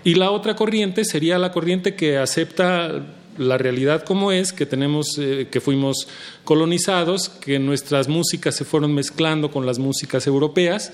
Y 0.05 0.15
la 0.15 0.31
otra 0.31 0.55
corriente 0.55 1.05
sería 1.05 1.39
la 1.39 1.53
corriente 1.53 1.95
que 1.95 2.19
acepta 2.19 3.07
la 3.39 3.59
realidad 3.59 4.05
como 4.05 4.33
es, 4.33 4.53
que 4.53 4.67
tenemos, 4.67 5.19
eh, 5.19 5.49
que 5.51 5.61
fuimos 5.61 6.09
colonizados, 6.45 7.29
que 7.29 7.59
nuestras 7.59 8.09
músicas 8.09 8.55
se 8.55 8.65
fueron 8.65 8.95
mezclando 8.95 9.51
con 9.51 9.67
las 9.67 9.79
músicas 9.79 10.27
europeas 10.27 10.93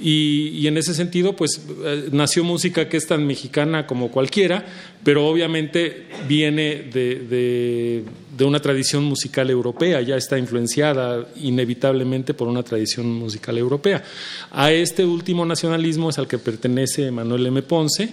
y, 0.00 0.48
y 0.48 0.66
en 0.66 0.76
ese 0.76 0.94
sentido, 0.94 1.36
pues 1.36 1.60
eh, 1.84 2.08
nació 2.12 2.44
música 2.44 2.88
que 2.88 2.96
es 2.96 3.06
tan 3.06 3.26
mexicana 3.26 3.86
como 3.86 4.10
cualquiera, 4.10 4.64
pero 5.04 5.26
obviamente 5.26 6.06
viene 6.28 6.82
de, 6.92 7.14
de- 7.28 8.04
de 8.36 8.44
una 8.44 8.60
tradición 8.60 9.04
musical 9.04 9.50
europea, 9.50 10.00
ya 10.00 10.16
está 10.16 10.38
influenciada 10.38 11.28
inevitablemente 11.42 12.32
por 12.32 12.48
una 12.48 12.62
tradición 12.62 13.06
musical 13.12 13.58
europea. 13.58 14.02
A 14.50 14.72
este 14.72 15.04
último 15.04 15.44
nacionalismo 15.44 16.08
es 16.08 16.18
al 16.18 16.26
que 16.26 16.38
pertenece 16.38 17.10
Manuel 17.10 17.46
M. 17.46 17.60
Ponce, 17.62 18.08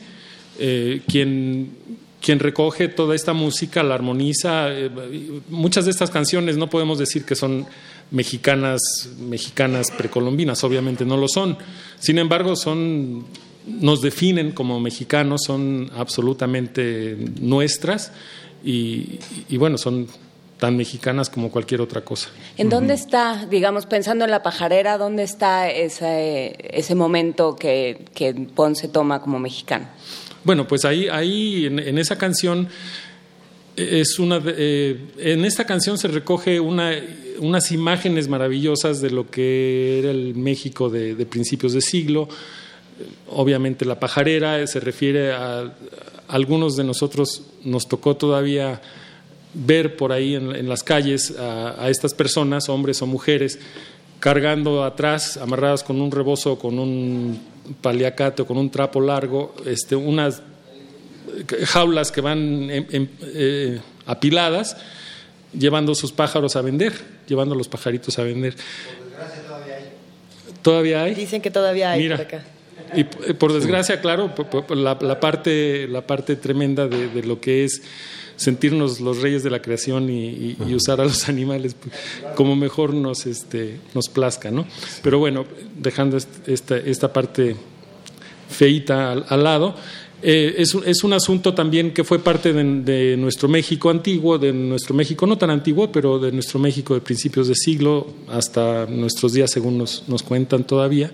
eh, 0.60 1.02
quien 1.08 1.70
quien 2.22 2.40
recoge 2.40 2.88
toda 2.88 3.16
esta 3.16 3.34
música, 3.34 3.84
la 3.84 3.96
armoniza. 3.96 4.70
eh, 4.72 4.90
muchas 5.50 5.86
de 5.86 5.92
estas 5.92 6.10
canciones 6.10 6.58
no 6.58 6.70
podemos 6.70 6.98
decir 6.98 7.26
que 7.26 7.36
son 7.36 7.66
mexicanas, 8.12 8.82
mexicanas 9.20 9.92
precolombinas, 9.92 10.64
obviamente 10.64 11.06
no 11.06 11.18
lo 11.18 11.28
son. 11.28 11.58
Sin 12.00 12.18
embargo, 12.18 12.56
son, 12.56 13.26
nos 13.66 14.02
definen 14.02 14.52
como 14.52 14.80
mexicanos, 14.80 15.44
son 15.46 15.92
absolutamente 15.96 17.18
nuestras 17.40 18.12
y, 18.64 19.20
y 19.50 19.58
bueno, 19.58 19.78
son 19.78 20.08
tan 20.58 20.76
mexicanas 20.76 21.30
como 21.30 21.52
cualquier 21.52 21.82
otra 21.82 22.02
cosa. 22.02 22.30
¿En 22.58 22.70
dónde 22.70 22.94
está, 22.94 23.46
digamos, 23.46 23.86
pensando 23.86 24.26
en 24.26 24.32
la 24.32 24.42
pajarera, 24.42 24.98
dónde 24.98 25.24
está 25.24 25.70
ese, 25.70 26.56
ese 26.72 26.96
momento 26.96 27.56
que, 27.56 28.06
que 28.16 28.34
Ponce 28.34 28.88
toma 28.88 29.22
como 29.22 29.40
mexicano? 29.40 29.88
Bueno, 30.48 30.66
pues 30.66 30.86
ahí, 30.86 31.10
ahí 31.10 31.66
en, 31.66 31.98
esa 31.98 32.18
canción 32.18 32.70
es 33.76 34.18
una, 34.18 34.42
eh, 34.46 34.98
en 35.18 35.44
esta 35.44 35.66
canción 35.66 35.98
se 35.98 36.08
recoge 36.08 36.62
una, 36.62 36.94
unas 37.40 37.74
imágenes 37.74 38.30
maravillosas 38.30 39.02
de 39.02 39.10
lo 39.10 39.30
que 39.30 40.00
era 40.00 40.10
el 40.10 40.36
México 40.36 40.90
de, 40.90 41.26
principios 41.26 41.74
de 41.74 41.82
siglo. 41.82 42.30
Obviamente 43.28 43.84
la 43.84 44.00
pajarera 44.00 44.62
eh, 44.62 44.68
se 44.68 44.80
refiere 44.80 45.34
a, 45.34 45.64
a 45.64 45.74
algunos 46.30 46.78
de 46.78 46.86
nosotros 46.86 47.44
nos 47.66 47.90
tocó 47.90 48.16
todavía 48.16 48.82
ver 49.54 49.98
por 49.98 50.14
ahí 50.14 50.36
en, 50.36 50.70
las 50.70 50.82
calles 50.82 51.36
a 51.38 51.90
estas 51.90 52.14
personas, 52.14 52.70
hombres 52.70 53.02
o 53.02 53.06
mujeres, 53.06 53.60
cargando 54.20 54.84
atrás, 54.84 55.38
amarradas 55.38 55.84
con 55.84 56.02
un 56.02 56.12
rebozo, 56.12 56.58
con 56.58 56.80
un 56.80 57.40
paliacate 57.82 58.42
o 58.42 58.46
con 58.46 58.58
un 58.58 58.70
trapo 58.70 59.02
largo, 59.02 59.54
este, 59.66 59.96
unas 59.96 60.42
jaulas 61.66 62.12
que 62.12 62.22
van 62.22 62.68
eh, 62.70 63.80
apiladas, 64.06 64.78
llevando 65.58 65.96
sus 65.96 66.12
pájaros 66.12 66.56
a 66.56 66.62
vender, 66.62 66.94
llevando 67.28 67.56
los 67.56 67.68
pajaritos 67.68 68.18
a 68.20 68.24
vender. 68.24 68.56
¿Todavía 70.62 71.04
hay? 71.04 71.16
Dicen 71.16 71.42
que 71.42 71.52
todavía 71.52 71.92
hay 71.92 72.02
Mira. 72.02 72.18
por 72.18 72.26
acá. 72.26 72.44
y 72.94 73.04
por 73.04 73.54
desgracia, 73.54 74.02
claro, 74.02 74.34
la, 74.70 75.20
parte, 75.20 75.88
la 75.88 76.02
parte 76.06 76.36
tremenda 76.36 76.88
de, 76.88 77.24
lo 77.24 77.40
que 77.40 77.64
es 77.64 77.82
sentirnos 78.38 79.02
los 79.02 79.22
reyes 79.22 79.44
de 79.44 79.50
la 79.50 79.62
creación 79.62 80.10
y, 80.10 80.56
usar 80.74 81.02
a 81.02 81.04
los 81.06 81.28
animales 81.30 81.76
pues, 81.76 81.94
como 82.36 82.56
mejor 82.56 82.94
nos, 82.94 83.26
este, 83.26 83.80
nos 83.94 84.08
plazca, 84.08 84.50
¿no? 84.52 84.66
Pero 85.04 85.20
bueno, 85.20 85.46
dejando 85.78 86.18
esta, 86.18 86.78
esta 86.78 87.12
parte 87.12 87.56
feita 88.48 89.12
al, 89.12 89.44
lado, 89.44 89.76
eh, 90.22 90.56
es, 90.58 90.76
es, 90.86 91.04
un 91.04 91.14
asunto 91.14 91.54
también 91.54 91.94
que 91.94 92.04
fue 92.04 92.20
parte 92.20 92.54
de, 92.54 93.18
nuestro 93.18 93.50
México 93.50 93.90
antiguo, 93.90 94.38
de 94.38 94.54
nuestro 94.54 94.96
México 94.96 95.28
no 95.28 95.38
tan 95.38 95.50
antiguo, 95.50 95.92
pero 95.92 96.18
de 96.20 96.32
nuestro 96.32 96.60
México 96.60 96.94
de 96.94 97.02
principios 97.02 97.48
de 97.48 97.56
siglo 97.56 98.08
hasta 98.30 98.86
nuestros 98.86 99.34
días, 99.34 99.52
según 99.52 99.78
nos, 99.78 100.08
nos 100.08 100.24
cuentan 100.24 100.64
todavía, 100.66 101.12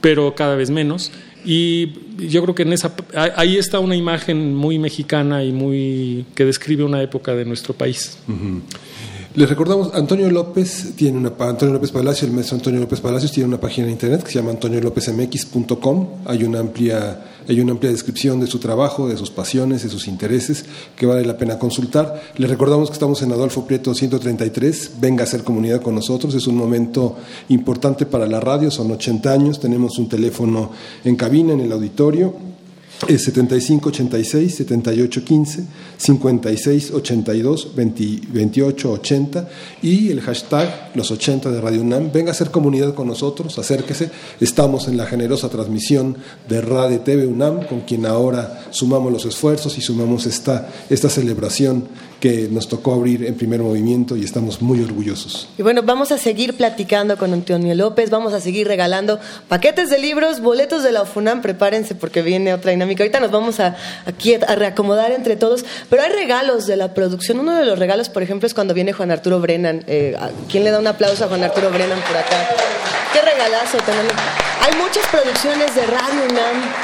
pero 0.00 0.34
cada 0.34 0.56
vez 0.56 0.70
menos. 0.70 1.10
Y 1.46 1.92
yo 2.18 2.42
creo 2.42 2.56
que 2.56 2.64
en 2.64 2.72
esa, 2.72 2.92
ahí 3.36 3.56
está 3.56 3.78
una 3.78 3.94
imagen 3.94 4.54
muy 4.54 4.80
mexicana 4.80 5.44
y 5.44 5.52
muy 5.52 6.26
que 6.34 6.44
describe 6.44 6.82
una 6.82 7.00
época 7.00 7.34
de 7.36 7.44
nuestro 7.44 7.72
país. 7.72 8.18
Les 9.36 9.46
recordamos, 9.46 9.90
Antonio 9.92 10.30
López 10.30 10.94
tiene 10.96 11.18
una 11.18 11.30
Antonio 11.38 11.74
López 11.74 11.90
Palacio, 11.90 12.26
el 12.26 12.32
maestro 12.32 12.56
Antonio 12.56 12.80
López 12.80 13.02
Palacios 13.02 13.32
tiene 13.32 13.46
una 13.46 13.60
página 13.60 13.86
de 13.86 13.92
internet 13.92 14.22
que 14.22 14.30
se 14.32 14.38
llama 14.38 14.52
antoniolopezmx.com. 14.52 16.06
Hay 16.24 16.42
una 16.42 16.60
amplia 16.60 17.20
hay 17.46 17.60
una 17.60 17.72
amplia 17.72 17.90
descripción 17.90 18.40
de 18.40 18.46
su 18.46 18.60
trabajo, 18.60 19.10
de 19.10 19.18
sus 19.18 19.30
pasiones, 19.30 19.82
de 19.82 19.90
sus 19.90 20.08
intereses 20.08 20.64
que 20.96 21.04
vale 21.04 21.22
la 21.26 21.36
pena 21.36 21.58
consultar. 21.58 22.22
Les 22.38 22.48
recordamos 22.48 22.88
que 22.88 22.94
estamos 22.94 23.20
en 23.20 23.30
Adolfo 23.30 23.66
Prieto 23.66 23.94
133. 23.94 24.92
Venga 25.02 25.24
a 25.24 25.26
ser 25.26 25.44
comunidad 25.44 25.82
con 25.82 25.94
nosotros. 25.94 26.34
Es 26.34 26.46
un 26.46 26.56
momento 26.56 27.16
importante 27.50 28.06
para 28.06 28.26
la 28.26 28.40
radio. 28.40 28.70
Son 28.70 28.90
80 28.90 29.30
años. 29.30 29.60
Tenemos 29.60 29.98
un 29.98 30.08
teléfono 30.08 30.70
en 31.04 31.14
cabina 31.14 31.52
en 31.52 31.60
el 31.60 31.72
auditorio 31.72 32.56
es 33.08 33.24
75 33.24 33.90
86 33.90 34.54
78 34.54 35.24
15 35.24 35.64
56 35.96 36.90
82 36.92 37.72
28 37.74 38.92
80 38.92 39.48
y 39.82 40.10
el 40.10 40.20
hashtag 40.20 40.90
los 40.94 41.10
80 41.10 41.50
de 41.50 41.60
Radio 41.60 41.80
UNAM. 41.80 42.10
Venga 42.12 42.30
a 42.30 42.32
hacer 42.32 42.50
comunidad 42.50 42.94
con 42.94 43.08
nosotros, 43.08 43.58
acérquese. 43.58 44.10
Estamos 44.40 44.88
en 44.88 44.96
la 44.96 45.06
generosa 45.06 45.48
transmisión 45.48 46.16
de 46.48 46.60
Radio 46.60 47.00
TV 47.00 47.26
UNAM, 47.26 47.66
con 47.66 47.80
quien 47.80 48.06
ahora 48.06 48.66
sumamos 48.70 49.12
los 49.12 49.24
esfuerzos 49.26 49.76
y 49.78 49.80
sumamos 49.80 50.26
esta, 50.26 50.68
esta 50.90 51.08
celebración 51.08 51.88
que 52.20 52.48
nos 52.50 52.68
tocó 52.68 52.94
abrir 52.94 53.24
en 53.24 53.34
primer 53.34 53.60
movimiento 53.60 54.16
y 54.16 54.24
estamos 54.24 54.62
muy 54.62 54.82
orgullosos. 54.82 55.48
Y 55.58 55.62
bueno, 55.62 55.82
vamos 55.82 56.12
a 56.12 56.18
seguir 56.18 56.56
platicando 56.56 57.18
con 57.18 57.32
Antonio 57.32 57.74
López, 57.74 58.10
vamos 58.10 58.32
a 58.32 58.40
seguir 58.40 58.66
regalando 58.66 59.20
paquetes 59.48 59.90
de 59.90 59.98
libros, 59.98 60.40
boletos 60.40 60.82
de 60.82 60.92
la 60.92 61.02
UFUNAM, 61.02 61.42
prepárense 61.42 61.94
porque 61.94 62.22
viene 62.22 62.54
otra 62.54 62.70
dinámica. 62.70 63.02
Ahorita 63.02 63.20
nos 63.20 63.30
vamos 63.30 63.60
a, 63.60 63.76
aquí 64.06 64.34
a 64.34 64.54
reacomodar 64.54 65.12
entre 65.12 65.36
todos, 65.36 65.64
pero 65.88 66.02
hay 66.02 66.10
regalos 66.10 66.66
de 66.66 66.76
la 66.76 66.94
producción. 66.94 67.40
Uno 67.40 67.56
de 67.56 67.64
los 67.64 67.78
regalos, 67.78 68.08
por 68.08 68.22
ejemplo, 68.22 68.46
es 68.46 68.54
cuando 68.54 68.74
viene 68.74 68.92
Juan 68.92 69.10
Arturo 69.10 69.40
Brennan. 69.40 69.84
Eh, 69.86 70.16
¿Quién 70.50 70.64
le 70.64 70.70
da 70.70 70.78
un 70.78 70.86
aplauso 70.86 71.24
a 71.24 71.28
Juan 71.28 71.44
Arturo 71.44 71.70
Brennan 71.70 72.00
por 72.00 72.16
acá? 72.16 72.36
Qué 73.12 73.20
regalazo 73.20 73.78
tenemos. 73.78 74.12
Hay 74.62 74.76
muchas 74.78 75.06
producciones 75.08 75.74
de 75.74 75.86
Radio 75.86 76.24
UNAM 76.30 76.74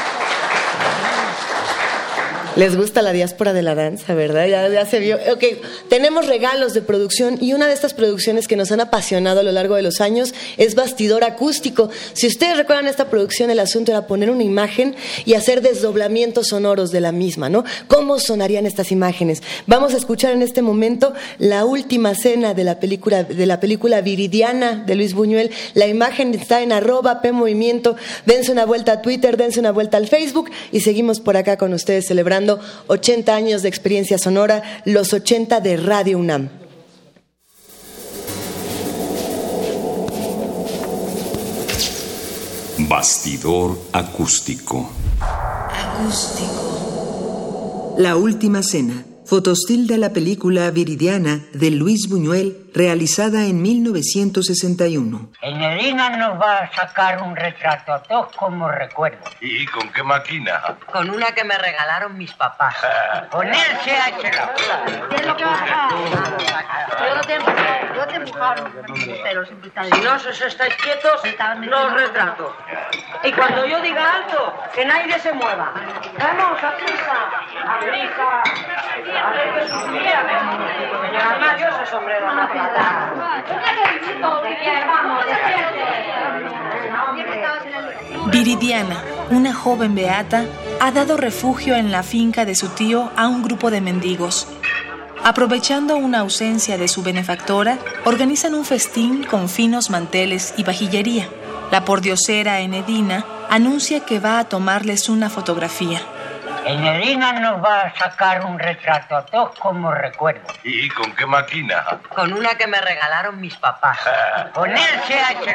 les 2.55 2.77
gusta 2.77 3.01
la 3.01 3.13
diáspora 3.13 3.53
de 3.53 3.63
la 3.63 3.75
danza, 3.75 4.15
¿verdad? 4.15 4.47
Ya, 4.47 4.85
se 4.85 4.99
vio. 4.99 5.17
Ok, 5.33 5.45
tenemos 5.89 6.27
regalos 6.27 6.75
de 6.75 6.83
producción 6.83 7.39
y 7.41 7.55
una 7.55 7.67
de 7.67 7.73
estas 7.73 7.95
producciones 7.95 8.47
que 8.47 8.57
nos 8.57 8.71
han 8.73 8.81
apasionado 8.81 9.41
a 9.41 9.43
lo 9.43 9.53
largo 9.53 9.77
de 9.77 9.83
los 9.83 10.01
años 10.01 10.35
es 10.59 10.75
Bastidor 10.75 11.25
Acústico. 11.25 11.89
Si 12.13 12.27
ustedes 12.27 12.59
recuerdan 12.59 12.89
esta 12.89 13.09
producción, 13.09 13.51
el 13.51 13.59
asunto 13.59 13.91
era 13.91 14.07
poner 14.07 14.31
una 14.31 14.43
imagen 14.43 14.95
y 15.25 15.35
hacer 15.35 15.63
desdoblamientos 15.63 16.49
sonoros 16.49 16.91
de 16.91 17.01
la 17.01 17.13
misma, 17.13 17.49
¿no? 17.49 17.65
¿Cómo 17.89 18.19
sonarían 18.19 18.67
estas 18.67 18.93
imágenes? 18.93 19.43
Vamos 19.67 19.95
a 19.95 19.97
escuchar 19.97 20.33
en 20.33 20.43
este 20.43 20.61
momento 20.61 21.15
la 21.39 21.65
última 21.65 22.15
cena 22.15 22.53
de 22.53 22.65
la 22.65 22.81
película, 22.81 23.25
de 23.25 23.47
la 23.47 23.61
película 23.61 24.03
Viridiana 24.03 24.83
de 24.87 24.95
Luis 24.95 25.15
Buñuel. 25.15 25.51
La 25.73 25.87
imagen 25.87 26.35
está 26.35 26.61
en 26.61 26.73
arroba 26.73 27.23
P 27.23 27.33
Movimiento. 27.33 27.97
Dense 28.27 28.53
una 28.53 28.67
vuelta 28.67 28.93
a 28.93 29.03
Twitter, 29.03 29.39
dense 29.39 29.59
una 29.59 29.73
vuelta 29.73 29.97
al 29.97 30.07
Facebook 30.07 30.51
y 30.71 30.81
seguimos 30.81 31.21
por 31.21 31.37
acá 31.39 31.57
con 31.57 31.73
ustedes 31.73 32.07
celebrando 32.07 32.42
80 32.87 33.35
años 33.35 33.63
de 33.63 33.69
experiencia 33.69 34.19
sonora, 34.19 34.63
los 34.85 35.13
80 35.13 35.61
de 35.61 35.77
Radio 35.77 36.19
UNAM. 36.19 36.63
Bastidor 42.89 43.79
acústico. 43.93 44.91
Acústico. 45.71 46.63
La 47.99 48.17
última 48.17 48.63
cena. 48.63 49.05
Fotostil 49.25 49.87
de 49.87 49.99
la 49.99 50.13
película 50.13 50.71
Viridiana 50.71 51.47
de 51.55 51.71
Luis 51.71 52.09
Buñuel, 52.09 52.62
realizada 52.75 53.45
en 53.45 53.61
1961. 53.63 55.29
El 55.41 55.57
Medina 55.57 56.11
nos 56.11 56.41
va 56.41 56.59
a 56.59 56.73
sacar 56.73 57.23
un 57.23 57.37
retrato 57.37 57.93
a 57.93 58.03
todos 58.03 58.35
como 58.37 58.69
recuerdo. 58.69 59.19
¿Y 59.41 59.67
con 59.67 59.91
qué 59.93 60.03
máquina? 60.03 60.77
Con 60.91 61.11
una 61.11 61.33
que 61.33 61.45
me 61.45 61.59
regalaron 61.59 62.17
mis 62.17 62.33
papás. 62.35 62.77
con 63.31 63.47
él 63.47 63.79
se 63.85 63.91
ha 63.93 64.09
hecho 64.09 64.21
¿Qué 65.11 65.17
es 65.17 65.27
lo 65.27 65.37
que 65.37 65.45
va 65.45 65.55
a 65.55 65.89
Yo 67.09 67.15
no 67.15 67.21
te 67.23 67.39
yo 67.95 68.07
te 68.07 68.17
empujaron. 68.17 68.73
Pero 69.23 69.45
Si 69.47 70.01
no 70.03 70.15
os 70.15 70.43
estáis 70.43 70.75
quietos, 70.77 71.23
no 71.69 71.87
os 71.87 71.93
retrato. 71.93 72.57
Y 73.23 73.33
cuando 73.33 73.67
yo 73.67 73.81
diga 73.81 74.15
alto, 74.15 74.55
que 74.75 74.85
nadie 74.85 75.19
se 75.19 75.33
mueva. 75.33 75.73
Vamos, 76.19 76.63
a 76.63 76.77
prisa. 76.77 77.17
A 77.67 77.79
prisa. 77.81 78.43
Viridiana, 88.33 89.03
una 89.31 89.53
joven 89.53 89.95
beata, 89.95 90.47
ha 90.81 90.91
dado 90.91 91.17
refugio 91.17 91.77
en 91.77 91.93
la 91.93 92.03
finca 92.03 92.45
de 92.45 92.55
su 92.55 92.69
tío 92.69 93.11
a 93.17 93.29
un 93.29 93.43
grupo 93.43 93.71
de 93.71 93.81
mendigos. 93.81 94.47
Aprovechando 95.25 95.97
una 95.97 96.21
ausencia 96.21 96.79
de 96.79 96.89
su 96.89 97.03
benefactora, 97.03 97.79
organizan 98.05 98.55
un 98.55 98.65
festín 98.65 99.23
con 99.23 99.49
finos 99.49 99.91
manteles 99.91 100.55
y 100.57 100.65
vajillería. 100.65 101.29
La 101.71 101.85
pordiosera 101.85 102.61
Enedina 102.61 103.25
anuncia 103.49 104.01
que 104.01 104.19
va 104.19 104.39
a 104.39 104.49
tomarles 104.49 105.09
una 105.09 105.31
fotografía. 105.31 106.01
El 106.67 106.79
Medina 106.79 107.33
nos 107.33 107.63
va 107.63 107.83
a 107.83 107.95
sacar 107.97 108.45
un 108.45 108.59
retrato 108.59 109.17
a 109.17 109.27
todos 109.27 109.59
como 109.59 109.93
recuerdo. 109.93 110.43
¿Y 110.65 110.89
con 110.91 111.13
qué 111.15 111.27
máquina? 111.27 111.85
Con 112.15 112.33
una 112.33 112.55
que 112.57 112.67
me 112.67 112.81
regalaron 112.81 113.41
mis 113.41 113.57
papás. 113.57 113.99
con 114.55 114.71
él 114.71 115.01
se 115.07 115.15
ha 115.15 115.33
hecho 115.33 115.51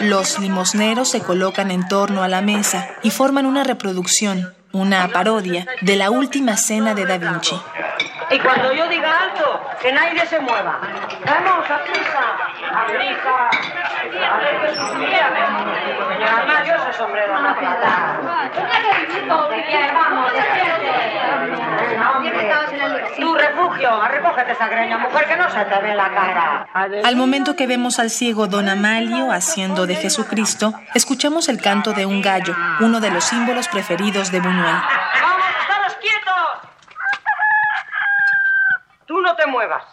Los 0.00 0.38
limosneros 0.38 1.10
se 1.10 1.22
colocan 1.22 1.70
en 1.70 1.86
torno 1.88 2.22
a 2.22 2.28
la 2.28 2.42
mesa 2.42 2.88
y 3.02 3.10
forman 3.10 3.46
una 3.46 3.64
reproducción, 3.64 4.55
una 4.76 5.08
parodia, 5.08 5.66
de 5.80 5.96
la 5.96 6.10
última 6.10 6.56
cena 6.56 6.94
de 6.94 7.06
Da 7.06 7.18
Vinci. 7.18 7.56
Y 8.30 8.38
cuando 8.40 8.72
yo 8.72 8.88
diga 8.88 9.20
alto, 9.20 9.60
que 9.80 9.92
nadie 9.92 10.26
se 10.26 10.40
mueva. 10.40 10.80
Vamos, 11.24 11.70
a 11.70 11.78
prisa, 11.84 12.24
a 12.72 12.86
prisa. 12.86 13.50
Señora 16.08 16.64
yo 16.66 16.74
ese 16.74 16.92
sombrero 16.98 17.34
Tu 23.16 23.34
refugio, 23.34 24.08
recógete 24.08 24.52
esa 24.52 24.68
greña, 24.68 24.98
mujer, 24.98 25.26
que 25.26 25.36
no 25.36 25.50
se 25.50 25.64
te 25.64 25.82
ve 25.82 25.94
la 25.94 26.10
cara. 26.10 26.68
Al 27.04 27.16
momento 27.16 27.54
que 27.54 27.66
vemos 27.66 27.98
al 27.98 28.10
ciego 28.10 28.46
Don 28.46 28.68
Amalio 28.68 29.32
haciendo 29.32 29.86
de 29.86 29.94
Jesucristo, 29.94 30.74
escuchamos 30.94 31.48
el 31.48 31.60
canto 31.60 31.92
de 31.92 32.06
un 32.06 32.22
gallo, 32.22 32.54
uno 32.80 33.00
de 33.00 33.10
los 33.10 33.24
símbolos 33.24 33.68
preferidos 33.68 34.32
de 34.32 34.40
Buñuel. 34.40 34.65
¡Vamos, 34.72 35.46
todos 35.66 35.94
quietos! 36.00 36.34
Tú 39.06 39.20
no 39.20 39.36
te 39.36 39.46
muevas. 39.46 39.84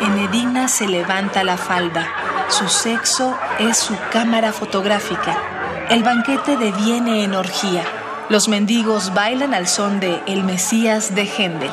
Enedina 0.00 0.68
se 0.68 0.88
levanta 0.88 1.44
la 1.44 1.56
falda. 1.56 2.06
Su 2.48 2.68
sexo 2.68 3.38
es 3.58 3.78
su 3.78 3.96
cámara 4.12 4.52
fotográfica. 4.52 5.36
El 5.88 6.02
banquete 6.02 6.56
deviene 6.56 7.24
en 7.24 7.34
orgía. 7.34 7.82
Los 8.28 8.48
mendigos 8.48 9.12
bailan 9.14 9.52
al 9.54 9.66
son 9.66 10.00
de 10.00 10.22
El 10.26 10.44
Mesías 10.44 11.14
de 11.14 11.26
Gende. 11.26 11.70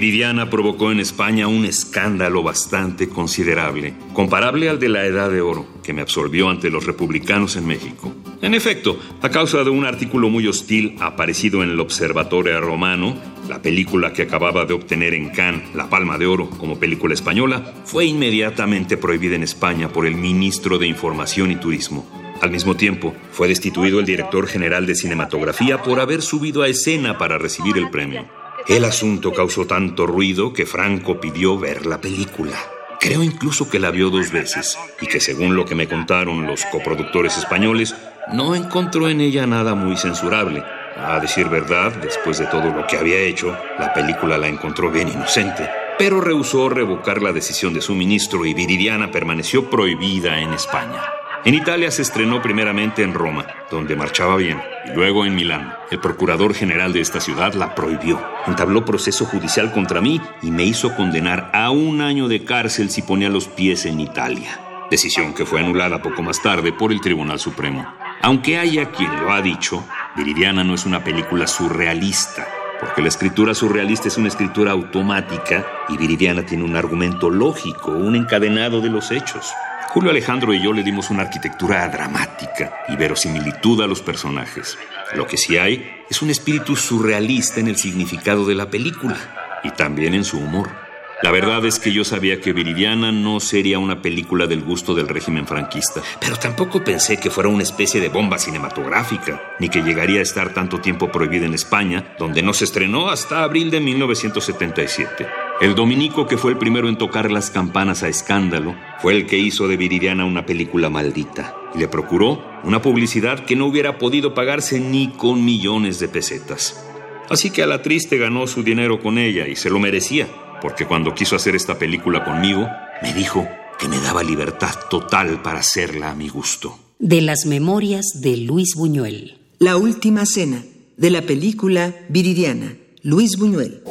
Viridiana 0.00 0.48
provocó 0.48 0.92
en 0.92 1.00
España 1.00 1.48
un 1.48 1.64
escándalo 1.64 2.44
bastante 2.44 3.08
considerable, 3.08 3.94
comparable 4.12 4.68
al 4.68 4.78
de 4.78 4.88
la 4.88 5.04
Edad 5.04 5.28
de 5.28 5.40
Oro, 5.40 5.66
que 5.82 5.92
me 5.92 6.02
absorbió 6.02 6.48
ante 6.48 6.70
los 6.70 6.86
republicanos 6.86 7.56
en 7.56 7.66
México. 7.66 8.14
En 8.40 8.54
efecto, 8.54 8.96
a 9.22 9.28
causa 9.30 9.64
de 9.64 9.70
un 9.70 9.84
artículo 9.84 10.28
muy 10.28 10.46
hostil 10.46 10.94
aparecido 11.00 11.64
en 11.64 11.70
el 11.70 11.80
Observatorio 11.80 12.60
Romano, 12.60 13.16
la 13.48 13.60
película 13.60 14.12
que 14.12 14.22
acababa 14.22 14.66
de 14.66 14.74
obtener 14.74 15.14
en 15.14 15.30
Cannes 15.30 15.74
la 15.74 15.90
Palma 15.90 16.16
de 16.16 16.26
Oro 16.26 16.48
como 16.48 16.78
película 16.78 17.14
española 17.14 17.74
fue 17.84 18.04
inmediatamente 18.04 18.98
prohibida 18.98 19.34
en 19.34 19.42
España 19.42 19.88
por 19.88 20.06
el 20.06 20.14
ministro 20.14 20.78
de 20.78 20.86
Información 20.86 21.50
y 21.50 21.56
Turismo. 21.56 22.08
Al 22.40 22.52
mismo 22.52 22.76
tiempo, 22.76 23.16
fue 23.32 23.48
destituido 23.48 23.98
el 23.98 24.06
director 24.06 24.46
general 24.46 24.86
de 24.86 24.94
cinematografía 24.94 25.82
por 25.82 25.98
haber 25.98 26.22
subido 26.22 26.62
a 26.62 26.68
escena 26.68 27.18
para 27.18 27.36
recibir 27.36 27.76
el 27.78 27.90
premio. 27.90 28.28
El 28.68 28.84
asunto 28.84 29.32
causó 29.32 29.66
tanto 29.66 30.06
ruido 30.06 30.52
que 30.52 30.66
Franco 30.66 31.18
pidió 31.18 31.58
ver 31.58 31.86
la 31.86 32.02
película. 32.02 32.52
Creo 33.00 33.22
incluso 33.22 33.70
que 33.70 33.78
la 33.78 33.90
vio 33.90 34.10
dos 34.10 34.30
veces 34.30 34.78
y 35.00 35.06
que 35.06 35.20
según 35.20 35.56
lo 35.56 35.64
que 35.64 35.74
me 35.74 35.88
contaron 35.88 36.46
los 36.46 36.66
coproductores 36.66 37.38
españoles, 37.38 37.94
no 38.30 38.54
encontró 38.54 39.08
en 39.08 39.22
ella 39.22 39.46
nada 39.46 39.74
muy 39.74 39.96
censurable. 39.96 40.62
A 40.98 41.18
decir 41.18 41.48
verdad, 41.48 41.94
después 42.02 42.36
de 42.36 42.46
todo 42.46 42.70
lo 42.70 42.86
que 42.86 42.98
había 42.98 43.20
hecho, 43.20 43.56
la 43.78 43.94
película 43.94 44.36
la 44.36 44.48
encontró 44.48 44.90
bien 44.90 45.08
inocente, 45.08 45.66
pero 45.98 46.20
rehusó 46.20 46.68
revocar 46.68 47.22
la 47.22 47.32
decisión 47.32 47.72
de 47.72 47.80
su 47.80 47.94
ministro 47.94 48.44
y 48.44 48.52
Viridiana 48.52 49.10
permaneció 49.10 49.70
prohibida 49.70 50.40
en 50.40 50.52
España. 50.52 51.17
En 51.44 51.54
Italia 51.54 51.90
se 51.90 52.02
estrenó 52.02 52.42
primeramente 52.42 53.02
en 53.02 53.14
Roma, 53.14 53.46
donde 53.70 53.94
marchaba 53.94 54.36
bien, 54.36 54.60
y 54.86 54.94
luego 54.94 55.24
en 55.24 55.36
Milán. 55.36 55.72
El 55.90 56.00
procurador 56.00 56.52
general 56.52 56.92
de 56.92 57.00
esta 57.00 57.20
ciudad 57.20 57.54
la 57.54 57.74
prohibió. 57.74 58.20
Entabló 58.46 58.84
proceso 58.84 59.24
judicial 59.24 59.72
contra 59.72 60.00
mí 60.00 60.20
y 60.42 60.50
me 60.50 60.64
hizo 60.64 60.94
condenar 60.96 61.50
a 61.54 61.70
un 61.70 62.00
año 62.00 62.26
de 62.28 62.44
cárcel 62.44 62.90
si 62.90 63.02
ponía 63.02 63.30
los 63.30 63.46
pies 63.46 63.86
en 63.86 64.00
Italia. 64.00 64.60
Decisión 64.90 65.32
que 65.32 65.46
fue 65.46 65.60
anulada 65.60 66.02
poco 66.02 66.22
más 66.22 66.42
tarde 66.42 66.72
por 66.72 66.92
el 66.92 67.00
Tribunal 67.00 67.38
Supremo. 67.38 67.86
Aunque 68.20 68.58
haya 68.58 68.90
quien 68.90 69.14
lo 69.20 69.32
ha 69.32 69.40
dicho, 69.40 69.84
Viridiana 70.16 70.64
no 70.64 70.74
es 70.74 70.86
una 70.86 71.04
película 71.04 71.46
surrealista, 71.46 72.48
porque 72.80 73.00
la 73.00 73.08
escritura 73.08 73.54
surrealista 73.54 74.08
es 74.08 74.16
una 74.16 74.28
escritura 74.28 74.72
automática 74.72 75.64
y 75.88 75.96
Viridiana 75.96 76.44
tiene 76.44 76.64
un 76.64 76.74
argumento 76.74 77.30
lógico, 77.30 77.92
un 77.92 78.16
encadenado 78.16 78.80
de 78.80 78.90
los 78.90 79.12
hechos. 79.12 79.52
Julio 79.98 80.12
Alejandro 80.12 80.54
y 80.54 80.62
yo 80.62 80.72
le 80.72 80.84
dimos 80.84 81.10
una 81.10 81.22
arquitectura 81.22 81.88
dramática 81.88 82.84
y 82.88 82.94
verosimilitud 82.94 83.82
a 83.82 83.88
los 83.88 84.00
personajes. 84.00 84.78
Lo 85.16 85.26
que 85.26 85.36
sí 85.36 85.58
hay 85.58 86.04
es 86.08 86.22
un 86.22 86.30
espíritu 86.30 86.76
surrealista 86.76 87.58
en 87.58 87.66
el 87.66 87.76
significado 87.76 88.46
de 88.46 88.54
la 88.54 88.70
película 88.70 89.16
y 89.64 89.72
también 89.72 90.14
en 90.14 90.22
su 90.22 90.38
humor. 90.38 90.87
La 91.20 91.32
verdad 91.32 91.64
es 91.66 91.80
que 91.80 91.92
yo 91.92 92.04
sabía 92.04 92.40
que 92.40 92.52
Viridiana 92.52 93.10
no 93.10 93.40
sería 93.40 93.80
una 93.80 94.00
película 94.00 94.46
del 94.46 94.62
gusto 94.62 94.94
del 94.94 95.08
régimen 95.08 95.48
franquista, 95.48 96.00
pero 96.20 96.36
tampoco 96.36 96.84
pensé 96.84 97.18
que 97.18 97.28
fuera 97.28 97.48
una 97.48 97.64
especie 97.64 98.00
de 98.00 98.08
bomba 98.08 98.38
cinematográfica, 98.38 99.56
ni 99.58 99.68
que 99.68 99.82
llegaría 99.82 100.20
a 100.20 100.22
estar 100.22 100.54
tanto 100.54 100.80
tiempo 100.80 101.10
prohibida 101.10 101.44
en 101.44 101.54
España, 101.54 102.14
donde 102.20 102.40
no 102.42 102.52
se 102.52 102.66
estrenó 102.66 103.10
hasta 103.10 103.42
abril 103.42 103.72
de 103.72 103.80
1977. 103.80 105.26
El 105.60 105.74
dominico, 105.74 106.28
que 106.28 106.38
fue 106.38 106.52
el 106.52 106.58
primero 106.58 106.88
en 106.88 106.98
tocar 106.98 107.32
las 107.32 107.50
campanas 107.50 108.04
a 108.04 108.08
escándalo, 108.08 108.76
fue 109.00 109.14
el 109.14 109.26
que 109.26 109.38
hizo 109.38 109.66
de 109.66 109.76
Viridiana 109.76 110.24
una 110.24 110.46
película 110.46 110.88
maldita 110.88 111.56
y 111.74 111.78
le 111.78 111.88
procuró 111.88 112.44
una 112.62 112.80
publicidad 112.80 113.44
que 113.44 113.56
no 113.56 113.66
hubiera 113.66 113.98
podido 113.98 114.34
pagarse 114.34 114.78
ni 114.78 115.08
con 115.08 115.44
millones 115.44 115.98
de 115.98 116.06
pesetas. 116.06 116.84
Así 117.28 117.50
que 117.50 117.64
a 117.64 117.66
la 117.66 117.82
triste 117.82 118.18
ganó 118.18 118.46
su 118.46 118.62
dinero 118.62 119.00
con 119.00 119.18
ella 119.18 119.48
y 119.48 119.56
se 119.56 119.68
lo 119.68 119.80
merecía, 119.80 120.28
porque 120.60 120.86
cuando 120.86 121.14
quiso 121.14 121.36
hacer 121.36 121.54
esta 121.54 121.78
película 121.78 122.24
conmigo, 122.24 122.68
me 123.02 123.12
dijo 123.12 123.46
que 123.78 123.88
me 123.88 124.00
daba 124.00 124.22
libertad 124.22 124.74
total 124.90 125.42
para 125.42 125.60
hacerla 125.60 126.10
a 126.10 126.14
mi 126.14 126.28
gusto. 126.28 126.78
De 126.98 127.20
las 127.20 127.46
memorias 127.46 128.06
de 128.20 128.36
Luis 128.36 128.74
Buñuel. 128.74 129.38
La 129.58 129.76
última 129.76 130.26
cena, 130.26 130.64
de 130.96 131.10
la 131.10 131.22
película 131.22 131.94
Viridiana, 132.08 132.76
Luis 133.02 133.36
Buñuel. 133.36 133.82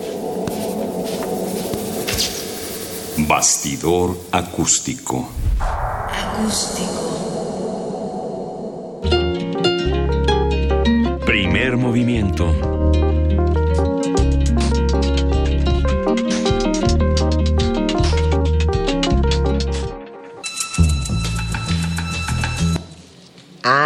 Bastidor 3.18 4.18
acústico. 4.32 5.30
Acústico. 5.60 7.08
Primer 11.26 11.78
movimiento. 11.78 12.54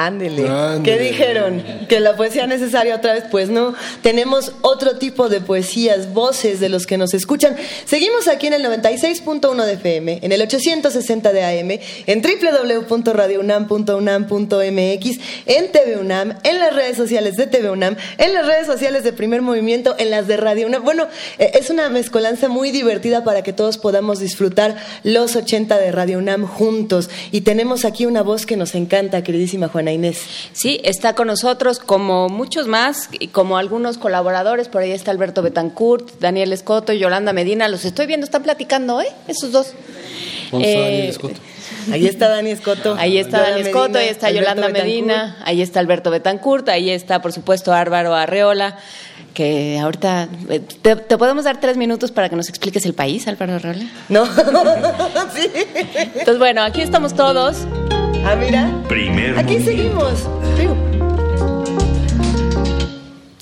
Ándele. 0.05 0.47
Ándele. 0.47 0.83
¿Qué 0.83 0.97
dijeron? 1.03 1.61
¿Que 1.88 1.99
la 1.99 2.15
poesía 2.15 2.47
necesaria 2.47 2.95
otra 2.95 3.13
vez? 3.13 3.25
Pues 3.30 3.49
no. 3.49 3.75
Tenemos 4.01 4.53
otro 4.61 4.97
tipo 4.97 5.30
de 5.30 5.41
poesías, 5.41 6.11
voces 6.11 6.59
de 6.59 6.69
los 6.69 6.88
que 6.88 6.97
nos 6.97 7.13
escuchan. 7.13 7.55
Seguimos 7.85 8.27
aquí 8.27 8.47
en 8.47 8.53
el 8.53 8.65
96.1 8.65 9.63
de 9.65 9.73
FM, 9.73 10.21
en 10.23 10.31
el 10.31 10.41
860 10.41 11.33
de 11.33 11.43
AM, 11.43 11.77
en 12.07 12.21
www.radiounam.unam.mx, 12.21 15.19
en 15.45 15.71
TV 15.71 15.97
UNAM, 15.97 16.39
en 16.43 16.59
las 16.59 16.75
redes 16.75 16.97
sociales 16.97 17.38
de 17.38 17.45
TV 17.45 17.69
UNAM, 17.69 17.95
en 18.17 18.33
las 18.33 18.47
redes 18.47 18.65
sociales 18.65 19.03
de 19.03 19.13
Primer 19.13 19.43
Movimiento, 19.43 19.93
en 19.99 20.09
las 20.09 20.25
de 20.27 20.38
Radio 20.38 20.65
UNAM. 20.67 20.83
Bueno, 20.83 21.07
eh, 21.38 21.51
es 21.59 21.69
una 21.69 21.89
mezcolanza 21.89 22.49
muy 22.49 22.71
divertida 22.71 23.23
para 23.23 23.43
que 23.43 23.53
todos 23.53 23.77
podamos 23.77 24.17
disfrutar 24.19 24.77
los 25.03 25.35
80 25.35 25.77
de 25.77 25.91
Radio 25.91 26.17
UNAM 26.17 26.47
juntos. 26.47 27.11
Y 27.31 27.41
tenemos 27.41 27.85
aquí 27.85 28.07
una 28.07 28.23
voz 28.23 28.47
que 28.47 28.57
nos 28.57 28.73
encanta, 28.75 29.23
queridísima 29.23 29.67
Juana 29.67 29.91
Inés. 29.92 30.22
Sí, 30.53 30.80
está 30.84 31.16
con 31.16 31.28
nosotros 31.28 31.80
como 31.80 32.30
muchos 32.30 32.68
más 32.68 33.10
y 33.11 33.28
como 33.28 33.58
algunos 33.58 33.98
colaboradores. 33.98 34.68
Por 34.68 34.82
ahí 34.82 34.92
está 34.92 35.11
Alberto 35.11 35.42
Betancourt, 35.42 36.20
Daniel 36.20 36.53
Escoto, 36.53 36.94
Yolanda 36.94 37.34
Medina. 37.34 37.68
Los 37.68 37.86
estoy 37.86 38.08
viendo, 38.08 38.26
están 38.26 38.44
platicando, 38.44 39.02
¿eh? 39.02 39.08
Esos 39.28 39.52
dos. 39.52 39.74
Eh, 40.53 41.14
Ahí 41.92 42.06
está 42.06 42.30
Dani 42.30 42.52
Escoto. 42.52 42.95
Ahí 43.00 43.18
está 43.18 43.40
Yolanda 43.40 43.50
Dani 43.50 43.61
Escoto, 43.61 43.90
Medina, 43.94 44.02
ahí 44.03 44.11
está 44.11 44.28
Alberto 44.28 44.40
Yolanda 44.40 44.68
Betancourt. 44.68 44.86
Medina, 44.86 45.38
ahí 45.45 45.61
está 45.61 45.80
Alberto 45.80 46.11
Betancourt, 46.11 46.70
ahí 46.70 46.90
está, 46.90 47.22
por 47.22 47.34
supuesto, 47.34 47.74
Álvaro 47.74 48.14
Arreola, 48.14 48.78
que 49.34 49.80
ahorita... 49.80 50.28
eh, 50.50 50.60
¿Te, 50.60 50.95
te 50.95 51.18
podemos 51.18 51.45
dar 51.45 51.60
tres 51.60 51.78
minutos 51.78 52.11
para 52.11 52.30
que 52.30 52.36
nos 52.36 52.50
expliques 52.50 52.86
el 52.86 52.94
país, 52.94 53.28
Álvaro 53.28 53.56
Arreola? 53.56 53.86
No. 54.10 54.26
sí. 55.36 55.50
Entonces, 55.95 56.38
bueno, 56.38 56.61
aquí 56.61 56.82
estamos 56.82 57.16
todos. 57.16 57.66
Ah, 58.25 58.35
mira. 58.35 58.69
Primer 58.88 59.38
Aquí 59.38 59.58
movimiento. 59.58 59.66
seguimos. 59.72 60.27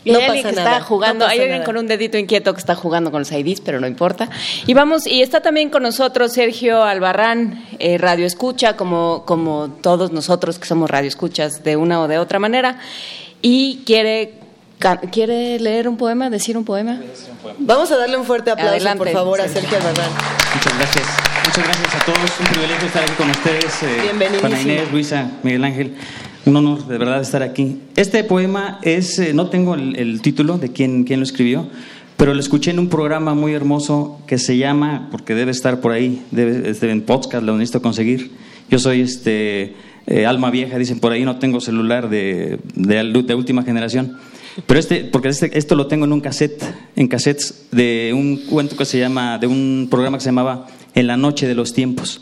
Y 0.06 0.12
No 0.12 0.18
hay 0.20 0.26
alguien 0.26 0.44
pasa 0.44 0.50
que 0.50 0.56
nada, 0.56 0.78
está 0.78 0.86
jugando, 0.88 1.26
no 1.26 1.32
hay 1.32 1.40
alguien 1.40 1.58
nada. 1.60 1.66
con 1.66 1.78
un 1.78 1.86
dedito 1.88 2.18
inquieto 2.18 2.54
que 2.54 2.60
está 2.60 2.74
jugando 2.74 3.12
con 3.12 3.20
los 3.20 3.32
IDs, 3.32 3.60
pero 3.62 3.80
no 3.82 3.86
importa. 3.86 4.30
Y 4.66 4.74
vamos, 4.74 5.06
y 5.06 5.22
está 5.22 5.42
también 5.42 5.70
con 5.70 5.84
nosotros 5.84 6.32
Sergio 6.34 6.84
Albarrán, 6.84 7.64
eh, 7.80 7.98
Radio 7.98 8.26
Escucha, 8.26 8.76
como, 8.78 9.24
como 9.26 9.70
todos 9.82 10.12
nosotros 10.12 10.58
que 10.58 10.66
somos 10.66 10.90
Radio 10.90 11.10
Escuchas 11.10 11.64
de 11.64 11.76
una 11.76 12.02
o 12.02 12.08
de 12.08 12.18
otra 12.18 12.40
manera, 12.40 12.80
y 13.42 13.84
quiere, 13.86 14.34
quiere 15.12 15.60
leer 15.60 15.88
un 15.90 15.98
poema, 15.98 16.30
decir 16.30 16.58
un 16.58 16.64
poema. 16.66 17.02
Vamos 17.60 17.92
a 17.92 17.98
darle 17.98 18.18
un 18.18 18.26
fuerte 18.26 18.52
aplauso, 18.52 18.72
Adelante, 18.76 18.98
por 19.04 19.10
favor, 19.12 19.42
a 19.42 19.48
Sergio. 19.50 19.70
Sergio 19.70 19.78
Albarrán. 19.90 20.12
Muchas 20.56 20.78
gracias. 20.78 21.29
Muchas 21.50 21.66
gracias 21.66 21.96
a 21.96 22.06
todos. 22.06 22.40
Un 22.40 22.46
privilegio 22.46 22.86
estar 22.88 23.04
aquí 23.04 23.14
con 23.18 23.30
ustedes. 23.32 23.82
eh. 23.82 24.38
Juana 24.40 24.62
Inés, 24.62 24.92
Luisa, 24.92 25.32
Miguel 25.42 25.64
Ángel. 25.64 25.94
Un 26.46 26.56
honor 26.56 26.86
de 26.86 26.98
verdad 27.00 27.22
estar 27.22 27.42
aquí. 27.42 27.80
Este 27.96 28.24
poema 28.24 28.78
es, 28.84 29.18
eh, 29.18 29.34
no 29.34 29.50
tengo 29.50 29.74
el, 29.74 29.96
el 29.96 30.22
título 30.22 30.60
de 30.60 30.72
quién, 30.72 31.06
quién 31.06 31.20
lo 31.22 31.24
escribió, 31.24 31.68
pero 32.18 32.36
lo 32.36 32.40
escuché 32.40 32.70
en 32.70 32.78
un 32.78 32.88
programa 32.88 33.34
muy 33.34 33.54
hermoso 33.54 34.20
que 34.28 34.38
se 34.38 34.58
llama, 34.58 35.08
porque 35.10 35.34
debe 35.34 35.50
estar 35.50 35.82
por 35.82 35.92
ahí, 35.92 36.24
debe, 36.30 36.70
es 36.70 36.82
de- 36.82 36.92
en 36.92 37.02
podcast, 37.02 37.44
lo 37.44 37.54
necesito 37.58 37.82
conseguir. 37.82 38.30
Yo 38.70 38.78
soy 38.78 39.02
este 39.02 39.74
eh, 40.06 40.28
alma 40.28 40.52
vieja, 40.52 40.78
dicen 40.78 41.00
por 41.00 41.14
ahí, 41.14 41.26
no 41.26 41.40
tengo 41.40 41.62
celular 41.62 42.10
de, 42.10 42.60
de, 42.76 43.24
de 43.24 43.34
última 43.36 43.64
generación. 43.64 44.18
Pero 44.68 44.80
este, 44.80 45.04
porque 45.06 45.30
este- 45.30 45.58
esto 45.58 45.74
lo 45.76 45.88
tengo 45.88 46.06
en 46.06 46.14
un 46.14 46.22
cassette, 46.22 46.64
en 46.96 47.08
cassettes 47.08 47.66
de 47.72 48.12
un 48.14 48.38
cuento 48.46 48.78
que 48.78 48.86
se 48.86 49.00
llama, 49.00 49.40
de 49.40 49.48
un 49.48 49.88
programa 49.90 50.18
que 50.20 50.24
se 50.24 50.28
llamaba 50.30 50.68
En 50.96 51.08
la 51.08 51.18
noche 51.18 51.48
de 51.48 51.56
los 51.56 51.74
tiempos, 51.74 52.22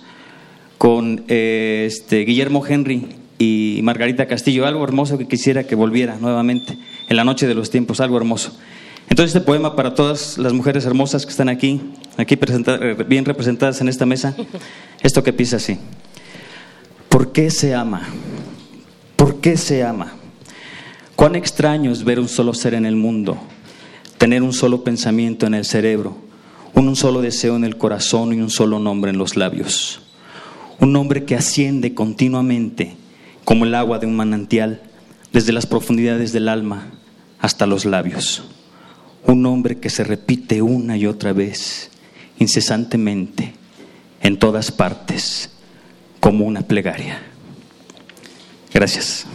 con 0.78 1.24
eh, 1.28 1.86
este, 1.88 2.20
Guillermo 2.26 2.66
Henry 2.66 3.08
y 3.40 3.80
Margarita 3.84 4.28
Castillo, 4.28 4.66
algo 4.68 4.84
hermoso 4.84 5.18
que 5.18 5.28
quisiera 5.28 5.64
que 5.66 5.76
volviera 5.76 6.18
nuevamente, 6.20 6.78
En 7.10 7.16
la 7.18 7.24
noche 7.24 7.48
de 7.48 7.56
los 7.56 7.70
tiempos, 7.70 8.00
algo 8.02 8.18
hermoso. 8.18 8.58
Entonces 9.10 9.34
este 9.36 9.46
poema 9.46 9.76
para 9.76 9.96
todas 9.96 10.38
las 10.38 10.52
mujeres 10.52 10.86
hermosas 10.86 11.26
que 11.26 11.32
están 11.32 11.48
aquí, 11.48 11.80
aquí 12.18 12.36
presenta- 12.36 12.78
eh, 12.82 12.94
bien 13.08 13.24
representadas 13.24 13.80
en 13.80 13.88
esta 13.88 14.06
mesa, 14.06 14.36
esto 15.02 15.24
que 15.24 15.32
piensa 15.34 15.56
así. 15.58 15.78
¿Por 17.10 17.32
qué 17.32 17.50
se 17.50 17.74
ama? 17.74 18.02
¿Por 19.16 19.40
qué 19.40 19.56
se 19.56 19.84
ama? 19.84 20.14
Cuán 21.16 21.36
extraño 21.36 21.92
es 21.92 22.04
ver 22.04 22.20
un 22.20 22.28
solo 22.28 22.54
ser 22.54 22.74
en 22.74 22.86
el 22.86 22.96
mundo, 22.98 23.38
tener 24.18 24.44
un 24.44 24.52
solo 24.54 24.84
pensamiento 24.84 25.48
en 25.48 25.54
el 25.54 25.64
cerebro, 25.66 26.18
un 26.74 26.96
solo 26.96 27.22
deseo 27.22 27.56
en 27.56 27.64
el 27.64 27.78
corazón 27.78 28.34
y 28.34 28.42
un 28.42 28.50
solo 28.50 28.80
nombre 28.80 29.12
en 29.12 29.18
los 29.18 29.36
labios. 29.36 30.02
Un 30.80 30.94
nombre 30.94 31.26
que 31.26 31.36
asciende 31.36 31.94
continuamente 31.94 32.96
como 33.44 33.66
el 33.66 33.76
agua 33.76 34.00
de 34.00 34.08
un 34.08 34.16
manantial, 34.16 34.82
desde 35.32 35.54
las 35.54 35.66
profundidades 35.66 36.34
del 36.34 36.50
alma 36.50 36.92
hasta 37.40 37.66
los 37.66 37.86
labios. 37.86 38.44
Un 39.26 39.42
nombre 39.42 39.78
que 39.78 39.90
se 39.90 40.04
repite 40.04 40.62
una 40.62 40.98
y 40.98 41.06
otra 41.06 41.34
vez, 41.34 41.92
incesantemente, 42.40 43.54
en 44.22 44.38
todas 44.38 44.72
partes, 44.72 45.52
como 46.20 46.46
una 46.46 46.62
plegaria. 46.62 47.22
Gracias. 48.74 49.26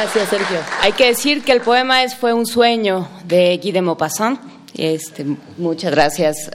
Gracias, 0.00 0.30
Sergio. 0.30 0.56
Hay 0.80 0.92
que 0.92 1.08
decir 1.08 1.44
que 1.44 1.52
el 1.52 1.60
poema 1.60 2.02
es 2.02 2.14
Fue 2.14 2.32
un 2.32 2.46
sueño 2.46 3.06
de 3.24 3.60
Guy 3.62 3.70
de 3.70 3.82
Maupassant. 3.82 4.40
Este, 4.74 5.26
muchas 5.58 5.90
gracias. 5.90 6.50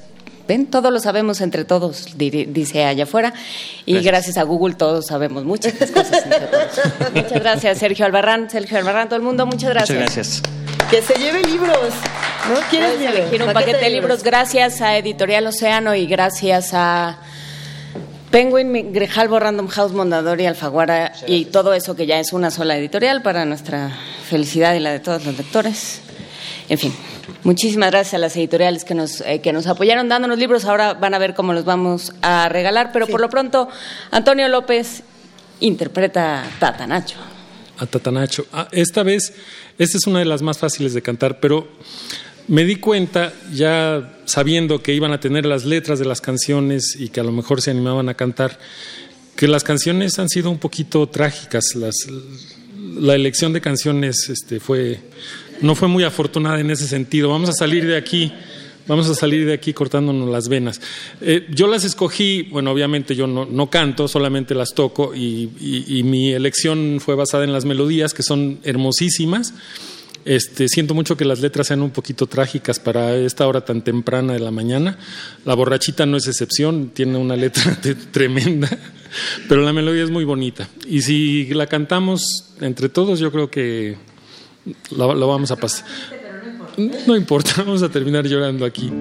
Ven, 0.48 0.66
todos 0.66 0.92
lo 0.92 1.00
sabemos 1.00 1.42
entre 1.42 1.64
todos, 1.64 2.18
dice 2.18 2.86
allá 2.86 3.04
afuera. 3.04 3.36
Y 3.86 3.94
gracias. 3.94 4.12
gracias. 4.12 4.38
a 4.38 4.44
Google 4.44 4.74
todos 4.74 5.06
sabemos 5.06 5.44
muchas 5.44 5.74
cosas 5.92 6.24
entre 6.24 6.40
todos. 6.40 6.70
muchas 7.14 7.40
gracias, 7.40 7.78
Sergio 7.78 8.08
Albarrán. 8.08 8.50
Sergio 8.50 8.80
Albarrán, 8.80 9.10
todo 9.10 9.18
el 9.18 9.22
mundo, 9.22 9.46
muchas 9.46 9.70
gracias. 9.70 9.96
Muchas 9.96 10.16
gracias. 10.16 10.42
Que 10.90 11.04
se 11.04 11.14
lleve 11.20 11.44
libros. 11.44 11.94
¿No 12.52 12.60
quieres 12.72 13.00
elegir 13.00 13.44
un 13.44 13.54
paquete 13.54 13.78
de 13.78 13.90
libros? 13.92 14.24
Gracias 14.24 14.82
a 14.82 14.98
Editorial 14.98 15.46
Océano 15.46 15.94
y 15.94 16.08
gracias 16.08 16.72
a 16.74 17.20
Penguin, 18.36 18.92
Grijalbo, 18.92 19.40
Random 19.40 19.70
House, 19.70 19.94
Mondadori, 19.94 20.44
y 20.44 20.46
Alfaguara 20.46 21.14
y 21.26 21.46
todo 21.46 21.74
eso 21.74 21.96
que 21.96 22.06
ya 22.06 22.20
es 22.20 22.34
una 22.34 22.52
sola 22.52 22.78
editorial 22.78 23.22
para 23.22 23.46
nuestra 23.46 23.98
felicidad 24.30 24.76
y 24.76 24.82
la 24.82 24.92
de 24.92 25.00
todos 25.00 25.24
los 25.24 25.38
lectores. 25.38 26.02
En 26.68 26.78
fin, 26.78 26.94
muchísimas 27.46 27.92
gracias 27.92 28.16
a 28.16 28.18
las 28.18 28.36
editoriales 28.36 28.84
que 28.84 28.94
nos, 28.94 29.22
eh, 29.22 29.40
que 29.40 29.54
nos 29.54 29.68
apoyaron 29.68 30.10
dándonos 30.10 30.38
libros. 30.38 30.66
Ahora 30.66 30.96
van 30.96 31.14
a 31.14 31.18
ver 31.18 31.34
cómo 31.34 31.54
los 31.54 31.64
vamos 31.64 32.12
a 32.22 32.50
regalar, 32.50 32.92
pero 32.92 33.08
por 33.08 33.22
lo 33.22 33.30
pronto, 33.30 33.70
Antonio 34.12 34.50
López 34.50 35.04
interpreta 35.62 36.44
Tatanacho. 36.60 37.16
A 37.78 37.86
Tatanacho. 37.86 38.48
Ah, 38.52 38.68
esta 38.74 39.04
vez, 39.04 39.34
esta 39.78 39.98
es 39.98 40.08
una 40.08 40.20
de 40.20 40.26
las 40.26 40.42
más 40.42 40.58
fáciles 40.58 40.94
de 40.94 41.02
cantar, 41.02 41.40
pero 41.40 41.70
me 42.48 42.64
di 42.64 42.76
cuenta, 42.78 43.34
ya 43.54 44.18
sabiendo 44.26 44.82
que 44.82 44.94
iban 44.94 45.12
a 45.12 45.20
tener 45.20 45.46
las 45.46 45.66
letras 45.66 46.00
de 46.00 46.06
las 46.06 46.22
canciones 46.22 46.96
y 47.00 47.10
que 47.10 47.20
a 47.20 47.24
lo 47.24 47.32
mejor 47.32 47.62
se 47.62 47.72
animaban 47.72 48.10
a 48.10 48.14
cantar, 48.14 48.60
que 49.36 49.48
las 49.48 49.64
canciones 49.64 50.20
han 50.20 50.30
sido 50.30 50.50
un 50.50 50.60
poquito 50.60 51.08
trágicas. 51.08 51.76
la 52.96 53.16
elección 53.16 53.54
de 53.54 53.62
canciones 53.62 54.30
este, 54.30 54.60
fue, 54.60 55.00
no 55.62 55.76
fue 55.76 55.88
muy 55.88 56.04
afortunada 56.04 56.60
en 56.60 56.72
ese 56.72 56.88
sentido. 56.88 57.30
Vamos 57.30 57.50
a 57.50 57.54
salir 57.54 57.86
de 57.86 57.98
aquí. 57.98 58.32
Vamos 58.88 59.10
a 59.10 59.16
salir 59.16 59.48
de 59.48 59.54
aquí 59.54 59.74
cortándonos 59.74 60.30
las 60.30 60.48
venas. 60.48 60.80
Eh, 61.20 61.48
yo 61.50 61.66
las 61.66 61.84
escogí, 61.84 62.44
bueno, 62.44 62.70
obviamente 62.72 63.16
yo 63.16 63.26
no, 63.26 63.70
canto, 63.72 64.08
solamente 64.08 64.54
las 64.54 64.76
toco 64.76 65.16
y 65.16 66.02
mi 66.06 66.34
elección 66.34 67.00
fue 67.00 67.16
basada 67.16 67.46
en 67.46 67.52
las 67.52 67.66
melodías 67.66 68.14
que 68.14 68.22
son 68.22 68.60
hermosísimas 68.64 69.56
este, 70.26 70.68
siento 70.68 70.96
mucho 70.96 71.16
que 71.16 71.24
las 71.24 71.40
letras 71.40 71.68
sean 71.68 71.84
un 71.84 71.92
poquito 71.92 72.26
trágicas 72.26 72.80
para 72.80 73.16
esta 73.16 73.48
hora 73.48 73.62
tan 73.62 73.84
temprana 73.84 74.34
de 74.34 74.40
la 74.40 74.50
mañana. 74.50 74.98
La 75.46 75.54
borrachita 75.54 76.08
no 76.08 76.18
es 76.18 76.28
excepción, 76.28 76.90
tiene 76.90 77.18
una 77.18 77.36
letra 77.36 77.78
tremenda, 78.12 78.68
pero 79.48 79.62
la 79.62 79.72
melodía 79.72 80.04
es 80.04 80.10
muy 80.10 80.24
bonita. 80.24 80.68
Y 80.88 81.04
si 81.04 81.46
la 81.54 81.68
cantamos 81.68 82.56
entre 82.60 82.90
todos, 82.90 83.20
yo 83.20 83.32
creo 83.32 83.52
que 83.52 83.98
la, 84.90 85.14
la 85.14 85.26
vamos 85.28 85.52
a 85.52 85.56
pasar. 85.58 85.86
No 87.06 87.16
importa, 87.16 87.54
vamos 87.58 87.84
a 87.84 87.90
terminar 87.90 88.26
llorando 88.26 88.66
aquí. 88.66 88.92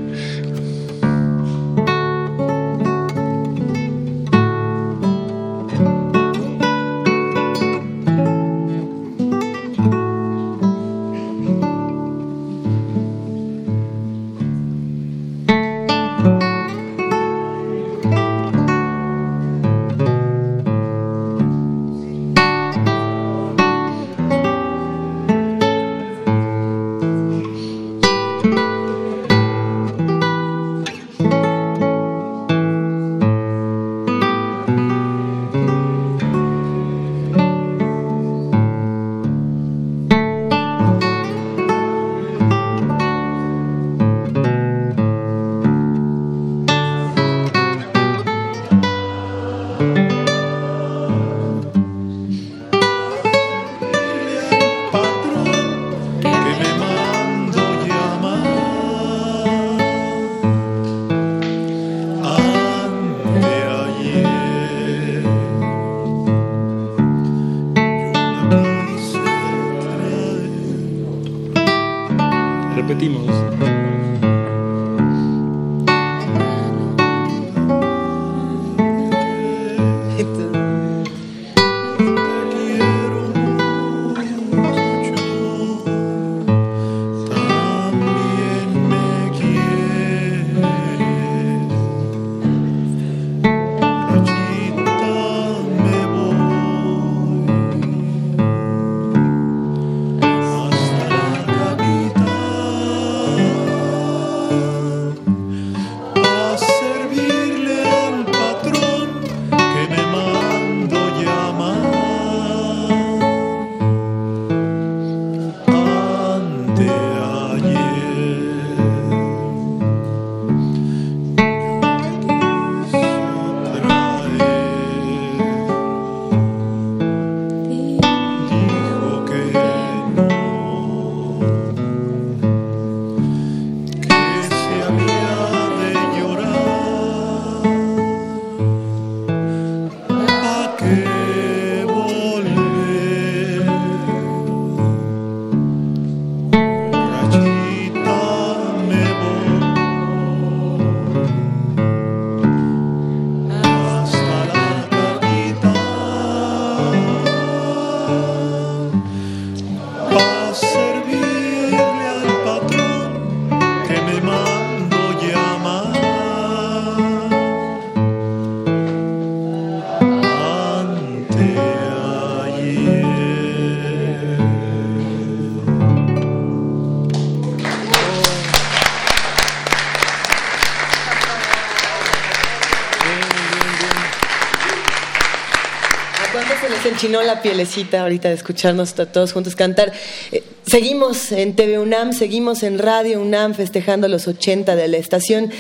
Enchinó 187.05 187.23
la 187.23 187.43
pielecita 187.43 188.01
ahorita 188.01 188.29
de 188.29 188.35
escucharnos 188.35 188.95
todos 188.95 189.35
juntos 189.35 189.55
cantar. 189.55 189.93
Eh, 190.33 190.43
seguimos 190.67 191.33
en 191.33 191.55
TV 191.55 191.79
UNAM, 191.79 192.15
seguimos 192.15 192.63
en 192.63 192.79
Radio 192.79 193.21
UNAM 193.21 193.53
festejando 193.53 194.09
los 194.09 194.27
80 194.27 194.75
de 194.75 194.89
la 194.89 194.97
estación 194.97 195.51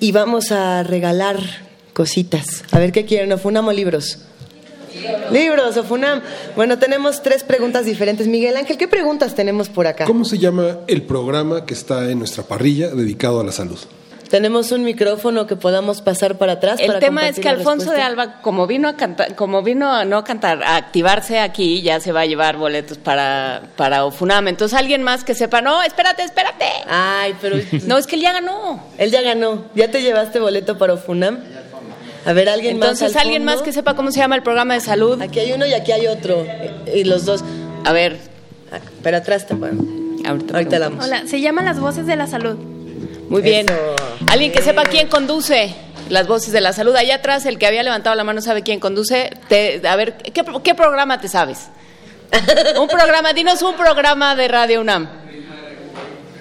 y 0.00 0.12
vamos 0.12 0.52
a 0.52 0.82
regalar 0.84 1.38
cositas. 1.92 2.64
A 2.70 2.78
ver 2.78 2.92
qué 2.92 3.04
quieren, 3.04 3.30
¿o 3.32 3.36
Funam 3.36 3.68
o 3.68 3.72
libros? 3.72 4.20
Libros, 5.30 5.76
o 5.76 5.84
Funam. 5.84 6.22
Bueno, 6.54 6.78
tenemos 6.78 7.22
tres 7.22 7.44
preguntas 7.44 7.84
diferentes. 7.84 8.26
Miguel 8.26 8.56
Ángel, 8.56 8.78
¿qué 8.78 8.88
preguntas 8.88 9.34
tenemos 9.34 9.68
por 9.68 9.86
acá? 9.86 10.06
¿Cómo 10.06 10.24
se 10.24 10.38
llama 10.38 10.78
el 10.86 11.02
programa 11.02 11.66
que 11.66 11.74
está 11.74 12.10
en 12.10 12.20
nuestra 12.20 12.44
parrilla 12.44 12.88
dedicado 12.88 13.40
a 13.40 13.44
la 13.44 13.52
salud? 13.52 13.78
Tenemos 14.28 14.72
un 14.72 14.82
micrófono 14.82 15.46
que 15.46 15.54
podamos 15.56 16.02
pasar 16.02 16.36
para 16.36 16.54
atrás. 16.54 16.80
El 16.80 16.88
para 16.88 16.98
tema 16.98 17.28
es 17.28 17.38
que 17.38 17.48
Alfonso 17.48 17.92
de. 17.92 18.02
Alba, 18.02 18.40
como 18.42 18.66
vino 18.66 18.88
a 18.88 18.96
cantar, 18.96 19.34
como 19.36 19.62
vino 19.62 19.90
a 19.90 20.04
no 20.04 20.24
cantar, 20.24 20.62
a 20.64 20.76
activarse 20.76 21.38
aquí, 21.38 21.82
ya 21.82 22.00
se 22.00 22.12
va 22.12 22.20
a 22.20 22.26
llevar 22.26 22.56
boletos 22.56 22.98
para, 22.98 23.62
para 23.76 24.04
Ofunam. 24.04 24.48
Entonces 24.48 24.76
alguien 24.76 25.02
más 25.02 25.22
que 25.22 25.34
sepa, 25.34 25.60
no, 25.60 25.82
espérate, 25.82 26.24
espérate. 26.24 26.64
Ay, 26.88 27.34
pero 27.40 27.56
no, 27.86 27.98
es 27.98 28.06
que 28.06 28.16
él 28.16 28.22
ya 28.22 28.32
ganó. 28.32 28.82
Él 28.98 29.10
ya 29.10 29.22
ganó. 29.22 29.64
¿Ya 29.74 29.90
te 29.90 30.02
llevaste 30.02 30.40
boleto 30.40 30.76
para 30.76 30.94
Ofunam? 30.94 31.38
A 32.24 32.32
ver, 32.32 32.48
alguien 32.48 32.78
más. 32.78 32.88
Entonces 32.88 33.16
al 33.16 33.22
alguien 33.22 33.42
fondo? 33.42 33.56
más 33.56 33.62
que 33.62 33.72
sepa 33.72 33.94
cómo 33.94 34.10
se 34.10 34.18
llama 34.18 34.34
el 34.34 34.42
programa 34.42 34.74
de 34.74 34.80
salud. 34.80 35.20
Aquí 35.22 35.38
hay 35.38 35.52
uno 35.52 35.66
y 35.66 35.72
aquí 35.72 35.92
hay 35.92 36.08
otro. 36.08 36.44
Y 36.92 37.04
los 37.04 37.24
dos. 37.24 37.44
A 37.84 37.92
ver. 37.92 38.18
Pero 39.02 39.18
atrás 39.18 39.46
te 39.46 39.54
bueno. 39.54 39.84
Ahorita, 40.26 40.54
Ahorita 40.54 40.78
la 40.80 40.88
vamos. 40.88 41.04
Hola, 41.04 41.22
se 41.26 41.40
llama 41.40 41.62
Las 41.62 41.78
Voces 41.78 42.06
de 42.06 42.16
la 42.16 42.26
Salud. 42.26 42.75
Muy 43.28 43.42
bien. 43.42 43.66
Eso. 43.68 43.96
Alguien 44.28 44.52
que 44.52 44.62
sepa 44.62 44.84
quién 44.84 45.08
conduce 45.08 45.74
las 46.08 46.26
voces 46.26 46.52
de 46.52 46.60
la 46.60 46.72
salud. 46.72 46.94
Allá 46.94 47.16
atrás, 47.16 47.44
el 47.46 47.58
que 47.58 47.66
había 47.66 47.82
levantado 47.82 48.14
la 48.16 48.24
mano 48.24 48.40
sabe 48.40 48.62
quién 48.62 48.80
conduce. 48.80 49.30
Te- 49.48 49.82
a 49.86 49.96
ver, 49.96 50.16
¿qué, 50.18 50.44
qué 50.62 50.74
programa 50.74 51.20
te 51.20 51.28
sabes? 51.28 51.68
un 52.80 52.88
programa, 52.88 53.32
dinos 53.32 53.62
un 53.62 53.74
programa 53.76 54.34
de 54.36 54.48
Radio 54.48 54.80
UNAM. 54.80 55.25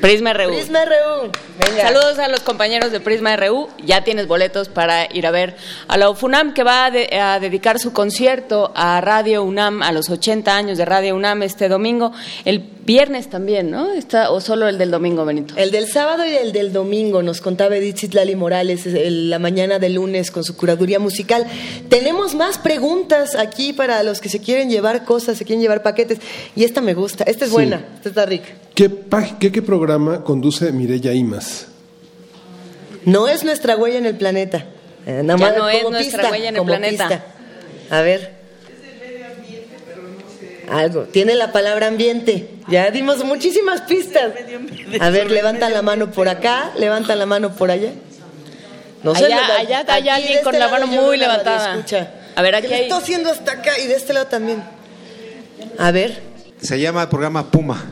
Prisma 0.05 0.33
RU. 0.33 0.49
Prisma 0.49 0.85
RU. 0.85 1.31
Venga. 1.57 1.81
Saludos 1.81 2.19
a 2.19 2.27
los 2.27 2.41
compañeros 2.41 2.91
de 2.91 2.99
Prisma 2.99 3.35
RU. 3.37 3.67
Ya 3.83 4.03
tienes 4.03 4.27
boletos 4.27 4.69
para 4.69 5.07
ir 5.11 5.25
a 5.25 5.31
ver 5.31 5.55
a 5.87 5.97
la 5.97 6.09
UFUNAM, 6.09 6.53
que 6.53 6.63
va 6.63 6.85
a, 6.85 6.91
de- 6.91 7.09
a 7.19 7.39
dedicar 7.39 7.79
su 7.79 7.91
concierto 7.91 8.71
a 8.75 9.01
Radio 9.01 9.43
UNAM, 9.43 9.81
a 9.81 9.91
los 9.91 10.09
80 10.09 10.55
años 10.55 10.77
de 10.77 10.85
Radio 10.85 11.15
UNAM 11.15 11.41
este 11.43 11.69
domingo. 11.69 12.11
El 12.43 12.59
viernes 12.59 13.29
también, 13.31 13.71
¿no? 13.71 13.91
Está, 13.93 14.29
¿O 14.31 14.41
solo 14.41 14.67
el 14.67 14.77
del 14.77 14.91
domingo, 14.91 15.25
Benito? 15.25 15.55
El 15.57 15.71
del 15.71 15.87
sábado 15.87 16.23
y 16.25 16.35
el 16.35 16.51
del 16.51 16.71
domingo 16.71 17.23
nos 17.23 17.41
contaba 17.41 17.75
Edith 17.77 17.97
Citlali 17.97 18.35
Morales 18.35 18.85
el- 18.85 19.29
la 19.31 19.39
mañana 19.39 19.79
del 19.79 19.95
lunes 19.95 20.29
con 20.29 20.43
su 20.43 20.55
curaduría 20.55 20.99
musical. 20.99 21.47
Tenemos 21.89 22.35
más 22.35 22.57
preguntas 22.59 23.33
aquí 23.35 23.73
para 23.73 24.03
los 24.03 24.21
que 24.21 24.29
se 24.29 24.39
quieren 24.39 24.69
llevar 24.69 25.03
cosas, 25.03 25.37
se 25.37 25.45
quieren 25.45 25.61
llevar 25.61 25.81
paquetes. 25.81 26.19
Y 26.55 26.63
esta 26.63 26.81
me 26.81 26.93
gusta, 26.93 27.23
esta 27.23 27.45
es 27.45 27.49
Sí. 27.49 27.55
buena, 27.55 27.81
esta 27.95 28.09
está 28.09 28.25
rica. 28.27 28.49
¿Qué, 28.75 28.91
qué, 29.39 29.51
qué 29.51 29.61
programa 29.61 30.23
conduce 30.23 30.71
Mireya 30.71 31.13
Imas? 31.13 31.67
No 33.05 33.27
es 33.27 33.43
nuestra 33.43 33.77
huella 33.77 33.97
en 33.99 34.05
el 34.05 34.15
planeta. 34.17 34.65
Eh, 35.05 35.21
nada 35.23 35.39
Ya 35.39 35.45
más 35.47 35.57
no 35.57 35.69
es 35.69 35.83
nuestra 35.89 35.99
pista, 36.23 36.31
huella 36.31 36.49
en 36.49 36.55
el 36.57 36.65
planeta. 36.65 37.07
pista. 37.07 37.25
A 37.95 38.01
ver. 38.01 38.35
Algo. 40.69 41.03
Tiene 41.03 41.35
la 41.35 41.51
palabra 41.51 41.87
ambiente. 41.87 42.49
Ya 42.67 42.89
dimos 42.89 43.23
muchísimas 43.23 43.81
pistas. 43.81 44.31
A 44.99 45.09
ver, 45.11 45.29
levanta 45.29 45.69
la 45.69 45.81
mano 45.83 46.11
por 46.11 46.27
acá, 46.27 46.71
levanta 46.77 47.15
la 47.15 47.25
mano 47.27 47.55
por 47.55 47.69
allá. 47.71 47.91
Allá- 49.03 49.27
lo- 49.47 49.53
allá 49.53 49.85
hay 49.87 49.99
aquí 50.01 50.09
alguien 50.09 50.31
de 50.31 50.39
este 50.39 50.43
con 50.43 50.57
la 50.57 50.67
mano 50.67 50.87
muy 50.87 51.17
levantada. 51.17 51.67
radioescucha. 51.67 52.09
A 52.35 52.41
ver, 52.41 52.51
Que 52.53 52.57
aquí 52.57 52.73
hay- 52.73 52.81
estoy 52.83 52.97
haciendo 52.97 53.29
hasta 53.29 53.51
acá 53.51 53.77
y 53.79 53.85
de 53.87 53.93
este 53.93 54.13
lado 54.13 54.25
también. 54.25 54.63
A 55.77 55.91
ver. 55.91 56.19
Se 56.59 56.79
llama 56.79 57.03
el 57.03 57.09
programa 57.09 57.51
Puma. 57.51 57.85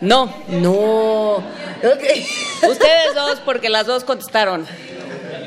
No. 0.00 0.34
No. 0.48 1.42
Ustedes 1.82 3.14
dos, 3.14 3.40
porque 3.44 3.68
las 3.68 3.86
dos 3.86 4.04
contestaron. 4.04 4.66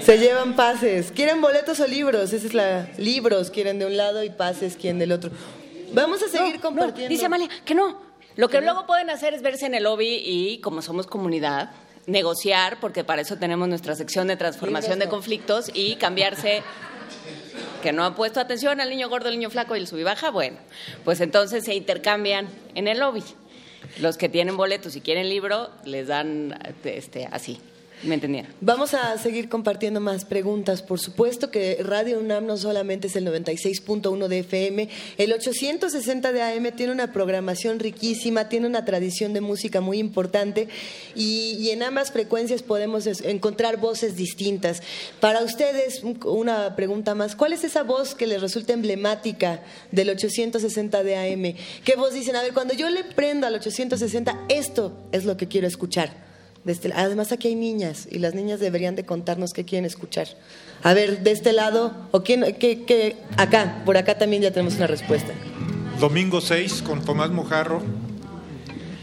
Se 0.02 0.18
llevan 0.18 0.56
pases. 0.56 1.12
¿Quieren 1.12 1.42
boletos 1.42 1.80
o 1.80 1.88
libros? 1.88 2.34
Esa 2.34 2.48
es 2.48 2.54
la. 2.54 2.88
Libros 2.98 3.50
quieren 3.50 3.80
de 3.80 3.86
un 3.86 3.98
lado 3.98 4.24
y 4.24 4.30
pases 4.30 4.76
quieren 4.76 5.00
del 5.00 5.12
otro. 5.12 5.32
Vamos 5.94 6.22
a 6.24 6.28
seguir 6.28 6.60
compartiendo. 6.60 7.10
Dice 7.10 7.26
Amalia 7.26 7.50
que 7.64 7.76
no. 7.76 8.02
Lo 8.36 8.50
que 8.50 8.62
luego 8.62 8.88
pueden 8.88 9.10
hacer 9.12 9.34
es 9.34 9.44
verse 9.44 9.68
en 9.68 9.76
el 9.76 9.84
lobby 9.84 10.22
y, 10.26 10.58
como 10.60 10.82
somos 10.82 11.06
comunidad, 11.06 11.70
negociar, 12.08 12.80
porque 12.80 13.04
para 13.04 13.22
eso 13.22 13.38
tenemos 13.38 13.68
nuestra 13.68 13.96
sección 13.96 14.28
de 14.28 14.36
transformación 14.36 14.98
de 14.98 15.08
conflictos 15.08 15.70
y 15.74 15.96
cambiarse. 15.98 16.64
Que 17.84 17.92
no 17.92 18.06
han 18.06 18.16
puesto 18.16 18.40
atención 18.40 18.80
al 18.80 18.90
niño 18.90 19.10
gordo, 19.10 19.28
al 19.28 19.36
niño 19.36 19.50
flaco 19.50 19.76
y 19.76 19.80
el 19.80 19.88
subibaja, 19.88 20.32
bueno, 20.32 20.58
pues 21.04 21.20
entonces 21.20 21.66
se 21.66 21.76
intercambian 21.76 22.48
en 22.76 22.88
el 22.88 23.00
lobby. 23.00 23.24
Los 24.00 24.18
que 24.18 24.30
tienen 24.30 24.58
boletos 24.58 24.96
y 24.96 25.02
quieren 25.02 25.30
libro, 25.30 25.70
les 25.86 26.08
dan 26.08 26.58
este, 26.84 27.28
así. 27.32 27.60
¿Me 28.04 28.16
entendían? 28.16 28.48
Vamos 28.60 28.94
a 28.94 29.18
seguir 29.18 29.48
compartiendo 29.48 30.02
más 30.02 30.26
preguntas. 30.26 30.82
Por 30.82 31.00
supuesto 31.00 31.50
que 31.52 31.78
Radio 31.82 32.20
UNAM 32.20 32.46
no 32.46 32.58
solamente 32.58 33.08
es 33.08 33.16
el 33.16 33.26
96.1 33.26 34.28
de 34.28 34.40
FM, 34.40 34.90
el 35.18 35.32
860 35.32 36.34
de 36.34 36.42
AM 36.42 36.72
tiene 36.76 36.92
una 36.92 37.14
programación 37.14 37.80
riquísima, 37.80 38.50
tiene 38.50 38.68
una 38.68 38.84
tradición 38.84 39.32
de 39.34 39.40
música 39.40 39.80
muy 39.80 40.00
importante 40.00 40.68
y, 41.16 41.70
en 41.70 41.82
ambas 41.82 42.12
frecuencias 42.12 42.62
podemos 42.62 43.08
encontrar 43.08 43.78
voces 43.78 44.18
distintas. 44.18 44.82
Para 45.22 45.42
ustedes, 45.42 46.04
un- 46.04 46.20
una 46.26 46.76
pregunta 46.76 47.16
más, 47.16 47.36
¿cuál 47.38 47.54
es 47.54 47.64
esa 47.64 47.84
voz 47.84 48.16
que 48.16 48.28
les 48.28 48.42
resulta 48.42 48.74
emblemática 48.74 49.62
del 49.92 50.10
860 50.10 51.04
de 51.04 51.16
AM? 51.16 51.56
¿Qué 51.86 51.96
voz 51.96 52.14
dicen? 52.14 52.36
A 52.36 52.42
ver, 52.42 52.54
cuando 52.54 52.74
yo 52.74 52.90
le 52.90 53.04
prendo 53.06 53.48
al 53.48 53.56
860, 53.56 54.42
esto 54.50 54.98
es 55.14 55.24
lo 55.24 55.38
que 55.38 55.48
quiero 55.48 55.68
escuchar. 55.68 56.33
De 56.64 56.72
este- 56.72 56.94
además 56.96 57.32
aquí 57.32 57.50
hay 57.50 57.56
niñas 57.56 58.08
y 58.10 58.20
las 58.20 58.34
niñas 58.36 58.60
deberían 58.60 58.96
de 58.96 59.06
contarnos 59.06 59.54
qué 59.54 59.66
quieren 59.66 59.86
escuchar. 59.86 60.28
A 60.82 60.94
ver, 60.94 61.20
de 61.22 61.32
este 61.32 61.52
lado, 61.54 61.94
o 62.12 62.24
quién, 62.24 62.56
qué, 62.60 62.84
qué- 62.86 63.18
acá, 63.38 63.82
por 63.86 63.98
acá 63.98 64.18
también 64.18 64.42
ya 64.44 64.52
tenemos 64.52 64.76
una 64.76 64.88
respuesta. 64.88 65.34
Domingo 66.00 66.40
6 66.42 66.82
con 66.82 67.04
Tomás 67.04 67.30
Mojarro. 67.32 67.82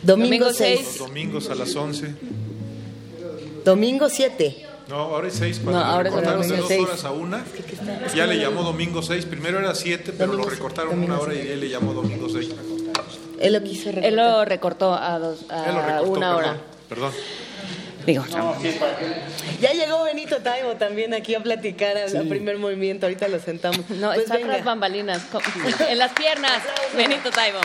Domingo, 0.02 0.24
Domingo 0.26 0.52
6. 0.52 0.80
seis. 0.84 0.98
Domingos 0.98 1.50
a 1.50 1.54
las 1.54 1.74
11. 1.76 2.14
Domingo 3.64 4.08
7. 4.08 4.56
No, 4.88 4.96
ahora 4.96 5.28
es 5.28 5.34
6 5.34 5.60
No, 5.62 5.78
ahora 5.78 6.08
es 6.08 6.14
recortaron 6.14 6.40
de 6.42 6.46
domingo 6.48 6.62
dos 6.62 6.68
seis. 6.68 6.82
horas 6.82 7.04
a 7.04 7.12
una. 7.12 7.44
Ya 8.16 8.26
le 8.26 8.38
llamó 8.38 8.62
Domingo 8.62 9.02
6. 9.02 9.24
Primero 9.26 9.58
era 9.60 9.74
7, 9.74 10.12
pero 10.16 10.32
lo 10.32 10.44
recortaron 10.48 10.98
una 10.98 11.18
hora 11.18 11.34
y 11.34 11.38
él 11.46 11.60
le 11.60 11.68
llamó 11.68 11.92
Domingo 11.92 12.28
6. 12.28 12.48
Él 13.38 13.52
lo 13.52 13.62
quiso 13.62 13.90
Él 13.90 14.16
lo 14.16 14.44
recortó 14.44 14.92
a, 14.94 15.18
dos, 15.18 15.44
a 15.50 15.68
Él 15.68 15.74
lo 15.74 15.82
recortó, 15.86 16.10
una 16.12 16.36
hora. 16.36 16.56
Perdón. 16.88 17.12
Digo, 18.06 18.24
Ya 19.60 19.72
llegó 19.72 20.04
Benito 20.04 20.38
Taibo 20.38 20.74
también 20.76 21.14
aquí 21.14 21.34
a 21.34 21.42
platicar 21.42 21.96
al 21.96 22.16
al 22.16 22.28
primer 22.28 22.58
movimiento. 22.58 23.06
Ahorita 23.06 23.28
lo 23.28 23.38
sentamos. 23.40 23.88
no, 23.90 24.08
Pues 24.08 24.20
está 24.20 24.38
tras 24.38 24.64
bambalinas, 24.64 25.22
en 25.88 25.98
las 25.98 26.12
piernas, 26.12 26.62
Benito 26.96 27.30
Taibo. 27.30 27.58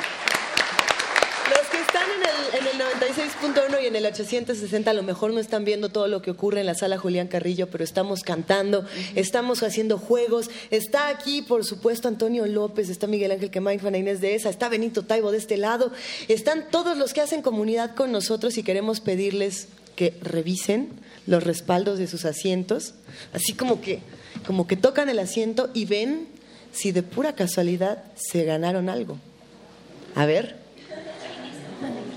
Los 1.49 1.67
que 1.69 1.79
están 1.79 2.03
en 2.09 2.23
el, 2.23 2.67
en 2.67 2.81
el 2.81 2.87
96.1 3.75 3.83
y 3.83 3.85
en 3.85 3.95
el 3.95 4.05
860 4.07 4.89
a 4.89 4.93
lo 4.95 5.03
mejor 5.03 5.31
no 5.31 5.39
están 5.39 5.63
viendo 5.63 5.89
todo 5.89 6.07
lo 6.07 6.23
que 6.23 6.31
ocurre 6.31 6.61
en 6.61 6.65
la 6.65 6.73
sala 6.73 6.97
Julián 6.97 7.27
Carrillo, 7.27 7.67
pero 7.67 7.83
estamos 7.83 8.23
cantando, 8.23 8.83
estamos 9.13 9.61
haciendo 9.61 9.99
juegos. 9.99 10.49
Está 10.71 11.07
aquí, 11.07 11.43
por 11.43 11.63
supuesto, 11.63 12.07
Antonio 12.07 12.47
López, 12.47 12.89
está 12.89 13.05
Miguel 13.05 13.31
Ángel 13.31 13.51
Quemain, 13.51 13.79
Juana 13.79 13.99
Inés 13.99 14.21
de 14.21 14.33
esa, 14.33 14.49
está 14.49 14.69
Benito 14.69 15.03
Taibo 15.03 15.31
de 15.31 15.37
este 15.37 15.57
lado. 15.57 15.91
Están 16.27 16.65
todos 16.71 16.97
los 16.97 17.13
que 17.13 17.21
hacen 17.21 17.43
comunidad 17.43 17.93
con 17.93 18.11
nosotros 18.11 18.57
y 18.57 18.63
queremos 18.63 18.99
pedirles 18.99 19.67
que 19.95 20.17
revisen 20.21 20.89
los 21.27 21.43
respaldos 21.43 21.97
de 21.97 22.07
sus 22.07 22.25
asientos, 22.25 22.93
así 23.33 23.53
como 23.53 23.81
que, 23.81 23.99
como 24.45 24.67
que 24.67 24.75
tocan 24.75 25.09
el 25.09 25.19
asiento 25.19 25.69
y 25.73 25.85
ven 25.85 26.27
si 26.71 26.91
de 26.91 27.03
pura 27.03 27.33
casualidad 27.33 28.03
se 28.15 28.43
ganaron 28.43 28.89
algo. 28.89 29.17
A 30.13 30.25
ver. 30.25 30.63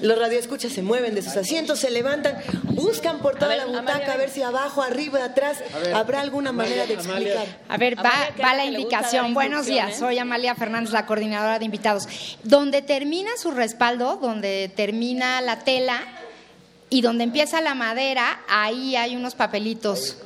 Los 0.01 0.17
radioescuchas 0.17 0.73
se 0.73 0.83
mueven 0.83 1.17
de 1.17 1.23
sus 1.23 1.37
asientos, 1.37 1.81
se 1.81 1.91
levantan, 1.91 2.37
buscan 2.67 3.19
por 3.19 3.35
toda 3.35 3.49
ver, 3.49 3.57
la 3.59 3.65
Amalia, 3.65 3.81
butaca 3.81 4.13
a 4.13 4.17
ver 4.17 4.31
si 4.31 4.43
abajo, 4.43 4.81
arriba, 4.81 5.25
atrás 5.25 5.59
habrá 5.93 6.21
alguna 6.21 6.53
manera 6.53 6.87
de 6.87 6.95
explicar. 6.95 7.47
A 7.69 7.77
ver, 7.77 7.99
va, 7.99 8.55
la 8.55 8.65
indicación. 8.65 9.35
Buenos 9.35 9.67
días, 9.67 9.99
soy 9.99 10.19
Amalia 10.19 10.55
Fernández, 10.55 10.93
la 10.93 11.05
coordinadora 11.05 11.59
de 11.59 11.65
invitados. 11.65 12.07
Donde 12.45 12.81
termina 12.81 13.31
su 13.39 13.51
respaldo, 13.51 14.19
donde 14.23 14.71
termina 14.75 15.41
la 15.41 15.59
tela 15.65 16.01
y 16.91 17.03
donde 17.03 17.25
empieza 17.25 17.61
la 17.61 17.75
madera, 17.75 18.41
ahí 18.49 18.97
hay 18.97 19.17
unos 19.17 19.35
papelitos. 19.35 20.17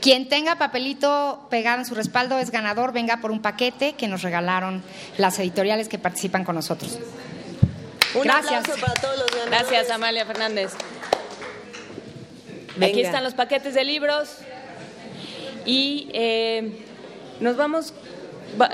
Quien 0.00 0.28
tenga 0.28 0.56
papelito 0.56 1.46
pegado 1.48 1.78
en 1.78 1.86
su 1.86 1.94
respaldo 1.94 2.38
es 2.38 2.50
ganador, 2.50 2.92
venga 2.92 3.18
por 3.18 3.30
un 3.30 3.40
paquete 3.40 3.92
que 3.92 4.08
nos 4.08 4.22
regalaron 4.22 4.82
las 5.16 5.38
editoriales 5.38 5.88
que 5.88 5.98
participan 5.98 6.44
con 6.44 6.56
nosotros. 6.56 6.98
Un 8.14 8.22
Gracias. 8.22 8.60
aplauso 8.60 8.80
para 8.80 9.00
todos 9.00 9.18
los 9.18 9.30
ganadores. 9.30 9.60
Gracias, 9.70 9.90
Amalia 9.90 10.26
Fernández. 10.26 10.72
Venga. 12.76 12.86
Aquí 12.86 13.02
están 13.02 13.22
los 13.22 13.34
paquetes 13.34 13.74
de 13.74 13.84
libros 13.84 14.38
y 15.64 16.08
eh, 16.12 16.84
nos 17.40 17.56
vamos 17.56 17.94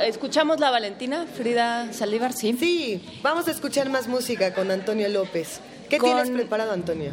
¿Escuchamos 0.04 0.58
la 0.58 0.70
Valentina, 0.70 1.26
Frida 1.32 1.92
Saldívar? 1.92 2.32
Sí. 2.32 2.56
Sí, 2.58 3.20
vamos 3.22 3.46
a 3.46 3.52
escuchar 3.52 3.88
más 3.90 4.08
música 4.08 4.52
con 4.52 4.70
Antonio 4.72 5.08
López. 5.08 5.60
¿Qué 5.88 5.98
tienes 5.98 6.30
preparado, 6.30 6.72
Antonio? 6.72 7.10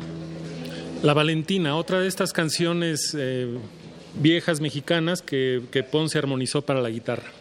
La 1.02 1.14
Valentina, 1.14 1.76
otra 1.76 2.00
de 2.00 2.08
estas 2.08 2.34
canciones 2.34 3.16
eh, 3.18 3.58
viejas 4.16 4.60
mexicanas 4.60 5.22
que, 5.22 5.62
que 5.72 5.84
Ponce 5.84 6.18
armonizó 6.18 6.62
para 6.62 6.82
la 6.82 6.90
guitarra. 6.90 7.32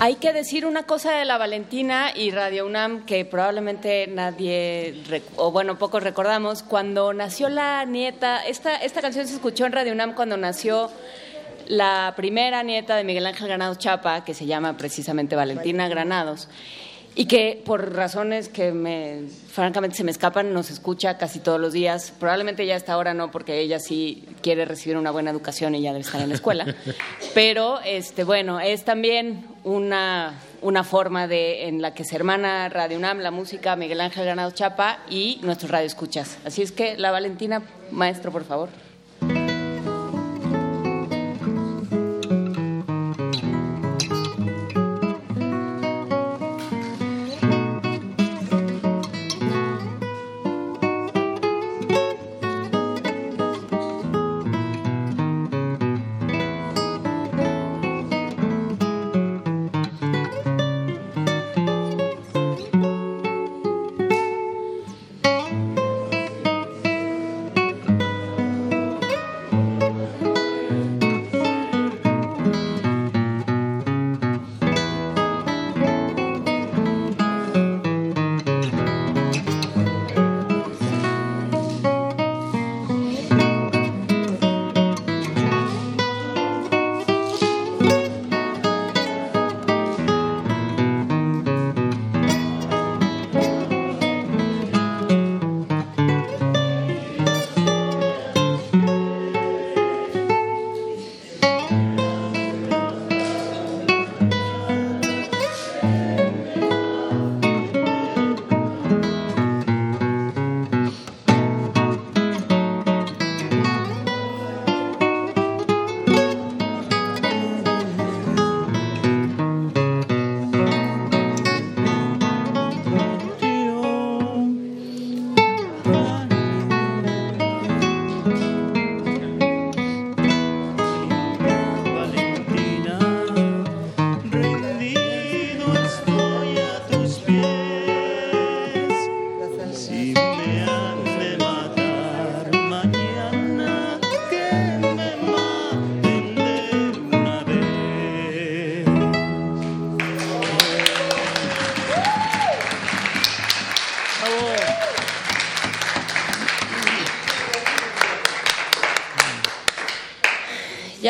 Hay 0.00 0.14
que 0.16 0.32
decir 0.32 0.64
una 0.64 0.84
cosa 0.84 1.12
de 1.12 1.24
la 1.24 1.38
Valentina 1.38 2.12
y 2.14 2.30
Radio 2.30 2.66
UNAM 2.66 3.04
que 3.04 3.24
probablemente 3.24 4.06
nadie, 4.06 5.02
o 5.36 5.50
bueno, 5.50 5.76
pocos 5.76 6.02
recordamos. 6.02 6.62
Cuando 6.62 7.12
nació 7.12 7.48
la 7.48 7.84
nieta, 7.84 8.46
esta, 8.46 8.76
esta 8.76 9.00
canción 9.00 9.26
se 9.26 9.34
escuchó 9.34 9.66
en 9.66 9.72
Radio 9.72 9.92
UNAM 9.92 10.14
cuando 10.14 10.36
nació 10.36 10.90
la 11.66 12.14
primera 12.16 12.62
nieta 12.62 12.96
de 12.96 13.04
Miguel 13.04 13.26
Ángel 13.26 13.48
Granados 13.48 13.78
Chapa, 13.78 14.24
que 14.24 14.34
se 14.34 14.46
llama 14.46 14.76
precisamente 14.76 15.34
Valentina 15.34 15.88
Granados 15.88 16.48
y 17.18 17.26
que 17.26 17.60
por 17.64 17.94
razones 17.96 18.48
que 18.48 18.70
me, 18.70 19.24
francamente 19.50 19.96
se 19.96 20.04
me 20.04 20.12
escapan, 20.12 20.54
nos 20.54 20.70
escucha 20.70 21.18
casi 21.18 21.40
todos 21.40 21.60
los 21.60 21.72
días. 21.72 22.12
Probablemente 22.16 22.64
ya 22.64 22.76
hasta 22.76 22.92
ahora 22.92 23.12
no, 23.12 23.32
porque 23.32 23.58
ella 23.58 23.80
sí 23.80 24.24
quiere 24.40 24.64
recibir 24.64 24.96
una 24.96 25.10
buena 25.10 25.32
educación 25.32 25.74
y 25.74 25.82
ya 25.82 25.90
debe 25.90 26.02
estar 26.02 26.20
en 26.20 26.28
la 26.28 26.36
escuela. 26.36 26.76
Pero, 27.34 27.80
este, 27.84 28.22
bueno, 28.22 28.60
es 28.60 28.84
también 28.84 29.46
una, 29.64 30.34
una 30.62 30.84
forma 30.84 31.26
de, 31.26 31.66
en 31.66 31.82
la 31.82 31.92
que 31.92 32.04
se 32.04 32.14
hermana 32.14 32.68
Radio 32.68 32.96
UNAM, 32.96 33.18
la 33.18 33.32
música, 33.32 33.74
Miguel 33.74 34.00
Ángel 34.00 34.24
Granado 34.24 34.52
Chapa 34.52 35.00
y 35.10 35.40
nuestros 35.42 35.72
radioescuchas. 35.72 36.38
Así 36.44 36.62
es 36.62 36.70
que, 36.70 36.96
la 36.96 37.10
Valentina, 37.10 37.62
maestro, 37.90 38.30
por 38.30 38.44
favor. 38.44 38.68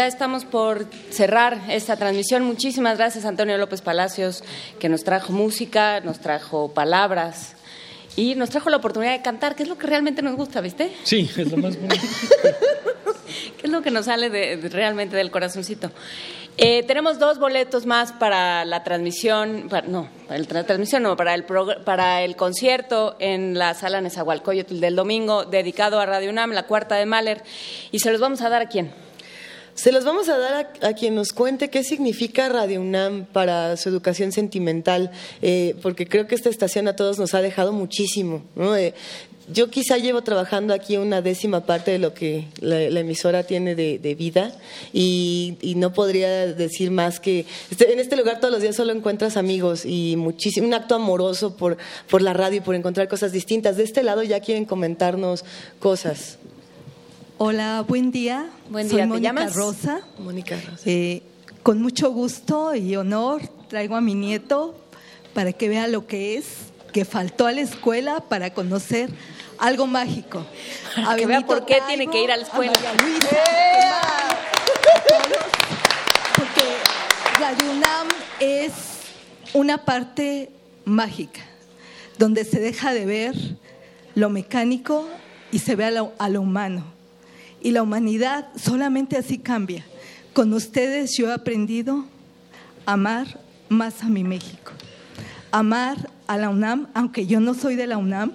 Estamos 0.08 0.44
por 0.44 0.86
cerrar 1.10 1.60
esta 1.68 1.96
transmisión. 1.96 2.42
Muchísimas 2.42 2.96
gracias, 2.96 3.24
Antonio 3.24 3.56
López 3.58 3.82
Palacios, 3.82 4.42
que 4.80 4.88
nos 4.88 5.04
trajo 5.04 5.32
música, 5.32 6.00
nos 6.00 6.18
trajo 6.18 6.72
palabras 6.72 7.54
y 8.16 8.34
nos 8.34 8.50
trajo 8.50 8.70
la 8.70 8.78
oportunidad 8.78 9.12
de 9.12 9.22
cantar, 9.22 9.54
que 9.54 9.62
es 9.62 9.68
lo 9.68 9.78
que 9.78 9.86
realmente 9.86 10.22
nos 10.22 10.34
gusta, 10.34 10.60
¿viste? 10.60 10.90
Sí, 11.04 11.30
es 11.36 11.50
lo 11.50 11.58
más 11.58 11.76
bonito. 11.76 11.94
¿Qué 13.58 13.66
es 13.66 13.70
lo 13.70 13.82
que 13.82 13.90
nos 13.90 14.06
sale 14.06 14.30
de, 14.30 14.56
realmente 14.70 15.14
del 15.14 15.30
corazoncito? 15.30 15.90
Eh, 16.56 16.82
tenemos 16.84 17.20
dos 17.20 17.38
boletos 17.38 17.86
más 17.86 18.12
para 18.12 18.64
la 18.64 18.82
transmisión, 18.82 19.68
no, 19.86 20.08
para 20.26 20.40
la 20.40 20.64
transmisión 20.64 21.04
no, 21.04 21.16
para 21.16 21.34
el, 21.34 21.44
para 21.44 22.22
el 22.22 22.34
concierto 22.34 23.14
en 23.20 23.56
la 23.56 23.74
sala 23.74 24.00
Nezahualcóyotl 24.00 24.80
del 24.80 24.96
domingo, 24.96 25.44
dedicado 25.44 26.00
a 26.00 26.06
Radio 26.06 26.30
UNAM, 26.30 26.50
la 26.50 26.64
cuarta 26.64 26.96
de 26.96 27.06
Mahler, 27.06 27.44
y 27.92 28.00
se 28.00 28.10
los 28.10 28.20
vamos 28.20 28.40
a 28.40 28.48
dar 28.48 28.62
a 28.62 28.66
quién. 28.66 28.90
Se 29.78 29.92
los 29.92 30.05
vamos 30.05 30.28
a 30.28 30.36
dar 30.39 30.73
a, 30.81 30.92
quien 30.94 31.15
nos 31.15 31.32
cuente 31.32 31.70
qué 31.70 31.84
significa 31.84 32.48
Radio 32.48 32.81
UNAM 32.81 33.26
para 33.26 33.76
su 33.76 33.89
educación 33.89 34.32
sentimental, 34.32 35.12
eh, 35.40 35.76
porque 35.82 36.08
creo 36.08 36.26
que 36.26 36.34
esta 36.34 36.48
estación 36.48 36.89
a 36.89 36.97
todos 36.97 37.20
nos 37.20 37.32
ha 37.34 37.42
dejado 37.42 37.73
muchísimo. 37.73 38.42
Eh, 38.76 38.92
yo 39.52 39.70
quizá 39.70 39.97
llevo 39.97 40.23
trabajando 40.23 40.74
aquí 40.74 40.97
una 40.97 41.23
décima 41.23 41.65
parte 41.65 41.92
de 41.92 42.00
lo 42.00 42.12
que 42.12 42.48
la, 42.60 42.81
emisora 42.81 43.44
tiene 43.44 43.76
de, 43.76 44.15
vida 44.16 44.52
y, 44.92 45.57
no 45.76 45.92
podría 45.92 46.47
decir 46.47 46.90
más 46.90 47.20
que 47.20 47.47
este, 47.70 47.92
en 47.92 48.00
este 48.00 48.16
lugar 48.16 48.40
todos 48.40 48.50
los 48.50 48.60
días 48.60 48.74
solo 48.74 48.92
encuentras 48.92 49.36
amigos 49.36 49.84
y 49.84 50.16
muchísimo, 50.16 50.66
un 50.66 50.74
acto 50.74 50.97
amoroso 50.97 51.57
por, 51.57 51.76
por 52.10 52.20
la 52.20 52.32
radio 52.32 52.57
y 52.57 52.62
por 52.62 52.74
encontrar 52.74 53.07
cosas 53.07 53.31
distintas. 53.31 53.76
De 53.76 53.84
este 53.84 54.02
lado 54.02 54.24
ya 54.24 54.40
quieren 54.40 54.65
comentarnos 54.65 55.44
cosas. 55.78 56.39
Hola, 57.41 57.84
buen 57.86 58.10
día. 58.10 58.50
Buen 58.68 58.89
día. 58.89 58.99
Soy 58.99 59.07
Mónica 59.07 59.49
Rosa. 59.50 60.00
Mónica 60.18 60.57
Rosa. 60.57 60.83
Eh, 60.84 61.23
con 61.62 61.81
mucho 61.81 62.10
gusto 62.10 62.75
y 62.75 62.97
honor 62.97 63.42
traigo 63.68 63.94
a 63.94 64.00
mi 64.00 64.15
nieto 64.15 64.75
para 65.34 65.52
que 65.52 65.68
vea 65.68 65.86
lo 65.86 66.08
que 66.08 66.36
es, 66.36 66.47
que 66.92 67.05
faltó 67.05 67.47
a 67.47 67.52
la 67.52 67.60
escuela 67.60 68.25
para 68.28 68.52
conocer 68.52 69.10
algo 69.57 69.86
mágico. 69.86 70.44
A 71.07 71.15
que 71.15 71.26
vea 71.26 71.42
por 71.42 71.65
qué 71.65 71.81
tiene 71.86 72.08
que 72.08 72.25
ir 72.25 72.33
a 72.33 72.39
la 72.39 72.42
escuela. 72.42 72.73
porque 76.34 76.62
Radio 77.39 77.70
UNAM 77.70 78.08
es 78.41 78.73
una 79.55 79.84
parte 79.84 80.50
mágica, 80.84 81.42
donde 82.18 82.44
se 82.44 82.58
deja 82.58 82.92
de 82.92 83.07
ver 83.07 83.36
lo 84.17 84.28
mecánico 84.28 85.08
y 85.52 85.60
se 85.60 85.76
ve 85.76 85.84
a 85.84 86.28
lo 86.28 86.41
humano 86.41 86.97
y 87.60 87.70
la 87.70 87.82
humanidad 87.82 88.48
solamente 88.56 89.16
así 89.16 89.38
cambia. 89.38 89.84
Con 90.32 90.52
ustedes 90.52 91.16
yo 91.16 91.28
he 91.28 91.32
aprendido 91.32 92.04
a 92.86 92.92
amar 92.92 93.40
más 93.68 94.02
a 94.02 94.08
mi 94.08 94.24
México, 94.24 94.72
amar 95.50 96.10
a 96.26 96.36
la 96.36 96.50
UNAM, 96.50 96.88
aunque 96.94 97.26
yo 97.26 97.40
no 97.40 97.54
soy 97.54 97.74
de 97.74 97.86
la 97.86 97.98
UNAM, 97.98 98.32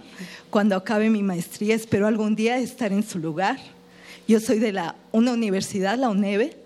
cuando 0.50 0.76
acabe 0.76 1.10
mi 1.10 1.24
maestría 1.24 1.76
espero 1.76 2.08
algún 2.08 2.36
día 2.36 2.58
estar 2.58 2.92
en 2.92 3.04
su 3.04 3.20
lugar. 3.20 3.58
Yo 4.28 4.40
soy 4.40 4.60
de 4.60 4.72
la, 4.72 4.96
una 5.12 5.34
universidad, 5.34 5.98
la 5.98 6.10
UNEVE, 6.10 6.58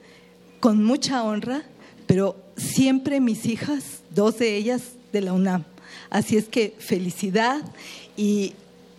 con 0.60 0.84
mucha 0.84 1.24
honra, 1.24 1.64
pero 2.06 2.36
siempre 2.56 3.19
mis 3.19 3.45
hijas, 3.45 4.02
dos 4.10 4.40
de 4.40 4.56
ellas 4.56 4.82
de 5.14 5.22
la 5.22 5.34
UNAM. 5.34 5.64
Así 6.10 6.38
es 6.38 6.45
que 6.45 6.76
felicidad 6.80 7.61
y 8.16 8.53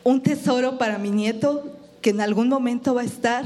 un 0.04 0.22
tesoro 0.22 0.78
para 0.78 0.98
mi 0.98 1.10
nieto 1.10 1.77
que 2.00 2.10
en 2.10 2.20
algún 2.20 2.48
momento 2.48 2.94
va 2.94 3.02
a 3.02 3.04
estar 3.04 3.44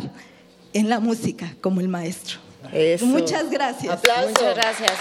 en 0.73 0.89
la 0.89 1.01
música 1.01 1.55
como 1.61 1.81
el 1.81 1.89
maestro. 1.89 2.39
Muchas 3.03 3.51
gracias. 3.51 3.99
Muchas 4.29 4.55
gracias. 4.55 4.93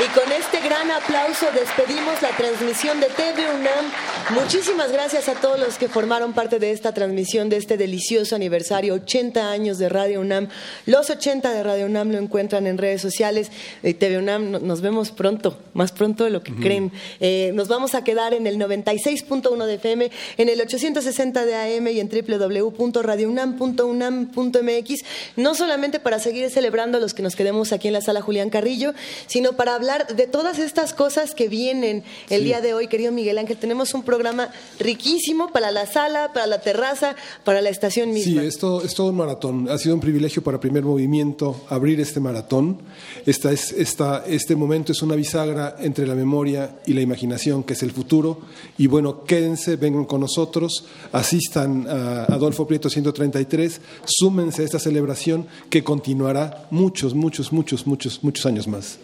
Y 0.00 0.08
con 0.18 0.32
este 0.32 0.60
gran 0.60 0.90
aplauso 0.90 1.46
despedimos 1.54 2.22
la 2.22 2.30
transmisión 2.30 2.98
de 2.98 3.08
TV 3.08 3.44
UNAM. 3.54 3.92
Muchísimas 4.30 4.90
gracias 4.90 5.28
a 5.28 5.34
todos 5.34 5.60
los 5.60 5.76
que 5.76 5.88
formaron 5.88 6.32
parte 6.32 6.58
de 6.58 6.70
esta 6.72 6.94
transmisión 6.94 7.50
de 7.50 7.58
este 7.58 7.76
delicioso 7.76 8.34
aniversario, 8.34 8.94
80 8.94 9.50
años 9.50 9.76
de 9.78 9.90
Radio 9.90 10.20
UNAM. 10.20 10.48
Los 10.86 11.10
80 11.10 11.52
de 11.52 11.62
Radio 11.62 11.84
UNAM 11.86 12.10
lo 12.10 12.16
encuentran 12.18 12.66
en 12.66 12.78
redes 12.78 13.02
sociales. 13.02 13.50
Eh, 13.82 13.92
TV 13.92 14.16
UNAM, 14.16 14.66
nos 14.66 14.80
vemos 14.80 15.10
pronto, 15.10 15.58
más 15.74 15.92
pronto 15.92 16.24
de 16.24 16.30
lo 16.30 16.42
que 16.42 16.54
creen. 16.54 16.90
Eh, 17.20 17.50
nos 17.54 17.68
vamos 17.68 17.94
a 17.94 18.02
quedar 18.02 18.32
en 18.32 18.46
el 18.46 18.56
96.1 18.56 19.66
de 19.66 19.74
FM, 19.74 20.10
en 20.38 20.48
el 20.48 20.58
860 20.60 21.44
de 21.44 21.54
AM 21.54 21.88
y 21.88 22.00
en 22.00 22.08
www.radiounam.unam.mx, 22.08 25.04
no 25.36 25.54
solamente 25.54 26.00
para 26.00 26.18
seguir 26.18 26.48
celebrando 26.50 26.96
a 26.96 27.00
los 27.00 27.12
que 27.12 27.22
nos 27.22 27.36
quedemos 27.36 27.72
aquí 27.72 27.88
en 27.88 27.94
la 27.94 28.00
sala 28.00 28.22
Julián 28.22 28.48
Carrillo, 28.48 28.94
sino 29.26 29.52
para 29.52 29.81
hablar 29.82 30.14
de 30.14 30.28
todas 30.28 30.60
estas 30.60 30.94
cosas 30.94 31.34
que 31.34 31.48
vienen 31.48 32.04
el 32.30 32.44
día 32.44 32.60
de 32.60 32.72
hoy, 32.72 32.86
querido 32.86 33.10
Miguel 33.10 33.36
Ángel. 33.36 33.56
Tenemos 33.56 33.94
un 33.94 34.04
programa 34.04 34.50
riquísimo 34.78 35.50
para 35.50 35.72
la 35.72 35.86
sala, 35.86 36.32
para 36.32 36.46
la 36.46 36.60
terraza, 36.60 37.16
para 37.42 37.60
la 37.60 37.68
estación 37.68 38.12
misma. 38.12 38.42
Sí, 38.42 38.46
esto 38.46 38.80
es 38.84 38.94
todo 38.94 39.08
un 39.08 39.16
maratón. 39.16 39.68
Ha 39.68 39.78
sido 39.78 39.96
un 39.96 40.00
privilegio 40.00 40.40
para 40.40 40.60
Primer 40.60 40.84
Movimiento 40.84 41.62
abrir 41.68 42.00
este 42.00 42.20
maratón. 42.20 42.78
Esta 43.26 43.50
es, 43.50 43.72
esta, 43.72 44.22
este 44.24 44.54
momento 44.54 44.92
es 44.92 45.02
una 45.02 45.16
bisagra 45.16 45.74
entre 45.80 46.06
la 46.06 46.14
memoria 46.14 46.76
y 46.86 46.92
la 46.92 47.00
imaginación, 47.00 47.64
que 47.64 47.72
es 47.72 47.82
el 47.82 47.90
futuro. 47.90 48.38
Y 48.78 48.86
bueno, 48.86 49.24
quédense, 49.24 49.74
vengan 49.74 50.04
con 50.04 50.20
nosotros, 50.20 50.84
asistan 51.10 51.88
a 51.88 52.26
Adolfo 52.26 52.68
Prieto 52.68 52.88
133, 52.88 53.80
súmense 54.04 54.62
a 54.62 54.64
esta 54.64 54.78
celebración 54.78 55.48
que 55.68 55.82
continuará 55.82 56.68
muchos, 56.70 57.14
muchos, 57.14 57.52
muchos, 57.52 57.84
muchos, 57.84 58.22
muchos 58.22 58.46
años 58.46 58.68
más. 58.68 58.98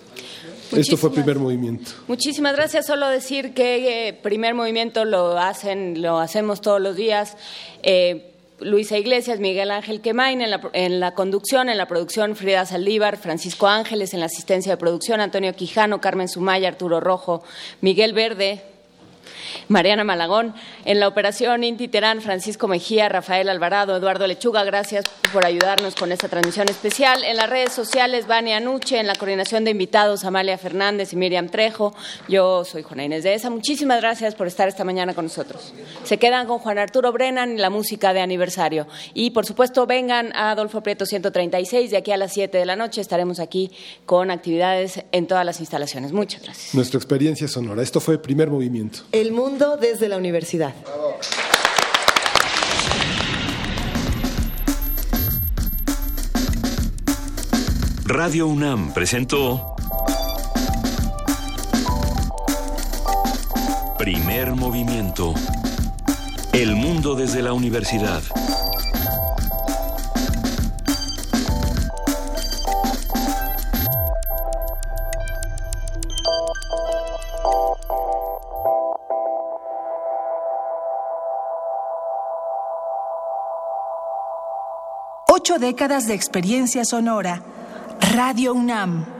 Esto 0.72 0.96
fue 0.96 1.12
primer 1.12 1.38
movimiento. 1.38 1.92
Muchísimas 2.06 2.54
gracias. 2.54 2.86
Solo 2.86 3.08
decir 3.08 3.54
que 3.54 4.08
eh, 4.08 4.12
primer 4.12 4.54
movimiento 4.54 5.04
lo 5.04 5.38
hacen, 5.38 6.02
lo 6.02 6.18
hacemos 6.18 6.60
todos 6.60 6.80
los 6.80 6.96
días. 6.96 7.36
Eh, 7.82 8.34
Luisa 8.60 8.98
Iglesias, 8.98 9.38
Miguel 9.38 9.70
Ángel 9.70 10.00
Quemain 10.00 10.42
en 10.42 10.50
la, 10.50 10.60
en 10.72 11.00
la, 11.00 11.14
conducción, 11.14 11.68
en 11.68 11.78
la 11.78 11.86
producción 11.86 12.34
Frida 12.34 12.66
Saldívar, 12.66 13.16
Francisco 13.16 13.68
Ángeles 13.68 14.14
en 14.14 14.20
la 14.20 14.26
asistencia 14.26 14.72
de 14.72 14.76
producción, 14.76 15.20
Antonio 15.20 15.54
Quijano, 15.54 16.00
Carmen 16.00 16.28
Sumaya, 16.28 16.68
Arturo 16.68 16.98
Rojo, 16.98 17.44
Miguel 17.80 18.14
Verde, 18.14 18.62
Mariana 19.68 20.04
Malagón. 20.04 20.54
En 20.84 21.00
la 21.00 21.08
operación 21.08 21.64
Inti 21.64 21.88
Terán, 21.88 22.20
Francisco 22.20 22.68
Mejía, 22.68 23.08
Rafael 23.08 23.48
Alvarado, 23.48 23.96
Eduardo 23.96 24.26
Lechuga, 24.26 24.64
gracias 24.64 25.04
por 25.32 25.44
ayudarnos 25.44 25.94
con 25.94 26.12
esta 26.12 26.28
transmisión 26.28 26.68
especial. 26.68 27.24
En 27.24 27.36
las 27.36 27.50
redes 27.50 27.72
sociales, 27.72 28.26
Vania 28.26 28.60
Nuche, 28.60 28.98
en 28.98 29.06
la 29.06 29.14
coordinación 29.14 29.64
de 29.64 29.70
invitados, 29.72 30.24
Amalia 30.24 30.58
Fernández 30.58 31.12
y 31.12 31.16
Miriam 31.16 31.48
Trejo. 31.48 31.94
Yo 32.28 32.64
soy 32.64 32.82
Juana 32.82 33.04
Inés 33.04 33.24
de 33.24 33.34
ESA. 33.34 33.50
Muchísimas 33.50 34.00
gracias 34.00 34.34
por 34.34 34.46
estar 34.46 34.68
esta 34.68 34.84
mañana 34.84 35.14
con 35.14 35.26
nosotros. 35.26 35.72
Se 36.04 36.18
quedan 36.18 36.46
con 36.46 36.58
Juan 36.58 36.78
Arturo 36.78 37.12
Brennan 37.12 37.54
y 37.54 37.58
la 37.58 37.70
música 37.70 38.12
de 38.12 38.20
aniversario. 38.20 38.86
Y 39.14 39.30
por 39.30 39.46
supuesto, 39.46 39.86
vengan 39.86 40.32
a 40.34 40.50
Adolfo 40.50 40.82
Prieto 40.82 41.06
136. 41.06 41.90
De 41.90 41.96
aquí 41.96 42.12
a 42.12 42.16
las 42.16 42.32
7 42.32 42.56
de 42.58 42.66
la 42.66 42.76
noche 42.76 43.00
estaremos 43.00 43.40
aquí 43.40 43.70
con 44.06 44.30
actividades 44.30 45.04
en 45.12 45.26
todas 45.26 45.44
las 45.44 45.60
instalaciones. 45.60 46.12
Muchas 46.12 46.42
gracias. 46.42 46.74
Nuestra 46.74 46.98
experiencia 46.98 47.48
sonora. 47.48 47.82
Esto 47.82 48.00
fue 48.00 48.18
primer 48.18 48.50
movimiento. 48.50 49.00
El 49.18 49.32
mundo 49.32 49.76
desde 49.76 50.08
la 50.08 50.16
universidad. 50.16 50.72
Radio 58.04 58.46
UNAM 58.46 58.94
presentó 58.94 59.74
Primer 63.98 64.52
Movimiento. 64.52 65.34
El 66.52 66.76
mundo 66.76 67.16
desde 67.16 67.42
la 67.42 67.54
universidad. 67.54 68.22
Ocho 85.38 85.60
décadas 85.60 86.08
de 86.08 86.14
experiencia 86.14 86.84
sonora. 86.84 87.40
Radio 88.12 88.54
UNAM. 88.54 89.17